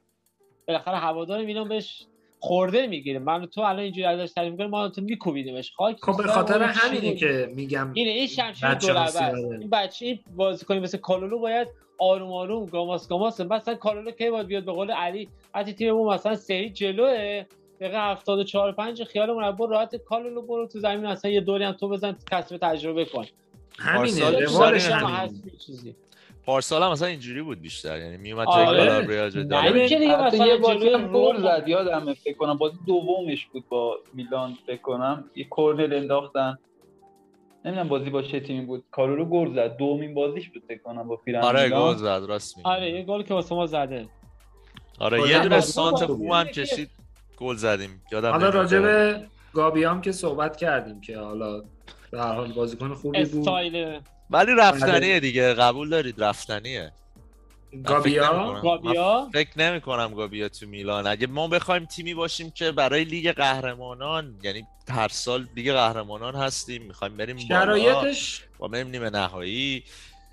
بالاخره 0.67 0.97
هوادار 0.97 1.45
میلان 1.45 1.69
بهش 1.69 2.05
خورده 2.39 2.87
می‌گیره 2.87 3.19
من 3.19 3.45
تو 3.45 3.61
الان 3.61 3.79
اینجوری 3.79 4.05
ازش 4.05 4.33
تعریف 4.33 4.51
می‌کنیم 4.51 4.69
ما 4.69 4.89
تو 4.89 5.01
میکوبیدیمش 5.01 5.71
خاک 5.71 5.97
خب 6.01 6.17
به 6.17 6.23
خاطر 6.23 6.73
بود؟ 7.01 7.15
که 7.15 7.51
میگم 7.55 7.91
اینه 7.93 8.11
این 8.11 8.27
شمشیر 8.27 8.73
دولبه. 8.73 9.35
این 9.35 9.69
بچه 9.69 10.05
این 10.05 10.19
بازیکنی 10.35 10.79
مثل 10.79 10.97
کالولو 10.97 11.39
باید 11.39 11.67
آروم 11.97 12.33
آروم 12.33 12.65
گاماس 12.65 13.07
گاماس. 13.07 13.41
مثلا 13.41 13.75
کالولو 13.75 14.11
کی 14.11 14.29
باید 14.29 14.47
بیاد 14.47 14.65
به 14.65 14.71
قول 14.71 14.91
علی؟ 14.91 15.29
حتی 15.55 15.73
تیممون 15.73 16.13
مثلا 16.13 16.35
سری 16.35 16.69
جلوه. 16.69 17.45
دقیقه 17.79 18.11
74 18.11 18.71
5 18.71 19.03
خیالمون 19.03 19.43
از 19.43 19.55
برو 19.55 19.67
راحت 19.67 19.95
کالولو 19.95 20.41
برو 20.41 20.67
تو 20.67 20.79
زمین. 20.79 21.05
اصلا 21.05 21.31
یه 21.31 21.41
دوری 21.41 21.63
هم 21.63 21.71
تو 21.71 21.89
بزن 21.89 22.15
کسب 22.31 22.57
تجربه 22.57 23.05
کن. 23.05 23.25
همینه. 23.79 24.47
چیزی 25.65 25.95
پارسال 26.45 26.83
هم 26.83 26.91
مثلا 26.91 27.07
اینجوری 27.07 27.41
بود 27.41 27.61
بیشتر. 27.61 27.99
یعنی 27.99 28.33
آره. 28.33 28.99
نه 28.99 29.43
داروین. 29.43 29.77
اینکه 29.77 29.99
دیگه 29.99 30.23
مثلا 30.23 30.47
یه 30.47 30.57
بازی 30.57 30.89
هم 30.89 31.11
گل 31.11 31.37
زد 31.41 31.63
یادمه 31.67 32.13
فکر 32.13 32.37
کنم. 32.37 32.57
بازی 32.57 32.77
دومش 32.87 33.45
بود 33.45 33.63
با 33.69 33.97
میلان 34.13 34.57
فکر 34.67 34.81
کنم. 34.81 35.29
یه 35.35 35.43
کورنر 35.43 35.95
انداختن. 35.95 36.57
نمی‌دونم 37.65 37.87
بازی 37.87 38.09
با 38.09 38.21
چه 38.21 38.39
تیمی 38.39 38.65
بود 38.65 38.83
کارولو 38.91 39.25
گل 39.25 39.55
زد 39.55 39.77
دومین 39.77 40.13
بازیش 40.13 40.49
بود 40.49 40.63
فکر 40.67 40.81
کنم 40.81 41.07
با 41.07 41.15
پیرن 41.15 41.41
آره. 41.41 41.69
گل 41.69 41.95
زد 41.95 42.25
راست 42.27 42.57
میگی 42.57 42.69
آره 42.69 42.91
یه 42.91 43.03
گل 43.03 43.23
که 43.23 43.33
واسه 43.33 43.55
ما 43.55 43.65
زده 43.65 44.05
آره 44.99 45.29
یه 45.29 45.39
دونه 45.39 45.59
سانت 45.61 46.05
خوب 46.05 46.17
خوب 46.17 46.31
هم 46.31 46.43
بود. 46.43 46.51
کشید 46.51 46.89
گل 47.37 47.55
زدیم 47.55 48.01
یادم 48.11 48.31
حالا. 48.31 48.49
راجع 48.49 48.79
به 48.79 49.25
گابیام 49.53 50.01
که 50.01 50.11
صحبت 50.11 50.57
کردیم 50.57 51.01
که 51.01 51.17
حالا 51.19 51.63
به 52.11 52.19
هر 52.21 52.33
حال 52.33 52.53
بازیکن 52.53 52.93
خوبی 52.93 53.25
بود 53.25 53.39
استایل 53.39 53.99
ولی 54.29 54.51
رفتنیه 54.57 54.91
بله. 54.99 55.19
دیگه 55.19 55.53
قبول 55.53 55.89
دارید 55.89 56.23
رفتنیه 56.23 56.91
گابیا 57.83 58.33
نمی‌کنم. 58.33 58.61
گابیا؟ 58.61 59.29
فکر 59.33 59.59
نمی 59.59 59.81
کنم 59.81 60.13
گابیا 60.13 60.49
تو 60.49 60.67
میلان 60.67 61.07
اگه 61.07 61.27
ما 61.27 61.47
بخوایم 61.47 61.85
تیمی 61.85 62.13
باشیم 62.13 62.51
که 62.51 62.71
برای 62.71 63.03
لیگ 63.03 63.31
قهرمانان 63.31 64.39
یعنی 64.43 64.67
هر 64.89 65.07
سال 65.07 65.47
لیگ 65.55 65.73
قهرمانان 65.73 66.35
هستیم 66.35 66.81
می‌خوایم 66.83 67.17
بریم 67.17 67.37
شرایطش 67.37 68.43
و 68.59 68.67
بریم 68.67 68.87
نیمه 68.87 69.09
نهایی 69.09 69.83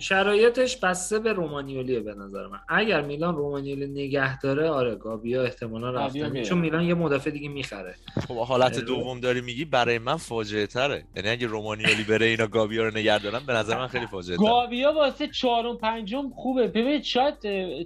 شرایطش 0.03 0.77
بسته 0.77 1.19
به 1.19 1.33
رومانیولیه 1.33 2.01
به 2.01 2.15
نظر 2.15 2.47
من. 2.47 2.59
اگر 2.69 3.01
میلان 3.01 3.37
رومانیولی 3.37 3.87
نگه 3.87 4.39
داره 4.39 4.71
آره 4.71 4.95
گابیا 4.95 5.43
احتمالا 5.43 6.09
میره. 6.09 6.43
چون 6.43 6.59
میلان 6.59 6.85
یه 6.85 6.95
مدافع 6.95 7.31
دیگه 7.31 7.49
می‌خره. 7.49 7.95
خب 8.29 8.39
حالت. 8.39 8.79
دوم 8.79 9.21
داری 9.21 9.41
میگی 9.41 9.65
برای 9.65 9.99
من 9.99 10.17
فاجعه 10.17 10.67
تره. 10.67 11.05
یعنی 11.17 11.29
اگه 11.29 11.47
رومانیالی 11.47 12.05
بره 12.05 12.27
اینا 12.27 12.47
گابیا 12.47 12.85
رو 12.85 12.91
نگه 12.91 13.19
دارن 13.19 13.41
به 13.47 13.53
نظر 13.53 13.79
من 13.79 13.87
خیلی 13.87 14.07
فاجعه 14.07 14.37
تره. 14.37 14.47
گابیا 14.47 14.93
واسه 14.93 15.29
چهارم 15.29 15.77
پنجم 15.77 16.31
خوبه. 16.31 16.67
ببینید 16.67 17.03
شاید 17.03 17.35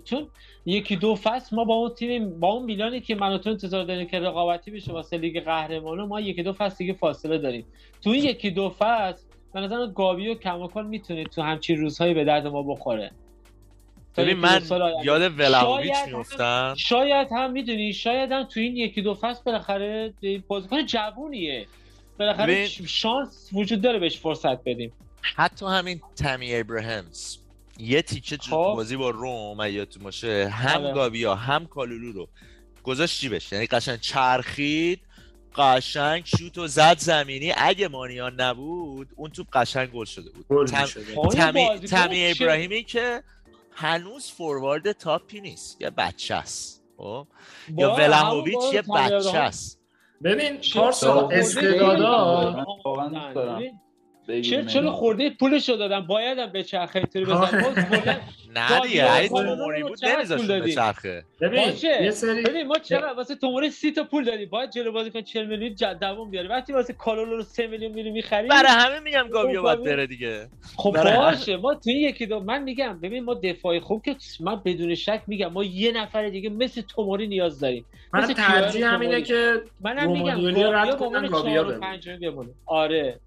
چون 0.04 0.28
یکی 0.66 0.96
دو 0.96 1.14
فصل 1.14 1.56
ما 1.56 1.64
با 1.64 1.74
اون 1.74 1.94
تیم 1.94 2.40
با 2.40 2.48
اون 2.48 2.64
میلانی 2.64 3.00
که 3.00 3.14
من 3.14 3.38
تو 3.38 3.50
انتظار 3.50 3.84
داریم 3.84 4.06
که 4.06 4.20
رقابتی 4.20 4.70
بشه 4.70 4.92
واسه 4.92 5.18
لیگ 5.18 5.44
قهرمانان 5.44 6.08
ما 6.08 6.20
یکی 6.20 6.42
دو 6.42 6.52
فصل 6.52 6.76
دیگه 6.78 6.92
فاصله 6.92 7.38
داریم. 7.38 7.66
تو 8.02 8.10
این 8.10 8.24
یکی 8.24 8.50
دو 8.50 8.74
فصل 8.78 9.25
به 9.56 9.62
نظر 9.62 9.76
من 9.78 9.92
گابیو 9.94 10.34
کماکان 10.34 10.86
می‌تونه 10.86 11.24
تو 11.24 11.42
همچین 11.42 11.80
روزهایی 11.80 12.14
به 12.14 12.24
درد 12.24 12.46
ما 12.46 12.62
بخوره. 12.62 13.10
ببین 14.16 14.36
من. 14.36 14.62
یاد 15.04 15.22
هم- 15.22 16.16
میفتم 16.18 16.74
شاید 16.78 17.28
هم 17.32 17.52
می‌دونی 17.52 17.92
شاید 17.92 18.32
هم 18.32 18.44
تو 18.44 18.60
این 18.60 18.76
یکی 18.76 19.02
دو 19.02 19.14
فصل 19.14 19.42
بالاخره 19.46 20.14
بازیکن 20.48 20.86
جوونیه. 20.86 21.66
بالاخره 22.18 22.46
ببین- 22.54 22.86
شانس 22.86 23.48
وجود 23.52 23.80
داره 23.80 23.98
بهش 23.98 24.18
فرصت 24.18 24.64
بدیم. 24.64 24.92
حتی 25.22 25.66
همین 25.66 26.00
تامی 26.16 26.54
ابراهامز 26.54 27.36
یه 27.78 28.02
تیکه 28.02 28.36
خب. 28.36 28.50
بازی 28.76 28.96
با 28.96 29.10
روم 29.10 29.66
یادتون 29.70 30.02
باشه 30.02 30.48
هم 30.48 30.84
آره. 30.84 30.94
گابیا 30.94 31.34
هم 31.34 31.66
کالولو 31.66 32.12
رو. 32.12 32.28
گذاشت 32.84 33.20
جیبش. 33.20 33.52
یعنی 33.52 33.66
قشنگ 33.66 34.00
چرخید. 34.00 35.00
قشنگ 35.56 36.22
شوت 36.24 36.58
و 36.58 36.66
زد 36.66 36.98
زمینی. 36.98 37.52
اگه 37.56 37.88
مانیان 37.88 38.40
نبود 38.40 39.08
اون 39.16 39.30
تو 39.30 39.44
قشنگ 39.52 39.90
گل 39.90 40.04
شده 40.04 40.30
بود. 40.30 40.66
تم- 40.66 40.86
تمی, 41.28 41.78
تمی 41.78 42.34
ابراهیمی 42.40 42.82
که 42.84 43.22
هنوز 43.72 44.30
فوروارد 44.30 44.92
تاپی 44.92 45.40
نیست. 45.40 45.80
یه 45.80 45.90
بچه 45.90 46.34
است. 46.34 46.82
خب؟ 46.96 47.26
یا 47.76 47.94
ولهویچ 47.94 48.56
یه 48.72 48.82
بچه 48.82 49.38
است. 49.38 49.80
ببین 50.24 50.60
پارسا 50.74 51.28
استعدادا 51.28 52.64
چرا 54.42 54.62
چرا 54.62 54.92
خورده 54.92 55.30
پولش 55.30 55.68
رو 55.68 55.76
دادم 55.76 56.00
بایدم 56.00 56.46
به 56.46 56.62
چرخه 56.62 56.96
اینطوری 56.96 57.24
بزنم 57.24 57.64
آره. 57.64 58.20
نه 58.56 58.80
دیگه 58.80 59.28
کالولو 59.28 59.56
توموری 59.56 59.82
بود 59.82 59.98
چقدر 59.98 60.16
نمیذاشت 60.16 60.44
پول 60.44 60.52
به 60.52 60.58
دادی؟ 60.58 60.74
چرخه 60.74 61.24
ببین 61.40 62.66
ما 62.66 62.78
چرا 62.78 63.14
واسه 63.14 63.34
توموری 63.34 63.70
سی 63.70 63.92
تا 63.92 64.04
پول 64.04 64.24
دادیم 64.24 64.48
باید 64.48 64.70
جلو 64.70 64.92
بازیکن 64.92 65.20
40 65.20 65.46
میلیون 65.46 65.94
دووم 66.00 66.30
بیاری 66.30 66.48
وقتی 66.48 66.72
واسه 66.72 66.92
کالولو 66.92 67.36
رو 67.36 67.42
3 67.42 67.66
میلیون 67.66 67.92
میری 67.92 68.10
می‌خری 68.10 68.48
برای 68.48 68.70
همه 68.70 69.00
میگم 69.00 69.28
گابیا 69.28 69.62
باید 69.62 69.82
بره 69.82 70.06
دیگه 70.06 70.48
خب. 70.76 70.90
باشه 71.16 71.56
ما 71.56 71.74
تو 71.74 71.90
این 71.90 72.08
یکی 72.08 72.26
دو 72.26 72.40
من 72.40 72.62
میگم 72.62 72.98
ببین 73.02 73.24
ما 73.24 73.34
دفاعی 73.34 73.80
خوب 73.80 74.02
که 74.02 74.16
من 74.40 74.62
بدون 74.64 74.94
شک 74.94 75.22
میگم 75.26 75.52
ما 75.52 75.64
یه 75.64 75.92
نفر 75.92 76.28
دیگه 76.28 76.50
مثل 76.50 76.80
توموری 76.80 77.26
نیاز 77.26 77.60
داریم 77.60 77.84
من 78.12 78.34
ترجیح 78.34 78.86
همینه. 78.86 79.22
که 79.22 79.62
منم 79.80 80.12
میگم 80.12 80.64
رو 80.64 80.72
رد 80.72 80.98
به 80.98 81.04
عنوان 81.04 81.24
و 81.24 81.64
بره. 81.64 81.78
پنجم 81.78 82.16
بمونه 82.16 82.50
آره 82.66 83.20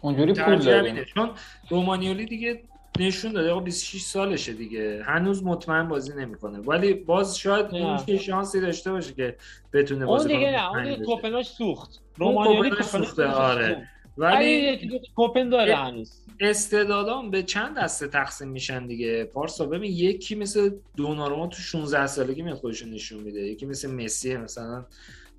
اونجوری 0.00 0.32
پول 0.32 0.68
همینه 0.68 1.04
چون 1.04 1.30
رومانیولی 1.68 2.26
دیگه 2.26 2.62
نشون 2.98 3.32
داده 3.32 3.50
آقا 3.50 3.60
26 3.60 4.02
سالشه 4.02 4.52
دیگه 4.52 5.02
هنوز 5.04 5.44
مطمئن 5.44 5.88
بازی 5.88 6.12
نمی‌کنه 6.16 6.58
ولی 6.58 6.94
باز 6.94 7.38
شاید 7.38 7.66
نه. 7.66 7.74
اون 7.74 7.96
که 8.06 8.16
شانسی 8.16 8.60
داشته 8.60 8.92
باشه 8.92 9.14
که 9.14 9.36
بتونه 9.72 10.00
اون 10.04 10.16
بازی 10.16 10.28
دیگه 10.28 10.40
کنه. 10.40 10.50
نه 10.50 10.70
اون 10.70 10.82
دیگه 10.84 10.96
بشه. 10.96 11.04
کوپناش 11.04 11.46
سوخت 11.46 12.00
اون 12.20 12.28
رومانیولی 12.28 12.82
سوخته، 12.82 13.06
سوخت. 13.06 13.18
آره. 13.20 13.88
ولی 14.18 15.00
کوپن 15.16 15.48
داره 15.48 15.76
هنوز 15.76 16.12
استعدادام 16.40 17.30
به 17.30 17.42
چند 17.42 17.78
دسته 17.78 18.08
تقسیم 18.08 18.48
میشن 18.48 18.86
دیگه 18.86 19.24
پارسا 19.24 19.66
ببین 19.66 19.92
یکی 19.92 20.34
مثل 20.34 20.70
دوناروما 20.96 21.46
تو 21.46 21.56
16 21.62 22.06
سالگی 22.06 22.42
میاد 22.42 22.56
خودش 22.56 22.82
نشون 22.82 23.20
میده 23.22 23.40
یکی 23.40 23.66
مثل 23.66 23.90
مسی 23.90 24.36
مثلا 24.36 24.84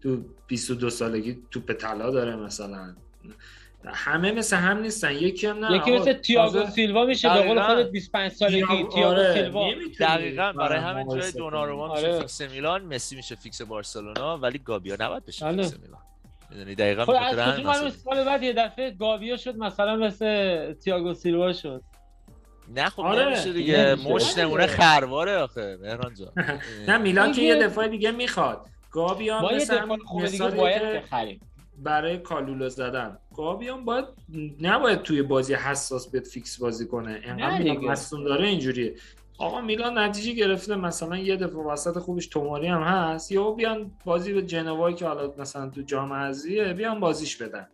تو 0.03 0.17
22 0.47 0.89
سالگی 0.89 1.37
توپ 1.51 1.73
طلا 1.73 2.11
داره 2.11 2.35
مثلا 2.35 2.95
همه 3.87 4.31
مثل 4.31 4.55
هم 4.57 4.77
نیستن 4.81 5.11
یکی 5.11 5.47
هم 5.47 5.65
نه 5.65 5.77
یکی 5.77 5.91
مثل 5.91 6.13
تییاگو 6.13 6.65
سیلوا 6.65 7.05
میشه 7.05 7.33
به 7.33 7.41
قول. 7.47 7.61
خودت 7.61 7.91
25 7.91 8.31
سالگی 8.31 8.61
تییاگو- 8.65 8.93
تییاگو 8.93 9.11
آره، 9.19 9.33
سیلوا 9.33 9.71
دقیقا 9.99 10.51
برای 10.53 10.79
با 10.79 10.85
هم 10.85 10.97
همین 10.97 11.19
جای 11.19 11.31
دوناروما. 11.31 11.93
میشه 11.93 12.07
آره. 12.07 12.19
فیکس 12.19 12.41
میلان 12.41 12.81
مسی 12.95 13.15
میشه 13.15 13.35
فیکس 13.35 13.61
بارسلونا 13.61 14.37
ولی 14.37 14.57
گابیا 14.57 14.95
نباید 14.99 15.25
بشه 15.25 15.45
بله. 15.45 15.63
فیکس 15.63 15.79
میلان 15.79 15.99
می‌دونی 16.51 16.75
دقیقا 16.75 17.05
خب 17.05 17.15
از 17.21 17.59
کجا. 17.59 17.89
سال 17.89 18.23
بعد 18.23 18.43
یه 18.43 18.53
دفعه 18.53 18.91
گابیا 18.91 19.37
شد 19.37 19.55
مثلا 19.57 19.95
مثل 19.95 20.73
تییاگو 20.73 21.13
سیلوا 21.13 21.53
شد 21.53 21.81
نه 22.75 22.89
خب 22.89 22.99
آره، 23.01 23.25
نمیشه 23.25 23.53
دیگه. 23.53 23.95
مش 23.95 24.37
نمونه 24.37 24.67
خرواره 24.67 25.37
آخه 25.37 25.77
مهران 25.81 26.13
جان 26.13 26.31
نه 26.87 26.97
میلان 26.97 27.31
که 27.31 27.41
یه 27.41 27.55
دفاع 27.55 27.87
دیگه 27.87 28.11
می‌خواد 28.11 28.65
گابی 28.91 29.29
هم 29.29 29.41
ما 29.41 29.51
یه 29.51 29.57
مثل 29.57 29.75
دفاع 29.75 29.87
هم 29.91 29.97
خوب 29.97 30.25
دیگه 30.25 30.35
مثالیه 30.45 30.61
باید 30.61 30.81
بخریم 31.03 31.39
برای 31.83 32.17
کالولا 32.17 32.69
زدن. 32.69 33.17
گابی 33.35 33.67
هم 33.67 33.85
باید 33.85 34.05
نباید 34.61 35.01
توی 35.01 35.21
بازی 35.21 35.53
حساس 35.53 36.11
بیاد 36.11 36.23
فیکس 36.23 36.59
بازی 36.59 36.87
کنه. 36.87 37.33
نه 37.35 37.43
انقدر. 37.45 37.79
مصدوم 37.79 38.23
داره 38.23 38.47
اینجوریه. 38.47 38.95
آقا 39.37 39.61
میلان 39.61 39.97
نتیجه 39.97 40.31
گرفته 40.31 40.75
مثلا 40.75 41.17
یه 41.17 41.35
دفعه 41.35 41.55
وسط 41.63 41.97
خوبش 41.99 42.27
توماری 42.27 42.67
هم 42.67 42.81
هست. 42.83 43.31
یا 43.31 43.51
بیان 43.51 43.91
بازی 44.05 44.33
به 44.33 44.41
جنوایی 44.41 44.95
که 44.95 45.05
حالا 45.05 45.33
مثلا 45.37 45.69
تو 45.69 45.81
جام 45.81 46.13
حذفیه 46.13 46.73
بیان 46.73 46.99
بازیش 46.99 47.37
بدن. 47.37 47.67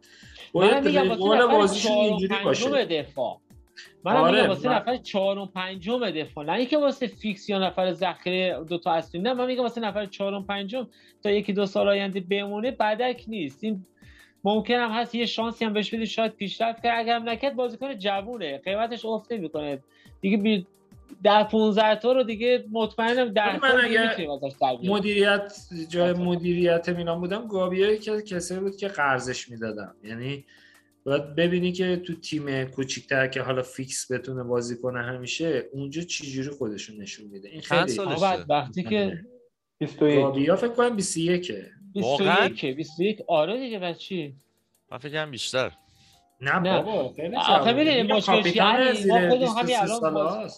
باید 0.54 0.98
قول 1.18 1.46
بازیشون 1.48 1.92
اینجوری 1.92 2.36
باشه. 2.44 2.86
دفاع. 2.86 3.40
من 4.04 4.16
آره، 4.16 4.36
میگم 4.38 4.50
واسه 4.50 4.70
من- 4.70 4.76
نفر 4.76 4.98
چهارم 4.98 5.48
پنجم 5.48 6.10
دفاع. 6.12 6.46
نه 6.46 6.54
اینکه 6.54 6.78
واسه 6.78 7.08
فیکس 7.08 7.50
یا 7.50 7.60
نفر 7.60 7.94
ذخیره 7.94 8.64
دو 8.70 8.78
تا 8.78 8.92
اصلی 8.92 9.22
نه 9.22 9.34
من 9.34 9.46
میگم 9.48 9.62
واسه 9.62 9.82
نفر 9.82 10.06
چهارم 10.06 10.44
پنجم 10.46 10.88
تا 11.24 11.32
یکی 11.32 11.54
دو 11.54 11.66
سال 11.66 11.88
آینده 11.90 12.20
بمونه 12.20 12.72
بدک 12.72 13.24
نیست. 13.28 13.64
این 13.64 13.86
ممکن 14.48 14.74
هم 14.74 14.92
هست 14.92 15.16
یه 15.16 15.26
شانسی 15.26 15.66
هم 15.66 15.74
بهش 15.74 15.94
بدی 15.94 16.06
شاید 16.06 16.36
پیشرفت 16.36 16.82
کنه 16.82 16.92
اگر 16.92 17.16
هم 17.16 17.30
نکرد 17.30 17.56
بازیکن 17.56 17.98
جوونه. 17.98 18.58
قیمتش 18.58 19.06
افت 19.06 19.32
نمی‌کنه 19.32 19.84
دیگه 20.22 20.38
بی 20.38 20.68
در 21.24 21.44
15 21.44 21.96
تا 21.96 22.12
رو 22.12 22.24
دیگه 22.24 22.66
مطمئنم 22.72 23.34
در 23.34 23.60
من 23.60 23.88
بیاریم. 23.88 24.30
مدیریت 24.84 25.54
جای 25.90 26.14
مدیریت 26.14 26.90
میلان 26.90 27.20
بودم 27.20 27.48
گابیایی 27.48 27.98
که 27.98 28.22
کسی 28.22 28.56
بود 28.56 28.76
که 28.76 28.88
قرضش 28.88 29.50
می‌دادم 29.50 29.96
یعنی 30.04 30.46
باید 31.04 31.36
ببینی 31.36 31.72
که 31.72 31.98
تو 31.98 32.14
تیم 32.14 32.64
کوچیکتر 32.64 33.28
که 33.28 33.42
حالا 33.42 33.62
فیکس 33.62 34.12
بتونه 34.12 34.44
بازی 34.44 34.78
کنه 34.78 35.04
همیشه 35.04 35.70
اونجا 35.74 36.02
چجوری 36.02 36.50
خودشون 36.50 37.02
نشون 37.02 37.28
میده. 37.28 37.50
این 37.50 37.62
خیلی 37.62 38.00
وقتی 38.50 38.84
که 38.84 39.20
21 39.80 40.00
گابیا 40.00 40.56
فکر 40.56 40.74
کنم 40.74 40.96
21 40.96 41.52
واقعاً؟ 42.02 42.50
21 42.50 42.76
21 42.76 43.22
آره 43.28 43.60
دیگه 43.60 43.80
بس 43.80 43.98
چی 43.98 44.36
من 44.92 44.98
فکر 44.98 45.12
کنم 45.12 45.32
بیشتر 45.32 45.72
نه, 46.42 46.60
نه. 46.60 46.82
بابا 46.82 47.14
خیلی 47.14 47.36
آخه 47.36 47.76
اینا 47.76 48.16
مشکلش 48.16 48.26
کاپیتان 48.26 48.82
یعنی 48.82 49.06
ما 49.06 49.30
خودمون 49.30 49.40
23 49.40 49.60
همین 49.60 49.76
الان. 49.78 50.50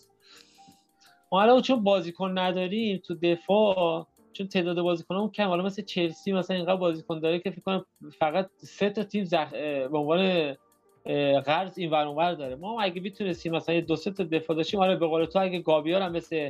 ما 1.31 1.41
الان 1.41 1.61
چون 1.61 1.83
بازیکن 1.83 2.37
نداریم 2.37 3.01
تو 3.07 3.15
دفاع 3.15 4.07
چون 4.33 4.47
تعداد 4.47 4.81
بازیکنامون 4.81 5.31
کم 5.31 5.47
حالا 5.47 5.63
مثل 5.63 5.81
چلسی 5.81 6.31
مثلا 6.31 6.55
اینقدر 6.55 6.75
بازیکن 6.75 7.19
داره 7.19 7.39
که 7.39 7.51
فکر 7.51 7.61
کنم 7.61 7.85
فقط 8.19 8.49
سه 8.57 8.89
تا 8.89 9.03
تیم 9.03 9.23
زخ... 9.23 9.49
به 9.51 9.97
عنوان 9.97 10.55
قرض 11.45 11.77
این 11.77 11.91
ور 11.91 12.07
اونور 12.07 12.33
داره 12.33 12.55
ما 12.55 12.81
اگه 12.81 13.01
می‌تونستیم 13.01 13.55
مثلا 13.55 13.81
دو 13.81 13.95
سه 13.95 14.11
تا 14.11 14.23
دفاع 14.23 14.55
داشتیم 14.55 14.79
آره 14.79 14.95
به 14.95 15.07
قول 15.07 15.25
تو 15.25 15.39
اگه 15.39 15.59
گابیار 15.59 16.01
هم 16.01 16.11
مثل 16.11 16.49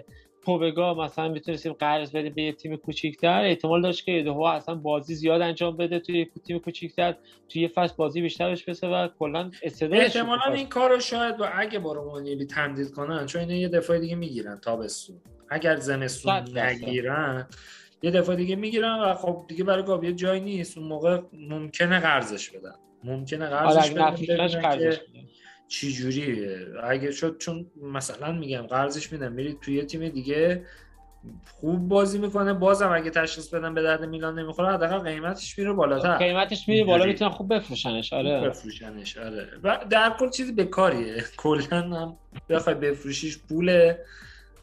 پوبگا 0.49 0.93
مثلا 0.93 1.27
می‌تونستیم 1.27 1.73
قرض 1.73 2.11
بدیم 2.11 2.33
به 2.33 2.41
یه 2.41 2.51
تیم 2.51 2.75
کوچیک‌تر. 2.75 3.41
احتمال 3.43 3.81
داشت 3.81 4.05
که 4.05 4.11
یهو 4.11 4.41
اصلا 4.41 4.75
بازی 4.75 5.15
زیاد 5.15 5.41
انجام 5.41 5.77
بده 5.77 5.99
توی 5.99 6.19
یه 6.19 6.29
تیم 6.47 6.59
کوچیک‌تر. 6.59 7.15
توی 7.49 7.61
یه 7.61 7.67
فصل 7.67 7.93
بازی 7.97 8.21
بیشتر 8.21 8.49
بهش 8.49 8.63
برسه 8.63 8.87
و 8.87 9.07
کلا 9.19 9.51
استعدادش 9.63 10.15
احتمالا 10.15 10.53
این 10.53 10.67
کار 10.67 10.89
رو 10.89 10.99
شاید 10.99 11.37
با 11.37 11.45
اگه 11.45 11.79
با 11.79 11.93
رومانیالی 11.93 12.45
تمدید 12.45 12.91
کنن 12.91 13.25
چون 13.25 13.41
اینا 13.41 13.53
یه 13.53 13.67
دفاع 13.67 13.99
دیگه 13.99 14.15
می‌گیرن 14.15 14.59
تابستون. 14.59 15.15
اگر 15.49 15.75
زمستون. 15.75 16.57
نگیرن 16.57 17.47
یه 18.01 18.11
دفاع 18.11 18.35
دیگه 18.35 18.55
می‌گیرن 18.55 18.99
و 18.99 19.13
خب 19.13 19.45
دیگه 19.47 19.63
برای 19.63 19.83
گابی 19.83 20.13
جای 20.13 20.39
نیست. 20.39 20.77
اون 20.77 20.87
موقع 20.87 21.21
ممکنه 21.33 21.99
قرضش 21.99 22.49
بدن. 22.49 22.75
ممکنه 23.03 23.45
آره 23.45 23.57
قرضش 23.57 23.91
اگه 23.91 24.33
بدن 24.33 24.97
چی 25.69 25.93
جوریه 25.93 26.67
اگه 26.83 27.11
شد 27.11 27.37
چون 27.37 27.71
مثلا 27.81 28.31
میگم 28.31 28.61
قرضش 28.61 29.11
میدن 29.11 29.31
میرید 29.33 29.59
توی 29.59 29.75
یه 29.75 29.85
تیم 29.85 30.09
دیگه 30.09 30.65
خوب 31.45 31.87
بازی 31.87 32.17
می‌کنه 32.19 32.53
بازم 32.53 32.91
اگه 32.91 33.09
تشخیص 33.09 33.49
بدن 33.49 33.73
به 33.73 33.81
درد 33.81 34.03
میلان 34.03 34.39
نمی‌خوره 34.39 34.73
حداقل 34.73 34.99
قیمتش 34.99 35.59
میره 35.59 35.73
بالاتر. 35.73 36.17
قیمتش 36.17 36.67
میره 36.67 36.83
بالا 36.83 36.93
اینجوری. 36.93 37.11
می‌تونن 37.11 37.31
خوب 37.31 37.55
بفروشنش 37.55 38.13
آره. 38.13 38.49
بفروشنش 38.49 39.17
آره. 39.17 39.47
و 39.63 39.79
در 39.89 40.15
کل 40.19 40.29
چیزی 40.29 40.51
به 40.51 40.65
کاریه. 40.65 41.23
کلا 41.37 41.81
هم 41.81 42.17
بخوای 42.49 42.75
بفروشیش 42.75 43.37
پوله. 43.37 44.05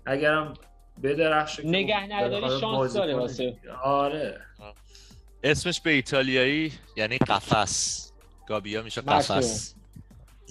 اگرم 0.07 0.55
بدرخشه 1.03 1.67
نگه 1.67 2.07
نداری 2.11 2.61
شانس 2.61 2.93
داره. 2.95 3.15
واسه. 3.15 3.57
آره. 3.83 4.41
اسمش 5.43 5.81
به 5.81 5.91
ایتالیایی 5.91 6.73
یعنی 6.97 7.19
قفس. 7.19 8.13
گابیا 8.49 8.83
میشه 8.83 9.01
قفس. 9.01 9.76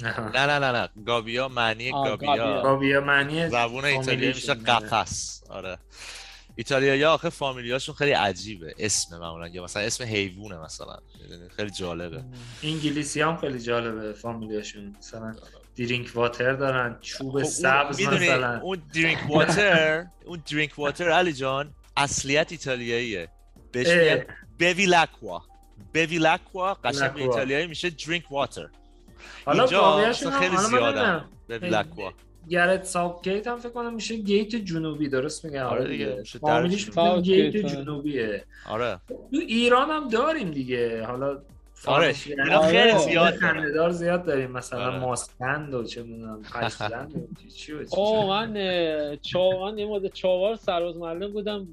نه 0.03 0.45
نه 0.45 0.59
نه 0.59 0.71
نه. 0.71 0.89
گابیا 1.05 1.47
معنی 1.47 1.91
گابیا. 1.91 2.61
گابیا. 2.63 3.01
معنی 3.01 3.49
زبون 3.49 3.85
ایتالیایی 3.85 4.33
میشه. 4.33 4.53
قفس. 4.53 5.43
آره. 5.49 5.77
ایتالیایی 6.55 7.03
آخه 7.03 7.29
فامیلیاشون 7.29 7.95
خیلی 7.95 8.11
عجیبه. 8.11 8.75
اسم 8.79 9.17
معمولا. 9.17 9.47
یا 9.47 9.63
مثلا 9.63 9.83
اسم 9.83 10.03
حیوونه 10.03 10.57
مثلا؟ 10.57 10.97
خیلی 11.55 11.69
جالبه. 11.69 12.23
انگلیسی 12.63 13.21
هم 13.21 13.37
خیلی 13.37 13.59
جالبه 13.59 14.13
فامیلیاشون. 14.13 14.95
مثلا 14.99 15.35
درینک 15.77 16.11
واتر 16.15 16.53
دارن 16.53 16.97
چوب 17.01 17.29
خب 17.29 17.35
اون- 17.35 17.43
سبز 17.45 17.99
می‌دونی، 17.99 18.25
مثلا. 18.29 18.59
اون 18.59 18.81
درینک 18.93 19.19
واتر 19.29 20.05
اون 20.25 20.43
درینک 20.51 20.79
واتر 20.79 21.09
علی 21.09 21.33
جان 21.33 21.73
اصلیت 21.97 22.51
ایتالیاییه. 22.51 23.27
بهش. 23.71 23.87
میگن 23.87 24.25
بویلاکوا. 24.59 25.41
بویلاکوا 25.93 26.73
قشنگ 26.73 26.99
به 27.13 27.19
لاکوا. 27.19 27.21
ایتالیایی 27.33 27.67
میشه 27.67 27.89
درینک 27.89 28.31
واتر 28.31 28.69
حالا 29.45 29.65
هم 29.65 30.11
خیلی 30.39 30.57
زیادن 30.57 30.85
نمی‌دونم. 30.87 31.25
بویلاکوا 31.59 32.11
گرت 32.49 32.83
ساوت 32.83 33.29
گیت 33.29 33.47
هم 33.47 33.57
فکر 33.57 33.69
کنم 33.69 33.93
میشه 33.93 34.15
گیت 34.15 34.55
جنوبی 34.55 35.09
درست 35.09 35.45
میگم 35.45 35.63
آره 35.65 35.87
دیگه، 35.87 36.15
میشه 36.19 36.39
در 36.39 36.45
فامیلیش 36.45 36.89
گیت 37.21 37.65
آره. 37.65 37.75
جنوبیه 37.75 38.43
آره 38.69 38.99
تو 39.09 39.15
ایران 39.31 39.89
هم 39.89 40.07
داریم 40.09 40.51
دیگه 40.51 41.05
حالا 41.05 41.27
آره 41.27 41.41
فارسی 41.73 42.31
اینا 42.33 42.57
آره. 42.59 42.67
خیلی 42.71 42.91
آره. 42.91 42.99
زیاد 43.05 43.39
دارن. 43.39 43.53
خنده‌دار 43.53 43.89
زیاد 43.89 44.25
داریم 44.25 44.51
مثلا 44.51 44.85
آره. 44.85 44.99
ماسکند 44.99 45.73
و 45.73 45.83
چه 45.83 46.03
می‌دونم 46.03 46.41
پشلند 46.41 47.15
و 47.15 47.27
چی- 47.41 47.49
چی 47.51 47.73
من 48.29 49.17
چاوان 49.21 49.77
یه 49.77 49.85
مدت 49.85 50.13
چاوار 50.13 50.55
سرباز 50.55 50.97
معلم 50.97 51.31
بودم 51.31 51.67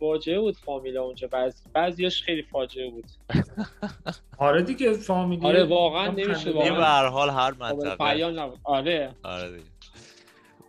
فاجعه 0.00 0.40
بود 0.40 0.56
فامیلا 0.56 1.02
اونجا. 1.02 1.28
بعض 1.28 1.62
بعضیاش 1.72 2.22
خیلی 2.22 2.42
فاجعه 2.42 2.90
بود. 2.90 3.04
آره 4.38 4.62
دیگه 4.62 4.92
فامیلی 4.92 5.46
آره، 5.46 5.64
واقعا 5.64 6.08
نمیشه. 6.10 6.46
این 6.46 6.52
به 6.58 6.70
واقعا. 6.70 6.84
هر 6.84 7.06
حال 7.06 7.30
هر 7.30 7.50
قابل 7.50 7.74
منطقه. 7.74 7.96
بیان 7.96 8.38
نبود 8.38 8.58
آره. 8.64 9.14
آره 9.22 9.50
دیگه. 9.50 9.64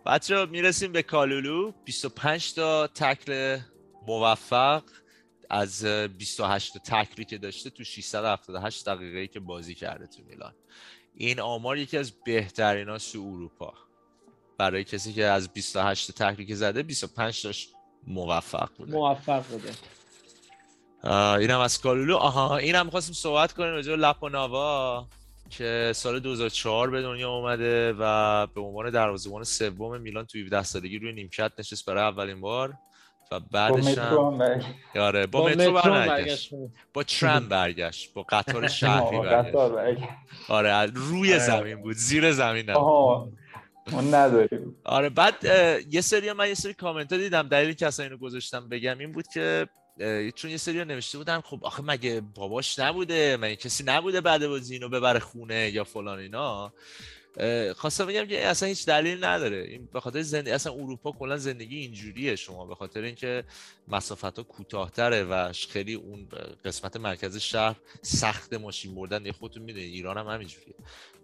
بچه 0.06 0.46
می‌رسیم 0.46 0.92
به 0.92 1.02
کالولو. 1.02 1.72
25 1.84 2.54
تا 2.54 2.86
تکل 2.86 3.58
موفق 4.06 4.82
از 5.50 5.84
28 5.84 6.72
تا 6.74 6.80
تکلی 6.84 7.24
که 7.24 7.38
داشته 7.38 7.70
تو 7.70 7.84
678 7.84 8.86
دقیقه 8.86 9.18
ای 9.18 9.28
که 9.28 9.40
بازی 9.40 9.74
کرده 9.74 10.06
تو 10.06 10.22
میلان. 10.28 10.54
این 11.14 11.40
آمار 11.40 11.76
یکی 11.78 11.98
از 11.98 12.12
بهترین 12.24 12.98
تو 12.98 13.18
اروپا. 13.18 13.74
برای 14.58 14.84
کسی 14.84 15.12
که 15.12 15.24
از 15.24 15.48
28 15.52 16.10
تحریک 16.12 16.54
زده 16.54 16.82
25 16.82 17.42
تاش 17.42 17.68
موفق 18.06 18.68
بوده. 18.78 18.92
موفق 18.92 19.42
بوده. 19.42 19.70
اینم 21.38 21.60
از 21.60 21.80
کالولو. 21.80 22.16
آها 22.16 22.56
اینم 22.56 22.90
خواستیم 22.90 23.14
صحبت 23.14 23.52
کنیم 23.52 23.70
راجع 23.70 23.94
لپ 23.94 24.22
و 24.22 25.04
که 25.50 25.92
سال 25.94 26.20
2004 26.20 26.90
به 26.90 27.02
دنیا 27.02 27.30
اومده 27.30 27.92
و 27.98 28.46
به 28.46 28.60
عنوان 28.60 28.90
دروازه‌بان 28.90 29.44
سوم 29.44 30.00
میلان 30.00 30.26
توی 30.26 30.42
17 30.42 30.62
سالگی 30.62 30.98
روی 30.98 31.12
نیمکت 31.12 31.52
نشست 31.58 31.86
برای 31.86 32.02
اولین 32.02 32.40
بار 32.40 32.74
و 33.32 33.40
بعدش 33.40 33.98
هم 33.98 34.40
آره 34.94 35.26
با, 35.26 35.40
با 35.40 35.48
مترو 35.48 35.72
برگشت. 35.92 36.50
با 36.94 37.02
ترام 37.02 37.48
برگشت. 37.48 38.14
با 38.14 38.22
قطار 38.22 38.68
شهری 38.78 39.20
برگشت. 39.20 39.54
آره 40.48 40.86
روی 40.86 41.32
آره. 41.34 41.38
زمین 41.46 41.82
بود 41.82 41.96
زیر 41.96 42.32
زمین 42.32 42.70
نبود. 42.70 43.38
اون 43.92 44.14
نداریم. 44.14 44.76
آره 44.84 45.08
بعد 45.08 45.44
یه 45.90 46.00
سری 46.00 46.32
من 46.32 46.48
یه 46.48 46.54
سری 46.54 46.74
کامنت 46.74 47.12
ها 47.12 47.18
دیدم 47.18 47.48
دلیلی 47.48 47.74
که 47.74 47.86
اصلا 47.86 48.04
اینو 48.04 48.16
گذاشتم 48.16 48.68
بگم 48.68 48.98
این 48.98 49.12
بود 49.12 49.26
که 49.26 49.68
چون 50.34 50.50
یه 50.50 50.56
سری 50.56 50.84
نوشته 50.84 51.18
بودن 51.18 51.40
خب 51.40 51.64
آخه 51.64 51.82
مگه 51.82 52.22
باباش 52.34 52.78
نبوده؟ 52.78 53.36
مگه 53.40 53.56
کسی 53.56 53.84
نبوده 53.84 54.20
بعد 54.20 54.46
بازی 54.46 54.74
اینو 54.74 54.88
ببره 54.88 55.20
خونه 55.20 55.70
یا 55.70 55.84
فلان 55.84 56.18
اینا؟ 56.18 56.72
خواستم 57.76 58.06
بگم 58.06 58.26
که 58.26 58.46
اصلا 58.46 58.68
هیچ 58.68 58.86
دلیل 58.86 59.24
نداره. 59.24 59.56
این 59.56 59.88
به 59.92 60.00
خاطر 60.00 60.22
زندگی 60.22 60.50
اصلا 60.50 60.72
اروپا 60.72 61.12
کلا 61.12 61.36
زندگی 61.36 61.76
اینجوریه 61.76 62.36
شما 62.36 62.66
به 62.66 62.74
خاطر 62.74 63.02
اینکه 63.02 63.44
مسافت 63.88 64.38
ها 64.38 64.42
کوتاهتره 64.42 65.24
و 65.24 65.52
خیلی 65.52 65.94
اون 65.94 66.28
قسمت 66.64 66.96
مرکز 66.96 67.36
شهر 67.36 67.76
سخت 68.02 68.54
ماشین 68.54 68.94
بردن 68.94 69.32
خودتون 69.32 69.62
می‌دونید 69.62 69.92
ایران 69.92 70.18
هم 70.18 70.26
همینجوریه. 70.26 70.74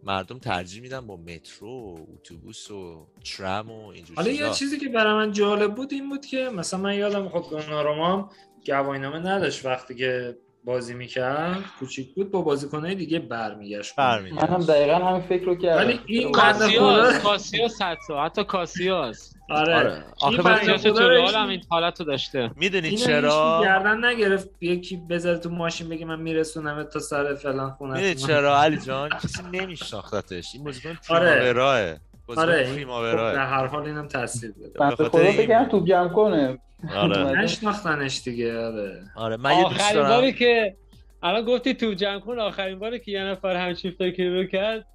مردم 0.09 0.39
ترجیح 0.39 0.83
میدن 0.83 1.07
با 1.07 1.17
مترو 1.17 1.69
و 1.69 2.07
اتوبوس 2.15 2.71
و 2.71 3.07
ترام 3.37 3.71
و 3.71 3.87
اینجور 3.87 4.17
حالا 4.17 4.31
یه 4.31 4.51
چیزی 4.51 4.79
که 4.79 4.89
برای 4.89 5.15
من 5.15 5.33
جالب 5.33 5.75
بود 5.75 5.93
این 5.93 6.09
بود 6.09 6.27
که 6.27 6.51
مثلا 6.55 6.81
من 6.81 6.95
یادم 6.95 7.29
خود 7.29 7.51
گنارومام 7.51 8.31
گواهینامه 8.67 9.19
نداشت 9.19 9.67
وقتی 9.67 9.95
که 9.95 10.37
بازی 10.65 10.95
می‌کرد 10.95 11.65
کوچیک 11.79 12.15
بود 12.15 12.31
با 12.31 12.43
بازیکنهای 12.43 12.95
دیگه 12.95 13.19
برمیگشت. 13.19 13.97
برمیگشت. 13.97 14.43
منم 14.51 14.65
دقیقا 14.65 14.95
همین 14.95 15.23
فکر 15.23 15.45
رو 15.45 15.55
کردم. 15.55 15.87
ولی 15.87 16.01
این 16.07 16.33
کاسیاس 16.33 17.23
کاسیاس 17.23 17.83
حتی 17.83 18.15
حتی 18.25 18.45
کاسیاس. 18.45 19.35
آره, 19.49 19.75
آره. 19.75 20.05
آخه 20.21 20.37
کاسیاس 20.43 20.83
تو 20.83 21.39
هم 21.39 21.49
این 21.49 21.63
حالت 21.69 22.01
رو 22.01 22.07
داشته. 22.07 22.51
می‌دونی 22.57 22.97
چرا؟ 22.97 23.61
گردن 23.65 24.05
نگرفت. 24.05 24.49
یکی 24.61 24.97
بذاره 24.97 25.39
تو 25.39 25.51
ماشین 25.51 25.89
بگه 25.89 26.05
من 26.05 26.21
میرسونم 26.21 26.83
تا 26.83 26.99
سر 26.99 27.35
فلان 27.35 27.71
خونه. 27.71 27.95
می‌دونی 27.95 28.15
چرا؟ 28.15 28.63
علی 28.63 28.77
جان 28.77 29.09
کسی 29.09 29.43
نمیشناختتش 29.53 30.55
این 30.55 30.65
بازیکن 30.65 30.99
آره. 31.09 31.61
آره. 31.63 32.01
خب 32.27 32.35
در 32.35 33.47
هر 33.47 33.67
حال 33.67 33.83
اینم 33.83 34.09
تاثیر 34.09 34.53
داره 34.77 34.91
به 34.91 34.97
خاطر 34.97 35.33
بگم 35.39 35.69
تو 35.71 35.85
جمع 35.85 36.09
کنه. 36.09 36.59
آره. 36.97 37.19
نشناختنش 37.43 38.21
دیگه 38.25 38.67
آره. 38.67 39.03
آره 39.17 39.37
من 39.37 39.59
یه 39.59 39.69
دوست 39.69 39.95
دارم. 39.95 40.09
باری 40.09 40.33
که 40.33 40.77
الان 41.23 41.45
گفتی 41.45 41.75
تو 41.75 41.95
جمع 41.95 42.21
کن 42.21 42.39
آخرین 42.39 42.79
باری 42.79 43.01
که 43.01 43.13
یه 43.13 43.25
نفر 43.25 43.57
همچین 43.57 43.91
فکری 43.91 44.37
رو 44.37 44.45
کرد 44.45 44.87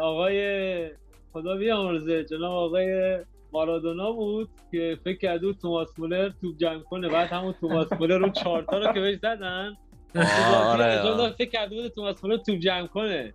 آقای 0.00 0.88
خدا 1.32 1.56
بیامرزه 1.56 2.24
جناب 2.24 2.52
آقای 2.52 3.18
مارادونا 3.52 4.12
بود 4.12 4.48
که 4.70 4.98
فکر 5.04 5.18
کرده 5.18 5.52
توماس 5.52 5.88
مولر 5.98 6.30
تو 6.40 6.54
جمع 6.60 6.82
کنه. 6.82 7.08
بعد 7.08 7.32
همون 7.32 7.54
توماس 7.60 7.92
مولر 7.92 8.18
رو 8.18 8.30
چهارتا 8.30 8.78
رو 8.78 8.92
که 8.92 9.00
بهش 9.00 9.16
زدن 9.16 9.76
آره. 10.14 11.32
فکر 11.38 11.50
کرده 11.50 11.74
بود 11.74 11.88
توماس 11.88 12.24
مولر 12.24 12.36
تو 12.36 12.56
جمع 12.56 12.86
کنه. 12.86 13.34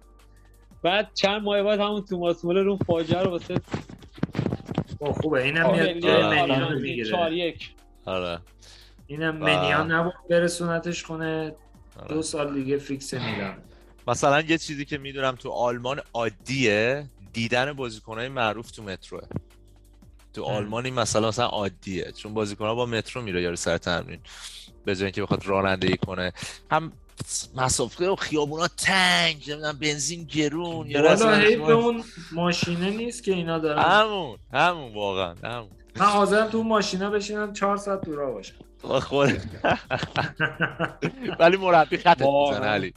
بعد 0.83 1.11
چند 1.13 1.41
ماه 1.41 1.63
بعد 1.63 1.79
همون 1.79 2.05
توماس 2.05 2.45
مولر 2.45 2.69
اون 2.69 2.77
فاجعه 2.77 3.21
رو 3.21 3.29
واسه 3.29 3.55
خوبه. 4.99 5.43
اینم 5.43 5.71
میاد 5.71 5.95
می‌گیره. 6.81 7.09
4 7.11 7.33
1 7.33 7.75
آره. 8.05 8.39
اینم 9.07 9.37
منیان 9.37 9.91
نبود 9.91 10.13
برسونتش 10.29 11.03
کنه. 11.03 11.55
آره. 11.99 12.07
دو 12.07 12.21
سال 12.21 12.53
دیگه 12.53 12.77
فیکس 12.77 13.13
میدم 13.13 13.57
مثلا 14.07 14.41
یه 14.41 14.57
چیزی 14.57 14.85
که 14.85 14.97
می‌دونم 14.97 15.35
تو 15.35 15.49
آلمان 15.49 16.01
عادیه 16.13 17.05
دیدن 17.33 17.73
بازیکنهای 17.73 18.29
معروف 18.29 18.71
تو 18.71 18.83
متروه. 18.83 19.21
تو 20.37 20.43
آلمانی 20.43 20.91
مثلا 20.91 21.27
مثلا 21.27 21.45
عادیه. 21.45 22.11
چون 22.11 22.33
بازیکنها 22.33 22.75
با 22.75 22.85
مترو 22.85 23.21
میره 23.21 23.41
یارو 23.41 23.55
سر 23.55 23.77
تمرین. 23.77 24.19
به 24.85 24.95
جای 24.95 25.03
اینکه 25.03 25.21
بخواد 25.21 25.45
رانندگی 25.45 25.97
کنه. 25.97 26.33
هم 26.71 26.91
مسافه 27.55 28.09
و 28.09 28.15
خیابونا 28.15 28.67
تنگ 28.67 29.51
نمی‌دونم 29.51 29.77
بنزین 29.79 30.23
گرون 30.23 30.87
یا 30.87 31.15
به 31.65 31.73
اون 31.73 32.03
ماشینه 32.31 32.89
نیست 32.89 33.23
که 33.23 33.33
اینا 33.33 33.59
دارن. 33.59 33.81
همون 33.81 34.37
همون 34.53 34.93
واقعا 34.93 35.35
همون. 35.43 35.69
من 35.95 36.05
حاضرم 36.05 36.49
تو 36.49 36.63
ماشینا 36.63 37.09
بشینم 37.09 37.53
4 37.53 37.77
ساعت 37.77 38.05
دورا 38.05 38.31
باشم. 38.31 38.55
خود 39.01 39.41
ولی 41.39 41.57
مربی 41.57 41.97
خطت 41.97 42.21
می‌زنه 42.21 42.65
علی. 42.65 42.93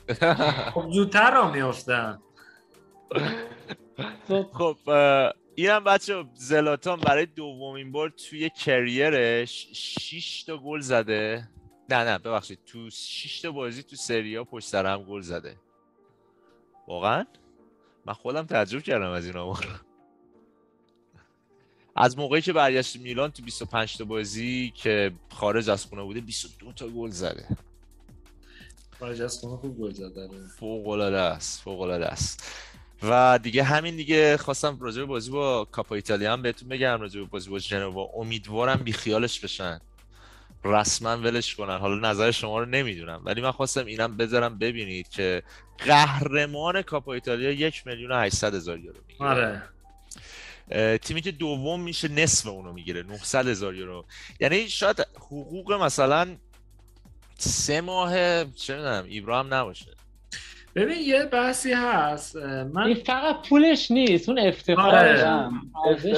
خب 0.74 0.90
زودتر 0.90 1.30
را 1.30 1.50
میافتن 1.50 2.18
خب 4.28 4.76
اینم 5.60 5.84
بچه 5.84 6.24
زلاتان 6.34 7.00
برای 7.00 7.26
دومین 7.26 7.92
بار 7.92 8.08
توی 8.08 8.50
کریرش 8.50 9.68
6 9.72 10.42
تا 10.42 10.58
گل 10.58 10.80
زده. 10.80 11.48
نه 11.88 12.04
نه 12.04 12.18
ببخشید 12.18 12.58
تو 12.66 12.90
6 12.90 13.40
تا 13.40 13.52
بازی 13.52 13.82
تو 13.82 13.96
سری 13.96 14.44
پشت 14.44 14.68
سر 14.68 14.86
هم 14.86 15.02
گل 15.02 15.20
زده. 15.20 15.56
واقعا؟ 16.88 17.26
من 18.06 18.12
خودم 18.12 18.46
تعجب 18.46 18.82
کردم 18.82 19.10
از 19.10 19.26
این 19.26 19.36
آمار. 19.36 19.80
از 21.96 22.18
موقعی 22.18 22.40
که 22.40 22.52
برگشت 22.52 22.96
میلان 22.96 23.30
تو 23.30 23.42
25 23.42 23.96
تا 23.96 24.04
بازی 24.04 24.72
که 24.76 25.12
خارج 25.30 25.70
از 25.70 25.84
خونه 25.84 26.02
بوده 26.02 26.20
22 26.20 26.72
تا 26.72 26.88
گل 26.88 27.10
زده. 27.10 27.46
خارج 28.98 29.22
از 29.22 29.38
خونه 29.38 29.56
خوب 29.56 29.78
گل 29.78 29.92
زده. 29.92 30.28
فوق 30.58 30.88
العاده 30.88 31.20
است 31.20 31.62
فوق 31.62 31.80
العاده 31.80 32.06
است. 32.06 32.44
و 33.02 33.38
دیگه 33.42 33.62
همین 33.62 33.96
دیگه 33.96 34.36
خواستم 34.36 34.78
راجع 34.80 35.00
به 35.00 35.06
بازی 35.06 35.30
با 35.30 35.64
کاپا 35.64 35.94
ایتالیا 35.94 36.32
هم 36.32 36.42
بهتون 36.42 36.68
بگم 36.68 37.00
راجع 37.00 37.20
به 37.20 37.26
بازی 37.26 37.50
با 37.50 37.58
جنوا 37.58 38.08
امیدوارم 38.14 38.76
بی 38.76 38.92
خیالش 38.92 39.40
بشن. 39.40 39.80
رسما 40.64 41.16
ولش 41.16 41.54
کنن. 41.54 41.78
حالا 41.78 42.10
نظر 42.10 42.30
شما 42.30 42.58
رو 42.58 42.66
نمی‌دونم 42.66 43.22
ولی 43.24 43.40
من 43.40 43.50
خواستم 43.50 43.86
اینم 43.86 44.16
بذارم 44.16 44.58
ببینید 44.58 45.08
که 45.08 45.42
قهرمان 45.78 46.82
کاپا 46.82 47.12
ایتالیا 47.12 47.50
یک 47.50 47.86
میلیون 47.86 48.12
و 48.12 48.14
هزار 48.14 48.78
یورو 48.78 49.00
می‌گیره. 49.08 49.30
آره. 49.30 49.62
تیمی 50.98 51.20
که 51.20 51.32
دوم 51.32 51.80
میشه 51.80 52.08
نصف 52.08 52.46
اونو 52.46 52.72
می‌گیره 52.72 53.02
900 53.02 53.48
هزار 53.48 53.74
یورو. 53.74 54.04
یعنی 54.40 54.68
شاید 54.68 55.06
حقوق 55.16 55.72
مثلا 55.72 56.36
سه 57.38 57.80
ماه 57.80 58.44
چه 58.44 58.76
می‌دونم 58.76 59.04
ایبرا 59.04 59.38
هم 59.38 59.54
نباشه. 59.54 59.99
ببین 60.74 60.98
یه 61.00 61.24
بحثی 61.24 61.72
هست 61.72 62.36
من 62.36 62.82
این 62.82 62.94
فقط 62.94 63.48
پولش 63.48 63.90
نیست 63.90 64.28
اون 64.28 64.38
افتخارش 64.38 65.24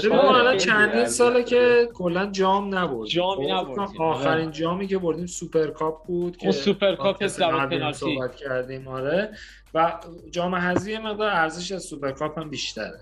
آره. 0.07 0.57
چندین 0.57 1.07
ساله 1.07 1.45
که 1.45 1.89
کلا 1.95 2.27
جام 2.27 2.75
نبود 2.75 3.09
جامی 3.09 3.55
خب، 3.55 3.71
نبود 3.71 3.79
آخرین 3.99 4.51
جامی 4.51 4.87
که 4.87 4.99
بردیم 4.99 5.27
سوپر 5.27 5.67
کاپ 5.67 6.07
بود 6.07 6.37
که 6.37 6.53
سوپر 6.53 6.95
کاپ 6.95 7.27
پنالتی. 7.27 7.93
صحبت 7.93 8.37
کردیم 8.37 8.89
آره. 8.89 9.31
و 9.75 9.93
جام 10.31 10.55
حذفی 10.55 10.99
مقدار 10.99 11.31
ارزش 11.31 11.73
از 11.73 11.83
سوپر 11.83 12.11
کاپ 12.11 12.39
هم 12.39 12.51
بیشتره. 12.51 13.01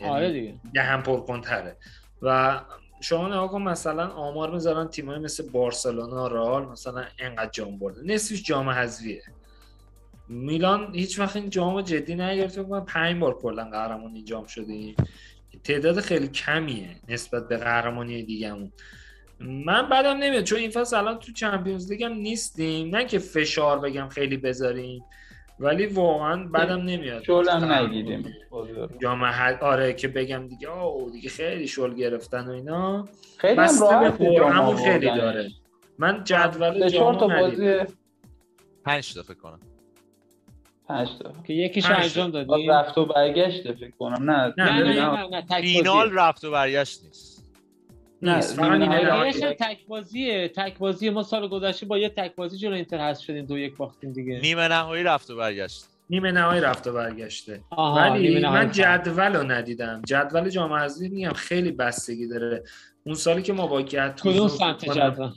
یعنی 0.00 0.12
آره 0.12 0.32
دیگه. 0.32 0.54
یه 0.74 0.82
هم 0.82 1.02
پرکنتره 1.02 1.76
و 2.22 2.60
شما 3.00 3.28
نگاه 3.28 3.48
کن 3.48 3.62
مثلا 3.62 4.08
آمار 4.08 4.50
می‌ذارن 4.50 4.88
تیمای 4.88 5.18
مثل 5.18 5.50
بارسلونا 5.50 6.26
رئال 6.26 6.64
مثلا 6.64 7.04
انقدر 7.18 7.50
جام 7.50 7.78
برده. 7.78 8.14
نصفش 8.14 8.42
جام 8.42 8.68
حذفیه. 8.68 9.22
میلان 10.28 10.94
هیچ 10.94 11.18
وقت 11.18 11.36
این 11.36 11.50
جام 11.50 11.80
جدی 11.80 12.14
نگرفته 12.14 12.62
من 12.62 12.84
پنج 12.84 13.20
بار 13.20 13.38
کلا 13.38 13.64
قهرمانی 13.64 14.22
جام 14.22 14.46
شده. 14.46 14.94
تعداد 15.64 16.00
خیلی 16.00 16.28
کمیه 16.28 16.96
نسبت 17.08 17.48
به 17.48 17.56
قهرمانی 17.56 18.22
دیگهمون. 18.22 18.72
من 19.40 19.88
بعدم 19.88 20.16
نمیاد 20.16 20.44
چون 20.44 20.58
این 20.58 20.70
فصل 20.70 20.96
الان 20.96 21.18
تو 21.18 21.32
چمپیونز 21.32 21.92
لیگ 21.92 22.02
هم 22.02 22.12
نیستیم. 22.12 22.96
نه 22.96 23.04
که 23.04 23.18
فشار 23.18 23.78
بگم 23.78 24.08
خیلی 24.08 24.36
بذاریم 24.36 25.04
ولی 25.60 25.86
واقعا 25.86 26.48
بعدم 26.48 26.82
نمیاد. 26.82 27.22
شل 27.22 27.48
هم 27.48 27.72
نگیدیم 27.72 28.34
جام 29.02 29.24
آره 29.60 29.92
که 29.92 30.08
بگم 30.08 30.48
دیگه 30.48 30.68
آه 30.68 31.10
دیگه 31.10 31.28
خیلی 31.28 31.66
شل 31.68 31.94
گرفتن 31.94 32.48
و 32.48 32.50
اینا. 32.50 33.08
خیلی 33.36 33.60
هم 33.60 33.80
راحت 33.80 34.76
خیلی 34.76 35.06
داره. 35.06 35.50
من 35.98 36.24
جدول 36.24 36.88
جام 36.88 37.18
تا 37.18 37.28
بازی 37.28 37.78
5 38.84 39.14
تا 39.14 39.22
فکر 39.22 39.34
کنم. 39.34 39.60
پنج 40.88 41.08
که 41.46 41.52
یکیش 41.52 41.90
انجام 41.90 42.30
دادی؟ 42.30 42.66
رفت 42.66 42.98
و 42.98 43.06
برگشت 43.06 43.72
فکر 43.72 43.90
کنم. 43.98 44.30
نه 44.30 44.54
نه 44.58 44.82
نه, 44.82 45.00
نه, 45.00 45.44
نه, 45.50 45.60
فینال 45.60 46.12
رفت 46.12 46.44
و 46.44 46.50
برگشت 46.50 47.04
نیست. 47.04 47.50
نیست. 48.22 48.56
فقط 48.56 49.56
تک 49.58 49.86
بازیه 49.86 50.48
تک 50.48 50.78
بازی 50.78 51.10
ما 51.10 51.22
سال 51.22 51.48
گذشته 51.48 51.86
با 51.86 51.98
یه 51.98 52.08
تک 52.08 52.34
بازی 52.34 52.58
جلو 52.58 52.74
اینتر 52.74 53.10
هست 53.10 53.22
شدیم 53.22 53.46
دو 53.46 53.58
یک 53.58 53.76
باختیم 53.76 54.12
دیگه. 54.12 54.40
نیمه 54.42 54.68
نهایی 54.68 55.04
رفت 55.04 55.30
و 55.30 55.36
برگشت. 55.36 55.84
نیمه 56.10 56.32
نهایی 56.32 56.60
رفته 56.60 56.92
برگشته. 56.92 57.60
آها، 57.70 57.96
ولی 57.96 58.40
من 58.40 58.70
جدول 58.70 59.36
رو 59.36 59.42
ندیدم. 59.42 60.02
جدول 60.06 60.48
جام 60.48 60.72
حذفی 60.72 61.08
میگم 61.08 61.32
خیلی 61.32 61.72
بستگی 61.72 62.28
داره. 62.28 62.64
اون 63.04 63.14
سالی 63.14 63.42
که 63.42 63.52
ما 63.52 63.66
با 63.66 63.82
گتوزو 63.82 64.32
کدوم 64.32 64.48
سمت 64.48 64.84
جدول؟ 64.84 65.30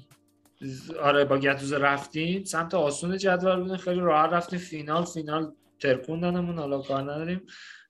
آره 1.01 1.25
با 1.25 1.37
گتوزو 1.37 1.75
رفتیم. 1.75 2.43
سمت 2.43 2.73
آسون 2.75 3.17
جدول 3.17 3.55
بودن 3.55 3.77
خیلی 3.77 3.99
راحت 3.99 4.33
رفتیم. 4.33 4.59
فینال 4.59 5.03
فینال 5.03 5.51
ترکوندنمون. 5.79 6.59
حالا 6.59 6.81
کار 6.81 7.01
نداریم. 7.01 7.41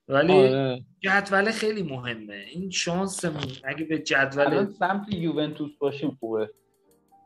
ولی 0.08 0.32
آره. 0.32 0.84
جدول 1.00 1.50
خیلی 1.50 1.82
مهمه. 1.82 2.44
این 2.52 2.70
شانسمون 2.70 3.52
اگه 3.64 3.84
به 3.84 3.98
جدول 3.98 4.66
سمت 4.66 5.12
یوونتوس 5.12 5.70
باشیم 5.78 6.16
خوبه. 6.20 6.50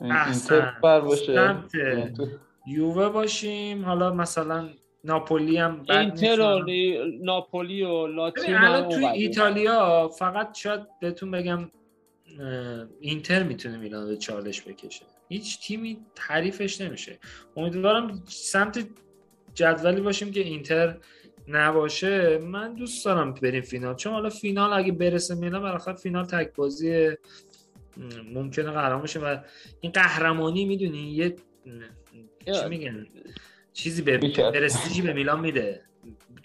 احسن. 0.00 0.74
باشه 0.82 1.34
سمت. 1.34 1.72
یووه 2.66 3.08
باشیم. 3.08 3.84
حالا 3.84 4.14
مثلا 4.14 4.68
ناپولی 5.04 5.56
هم 5.56 5.84
اینتر 5.90 6.40
و 6.40 6.66
ناپولی 7.22 7.82
و 7.82 8.06
لاتزیو 8.06 8.56
الان 8.56 8.88
توی 8.88 9.00
بود. 9.00 9.14
ایتالیا 9.14 10.08
فقط 10.08 10.56
شاید 10.56 10.80
بهتون 11.00 11.30
بگم 11.30 11.70
اینتر 13.00 13.42
می‌تونه 13.42 13.76
میلان 13.76 14.06
به 14.06 14.16
چالش 14.16 14.62
بکشه. 14.62 15.04
هیچ 15.28 15.66
تیمی 15.66 15.98
تعریفش 16.14 16.80
نمیشه. 16.80 17.18
امیدوارم 17.56 18.22
سمت 18.26 18.86
جدولی 19.54 20.00
باشیم 20.00 20.30
که 20.30 20.40
اینتر 20.40 20.98
نباشه. 21.48 22.38
من 22.38 22.74
دوست 22.74 23.04
دارم 23.04 23.34
بریم 23.34 23.62
فینال. 23.62 23.94
چون 23.94 24.12
حالا 24.12 24.28
فینال 24.28 24.72
اگه 24.72 24.92
برسه 24.92 25.34
میلان 25.34 25.62
بالاخره 25.62 25.94
فینال 25.94 26.24
تک 26.24 26.54
بازی 26.54 27.10
ممکنه 28.34 28.70
قهرمان 28.70 29.02
بشه 29.02 29.20
و 29.20 29.36
این 29.80 29.92
قهرمانی 29.92 30.64
می‌دونی 30.64 31.10
یه 31.10 31.36
چی 32.46 32.68
میگن؟ 32.68 33.06
چیزی 33.72 34.02
به. 34.02 34.18
پرستیژی 34.52 35.02
به 35.02 35.12
میلان 35.12 35.40
میده. 35.40 35.82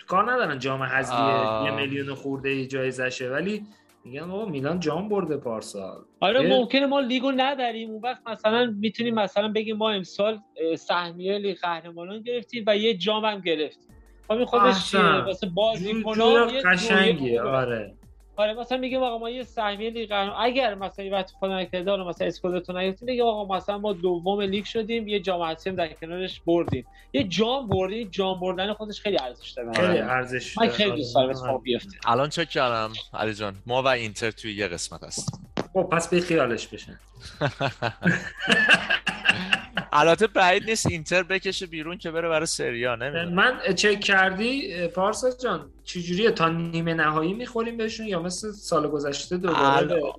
کار 0.07 0.31
ندارن 0.31 0.59
جام 0.59 0.83
حذفی. 0.83 1.65
یه 1.65 1.75
میلیون 1.75 2.13
خورده 2.13 2.49
ای 2.49 2.67
جایزشه 2.67 3.29
ولی 3.29 3.63
میگن 4.05 4.27
بابا 4.27 4.45
میلان 4.45 4.79
جام 4.79 5.09
برده 5.09 5.37
پارسال. 5.37 6.01
آره 6.19 6.49
ممکنه 6.49 6.85
ما 6.85 6.99
لیگو 6.99 7.31
نداریم. 7.31 7.89
اون 7.89 8.01
وقت 8.01 8.27
مثلا 8.27 8.75
می‌تونیم 8.79 9.15
مثلا 9.15 9.47
بگیم 9.47 9.77
ما 9.77 9.91
امسال 9.91 10.39
سهمیه 10.77 11.37
لیگ 11.37 11.57
قهرمانان 11.57 12.21
گرفتیم 12.21 12.63
و 12.67 12.77
یه 12.77 12.97
جام 12.97 13.25
هم 13.25 13.39
گرفتیم. 13.39 13.95
خب 14.27 14.31
این 14.31 14.45
خودش 14.45 14.95
واسه 14.95 15.47
بازیکنان 15.47 16.47
خوبه. 16.77 17.41
آره. 17.41 17.93
آره 18.41 18.53
مثلا 18.53 18.77
میگیم 18.77 19.03
آقا 19.03 19.17
ما 19.17 19.29
یه 19.29 19.43
سهمیه 19.43 19.89
لیگ 19.89 20.11
اگر 20.39 20.75
مثلا 20.75 21.05
یه 21.05 21.11
وقت 21.11 21.31
خدا 21.39 21.59
نکرده 21.59 21.91
حالا 21.91 22.07
مثلا 22.07 22.27
اسکودتو 22.27 22.73
نگرفتیم 22.73 23.07
بگیم 23.07 23.25
آقا 23.25 23.55
مثلا 23.55 23.77
ما 23.77 23.93
دوم 23.93 24.41
لیگ 24.41 24.65
شدیم 24.65 25.07
یه 25.07 25.19
جام 25.19 25.41
هم 25.41 25.75
در 25.75 25.93
کنارش 25.93 26.41
بردیم 26.47 26.85
یه 27.13 27.23
جام 27.23 27.67
بردیم 27.67 28.07
جام 28.11 28.39
بردن 28.39 28.73
خودش 28.73 29.01
خیلی 29.01 29.17
ارزش 29.19 29.49
داره 29.49 29.73
خیلی 29.73 29.87
آره. 29.87 30.11
ارزش 30.11 30.57
من. 30.57 30.67
خیلی 30.67 30.91
دوست 30.91 31.15
دارم 31.15 31.29
آره. 31.29 31.37
اتفاق 31.37 31.61
بیفته 31.61 31.97
الان 32.05 32.29
چک 32.29 32.49
کردم 32.49 32.93
علی 33.13 33.33
جان 33.33 33.55
ما 33.65 33.83
و 33.83 33.87
اینتر 33.87 34.31
توی 34.31 34.53
یه 34.53 34.67
قسمت 34.67 35.03
هست 35.03 35.41
خب 35.73 35.83
پس 35.83 36.09
به 36.09 36.21
خیالش 36.21 36.67
بشن 36.67 36.99
البته 39.91 40.27
بعید 40.27 40.63
نیست 40.63 40.85
اینتر 40.87 41.23
بکشه 41.23 41.65
بیرون 41.65 41.97
که 41.97 42.11
بره 42.11 42.29
برای 42.29 42.45
سریا 42.45 42.95
نمی‌دونم. 42.95 43.33
من 43.33 43.59
چک 43.75 43.99
کردی 43.99 44.87
پارسا 44.87 45.29
جان 45.43 45.69
چجوریه؟ 45.83 46.31
تا 46.31 46.49
نیمه 46.49 46.93
نهایی 46.93 47.33
می‌خوریم 47.33 47.77
بهشون 47.77 48.05
یا 48.07 48.21
مثل 48.21 48.51
سال 48.51 48.87
گذشته 48.87 49.37
دوباره 49.37 49.59
الان- 49.59 50.13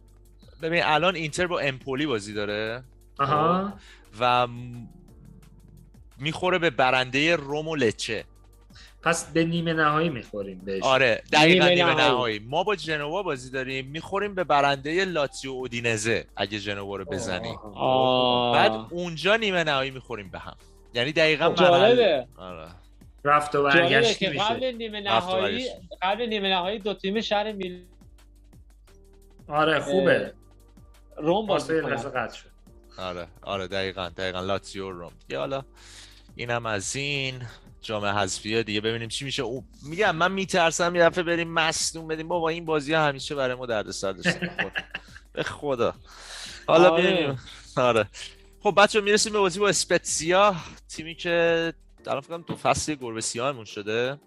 ببین 0.62 0.82
الان 0.84 1.14
اینتر 1.14 1.46
با 1.46 1.60
امپولی 1.60 2.06
بازی 2.06 2.32
داره. 2.34 2.82
آها. 3.18 3.72
و 4.20 4.46
م- 4.46 4.88
می‌خوره 6.18 6.58
به 6.58 6.70
برنده 6.70 7.36
روم 7.36 7.68
و 7.68 7.76
لچه. 7.76 8.24
پس 9.02 9.32
به 9.32 9.44
نیمه 9.44 9.72
نهایی 9.72 10.08
می‌خوریم 10.08 10.58
بهش. 10.64 10.82
آره 10.82 11.22
دقیقا 11.32 11.68
نیمه 11.68 11.74
نیمه 11.74 11.94
نهایی. 11.94 12.08
نهایی. 12.08 12.38
ما 12.38 12.64
با 12.64 12.76
جنوا 12.76 13.22
بازی 13.22 13.50
داریم 13.50 13.86
می‌خوریم 13.86 14.34
به 14.34 14.44
برنده 14.44 15.04
لاتزیو 15.04 15.50
اودینزه 15.50 16.26
اگه 16.36 16.58
جنوا 16.58 16.96
رو 16.96 17.04
بزنی. 17.04 17.54
آه. 17.74 18.52
بعد 18.54 18.72
اونجا 18.90 19.36
نیمه 19.36 19.64
نهایی 19.64 19.90
می‌خوریم 19.90 20.30
به 20.30 20.38
هم. 20.38 20.56
یعنی 20.94 21.12
دقیقا 21.12 21.48
خب 21.48 21.54
جالبه. 21.54 22.26
آره. 22.36 22.68
رفت 23.24 23.54
و 23.54 23.70
که 23.70 24.30
میشه. 24.30 24.44
قبل 24.44 24.64
نیمه 24.64 25.00
نهایی 25.00 25.42
برگشت. 25.42 25.70
قبل 26.02 26.26
نیمه 26.26 26.48
نهایی 26.48 26.78
دو 26.78 26.94
تیم 26.94 27.20
شهر 27.20 27.52
میل 27.52 27.84
آره 29.48 29.80
خوبه. 29.80 30.32
روم 31.16 31.46
بازی 31.46 31.80
قطع 31.80 32.36
شد. 32.36 32.52
آره 32.98 33.26
آره 33.42 33.66
دقیقا 33.66 34.08
دقیقا. 34.08 34.40
لاتزیو 34.40 34.86
و 34.86 34.90
روم. 34.90 35.12
دیگه 35.28 35.38
حالا 35.38 35.64
اینم 36.36 36.66
از 36.66 36.96
این. 36.96 37.42
جام 37.82 38.04
حذفیه 38.04 38.62
دیگه 38.62 38.80
ببینیم 38.80 39.08
چی 39.08 39.24
میشه. 39.24 39.42
او 39.42 39.64
میگم 39.82 40.16
من 40.16 40.32
میترسم 40.32 40.94
یه 40.96 41.02
دفعه 41.02 41.24
بریم 41.24 41.48
مصدوم 41.48 42.08
بدیم. 42.08 42.28
بابا 42.28 42.48
این 42.48 42.64
بازی 42.64 42.94
ها 42.94 43.06
همیشه 43.06 43.34
برای 43.34 43.54
ما 43.54 43.66
دردسر 43.66 44.12
داشته. 44.12 44.50
به 45.32 45.42
خدا. 45.42 45.94
حالا 46.66 46.90
آره. 46.90 47.02
ببینیم 47.02 47.38
آره. 47.76 48.08
خب 48.60 48.74
بچه 48.76 49.00
می‌رسیم 49.00 49.32
به 49.32 49.38
بازی 49.38 49.60
با 49.60 49.68
اسپتسیا. 49.68 50.54
تیمی 50.88 51.14
که 51.14 51.74
الان 52.06 52.20
فکر 52.20 52.28
کنم 52.28 52.44
دو 52.48 52.56
فصل 52.56 52.94
گربه 52.94 53.20
سیاهمون 53.20 53.64
شده. 53.64 54.20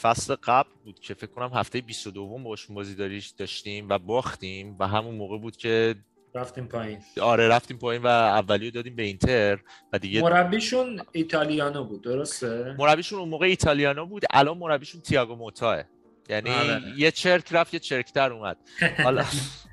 فصل 0.00 0.34
قبل 0.34 0.70
بود 0.84 1.00
که 1.00 1.14
فکر 1.14 1.30
کنم 1.30 1.50
هفته 1.54 1.80
22 1.80 2.38
باشون 2.38 2.76
بازی 2.76 2.94
داریش 2.94 3.28
داشتیم 3.28 3.88
و 3.88 3.98
باختیم 3.98 4.76
و 4.78 4.86
همون 4.86 5.14
موقع 5.14 5.38
بود 5.38 5.56
که 5.56 5.94
رفتیم 6.36 6.66
پایین. 6.66 6.98
آره 7.20 7.48
رفتیم 7.48 7.78
پایین 7.78 8.02
و 8.02 8.06
اولیو 8.06 8.70
دادیم 8.70 8.96
به 8.96 9.02
اینتر 9.02 9.58
و 9.92 9.98
دیگه 9.98 10.22
مربیشون 10.22 11.00
ایتالیانو 11.12 11.84
بود 11.84 12.02
درسته؟ 12.02 12.74
مربیشون 12.78 13.18
اون 13.18 13.28
موقع 13.28 13.46
ایتالیانو 13.46 14.06
بود 14.06 14.22
الان 14.30 14.58
مربیشون 14.58 15.00
تییاگو 15.00 15.34
موتاه. 15.36 15.82
یعنی 16.28 16.50
آره. 16.50 16.82
یه 16.96 17.10
چرک 17.10 17.44
رفت 17.52 17.74
یه 17.74 17.80
چرکتر 17.80 18.32
اومد. 18.32 18.56
حالا 19.04 19.24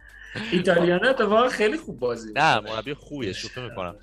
ایتالیانو 0.52 1.10
اتفاقا 1.10 1.50
خیلی 1.50 1.78
خوب 1.78 2.00
بازی 2.00 2.34
نه. 2.36 2.60
مربی 2.60 2.94
خوبیه 2.94 3.34
شوخی 3.34 3.62
می‌کنم. 3.62 3.96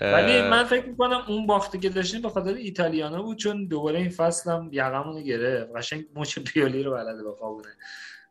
ولی 0.00 0.42
من 0.42 0.64
فکر 0.64 0.86
می‌کنم 0.86 1.22
اون 1.28 1.46
باختی 1.46 1.78
که 1.78 1.88
داشتیم 1.88 2.22
به 2.22 2.28
خاطر 2.28 2.54
ایتالیانو 2.54 3.22
بود 3.22 3.38
چون 3.38 3.66
دوباره 3.66 3.98
این 3.98 4.10
فصل 4.10 4.50
هم 4.50 4.68
یقمونو 4.72 5.22
گرفت. 5.22 5.76
قشنگ 5.76 6.04
مچ 6.14 6.38
پیولی 6.38 6.82
رو 6.82 6.92
بلده 6.92 7.24
بخوابونه 7.24 7.68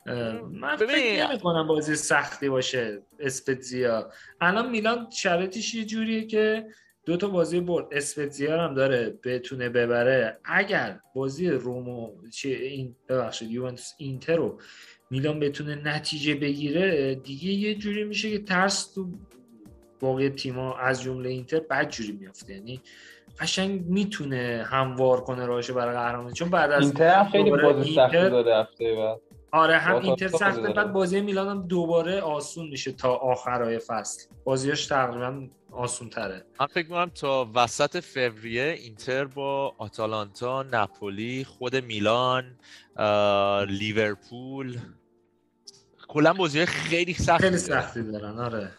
من 0.06 0.76
ببین- 0.76 0.88
فکر 0.88 1.28
نمی 1.28 1.40
کنم 1.40 1.68
بازی 1.68 1.96
سختی 1.96 2.50
باشه 2.50 3.02
اسپتزیا. 3.20 4.10
الان 4.42 4.70
میلان 4.70 5.10
شرایطش 5.10 5.76
یه 5.76 5.86
جوریه 5.86 6.26
که 6.26 6.66
دو 7.06 7.18
تا 7.18 7.28
بازی 7.28 7.60
برد. 7.60 7.86
اسپتزیا 7.92 8.62
هم 8.62 8.74
داره 8.74 9.20
بتونه 9.24 9.70
ببره. 9.70 10.40
اگر 10.46 11.00
بازی 11.16 11.50
رومو 11.50 12.12
چه 12.30 12.50
این 12.50 12.96
ببخشید 13.10 13.52
یوونتوس 13.52 13.94
اینتر 13.98 14.36
رو 14.36 14.60
میلان 15.10 15.40
بتونه 15.40 15.76
نتیجه 15.76 16.36
بگیره 16.36 17.16
دیگه 17.16 17.48
یه 17.52 17.76
جوری 17.76 18.04
میشه 18.04 18.30
که 18.32 18.40
ترس 18.40 18.94
تو 18.94 19.08
باقی 20.00 20.30
تیما 20.30 20.78
از 20.78 21.02
جمله 21.02 21.30
اینتر 21.30 21.60
بد 21.60 21.90
جوری 21.90 22.12
میافته. 22.12 22.54
یعنی 22.54 22.82
قشنگ 23.40 23.82
می‌تونه 23.86 24.66
هموار 24.70 25.22
کنه 25.22 25.46
راهشو 25.46 25.74
برای 25.74 25.96
قهرمانی. 25.96 26.34
چون 26.34 26.50
بعد 26.50 26.72
از 26.72 26.84
اینتر 26.86 27.24
خیلی 27.24 27.52
بازی 27.52 27.96
سختی 27.96 28.18
داده 28.18 28.56
هفته 28.56 28.96
بعد. 28.96 29.20
آره 29.52 29.78
هم 29.78 29.96
اینتر 29.96 30.28
سخته. 30.28 30.62
بعد 30.74 30.94
بازی 30.94 31.22
میلان 31.22 31.48
هم 31.48 31.68
دوباره 31.68 32.22
آسون 32.22 32.68
میشه 32.68 32.92
تا 32.92 33.16
آخرای 33.16 33.80
فصل. 33.80 34.24
بازیاش 34.44 34.86
تقریبا 34.88 35.48
آسون 35.72 36.10
تره 36.10 36.46
من 36.60 36.68
فکر 36.68 36.86
می‌کنم 36.86 37.10
تا 37.16 37.50
وسط 37.56 38.00
فوریه 38.00 38.64
اینتر 38.64 39.26
با 39.26 39.76
آتالانتا 39.78 40.64
ناپولی 40.64 41.44
خود 41.44 41.76
میلان 41.76 42.44
لیورپول 43.68 44.78
کلا 46.08 46.34
بازی 46.34 46.66
خیلی 46.66 47.14
سختی 47.14 47.44
خیلی. 47.44 47.58
سختی 47.58 48.04
دارن 48.12 48.40
آره. 48.40 48.72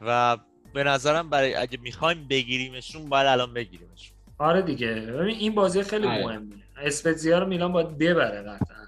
و 0.00 0.36
به 0.74 0.84
نظرم 0.84 1.30
برای 1.30 1.54
اگه 1.54 1.78
می‌خوایم 1.82 2.26
بگیریمشون 2.30 3.08
باید 3.08 3.26
الان 3.26 3.54
بگیریمشون. 3.54 4.16
آره 4.38 4.62
دیگه. 4.62 4.94
ببین 4.94 5.36
این 5.36 5.54
بازی 5.54 5.82
خیلی 5.82 6.06
آره. 6.06 6.24
مهمه. 6.24 6.54
اسپتزیا 6.82 7.38
رو 7.38 7.46
میلان 7.46 7.72
باید 7.72 7.98
ببره 7.98 8.42
قطعا. 8.42 8.85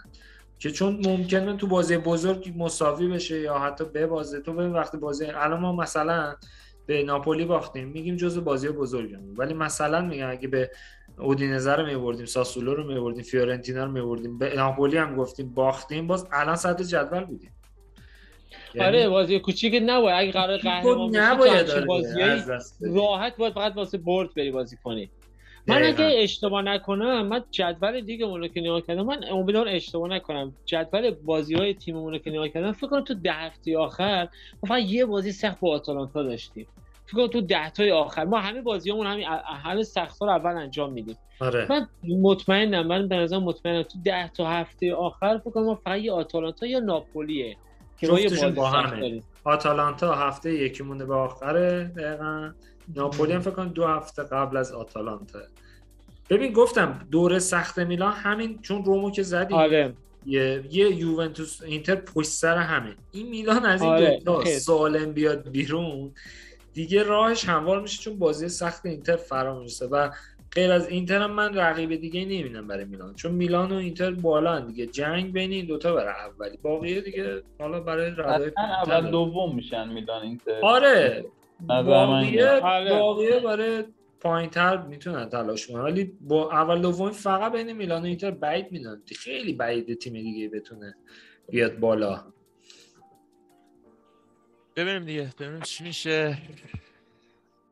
که 0.59 0.71
چون 0.71 1.01
ممکنه 1.07 1.57
تو 1.57 1.67
بازی 1.67 1.99
بزرگ 1.99 2.53
مساوی 2.57 3.09
بشه 3.09 3.41
یا 3.41 3.59
حتی 3.59 3.85
ببازه 3.85 4.41
تو 4.41 4.53
ببین 4.53 4.73
وقتی 4.73 4.97
بازی 4.99 5.27
الان 5.27 5.61
ما 5.61 5.73
مثلا 5.73 6.35
به 6.87 7.03
ناپولی 7.03 7.45
باختیم 7.45 7.89
میگیم 7.89 8.17
جزء 8.17 8.41
بازی 8.41 8.69
بزرگمون. 8.69 9.35
ولی 9.37 9.55
مثلا 9.55 10.01
میگم 10.01 10.31
اگه 10.31 10.49
به 10.49 10.71
اودینزه 11.19 11.75
رو 11.75 11.87
میبردیم 11.87 12.27
ساسولو 12.27 12.75
رو 12.75 12.87
میبردیم 12.87 13.23
فیورنتینا 13.23 13.85
رو 13.85 13.91
میبردیم 13.91 14.39
به 14.39 14.57
ناپولی 14.57 14.97
هم 14.97 15.17
گفتیم 15.17 15.55
باختیم 15.55 16.07
باز 16.07 16.29
الان 16.33 16.57
صدر 16.57 16.85
جدول 16.85 17.25
بودیم. 17.25 17.53
یعنی 18.75 18.89
آره 18.89 19.09
بازی 19.09 19.41
کوچیک 19.41 19.83
نباید. 19.87 20.17
اگه 20.19 20.33
قرار 20.33 20.59
قهرمان 20.59 21.11
بشی 21.11 22.51
دست 22.51 22.79
بدی. 22.83 22.97
راحت 22.97 23.37
باید 23.37 23.55
فقط 23.55 23.77
واسه 23.77 23.99
برد 23.99 24.35
بری 24.35 24.51
بازی 24.51 24.77
کنی. 24.85 25.11
من. 25.69 25.83
اگه 25.83 26.11
اشتباه 26.23 26.63
نکنم 26.63 27.27
من 27.27 27.45
جدول 27.51 28.01
لیگمون 28.01 28.41
رو 28.41 28.49
که 28.49 28.61
نگاه 28.61 28.81
کردم 28.81 29.03
من 29.03 29.25
امیدوارم 29.31 29.75
اشتباه 29.75 30.09
نکنم. 30.09 30.55
جدول 30.65 31.11
بازی 31.11 31.55
های 31.55 31.75
تیممون 31.75 32.13
رو 32.13 32.19
که 32.19 32.31
نگاه 32.31 32.49
کردم 32.49 32.73
فکر 32.73 32.87
کنم 32.87 33.05
تو 33.05 33.15
ده 33.15 33.33
هفته 33.33 33.79
آخر 33.79 34.29
ما 34.63 34.69
فقط 34.69 34.83
یه 34.83 35.05
بازی 35.05 35.33
سخت 35.33 35.61
با 35.61 35.71
آتالانتا 35.75 36.23
داشتیم. 36.23 36.67
فکر 37.07 37.17
کنم 37.17 37.27
تو 37.27 37.41
ده 37.41 37.71
تای 37.71 37.91
آخر. 37.91 38.25
ما 38.25 38.39
همه 38.39 38.61
بازیامون 38.61 39.07
همین 39.07 39.27
همه 39.65 39.83
سخت 39.83 40.23
رو 40.23 40.29
اول 40.29 40.57
انجام 40.57 40.93
میدیم. 40.93 41.17
آره. 41.41 41.67
من 41.71 41.89
مطمئنم 42.23 42.87
من 42.87 43.09
به 43.09 43.17
نظر 43.17 43.39
مطمئنم 43.39 43.83
تو 43.83 43.99
ده 44.05 44.29
تا 44.29 44.47
هفته 44.47 44.95
آخر 44.95 45.39
فکر 45.39 45.51
کنم 45.51 45.65
ما 45.65 45.75
فقط 45.75 46.01
یه 46.01 46.13
آتالانتا 46.13 46.67
یا 46.67 46.79
ناپولیه 46.79 47.57
که 48.01 48.09
ما 48.09 48.21
یه 48.21 48.29
بازی 48.29 48.51
با 48.51 48.71
همه. 48.71 49.23
آتالانتا 49.45 50.15
هفته 50.15 50.53
یکی 50.53 50.83
مونده 50.83 51.05
به 51.05 51.15
آخره 51.15 51.85
دقیقا. 51.97 52.51
ناپولی 52.97 53.33
هم 53.33 53.41
فکر 53.41 53.51
کنم 53.51 53.69
دو 53.69 53.87
هفته 53.87 54.23
قبل 54.23 54.57
از 54.57 54.73
آتالانتا. 54.73 55.39
ببین 56.31 56.53
گفتم 56.53 57.07
دوره 57.11 57.39
سخت 57.39 57.79
میلان 57.79 58.13
همین 58.13 58.59
چون 58.63 58.85
رومو 58.85 59.11
که 59.11 59.23
زدی. 59.23 59.55
آره. 59.55 59.93
یه, 60.27 60.65
یه 60.71 60.97
یوونتوس 60.97 61.63
اینتر 61.63 61.95
پشت 61.95 62.29
سر 62.29 62.57
همه. 62.57 62.95
این 63.13 63.29
میلان 63.29 63.65
از 63.65 63.83
این 63.83 63.91
آره، 63.91 64.21
دوتا. 64.25 64.45
سالم 64.45 65.13
بیاد 65.13 65.49
بیرون 65.49 66.13
دیگه 66.73 67.03
راهش 67.03 67.45
هموار 67.45 67.81
میشه 67.81 68.03
چون 68.03 68.19
بازی 68.19 68.49
سخت 68.49 68.87
اینتر 68.87 69.17
فرا 69.17 69.59
می‌رسه 69.59 69.87
و 69.87 70.11
غیر 70.53 70.73
از 70.73 70.89
اینتر 70.89 71.23
هم 71.23 71.31
من 71.31 71.55
رقیب 71.55 71.97
دیگه 71.97 72.21
نمی‌بینم 72.21 72.67
برای 72.67 72.85
میلان. 72.85 73.15
چون 73.15 73.33
میلان 73.33 73.73
و 73.73 73.75
اینتر 73.75 74.11
بالا 74.11 74.61
دیگه. 74.61 74.87
جنگ 74.87 75.33
بین 75.33 75.53
این 75.53 75.67
دوتا 75.67 75.95
برای 75.95 76.15
اولی. 76.29 76.59
باقیه 76.63 77.01
دیگه 77.01 77.43
حالا 77.59 77.81
برای 77.81 78.11
حتما 78.11 78.65
اول 78.65 79.11
دوم 79.11 79.55
میشن 79.55 79.89
میلان 79.89 80.23
اینتر. 80.23 80.61
آره. 80.63 81.25
باقیه. 81.61 82.49
آره. 82.51 82.91
باقیه 82.91 83.41
برای 83.41 83.85
پایین 84.21 84.51
تر 84.51 84.77
می‌تونن 84.77 85.29
تلاش 85.29 85.67
کنن 85.67 85.81
ولی 85.81 86.05
با 86.21 86.53
اول 86.53 86.83
دومی 86.83 87.13
فقط 87.13 87.53
بین 87.53 87.73
میلان 87.73 88.03
و 88.03 88.05
اینتر 88.05 88.31
بعید 88.31 88.73
می‌دونم. 88.73 89.03
خیلی 89.17 89.53
بعید 89.53 89.99
تیم 89.99 90.13
دیگه 90.13 90.49
بتونه 90.49 90.95
بیاد 91.51 91.79
بالا. 91.79 92.25
ببینیم 94.77 95.05
دیگه. 95.05 95.33
ببینیم 95.39 95.61
چی 95.61 95.85
میشه. 95.85 96.39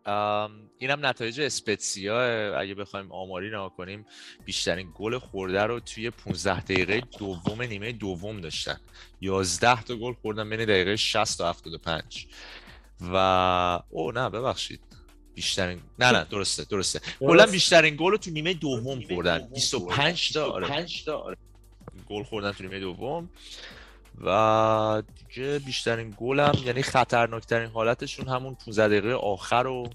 ام، 0.07 0.51
اینم 0.79 1.07
نتایج 1.07 1.41
اسپتسیا. 1.41 2.21
اگه 2.59 2.75
بخوایم 2.75 3.13
آماری 3.13 3.49
نگاه 3.49 3.77
کنیم 3.77 4.07
بیشترین 4.45 4.89
گل 4.95 5.19
خورده 5.19 5.63
رو 5.63 5.81
توی 5.81 6.11
15 6.11 6.61
دقیقه 6.61 7.03
دوم 7.19 7.63
نیمه 7.63 7.93
دوم 7.93 8.41
داشتن. 8.41 8.77
11 9.21 9.83
تا 9.83 9.97
گل 9.97 10.13
خوردن 10.13 10.51
بین 10.51 10.65
دقیقه 10.65 10.97
60 10.97 11.39
تا 11.39 11.51
75 11.51 12.27
و 13.01 13.81
او 13.91 14.13
نه 14.13 14.31
ببخشید. 14.31 14.81
بیشترین 15.35 15.81
نه 15.99 16.13
نه 16.13 16.27
درسته 16.31 16.65
درسته. 16.65 17.01
کلا 17.21 17.47
بیشترین 17.47 17.97
گل 17.97 18.11
رو 18.11 18.17
تو 18.17 18.31
نیمه 18.31 18.55
دوم 18.55 19.01
خوردن 19.01 19.49
25 19.55 20.33
تا 20.33 20.45
آره. 20.45 20.87
گل 22.09 22.23
خوردن 22.23 22.53
تو 22.53 22.65
نیمه 22.65 22.81
دوم. 22.81 23.31
و 24.25 25.03
دیگه 25.19 25.59
بیشترین 25.59 26.15
گل 26.17 26.41
هم 26.41 26.55
یعنی 26.65 26.83
خطرناکترین 26.83 27.71
حالتشون 27.71 28.29
همون 28.29 28.55
15 28.55 28.89
دقیقه 28.89 29.15
آخر 29.15 29.67
و 29.67 29.89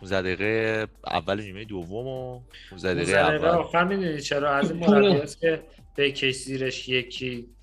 15 0.00 0.22
دقیقه 0.22 0.86
اول 1.06 1.40
نیمه 1.40 1.64
دوم 1.64 2.06
و 2.06 2.40
15 2.70 2.94
دقیقه 2.94 3.18
اول. 3.18 3.48
آخر 3.48 3.84
می‌دونی 3.84 4.20
چرا؟ 4.20 4.56
از 4.56 4.70
این 4.70 4.80
مربیاست 4.80 5.40
که 5.40 5.62
بکش 5.96 6.34
زیرش 6.34 6.88
یکی 6.88 7.55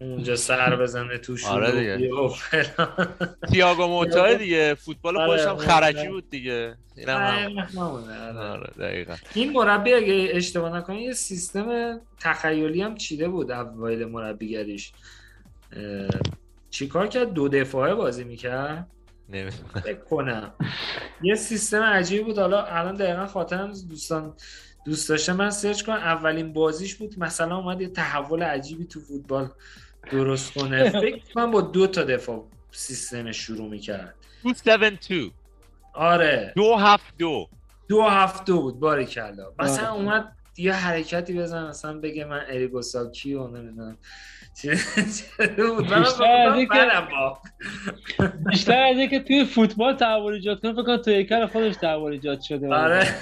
اونجا 0.00 0.36
سر 0.36 0.76
بزنه 0.76 1.18
تو 1.18 1.36
آره 1.48 1.72
دیگه. 1.72 1.98
شروعی 1.98 2.26
و 2.26 2.28
فلان. 2.28 3.08
تییاگو 3.52 3.86
موتا 3.86 4.34
دیگه. 4.34 4.74
فوتبال 4.74 5.16
آره، 5.16 5.26
خودش 5.26 5.46
هم 5.46 5.56
آره. 5.56 5.66
خرکی 5.66 6.08
بود 6.08 6.30
دیگه. 6.30 6.74
اینم 6.96 7.16
آره. 7.76 8.38
آره. 8.38 8.70
دقیقا. 8.78 9.14
این 9.34 9.52
مربی 9.52 9.92
اگه 9.94 10.28
اشتباه 10.32 10.76
نکنم 10.76 10.96
یه 10.96 11.12
سیستم 11.12 12.00
تخیلی 12.20 12.82
هم 12.82 12.94
چیده 12.94 13.28
بود 13.28 13.50
اوایل 13.50 14.04
مربیگریش. 14.04 14.92
چیکار 16.70 17.06
کرد؟ 17.06 17.32
دو 17.32 17.48
دفاعه 17.48 17.94
بازی 17.94 18.24
می‌کرد؟ 18.24 18.86
نمی‌دونم. 19.28 19.80
فکر 19.84 20.00
کنم. 20.00 20.52
یه 21.22 21.34
سیستم 21.34 21.82
عجیبی 21.82 22.24
بود. 22.24 22.38
حالا 22.38 22.64
الان 22.64 22.94
دقیقا 22.94 23.26
خاطرم. 23.26 23.72
دوستان 23.90 24.34
دوست 24.84 25.08
داشته 25.08 25.32
من 25.32 25.50
سرچ 25.50 25.82
کنم. 25.82 25.96
اولین 25.96 26.52
بازیش 26.52 26.94
بود. 26.94 27.18
مثلا 27.18 27.56
اومد 27.56 27.80
یه 27.80 27.88
تحول 27.88 28.42
عجیبی 28.42 28.84
تو 28.84 29.00
فوتبال. 29.00 29.50
درست 30.10 30.54
کنه. 30.54 30.90
فکر 31.00 31.22
کنم 31.34 31.50
با 31.50 31.60
دو 31.60 31.86
تا 31.86 32.02
دفاع 32.04 32.44
سیستم 32.70 33.32
شروع 33.32 33.68
می‌کرد. 33.68 34.14
272 34.42 35.30
آره. 35.94 36.52
دو 36.56 36.74
هفت 36.76 37.14
دو. 37.18 37.48
دو 37.88 38.02
هفته 38.02 38.52
بود 38.52 38.80
باری 38.80 39.04
کلا. 39.06 39.52
مثلا 39.58 39.88
آره. 39.88 39.94
اومد 40.00 40.32
یه 40.56 40.72
حرکتی 40.72 41.38
بزن 41.38 41.68
مثلا 41.68 42.00
بگه 42.00 42.24
من 42.24 42.40
اریگوساکی 42.48 43.34
و 43.34 43.46
نمی‌دونم. 43.48 43.98
من 45.90 46.04
بیشتر 48.50 48.82
از 48.82 48.98
اینکه- 48.98 49.20
توی 49.20 49.44
فوتبال 49.44 49.96
تحول 49.96 50.32
ایجاد 50.34 50.60
کنه 50.60 50.72
فکر 50.72 50.82
کنم 50.82 50.96
توی 50.96 51.14
هیکل 51.14 51.46
خودش 51.46 51.76
تحول 51.76 52.12
ایجاد 52.12 52.40
شده. 52.40 52.74
آره. 52.74 53.06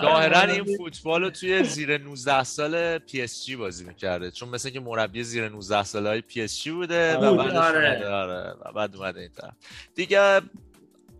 ظاهرا 0.00 0.40
این 0.40 0.76
فوتبال 0.76 1.22
رو 1.22 1.30
توی 1.30 1.64
زیر 1.64 1.98
19 1.98 2.44
سال 2.44 2.98
پی 2.98 3.22
اس 3.22 3.46
جی 3.46 3.56
بازی 3.56 3.84
می‌کرده. 3.84 4.30
چون 4.30 4.48
مثل 4.48 4.70
که 4.70 4.80
مربی 4.80 5.22
زیر 5.22 5.48
19 5.48 5.82
ساله 5.82 6.08
های 6.08 6.20
پی 6.20 6.42
اس 6.42 6.62
جی 6.62 6.70
بوده 6.70 7.16
و 7.16 7.36
بعدش 7.36 7.56
آره. 7.56 8.08
آره 8.08 8.54
و 8.64 8.72
بعد 8.72 8.96
اومده 8.96 9.20
این 9.20 9.30
طرف. 9.36 9.54
دیگه 9.94 10.40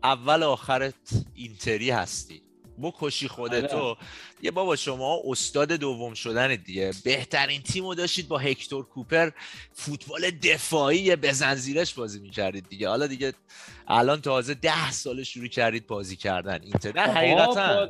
اول 0.03 0.43
آخرت 0.43 0.95
اینتری 1.35 1.91
هستی. 1.91 2.43
بکشی 2.83 3.29
خودتو 3.29 3.97
یه 4.43 4.51
بابا 4.51 4.77
شما 4.77 5.21
استاد 5.25 5.73
دوم 5.73 6.15
شدن 6.15 6.57
دیگه. 6.57 6.93
بهترین 7.05 7.63
تیم 7.63 7.87
رو 7.87 7.95
داشتید 7.95 8.29
با 8.29 8.39
هکتور 8.39 8.85
کوپر. 8.85 9.31
فوتبال 9.73 10.31
دفاعی 10.31 11.17
بزن 11.17 11.55
زیرش 11.55 11.95
بازی 11.95 12.21
می‌کردید 12.21 12.69
دیگه. 12.69 12.89
حالا 12.89 13.07
دیگه 13.07 13.33
الان 13.89 14.21
تازه 14.21 14.55
ده 14.55 14.91
سال 14.91 15.23
شروع 15.23 15.49
کردید 15.49 15.87
بازی 15.87 16.17
کردن. 16.17 16.61
اینتر 16.63 16.99
حقیقتا 16.99 17.89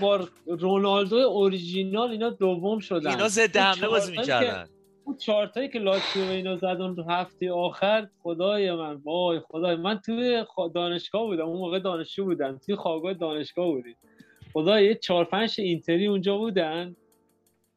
با 0.00 0.28
رونالدو 0.46 1.16
اوریجینال 1.16 2.10
اینا 2.10 2.30
دوم 2.30 2.78
شدن. 2.78 3.10
اینا 3.10 3.28
ضد 3.28 3.56
حمله 3.56 3.88
بازی 3.88 4.16
می‌کردن. 4.16 4.68
اون 5.10 5.18
چهارتایی 5.18 5.68
که 5.68 5.78
لاتزیو 5.78 6.26
و 6.26 6.30
اینا 6.30 6.56
زد 6.56 6.64
اون 6.64 7.04
هفته 7.08 7.52
آخر 7.52 8.08
خدای 8.22 8.72
من 8.72 8.94
وای 8.94 9.40
خدای 9.40 9.76
من 9.76 9.98
توی 9.98 10.44
دانشگاه 10.74 11.22
بودم 11.22 11.46
اون 11.46 11.58
موقع 11.58 11.78
دانشجو 11.78 12.24
بودم 12.24 12.58
توی 12.66 12.76
خوابگاه 12.76 13.14
دانشگاه 13.14 13.66
بودیم. 13.66 13.96
خدای 14.52 14.86
یه 14.86 14.94
چهار 14.94 15.24
پنج 15.24 15.54
اینتری 15.58 16.06
اونجا 16.06 16.38
بودن. 16.38 16.96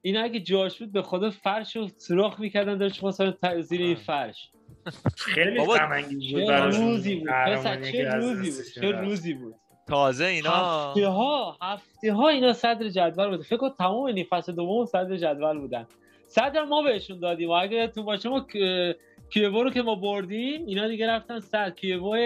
این 0.01 0.17
اگه 0.17 0.39
جاش 0.39 0.79
بود 0.79 0.91
به 0.91 1.01
خدا 1.01 1.29
فرش 1.29 1.75
رو 1.75 1.87
سوراخ 1.97 2.39
می‌کردن 2.39 2.77
داشت 2.77 3.03
مثلا 3.03 3.31
ت- 3.31 3.61
زیر 3.61 3.81
این 3.81 3.95
فرش. 3.95 4.51
خیلی 5.17 5.59
بود 5.59 5.79
روزی 6.49 7.15
بود 7.15 7.29
چه 7.91 8.05
روزی 8.15 8.51
بود 8.51 8.73
چه. 8.81 8.91
روزی 8.91 9.33
بود. 9.33 9.55
تازه 9.87 10.25
اینا. 10.25 10.49
هفته 10.49 11.07
ها 11.07 11.57
هفته 11.61 12.13
ها 12.13 12.27
اینا 12.27 12.53
صدر 12.53 12.89
جدول 12.89 13.29
بوده 13.29 13.43
فکر 13.43 13.57
کنم 13.57 13.73
تمام 13.77 14.03
این 14.03 14.25
فصل 14.29 14.51
دوم 14.51 14.85
صدر 14.85 15.17
جدول 15.17 15.59
بودن. 15.59 15.87
صدر 16.35 16.63
ما 16.63 16.81
بهشون 16.81 17.19
دادیم. 17.19 17.49
و 17.49 17.51
اگه 17.51 17.87
تو 17.87 18.03
باشه 18.03 18.29
ما 18.29 18.47
کیوو 19.29 19.63
رو 19.63 19.69
که 19.69 19.81
ما 19.81 19.95
بردیم 19.95 20.65
اینا 20.65 20.87
دیگه 20.87 21.07
رفتن 21.07 21.39
صدر 21.39 21.69
کیوو 21.69 22.17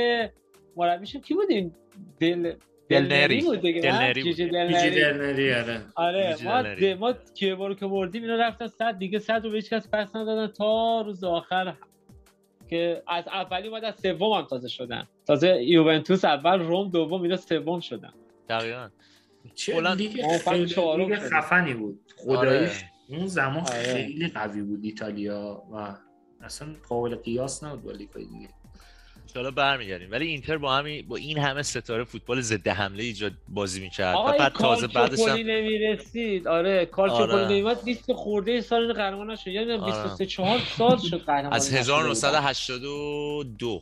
مربیشون 0.76 1.22
کی 1.22 1.34
بودیم؟ 1.34 1.76
دل 2.20 2.54
دلنری. 2.90 3.42
بود 3.42 3.62
دیگه؟ 3.62 3.82
دلنری 3.82 4.34
دلنری. 4.34 5.54
آره. 5.54 5.82
آره 5.96 6.36
ما 6.44 6.62
دلنری. 6.62 6.94
ما 6.94 7.14
کیوو 7.36 7.68
رو 7.68 7.74
که 7.74 7.88
بردیم 7.88 8.22
اینا 8.24 8.36
رفتن 8.36 8.68
صدر 8.68 8.92
دیگه 8.92 9.20
صدر 9.20 9.40
رو 9.40 9.50
به 9.50 9.56
هیچ 9.56 9.70
کس 9.70 9.90
پس 9.94 10.16
ندادن 10.16 10.48
تا 10.48 11.02
روز 11.02 11.24
آخر. 11.24 11.74
که 12.70 13.04
از 13.08 13.28
اولی 13.28 13.68
اومد 13.68 13.84
از 13.84 13.96
سوم 13.96 14.32
هم 14.32 14.46
تازه 14.46 14.68
شدن. 14.68 15.08
تازه 15.26 15.64
یوونتوس 15.64 16.26
اول 16.26 16.60
روم 16.60 16.90
دوم 16.90 17.22
اینا 17.22 17.38
سوم 17.38 17.80
شدن. 17.80 18.14
دقیقا. 18.50 18.90
چه 19.56 19.74
کلاً 19.74 19.94
لیگ 19.94 20.12
خیلی. 20.12 21.16
خفنی 21.16 21.74
بود. 21.74 22.00
آره. 22.30 22.38
خداییش 22.40 22.84
اون 23.08 23.28
زمان 23.28 23.60
آره. 23.60 23.94
خیلی 23.94 24.28
قوی 24.28 24.62
بود 24.62 24.80
ایتالیا 24.84 25.64
و 25.74 25.96
اصلا 26.42 26.68
قابل 26.90 27.16
قیاس 27.16 27.64
نبود 27.64 27.84
با 27.84 27.92
لیگ‌های 27.92 28.26
دیگه 28.26 28.50
حالا 29.36 29.52
برمیگردیم 29.52 30.12
ولی 30.12 30.28
اینتر 30.28 30.58
با 30.58 30.76
همین 30.76 31.08
با 31.08 31.16
این 31.16 31.38
همه 31.38 31.64
ستاره 31.64 32.04
فوتبال 32.04 32.42
ضد 32.42 32.68
حمله 32.68 33.04
ایجاد 33.04 33.32
بازی 33.50 33.82
می‌کرد 33.82 34.16
و 34.16 34.34
بعد 34.40 34.54
تازه 34.54 34.88
بعدش 34.88 35.20
هم 35.20 35.36
نمی‌رسید 35.36 36.48
آره 36.48 36.86
کالچوپولی 36.86 37.32
آره. 37.32 37.48
نمیمد 37.48 37.84
20 37.84 38.14
خورده 38.14 38.62
سال 38.62 38.94
قهرمان 38.94 39.32
نشد 39.32 39.48
یعنی 39.48 39.72
آره. 39.72 39.86
23 39.86 40.26
4 40.26 40.60
سال 40.78 40.98
شد 40.98 41.22
قهرمان 41.22 41.54
از 41.54 41.74
نشده 41.74 41.94
بودن. 41.94 42.10
1982 42.10 43.82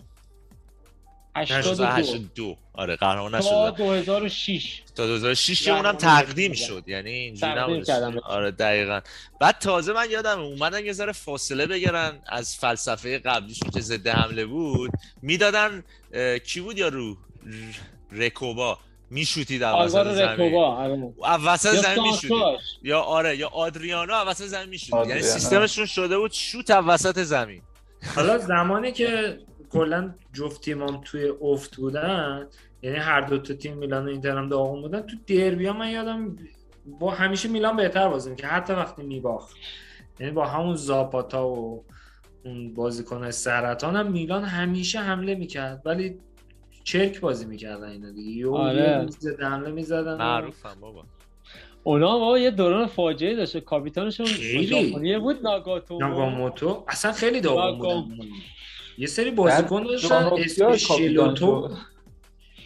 82 1.36 1.84
1982 1.84 2.58
آره 2.74 2.96
قهرمان 2.96 3.32
تا 3.32 3.38
نشد. 3.38 3.76
2006 3.78 4.82
تا 4.96 5.06
2006 5.08 5.64
که 5.64 5.72
اونم 5.72 5.92
تقدیم. 5.92 6.54
شد. 6.54 6.84
یعنی 6.88 7.10
اینجوری 7.12 7.84
کردن. 7.84 8.18
آره 8.20 8.52
دقیقا. 8.52 9.02
بعد 9.40 9.60
تازه 9.60 9.94
من 9.94 10.10
یادم 10.12 10.40
اومدن 10.40 10.86
یه 10.86 10.94
ذره 10.94 11.12
فاصله 11.12 11.66
بگیرن 11.66 12.12
از 12.28 12.56
فلسفه 12.58 13.20
قبلیشون 13.20 13.70
که 13.70 13.82
ضد 13.82 14.08
حمله 14.08 14.46
بود. 14.46 14.92
می‌دادن 15.22 15.84
کی 16.46 16.62
بود 16.62 16.78
یا 16.78 16.88
رو؟ 16.88 17.18
رکوبا. 18.12 18.78
میشوتید 19.10 19.62
وسط 19.62 20.04
زمین. 20.08 20.20
رکوبا 20.22 20.76
آره. 20.76 21.12
وسط 21.46 21.76
زمین 21.76 22.04
میشوتید. 22.04 22.30
سانتاش. 22.30 22.62
یا 22.84 23.00
آره 23.02 23.38
یا 23.38 23.48
آدریانو 23.48 24.14
وسط 24.14 24.46
زمین 24.46 24.70
میشوتید. 24.70 25.10
یعنی. 25.10 25.22
سیستمشون 25.22 25.86
شده 25.86 26.18
بود 26.18 26.32
شوت 26.32 26.70
وسط 26.72 27.20
زمین. 27.20 27.62
حالا 28.16 28.38
زمانی 28.38 28.92
که 28.92 29.38
کلا 29.80 30.14
جفت 30.34 30.62
تیمام 30.62 31.02
توی 31.06 31.34
افت 31.42 31.76
بودن 31.76 32.48
یعنی 32.82 32.98
هر 32.98 33.22
دو 33.22 33.38
تا 33.38 33.54
تیم 33.54 33.78
میلان 33.78 34.06
و 34.06 34.10
اینتر 34.10 34.38
هم 34.38 34.50
داغون 34.50 34.82
بودن. 34.82 35.02
تو 35.02 35.16
دربی 35.28 35.66
ها 35.66 35.74
من 35.74 35.90
یادم 35.90 36.36
با 37.00 37.12
همیشه 37.12 37.50
میلان 37.50 37.76
بهتر 37.76 38.08
بازی 38.08 38.36
که 38.36 38.48
حتی 38.48 38.74
وقتی 38.74 39.04
میباخت. 39.04 39.56
یعنی 40.20 40.34
با 40.34 40.46
همون 40.46 40.76
زاپاتا 40.76 41.48
و 41.48 41.84
اون 42.46 42.74
بازیکن 42.74 43.32
سرطان 43.32 43.96
هم 43.96 44.12
میلان 44.12 44.44
همیشه 44.44 45.00
حمله 45.00 45.36
می‌کرد. 45.36 45.82
ولی 45.86 46.18
چرک 46.84 47.20
بازی 47.20 47.46
می‌کردن 47.46 47.90
اینا 47.90 48.12
دیگه. 48.12 48.50
آره. 48.50 49.08
یه 49.24 49.48
حمله 49.48 49.72
می‌زدن 49.72 50.18
معروفم 50.18 50.78
بابا. 50.82 51.04
اونا 51.84 52.20
بابا 52.20 52.40
یه 52.40 52.52
دوران 52.52 52.88
فاجعه 52.88 53.36
داشته 53.36 53.62
کاپیتانشون 53.62 54.26
خیلی. 54.26 54.92
ژاپنی 54.92 55.18
بود 55.18 55.42
ناگاتو. 55.44 55.98
ناگاموتو. 56.00 56.84
اصلا 56.88 57.12
خیلی 57.12 57.42
داغون. 57.42 58.02
بودن. 58.02 58.28
یه 58.98 59.08
سری 59.08 59.32
بازیکن 59.32 59.84
داشتن 59.84 60.30
اسم 60.38 60.76
شلوتو. 60.76 61.70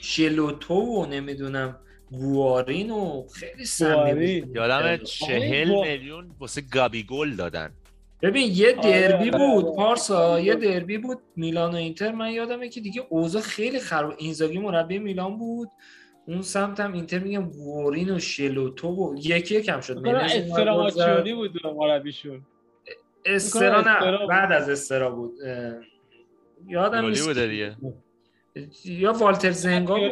شلوتو 0.02 0.74
و 0.74 1.06
نمی‌دونم 1.06 1.76
گوارین 2.12 2.92
و 2.92 3.28
خیلی 3.28 3.66
سمی 3.66 4.44
یادم 4.56 4.98
چهل 4.98 5.82
میلیون 5.82 6.32
واسه 6.40 6.62
گابی 6.62 7.04
گل 7.04 7.36
دادن. 7.36 7.72
ببین 8.22 8.52
یه 8.56 8.72
دربی 8.72 9.30
آره، 9.30 9.32
بود 9.32 9.66
آره. 9.66 9.76
پارسا 9.76 10.40
یه 10.40 10.56
دربی 10.56 10.98
بود 10.98 11.18
میلان 11.36 11.72
و 11.72 11.76
اینتر. 11.76 12.12
من 12.12 12.32
یادمه 12.32 12.70
که 12.70 12.82
دیگه 12.82 13.04
اوضاع 13.10 13.42
خیلی 13.42 13.80
خراب 13.80 14.14
اینزاگی 14.18 14.60
مربی 14.60 15.00
میلان 15.00 15.38
بود. 15.38 15.70
اون 16.28 16.42
سمت 16.42 16.80
هم 16.80 16.94
اینتر 16.94 17.20
میگم 17.20 17.50
گورین 17.50 18.10
و 18.10 18.20
شلوتو 18.20 18.88
و 18.88 19.16
یکی 19.18 19.56
یکم 19.56 19.82
شد. 19.82 20.08
استراماچیونی 20.08 21.34
بود 21.34 21.52
مربیشون. 21.66 22.46
استرا 23.26 23.82
نه. 23.82 24.28
بعد 24.28 24.52
از 24.52 24.70
استرا 24.70 25.12
بود. 25.12 25.34
یادم 26.70 27.06
نیست 27.06 27.30
دیگه. 27.30 27.76
یا 28.86 29.14
والتر 29.14 29.52
زنگا 29.52 29.98
نه. 29.98 30.10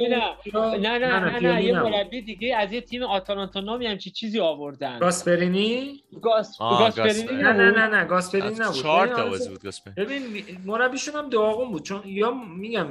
نه 0.78 0.98
نه 0.98 1.40
نه 1.40 1.64
یه. 1.64 1.82
مربی 1.82 2.22
دیگه 2.22 2.56
از 2.56 2.74
یه 2.74 2.82
تیم 2.82 3.04
آتالانتا 3.04 3.60
نامی 3.60 3.86
همچی 3.86 4.10
چیزی 4.10 4.40
آوردن 4.40 5.00
گاسپرینی 5.00 6.02
گاسپرینی 6.22 6.92
گاسپرینی. 6.96 7.44
نه 7.44 7.52
نه؟ 7.52 7.72
نه 7.72 7.88
نه 7.88 8.06
گاسپرینی 8.06 8.56
نبود 8.60 8.76
چهار 8.76 9.08
تا 9.08 9.22
آره، 9.22 9.30
بازی 9.30 9.50
بود 9.50 9.64
گاسپر 9.64 9.92
ببین 9.92 10.22
مربیشون 10.66 11.16
هم 11.16 11.30
داغون 11.30 11.72
بود 11.72 11.84
چون 11.84 12.02
یا 12.06 12.32
میگم 12.58 12.88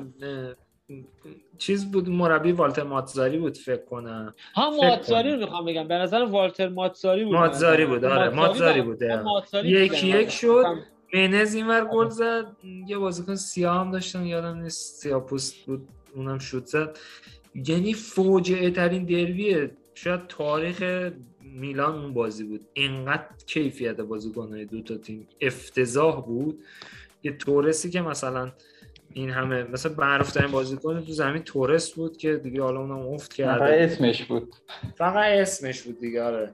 چیز 1.59 1.93
بود 1.93 2.09
مربی 2.09 2.53
والتر 2.53 2.83
ماتزاری 2.83 3.39
بود 3.39 3.57
فکر 3.57 3.85
کنم 3.85 4.35
فکر 4.55 4.87
ماتزاری. 4.89 5.33
رو 5.33 5.39
می‌خوام 5.39 5.65
بگم 5.65 5.89
به 5.89 5.95
نظر 5.95 6.23
والتر 6.23 6.69
ماتزاری 6.69 7.25
بود 7.25 7.35
ماتزاری 7.35 7.87
بود، 7.87 8.05
آره، 8.05 8.29
ماتزاری 8.29 8.83
بود، 8.83 9.05
آره. 9.05 9.71
یکی. 9.71 10.09
یک 10.09 10.31
شد. 10.31 10.65
منز 11.15 11.55
اینور 11.55 11.85
گل 11.85 12.09
زد. 12.09 12.47
یه 12.87 12.99
بازیکن 12.99 13.35
سیاه 13.35 13.81
هم 13.81 13.91
داشتن 13.91 14.27
یادم 14.27 14.61
نیست. 14.61 15.03
سیاه 15.03 15.27
پوست 15.27 15.55
بود 15.67 15.89
اونم 16.15 16.39
شوت 16.39 16.67
زد. 16.67 16.99
یعنی 17.55 17.95
فوجعه 17.95 18.71
ترین 18.71 19.05
دربیه 19.05 19.71
شاید 19.95 20.27
تاریخ 20.27 21.11
میلان 21.43 21.95
اون 22.03 22.15
بازی 22.15 22.45
بود. 22.45 22.61
اینقدر 22.73 23.27
کیفیت 23.47 23.97
بازیکن‌های 23.97 24.65
دو 24.65 24.83
تا 24.83 24.97
تیم 24.97 25.29
افتضاح 25.41 26.27
بود. 26.27 26.65
یه 27.23 27.33
تورسی 27.33 27.91
که 27.91 28.01
مثلا 28.01 28.53
این 29.13 29.31
همه 29.31 29.63
مثلا 29.65 29.95
معروف 29.99 30.33
ترین 30.33 30.51
بازیکن 30.51 31.01
تو 31.01 31.13
زمین 31.13 31.43
تورس 31.43 31.91
بود 31.91 32.17
که 32.17 32.37
دیگه 32.37 32.63
حالا 32.63 32.81
اونم 32.81 33.09
افت 33.09 33.33
فقط 33.33 33.37
کرده 33.37 33.65
اسمش 33.65 34.25
بود. 34.25 34.55
فقط 34.97 35.39
اسمش 35.39 35.83
بود 35.83 36.01
دیگه 36.01 36.23
آره. 36.23 36.53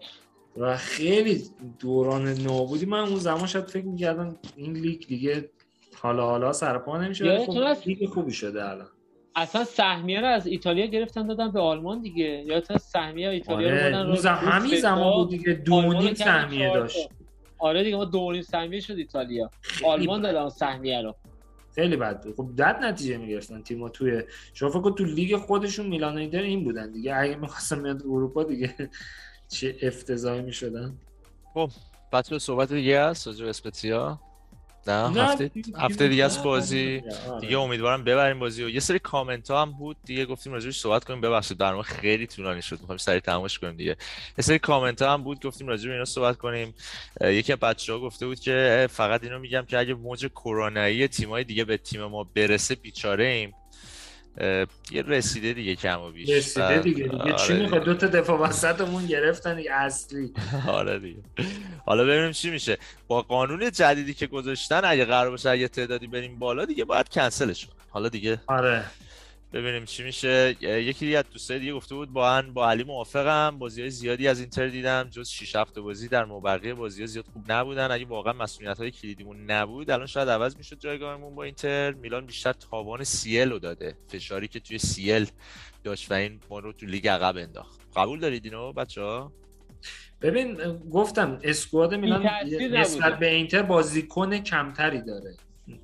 و 0.57 0.77
خیلی 0.77 1.43
دوران 1.79 2.29
نابودی 2.29 2.87
من 2.87 2.99
اون 2.99 3.17
زمان 3.17 3.47
شاید 3.47 3.65
فکر 3.69 3.85
می‌کردم 3.85 4.37
این 4.57 4.73
لیگ 4.73 5.07
دیگه 5.07 5.51
حالا 5.95 6.27
حالا 6.27 6.53
سرپا 6.53 6.99
نمیشه 6.99 7.25
ولی 7.25 7.35
یادتون 7.35 7.75
خب؟ 7.75 7.89
لیگ 7.89 8.09
خوبی 8.09 8.33
شده 8.33 8.71
الان 8.71 8.89
اصلا 9.37 9.65
سهمیه 9.65 10.21
رو 10.21 10.27
از 10.27 10.47
ایتالیا 10.47 10.87
گرفتن 10.87 11.27
دادن 11.27 11.53
به 11.53 11.61
آلمان 11.61 12.03
دیگه 12.03 12.25
یا 12.47 12.61
تا 12.61 12.79
سهمیه 12.79 13.29
ایتالیا 13.29 13.69
آره 13.69 13.83
بردن 13.83 14.07
رو. 14.07 14.15
رو 14.15 14.29
همین 14.31 14.81
زمان. 14.81 15.13
بود 15.13 15.31
دیگه 15.31 15.53
دو 15.53 15.75
آلمان 15.75 15.97
رو 15.97 16.03
نیم 16.03 16.15
کردن 16.15 16.43
سهمیه. 16.49 16.73
داشت 16.75 17.09
آره 17.59 17.85
دیگه 17.85 17.97
ما 17.97 18.05
دو 18.05 18.33
نیم 18.33 18.43
سهمیه 18.43 18.81
شد 18.81 18.97
ایتالیا 18.97 19.51
آلمان 19.85 20.23
دادن 20.23 20.49
سهمیه 20.49 21.03
رو 21.03 21.15
خیلی 21.75 21.97
بد 21.97 22.23
بود 22.25 22.35
خب 22.37 22.51
دد 22.59 22.79
نتیجه 22.83 23.17
می‌گرفتن 23.17 23.63
تیم‌ها 23.63 23.89
توی 23.89 24.23
شما 24.55 24.71
فکر 24.71 24.91
تو 24.91 25.05
لیگ 25.05 25.37
خودشون 25.37 25.87
میلان 25.87 26.19
این 26.19 26.65
بودن 26.65 26.93
دیگه 26.93 27.17
اگه 27.17 27.37
می‌خواستن 27.37 27.79
میاد 27.79 28.03
اروپا 28.03 28.45
دیگه 28.45 28.75
چه 29.53 29.77
افتضاحی 29.83 30.43
می‌شدن؟ 30.43 30.95
بچه 32.13 32.39
صحبت 32.39 32.73
دیگه 32.73 33.05
هست 33.05 33.27
راجع 33.27 33.45
به 33.45 33.51
اسپتزیا 33.51 34.21
نه 34.87 35.09
نه، 35.09 35.23
هفته 35.23 35.51
هفته 35.77 36.09
دیگه 36.09 36.25
است 36.25 36.39
نه، 36.39 36.45
بازی. 36.45 37.03
آره. 37.29 37.41
دیگه 37.41 37.59
امیدوارم 37.59 38.05
ببریم 38.05 38.39
بازی 38.39 38.65
و 38.65 38.69
یه 38.69 38.81
سری 38.81 38.99
کامنت 38.99 39.51
ها 39.51 39.63
هم 39.63 39.73
بود 39.73 39.97
دیگه 40.05 40.27
گفتیم 40.27 40.53
راجعش 40.53 40.79
صحبت 40.79 41.05
کنیم. 41.05 41.21
ببخشید 41.21 41.59
برنامه 41.59 41.83
خیلی 41.83 42.27
طولانی 42.27 42.63
شد. 42.63 42.81
می‌خوایم 42.81 42.99
سریع 42.99 43.21
تماشا 43.21 43.61
کنیم 43.61 43.77
دیگه. 43.77 43.97
یه 44.39 44.45
سری 44.45 44.59
کامنت 44.59 45.03
ها 45.03 45.13
هم 45.13 45.23
بود 45.23 45.47
گفتیم 45.47 45.69
راجع 45.69 45.87
به 45.87 45.93
اینا 45.93 46.05
صحبت 46.05 46.39
کنیم. 46.39 46.75
یکی 47.21 47.53
از 47.53 47.59
بچه‌ها 47.59 47.99
گفته 47.99 48.27
بود 48.27 48.41
که 48.41 48.89
فقط 48.91 49.25
اینو 49.25 49.39
میگم 49.39 49.65
که 49.69 49.79
اگه 49.79 49.95
موج 49.95 50.27
کرونایی 50.27 51.09
تیمای 51.09 51.45
دیگه 51.45 51.65
به 51.65 51.77
تیم 51.77 52.05
ما 52.05 52.25
برسه 52.25 52.75
بیچاره 52.75 53.25
ایم 53.25 53.55
یه 54.91 55.03
رسیده 55.07 55.53
دیگه 55.53 55.77
کم 55.77 56.01
و 56.01 56.11
بیش. 56.11 56.31
رسیده 56.31 56.79
و- 56.79 56.83
دیگه 56.83 57.05
دیگه 57.05 57.17
آره 57.23 57.35
چی 57.47 57.53
می‌خواد. 57.53 57.85
دو 57.85 57.95
تا 57.95 58.07
دفاع 58.07 58.41
وسطمون 58.41 59.07
گرفتن 59.07 59.57
دیگه 59.57 59.73
اصلی. 59.73 60.33
آره 60.69 60.99
دیگه. 60.99 61.21
حالا 61.87 62.05
ببینیم 62.05 62.33
چی 62.33 62.51
میشه. 62.51 62.79
با 63.09 63.23
قانون 63.23 63.71
جدیدی 63.71 64.15
که 64.15 64.27
گذاشتن 64.27 64.81
اگه 64.85 65.05
قرار 65.05 65.31
باشه 65.31 65.51
اگه 65.51 65.69
تعدادی 65.69 66.07
بریم 66.07 66.39
بالا 66.39 66.65
دیگه 66.65 66.85
باید 66.85 67.09
کنسلش 67.09 67.67
کنن. 67.67 67.77
حالا 67.91 68.09
دیگه 68.09 68.41
آره. 68.47 68.85
ببینیم 69.53 69.85
چی 69.85 70.03
میشه. 70.03 70.57
یکی 70.61 71.05
دیگه 71.07 71.19
از 71.19 71.25
دوستای 71.33 71.59
دیگه 71.59 71.73
گفته 71.73 71.95
بود 71.95 72.13
با 72.13 72.23
من 72.23 72.53
با 72.53 72.71
علی 72.71 72.85
موافقم. 72.85 73.59
بازی 73.59 73.81
های 73.81 73.91
زیادی 73.91 74.29
از 74.29 74.41
اینتر 74.41 74.69
دیدم 74.69 75.09
جز 75.11 75.29
6 75.29 75.57
هفته 75.57 75.81
بازی 75.81 76.09
در 76.09 76.25
مبقی 76.25 76.73
بازی 76.73 77.01
ها 77.01 77.07
زیاد 77.07 77.25
خوب 77.33 77.53
نبودن. 77.53 77.91
اگه 77.91 78.05
واقعا 78.05 78.33
مسئولیت 78.33 78.79
های 78.79 78.91
کلیدیمون 78.91 79.51
نبود 79.51 79.91
الان 79.91 80.07
شاید 80.07 80.29
عوض 80.29 80.57
می‌شد 80.57 80.79
جایگاهمون 80.79 81.35
با 81.35 81.43
اینتر. 81.43 81.93
میلان 81.93 82.27
بیشتر 82.27 82.53
تاوان 82.53 83.05
سیل 83.05 83.51
رو 83.51 83.59
داده. 83.59 83.97
فشاری 84.09 84.49
که 84.49 84.61
توی 84.61 84.79
سیل 84.79 85.27
داشت 85.85 86.11
و 86.11 86.15
این 86.15 86.41
ما 86.51 86.59
رو 86.59 86.73
تو 86.73 86.87
لیگ 86.87 87.09
عقب 87.09 87.37
انداخت. 87.37 87.81
قبول 87.97 88.21
دارید 88.21 88.45
اینو 88.45 88.73
بچه 88.73 89.03
ها 89.03 89.33
ببین 90.23 90.55
گفتم 90.93 91.39
squad 91.43 91.95
میلان 91.95 92.27
نسبت. 92.71 93.19
به 93.19 93.35
اینتر 93.35 93.63
بازیکن 93.63 94.39
کمتری 94.39 95.03
داره. 95.03 95.35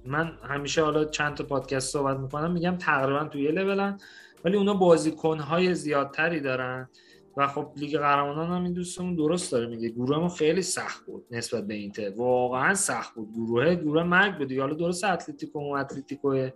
من 0.05 0.39
همیشه 0.43 0.83
حالا 0.83 1.05
چند 1.05 1.35
تا 1.35 1.45
پادکست 1.45 1.93
صحبت 1.93 2.17
می‌کنم 2.17 2.53
میگم 2.53 2.77
تقریبا 2.77 3.25
توی 3.25 3.43
یه 3.43 3.51
لولن 3.51 3.99
ولی 4.45 4.57
اونا 4.57 4.75
بازیکنهای 4.75 5.75
زیادتری 5.75 6.41
دارن 6.41 6.89
و 7.37 7.47
خب 7.47 7.73
لیگ 7.77 7.99
قهرمانان 7.99 8.51
هم 8.51 8.65
این 8.65 8.73
دوستمون 8.73 9.15
درست 9.15 9.53
داره 9.53 9.67
میگه 9.67 9.89
گروه 9.89 10.19
ما 10.19 10.29
خیلی 10.29 10.63
سخت 10.63 11.07
بود 11.07 11.27
نسبت 11.31 11.67
به 11.67 11.75
اینتر 11.75 12.11
واقعا 12.11 12.75
سخت 12.75 13.15
بود 13.15 13.33
گروه 13.33 13.75
گروه 13.75 14.03
مرگ 14.03 14.39
بود. 14.39 14.53
حالا 14.53 14.75
درست 14.75 15.05
اتلتیکو 15.05 15.59
و 15.59 15.73
اتلتیکو 15.73 16.49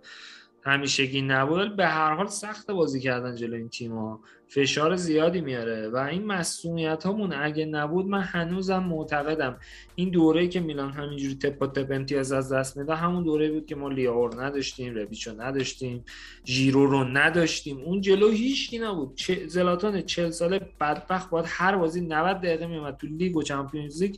همیشگی 0.65 1.21
نبود 1.21 1.75
به 1.75 1.87
هر 1.87 2.13
حال 2.13 2.27
سخت 2.27 2.71
بازی 2.71 2.99
کردن 2.99 3.35
جلو 3.35 3.55
این 3.55 3.69
تیم‌ها. 3.69 4.19
فشار 4.47 4.95
زیادی 4.95 5.41
میاره 5.41 5.89
و 5.89 5.97
این 5.97 6.25
مسئولیت 6.25 7.03
هامون 7.03 7.33
اگه 7.33 7.65
نبود 7.65 8.05
من 8.05 8.21
هنوزم 8.21 8.83
معتقدم. 8.83 9.57
این 9.95 10.09
دوره 10.09 10.47
که 10.47 10.59
میلان 10.59 10.91
همینجوری 10.91 11.35
تپ 11.35 11.73
تپ 11.73 11.91
امتیاز 11.91 12.31
از 12.31 12.53
دست 12.53 12.77
میده 12.77 12.95
همون 12.95 13.23
دوره 13.23 13.51
بود 13.51 13.65
که 13.65 13.75
ما 13.75 13.89
لیاور 13.89 14.45
نداشتیم 14.45 14.95
رویچو 14.95 15.31
نداشتیم 15.41 16.05
ژیرو 16.45 16.85
رو 16.85 17.03
نداشتیم. 17.03 17.77
اون 17.77 18.01
جلو 18.01 18.29
هیچکی 18.29 18.79
نبود. 18.79 19.21
زلاتان 19.47 20.01
40 20.01 20.31
ساله 20.31 20.59
بدبخت 20.81 21.29
باید 21.29 21.45
هر 21.47 21.77
بازی 21.77 22.01
90 22.01 22.37
دقیقه 22.37 22.67
میومد 22.67 22.97
تو 22.97 23.07
لیگ 23.07 23.37
و 23.37 23.43
چمپیونز 23.43 24.03
لیگ 24.03 24.15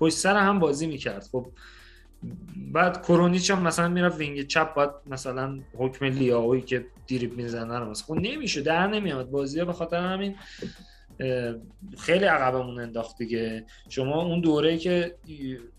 پشت 0.00 0.16
سر 0.16 0.36
هم 0.36 0.58
بازی 0.58 0.86
می‌کرد. 0.86 1.28
خب 1.32 1.46
بعد 2.72 3.02
کرونیچ 3.02 3.50
هم 3.50 3.62
مثلا 3.62 3.88
می‌رفت 3.88 4.18
وینگ 4.18 4.46
چپ 4.46 4.74
باید 4.74 4.90
مثلا 5.06 5.60
حکم 5.76 6.04
لیاوی 6.04 6.60
که 6.60 6.86
دیریب 7.06 7.36
می‌زنه 7.36 7.78
رو 7.78 7.90
مثلا 7.90 8.06
خب 8.06 8.22
نمیشه 8.22 8.60
در 8.60 8.86
نمیاد 8.86 9.30
بازی 9.30 9.64
به 9.64 9.72
خاطر 9.72 9.96
همین 9.96 10.36
خیلی 11.98 12.24
عقبمون 12.24 12.80
انداخت 12.80 13.18
دیگه. 13.18 13.66
شما 13.88 14.22
اون 14.22 14.40
دوره 14.40 14.78
که 14.78 15.16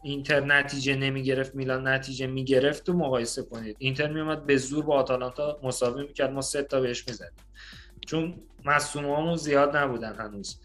اینتر 0.03 0.45
نتیجه 0.45 0.95
نمی‌گرفت 0.95 1.55
میلان 1.55 1.87
نتیجه 1.87 2.27
می‌گرفت 2.27 2.89
و 2.89 2.93
مقایسه 2.93 3.43
کنید. 3.43 3.75
اینتر 3.79 4.13
میومد 4.13 4.45
به 4.45 4.57
زور 4.57 4.85
با 4.85 4.95
آتالانتا 4.95 5.59
مساوی 5.63 6.07
می‌کرد. 6.07 6.31
ما 6.31 6.41
سه 6.41 6.63
تا 6.63 6.79
بهش 6.79 7.07
می‌زدیم. 7.07 7.43
چون 8.07 8.35
مصومامون 8.65 9.35
زیاد 9.35 9.77
نبودن 9.77 10.15
هنوز. 10.15 10.59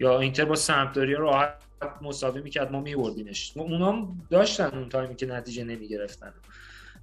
یا 0.00 0.20
اینتر 0.20 0.44
با 0.44 0.54
سمپدوریا 0.54 1.18
راحت 1.18 1.54
مساوی 2.02 2.40
می‌کرد 2.40 2.72
ما 2.72 2.80
میبردیمش 2.80 3.52
اونا 3.56 3.92
هم 3.92 4.22
داشتن 4.30 4.78
اون 4.78 4.88
تایمی 4.88 5.16
که 5.16 5.26
نتیجه 5.26 5.64
نمی‌گرفتن. 5.64 6.32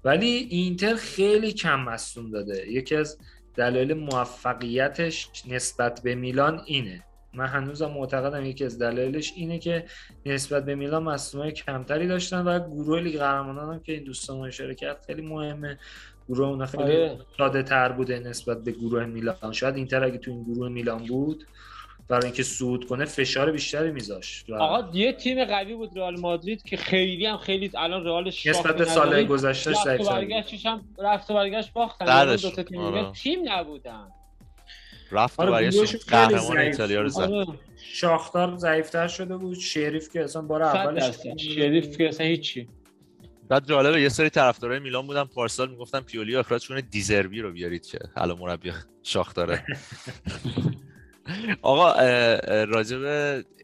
ولی 0.04 0.28
اینتر 0.28 0.96
خیلی 0.96 1.54
کم 1.54 1.80
مصوم 1.80 2.32
داده. 2.32 2.72
یکی 2.72 2.96
از 2.96 3.18
دلایل 3.56 3.94
موفقیتش 3.94 5.30
نسبت 5.48 6.02
به 6.04 6.16
میلان 6.16 6.62
اینه. 6.66 7.04
من 7.34 7.46
هنوزم 7.46 7.92
معتقدم 7.92 8.46
یکی 8.46 8.66
از 8.66 8.80
دلایلش 8.80 9.34
اینه 9.36 9.60
که 9.60 9.86
نسبت 10.26 10.66
به 10.66 10.76
میلان 10.76 11.04
مصدومای 11.04 11.52
کمتری 11.52 12.08
داشتن 12.08 12.42
و 12.42 12.60
گروه 12.70 13.00
لیگ 13.00 13.18
قهرمانان 13.18 13.74
هم 13.74 13.80
که 13.80 13.94
این 13.94 14.04
دوستان 14.04 14.48
اشاره 14.48 14.76
کرد 14.76 15.04
خیلی 15.08 15.22
مهمه. 15.22 15.80
گروه 16.30 16.48
اونا 16.48 16.66
خیلی 16.66 16.84
آره. 16.84 17.18
ساده 17.38 17.64
تر 17.64 17.92
بوده 17.92 18.20
نسبت 18.20 18.64
به 18.64 18.72
گروه 18.72 19.06
میلان. 19.06 19.52
شاید 19.52 19.76
اینتر 19.76 20.04
اگه 20.04 20.18
تو 20.18 20.32
این 20.32 20.44
گروه 20.44 20.70
میلان 20.70 21.06
بود 21.06 21.46
برای 22.10 22.26
اینکه 22.26 22.44
صعود 22.44 22.88
کنه 22.88 23.06
فشار 23.06 23.52
بیشتری 23.52 23.92
میذاشت 23.92 24.50
و 24.50 24.54
آقا 24.54 24.98
یه 24.98 25.14
تیم 25.14 25.46
قوی 25.46 25.74
بود 25.74 25.98
رئال 25.98 26.20
مادرید 26.20 26.64
که 26.64 26.78
خیلی 26.78 27.26
هم 27.26 27.38
خیلی 27.38 27.72
الان 27.78 28.06
رئال 28.06 28.28
نسبت 28.28 28.78
به. 28.78 28.86
سالهای 28.86 29.26
گذشته 29.26 29.72
رفت 29.72 30.02
و. 30.02 30.10
برگشتش 30.10 30.66
هم 30.66 30.86
رفت 31.00 31.32
و 31.32 31.34
برگشت 31.34 31.74
باختن. 31.74 32.06
بعدش. 32.06 32.42
دو 32.42 32.52
تا 32.52 32.64
تیم 32.64 32.80
آره. 32.80 33.12
تیم 33.12 33.40
نبودن. 33.46 34.08
رفت 35.12 35.40
و 35.40 35.42
آره، 35.42 35.52
برگشت 35.52 36.10
قهرمان 36.10 36.58
ایتالیا 36.58 37.02
رو. 37.02 37.10
زد. 37.10 37.22
آره. 37.22 37.46
شاختار 37.94 38.58
ضعیفتر 38.58 39.08
شده 39.08 39.38
بود. 39.38 39.58
شریف 39.60 40.10
که 40.14 40.24
اصلا 40.24 40.42
بار 40.42 40.64
اولش 40.64 41.18
شریف 41.38 41.98
که 41.98 42.08
اصلا 42.08 42.28
هیچی. 42.28 42.68
بعد 43.50 43.68
جالبه 43.68 44.02
یه 44.02 44.10
سری 44.10 44.30
طرفدارای 44.30 44.80
میلان 44.80 45.08
بودن. 45.08 45.24
پارسال 45.24 45.70
می‌گفتن 45.70 46.00
پیولی 46.00 46.36
اخراج 46.36 46.68
کنه 46.68 46.82
دیزربی 46.82 47.42
رو 47.42 47.52
بیارید 47.52 47.86
که 47.86 48.00
الان 48.16 48.38
مربی 48.38 48.72
شاخ 49.04 49.34
داره 49.34 49.66
آقا 51.62 51.94
راجب 52.64 53.02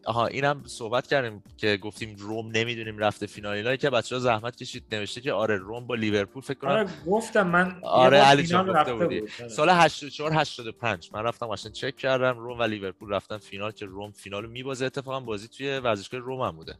آها 0.05 0.27
اینم 0.27 0.63
صحبت 0.65 1.07
کردیم 1.07 1.43
که 1.57 1.77
گفتیم 1.77 2.15
روم 2.19 2.51
نمی‌دونیم 2.51 2.97
رفته 2.97 3.25
فینال 3.25 3.53
اینا 3.55 3.75
که 3.75 3.89
بچه‌ها 3.89 4.21
زحمت 4.21 4.55
کشید 4.55 4.83
نوشته 4.91 5.21
که 5.21 5.33
آره 5.33 5.57
روم 5.57 5.87
با 5.87 5.95
لیورپول 5.95 6.41
فکر 6.43 6.57
کنم 6.59 6.71
آره 6.71 6.87
گفتم 7.07 7.47
من 7.47 7.79
آره، 7.83 8.17
علی 8.17 8.43
جان 8.43 8.73
گفته 8.73 8.93
بودی. 8.93 9.19
بود. 9.21 9.29
آره. 9.39 9.49
سال 9.49 9.69
84 9.69 10.33
85 10.33 11.09
من 11.13 11.23
رفتم 11.23 11.47
قشنگ 11.47 11.71
چک 11.71 11.97
کردم 11.97 12.39
روم 12.39 12.59
و 12.59 12.63
لیورپول 12.63 13.09
رفتن 13.09 13.37
فینال 13.37 13.71
که 13.71 13.85
روم 13.85 14.11
فینال 14.11 14.43
رو 14.43 14.49
میبازه 14.49 14.85
اتفاقا 14.85 15.19
بازی 15.19 15.47
توی 15.47 15.77
ورزشگاه 15.79 16.19
روم 16.19 16.41
هم 16.41 16.55
بوده 16.55 16.75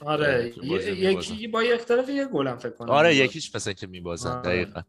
آره. 0.00 0.52
یکی 0.72 1.46
با 1.48 1.60
اختلاف 1.60 2.08
یه 2.08 2.24
گلم 2.24 2.56
فکر 2.56 2.70
کنم 2.70 2.90
آره 2.90 3.08
می‌بازن. 3.08 3.24
یکیش 3.24 3.54
مثلا 3.54 3.72
که 3.72 3.86
میبازن 3.86 4.30
آره. 4.30 4.42
دقیقا 4.42 4.82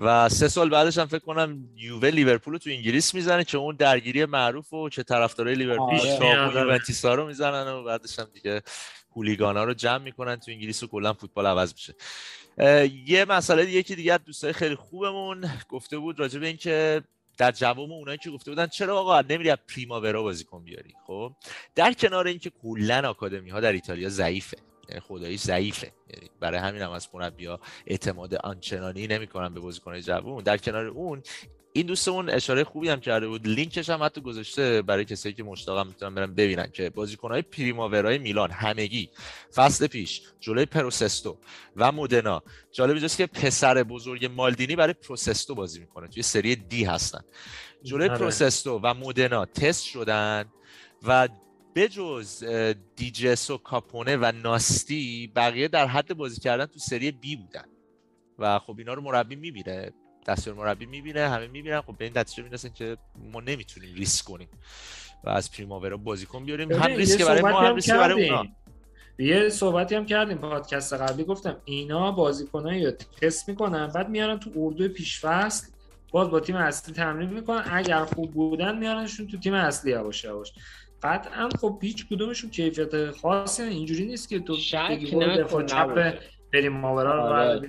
و 0.00 0.28
سه 0.28 0.48
سال 0.48 0.70
بعدش 0.70 0.98
هم 0.98 1.06
فکر 1.06 1.18
کنم 1.18 1.68
یووه 1.76 2.08
لیورپول 2.08 2.52
رو 2.52 2.58
تو 2.58 2.70
انگلیس 2.70 3.14
می‌زنه 3.14 3.44
که 3.44 3.58
اون 3.58 3.76
درگیری 3.76 4.24
معروف 4.24 4.72
و 4.72 4.88
که 4.88 5.02
طرفدارای 5.02 5.54
لیورپول 5.54 6.00
آره. 6.00 6.60
یوونتوسا 6.60 7.14
رو 7.14 7.26
می‌زنن 7.26 7.68
و 7.68 7.84
بعدش 7.84 8.18
هم 8.18 8.28
دیگه 8.34 8.62
هولیگانا 9.16 9.64
رو 9.64 9.74
جمع 9.74 9.98
می‌کنن 9.98 10.36
تو 10.36 10.50
انگلیس 10.50 10.82
و 10.82 10.86
کلا 10.86 11.12
فوتبال 11.12 11.46
عوض 11.46 11.72
میشه. 11.72 11.94
یه 13.06 13.24
مسئله 13.28 13.64
دیگه 13.64 13.82
که 13.82 13.94
دیگه 13.94 14.18
دوستای 14.18 14.52
خیلی 14.52 14.74
خوبمون 14.74 15.50
گفته 15.68 15.98
بود 15.98 16.20
راجع 16.20 16.38
به 16.38 16.46
اینکه 16.46 17.02
در 17.38 17.52
جواب 17.52 17.92
اونایی 17.92 18.18
که 18.18 18.30
گفته 18.30 18.50
بودن 18.50 18.66
چرا 18.66 18.98
آقا 18.98 19.20
نمیری 19.20 19.50
از 19.50 19.58
پریماورا 19.74 20.22
بازیکن 20.22 20.64
بیاری 20.64 20.94
خب؟ 21.06 21.32
در 21.74 21.92
کنار 21.92 22.26
اینکه 22.26 22.50
کلا 22.62 23.10
آکادمی 23.10 23.50
ها 23.50 23.60
در 23.60 23.72
ایتالیا 23.72 24.08
ضعیفه. 24.08 24.56
یعنی 24.88 25.00
خدایی 25.00 25.36
ضعیفه. 25.36 25.92
یعنی 26.14 26.30
برای 26.40 26.58
همین 26.58 26.82
هم 26.82 26.90
از 26.90 27.08
مربی‌ها 27.14 27.60
اعتماد 27.86 28.34
آنچنانی 28.34 29.06
نمی‌کنن 29.06 29.54
به 29.54 29.60
بازیکن‌های 29.60 30.02
جوون. 30.02 30.42
در 30.42 30.56
کنار 30.56 30.86
اون 30.86 31.22
این 31.72 31.86
دوستمون 31.86 32.30
اشاره 32.30 32.64
خوبی 32.64 32.88
هم 32.88 33.00
کرده 33.00 33.28
بود. 33.28 33.46
لینکش 33.46 33.90
هم 33.90 34.02
حتی 34.02 34.20
گذاشته 34.20 34.82
برای 34.82 35.04
کسایی 35.04 35.34
که 35.34 35.42
مشتاقم 35.42 35.86
می‌تونن 35.86 36.14
برن 36.14 36.34
ببینن 36.34 36.70
که 36.72 36.90
بازیکن‌های 36.90 37.42
پریماورای 37.42 38.18
میلان 38.18 38.50
همگی 38.50 39.10
فصل 39.54 39.86
پیش 39.86 40.22
جلوی 40.40 40.66
پروسستو 40.66 41.38
و 41.76 41.92
مودنا. 41.92 42.42
جالب 42.72 42.90
اینجاست 42.90 43.16
که 43.16 43.26
پسر 43.26 43.82
بزرگ 43.82 44.30
مالدینی 44.36 44.76
برای 44.76 44.92
پروسستو 44.92 45.54
بازی 45.54 45.80
می‌کنه. 45.80 46.08
توی 46.08 46.22
سری 46.22 46.56
دی 46.56 46.84
هستن. 46.84 47.20
جلوی 47.82 48.08
آره. 48.08 48.18
پروسستو 48.18 48.80
و 48.82 48.94
مودنا 48.94 49.44
تست 49.44 49.84
شدن 49.84 50.44
و 51.02 51.28
بجز 51.76 52.44
دیجس 52.96 53.50
و 53.50 53.58
کاپونه 53.58 54.16
و 54.16 54.32
ناستی 54.42 55.32
بقیه 55.36 55.68
در 55.68 55.86
حد 55.86 56.14
بازی 56.14 56.40
کردن 56.40 56.66
تو 56.66 56.78
سری 56.78 57.10
بی 57.10 57.36
بودن. 57.36 57.64
و 58.38 58.58
خب 58.58 58.74
اینا 58.78 58.94
رو 58.94 59.02
مربی 59.02 59.36
می‌بینه 59.36 59.92
دستور 60.26 60.54
مربی 60.54 60.86
می‌بینه 60.86 61.28
همه 61.28 61.46
می‌بینن. 61.46 61.80
خب 61.80 61.98
به 61.98 62.04
این 62.04 62.18
نتیجه 62.18 62.42
می‌رسن 62.42 62.68
که 62.68 62.96
ما 63.32 63.40
نمی‌تونیم 63.40 63.94
ریسک 63.94 64.24
کنیم 64.24 64.48
و 65.24 65.28
از 65.28 65.52
پریماورا 65.52 65.96
بازیکن 65.96 66.44
بیاریم. 66.44 66.72
هم 66.72 66.96
ریسک 66.96 67.24
برای 67.24 67.42
ما 67.42 67.60
هم 67.60 67.74
ریسک 67.74 67.90
برای 67.90 68.26
کردیم. 68.26 68.34
اونا 68.34 68.50
یه 69.18 69.48
صحبتی 69.48 69.94
هم 69.94 70.06
کردیم 70.06 70.38
پادکست 70.38 70.92
قبلی. 70.92 71.24
گفتم 71.24 71.56
اینا 71.64 72.12
بازیکنایی 72.12 72.86
رو 72.86 72.90
تست 72.90 73.48
می‌کنن 73.48 73.86
بعد 73.86 74.08
میارن 74.08 74.38
تو 74.38 74.50
اردو 74.56 74.88
پیشفصل 74.88 75.66
باز 76.12 76.30
با 76.30 76.40
تیم 76.40 76.56
اصلی 76.56 76.94
تمرین 76.94 77.30
می‌کنن. 77.30 77.64
اگر 77.72 78.04
خوب 78.04 78.30
بودن 78.30 78.78
میارنشون 78.78 79.26
تو 79.26 79.38
تیم 79.38 79.54
اصلی 79.54 79.90
یواش 79.90 80.24
یواش. 80.24 80.52
قطعا 81.02 81.48
خب 81.60 81.78
هیچ 81.82 82.06
کدومشون 82.08 82.50
کیفیت 82.50 83.10
خاصی. 83.10 83.62
اینجوری 83.62 84.06
نیست 84.06 84.28
که 84.28 84.40
تو 84.40 84.56
بگی 84.88 85.16
دفاع 85.16 85.62
چپ 85.62 85.76
نبوده. 85.76 86.18
بریم 86.52 86.72
ماورا 86.72 87.14
رو 87.14 87.22
آره. 87.22 87.60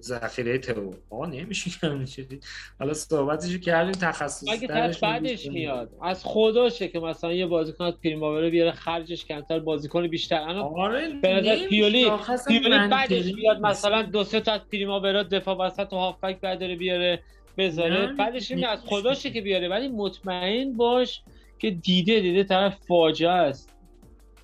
ذخیره 0.00 0.58
تو 0.58 0.94
آقا 1.10 1.26
نمیشه 1.26 1.70
که 1.70 2.38
حالا 2.78 2.94
صحبتشو 2.94 3.58
کردیم 3.58 3.92
تخصصی 3.92 4.50
اگه 4.50 4.68
بعدش 5.02 5.46
میاد 5.46 5.90
از 6.02 6.24
خداشه 6.24 6.88
که 6.88 7.00
مثلا 7.00 7.32
یه 7.32 7.46
بازیکن 7.46 7.84
از 7.84 7.94
پریماورا 8.04 8.50
بیاره 8.50 8.72
خرجش 8.72 9.24
کمتر 9.24 9.58
بازیکن 9.58 10.06
بیشتر 10.06 10.36
الان 10.36 10.56
آره 10.56 11.08
به 11.22 11.28
نظر. 11.28 11.66
پیولی 11.68 12.10
پیولی 12.48 12.88
بعدش 12.88 13.32
بیاد 13.32 13.56
نیست. 13.56 13.66
مثلا 13.66 14.02
دو 14.02 14.24
سه 14.24 14.40
تا 14.40 14.52
از 14.52 14.60
پریماورا 14.72 15.22
دفاع 15.22 15.56
وسط 15.56 15.92
و 15.92 15.96
هافبک 15.96 16.40
برداره 16.40 16.76
بیاره 16.76 17.22
بذاره 17.58 18.12
بعدش 18.12 18.50
این 18.50 18.66
از. 18.66 18.78
خداشه 18.86 19.30
که 19.30 19.40
بیاره 19.40 19.68
ولی 19.68 19.88
مطمئن 19.88 20.72
باش 20.72 21.22
که 21.58 21.70
دیده 21.70 22.20
دیده 22.20 22.44
طرف 22.44 22.76
فاجعه 22.88 23.30
است 23.30 23.70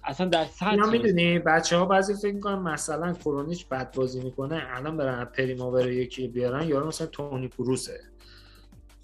اصلا 0.05 0.29
در 0.29 0.45
سطح. 0.45 0.91
می‌دونی 0.91 1.39
بچه 1.39 1.77
ها 1.77 1.85
بعضی 1.85 2.15
فکر 2.15 2.35
می‌کنن 2.35 2.59
مثلا 2.59 3.13
کرونیچ 3.13 3.69
بد 3.69 3.95
بازی 3.95 4.21
می‌کنه 4.21 4.67
الان 4.69 4.97
برن 4.97 5.19
از 5.19 5.27
پریماور 5.27 5.91
یکی 5.91 6.29
بیارن 6.29 6.69
یارو 6.69 6.87
مثلا 6.87 7.07
تونی 7.07 7.49
کروسه 7.49 8.01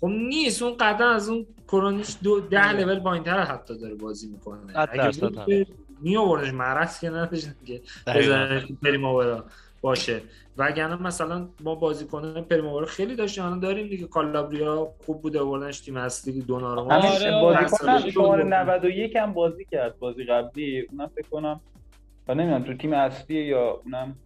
خب 0.01 0.07
نیست 0.07 0.63
اون 0.63 0.77
قطعا 0.81 1.11
از 1.11 1.29
اون 1.29 1.47
کرونیچ 1.69 2.17
دو 2.23 2.41
ده. 2.41 2.73
لول 2.73 3.01
پایینتر 3.01 3.41
حتی 3.41 3.79
داره 3.79 3.95
بازی 3.95 4.29
می‌کنه 4.29 4.61
اگه 4.77 5.67
می 6.01 6.17
آوردش 6.17 6.53
مرض 6.53 7.01
که 7.01 7.11
نداشت 7.11 7.49
که. 7.67 7.81
بزنه 8.07 8.69
پریماورا 8.83 9.45
باشه 9.81 10.23
وگرنه 10.61 11.03
مثلا 11.03 11.49
ما 11.65 11.75
بازیکنان 11.75 12.45
پریماورا 12.45 12.87
خیلی 12.87 13.17
داشتیم 13.17 13.45
الان 13.45 13.61
داریم 13.61 13.89
دیگه 13.89 14.07
کالابریا 14.07 14.93
خوب 15.07 15.23
بوده 15.23 15.41
آوردنش 15.41 15.81
تیم 15.81 15.97
اصلی 15.97 16.43
دوناروما 16.43 16.95
آره، 16.95 17.09
همین 17.09 17.29
آره. 17.29 17.61
بازیکن. 17.61 18.11
شماره 18.11 18.45
91 18.45 19.17
هم 19.17 19.33
بازی 19.33 19.65
کرد 19.65 19.99
بازی 19.99 20.25
قبلی 20.25 20.87
اونم 20.91 21.11
فکر 21.15 21.29
کنم 21.29 21.61
و 22.29 22.35
نمی‌دونم 22.35 22.65
تو 22.65 22.75
تیم 22.75 22.93
اصلی 22.93 23.45
یا 23.45 23.81
اونم 23.85 24.17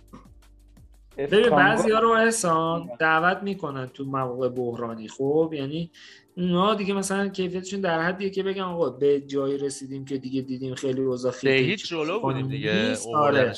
ببین 1.19 1.51
بعضی 1.51 1.91
ها 1.91 1.99
رو 1.99 2.09
احسان 2.09 2.91
دعوت 2.99 3.43
می‌کنن 3.43 3.87
تو 3.87 4.05
مواقع 4.05 4.49
بحرانی 4.49 5.09
خب 5.09 5.51
یعنی 5.53 5.91
اونا 6.37 6.75
دیگه 6.75 6.95
مثلا 6.95 7.29
کیفیتشون 7.29 7.81
در 7.81 8.01
حدیه 8.03 8.31
که 8.31 8.43
بگن 8.43 8.63
آقا 8.63 8.91
به 8.91 9.21
جایی 9.21 9.59
رسیدیم 9.59 10.05
که 10.05 10.19
دیگه 10.19 10.41
دیدیم 10.43 10.75
خیلی 10.75 11.01
اوضاع 11.01 11.33
به 11.33 11.39
خیلی 11.39 11.71
هیچ 11.71 11.89
جلو 11.89 12.21
بودیم 12.21 12.49
دیگه. 12.49 12.97
آره. 13.15 13.53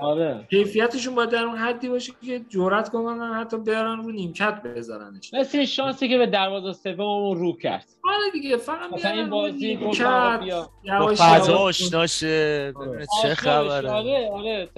آره 0.00 0.46
کیفیتشون 0.50 1.14
باید 1.14 1.30
در 1.30 1.44
اون 1.44 1.56
حدی 1.56 1.88
باشه 1.88 2.12
که 2.26 2.40
جرأت 2.48 2.88
کنن 2.88 3.34
حتی 3.34 3.56
برن 3.58 4.02
رو 4.02 4.10
نیمکت 4.12 4.62
بذارنش 4.62 5.34
مثل 5.34 5.58
این 5.58 5.66
شانسی 5.66 6.08
که 6.08 6.18
به 6.18 6.26
دروازه 6.26 6.72
سوممون 6.72 7.38
رو 7.38 7.52
کرد 7.56 7.86
آره 8.04 8.30
دیگه 8.32 8.56
فقط 8.56 8.92
مثلا 8.92 9.10
این 9.10 9.30
بازی 9.30 9.76
فضا 9.76 10.68
یواش. 10.84 11.20
آشناشه 11.50 12.72
ببینه 12.80 13.06
چه 13.22 13.28
آشنا 13.28 13.34
خبره. 13.34 13.90
آره 13.90 14.30
آره 14.32 14.68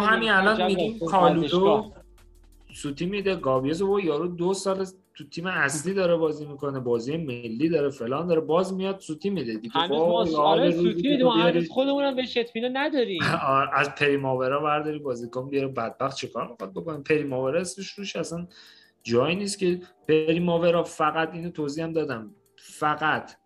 همین 0.00 0.30
الان 0.30 0.66
میگیم. 0.66 0.98
کالودو 0.98 1.92
سوتی 2.74 3.06
میده 3.06 3.34
گابیز 3.36 3.82
و 3.82 4.00
یارو 4.00 4.28
دو 4.28 4.54
سال 4.54 4.86
تو 5.16 5.24
تیم 5.28 5.46
اصلی 5.46 5.94
داره 5.94 6.16
بازی 6.16 6.46
می‌کنه 6.46 6.80
بازی 6.80 7.16
ملی 7.16 7.68
داره 7.68 7.90
فلان 7.90 8.26
داره 8.26 8.40
باز 8.40 8.74
میاد 8.74 9.00
سوتی 9.00 9.30
میده 9.30 9.54
دیگه. 9.54 9.74
هنوز 9.74 9.98
ما 10.34 10.42
آره 10.42 10.70
سوتی 10.72 11.02
بیاری- 11.16 11.22
هنوز 11.40 11.68
خودمونم 11.68 12.16
بهش 12.16 12.36
اطمینان 12.36 12.76
نداریم. 12.76 13.20
از 13.72 13.94
پریماورا 13.94 14.60
برداری 14.60 14.98
بازیکن 14.98 15.50
بیاره 15.50 15.68
بدبخت 15.68 16.16
چیکار 16.16 16.48
می‌خواد 16.50 16.72
بکنه؟ 16.72 16.98
پریماورا 17.02 17.60
اسمش 17.60 17.90
روش 17.90 18.16
اصلا 18.16 18.46
جایی 19.02 19.36
نیست 19.36 19.58
که 19.58 19.80
پریماورا 20.08 20.82
فقط 20.82 21.34
اینو 21.34 21.50
توضیح 21.50 21.84
هم 21.84 21.92
دادم. 21.92 22.34
فقط 22.56 23.36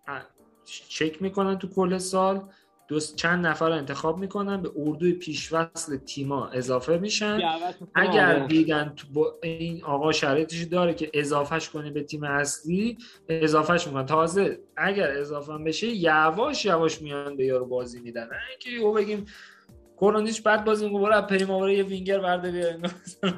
چک 0.89 1.23
می‌کنن 1.23 1.59
تو 1.59 1.69
کل 1.69 1.99
سال 1.99 2.43
دو 2.91 3.01
چند 3.01 3.47
نفر 3.47 3.69
رو 3.69 3.75
انتخاب 3.75 4.19
می‌کنن 4.19 4.63
به 4.63 4.71
اردوی 4.77 5.13
پیشوصل 5.13 5.97
تیما 5.97 6.49
اضافه 6.49 6.99
میشن. 6.99 7.41
اگر 7.95 8.37
آره. 8.37 8.47
دیدن 8.47 8.93
تو 8.97 9.07
با 9.13 9.35
این 9.43 9.85
آقا 9.85 10.13
شرایطش 10.13 10.63
داره 10.63 10.95
که 10.95 11.11
اضافهش 11.15 11.69
کنی 11.69 11.91
به 11.91 12.03
تیم 12.03 12.25
اصلی 12.25 12.99
اضافهش 13.29 13.87
می‌کنن 13.87 14.07
تازه 14.07 14.59
اگر 14.77 15.11
اضافه 15.11 15.53
بشه 15.53 15.87
یواش 15.87 16.65
یواش 16.65 17.03
میان 17.03 17.37
به 17.37 17.45
یارو 17.45 17.67
بازی 17.67 18.01
میدن 18.01 18.25
نه 18.25 18.39
اینکه 18.51 18.71
یهو 18.71 18.93
بگیم 18.93 19.27
کرونیش 19.97 20.41
بعد 20.41 20.65
بازی 20.65 20.87
می‌کنه 20.87 21.03
برو 21.03 21.23
پریماورا 21.23 21.73
یه 21.73 21.83
وینگر 21.83 22.19
برده 22.19 22.51
بیار 22.51 22.79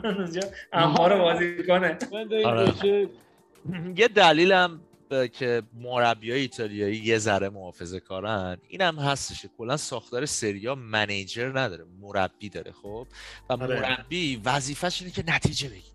اونجا 0.04 0.40
اما 0.72 1.08
رو 1.08 1.18
بازی 1.18 1.64
کنه 1.66 1.98
آره. 2.44 3.08
یه 3.96 4.08
دلیلم 4.08 4.80
که 5.12 5.62
مربیای 5.74 6.40
ایتالیایی 6.40 6.96
یه 6.96 7.18
ذره 7.18 7.48
محافظه 7.48 8.00
کارن 8.00 8.58
اینم 8.68 8.98
هستش 8.98 9.46
کلا 9.58 9.76
ساختار 9.76 10.26
سریا 10.26 10.74
منیجر 10.74 11.58
نداره 11.58 11.84
مربی 12.00 12.48
داره 12.48 12.72
خب؟ 12.72 13.06
و 13.48 13.52
آره. 13.52 13.80
مربی 13.80 14.40
وظیفش 14.44 15.02
اینه 15.02 15.12
که 15.12 15.24
نتیجه 15.26 15.68
بگیره. 15.68 15.92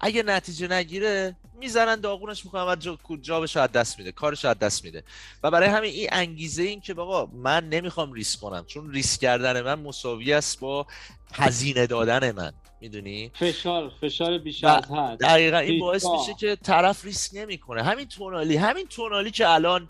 اگه 0.00 0.22
نتیجه 0.22 0.68
نگیره 0.68 1.36
می‌زنن 1.58 2.00
داغونش 2.00 2.44
می‌کنن 2.44 2.62
و 2.62 2.76
جا 2.76 2.98
جابش 3.20 3.56
از 3.56 3.72
دست 3.72 3.98
میده 3.98 4.12
کارش 4.12 4.44
از 4.44 4.58
دست 4.58 4.84
میده. 4.84 5.04
و 5.42 5.50
برای 5.50 5.68
همین 5.68 5.92
این 5.92 6.08
انگیزه 6.12 6.62
این 6.62 6.80
که 6.80 6.94
بابا 6.94 7.30
من 7.32 7.68
نمی‌خوام 7.68 8.12
ریسک 8.12 8.40
کنم 8.40 8.64
چون 8.64 8.92
ریسک 8.92 9.20
کردن 9.20 9.60
من 9.60 9.74
مساوی 9.74 10.32
است 10.32 10.60
با 10.60 10.86
هزینه 11.32 11.86
دادن 11.86 12.32
من. 12.32 12.52
می‌دونی؟ 12.80 13.30
فشار 13.34 13.92
فشار 14.00 14.38
بیش 14.38 14.64
از 14.64 14.84
حد. 14.84 15.18
دقیقا 15.18 15.58
این 15.58 15.80
باعث. 15.80 16.06
میشه 16.06 16.34
که 16.34 16.56
طرف 16.56 17.04
ریسک 17.04 17.30
نمی‌کنه. 17.34 17.82
همین 17.82 18.08
تونالی 18.08 18.56
همین 18.56 18.86
تونالی 18.86 19.30
که 19.30 19.48
الان 19.48 19.88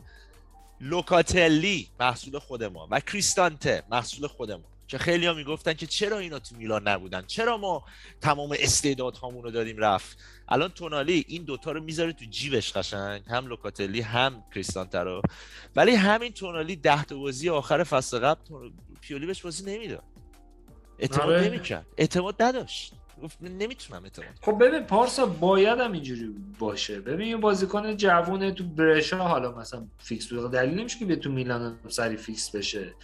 لوکاتلی 0.81 1.89
محصول 2.01 2.39
خود 2.39 2.65
ما 2.65 2.89
و 2.91 3.01
کریستانته 3.01 3.83
محصول 3.91 4.27
خود 4.27 4.53
ما 4.53 4.65
که 4.89 4.99
خیلی 4.99 5.27
ها 5.27 5.35
می‌گفتن 5.35 5.75
که 5.75 5.87
چرا 5.87 6.19
اینا 6.19 6.39
تو 6.39 6.57
میلان 6.57 6.89
نبودن؟ 6.89 7.25
چرا 7.27 7.57
ما 7.57 7.85
تمام 8.21 8.57
استعدادهامون 8.59 9.43
رو 9.43 9.51
دادیم 9.51 9.79
رفت؟ 9.79 10.19
الان 10.49 10.69
تونالی 10.69 11.25
این 11.29 11.45
دوتا 11.45 11.73
رو 11.73 11.83
می‌ذاره 11.83 12.13
تو 12.13 12.25
جیبش 12.25 12.73
قشنگ 12.73 13.23
هم 13.27 13.47
لوکاتلی 13.47 14.01
هم 14.01 14.45
کریستانته 14.55 14.99
رو. 14.99 15.23
ولی 15.77 15.95
همین 15.95 16.33
تونالی 16.33 16.77
ده 16.77 17.05
تا 17.05 17.17
بازی 17.17 17.49
آخر 17.49 17.85
فصل 17.85 18.19
قبل 18.19 18.71
پیولی 19.01 19.27
بهش 19.27 19.43
بازی 19.43 19.77
نمی‌داد 19.77 20.03
اعتماد 21.01 21.31
آره. 21.31 21.49
نمی‌کرد. 21.49 21.87
اعتماد 21.99 22.43
نداشت. 22.43 22.93
گفت 23.23 23.39
نمی‌تونم 23.43 24.05
اعتماد 24.05 24.29
خب 24.43 24.65
ببین 24.65 24.81
پارسا 24.81 25.27
باید 25.27 25.81
هم 25.81 25.93
اینجوری 25.93 26.35
باشه. 26.59 27.01
ببین 27.01 27.29
یه 27.29 27.37
بازیکن 27.37 27.97
جوونه 27.97 28.53
تو 28.53 28.65
برشا 28.65 29.19
حالا 29.19 29.59
مثلا 29.59 29.87
fix 29.99 30.33
بود 30.33 30.51
دلیل 30.51 30.81
نمیشه 30.81 30.99
که 30.99 31.05
به 31.05 31.17
تو 31.17 31.31
میلان 31.31 31.79
سریع 31.89 32.17
fix 32.17 32.51
بشه. 32.57 32.95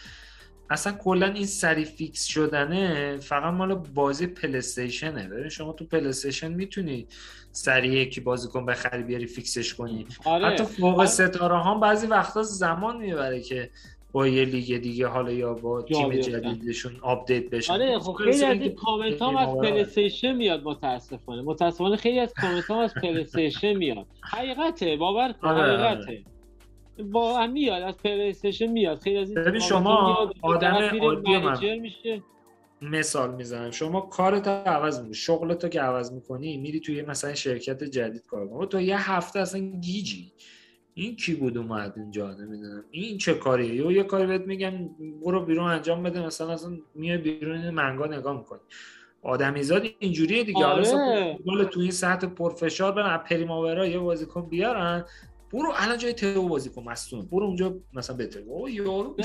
اصلا 0.70 0.92
کلا 0.92 1.26
این 1.26 1.46
سریع 1.46 1.84
fix 1.84 2.24
شدنه 2.24 3.16
فقط 3.16 3.54
مال 3.54 3.74
بازی 3.74 4.26
PlayStation 4.26 5.13
ه. 5.13 5.28
ببین 5.28 5.48
شما 5.48 5.72
تو 5.72 5.84
PlayStation 5.84 6.52
می‌تونی 6.52 7.06
سریع 7.52 7.88
یکی 7.88 8.20
بازیکن 8.20 8.66
بخری 8.66 9.02
بیاری 9.02 9.26
fix 9.26 9.55
ش 9.55 9.74
کنی. 9.74 10.06
آره. 10.24 10.46
حتی 10.46 10.64
فوق 10.64 10.98
آره. 10.98 11.08
ستاره 11.08 11.56
ها 11.56 11.78
بعضی 11.78 12.06
وقتا 12.06 12.42
زمان 12.42 12.96
می‌بره 12.96 13.40
که 13.40 13.70
با 14.16 14.26
یه 14.26 14.44
لیگ 14.44 14.82
دیگه 14.82 15.06
حالا 15.06 15.32
یا 15.32 15.54
با 15.54 15.82
تیم. 15.82 16.10
جدیدشون 16.10 16.92
update 17.02 17.50
بشن 17.50 17.72
آره 17.72 17.98
خب 17.98 18.12
خیلی 18.12 18.44
از 18.44 18.60
این 18.60 18.74
کامنت 18.74 19.22
هم 19.22 19.36
از 19.36 19.48
PlayStation 19.48 20.32
میاد 20.32 20.62
متاسفانه. 20.64 21.42
متاسفانه 21.42 21.96
خیلی 21.96 22.18
از 22.18 22.34
کامنت 22.34 22.70
هم 22.70 22.78
از 22.78 22.94
PlayStation 22.94 23.72
میاد. 23.72 24.06
حقیقته 24.22 24.96
باور 24.96 25.32
کن 25.32 25.48
آره، 25.48 25.78
حقیقته. 25.78 26.24
با 27.12 27.46
میاد 27.46 27.82
از 27.82 27.96
پلیستیشن 27.96 28.66
میاد. 28.66 28.98
خیلی 28.98 29.18
از 29.18 29.30
این 29.36 29.58
شما 29.58 30.30
آدم 30.42 30.74
عادی 31.02 31.36
من. 31.36 31.78
میشه. 31.78 32.22
مثال 32.82 33.34
می‌زنم. 33.34 33.70
شما 33.70 34.00
کارت 34.00 34.48
عوض 34.48 34.98
می‌کنی. 34.98 35.14
شغلتو 35.14 35.68
که 35.68 35.80
عوض 35.80 36.12
می‌کنی 36.12 36.56
میری 36.56 36.80
توی 36.80 37.02
مثلا 37.02 37.34
شرکت 37.34 37.84
جدید 37.84 38.26
کار 38.26 38.48
کنی 38.48 38.66
تو 38.66 38.80
یه 38.80 39.10
هفته 39.12 39.40
اصلا 39.40 39.60
گیجی. 39.60 40.32
این 40.98 41.16
کی 41.16 41.34
بود 41.34 41.58
اومد 41.58 41.92
اینجا؟ 41.96 42.34
نمی‌دونم. 42.34 42.84
این 42.90 43.18
چه 43.18 43.34
کاریه؟ 43.34 43.74
یا 43.74 43.92
یه 43.92 44.02
کاری 44.02 44.26
بهت 44.26 44.40
میگن 44.40 44.90
برو 45.24 45.44
بیرون 45.44 45.70
انجام 45.70 46.02
بده 46.02 46.26
مثلا 46.26 46.52
اصلا 46.52 46.78
میای 46.94 47.18
بیرون 47.18 47.70
منگا 47.70 48.06
نگاه 48.06 48.36
می‌کنی. 48.38 48.60
آدمیزاد 49.22 49.86
اینجوریه 49.98 50.44
دیگه. 50.44 50.64
آره. 50.64 50.84
تو 51.64 51.80
این 51.80 51.90
سطح 51.90 52.26
پرفشار 52.26 52.92
برن 52.92 53.16
پریماورا 53.16 53.86
یه 53.86 53.98
بازیکن 53.98 54.48
بیارن 54.48 55.04
برو 55.52 55.72
الان 55.76 55.98
جای 55.98 56.12
تو 56.12 56.48
بازیکن 56.48 56.82
مستون 56.82 57.28
برو 57.32 57.46
اونجا 57.46 57.74
مثلا 57.92 58.16
بهتر 58.16 58.40
او 58.46 58.68
یارو 58.68 59.16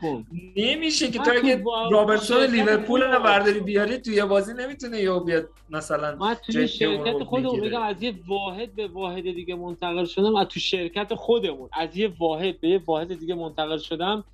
کن. 0.00 0.26
نمیشه 0.56 1.10
که 1.10 1.18
تو 1.18 1.24
تو 1.24 1.30
اگه 1.30 1.64
رابرتسون 1.90 2.44
لیورپول 2.44 3.02
رو 3.02 3.22
برداری 3.22 3.60
بیاری 3.60 3.98
توی 3.98 4.24
بازی 4.24 4.52
نمی‌تونه 4.54 5.00
یا 5.00 5.18
بیاد 5.18 5.48
مثلا 5.70 6.16
من 6.16 6.36
جدی 6.48 6.68
شرکت 6.68 7.24
خودمون. 7.24 7.60
میگم 7.60 7.82
از 7.82 8.02
یه 8.02 8.14
واحد 8.26 8.74
به 8.74 8.88
واحد 8.88 9.22
دیگه 9.22 9.54
منتقل 9.54 10.04
شدم 10.04 10.36
از 10.36 10.46
تو 10.48 10.60
شرکت 10.60 11.14
خودمون. 11.14 11.68
از 11.72 11.96
یه 11.96 12.12
واحد 12.18 12.60
به 12.60 12.68
یه 12.68 12.80
واحد 12.86 13.18
دیگه 13.18 13.34
منتقل 13.34 13.78
شدم. 13.78 14.24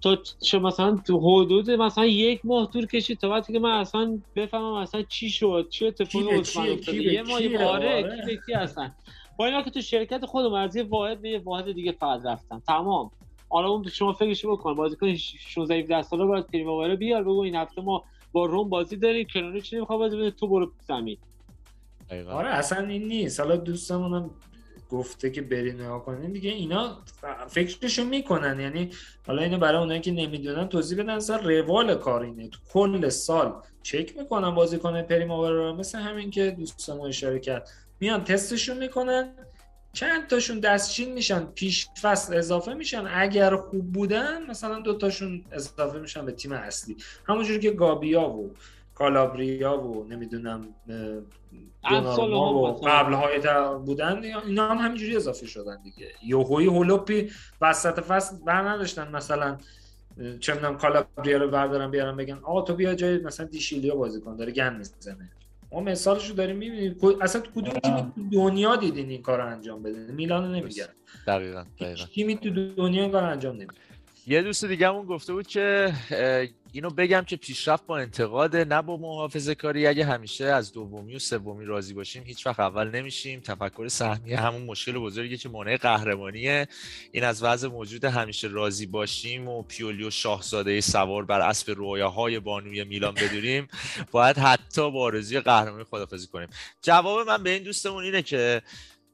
تا 0.00 0.18
چه 0.42 0.58
مثلا 0.58 0.96
تو 1.06 1.18
حدود 1.18 1.70
مثلا 1.70 2.06
یک 2.06 2.40
ماه 2.44 2.70
طول 2.70 2.86
کشید 2.86 3.18
تا 3.18 3.30
وقتی 3.30 3.52
که 3.52 3.58
من 3.58 3.70
اصلا 3.70 4.18
بفهمم 4.36 4.72
اصلا 4.72 5.02
چی 5.02 5.30
شد 5.30 5.66
چه 5.70 5.92
کی 5.92 6.18
اتفاقی 6.30 6.76
به 6.86 7.12
یه 7.12 7.22
ماه؟ 7.22 7.66
آره 7.66 8.04
آره. 8.04 8.16
کی 8.16 8.26
به 8.26 8.40
کی 8.46 8.52
هستن 8.52 8.94
با 9.36 9.46
اینا 9.46 9.62
که 9.62 9.70
تو 9.70 9.80
شرکت 9.80 10.26
خودم 10.26 10.52
از 10.52 10.76
یه 10.76 10.82
واحد 10.82 11.22
به 11.22 11.30
یه 11.30 11.38
واحد 11.38 11.72
دیگه 11.72 11.92
فقط 11.92 12.20
رفتم. 12.24 12.62
تمام. 12.66 13.10
حالا 13.48 13.68
اون 13.68 13.88
شما 13.88 14.12
فکرش 14.12 14.46
بکن. 14.46 14.74
بازیکن 14.74 15.14
16 15.14 15.74
17 15.74 16.02
ساله 16.02 16.24
باید 16.24 16.46
پریماورا 16.46 16.96
بیار. 16.96 17.22
بگو 17.22 17.40
این 17.40 17.54
هفته 17.54 17.82
ما 17.82 18.04
با 18.32 18.46
روم 18.46 18.68
بازی 18.68 18.96
داریم. 18.96 19.26
کرونیچ 19.26 19.74
نمی‌خواد 19.74 19.98
بازی 19.98 20.16
بده؟ 20.16 20.30
تو 20.30 20.48
برو 20.48 20.72
زمین. 20.88 21.16
دقیقاً. 22.10 22.32
آره 22.32 22.48
اصلا 22.48 22.86
این 22.86 23.08
نیست. 23.08 23.40
حالا 23.40 23.56
دوستمونم 23.56 24.30
گفته 24.90 25.30
که 25.30 25.42
بری 25.42 25.72
نگاه 25.72 26.04
کنین 26.04 26.32
دیگه 26.32 26.50
اینا 26.50 26.96
فکرشو 27.48 28.04
می‌کنن. 28.04 28.60
یعنی 28.60 28.90
حالا 29.26 29.42
اینو 29.42 29.58
برای 29.58 29.80
اونایی 29.80 30.00
که 30.00 30.12
نمی‌دونن 30.12 30.68
توضیح 30.68 30.98
بدن. 30.98 31.10
اصلا 31.10 31.36
روال 31.36 31.94
کار 31.94 32.22
اینه. 32.22 32.48
تو 32.48 32.58
کل 32.72 33.08
سال 33.08 33.54
چک 33.82 34.18
می‌کنن 34.18 34.50
بازیکن 34.50 35.02
پریماورا 35.02 35.70
رو. 35.70 35.76
مثل 35.76 35.98
همین 35.98 36.30
که 36.30 36.50
دوستمون 36.50 37.08
اشاره 37.08 37.38
کرد. 37.38 37.68
میان 38.00 38.24
تستشون 38.24 38.78
می‌کنن. 38.78 39.32
چند 39.92 40.26
تاشون 40.26 40.60
دستچین 40.60 41.12
میشن 41.12 41.44
پیش 41.44 41.88
فصل 42.02 42.34
اضافه 42.34 42.74
میشن. 42.74 43.06
اگر 43.14 43.56
خوب 43.56 43.92
بودن 43.92 44.46
مثلا 44.46 44.80
دوتاشون 44.80 45.44
اضافه 45.52 45.98
میشن 45.98 46.26
به 46.26 46.32
تیم 46.32 46.52
اصلی. 46.52 46.96
همونجوری 47.24 47.60
که 47.60 47.70
گابیا 47.70 48.28
و 48.28 48.54
کالابریا 48.94 49.80
و 49.80 50.04
نمی‌دونم 50.08 50.68
هم 51.84 52.06
و 52.06 52.72
مثلا. 52.72 52.90
قبل 52.90 53.12
های 53.12 53.40
بودن 53.84 54.22
اینا 54.46 54.68
هم 54.68 54.78
همینجوری 54.78 55.16
اضافه 55.16 55.46
شدن 55.46 55.82
دیگه. 55.82 56.08
یوهوی 56.22 56.66
هولوپی 56.66 57.30
وسط 57.60 58.00
فصل 58.00 58.36
بر 58.36 58.68
نداشتن 58.68 59.16
مثلا 59.16 59.58
چه 60.40 60.54
می‌دونم 60.54 60.76
کالابریا 60.76 61.38
رو 61.38 61.48
بردارن 61.48 61.90
بیارن 61.90 62.16
بگن 62.16 62.38
آقا 62.42 62.62
تو 62.62 62.74
بیا 62.74 62.94
جای 62.94 63.18
مثلا 63.18 63.46
دیشیلیا 63.46 63.94
بازی 63.94 64.20
کن 64.20 64.36
داره 64.36 64.52
گند 64.52 64.78
می‌زنه. 64.78 65.30
ما 65.72 65.80
مثالش 65.80 66.28
رو 66.28 66.34
داریم 66.34 66.56
می‌بینیم. 66.56 66.96
اصلا 67.20 67.40
تو 67.40 67.50
کدوم 67.60 67.72
تیمی 67.72 68.12
تو 68.14 68.28
دنیا 68.32 68.76
دیدین 68.76 69.10
این 69.10 69.22
کار 69.22 69.40
انجام 69.40 69.82
بده؟ 69.82 70.12
میلان 70.12 70.44
رو 70.44 70.50
نمیگن 70.50 70.84
دقیقاً 71.26 71.64
دقیقاً. 71.80 72.04
تیمی 72.14 72.36
تو 72.36 72.50
دنیا 72.74 73.02
این 73.02 73.12
کار 73.12 73.24
انجام 73.24 73.56
نمیده. 73.56 73.74
یه 74.26 74.42
دوست 74.42 74.64
دیگه 74.64 74.88
همون 74.88 75.06
گفته 75.06 75.32
بود 75.32 75.46
که 75.46 75.92
اینو 76.76 76.90
بگم 76.90 77.22
که 77.26 77.36
پیشرفت 77.36 77.86
با 77.86 77.98
انتقاد 77.98 78.56
نه 78.56 78.82
با 78.82 78.96
محافظه 78.96 79.54
کاری 79.54 79.86
اگه 79.86 80.04
همیشه 80.04 80.44
از 80.44 80.72
دومی 80.72 81.16
و 81.16 81.18
سومی 81.18 81.64
راضی 81.64 81.94
باشیم 81.94 82.22
هیچ 82.22 82.46
وقت 82.46 82.60
اول 82.60 82.90
نمیشیم. 82.90 83.40
تفکر 83.40 83.88
سهمیه 83.88 84.36
همون 84.36 84.62
مشکل 84.62 84.92
بزرگی 84.92 85.36
که 85.36 85.48
مانع 85.48 85.76
قهرمانیه. 85.76 86.68
این 87.12 87.24
از 87.24 87.42
وضع 87.42 87.68
موجود 87.68 88.04
همیشه 88.04 88.48
راضی 88.48 88.86
باشیم 88.86 89.48
و 89.48 89.62
پیولی 89.62 90.04
و 90.04 90.10
شاهزاده 90.10 90.80
سوار 90.80 91.24
بر 91.24 91.40
اسب 91.40 91.70
رویاهای 91.70 92.40
بانوی 92.40 92.84
میلان 92.84 93.14
بدوریم 93.14 93.68
باید 94.10 94.38
حتی 94.38 94.90
با 94.90 95.02
آرزوی 95.02 95.40
قهرمانی 95.40 95.84
خدافزی 95.84 96.26
کنیم. 96.26 96.48
جواب 96.82 97.28
من 97.28 97.42
به 97.42 97.50
این 97.50 97.62
دوستمون 97.62 98.04
اینه 98.04 98.22
که 98.22 98.62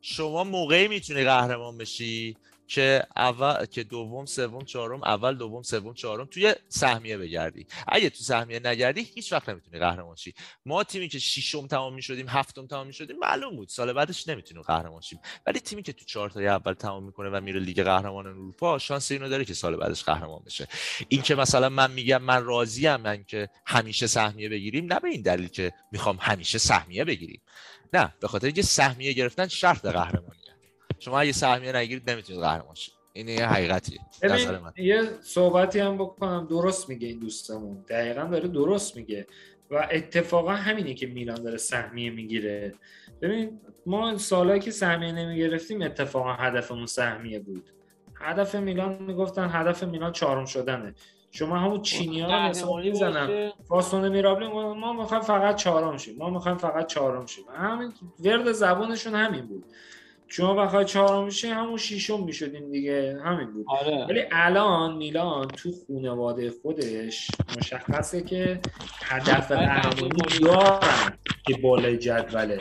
شما 0.00 0.44
موقعی 0.44 0.88
می‌تونی 0.88 1.24
قهرمان 1.24 1.78
بشی. 1.78 2.36
که 2.72 3.02
اول 3.16 3.66
که 3.66 3.84
دوم 3.84 4.26
سوم 4.26 4.64
چهارم 4.64 5.04
اول 5.04 5.34
دوم 5.34 5.62
سوم 5.62 5.94
چهارم 5.94 6.24
توی 6.26 6.54
سهمیه 6.68 7.18
بگردی. 7.18 7.66
اگه 7.88 8.10
تو 8.10 8.24
سهمیه 8.24 8.60
نگردی 8.64 9.00
هیچ 9.14 9.32
وقت 9.32 9.48
نمی‌تونی 9.48 9.78
قهرمان 9.78 10.16
شی. 10.16 10.34
ما 10.66 10.84
تیمی 10.84 11.08
که 11.08 11.18
ششم 11.18 11.66
تمام 11.66 11.94
می‌شدیم 11.94 12.28
هفتم 12.28 12.66
تمام 12.66 12.86
می‌شدیم 12.86 13.16
معلوم 13.18 13.56
بود. 13.56 13.68
سال 13.68 13.92
بعدش 13.92 14.28
نمی‌تونیم 14.28 14.62
قهرمان 14.62 15.00
شیم. 15.00 15.20
ولی 15.46 15.60
تیمی 15.60 15.82
که 15.82 15.92
تو 15.92 16.04
چهار 16.04 16.30
تای 16.30 16.46
اول 16.46 16.72
تمام 16.72 17.04
می‌کنه 17.04 17.28
و 17.28 17.40
میره 17.40 17.60
لیگ 17.60 17.82
قهرمانان 17.82 18.32
اروپا 18.32 18.78
شانس 18.78 19.12
اینو 19.12 19.28
داره 19.28 19.44
که 19.44 19.54
سال 19.54 19.76
بعدش 19.76 20.04
قهرمان 20.04 20.42
بشه. 20.46 20.68
این 21.08 21.22
که 21.22 21.34
مثلا 21.34 21.68
من 21.68 21.90
میگم 21.90 22.22
من 22.22 22.44
راضیم 22.44 22.96
من 22.96 23.24
که 23.24 23.48
همیشه 23.66 24.06
سهمیه 24.06 24.48
بگیریم 24.48 24.92
نه 24.92 25.00
به 25.00 25.08
این 25.08 25.22
دلیل 25.22 25.48
که 25.48 25.72
می‌خوام 25.92 26.18
همیشه 26.20 26.58
سهمیه 26.58 27.04
بگیریم. 27.04 27.40
نه 27.92 28.14
به 28.20 28.28
خاطر 28.28 28.46
اینکه 28.46 28.62
سهمیه 28.62 29.12
گرفتن 29.12 29.48
شرط 29.48 29.86
قهرمانیه 29.86 30.41
شما 31.02 31.20
اگه 31.20 31.32
سهمیه 31.32 31.76
نگیرید 31.76 32.10
نمی‌تونید 32.10 32.42
قهرمان 32.42 32.74
شید. 32.74 32.94
این 33.12 33.28
یه 33.28 33.46
حقیقتیه 33.46 34.00
نظر 34.22 34.36
ببین 34.36 34.58
من. 34.58 34.72
یه 34.76 35.02
صحبتی 35.22 35.78
هم 35.78 35.98
بکنم 35.98 36.46
درست 36.50 36.88
میگه 36.88 37.08
این 37.08 37.18
دوستمون. 37.18 37.84
دقیقا 37.88 38.24
داره 38.24 38.48
درست 38.48 38.96
میگه. 38.96 39.26
و 39.70 39.88
اتفاقا 39.90 40.50
همینه 40.50 40.94
که 40.94 41.06
میلان 41.06 41.42
داره 41.42 41.56
سهمیه 41.56 42.10
می‌گیره. 42.10 42.74
ببین 43.22 43.60
ما 43.86 44.18
سالهایی 44.18 44.60
که 44.60 44.70
سهمیه 44.70 45.12
نمی‌گرفتیم 45.12 45.82
اتفاقا 45.82 46.32
هدفمون 46.32 46.86
سهمیه 46.86 47.38
بود. 47.38 47.70
هدف 48.14 48.54
میلان 48.54 49.02
می‌گفتن 49.02 49.50
هدف 49.52 49.82
میلان 49.82 50.12
چهارم 50.12 50.44
شدنه. 50.44 50.94
شما 51.30 51.58
همون 51.58 51.82
چینی 51.82 52.20
ها 52.20 52.28
رو 52.28 52.48
مثال 52.48 52.82
می‌زنن. 52.82 53.52
فاستون 53.68 54.08
میرابلی 54.08 54.48
ما 54.48 54.92
می‌خوایم 54.92 55.22
فقط 55.22 55.56
چهارم 55.56 55.96
شیم. 55.96 56.16
ما 56.18 56.30
می‌خوایم 56.30 56.56
فقط 56.56 56.86
چهارم 56.86 57.26
شیم. 57.26 57.44
همین 57.56 57.92
ورد 58.24 58.52
زبونشون 58.52 59.14
همین 59.14 59.46
بود. 59.46 59.64
شما 60.32 60.54
بخوای 60.54 60.84
چهارم 60.84 61.24
میشه 61.24 61.54
همون 61.54 61.76
شیشم 61.76 62.24
می‌شدیم 62.24 62.70
دیگه. 62.70 63.20
همین 63.24 63.52
بود. 63.52 63.66
آره. 63.68 64.06
ولی 64.08 64.22
الان 64.32 64.96
میلان 64.96 65.48
تو 65.48 65.70
خانواده 65.86 66.52
خودش 66.62 67.30
مشخصه 67.58 68.22
که 68.22 68.60
هدف 69.04 69.52
آره، 69.52 69.66
قهرمانی 69.66 70.08
قهرمانی. 70.08 70.38
دارن 70.38 71.18
که 71.46 71.54
بالای 71.62 71.98
جدوله. 71.98 72.60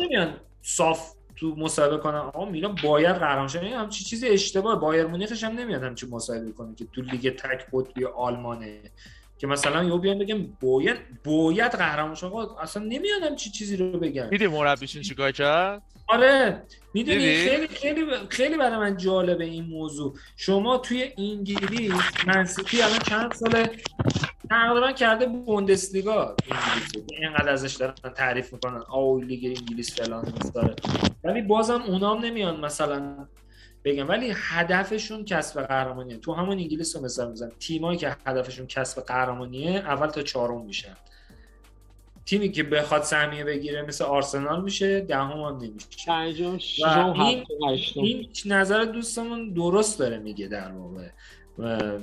نمیان 0.00 0.34
صاف 0.62 1.12
تو 1.36 1.54
مصاحبه 1.58 1.98
کنن. 1.98 2.14
آقا 2.18 2.44
میلان 2.44 2.76
باید 2.84 3.16
قهرمان 3.16 3.48
شه. 3.48 3.60
این 3.60 3.72
همچی 3.72 4.04
چیزی 4.04 4.28
اشتباه. 4.28 4.80
بایر 4.80 5.06
مونیخش 5.06 5.44
هم 5.44 5.52
نمیاد 5.52 5.82
همچی 5.82 6.06
مصاحبه 6.06 6.52
کنه 6.52 6.74
که 6.74 6.84
تو 6.92 7.02
لیگ 7.02 7.36
تک 7.36 7.66
قطبی 7.72 8.04
آلمانه. 8.04 8.80
که 9.42 9.48
مثلا 9.48 9.84
یهو 9.84 9.98
بیان 9.98 10.18
بگم 10.18 10.46
باید 10.60 10.96
باید 11.24 11.72
قهرمان 11.72 12.16
آقا 12.22 12.56
اصلا 12.60 12.82
نمیان 12.82 13.22
همچی 13.22 13.50
چیزی 13.50 13.76
رو 13.76 13.98
بگن. 13.98 14.28
دیدی 14.28 14.46
مربیشون 14.46 15.02
چیکار 15.02 15.32
کرد؟ 15.32 15.82
آره 16.06 16.62
می‌دونی؟ 16.94 17.18
خیلی 17.18 17.68
خیلی 17.68 18.06
خیلی 18.28 18.56
برای 18.56 18.78
من 18.78 18.96
جالبه 18.96 19.44
این 19.44 19.64
موضوع. 19.64 20.14
شما 20.36 20.78
توی 20.78 21.12
انگلیس 21.18 21.92
منسیتی 22.26 22.82
الان 22.82 22.98
چند 22.98 23.32
ساله 23.32 23.70
تقریبا 24.50 24.92
کرده 24.92 25.26
بوندسلیگا 25.26 26.36
انگلیس 26.50 26.92
اینقدر 27.20 27.48
ازش 27.48 27.74
دارن 27.76 27.94
تعریف 28.16 28.52
می‌کنن. 28.52 28.82
آو 28.88 29.20
لیگ 29.20 29.58
انگلیس 29.58 30.00
فلان 30.00 30.34
داره 30.54 30.74
ولی 31.24 31.42
بازم 31.42 31.82
اونام 31.82 32.24
نمیان 32.24 32.60
مثلا 32.60 33.28
بگم. 33.84 34.08
ولی 34.08 34.32
هدفشون 34.36 35.24
کسب 35.24 35.60
قهرمانیه. 35.66 36.16
تو 36.16 36.32
همون 36.32 36.58
انگلیس 36.58 36.96
رو 36.96 37.02
مثال 37.02 37.30
می‌زنم. 37.30 37.52
تیمایی 37.60 37.98
که 37.98 38.16
هدفشون 38.26 38.66
کسب 38.66 39.02
قهرمانیه 39.02 39.70
اول 39.70 40.06
تا 40.06 40.22
چهارم 40.22 40.64
میشن. 40.64 40.94
تیمی 42.26 42.52
که 42.52 42.62
بخواد 42.62 43.02
سهمیه 43.02 43.44
بگیره 43.44 43.82
مثل 43.82 44.04
آرسنال 44.04 44.62
میشه 44.62 45.00
دهم 45.00 45.30
هم 45.40 45.56
نمیشه. 45.56 45.86
و 46.84 46.88
این- 47.22 47.44
این 47.94 48.28
نظر 48.52 48.84
دوستمون 48.84 49.52
درست 49.52 49.98
داره 49.98 50.18
میگه 50.18 50.46
در 50.48 50.72
واقع. 50.72 51.08
و 51.58 51.98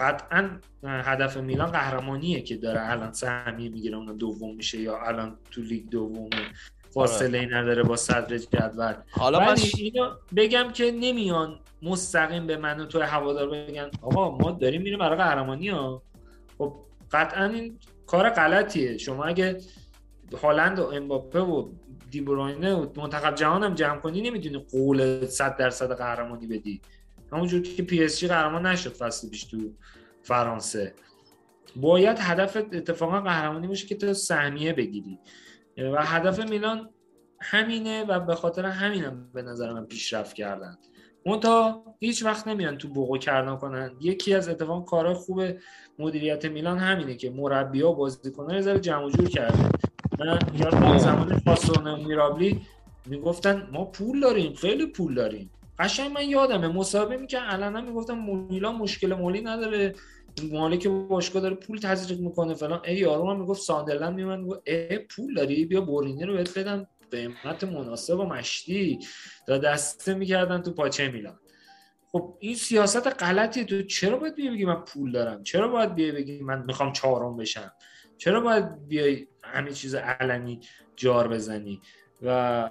قطعا 0.00 0.50
هدف 0.84 1.36
میلان 1.36 1.70
قهرمانیه 1.70 2.40
که 2.40 2.56
داره 2.56 2.90
الان 2.90 3.12
سهمیه 3.12 3.68
می‌گیره 3.68 3.96
اون 3.96 4.16
دوم 4.16 4.56
میشه 4.56 4.80
یا 4.80 4.98
الان 5.06 5.38
تو 5.50 5.60
لیگ 5.62 5.88
دومه. 5.88 6.28
فاصله 6.90 7.38
ای 7.38 7.46
نداره 7.46 7.82
با 7.82 7.96
صدر 7.96 8.38
جدول. 8.38 8.94
حالا 9.10 9.40
من 9.40 9.56
اینو 9.76 10.10
بگم 10.36 10.72
که 10.72 10.90
نمیان 10.90 11.60
مستقیم 11.82 12.46
به 12.46 12.56
من 12.56 12.80
و 12.80 12.86
تو 12.86 13.00
هوادار 13.00 13.50
بگن 13.50 13.90
آقا 14.02 14.38
ما 14.38 14.50
داریم 14.50 14.82
میریم 14.82 14.98
برای 14.98 15.16
قهرمانی 15.16 15.68
ها. 15.68 16.02
خب 16.58 16.74
قطعا 17.12 17.44
این 17.44 17.78
کار 18.06 18.30
غلطیه. 18.30 18.98
شما 18.98 19.24
اگه 19.24 19.58
هالند 20.42 20.78
و 20.78 20.82
امباپه 20.82 21.40
و 21.40 21.68
دیبروینه 22.10 22.74
و 22.74 22.86
منتخب 22.96 23.34
جهان 23.34 23.62
هم 23.62 23.74
جمع 23.74 24.00
کنی 24.00 24.20
نمی‌تونی 24.20 24.66
قول 24.70 25.26
100 25.26 25.56
درصد 25.56 25.92
قهرمانی 25.92 26.46
بدی. 26.46 26.80
همونجور 27.32 27.62
که 27.62 27.82
پی 27.82 28.04
اس 28.04 28.18
جی 28.18 28.28
قهرمان 28.28 28.66
نشد 28.66 28.92
فصل 28.92 29.28
پیش 29.28 29.44
تو 29.44 29.56
فرانسه. 30.22 30.94
باید 31.76 32.18
هدف 32.20 32.56
اتفاقا 32.56 33.20
قهرمانی 33.20 33.66
باشه 33.66 33.86
که 33.86 33.94
تو 33.94 34.14
سهمیه 34.14 34.72
بگیری. 34.72 35.18
و 35.78 36.04
هدف 36.04 36.50
میلان 36.50 36.90
همینه 37.40 38.04
و 38.04 38.20
به 38.20 38.34
خاطر 38.34 38.66
همینم 38.66 39.30
به 39.34 39.42
نظر 39.42 39.72
من 39.72 39.84
پیشرفت 39.84 40.34
کردن. 40.34 40.78
تا 41.36 41.84
هیچ 42.00 42.24
وقت 42.24 42.48
نمیان 42.48 42.78
تو 42.78 42.88
بوق 42.88 43.18
و 43.18 43.26
کرنا 43.26 43.56
کنن. 43.56 43.90
یکی 44.00 44.34
از 44.34 44.48
اتفاق 44.48 44.84
کارهای 44.84 45.14
خوب 45.14 45.42
مدیریت 45.98 46.44
میلان 46.44 46.78
همینه 46.78 47.14
که 47.14 47.30
مربی 47.30 47.80
ها 47.80 47.92
بازیکنان 47.92 48.54
یه 48.54 48.60
ذره 48.60 48.80
جمع 48.80 49.10
جور 49.10 49.28
کرده 49.28 49.68
من 50.18 50.38
یادم 50.54 50.98
زمان 50.98 51.38
فاسونه 51.38 51.86
و 51.86 51.96
میرابلی 51.96 52.60
می‌گفتن 53.06 53.68
ما 53.72 53.84
پول 53.84 54.20
داریم 54.20 54.52
خیلی 54.54 54.86
پول 54.86 55.14
داریم. 55.14 55.50
قشنگ 55.78 56.12
من 56.12 56.28
یادمه 56.28 56.68
مصاحبه 56.68 57.16
می‌کنن 57.16 57.40
علنا 57.40 57.80
می‌گفتن 57.80 58.18
میلان 58.50 58.74
مشکل 58.74 59.14
مالی 59.14 59.40
نداره. 59.40 59.94
مالک 60.44 60.86
باشگاه 60.86 61.42
داره 61.42 61.54
پول 61.54 61.78
تزریق 61.78 62.20
می‌کنه 62.20 62.54
فلان. 62.54 62.80
ای 62.84 62.96
یارو 62.96 63.26
من 63.26 63.40
می‌گفت 63.40 63.62
ساندرلند 63.62 64.14
میومد 64.14 64.38
می‌گفت 64.38 64.62
ای 64.66 64.98
پول 64.98 65.34
داری؟ 65.34 65.64
بیا 65.64 65.80
بورینی 65.80 66.24
رو 66.24 66.36
بهت 66.36 66.58
بدم. 66.58 66.86
قیمت 67.10 67.64
مناسب 67.64 68.18
و 68.18 68.24
مشتی. 68.24 68.98
تا 69.46 69.58
دسته 69.58 70.14
می‌کردن 70.14 70.62
تو 70.62 70.72
پاچه 70.72 71.08
میلان. 71.10 71.40
خب 72.12 72.36
این 72.40 72.54
سیاست 72.54 73.22
غلطیه. 73.22 73.64
تو 73.64 73.82
چرا 73.82 74.18
باید 74.18 74.34
بیای 74.34 74.50
بگی 74.50 74.64
من 74.64 74.80
پول 74.80 75.12
دارم؟ 75.12 75.42
چرا 75.42 75.68
باید 75.68 75.94
بیای 75.94 76.12
بگی 76.12 76.40
من 76.40 76.64
می‌خوام 76.66 76.92
چهارم 76.92 77.36
بشم؟ 77.36 77.72
چرا 78.18 78.40
باید 78.40 78.88
بیای 78.88 79.26
همین 79.42 79.72
چیز 79.72 79.94
علنی 79.94 80.60
جار 80.96 81.28
بزنی؟ 81.28 81.80
و 82.22 82.70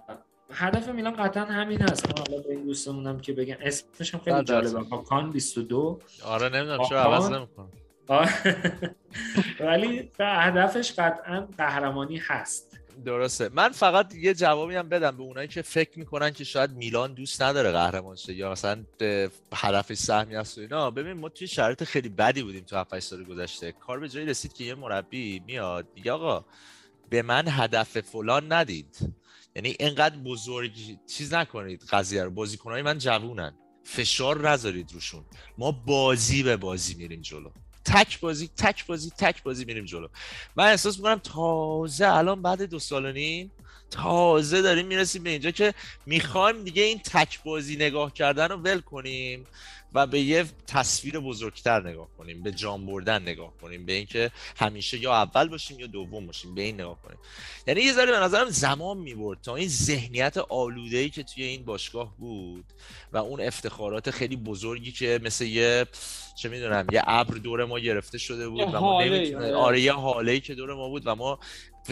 هدف 0.51 0.89
میلان 0.89 1.15
قطعا 1.15 1.45
همین 1.45 1.81
هست. 1.81 2.05
ما 2.05 2.23
حالا 2.27 2.41
به 2.41 2.49
این 2.49 2.65
دوستمونم 2.65 3.19
که 3.19 3.33
بگن. 3.33 3.57
اسمش 3.61 4.13
هم 4.13 4.19
خیلی. 4.19 4.43
جالبه. 4.43 4.89
کاکان 4.89 5.31
22 5.31 5.99
آره 6.25 6.49
نمی‌دونم 6.49 6.89
چرا. 6.89 7.01
عوض 7.03 7.31
نمی‌کنم. 7.31 7.69
ولی 9.59 10.11
هدفش 10.19 10.91
قطعا 10.91 11.47
قهرمانی 11.57 12.17
هست. 12.17 12.79
درسته. 13.05 13.49
من 13.53 13.69
فقط 13.69 14.15
یه 14.15 14.33
جوابی 14.33 14.75
هم 14.75 14.89
بدم 14.89 15.17
به 15.17 15.23
اونایی 15.23 15.47
که 15.47 15.61
فکر 15.61 15.99
می‌کنن 15.99 16.31
که 16.31 16.43
شاید 16.43 16.71
میلان 16.71 17.13
دوست 17.13 17.41
نداره 17.41 17.71
قهرمان 17.71 18.15
شه 18.15 18.33
یا 18.33 18.51
مثلا 18.51 18.83
هدف 19.53 19.93
سهمی 19.93 20.35
است 20.35 20.57
و 20.57 20.61
اینا. 20.61 20.91
ببین 20.91 21.13
ما 21.13 21.29
توی 21.29 21.47
شرایط 21.47 21.83
خیلی 21.83 22.09
بدی 22.09 22.43
بودیم 22.43 22.63
تو 22.63 22.77
7 22.77 22.99
سال 22.99 23.23
گذشته. 23.23 23.71
کار 23.71 23.99
به 23.99 24.09
جایی 24.09 24.25
رسید 24.25 24.53
که 24.53 24.63
یه 24.63 24.75
مربی 24.75 25.41
میاد. 25.45 25.87
میگه 25.95 26.11
آقا 26.11 26.45
به 27.09 27.21
من 27.21 27.43
هدف 27.47 27.99
فلان 27.99 28.53
ندید. 28.53 29.13
یعنی 29.57 29.75
اینقدر 29.79 30.17
بزرگ 30.17 30.71
چیز 31.07 31.33
نکنید 31.33 31.83
قضیه 31.89 32.23
رو. 32.23 32.29
بازیکنهای 32.29 32.81
من 32.81 32.97
جوونن. 32.97 33.53
فشار 33.83 34.49
نذارید 34.49 34.91
روشون. 34.91 35.25
ما 35.57 35.71
بازی 35.71 36.43
به 36.43 36.57
بازی 36.57 36.95
میریم 36.95 37.21
جلو. 37.21 37.49
تک 37.85 38.19
بازی 38.19 38.49
تک 38.57 38.85
بازی 38.85 39.09
تک 39.09 39.43
بازی 39.43 39.65
میریم 39.65 39.85
جلو. 39.85 40.07
من 40.55 40.65
احساس 40.65 40.97
می‌کنم 40.97 41.19
تازه 41.23 42.07
الان 42.07 42.41
بعد 42.41 42.61
دو 42.61 42.79
سال 42.79 43.05
و 43.05 43.11
نیم 43.11 43.51
تازه 43.91 44.61
داریم 44.61 44.85
می‌رسیم 44.87 45.23
به 45.23 45.29
اینجا 45.29 45.51
که 45.51 45.73
می‌خوایم 46.05 46.63
دیگه 46.63 46.83
این 46.83 46.99
تک 46.99 47.43
بازی 47.43 47.75
نگاه 47.75 48.13
کردن 48.13 48.47
رو 48.47 48.57
ول 48.57 48.79
کنیم 48.79 49.47
و 49.93 50.07
به 50.07 50.19
یه 50.19 50.45
تصویر 50.67 51.19
بزرگتر 51.19 51.87
نگاه 51.89 52.07
کنیم 52.17 52.43
به 52.43 52.51
جام 52.51 52.85
بردن 52.85 53.21
نگاه 53.21 53.53
کنیم 53.61 53.85
به 53.85 53.93
اینکه 53.93 54.31
همیشه 54.57 54.97
یا 54.97 55.13
اول 55.13 55.47
باشیم 55.47 55.79
یا 55.79 55.87
دوم 55.87 56.27
باشیم 56.27 56.55
به 56.55 56.61
این 56.61 56.75
نگاه 56.75 57.01
کنیم 57.01 57.17
یعنی 57.67 57.81
یه 57.81 57.93
ذره 57.93 58.11
به 58.11 58.17
نظرم 58.17 58.49
زمان 58.49 58.97
می‌برد 58.97 59.41
تا 59.41 59.55
این 59.55 59.69
ذهنیت 59.69 60.37
آلوده 60.37 60.97
ای 60.97 61.09
که 61.09 61.23
توی 61.23 61.43
این 61.43 61.65
باشگاه 61.65 62.17
بود 62.17 62.65
و 63.11 63.17
اون 63.17 63.41
افتخارات 63.41 64.11
خیلی 64.11 64.35
بزرگی 64.35 64.91
که 64.91 65.19
مثل 65.23 65.45
یه 65.45 65.85
چه 66.35 66.49
می‌دونم 66.49 66.87
یه 66.91 67.01
ابر 67.07 67.33
دور 67.33 67.65
ما 67.65 67.79
گرفته 67.79 68.17
شده 68.17 68.49
بود 68.49 68.61
و 68.61 68.79
ما 68.79 69.03
نمی‌تونه 69.03 69.45
آره. 69.45 69.55
آره 69.55 69.81
یه 69.81 69.93
حاله 69.93 70.31
ای 70.31 70.39
که 70.39 70.55
دور 70.55 70.73
ما 70.73 70.89
بود 70.89 71.03
و 71.05 71.15
ما 71.15 71.39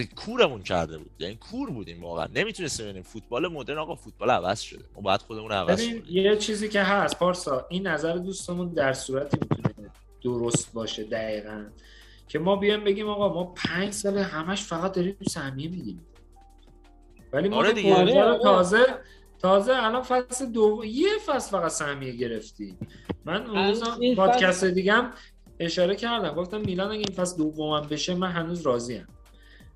کورمون 0.03 0.63
کرده 0.63 0.97
بود. 0.97 1.11
یعنی 1.19 1.35
کور 1.35 1.69
بودیم 1.69 2.03
واقعا. 2.03 2.27
نمی‌تونستیم 2.35 2.85
ببینیم. 2.85 3.03
فوتبال 3.03 3.47
مدرن 3.47 3.77
آقا 3.77 3.95
فوتبال 3.95 4.29
عوض 4.29 4.59
شده. 4.59 4.85
ما 4.95 5.01
باید 5.01 5.21
خودمون 5.21 5.49
رو 5.49 5.55
عوض 5.55 5.81
ببین 5.81 6.01
کنیم. 6.01 6.17
یه 6.17 6.37
چیزی 6.37 6.69
که 6.69 6.81
هست 6.81 7.19
پارسا 7.19 7.65
این 7.69 7.87
نظر 7.87 8.13
دوستمون 8.13 8.69
در 8.69 8.93
صورتی 8.93 9.37
می‌تونه 9.41 9.89
درست 10.23 10.73
باشه 10.73 11.03
دقیقا. 11.03 11.65
که 12.27 12.39
ما 12.39 12.55
بیایم 12.55 12.83
بگیم 12.83 13.09
آقا 13.09 13.33
ما 13.33 13.43
پنج 13.43 13.93
سال 13.93 14.17
همش 14.17 14.63
فقط 14.63 14.91
داریم 14.91 15.17
سهمیه 15.27 15.69
میگیم 15.69 16.05
ولی 17.33 17.49
ما 17.49 17.55
آره 17.57 17.73
دیگه. 17.73 17.95
آره. 17.95 18.39
تازه 18.43 18.85
تازه 19.39 19.73
الان 19.75 20.01
فصل 20.01 20.45
دو 20.45 20.81
یه 20.85 21.09
فصل 21.25 21.51
فقط 21.51 21.71
سهمیه 21.71 22.11
گرفتیم. 22.11 22.77
من 23.25 23.45
اون 23.45 23.67
روز 23.67 23.83
پادکست 24.15 24.65
دیگم 24.65 25.11
اشاره 25.59 25.95
کردم. 25.95 26.35
گفتم 26.35 26.61
میلان 26.61 26.91
اگه 26.91 26.99
این 26.99 27.15
فصل 27.15 27.37
دومم 27.37 27.81
بشه 27.81 28.15
من 28.15 28.31
هنوز 28.31 28.61
راضیم. 28.61 29.07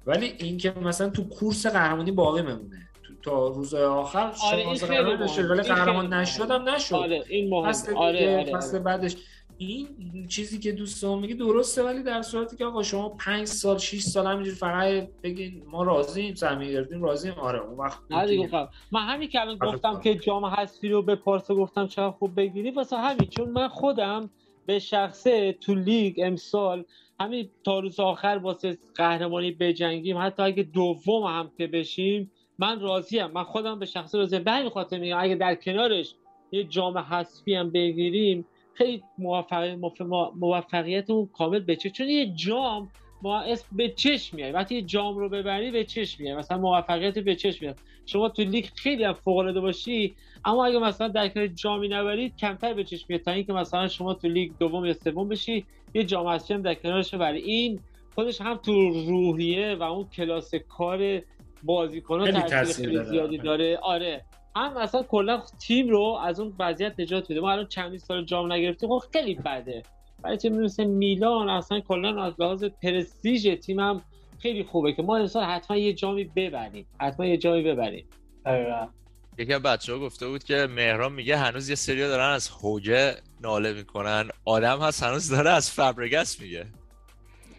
ولی 0.05 0.33
اینکه 0.37 0.71
مثلا 0.71 1.09
تو 1.09 1.23
کورس 1.23 1.67
قهرمانی 1.67 2.11
باقی 2.11 2.41
بمونه 2.41 2.89
تو 3.03 3.13
تا 3.23 3.47
روز 3.47 3.73
آخر 3.73 4.31
آره، 4.43 4.57
این 4.57 4.75
شانس 4.75 4.81
داشته 5.19 5.41
مهمه. 5.41 5.51
ولی 5.51 5.61
این 5.61 5.75
قهرمان 5.75 6.13
نشدم 6.13 6.69
نشد 6.69 6.95
آره 6.95 7.23
این 7.29 7.49
مهم 7.49 7.71
فصل 7.71 7.93
آره 7.95 8.39
آره, 8.39 8.57
فصل 8.57 8.75
آره. 8.75 8.83
بعدش 8.83 9.15
این 9.59 9.87
چیزی 10.27 10.59
که 10.59 10.71
دوستان 10.71 11.19
میگه 11.19 11.35
درسته 11.35 11.83
ولی 11.83 12.03
در 12.03 12.21
صورتی 12.21 12.57
که 12.57 12.65
آقا 12.65 12.83
شما 12.83 13.09
پنج 13.09 13.47
سال 13.47 13.77
6 13.77 14.01
سال 14.01 14.27
همینجوری 14.27 14.55
فقط 14.55 15.07
بگین 15.23 15.63
ما 15.67 15.83
راضییم 15.83 16.35
سهمیه 16.35 16.71
گرفتیم 16.71 17.03
راضییم 17.03 17.33
آره 17.33 17.59
اون 17.59 17.77
وقت 17.77 17.99
نه 18.09 18.25
دیگه 18.25 18.43
می‌تونیم. 18.43 18.65
خب. 18.65 18.71
من 18.91 19.07
همین 19.07 19.29
که 19.29 19.41
الان 19.41 19.57
آره، 19.61 19.71
گفتم 19.71 19.93
خب. 19.93 20.01
که 20.01 20.15
جام 20.15 20.45
حذفی 20.45 20.89
رو 20.89 21.01
به 21.01 21.15
پارسا 21.15 21.55
گفتم 21.55 21.87
چقدر 21.87 22.11
خوب 22.11 22.35
بگیری 22.35 22.71
واسه 22.71 22.97
همین 22.97 23.29
چون 23.29 23.49
من 23.49 23.67
خودم 23.67 24.29
به 24.65 24.79
شخصه 24.79 25.53
تو 25.53 25.75
لیگ 25.75 26.19
امسال 26.23 26.85
همین 27.21 27.49
تا 27.63 27.79
روز 27.79 27.99
آخر 27.99 28.39
واسه 28.43 28.77
قهرمانی 28.95 29.51
بجنگیم. 29.51 30.17
حتی 30.17 30.43
اگه 30.43 30.63
دوم 30.63 31.23
هم 31.23 31.51
که 31.57 31.67
بشیم 31.67 32.31
من 32.59 32.79
راضیم 32.79 33.27
من 33.27 33.43
خودم 33.43 33.79
به 33.79 33.85
شخصه 33.85 34.17
راضیم 34.17 34.43
به 34.43 34.51
همین 34.51 34.69
خاطر 34.69 34.99
میگم 34.99 35.17
اگه 35.19 35.35
در 35.35 35.55
کنارش 35.55 36.13
یه 36.51 36.63
جام 36.63 36.97
حذفی 36.97 37.53
هم 37.55 37.71
بگیریم 37.71 38.45
خیلی 38.73 39.03
موفق- 39.17 39.77
موف- 39.79 40.33
موفقیتمون 40.35 41.29
کامل 41.33 41.59
بشه. 41.59 41.89
چون 41.89 42.09
یه 42.09 42.33
جام 42.35 42.89
اسم 43.27 43.67
به 43.71 43.89
چشم 43.89 44.35
میاد 44.35 44.55
وقتی 44.55 44.75
یه 44.75 44.81
جام 44.81 45.17
رو 45.17 45.29
ببری 45.29 45.71
به 45.71 45.83
چشم 45.83 46.23
میاد 46.23 46.37
مثلا 46.37 46.57
موفقیت 46.57 47.19
به 47.19 47.35
چشم 47.35 47.65
میاد. 47.65 47.77
شما 48.05 48.29
تو 48.29 48.41
لیگ 48.41 48.65
خیلی 48.75 49.03
هم 49.03 49.13
فوق 49.13 49.37
العاده 49.37 49.59
باشی 49.59 50.15
اما 50.45 50.65
اگه 50.65 50.79
مثلا 50.79 51.07
در 51.07 51.27
کنار 51.27 51.47
جامی 51.47 51.87
نبرید 51.87 52.35
کمتر 52.35 52.73
به 52.73 52.83
چشم 52.83 53.05
میاد. 53.09 53.21
تا 53.21 53.31
اینکه 53.31 53.53
مثلا 53.53 53.87
شما 53.87 54.13
تو 54.13 54.27
لیگ 54.27 54.51
دوم 54.59 54.85
یا 54.85 54.93
سوم 54.93 55.29
بشی 55.29 55.65
یه 55.93 56.03
جام 56.03 56.25
اسیا 56.25 56.57
هم 56.57 56.63
در 56.63 56.73
کنارش 56.73 57.13
ببری. 57.13 57.41
این 57.41 57.79
خودش 58.15 58.41
هم 58.41 58.55
تو 58.55 58.89
روحیه 58.89 59.75
و 59.75 59.83
اون 59.83 60.07
کلاس 60.09 60.55
کار 60.55 61.21
بازیکن‌ها 61.63 62.31
تاثیر. 62.31 63.03
زیادی 63.03 63.37
داره. 63.37 63.79
آره. 63.81 64.25
هم 64.55 64.77
مثلا 64.77 65.03
کلا 65.03 65.41
تیم 65.59 65.89
رو 65.89 66.19
از 66.23 66.39
اون 66.39 66.53
وضعیت 66.59 66.99
نجات 66.99 67.29
میده. 67.29 67.41
ما 67.41 67.51
الان 67.51 67.67
چندین 67.67 67.99
سال 67.99 68.25
جام 68.25 68.53
نگرفتیم. 68.53 68.89
خب 68.89 69.05
خیلی 69.13 69.35
بده. 69.35 69.83
برای 70.21 70.37
تیم 70.37 70.61
مثل 70.61 70.83
میلان 70.83 71.49
اصلا 71.49 71.79
کلا 71.79 72.23
از 72.23 72.33
لحاظ 72.39 72.63
پرستیژ 72.63 73.47
تیم 73.47 73.79
هم 73.79 74.01
خیلی 74.39 74.63
خوبه 74.63 74.93
که 74.93 75.01
ما 75.01 75.17
امسال 75.17 75.43
حتما 75.43 75.77
یه 75.77 75.93
جامی 75.93 76.23
ببریم. 76.23 76.85
حتما 77.01 77.25
یه 77.25 77.37
جامی 77.37 77.63
ببریم. 77.63 78.05
یکی 79.37 79.53
از 79.53 79.61
بچه 79.61 79.93
ها 79.93 79.99
گفته 79.99 80.27
بود 80.27 80.43
که 80.43 80.67
مهران 80.69 81.13
میگه 81.13 81.37
هنوز 81.37 81.69
یه 81.69 81.75
سری 81.75 81.99
دارن 81.99 82.33
از 82.33 82.49
هوگه 82.49 83.15
ناله 83.41 83.73
می‌کنن. 83.73 84.29
آدم 84.45 84.79
هست 84.79 85.03
هنوز 85.03 85.29
داره 85.29 85.49
از 85.49 85.71
فبرگس 85.71 86.41
میگه. 86.41 86.65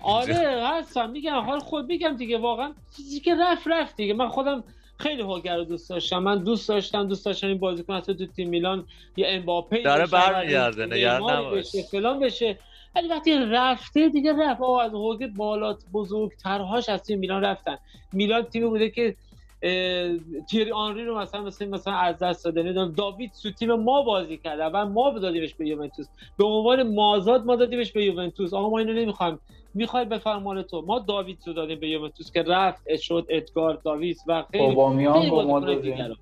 آره 0.00 0.66
هستم. 0.66 1.10
میگم 1.10 1.40
حال 1.40 1.58
خود 1.58 1.86
میگم 1.86 2.16
دیگه 2.16 2.38
واقعا 2.38 2.72
چیزی 2.96 3.20
که 3.20 3.34
رفت 3.34 3.62
رفت 3.66 3.96
دیگه. 3.96 4.14
من 4.14 4.28
خودم 4.28 4.64
خیلی 5.00 5.22
هوگر 5.22 5.56
رو 5.56 5.64
دوست 5.64 5.90
داشتم. 5.90 6.18
من 6.18 6.38
دوست 6.38 6.68
داشتم 6.68 7.08
دوست 7.08 7.24
داشتم 7.24 7.46
این 7.46 7.58
بازیکن 7.58 7.94
حتی 7.94 8.14
تو 8.14 8.26
تیم 8.26 8.48
میلان 8.48 8.86
یه 9.16 9.26
امباپه 9.28 9.82
داره 9.82 10.06
برمیگرده، 10.06 10.86
نگران 10.86 11.32
نباش. 11.32 11.76
فلان 11.90 12.20
بشه. 12.20 12.58
ولی 12.96 13.08
وقتی 13.08 13.38
رفته 13.38 14.08
دیگه 14.08 14.32
رفت. 14.32 14.60
آقا 14.60 14.80
از 14.80 14.92
هوگه 14.92 15.26
بالا 15.26 15.76
بزرگترهاش 15.92 16.88
از 16.88 17.02
تیم 17.02 17.18
میلان 17.18 17.44
رفتن. 17.44 17.78
میلان 18.12 18.42
تیمی 18.42 18.66
بوده 18.66 18.90
که 18.90 19.16
اه، 19.62 20.16
تیری 20.50 20.72
آنری 20.72 21.04
رو 21.04 21.18
مثلا 21.18 21.42
مثلا 21.42 21.68
مثلا 21.68 21.94
از 21.94 22.18
دست 22.18 22.44
داده. 22.44 22.62
نمی‌دونم 22.62 22.92
داوید 22.92 23.32
تو 23.42 23.50
تیم 23.50 23.74
ما 23.74 24.02
بازی 24.02 24.36
کرده 24.36 24.64
و 24.64 24.86
ما 24.86 25.18
دادیمش 25.18 25.54
به 25.54 25.66
یوونتوس. 25.66 26.06
به 26.38 26.44
عنوان 26.44 26.94
مازاد 26.94 27.44
ما 27.44 27.56
دادیمش 27.56 27.92
به 27.92 28.04
یوونتوس. 28.04 28.54
آقا 28.54 28.70
ما 28.70 28.78
اینو 28.78 28.92
نمی‌خوایم 28.92 29.38
می‌خوای 29.74 30.04
بفرمان 30.04 30.62
تو؟ 30.62 30.82
ما 30.86 30.98
داوید 30.98 31.38
رو 31.46 31.52
دادیم 31.52 31.80
به 31.80 31.88
یوونتوس 31.88 32.32
که 32.32 32.42
رفت 32.42 32.96
شد 32.96 33.26
ادگار 33.28 33.80
داوید 33.84 34.16
و 34.26 34.44
خیلی. 34.52 34.64
اوبامیان 34.64 35.14
خیلی 35.14 35.30
با 35.30 35.42
ما 35.44 35.60
دادیم. 35.60 36.16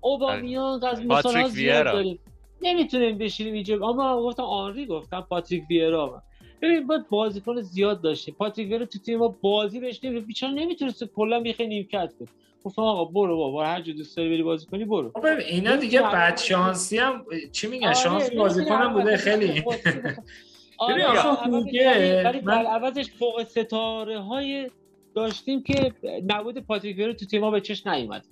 اوبامیان 0.00 0.84
از 0.84 1.06
پاتریک 1.06 1.36
مثلا 1.36 1.48
زیاد. 1.48 1.84
داریم. 1.84 2.18
نمی‌تونیم 2.62 3.18
بشینیم 3.18 3.54
اینجا. 3.54 3.74
اما 3.88 4.22
گفتم 4.22 4.42
آنری 4.42 4.86
گفتم 4.86 5.20
پاتریک 5.20 5.62
ویرا. 5.70 6.22
ببین 6.62 6.86
باید 6.86 7.08
بازیکن 7.08 7.60
زیاد 7.60 8.00
داشتیم. 8.00 8.34
پاتریک 8.38 8.68
ویرا 8.68 8.86
تو 8.86 8.98
تیم 8.98 9.18
ما 9.18 9.28
بازی 9.40 9.80
بهش 9.80 10.04
نمیده 10.04 10.26
بیچاره 10.26 10.52
نمی‌تونست 10.52 11.04
کلا 11.04 11.40
میخه 11.40 11.66
نیمکت 11.66 12.12
بود 12.18 12.28
گفتم 12.64 12.82
آقا 12.82 13.04
برو 13.04 13.36
بابا 13.36 13.64
هر 13.64 13.80
جا 13.80 13.92
دوست 13.92 14.16
داری 14.16 14.30
بری 14.30 14.42
بازی 14.42 14.66
کنی 14.66 14.84
برو. 14.84 15.12
خب 15.14 15.26
ببین 15.26 15.46
اینا 15.46 15.76
دیگه 15.76 16.02
بد 16.02 16.36
شانسی 16.36 16.98
هم 16.98 17.24
چی 17.52 17.66
میگن؟ 17.66 17.86
آره، 17.86 17.94
شانس 17.94 18.30
بازیکنم 18.30 18.92
بوده 18.92 19.16
خیلی. 19.16 19.64
آره 20.82 21.04
هوگه، 21.34 22.22
ولی- 22.24 22.40
در 22.40 22.66
عوضش 22.66 23.10
فوق 23.10 23.42
ستاره 23.42 24.20
های 24.20 24.70
داشتیم 25.14 25.62
که 25.62 25.92
نبود 26.26 26.58
پاتریک 26.58 26.96
ویرا 26.96 27.12
تو 27.12 27.26
تیم‌ها 27.26 27.50
به 27.50 27.60
چش 27.60 27.86
نیومد. 27.86 28.24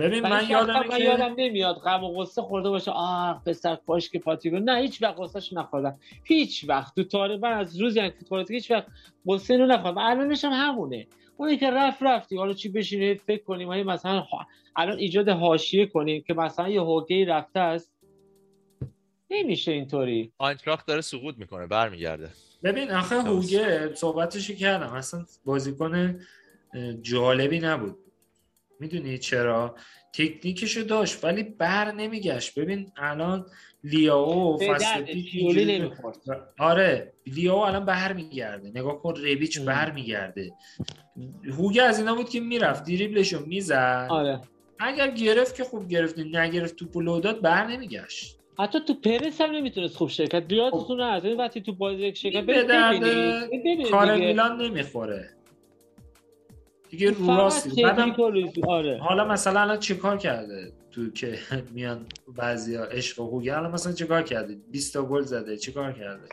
ببین 0.00 0.20
من 0.20 0.48
یادم 0.48 0.82
من 0.90 1.00
یادم 1.00 1.34
نمیاد 1.38 1.76
غم 1.76 2.04
و 2.04 2.08
غصه 2.12 2.42
خورده 2.42 2.70
باشه 2.70 2.90
آه 2.90 3.42
پسر 3.46 3.76
کاش 3.86 4.10
که 4.10 4.18
پاتریک 4.18 4.54
نه 4.54 4.78
هیچ 4.80 5.02
وقت 5.02 5.14
غصهش 5.18 5.52
نخوردم. 5.52 5.98
هیچ 6.24 6.64
وقت. 6.68 7.00
تو 7.00 7.18
من 7.42 7.52
از 7.52 7.80
روزی 7.80 8.00
که 8.00 8.10
فوتبال 8.18 8.44
هیچ 8.50 8.70
وقت 8.70 8.86
غصه 9.26 9.54
اینو 9.54 9.66
نخوردم. 9.66 9.98
الانش 9.98 10.44
هم 10.44 10.52
همونه. 10.52 11.06
اونی 11.36 11.56
که 11.56 11.70
رفت 11.70 12.02
رفتی. 12.02 12.36
حالا 12.36 12.52
چی 12.52 12.68
بشینه 12.68 13.14
فکر 13.14 13.44
کنیم 13.44 13.68
مثلا 13.68 14.22
الان 14.76 14.98
ایجاد 14.98 15.28
حاشیه 15.28 15.86
کنیم 15.86 16.22
که 16.26 16.34
مثلا 16.34 16.68
یه 16.68 16.80
هوگی 16.80 17.24
رفته 17.24 17.60
است. 17.60 17.97
نمیشه 19.30 19.72
اینطوری. 19.72 20.32
آینتراخت 20.38 20.86
داره 20.86 21.00
سقوط 21.00 21.34
می‌کنه 21.38 21.66
برمیگرده. 21.66 22.28
ببین 22.64 22.90
آخه. 22.90 23.22
هوگه 23.22 23.94
صحبتشو 23.94 24.54
کردم. 24.54 24.92
اصلا 24.92 25.24
بازیکن 25.44 26.20
جالبی 27.02 27.58
نبود. 27.58 27.96
می‌دونی 28.80 29.18
چرا؟ 29.18 29.76
تکنیکشو 30.12 30.80
داشت 30.80 31.24
ولی 31.24 31.42
بر 31.42 31.92
نمیگشت. 31.92 32.58
ببین 32.58 32.92
الان 32.96 33.46
لیاو 33.84 34.58
فصل 34.58 35.02
پیش 35.02 35.36
آره 36.58 37.12
لیاو 37.26 37.58
الان 37.58 37.84
بر 37.84 38.12
میگرده 38.12 38.68
نگاه 38.68 39.02
کن 39.02 39.14
ریبیچ 39.16 39.58
ام. 39.58 39.64
بر 39.64 39.90
میگرده 39.90 40.52
هوگه 41.58 41.82
از 41.82 41.98
اینا 41.98 42.14
بود 42.14 42.28
که 42.28 42.40
می‌رفت 42.40 42.84
دریبلشو 42.84 43.46
می‌زد. 43.46 44.06
آره. 44.10 44.40
اگر 44.78 45.10
گرفت 45.10 45.54
که 45.54 45.64
خوب 45.64 45.88
گرفت 45.88 46.18
نگرفت 46.18 46.76
توپو 46.76 47.00
لو 47.00 47.20
داد 47.20 47.40
بر 47.40 47.66
نمیگشت. 47.66 48.37
حتی 48.60 48.80
تو 48.80 48.94
پرس 48.94 49.40
هم 49.40 49.50
نمی‌تونست 49.50 49.96
خوب 49.96 50.08
شرکت 50.08 50.52
یادتون 50.52 51.00
هست 51.00 51.24
این 51.24 51.36
وقتی 51.36 51.60
تو 51.60 51.72
بازی 51.72 52.02
یک 52.02 52.16
شرکت 52.16 52.44
به 52.44 52.62
درد 52.62 53.02
کار. 53.90 54.16
میلان 54.16 54.62
نمی‌خوره. 54.62 55.30
دیگه 56.90 57.10
رو 57.10 57.26
راست. 57.26 57.80
بعدم 57.82 58.16
آره. 58.68 58.98
حالا 58.98 59.24
مثلا 59.24 59.60
الان 59.60 59.78
چیکار 59.78 60.18
کرده 60.18 60.72
تو 60.90 61.10
که 61.10 61.38
میان 61.74 62.06
بعضیا 62.36 62.84
عشق 62.84 63.20
و 63.20 63.30
هوگه 63.30 63.56
الان 63.58 63.70
مثلا 63.70 63.92
چیکار 63.92 64.22
کرده؟ 64.22 64.56
20 64.72 64.92
تا 64.94 65.02
گل 65.02 65.22
زده. 65.22 65.56
چیکار 65.56 65.92
کرده؟ 65.92 66.28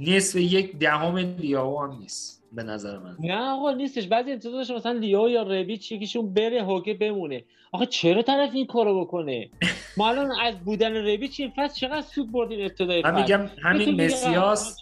نصف 0.00 0.36
یک 0.36 0.76
دهم 0.78 1.16
لیاو 1.16 1.82
هم 1.82 1.98
نیست. 1.98 2.41
به 2.52 2.62
نظر 2.62 2.98
من. 2.98 3.16
نه 3.20 3.50
آقا 3.50 3.72
نیستش. 3.72 4.06
بعضی 4.06 4.32
انتظار 4.32 4.52
داشته 4.52 4.74
مثلا 4.74 4.92
لیو 4.92 5.28
یا 5.28 5.42
ربیچ 5.42 5.92
یکیشون 5.92 6.34
بره 6.34 6.62
هوگه 6.62 6.94
بمونه. 6.94 7.44
آقا 7.72 7.84
چرا 7.84 8.22
طرف 8.22 8.50
این 8.54 8.66
کارو 8.66 9.00
بکنه؟ 9.04 9.50
ما 9.96 10.08
الان 10.08 10.30
از 10.42 10.54
بودن 10.64 10.96
ربیچ 10.96 11.40
این 11.40 11.52
فصل 11.56 11.80
چقدر 11.80 12.00
سود 12.00 12.32
بردیم 12.32 12.60
ابتدای 12.60 13.02
من 13.02 13.20
میگم 13.20 13.50
همین 13.62 14.04
مسیاس؟ 14.04 14.76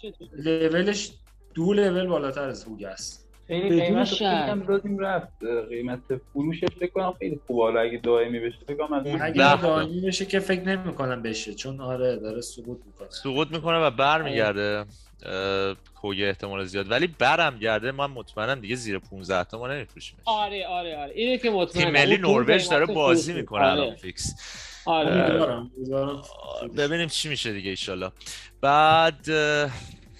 لولش 0.45 1.11
دو 1.53 1.73
لول 1.73 2.07
بالاتر 2.07 2.49
از 2.49 2.63
هوگه 2.63 2.87
است. 2.87 3.21
خیلی 3.47 3.81
بدون 3.81 4.05
شک. 4.05 4.67
دادیم 4.67 4.99
رفت. 4.99 5.43
قیمت 5.69 5.99
فروشش 6.33 6.65
فکر 6.79 6.91
کنم 6.91 7.13
خیلی 7.19 7.39
خوبه 7.47 7.63
حالا 7.63 7.79
اگه 7.79 7.97
دائمی 8.03 8.39
بشه 8.39 8.57
فکر 8.67 8.87
کنم 8.87 9.03
اگه. 9.21 9.61
دائمی 9.61 10.01
بشه 10.01 10.25
که 10.25 10.39
فکر 10.39 10.61
نمی‌کنم 10.61 11.21
بشه 11.21 11.53
چون 11.53 11.81
آره 11.81 12.15
داره 12.15 12.41
سقوط 12.41 12.79
می‌کنه. 12.85 13.09
سقوط 13.09 13.47
می‌کنه 13.51 13.77
و 13.77 13.91
برمیگرده. 13.91 14.85
هوگه 16.03 16.25
احتمال 16.25 16.65
زیاد. 16.65 16.91
ولی 16.91 17.07
برم 17.07 17.57
گرده 17.59 17.91
من 17.91 18.05
مطمئنم 18.05 18.59
دیگه 18.59 18.75
زیر 18.75 18.99
15 18.99 19.43
تا 19.43 19.57
ما 19.57 19.67
نمیفروشیمش. 19.67 20.21
آره 20.25 20.67
آره 20.67 20.97
آره. 20.97 21.11
اینه 21.15 21.37
که 21.37 21.49
مطمئنم. 21.49 21.85
تیم 21.85 21.93
ملی 21.93 22.17
نروژ 22.17 22.67
داره 22.69 22.85
بازی. 22.85 23.33
می‌کنه 23.33 23.61
الان 23.65 23.87
آره. 23.87 23.95
fix. 23.95 24.33
آره. 24.85 25.69
ببینیم 26.77 27.07
چی 27.07 27.29
میشه 27.29 27.53
دیگه 27.53 27.69
ایشالله 27.69 28.11
بعد 28.61 29.29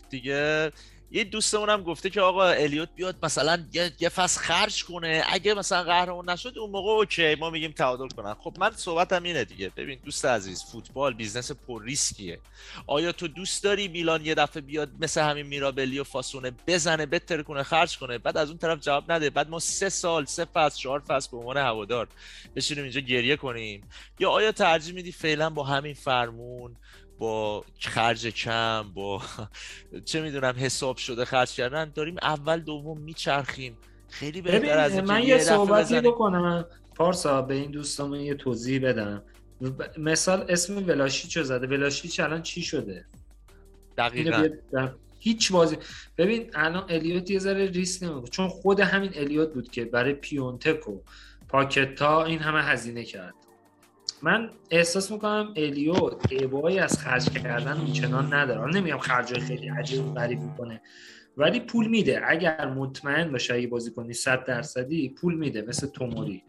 دیگه 0.10 0.72
یه 1.14 1.24
دوستمون 1.24 1.70
هم 1.70 1.84
گفته 1.84 2.10
که 2.10 2.22
آقا 2.22 2.46
الیوت 2.46 2.90
بیاد 2.96 3.16
مثلا 3.24 3.66
یه, 3.74 3.92
یه 4.00 4.10
فصل 4.10 4.42
خرج 4.42 4.84
کنه. 4.84 5.24
اگه 5.30 5.54
مثلا 5.54 5.84
قهرمان 5.84 6.30
نشد 6.30 6.58
اون 6.58 6.70
موقع 6.70 6.92
OK 6.92 7.36
ما 7.36 7.50
میگیم 7.50 7.72
تعادل 7.72 8.08
کنن. 8.08 8.34
خب 8.34 8.56
من 8.60 8.72
صحبتم 8.76 9.24
اینه 9.24 9.46
دیگه. 9.46 9.70
ببین 9.70 10.00
دوست 10.06 10.26
عزیز 10.26 10.64
فوتبال 10.64 11.14
business 11.14 11.52
پر 11.52 11.84
ریسکیه. 11.84 12.40
آیا 12.88 13.12
تو 13.12 13.28
دوست 13.28 13.64
داری 13.64 13.88
میلان 13.88 14.26
یه 14.26 14.36
دفعه 14.36 14.62
بیاد 14.62 14.90
مثل 15.00 15.22
همین 15.22 15.46
میرابلی 15.46 16.00
و 16.00 16.04
فاسونه 16.04 16.52
بزنه 16.68 17.06
بتر 17.06 17.42
کنه 17.42 17.64
خرج 17.64 17.98
کنه؟ 17.98 18.18
بعد 18.18 18.38
از 18.38 18.50
اون 18.50 18.58
طرف 18.58 18.80
جواب 18.80 19.12
نده. 19.12 19.30
بعد 19.30 19.50
ما 19.50 19.60
سه 19.60 19.90
سال 19.90 20.26
سه 20.26 20.46
فصل 20.46 20.80
چهار 20.80 21.00
فصل 21.00 21.32
به 21.32 21.38
عنوان 21.38 21.58
هوادار 21.58 22.08
بشینیم 22.56 22.84
اینجا 22.84 23.02
گریه 23.02 23.36
کنیم. 23.36 23.90
یا 24.20 24.30
آیا 24.30 24.52
ترجیح 24.52 24.94
میدی 24.94 25.12
فعلا 25.12 25.50
با 25.50 25.64
همین 25.64 25.94
فرمون 25.94 26.76
با 27.22 27.66
خرج 27.80 28.28
کم 28.28 28.86
با 28.94 29.22
چه 30.06 30.22
می‌دونم 30.22 30.54
حساب 30.58 30.98
شده 30.98 31.26
خرج 31.26 31.52
کردن. 31.52 31.92
داریم 31.96 32.16
اول 32.22 32.60
دوم 32.60 32.98
میچرخیم. 32.98 33.78
خیلی 34.10 34.42
بهتر 34.42 34.78
از 34.78 34.96
من 34.96 35.24
یه 35.24 35.38
صحبتی. 35.38 36.02
بکنم. 36.02 36.66
پارسا 36.96 37.42
به 37.42 37.54
این 37.54 37.72
دوستامون 37.72 38.20
یه 38.20 38.34
توضیح 38.36 38.82
بدم. 38.82 39.24
مثال 39.98 40.46
اسم 40.50 40.88
ولاشیچو 40.88 41.44
زده. 41.44 41.68
ولاشیچ 41.68 42.20
الان 42.20 42.42
چی 42.42 42.62
شده؟ 42.62 43.06
دقیقا. 43.98 44.50
هیچ 45.20 45.52
بازی 45.52 45.78
ببین 46.18 46.52
الان 46.54 46.86
الیوت 46.90 47.32
یه 47.32 47.40
ذره 47.40 47.66
ریسک 47.66 48.04
نمی‌کنه. 48.04 48.28
چون 48.28 48.48
خود 48.48 48.80
همین 48.80 49.12
الیوت 49.16 49.54
بود 49.54 49.72
که 49.72 49.86
برای 49.86 50.14
پیونتک 50.14 50.88
و 50.88 51.00
پاکتا 51.50 52.24
این 52.24 52.40
همه 52.40 52.64
هزینه 52.64 53.04
کرد. 53.04 53.34
من 54.24 54.50
احساس 54.72 55.12
می‌کنم 55.12 55.54
الیوت 55.56 56.34
عبایی 56.34 56.80
از 56.80 57.00
خرج 57.00 57.30
کردن 57.30 57.78
اونچنان 57.78 58.34
نداره. 58.34 58.76
نمیگم 58.76 58.98
خرجای 58.98 59.40
خیلی 59.42 59.70
عجیب 59.70 60.06
و 60.08 60.14
غریب 60.14 60.40
می‌کنه. 60.40 60.82
ولی 61.38 61.60
پول 61.60 61.88
میده. 61.88 62.22
اگر 62.28 62.66
مطمئن 62.66 63.32
باشه 63.32 63.54
اگه 63.54 63.68
بازیکنی 63.68 64.14
100 64.14 64.44
درصدی 64.44 65.10
پول 65.10 65.36
میده. 65.36 65.62
مثل 65.62 65.88
توموری. 65.88 66.44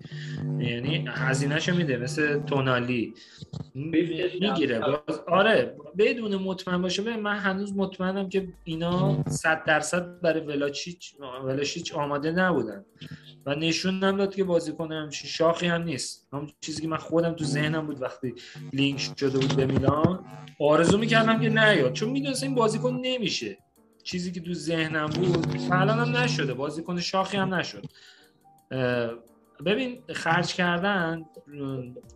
یعنی 0.59 1.05
هزینهشو 1.09 1.75
میده. 1.75 1.97
مثل 1.97 2.43
تونالی. 2.43 3.15
می‌گیره. 3.75 4.81
آره. 5.28 5.77
بدون 5.99 6.35
مطمئن 6.36 6.83
باشه. 6.83 7.17
من 7.17 7.39
هنوز 7.39 7.77
مطمئنم 7.77 8.28
که 8.28 8.49
اینا 8.65 9.25
100 9.28 9.65
درصد 9.65 10.20
برای 10.20 10.41
ولاچیچ 10.41 11.15
ولاشیچ 11.44 11.94
آماده 11.94 12.31
نبودن. 12.31 12.85
و 13.47 13.55
نشون 13.55 14.05
هم 14.05 14.17
داد 14.17 14.35
که 14.35 14.44
بازیکن 14.44 14.93
همچین 14.93 15.31
شاخی 15.31 15.67
هم 15.67 15.83
نیست. 15.83 16.28
هم 16.33 16.47
چیزی 16.61 16.83
که 16.83 16.89
من 16.89 16.97
خودم 16.97 17.33
تو 17.33 17.44
ذهنم 17.44 17.86
بود 17.86 18.02
وقتی 18.02 18.35
لینک 18.73 19.11
شده 19.17 19.39
بود 19.39 19.57
به 19.57 19.67
میلان. 19.67 20.25
آرزو 20.61 20.99
می‌کردم 20.99 21.41
که 21.41 21.49
نیاد. 21.49 21.93
چون 21.93 22.11
می‌دونست 22.11 22.43
این 22.43 22.55
بازیکن 22.55 23.01
نمیشه. 23.02 23.59
چیزی 24.02 24.32
که 24.32 24.40
تو 24.40 24.55
ذهنم 24.55 25.06
بود 25.06 25.56
الان 25.70 25.98
هم 25.98 26.16
نشده 26.16 26.55
بازیکن 26.55 27.00
شاخی 27.00 27.36
هم 27.36 27.55
نشد. 27.55 27.84
ببین 29.66 30.02
خرج 30.12 30.55
کردن 30.55 31.24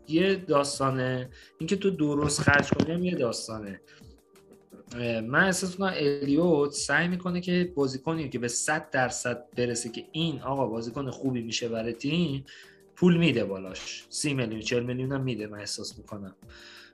یه 0.09 0.37
داستانه. 0.37 1.31
اینکه 1.59 1.77
تو 1.77 1.91
درست 1.91 2.41
خرج 2.41 2.71
کنی 2.71 3.07
یه 3.07 3.15
داستانه. 3.15 3.81
من 5.23 5.45
احساس 5.45 5.77
کنم 5.77 5.93
الیوت 5.97 6.71
سعی 6.71 7.09
می‌کنه 7.09 7.41
که 7.41 7.73
بازیکنی 7.75 8.29
که 8.29 8.39
به 8.39 8.49
100 8.49 8.91
درصد 8.91 9.45
برسه 9.57 9.89
که 9.89 10.05
این 10.13 10.41
آقا 10.41 10.67
بازیکن 10.67 11.11
خوبی 11.11 11.43
میشه 11.43 11.69
برای 11.69 11.93
تیم 11.93 12.45
پول 12.97 13.17
میده 13.17 13.45
بالاش. 13.45 14.07
30 14.09 14.35
میلیون 14.35 14.61
40 14.61 14.83
میلیون 14.83 15.13
هم 15.13 15.23
میده 15.23 15.47
من 15.47 15.59
احساس 15.59 15.99
می‌کنم. 15.99 16.37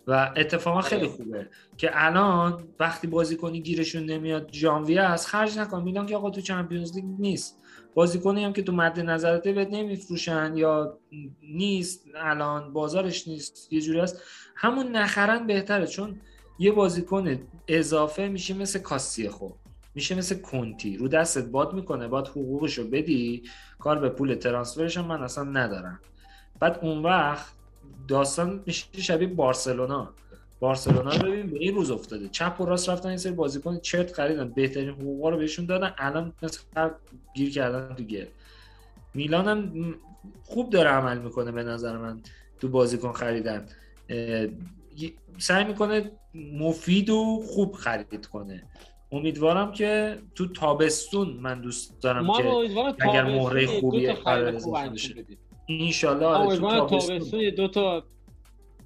و 0.07 0.33
اتفاقا 0.37 0.81
خیلی 0.81 1.07
خوبه 1.07 1.49
که 1.77 1.91
الان 1.93 2.65
وقتی 2.81 3.07
بازیکنی 3.07 3.61
گیرشون 3.61 4.05
نمیاد 4.05 4.53
ژانویه 4.53 5.01
است. 5.01 5.27
خرج 5.27 5.59
نکن. 5.59 5.83
میلان 5.83 6.07
که 6.07 6.17
آقا 6.17 6.31
تو 6.31 6.41
چمپیونز 6.41 6.95
لیگ 6.95 7.05
نیست. 7.19 7.59
بازیکنی 7.95 8.45
هم 8.45 8.53
که 8.53 8.63
تو 8.63 8.73
مد 8.73 9.01
نظرته 9.01 9.53
بهت 9.53 9.69
نمیفروشن 9.71 10.57
یا 10.57 10.99
نیست 11.43 12.05
الان 12.17 12.73
بازارش 12.73 13.29
نیست 13.29 13.73
یه 13.73 13.81
جوری 13.81 14.01
است. 14.01 14.23
همون 14.55 14.97
نخرن 14.97 15.47
بهتره. 15.47 15.87
چون 15.87 16.21
یه 16.59 16.73
بازیکن 16.73 17.39
اضافه 17.69 18.29
میشه 18.29 18.55
مثل 18.55 18.79
کاسی 18.79 19.31
میشه 19.95 20.15
مثل 20.15 20.41
کنتی. 20.41 20.97
رو 20.97 21.09
دستت 21.09 21.45
باد 21.45 21.75
می‌کنه. 21.75 22.09
باید 22.09 22.27
حقوقشو 22.27 22.89
بدی. 22.89 23.43
کار 23.79 23.99
به 23.99 24.09
پول 24.09 24.35
ترانسفرش 24.35 24.99
من 24.99 25.23
اصلا 25.23 25.45
ندارم. 25.45 26.01
بعد 26.61 26.79
اون 26.83 27.03
وقت 27.03 27.62
داستان 28.09 28.63
میشه 28.67 28.87
شبیه 29.03 29.29
بارسلونا. 29.29 30.11
بارسلونا 30.61 31.11
رو 31.11 31.33
ببین 31.33 31.47
به 31.47 31.59
این 31.59 31.75
روز 31.75 31.91
افتاده. 31.91 32.29
چپ 32.29 32.61
و 32.61 32.65
راست 32.65 32.89
رفتن 32.89 33.09
این 33.09 33.19
سری 33.19 33.33
بازیکن 33.33 33.79
چرت 33.79 34.13
خریدن. 34.13 34.49
بهترین 34.49 34.89
حقوقا 34.89 35.29
رو 35.29 35.37
بهشون 35.37 35.67
دادن. 35.67 35.95
الان 35.99 36.33
مثلا 36.43 36.91
گیر 37.35 37.51
کردن 37.51 37.95
تو 37.95 38.03
گل. 38.03 38.25
میلان 39.15 39.49
هم 39.49 39.95
خوب 40.45 40.71
داره 40.71 40.89
عمل 40.91 41.19
می‌کنه 41.19 41.53
به 41.53 41.63
نظر 41.63 41.97
من 41.97 42.21
تو 42.61 42.69
بازیکن 42.69 43.13
خریدن. 43.13 43.67
سعی 45.39 45.65
می‌کنه 45.65 46.11
مفید 46.35 47.11
و 47.11 47.43
خوب 47.47 47.73
خرید 47.73 48.27
کنه. 48.27 48.63
امیدوارم 49.13 49.73
که 49.73 50.19
تو 50.35 50.49
تابستون 50.49 51.29
من 51.29 51.61
دوست 51.61 52.01
دارم 52.01 52.33
که 52.33 52.47
اگر 53.01 53.25
مهره 53.25 53.67
خوبی 53.67 54.13
قرار 54.13 54.49
ان 54.49 54.97
شاء 55.93 56.15
الله 56.15 56.27
آره 56.27 56.57
تو 56.57 56.87
تابستون 56.87 57.51
دو 57.51 57.69
تا 57.69 58.05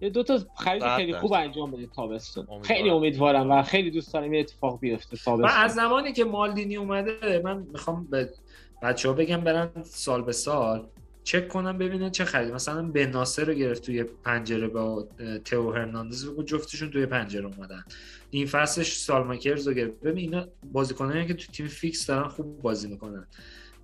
یه 0.00 0.10
دو 0.10 0.22
تا 0.22 0.38
خرید 0.56 0.82
خیلی 0.96 1.14
خوب 1.14 1.32
انجام 1.32 1.70
بده 1.70 1.86
تابستون. 1.86 2.46
خیلی 2.62 2.90
امیدوارم 2.90 3.50
و 3.50 3.62
خیلی 3.62 3.90
دوست 3.90 4.12
دارم 4.12 4.30
این 4.30 4.40
اتفاق 4.40 4.80
بیفته 4.80 5.16
تابستون. 5.16 5.50
من 5.50 5.64
از 5.64 5.74
زمانی 5.74 6.12
که 6.12 6.24
مالدینی 6.24 6.76
اومده 6.76 7.40
من 7.44 7.66
می‌خوام 7.72 8.04
به 8.10 8.30
بچه 8.82 9.08
ها 9.08 9.14
بگم 9.14 9.40
برن 9.40 9.70
سال 9.84 10.22
به 10.22 10.32
سال 10.32 10.86
چک 11.24 11.48
کنم 11.48 11.78
ببینن 11.78 12.10
چه 12.10 12.24
خرید 12.24 12.52
مثلا 12.52 12.82
به 12.82 13.06
ناصر 13.06 13.44
رو 13.44 13.54
گرفت 13.54 13.82
توی 13.82 14.04
پنجره 14.04 14.68
با 14.68 15.08
تئو 15.44 15.72
هرناندز. 15.72 16.30
بگو 16.30 16.42
جفتشون 16.42 16.90
توی 16.90 17.06
پنجره 17.06 17.46
اومدن. 17.46 17.84
این 18.30 18.46
فصلش 18.46 18.96
سالماکرز 18.98 19.68
رو 19.68 19.74
گرفت. 19.74 20.00
ببین 20.00 20.18
اینا 20.18 20.46
بازیکنایی 20.72 21.26
که 21.26 21.34
تو 21.34 21.52
تیم 21.52 21.66
فیکس 21.66 22.06
دارن 22.06 22.28
خوب 22.28 22.62
بازی 22.62 22.88
می‌کنن. 22.88 23.26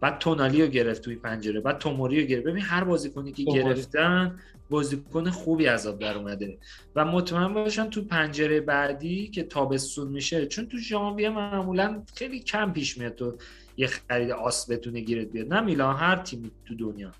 بعد 0.02 0.18
تونالی 0.18 0.62
رو 0.62 0.68
گرفت 0.68 1.02
توی 1.02 1.16
پنجره 1.16 1.60
بعد 1.60 1.78
توموری 1.78 2.20
رو 2.20 2.26
گرفت. 2.26 2.46
ببین 2.46 2.62
هر 2.62 2.84
بازیکنی 2.84 3.32
که 3.32 3.44
گرفتن 3.44 4.38
بازیکن 4.70 5.30
خوبی 5.30 5.66
عذاب 5.66 5.98
در 5.98 6.18
اومده. 6.18 6.58
و 6.96 7.04
مطمئن 7.04 7.54
باشن 7.54 7.90
تو 7.90 8.02
پنجره 8.02 8.60
بعدی 8.60 9.28
که 9.28 9.42
تابستون 9.42 10.08
میشه 10.08 10.46
چون 10.46 10.66
تو 10.66 10.78
ژانویه 10.78 11.28
معمولا 11.28 12.02
خیلی 12.14 12.40
کم 12.40 12.72
پیش 12.72 12.98
میاد 12.98 13.14
تو 13.14 13.34
یه 13.76 13.86
خرید 13.86 14.30
آس 14.30 14.70
بتونه 14.70 15.00
گیرت 15.00 15.26
بیاد. 15.26 15.54
نه 15.54 15.60
میلان 15.60 15.96
هر 15.96 16.16
تیمی 16.16 16.50
تو 16.66 16.74
دنیا. 16.74 17.10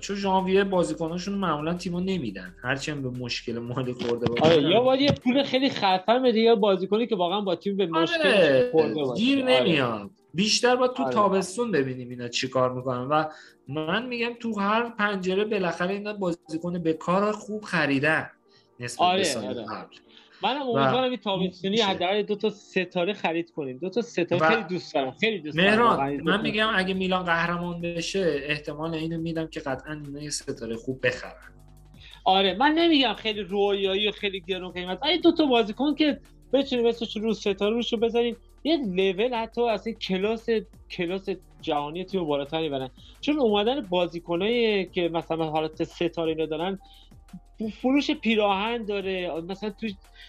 چون 0.00 0.16
ژانویه 0.16 0.64
بازیکناشون 0.64 1.34
معمولا 1.34 1.74
تیمو 1.74 2.00
نمیدن. 2.00 2.54
هرچند 2.62 3.02
به 3.02 3.10
مشکل 3.10 3.58
مالی 3.58 3.92
خورده 3.92 4.26
باشه. 4.26 4.42
آره 4.42 4.62
یا 4.62 4.80
باید 4.80 5.00
یه 5.00 5.12
پول 5.12 5.42
خیلی 5.42 5.70
خفن 5.70 6.22
بده 6.22 6.38
یا 6.38 6.56
بازیکنی 6.56 7.06
که 7.06 7.16
واقعا 7.16 7.40
با 7.40 7.56
تیم 7.56 7.76
به 7.76 7.86
مشکل 7.86 8.26
آره. 8.28 8.68
خورده 8.72 8.94
باشه. 8.94 9.24
گیر 9.24 9.42
آره. 9.42 9.60
نمیاد. 9.60 10.10
بیشتر 10.34 10.76
باید 10.76 10.92
تو 10.92 11.02
آره. 11.02 11.12
تابستون 11.12 11.70
ببینیم 11.70 12.10
اینا 12.10 12.28
چیکار 12.28 12.72
می‌کنن. 12.72 13.00
و 13.00 13.24
من 13.68 14.06
میگم 14.06 14.32
تو 14.40 14.60
هر 14.60 14.90
پنجره 14.90 15.44
بالاخره 15.44 15.94
اینا 15.94 16.12
بازیکن 16.12 16.82
به 16.82 16.92
کار 16.92 17.32
خوب 17.32 17.64
خریدن 17.64 18.30
نسبت 18.80 19.00
آره. 19.00 19.18
به 19.18 19.24
سال 19.24 19.44
آره. 19.44 19.64
قبل. 19.64 19.96
منم 20.42 20.62
امیدوارم 20.62 21.10
این 21.10 21.16
تابستونی 21.16 21.80
حداقل 21.80 22.22
دو 22.22 22.36
تا 22.36 22.50
ستاره 22.50 23.12
خرید 23.12 23.50
کنیم. 23.50 23.78
دو 23.78 23.90
تا 23.90 24.02
ستاره 24.02 24.48
خیلی 24.48 24.62
دوست 24.62 24.94
دارم 24.94 25.14
خیلی 25.20 25.38
دوست 25.38 25.56
دارم. 25.56 26.22
من 26.24 26.40
میگم 26.40 26.68
اگه 26.74 26.94
میلان 26.94 27.24
قهرمان 27.24 27.80
بشه 27.80 28.40
احتمال 28.42 28.94
اینو 28.94 29.18
میدم 29.18 29.46
که 29.46 29.60
قطعا 29.60 30.02
اینا 30.06 30.22
یه 30.22 30.30
ستاره 30.30 30.76
خوب 30.76 31.06
بخرن. 31.06 31.52
آره 32.24 32.54
من 32.54 32.72
نمیگم 32.72 33.14
خیلی 33.14 33.40
رویایی 33.40 34.08
و 34.08 34.12
خیلی 34.12 34.40
گرون 34.40 34.72
قیمت. 34.72 35.02
ای 35.02 35.18
دو 35.18 35.32
تا 35.32 35.46
بازیکن 35.46 35.94
که 35.94 36.20
بتونیم 36.52 36.86
اسمش 36.86 37.16
رو 37.16 37.34
ستاره 37.34 37.74
روشو 37.74 37.96
بزنیم 37.96 38.36
یه 38.64 38.76
لول 38.76 39.34
حتی 39.34 39.62
از 39.62 39.86
این 39.86 39.96
کلاس 39.96 40.46
کلاس 40.90 41.28
جهانی 41.60 42.04
تیم 42.04 42.24
بالاتری 42.24 42.68
برن. 42.68 42.90
چون 43.20 43.38
اومدن 43.38 43.80
بازیکنایی 43.80 44.86
که 44.86 45.08
مثلا 45.08 45.44
حالت 45.44 45.84
ستاره 45.84 46.28
اینا 46.30 46.46
دارن 46.46 46.78
فروش 47.68 48.10
پیراهن 48.10 48.84
داره. 48.84 49.40
مثلا 49.48 49.70
تو 49.70 49.86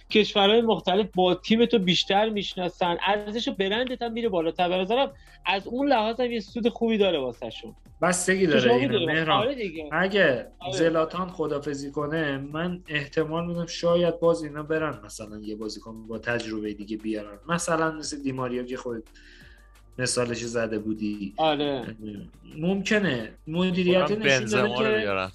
کشورهای 0.10 0.62
مختلف 0.62 1.08
با 1.16 1.36
تیم 1.36 1.66
تو 1.66 1.80
بیشتر 1.80 2.30
می‌شناسن. 2.30 2.98
ارزش 3.08 3.50
برندت 3.50 4.02
هم 4.02 4.12
میره 4.12 4.30
بالاتر 4.30 4.70
به 4.70 4.78
نظرم 4.78 5.12
از 5.46 5.68
اون 5.68 5.88
لحاظ 5.88 6.20
هم 6.20 6.32
یه 6.32 6.40
سود 6.40 6.70
خوبی 6.70 6.98
داره 6.98 7.20
واسهشون. 7.20 7.76
بستگی 8.02 8.48
داره 8.48 8.74
این 8.74 9.06
مهران. 9.06 9.42
آره 9.42 9.90
اگه 9.92 10.48
آره. 10.60 10.74
زلاتان 10.78 11.30
خدافزی 11.30 11.92
کنه 11.92 12.38
من 12.38 12.82
احتمال 12.88 13.48
میدم 13.48 13.66
شاید 13.66 14.20
باز 14.20 14.44
اینا 14.44 14.64
برن 14.64 15.00
مثلا 15.06 15.40
یه 15.40 15.56
بازیکن 15.56 16.08
با 16.08 16.18
تجربه 16.18 16.74
دیگه 16.74 16.98
بیارن. 16.98 17.38
مثلا 17.50 17.92
مثل 17.92 18.24
دیماریا 18.24 18.64
که 18.64 18.78
خود 18.78 19.04
مثالش 20.00 20.38
زده 20.38 20.80
بودی. 20.80 21.34
آره. 21.38 21.96
ممکنه. 22.58 23.34
مدیریت 23.48 24.12
نشون 24.12 24.76
که 24.76 25.30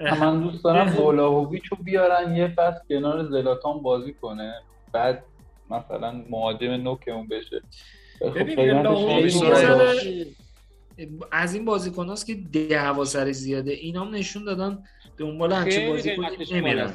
من 0.00 0.40
دوست 0.42 0.64
دارم 0.64 0.86
بولاهویچ 0.90 1.62
رو 1.64 1.76
بیارن 1.84 2.36
یه 2.36 2.48
فصل 2.48 2.80
کنار 2.88 3.24
زلاتان 3.24 3.82
بازی 3.82 4.12
کنه. 4.12 4.54
بعد 4.92 5.24
مثلا 5.70 6.24
مهاجم 6.30 6.70
نوک 6.70 7.08
اون 7.08 7.28
بشه 7.28 7.62
از 11.32 11.54
این 11.54 11.64
بازیکن 11.64 12.06
هاست 12.06 12.26
که 12.26 12.34
دعوا 12.52 13.04
سر 13.04 13.32
زیاده. 13.32 13.72
اینا 13.72 14.04
هم 14.04 14.14
نشون 14.14 14.44
دادن 14.44 14.82
دنبال 15.18 15.52
همچه 15.52 15.90
بازیکن 15.90 16.24
نمیرن. 16.52 16.94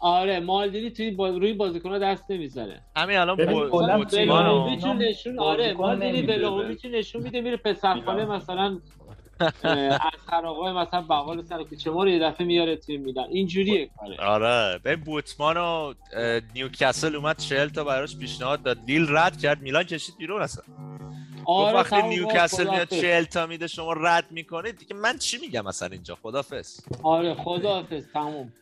آره 0.00 0.40
مالدینی 0.40 0.90
توی 0.90 1.10
باز... 1.10 1.36
روی 1.36 1.52
بازیکن 1.52 1.88
ها 1.88 1.98
دست 1.98 2.30
نمی‌زنه 2.30 2.82
همین 2.96 3.16
الان 3.16 3.36
بلوویچ 3.36 4.84
نشون 4.84 5.38
آره 5.38 5.72
مالدینی 5.72 6.22
بلوویچ 6.22 6.84
نشون 6.84 7.22
میده 7.22 7.40
میره 7.40 7.56
پسرخانه 7.56 8.24
مثلا 8.24 8.78
از 9.40 10.20
خراقای 10.26 10.72
مثلا 10.72 11.02
بقال 11.02 11.42
سر 11.42 11.62
کوچه 11.62 11.90
ما 11.90 12.04
رو 12.04 12.10
یه 12.10 12.18
دفعه 12.18 12.46
میاره 12.46 12.76
توی 12.76 12.96
میدن 12.96 13.24
اینجوریه 13.30 13.90
کاره. 14.00 14.16
آره 14.20 14.78
به 14.82 14.96
بوتمان 14.96 15.56
و 15.56 15.94
نیوکاسل 16.54 17.14
اومد 17.16 17.38
40 17.38 17.68
تا 17.68 17.84
براش 17.84 18.16
پیشنهاد 18.16 18.62
داد. 18.62 18.84
دیل 18.84 19.06
رد 19.16 19.38
کرد. 19.40 19.62
میلان 19.62 19.84
کشید 19.84 20.16
بیرون 20.16 20.42
اصلا. 20.42 20.64
آره 21.44 21.76
وقتی 21.76 22.02
نیوکاسل 22.02 22.70
میاد 22.70 22.88
40 22.88 23.24
تا 23.24 23.46
میده 23.46 23.66
شما 23.66 23.92
رد 23.92 24.26
می‌کنید. 24.30 24.78
دیگه 24.78 24.94
من 24.94 25.18
چی 25.18 25.38
میگم 25.38 25.64
مثلا 25.64 25.88
اینجا؟ 25.88 26.18
خدافظ. 26.22 26.80
آره 27.02 27.34
خدافظ 27.34 28.06
تموم. 28.12 28.52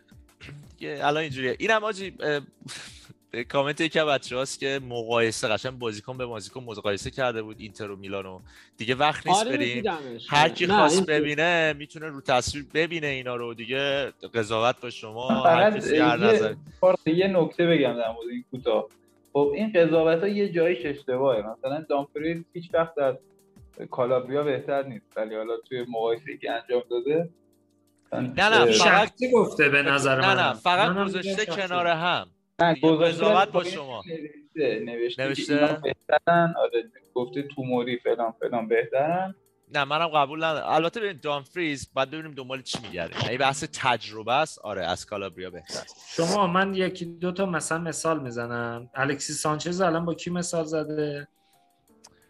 الان 0.83 1.23
اینجوریه. 1.23 1.57
اینم 1.59 1.85
آجی 1.85 2.13
کامنت 3.43 3.81
یکی 3.81 3.99
از 3.99 4.07
بچه 4.07 4.37
هاست 4.37 4.61
که 4.61 4.81
مقایسه 4.89 5.49
قشنگ 5.49 5.79
بازیکن 5.79 6.19
به 6.19 6.27
بازیکن 6.27 6.65
مقایسه 6.65 7.11
کرده 7.11 7.43
بود 7.43 7.57
اینتر 7.61 7.91
و 7.91 7.97
میلانو 7.97 8.41
دیگه 8.77 8.95
وقت 8.95 9.27
نیست 9.27 9.41
آره 9.47 9.57
بریم. 9.57 9.85
هر 10.29 10.49
کی 10.49 10.67
خواست 10.67 11.07
ببینه 11.07 11.73
می‌تونه 11.79 12.09
رو 12.09 12.21
تصویر 12.21 12.67
ببینه 12.75 13.07
اینا 13.07 13.37
رو. 13.37 13.55
دیگه 13.55 14.13
قضاوت 14.35 14.81
با 14.81 14.91
شما 14.91 15.29
هر 15.29 15.71
کسی 15.71 15.97
یه, 15.97 17.17
یه 17.17 17.27
نکته 17.27 17.67
بگم 17.67 17.93
در 17.95 18.13
مورد 18.13 18.29
این 18.31 18.45
کوتاه. 18.51 18.87
خب 19.33 19.53
این 19.55 19.73
قضاوت 19.73 20.21
ها 20.21 20.29
یه 20.29 20.49
جاییش 20.53 20.87
اشتباهه. 20.87 21.43
مثلا 21.59 21.85
دامفریز 21.89 22.45
هیچ 22.53 22.75
وقت 22.75 22.95
در 22.95 23.17
کالابریا 23.91 24.43
بهتر 24.43 24.83
نیست 24.83 25.07
ولی 25.17 25.35
حالا 25.35 25.57
توی 25.69 25.85
مقایسه 25.89 26.37
که 26.37 26.53
انجام 26.53 26.83
داده 26.91 27.29
نه 28.13 28.49
نه 28.49 28.73
فقط 28.73 29.13
گفته 29.35 29.69
به 29.69 29.83
نظر 29.83 30.21
نه 30.21 30.35
من. 30.35 30.43
نه 30.43 30.55
فقط 30.55 30.89
منم 30.89 31.05
گذاشته. 31.05 31.47
کنار 31.47 31.87
هم. 31.87 32.27
نه 32.29 32.34
قضاوت 32.61 33.49
با 33.49 33.65
شما. 33.65 34.03
نوشته 34.57 35.25
نوشته, 35.25 35.79
بهترن 35.83 36.55
آره 36.59 36.91
گفته 37.15 37.43
توموری 37.43 37.99
فلان 37.99 38.35
فلان 38.41 38.69
بهترن. 38.69 39.35
نه 39.75 39.85
منم 39.85 40.09
قبول 40.09 40.45
ندارم. 40.45 40.69
البته 40.69 41.01
ببین 41.01 41.19
دامفریز 41.23 41.91
باید 41.95 42.11
ببینیم 42.11 42.35
دنبال 42.35 42.63
چی 42.63 42.79
میگردیم 42.83 43.19
اگه 43.29 43.39
بحث 43.39 43.65
تجربه 43.73 44.33
است. 44.33 44.59
آره 44.59 44.85
از 44.85 45.07
کالابریا 45.07 45.51
بهتر. 45.51 45.83
شما 46.17 46.47
من 46.47 46.75
یکی 46.75 47.05
دو 47.05 47.33
تا 47.33 47.47
مثلا 47.47 47.79
مثال 47.79 48.21
می‌زنم. 48.21 48.91
الکسی 48.95 49.33
سانچز 49.33 49.81
الان 49.81 50.05
با 50.05 50.15
کی 50.15 50.31
مثال 50.31 50.65
زده؟ 50.65 51.29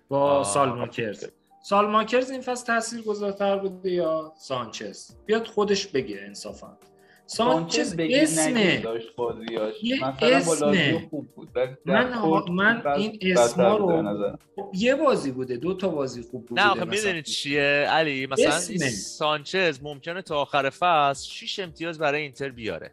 با 0.09 0.21
آه. 0.21 0.45
سالماکرز. 0.45 1.25
سالماکرز 1.63 2.31
این 2.31 2.41
فصل 2.41 2.67
تاثیر 2.67 3.03
گذارتر 3.03 3.57
بوده 3.57 3.91
یا 3.91 4.33
سانچز؟ 4.39 5.17
بیاد 5.27 5.47
خودش 5.47 5.87
بگه 5.87 6.21
انصافا. 6.21 6.79
سانچز 7.27 7.97
اسمه 7.99 8.81
داشت 8.81 9.17
بازیاش 9.17 9.75
یه 9.83 10.09
مثلا 10.09 10.37
اسمه. 10.37 11.07
خوب 11.11 11.29
بود 11.35 11.49
من- 11.87 12.49
من 12.51 12.87
این 12.97 13.19
اسما 13.23 13.77
رو-. 13.77 14.37
خب، 14.57 14.71
یه 14.75 14.95
بازی 14.95 15.31
بوده 15.31 15.57
دو 15.57 15.75
تا 15.75 15.89
بازی 15.89 16.23
خوب 16.23 16.47
بوده 16.47 16.63
نه 16.63 16.71
آخه. 16.71 16.85
می‌دونی 16.85 17.23
چیه 17.23 17.63
علی 17.91 18.27
مثلا 18.27 18.55
اسمه. 18.55 18.89
سانچز 18.91 19.79
ممکنه 19.83 20.23
تا 20.23 20.37
آخر 20.43 20.71
فصل 20.71 21.31
6 21.31 21.59
امتیاز 21.59 21.99
برای 21.99 22.23
اینتر 22.23 22.49
بیاره 22.49 22.93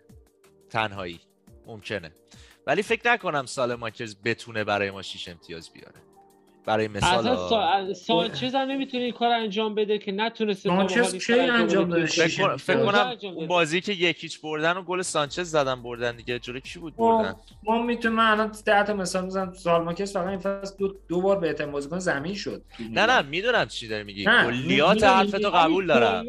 تنهایی 0.70 1.20
ممکنه 1.68 2.12
ولی 2.68 2.84
فکر 2.84 3.12
نکنم 3.14 3.46
سال 3.46 3.76
ماکرز 3.76 4.16
بتونه 4.26 4.64
برای 4.64 4.92
ما 4.92 5.02
6 5.02 5.30
امتیاز 5.30 5.70
بیاره 5.74 5.96
برای 6.66 6.88
مثال 6.88 7.28
اصلا. 7.28 7.94
سانچز 7.94 8.56
هم 8.56 8.68
نمی‌تونه 8.68 9.04
این 9.04 9.14
کار 9.14 9.32
انجام 9.32 9.76
بده 9.76 9.98
که 9.98 10.12
نتونسته 10.12 10.70
سانچز 10.70 11.12
به 11.30 11.36
کار 11.36 11.52
انجام 11.52 11.90
بده 11.90 12.06
فکر, 12.06 12.86
کنم 12.86 13.18
اون؟ 13.24 13.48
بازی 13.48 13.82
که 13.82 13.92
یکیچ 13.92 14.42
بردن 14.42 14.78
و 14.78 14.82
گل 14.82 15.02
سانچز 15.02 15.52
زدن 15.52 15.84
بردن 15.84 16.16
دیگه. 16.16 16.40
جلوی 16.40 16.62
کی 16.62 16.80
بود 16.80 16.96
بردن؟ 16.96 17.36
ما 17.64 17.82
می‌تونیم 17.84 18.18
من 18.18 18.32
الان 18.32 18.52
ده 18.66 18.84
تا 18.84 18.94
مثال 18.94 19.26
می‌زنم 19.26 19.54
سالماکرز 19.54 20.14
فقط 20.14 20.28
این 20.28 20.40
فصل 20.40 20.76
دو, 20.78 20.96
دو 21.08 21.22
بار 21.22 21.40
بهترین 21.40 21.72
بازیکن 21.72 22.00
زمین 22.00 22.34
شد. 22.34 22.62
نه. 22.90 23.06
نه 23.06 23.22
می‌دونم 23.22 23.66
چی 23.66 23.88
داری 23.88 24.04
میگی. 24.04 24.26
کلیات 24.26 25.04
حرفتو 25.04 25.50
قبول 25.50 25.88
دارم. 25.88 26.26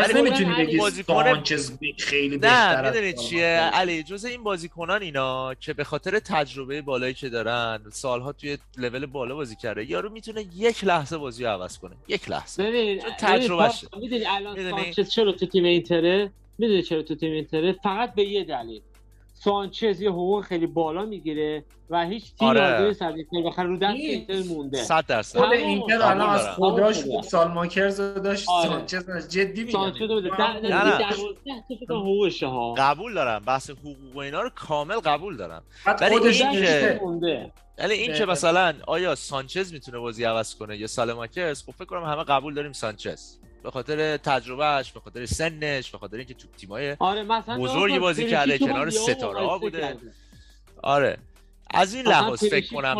پس 0.00 0.14
ولی 0.14 0.22
نمی‌تونی 0.22 0.54
بگی 0.64 0.76
بازیکن- 0.78 1.24
سانچز 1.24 1.72
خیلی 1.98 2.38
بهتر 2.38 2.82
نه 2.82 2.90
می‌دونی 2.90 3.12
چیه. 3.12 3.46
علی 3.46 4.02
جز 4.02 4.24
این 4.24 4.42
بازیکنان 4.42 5.02
اینا 5.02 5.54
که 5.54 5.72
به 5.72 5.84
خاطر 5.84 6.18
تجربه 6.18 6.82
بالایی 6.82 7.14
که 7.14 7.28
دارن 7.28 7.80
سالها 7.92 8.32
توی 8.32 8.58
لول 8.76 9.06
بالا 9.06 9.34
بازی 9.34 9.56
کرده 9.56 9.90
یارو 9.90 10.10
می‌تونه 10.10 10.44
یک 10.56 10.84
لحظه 10.84 11.18
بازی 11.18 11.44
رو 11.44 11.50
عوض 11.50 11.78
کنه. 11.78 11.96
یک 12.08 12.30
لحظه. 12.30 12.62
ببین. 12.62 13.02
ببین، 13.28 13.70
می‌دونی 14.00 14.26
الان؟ 14.26 14.70
سانچز 14.70 15.10
چرا 15.10 15.32
تو 15.32 15.46
تیم 15.46 15.64
اینتره؟ 15.64 16.30
می‌دونی 16.58 16.82
چرا 16.82 17.02
تو 17.02 17.14
تیم 17.14 17.32
اینتره؟ 17.32 17.72
فقط 17.72 18.14
به 18.14 18.24
یه 18.24 18.44
دلیل. 18.44 18.82
سانچز 19.44 20.00
یه 20.00 20.10
حقوق 20.10 20.44
خیلی 20.44 20.66
بالا 20.66 21.04
می‌گیره 21.04 21.64
و 21.90 22.04
هیچ 22.06 22.34
تیم 22.34 22.48
آره. 22.48 22.60
آره. 22.60 22.86
از 22.88 23.02
اینتر 23.02 23.42
بخاطر 23.44 23.64
رو 23.64 23.76
دست 23.76 23.90
نیست. 23.90 24.30
اینتر 24.30 24.48
مونده. 24.54 24.84
صد 24.84 25.06
درصد. 25.06 25.38
خود. 25.38 25.52
اینتر 25.52 26.02
الان 26.02 26.30
از 26.30 26.46
قبول 26.56 27.02
بود. 27.02 27.22
سالماکرز 27.22 28.00
رو 28.00 28.20
داشت. 28.20 28.48
آره. 28.48 28.68
سانچز 28.68 29.10
نداشت. 29.10 29.28
جدی 29.28 29.64
میگم. 29.64 29.72
سانچز 29.72 30.00
رو 30.00 30.20
بده. 30.20 30.30
حقوقشه 31.90 32.46
ها. 32.46 32.74
قبول 32.74 33.14
دارم. 33.14 33.42
بحث 33.46 33.70
حقوق 33.70 33.96
و 34.14 34.18
اینا 34.18 34.42
رو 34.42 34.50
کامل 34.54 34.94
قبول 34.94 35.36
دارم. 35.36 35.62
ولی 36.00 36.18
خودش 36.18 36.40
این 36.40 36.52
که- 36.52 37.00
ولی 37.78 37.94
این 37.94 38.14
که 38.14 38.26
مثلا 38.26 38.74
آیا 38.86 39.14
سانچز 39.14 39.72
می‌تونه 39.72 39.98
بازی 39.98 40.24
عوض 40.24 40.54
کنه 40.54 40.76
یا 40.76 40.86
سالماکرز 40.86 41.62
خب 41.62 41.72
فکر 41.72 41.84
کنم 41.84 42.04
همه 42.04 42.24
قبول 42.24 42.54
داریم 42.54 42.72
سانچز. 42.72 43.36
به 43.62 43.70
خاطر 43.70 44.16
تجربهش 44.16 44.92
به 44.92 45.00
خاطر 45.00 45.26
سنش 45.26 45.90
به 45.90 45.98
خاطر 45.98 46.16
اینکه 46.16 46.34
تو 46.34 46.48
تیمای 46.58 46.96
آره 46.98 47.22
مثلا 47.22 47.58
بزرگی 47.58 47.98
بازی 47.98 48.26
کرده، 48.30 48.58
کنار 48.58 48.90
ستاره 48.90 49.40
ها 49.46 49.58
بوده. 49.58 49.80
کرده. 49.80 49.98
آره 50.82 51.18
از 51.74 51.94
این 51.94 52.06
لحاظ 52.06 52.44
فکر 52.44 52.74
کنم 52.74 52.94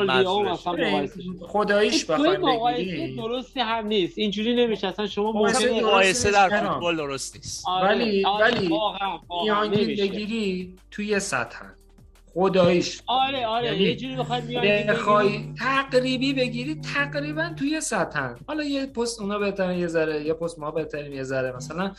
شده. 0.62 1.06
خداییش 1.46 2.10
این 2.10 2.18
بخوایم 2.18 2.40
مقایسه 2.40 3.16
درستی 3.16 3.60
هم 3.60 3.86
نیست 3.86 4.18
اینجوری 4.18 4.54
نمیشه 4.54 4.86
اصلا 4.86 5.06
شما 5.06 5.32
مقایسه 5.32 6.30
در؟ 6.30 6.48
فوتبال 6.68 6.96
درست 6.96 7.36
نیست 7.36 7.64
آره، 7.68 7.88
ولی- 7.88 8.24
آره، 8.26 8.44
ولی 8.44 8.68
واقعا 8.68 9.18
واقعا 9.28 9.42
میانگین. 9.68 9.86
بگیری 9.86 10.74
توی 10.90 11.20
سطح 11.20 11.58
خداییش. 12.34 13.02
آره 13.06 13.46
آره 13.46 13.66
یعنی 13.66 13.78
یه 13.78 13.96
جوری 13.96 14.16
بخوای 14.16 14.40
میانگین 14.40 14.72
بگیری. 14.72 14.88
بخوای 14.92 15.54
تقریبی 15.58 16.34
بگیری 16.34 16.80
تقریبا 16.94 17.50
توی 17.58 17.80
سطح. 17.80 18.34
حالا 18.46 18.64
یه 18.64 18.86
پست 18.86 19.20
اونا 19.20 19.38
بهترین 19.38 19.78
یه 19.78 19.86
ذره 19.86 20.22
یه 20.22 20.34
پست 20.34 20.58
ما 20.58 20.70
بهترین 20.70 21.12
یه 21.12 21.22
ذره 21.22 21.56
مثلا 21.56 21.92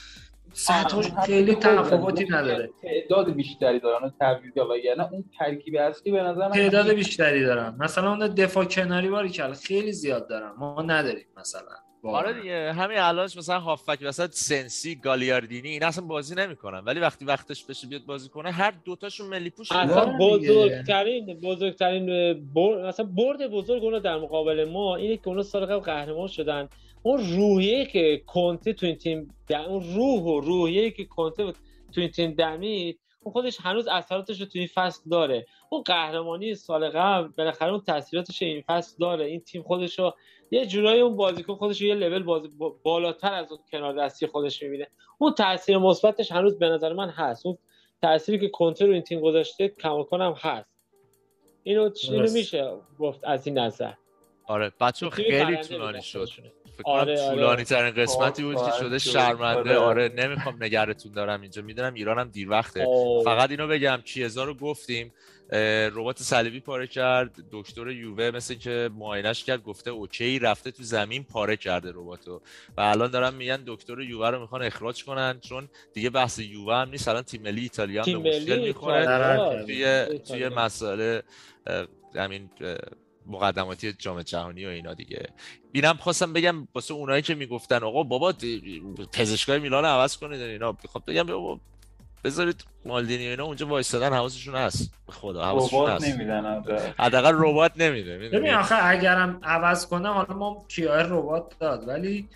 سطحش 0.54 0.94
آره، 0.94 1.26
خیلی 1.26 1.52
همین 1.52 1.62
خوبه. 1.62 1.82
تفاوتی 1.82 2.24
یعنی 2.24 2.36
نداره. 2.36 2.70
تعداد 2.82 3.34
بیشتری 3.34 3.80
دارن 3.80 4.06
و 4.06 4.10
تعویض 4.20 4.58
وگرنه 4.58 5.14
اون 5.14 5.24
ترکیب 5.40 5.76
اصلی 5.76 6.12
به 6.12 6.24
نظر 6.24 6.48
من 6.48 6.52
تعداد 6.52 6.90
بیشتری 6.90 7.44
دارن. 7.44 7.76
مثلا 7.80 8.10
اون 8.10 8.28
دفاع 8.28 8.66
کناری 8.66 9.10
باری 9.10 9.30
که 9.30 9.44
خیلی 9.44 9.92
زیاد 9.92 10.30
دارن. 10.30 10.52
ما 10.58 10.82
نداریم 10.82 11.26
مثلا. 11.38 11.91
آره 12.04 12.34
دیگه 12.34 12.74
همین 12.74 12.98
الانش 12.98 13.38
مثلا 13.38 13.60
هافک 13.60 14.00
وسط 14.02 14.32
سنسی 14.32 14.96
گالیاردینی 14.96 15.70
این 15.70 15.84
اصلا 15.84 16.06
بازی 16.06 16.36
نمی‌کنن. 16.36 16.80
ولی 16.80 17.00
وقتی 17.00 17.26
وقتش 17.26 17.66
بشه 17.66 17.88
بیاد 17.88 18.06
بازی 18.06 18.30
کنه 18.30 18.52
هر 18.52 18.74
دوتاشون 18.86 19.28
ملی 19.28 19.50
پوش 19.50 19.72
اصلا. 19.72 20.18
بزرگترین 20.20 21.34
بزرگترین 21.34 22.34
برد 22.54 22.86
مثلا 22.86 23.06
برد 23.06 23.48
بزرگ 23.48 23.84
اونا 23.84 24.00
در 24.00 24.18
مقابل 24.18 24.70
ما 24.70 24.96
اینه 24.96 25.18
که 25.18 25.28
اونا 25.28 25.44
سال 25.44 25.66
قبل 25.66 25.80
قهرمان 25.80 26.28
شدن. 26.28 26.70
اون 27.04 27.36
روحیه 27.36 27.86
که 27.86 28.22
کنته 28.26 28.74
تو 28.74 28.86
این 28.86 28.96
تیم 28.96 29.36
در 29.48 29.66
اون 29.66 29.84
روح 29.96 30.24
و 30.24 30.40
روحیه 30.40 30.92
که 30.92 31.06
کنته 31.06 31.54
تو 31.94 32.02
این 32.02 32.10
تیم 32.10 32.32
دمید 32.32 33.00
اون 33.24 33.34
خودش 33.34 33.58
هنوز 33.62 33.88
اثراتش 33.88 34.40
رو 34.40 34.46
تو 34.46 34.60
این 34.60 34.68
فصل 34.68 35.10
داره. 35.10 35.46
اون 35.70 35.82
قهرمانی 35.82 36.56
سال 36.56 36.90
قبل 36.90 37.28
بالاخره 37.28 37.72
اون 37.72 37.82
تاثیراتش 37.82 38.42
این 38.42 38.64
فصل 38.68 38.96
داره. 39.00 39.26
این 39.26 39.40
تیم 39.40 39.64
خودش 39.64 40.00
رو 40.00 40.16
یه 40.52 40.66
جورایی 40.66 41.02
اون 41.02 41.16
بازیکن 41.16 41.56
خودش 41.56 41.82
یه 41.82 41.96
لول 41.96 42.24
بازی 42.24 42.48
با- 42.48 42.76
بالاتر 42.84 43.34
از 43.34 43.52
اون 43.52 43.60
کنار 43.72 44.06
دستی 44.06 44.28
خودش 44.28 44.64
می‌بینه 44.64 44.88
اون 45.18 45.34
تاثیر 45.34 45.78
مثبتش 45.78 46.32
هنوز 46.32 46.60
به 46.60 46.70
نظر 46.70 46.94
من 46.94 47.10
هست 47.10 47.46
اون 47.46 47.58
تأثیری 48.02 48.40
که 48.40 48.48
کنتر 48.50 48.86
رو 48.86 48.94
این 48.94 49.02
تیم 49.02 49.20
گذاشته 49.22 49.68
کماکان 49.68 50.22
هم 50.22 50.34
هست 50.38 50.70
اینو 51.64 51.90
اینو. 52.10 52.32
میشه 52.32 52.72
گفت 53.00 53.20
از 53.24 53.48
این 53.48 53.58
نظر 53.58 53.94
آره 54.46 54.72
بچه 54.82 55.10
خیلی 55.10 55.58
طولانی 55.58 56.02
شد. 56.02 56.26
فکر 56.26 56.84
کنم 56.84 56.94
آره، 56.94 57.22
آره. 57.22 57.36
طولانی 57.36 57.64
ترین 57.64 57.94
قسمتی 57.94 58.44
بود 58.44 58.56
که 58.56 58.72
شده 58.80 59.00
شد. 59.00 59.10
شرمنده 59.10 59.60
آره. 59.60 59.78
آره 59.78 60.10
نمی‌خوام 60.10 60.64
نگرتون 60.64 61.12
دارم 61.12 61.42
اینجا 61.42 61.62
می‌دونم 61.62 61.94
ایرانم 61.94 62.30
دیر 62.30 62.50
وقته 62.50 62.86
آه. 62.88 63.24
فقط 63.24 63.50
اینو 63.52 63.68
بگم 63.68 64.02
کیزا 64.06 64.44
رو 64.44 64.54
گفتیم 64.54 65.14
ربات 65.94 66.24
صلیبی 66.24 66.60
پاره 66.60 66.88
کرد. 66.88 67.36
دکتر 67.52 67.90
یووه 67.90 68.32
مثل 68.32 68.54
که 68.54 68.90
معاینش 68.94 69.44
کرد 69.44 69.64
گفته 69.64 69.90
اوکی 69.90 70.40
رفته 70.40 70.72
تو 70.72 70.84
زمین 70.84 71.24
پاره 71.24 71.58
کرده 71.58 71.92
رباتو. 71.92 72.42
و 72.78 72.82
الان 72.82 73.12
دارن 73.12 73.34
میگن 73.34 73.64
دکتر 73.68 74.02
یووه 74.02 74.30
رو 74.30 74.40
می‌خوان 74.42 74.64
اخراج 74.64 75.04
کنن 75.04 75.40
چون 75.40 75.70
دیگه 75.94 76.10
بحث 76.10 76.40
یووه 76.40 76.76
هم 76.76 76.90
نیست. 76.90 77.08
الان 77.08 77.24
تیم 77.24 77.42
ملی 77.42 77.62
ایتالیا 77.62 78.04
هم 78.04 78.24
به 78.24 78.30
مشکل 78.30 78.60
می‌خوره. 78.60 79.66
توی 79.66 80.06
توی 80.20 80.44
اه، 80.44 81.88
همین 82.16 82.50
مقدماتی 83.26 83.94
جام 83.94 84.22
جهانی 84.22 84.66
و 84.66 84.70
اینا 84.70 84.94
دیگه. 84.94 85.30
اینم 85.72 85.94
خواستم 85.94 86.34
بگم 86.34 86.68
واسه 86.76 86.94
اونایی 86.94 87.22
که 87.22 87.36
می‌گفتن 87.36 87.84
آقا 87.84 88.04
بابا 88.04 88.34
پزشکای 89.14 89.60
میلان 89.60 89.86
عوض 89.86 90.18
کنید. 90.18 90.42
اینا 90.42 90.78
می‌خوام 90.84 91.04
بگم 91.08 91.24
بابا 91.24 91.60
بذارید 92.24 92.66
مالدینی 92.86 93.28
اینا 93.28 93.44
اونجا 93.44 93.68
وایستادن 93.68 94.14
حواسشون 94.14 94.56
هست 94.56 94.92
به 95.08 95.14
خدا 95.14 95.46
حواسشون 95.46 95.80
ربات 95.80 96.04
هست 96.04 96.16
نمیدن 96.16 96.46
آره. 96.46 96.94
حداقل 97.00 97.34
ربات 97.36 97.72
نمیده 97.76 98.18
ببین 98.18 98.54
آخه 98.54 98.76
اگرم 98.86 99.40
عوض 99.44 99.86
کنه 99.86 100.10
حالا 100.10 100.34
ما 100.34 100.66
کیار 100.68 101.04
ربات 101.04 101.60
داد 101.60 101.88
ولی 101.88 102.28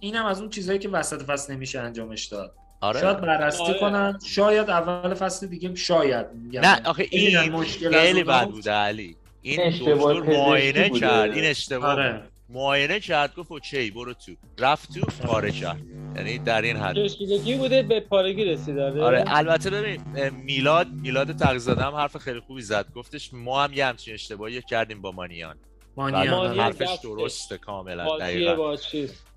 اینم 0.00 0.26
از 0.26 0.40
اون 0.40 0.50
چیزهایی 0.50 0.78
که 0.78 0.88
وسط 0.88 1.22
فصل 1.22 1.54
نمیشه 1.54 1.80
انجامش 1.80 2.24
داد 2.24 2.54
آره 2.80 3.00
شاید 3.00 3.20
بررسی 3.20 3.62
آره. 3.62 3.80
کنن 3.80 4.18
شاید 4.26 4.70
اول 4.70 5.14
فصل 5.14 5.46
دیگه 5.46 5.74
شاید. 5.74 6.26
نه 6.52 6.80
آخه 6.84 7.06
این 7.10 7.52
مشکل 7.52 7.92
خیلی. 8.00 8.24
بد 8.24 8.48
بوده 8.48 8.70
علی 8.70 9.16
این 9.42 9.70
دکتر 9.70 9.94
معاینه. 9.94 10.90
کرد 10.90 11.30
این 11.30 11.44
اشتباه. 11.44 11.90
آره 11.90 12.22
معاینه 12.48 13.00
کرد 13.00 13.34
گفت 13.34 13.52
اوکی 13.52 13.90
برو 13.90 14.14
تو 14.14 14.32
رفت 14.58 14.94
تو 14.94 15.06
پاره 15.26 15.50
کرد 15.50 15.80
یعنی 16.16 16.38
در 16.38 16.62
این 16.62 16.76
حد. 16.76 16.96
کشیدگی 16.96 17.54
بوده 17.54 17.82
به 17.82 18.00
پارگی 18.00 18.44
رسیده. 18.44 19.02
آره. 19.02 19.24
البته 19.26 19.70
ببین 19.70 20.00
میلاد 20.44 20.86
میلاد 20.92 21.36
تقیزاده 21.36 21.82
هم 21.82 21.94
حرف 21.94 22.16
خیلی 22.16 22.40
خوبی 22.40 22.62
زد. 22.62 22.92
گفتش 22.94 23.34
ما 23.34 23.64
هم 23.64 23.72
یه 23.72 23.86
همچین 23.86 24.14
اشتباهی 24.14 24.62
کردیم 24.62 25.02
با 25.02 25.12
مانیان. 25.12 25.56
مانیان 25.96 26.58
حرفش 26.58 26.98
درسته 27.02 27.58
کاملا 27.58 28.18
دقیقا. 28.18 28.76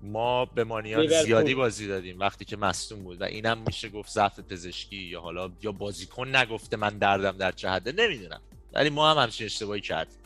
ما 0.00 0.44
به 0.44 0.64
مانیان. 0.64 1.06
زیادی 1.06 1.54
بازی 1.54 1.88
دادیم 1.88 2.20
وقتی 2.20 2.44
که 2.44 2.56
مصدوم 2.56 3.02
بود 3.02 3.20
و 3.20 3.24
اینم 3.24 3.58
میشه 3.66 3.88
گفت 3.88 4.10
ضعف 4.10 4.40
پزشکی 4.40 4.96
یا 4.96 5.20
حالا 5.20 5.50
یا 5.62 5.72
بازیکن 5.72 6.36
نگفته 6.36 6.76
من 6.76 6.98
دردم 6.98 7.32
در 7.32 7.52
چه 7.52 7.70
حده 7.70 7.92
نمی‌دونم. 7.92 8.40
ولی 8.72 8.90
ما 8.90 9.10
هم 9.10 9.18
همچین 9.18 9.44
اشتباهی 9.44 9.80
کردیم. 9.80 10.18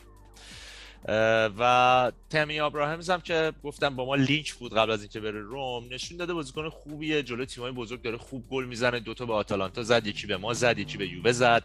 و 1.59 2.11
تمی 2.29 2.59
آبراهامز 2.59 3.09
هم 3.09 3.21
که 3.21 3.53
گفتم 3.63 3.95
با 3.95 4.05
ما 4.05 4.15
لینک 4.15 4.53
بود 4.53 4.73
قبل 4.73 4.91
از 4.91 5.01
اینکه 5.01 5.19
بره 5.19 5.41
روم 5.41 5.83
نشون 5.91 6.17
داده 6.17 6.33
بازیکن 6.33 6.69
خوبیه. 6.69 7.23
جلو 7.23 7.45
تیمای 7.45 7.71
بزرگ 7.71 8.01
داره 8.01 8.17
خوب 8.17 8.43
گل 8.49 8.65
می‌زنه. 8.65 8.99
دوتا 8.99 9.25
به 9.25 9.33
آتالانتا 9.33 9.83
زد 9.83 10.07
یکی 10.07 10.27
به 10.27 10.37
ما 10.37 10.53
زد 10.53 10.79
یکی 10.79 10.97
به 10.97 11.07
یووه 11.07 11.31
زد. 11.31 11.63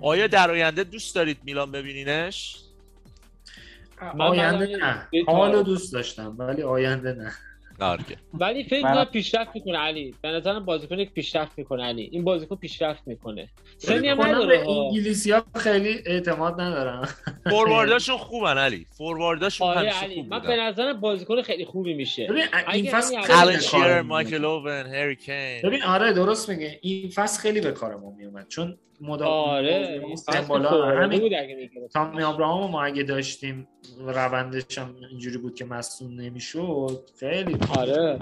آیا 0.00 0.26
در 0.26 0.50
آینده 0.50 0.84
دوست 0.84 1.14
دارید 1.14 1.38
میلان 1.44 1.72
ببینینش؟ 1.72 2.56
آینده 4.18 4.76
نه. 4.76 5.08
حالو 5.26 5.52
تا- 5.56 5.62
دوست 5.62 5.92
داشتم 5.92 6.34
ولی 6.38 6.62
آینده 6.62 7.12
نه. 7.12 7.32
نارگه 7.80 8.16
ولی 8.34 8.64
فکر 8.64 8.82
کنم 8.82 9.04
پیشرفت 9.04 9.50
می‌کنه 9.54 9.78
علی. 9.78 10.14
به 10.22 10.28
نظرم 10.28 10.64
بازیکن 10.64 10.98
یک 10.98 11.12
پیشرفت 11.12 11.58
می‌کنه 11.58 11.84
علی. 11.84 12.08
این 12.12 12.24
بازیکن 12.24 12.56
پیشرفت 12.56 13.02
می‌کنه. 13.06 13.48
سنی 13.78 14.08
هم 14.08 14.22
نداره. 14.22 14.68
انگلیسی 14.68 15.30
ها 15.30 15.44
خیلی 15.56 16.02
اعتماد 16.06 16.60
ندارم 16.60 17.08
فوروارداشون 17.50 18.16
خوبن 18.16 18.58
علی. 18.58 18.86
فوروارداشون 18.98 19.68
آره 19.68 19.78
همیشه 19.78 20.04
علی. 20.04 20.14
خوب 20.14 20.26
من 20.34 20.40
به 20.40 20.56
نظرم 20.56 21.00
بازیکن 21.00 21.42
خیلی 21.42 21.64
خوبی 21.64 21.94
میشه. 21.94 22.26
ببین 22.26 22.44
این 22.72 22.90
فصل 22.90 23.14
همین 23.14 23.26
خیلی 23.26 23.38
آلن 23.38 23.52
به 23.52 23.60
شیرر 23.60 23.82
کار 23.82 24.02
مایکل. 24.02 24.44
اوون 24.44 24.86
هری 24.86 25.16
کین 25.16 25.60
ببین 25.64 25.82
آره 25.82 26.12
درست 26.12 26.48
میگه 26.48 26.78
این 26.82 27.10
فصل 27.10 27.40
خیلی 27.40 27.60
به 27.60 27.72
کار 27.72 27.96
ما 27.96 28.10
میومد. 28.10 28.48
چون 28.48 28.78
مدام 29.00 29.28
آره 29.28 30.02
فوق‌العاده 30.26 30.96
همین. 30.96 31.70
تامی 31.94 32.22
ابراهام 32.22 32.70
ما 32.70 32.82
اگه 32.82 33.02
داشتیم 33.02 33.68
روندش 33.98 34.78
هم 34.78 34.96
اینجوری 35.10 35.38
بود 35.38 35.54
که 35.54 35.64
مصدوم 35.64 36.20
نمی‌شد 36.20 37.00
خیلی 37.20 37.56
آره. 37.78 38.18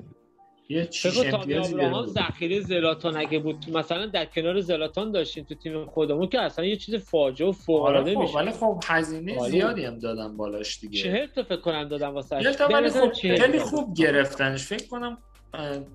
یه 0.68 0.80
امتیازی 0.80 1.28
آبراهام 1.30 2.04
گرفت. 2.04 2.08
ذخیره 2.08 2.60
زلاتان 2.60 3.16
اگه 3.16 3.38
بود 3.38 3.70
مثلا 3.70 4.06
در 4.06 4.24
کنار 4.24 4.60
زلاتان 4.60 5.12
داشتیم 5.12 5.44
تو 5.44 5.54
تیم 5.54 5.86
خودمون 5.86 6.26
که 6.26 6.40
اصلا 6.40 6.64
یه 6.64 6.76
چیز 6.76 6.94
فاجعه 6.94 7.48
و 7.48 7.52
فوق 7.52 7.82
آره 7.82 7.98
العاده 7.98 8.14
خب 8.14 8.20
میشه 8.20 8.34
ولی 8.34 8.50
خب 8.50 8.82
هزینه 8.86 9.40
آره. 9.40 9.50
زیادی 9.50 9.84
هم 9.84 9.98
دادم 9.98 10.36
بالاش 10.36 10.80
دیگه. 10.80 11.02
چهل 11.02 11.26
تا 11.26 11.42
فکر 11.42 11.60
کنم 11.60 11.88
دادم 11.88 12.14
واسه 12.14 12.52
خب 12.52 13.12
خیلی 13.12 13.58
خوب 13.58 13.94
گرفتنش. 13.94 14.64
فکر 14.64 14.88
کنم 14.88 15.18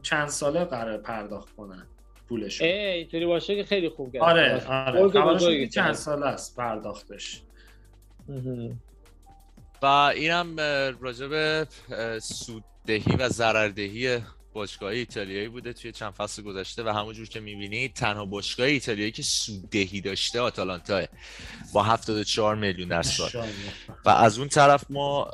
چند 0.02 0.28
ساله 0.28 0.66
قرار 0.66 0.98
پرداخت 0.98 1.56
کنن. 1.56 1.88
پولش 2.32 2.62
اینطوری 2.62 3.26
باشه 3.26 3.56
که 3.56 3.64
خیلی 3.64 3.90
خوب 3.90 4.12
گرفت. 4.12 4.26
آره 4.26 4.66
آره. 4.68 5.68
چند. 5.68 5.94
ساله 5.94 6.26
است 6.26 6.56
پرداختش. 6.56 7.42
و 9.82 9.86
اینم 9.86 10.56
اه، 10.60 10.90
راجع 10.90 11.28
به 11.28 11.68
اه، 11.92 12.20
سوددهی 12.20 13.16
و 13.20 13.30
ضرردهی 13.30 14.20
باشگاه 14.54 14.92
ایتالیایی 14.92 15.48
بوده 15.48 15.74
توی 15.74 15.92
چند 15.92 16.14
فصل 16.14 16.42
گذشته 16.42 16.84
و 16.84 16.90
همونجور 16.90 17.28
که 17.28 17.40
می‌بینید 17.40 17.94
تنها 17.94 18.26
باشگاه 18.26 18.68
ایتالیایی 18.68 19.12
که 19.12 19.24
سوددهی 19.24 20.02
داشته 20.02 20.40
آتالانتاه 20.40 21.04
با 21.74 21.84
74 21.84 22.56
میلیون 22.56 22.88
در 22.88 23.02
سال. 23.02 23.30
و 24.06 24.10
از 24.10 24.40
اون 24.40 24.48
طرف 24.48 24.84
ما 24.90 25.30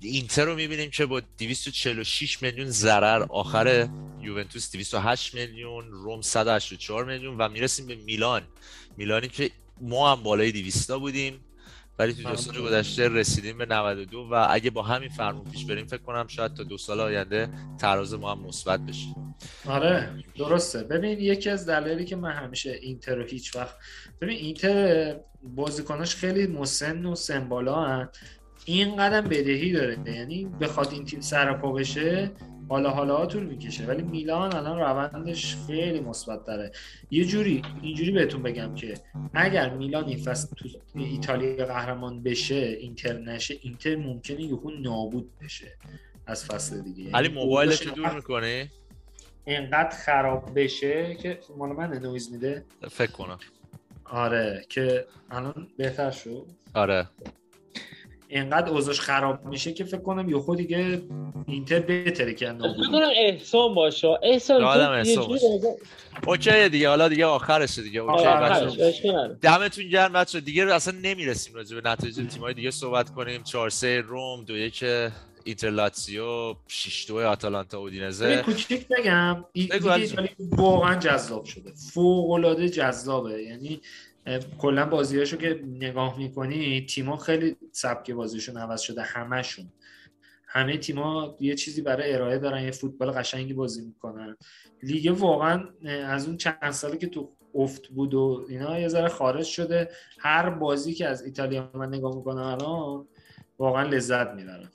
اینتر 0.00 0.44
رو 0.44 0.54
می‌بینیم 0.54 0.90
که 0.90 1.06
با 1.06 1.22
246 1.38 2.42
میلیون 2.42 2.70
ضرر 2.70 3.22
آخر 3.22 3.88
یوونتوس 4.20 4.72
208 4.72 5.34
میلیون 5.34 5.90
روم 5.90 6.20
184 6.20 7.04
میلیون 7.04 7.36
و 7.38 7.48
می‌رسیم 7.48 7.86
به 7.86 7.94
میلان. 7.94 8.42
میلانی 8.96 9.28
که 9.28 9.50
ما 9.80 10.12
هم 10.12 10.22
بالای 10.22 10.52
200 10.52 10.92
بودیم. 10.92 11.40
ولی 12.00 12.12
تو 12.12 12.30
دو 12.30 12.36
سال 12.36 12.62
گذشته 12.62 13.08
رسیدیم 13.08 13.58
به 13.58 13.66
92 13.66 14.28
و 14.30 14.46
اگه 14.50 14.70
با 14.70 14.82
همین 14.82 15.08
فرمون 15.08 15.44
پیش 15.44 15.64
بریم 15.64 15.86
فکر 15.86 16.02
کنم 16.02 16.26
شاید 16.28 16.54
تا 16.54 16.62
دو 16.62 16.78
سال 16.78 17.00
آینده 17.00 17.48
تراز 17.78 18.14
ما 18.14 18.32
هم 18.32 18.40
مثبت 18.46 18.80
بشه. 18.80 19.06
آره 19.66 20.10
درسته. 20.38 20.82
ببین 20.82 21.20
یکی 21.20 21.50
از 21.50 21.68
دلایلی 21.68 22.04
که 22.04 22.16
من 22.16 22.32
همیشه 22.32 22.70
اینتر 22.70 23.14
رو 23.14 23.24
هیچ 23.24 23.56
وقت 23.56 23.74
ببین 24.20 24.38
اینتر 24.38 25.16
بازیکناش 25.42 26.14
خیلی 26.16 26.46
مسن 26.46 27.06
و 27.06 27.14
سمبالا 27.14 27.84
هن. 27.84 28.08
این 28.64 28.96
قدم 28.96 29.28
بدهی 29.28 29.72
داره. 29.72 29.98
یعنی 30.06 30.44
بخواد 30.44 30.92
این 30.92 31.04
تیم 31.04 31.20
سرپا 31.20 31.72
بشه 31.72 32.30
حالا 32.70 32.90
حالا 32.90 33.26
طول 33.26 33.42
می‌کشه 33.42 33.86
ولی 33.86 34.02
میلان 34.02 34.56
الان 34.56 34.78
روندش 34.78 35.56
خیلی 35.66 36.00
مثبت 36.00 36.44
داره 36.44 36.72
یه 37.10 37.24
جوری 37.24 37.62
اینجوری 37.82 38.10
بهتون 38.10 38.42
بگم 38.42 38.74
که 38.74 38.94
اگر 39.34 39.70
میلان 39.70 40.04
این 40.04 40.18
فصل 40.18 40.56
تو 40.56 40.68
ایتالیا 40.94 41.66
قهرمان 41.66 42.22
بشه 42.22 42.54
اینتر 42.54 43.12
نشه 43.12 43.54
اینتر 43.62 43.96
ممکنه 43.96 44.42
یهو 44.42 44.70
نابود 44.70 45.30
بشه 45.42 45.76
از 46.26 46.44
فصل 46.44 46.80
دیگه. 46.80 47.00
یعنی 47.00 47.12
علی 47.14 47.28
موبایل 47.28 47.70
تو 47.70 47.90
دور 47.90 48.14
می‌کنی؟ 48.14 48.70
اینقدر 49.44 49.96
خراب 49.96 50.50
بشه 50.54 51.14
که 51.14 51.38
مال 51.56 51.68
من 51.72 51.98
نویز 51.98 52.32
میده. 52.32 52.64
فکر 52.90 53.12
کنم. 53.12 53.38
آره 54.04 54.64
که 54.68 55.06
الان 55.30 55.68
بهتر 55.76 56.10
شد. 56.10 56.46
آره. 56.74 57.08
اینقدر 58.30 58.68
اوضاعش 58.68 59.00
خراب 59.00 59.44
میشه 59.44 59.72
که 59.72 59.84
فکر 59.84 60.00
کنم 60.00 60.28
یهو 60.30 60.54
دیگه 60.54 61.02
اینتر 61.46 61.78
بهتره 61.78 62.34
که 62.34 62.46
فکر 62.46 62.90
کنم 62.92 63.08
احسان 63.16 63.74
باشه. 63.74 64.08
احسان 64.22 64.64
آدم 64.64 65.02
تو 65.02 65.10
یه 65.10 65.18
احسان 65.18 65.38
OK 66.26 66.68
دیگه 66.68 66.88
حالا 66.88 67.08
دیگه 67.08 67.26
آخرشه 67.26 67.82
دیگه. 67.82 68.00
OK 68.00 68.24
بچه‌ها. 68.24 68.66
آخرش،. 68.66 69.00
دمتون 69.42 69.88
گرم 69.88 70.12
بچه 70.12 70.40
دیگه 70.40 70.74
اصلا 70.74 70.98
نمی‌رسیم 71.02 71.54
راجع 71.54 71.80
به 71.80 71.90
نتایج 71.90 72.14
تیم‌های 72.14 72.54
دیگه 72.54 72.70
صحبت 72.70 73.10
کنیم. 73.10 73.42
4 73.42 73.70
3 73.70 74.00
روم 74.00 74.44
2 74.44 74.56
1 74.56 74.84
اینتر 75.44 75.70
لاتزیو 75.70 76.54
6 76.68 77.04
2 77.04 77.18
آتالانتا 77.18 77.78
اودینزه. 77.78 78.42
کوچیک 78.42 78.88
بگم 78.88 79.44
واقعا 80.50 80.94
جذاب 80.94 81.44
شده. 81.44 81.72
فوق 81.92 82.30
العاده 82.30 82.68
جذابه. 82.68 83.42
یعنی 83.42 83.80
کلا 84.58 84.86
بازیاشو 84.86 85.36
که 85.36 85.62
نگاه 85.66 86.18
می‌کنی 86.18 86.86
تیما 86.86 87.16
خیلی 87.16 87.56
سبک 87.72 88.10
بازیشون 88.10 88.56
عوض 88.56 88.80
شده 88.80 89.02
همشون 89.02 89.72
همه 90.46 90.78
تیما 90.78 91.36
یه 91.40 91.54
چیزی 91.54 91.82
برای 91.82 92.14
ارائه 92.14 92.38
دارن 92.38 92.64
یه 92.64 92.70
فوتبال 92.70 93.10
قشنگی 93.10 93.52
بازی 93.52 93.86
می‌کنن. 93.86 94.36
لیگ 94.82 95.20
واقعا 95.20 95.68
از 95.86 96.26
اون 96.26 96.36
چند 96.36 96.70
سالی 96.70 96.98
که 96.98 97.06
تو 97.06 97.32
افت 97.54 97.88
بود 97.88 98.14
و 98.14 98.46
اینا 98.48 98.78
یه 98.78 98.88
ذره 98.88 99.08
خارج 99.08 99.46
شده. 99.46 99.90
هر 100.18 100.50
بازی 100.50 100.94
که 100.94 101.06
از 101.06 101.22
ایتالیا 101.22 101.70
من 101.74 101.88
نگاه 101.88 102.16
می‌کنم 102.16 102.42
الان 102.42 103.08
واقعا 103.58 103.82
لذت 103.82 104.28
می‌برم. 104.28 104.72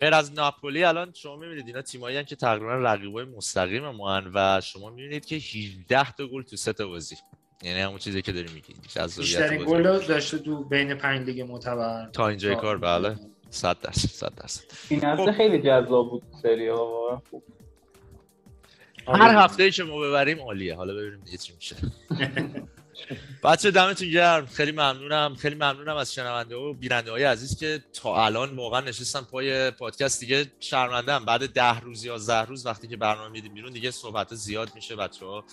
غیر 0.00 0.14
از 0.14 0.32
ناپولی 0.32 0.84
الان 0.84 1.12
شما 1.12 1.36
می‌بینید 1.36 1.66
اینا 1.66 1.82
تیمایی 1.82 2.16
هستن 2.16 2.28
که 2.28 2.36
تقریبا 2.36 2.74
رقیبای 2.74 3.24
مستقیم 3.24 3.88
ما 3.88 4.22
و 4.34 4.60
شما 4.60 4.90
می‌بینید 4.90 5.24
که 5.24 5.36
18 5.36 6.12
تا 6.12 6.26
گل 6.26 6.42
تو 6.42 6.56
سه 6.56 6.72
تا 6.72 6.86
بازی. 6.88 7.16
یعنی 7.62 7.80
همون 7.80 7.98
چیزی 7.98 8.22
که 8.22 8.32
داری 8.32 8.48
میگی 8.54 8.74
بیشترین. 9.16 9.64
گل 9.64 9.82
داشته 9.82 10.38
تو 10.38 10.64
بین 10.64 10.94
پنج 10.94 11.26
لیگ 11.26 11.40
معتبر. 11.40 12.10
تا 12.12 12.28
اینجای 12.28 12.56
کار 12.56 12.78
بله. 12.78 13.16
100 13.50 13.80
درصد 13.80 14.08
100 14.08 14.32
درصد. 14.34 14.64
این 14.88 15.04
هفته 15.04 15.24
خب. 15.24 15.32
خیلی 15.32 15.58
جذاب 15.62 16.10
بود 16.10 16.22
سری 16.42 16.68
ها 16.68 16.86
واقعا 16.86 17.20
خوب. 17.30 17.42
هر 19.06 19.44
هفته 19.44 19.62
ای 19.62 19.70
که 19.70 19.82
ما 19.82 20.00
ببریم 20.00 20.40
عالیه. 20.40 20.74
حالا 20.74 20.94
ببینیم 20.94 21.20
دیگه 21.24 21.38
چی 21.38 21.52
میشه. 21.54 21.76
بچه 23.44 23.70
دمتون 23.70 24.08
گرم. 24.08 24.46
خیلی 24.46 24.72
ممنونم. 24.72 25.34
خیلی 25.34 25.54
ممنونم 25.54 25.96
از 25.96 26.14
شنونده 26.14 26.56
و 26.56 26.74
بیننده 26.74 27.10
های 27.10 27.24
عزیز 27.24 27.58
که 27.58 27.84
تا 27.92 28.24
الان 28.24 28.56
واقعا 28.56 28.80
نشستن 28.80 29.20
پای 29.20 29.70
پادکست. 29.70 30.20
دیگه 30.20 30.52
شرمندم 30.60 31.24
بعد 31.24 31.52
ده 31.52 31.80
روز 31.80 32.04
یا 32.04 32.18
ده 32.18 32.44
روز 32.44 32.66
وقتی 32.66 32.88
که 32.88 32.96
برنامه 32.96 33.28
میدیم 33.28 33.54
بیرون 33.54 33.72
دیگه 33.72 33.90
صحبت 33.90 34.34
زیاد 34.34 34.74
میشه. 34.74 34.96
بچه 34.96 35.26
ها 35.26 35.44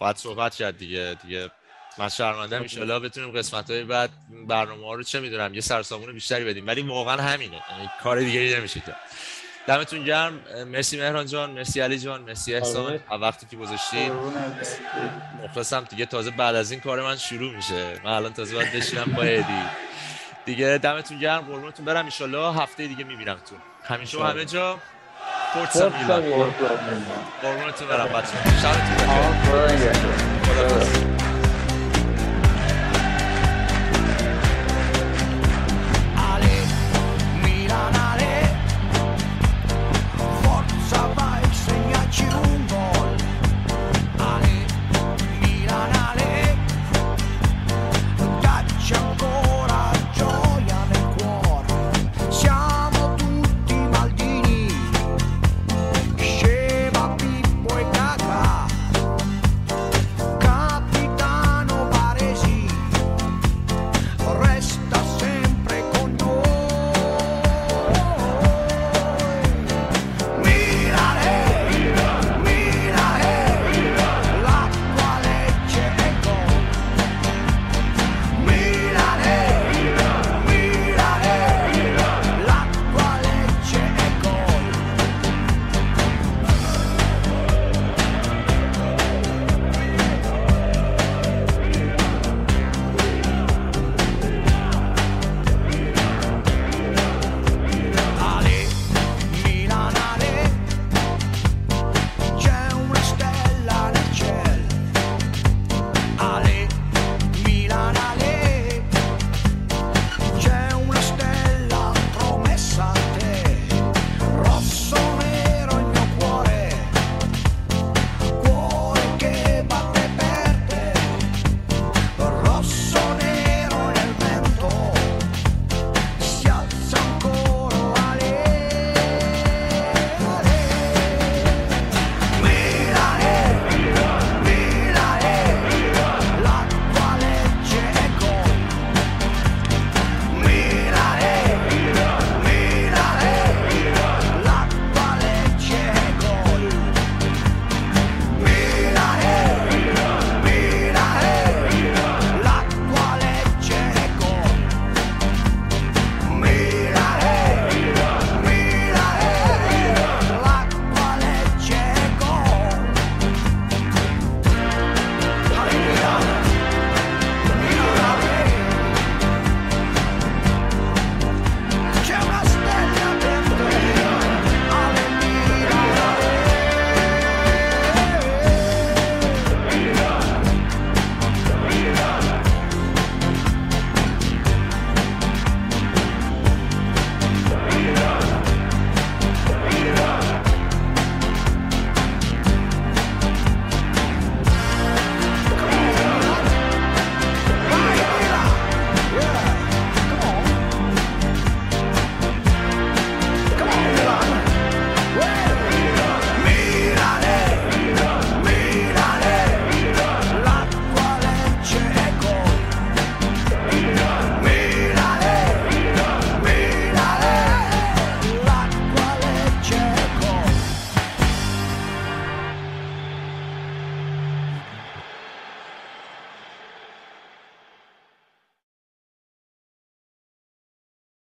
باید 0.00 0.16
صحبت 0.16 0.54
کرد 0.54 0.78
دیگه. 0.78 1.16
دیگه 1.22 1.50
من 1.98 2.08
شرمنده 2.08 2.56
ان 2.56 2.98
بتونیم 2.98 3.38
قسمت 3.38 3.70
های 3.70 3.84
بعد 3.84 4.10
برنامه 4.48 4.86
ها 4.86 4.94
رو 4.94 5.02
چه 5.02 5.20
می‌دونم 5.20 5.54
یه 5.54 5.60
سرسامون 5.60 6.12
بیشتری 6.12 6.44
بدیم. 6.44 6.66
ولی 6.66 6.82
واقعا 6.82 7.22
همینه. 7.22 7.62
یعنی 7.70 7.90
کار 8.02 8.20
دیگه 8.20 8.56
نمیشه 8.58 8.80
کرد 8.80 9.00
دمتون 9.66 10.04
گرم. 10.04 10.40
مرسی 10.66 11.00
مهران 11.00 11.26
جان 11.26 11.50
مرسی 11.50 11.80
علی 11.80 11.98
جان 11.98 12.22
مرسی 12.22 12.54
احسان. 12.54 13.00
از 13.10 13.20
وقتی 13.20 13.46
که 13.50 13.56
گذاشتید. 13.56 14.12
مخلصم 15.44 15.84
دیگه 15.90 16.06
تازه 16.06 16.30
بعد 16.30 16.54
از 16.54 16.70
این 16.70 16.80
کار 16.80 17.02
من 17.02 17.16
شروع 17.16 17.56
میشه. 17.56 18.00
من 18.04 18.10
الان 18.10 18.32
تازه 18.32 18.54
باید 18.54 18.72
بشینم 18.72 19.12
با 19.16 19.22
ادی. 19.22 19.62
دیگه 20.44 20.78
دمتون 20.82 21.18
گرم 21.18 21.40
قربونتون 21.40 21.84
برم. 21.84 22.04
ایشالله 22.04 22.54
هفته 22.54 22.86
دیگه 22.86 23.04
می‌بینم 23.04 23.36
تو. 23.50 23.56
همیشه 23.94 24.24
همه 24.24 24.44
جا. 24.44 24.78
فورتسا 25.54 25.88
میلان. 25.88 26.22
قربونتون 27.42 27.88
برم 27.88 28.08
بچه 28.08 28.28
شبتون 28.62 28.96
بخیر. 28.96 29.92
خدا 30.42 31.05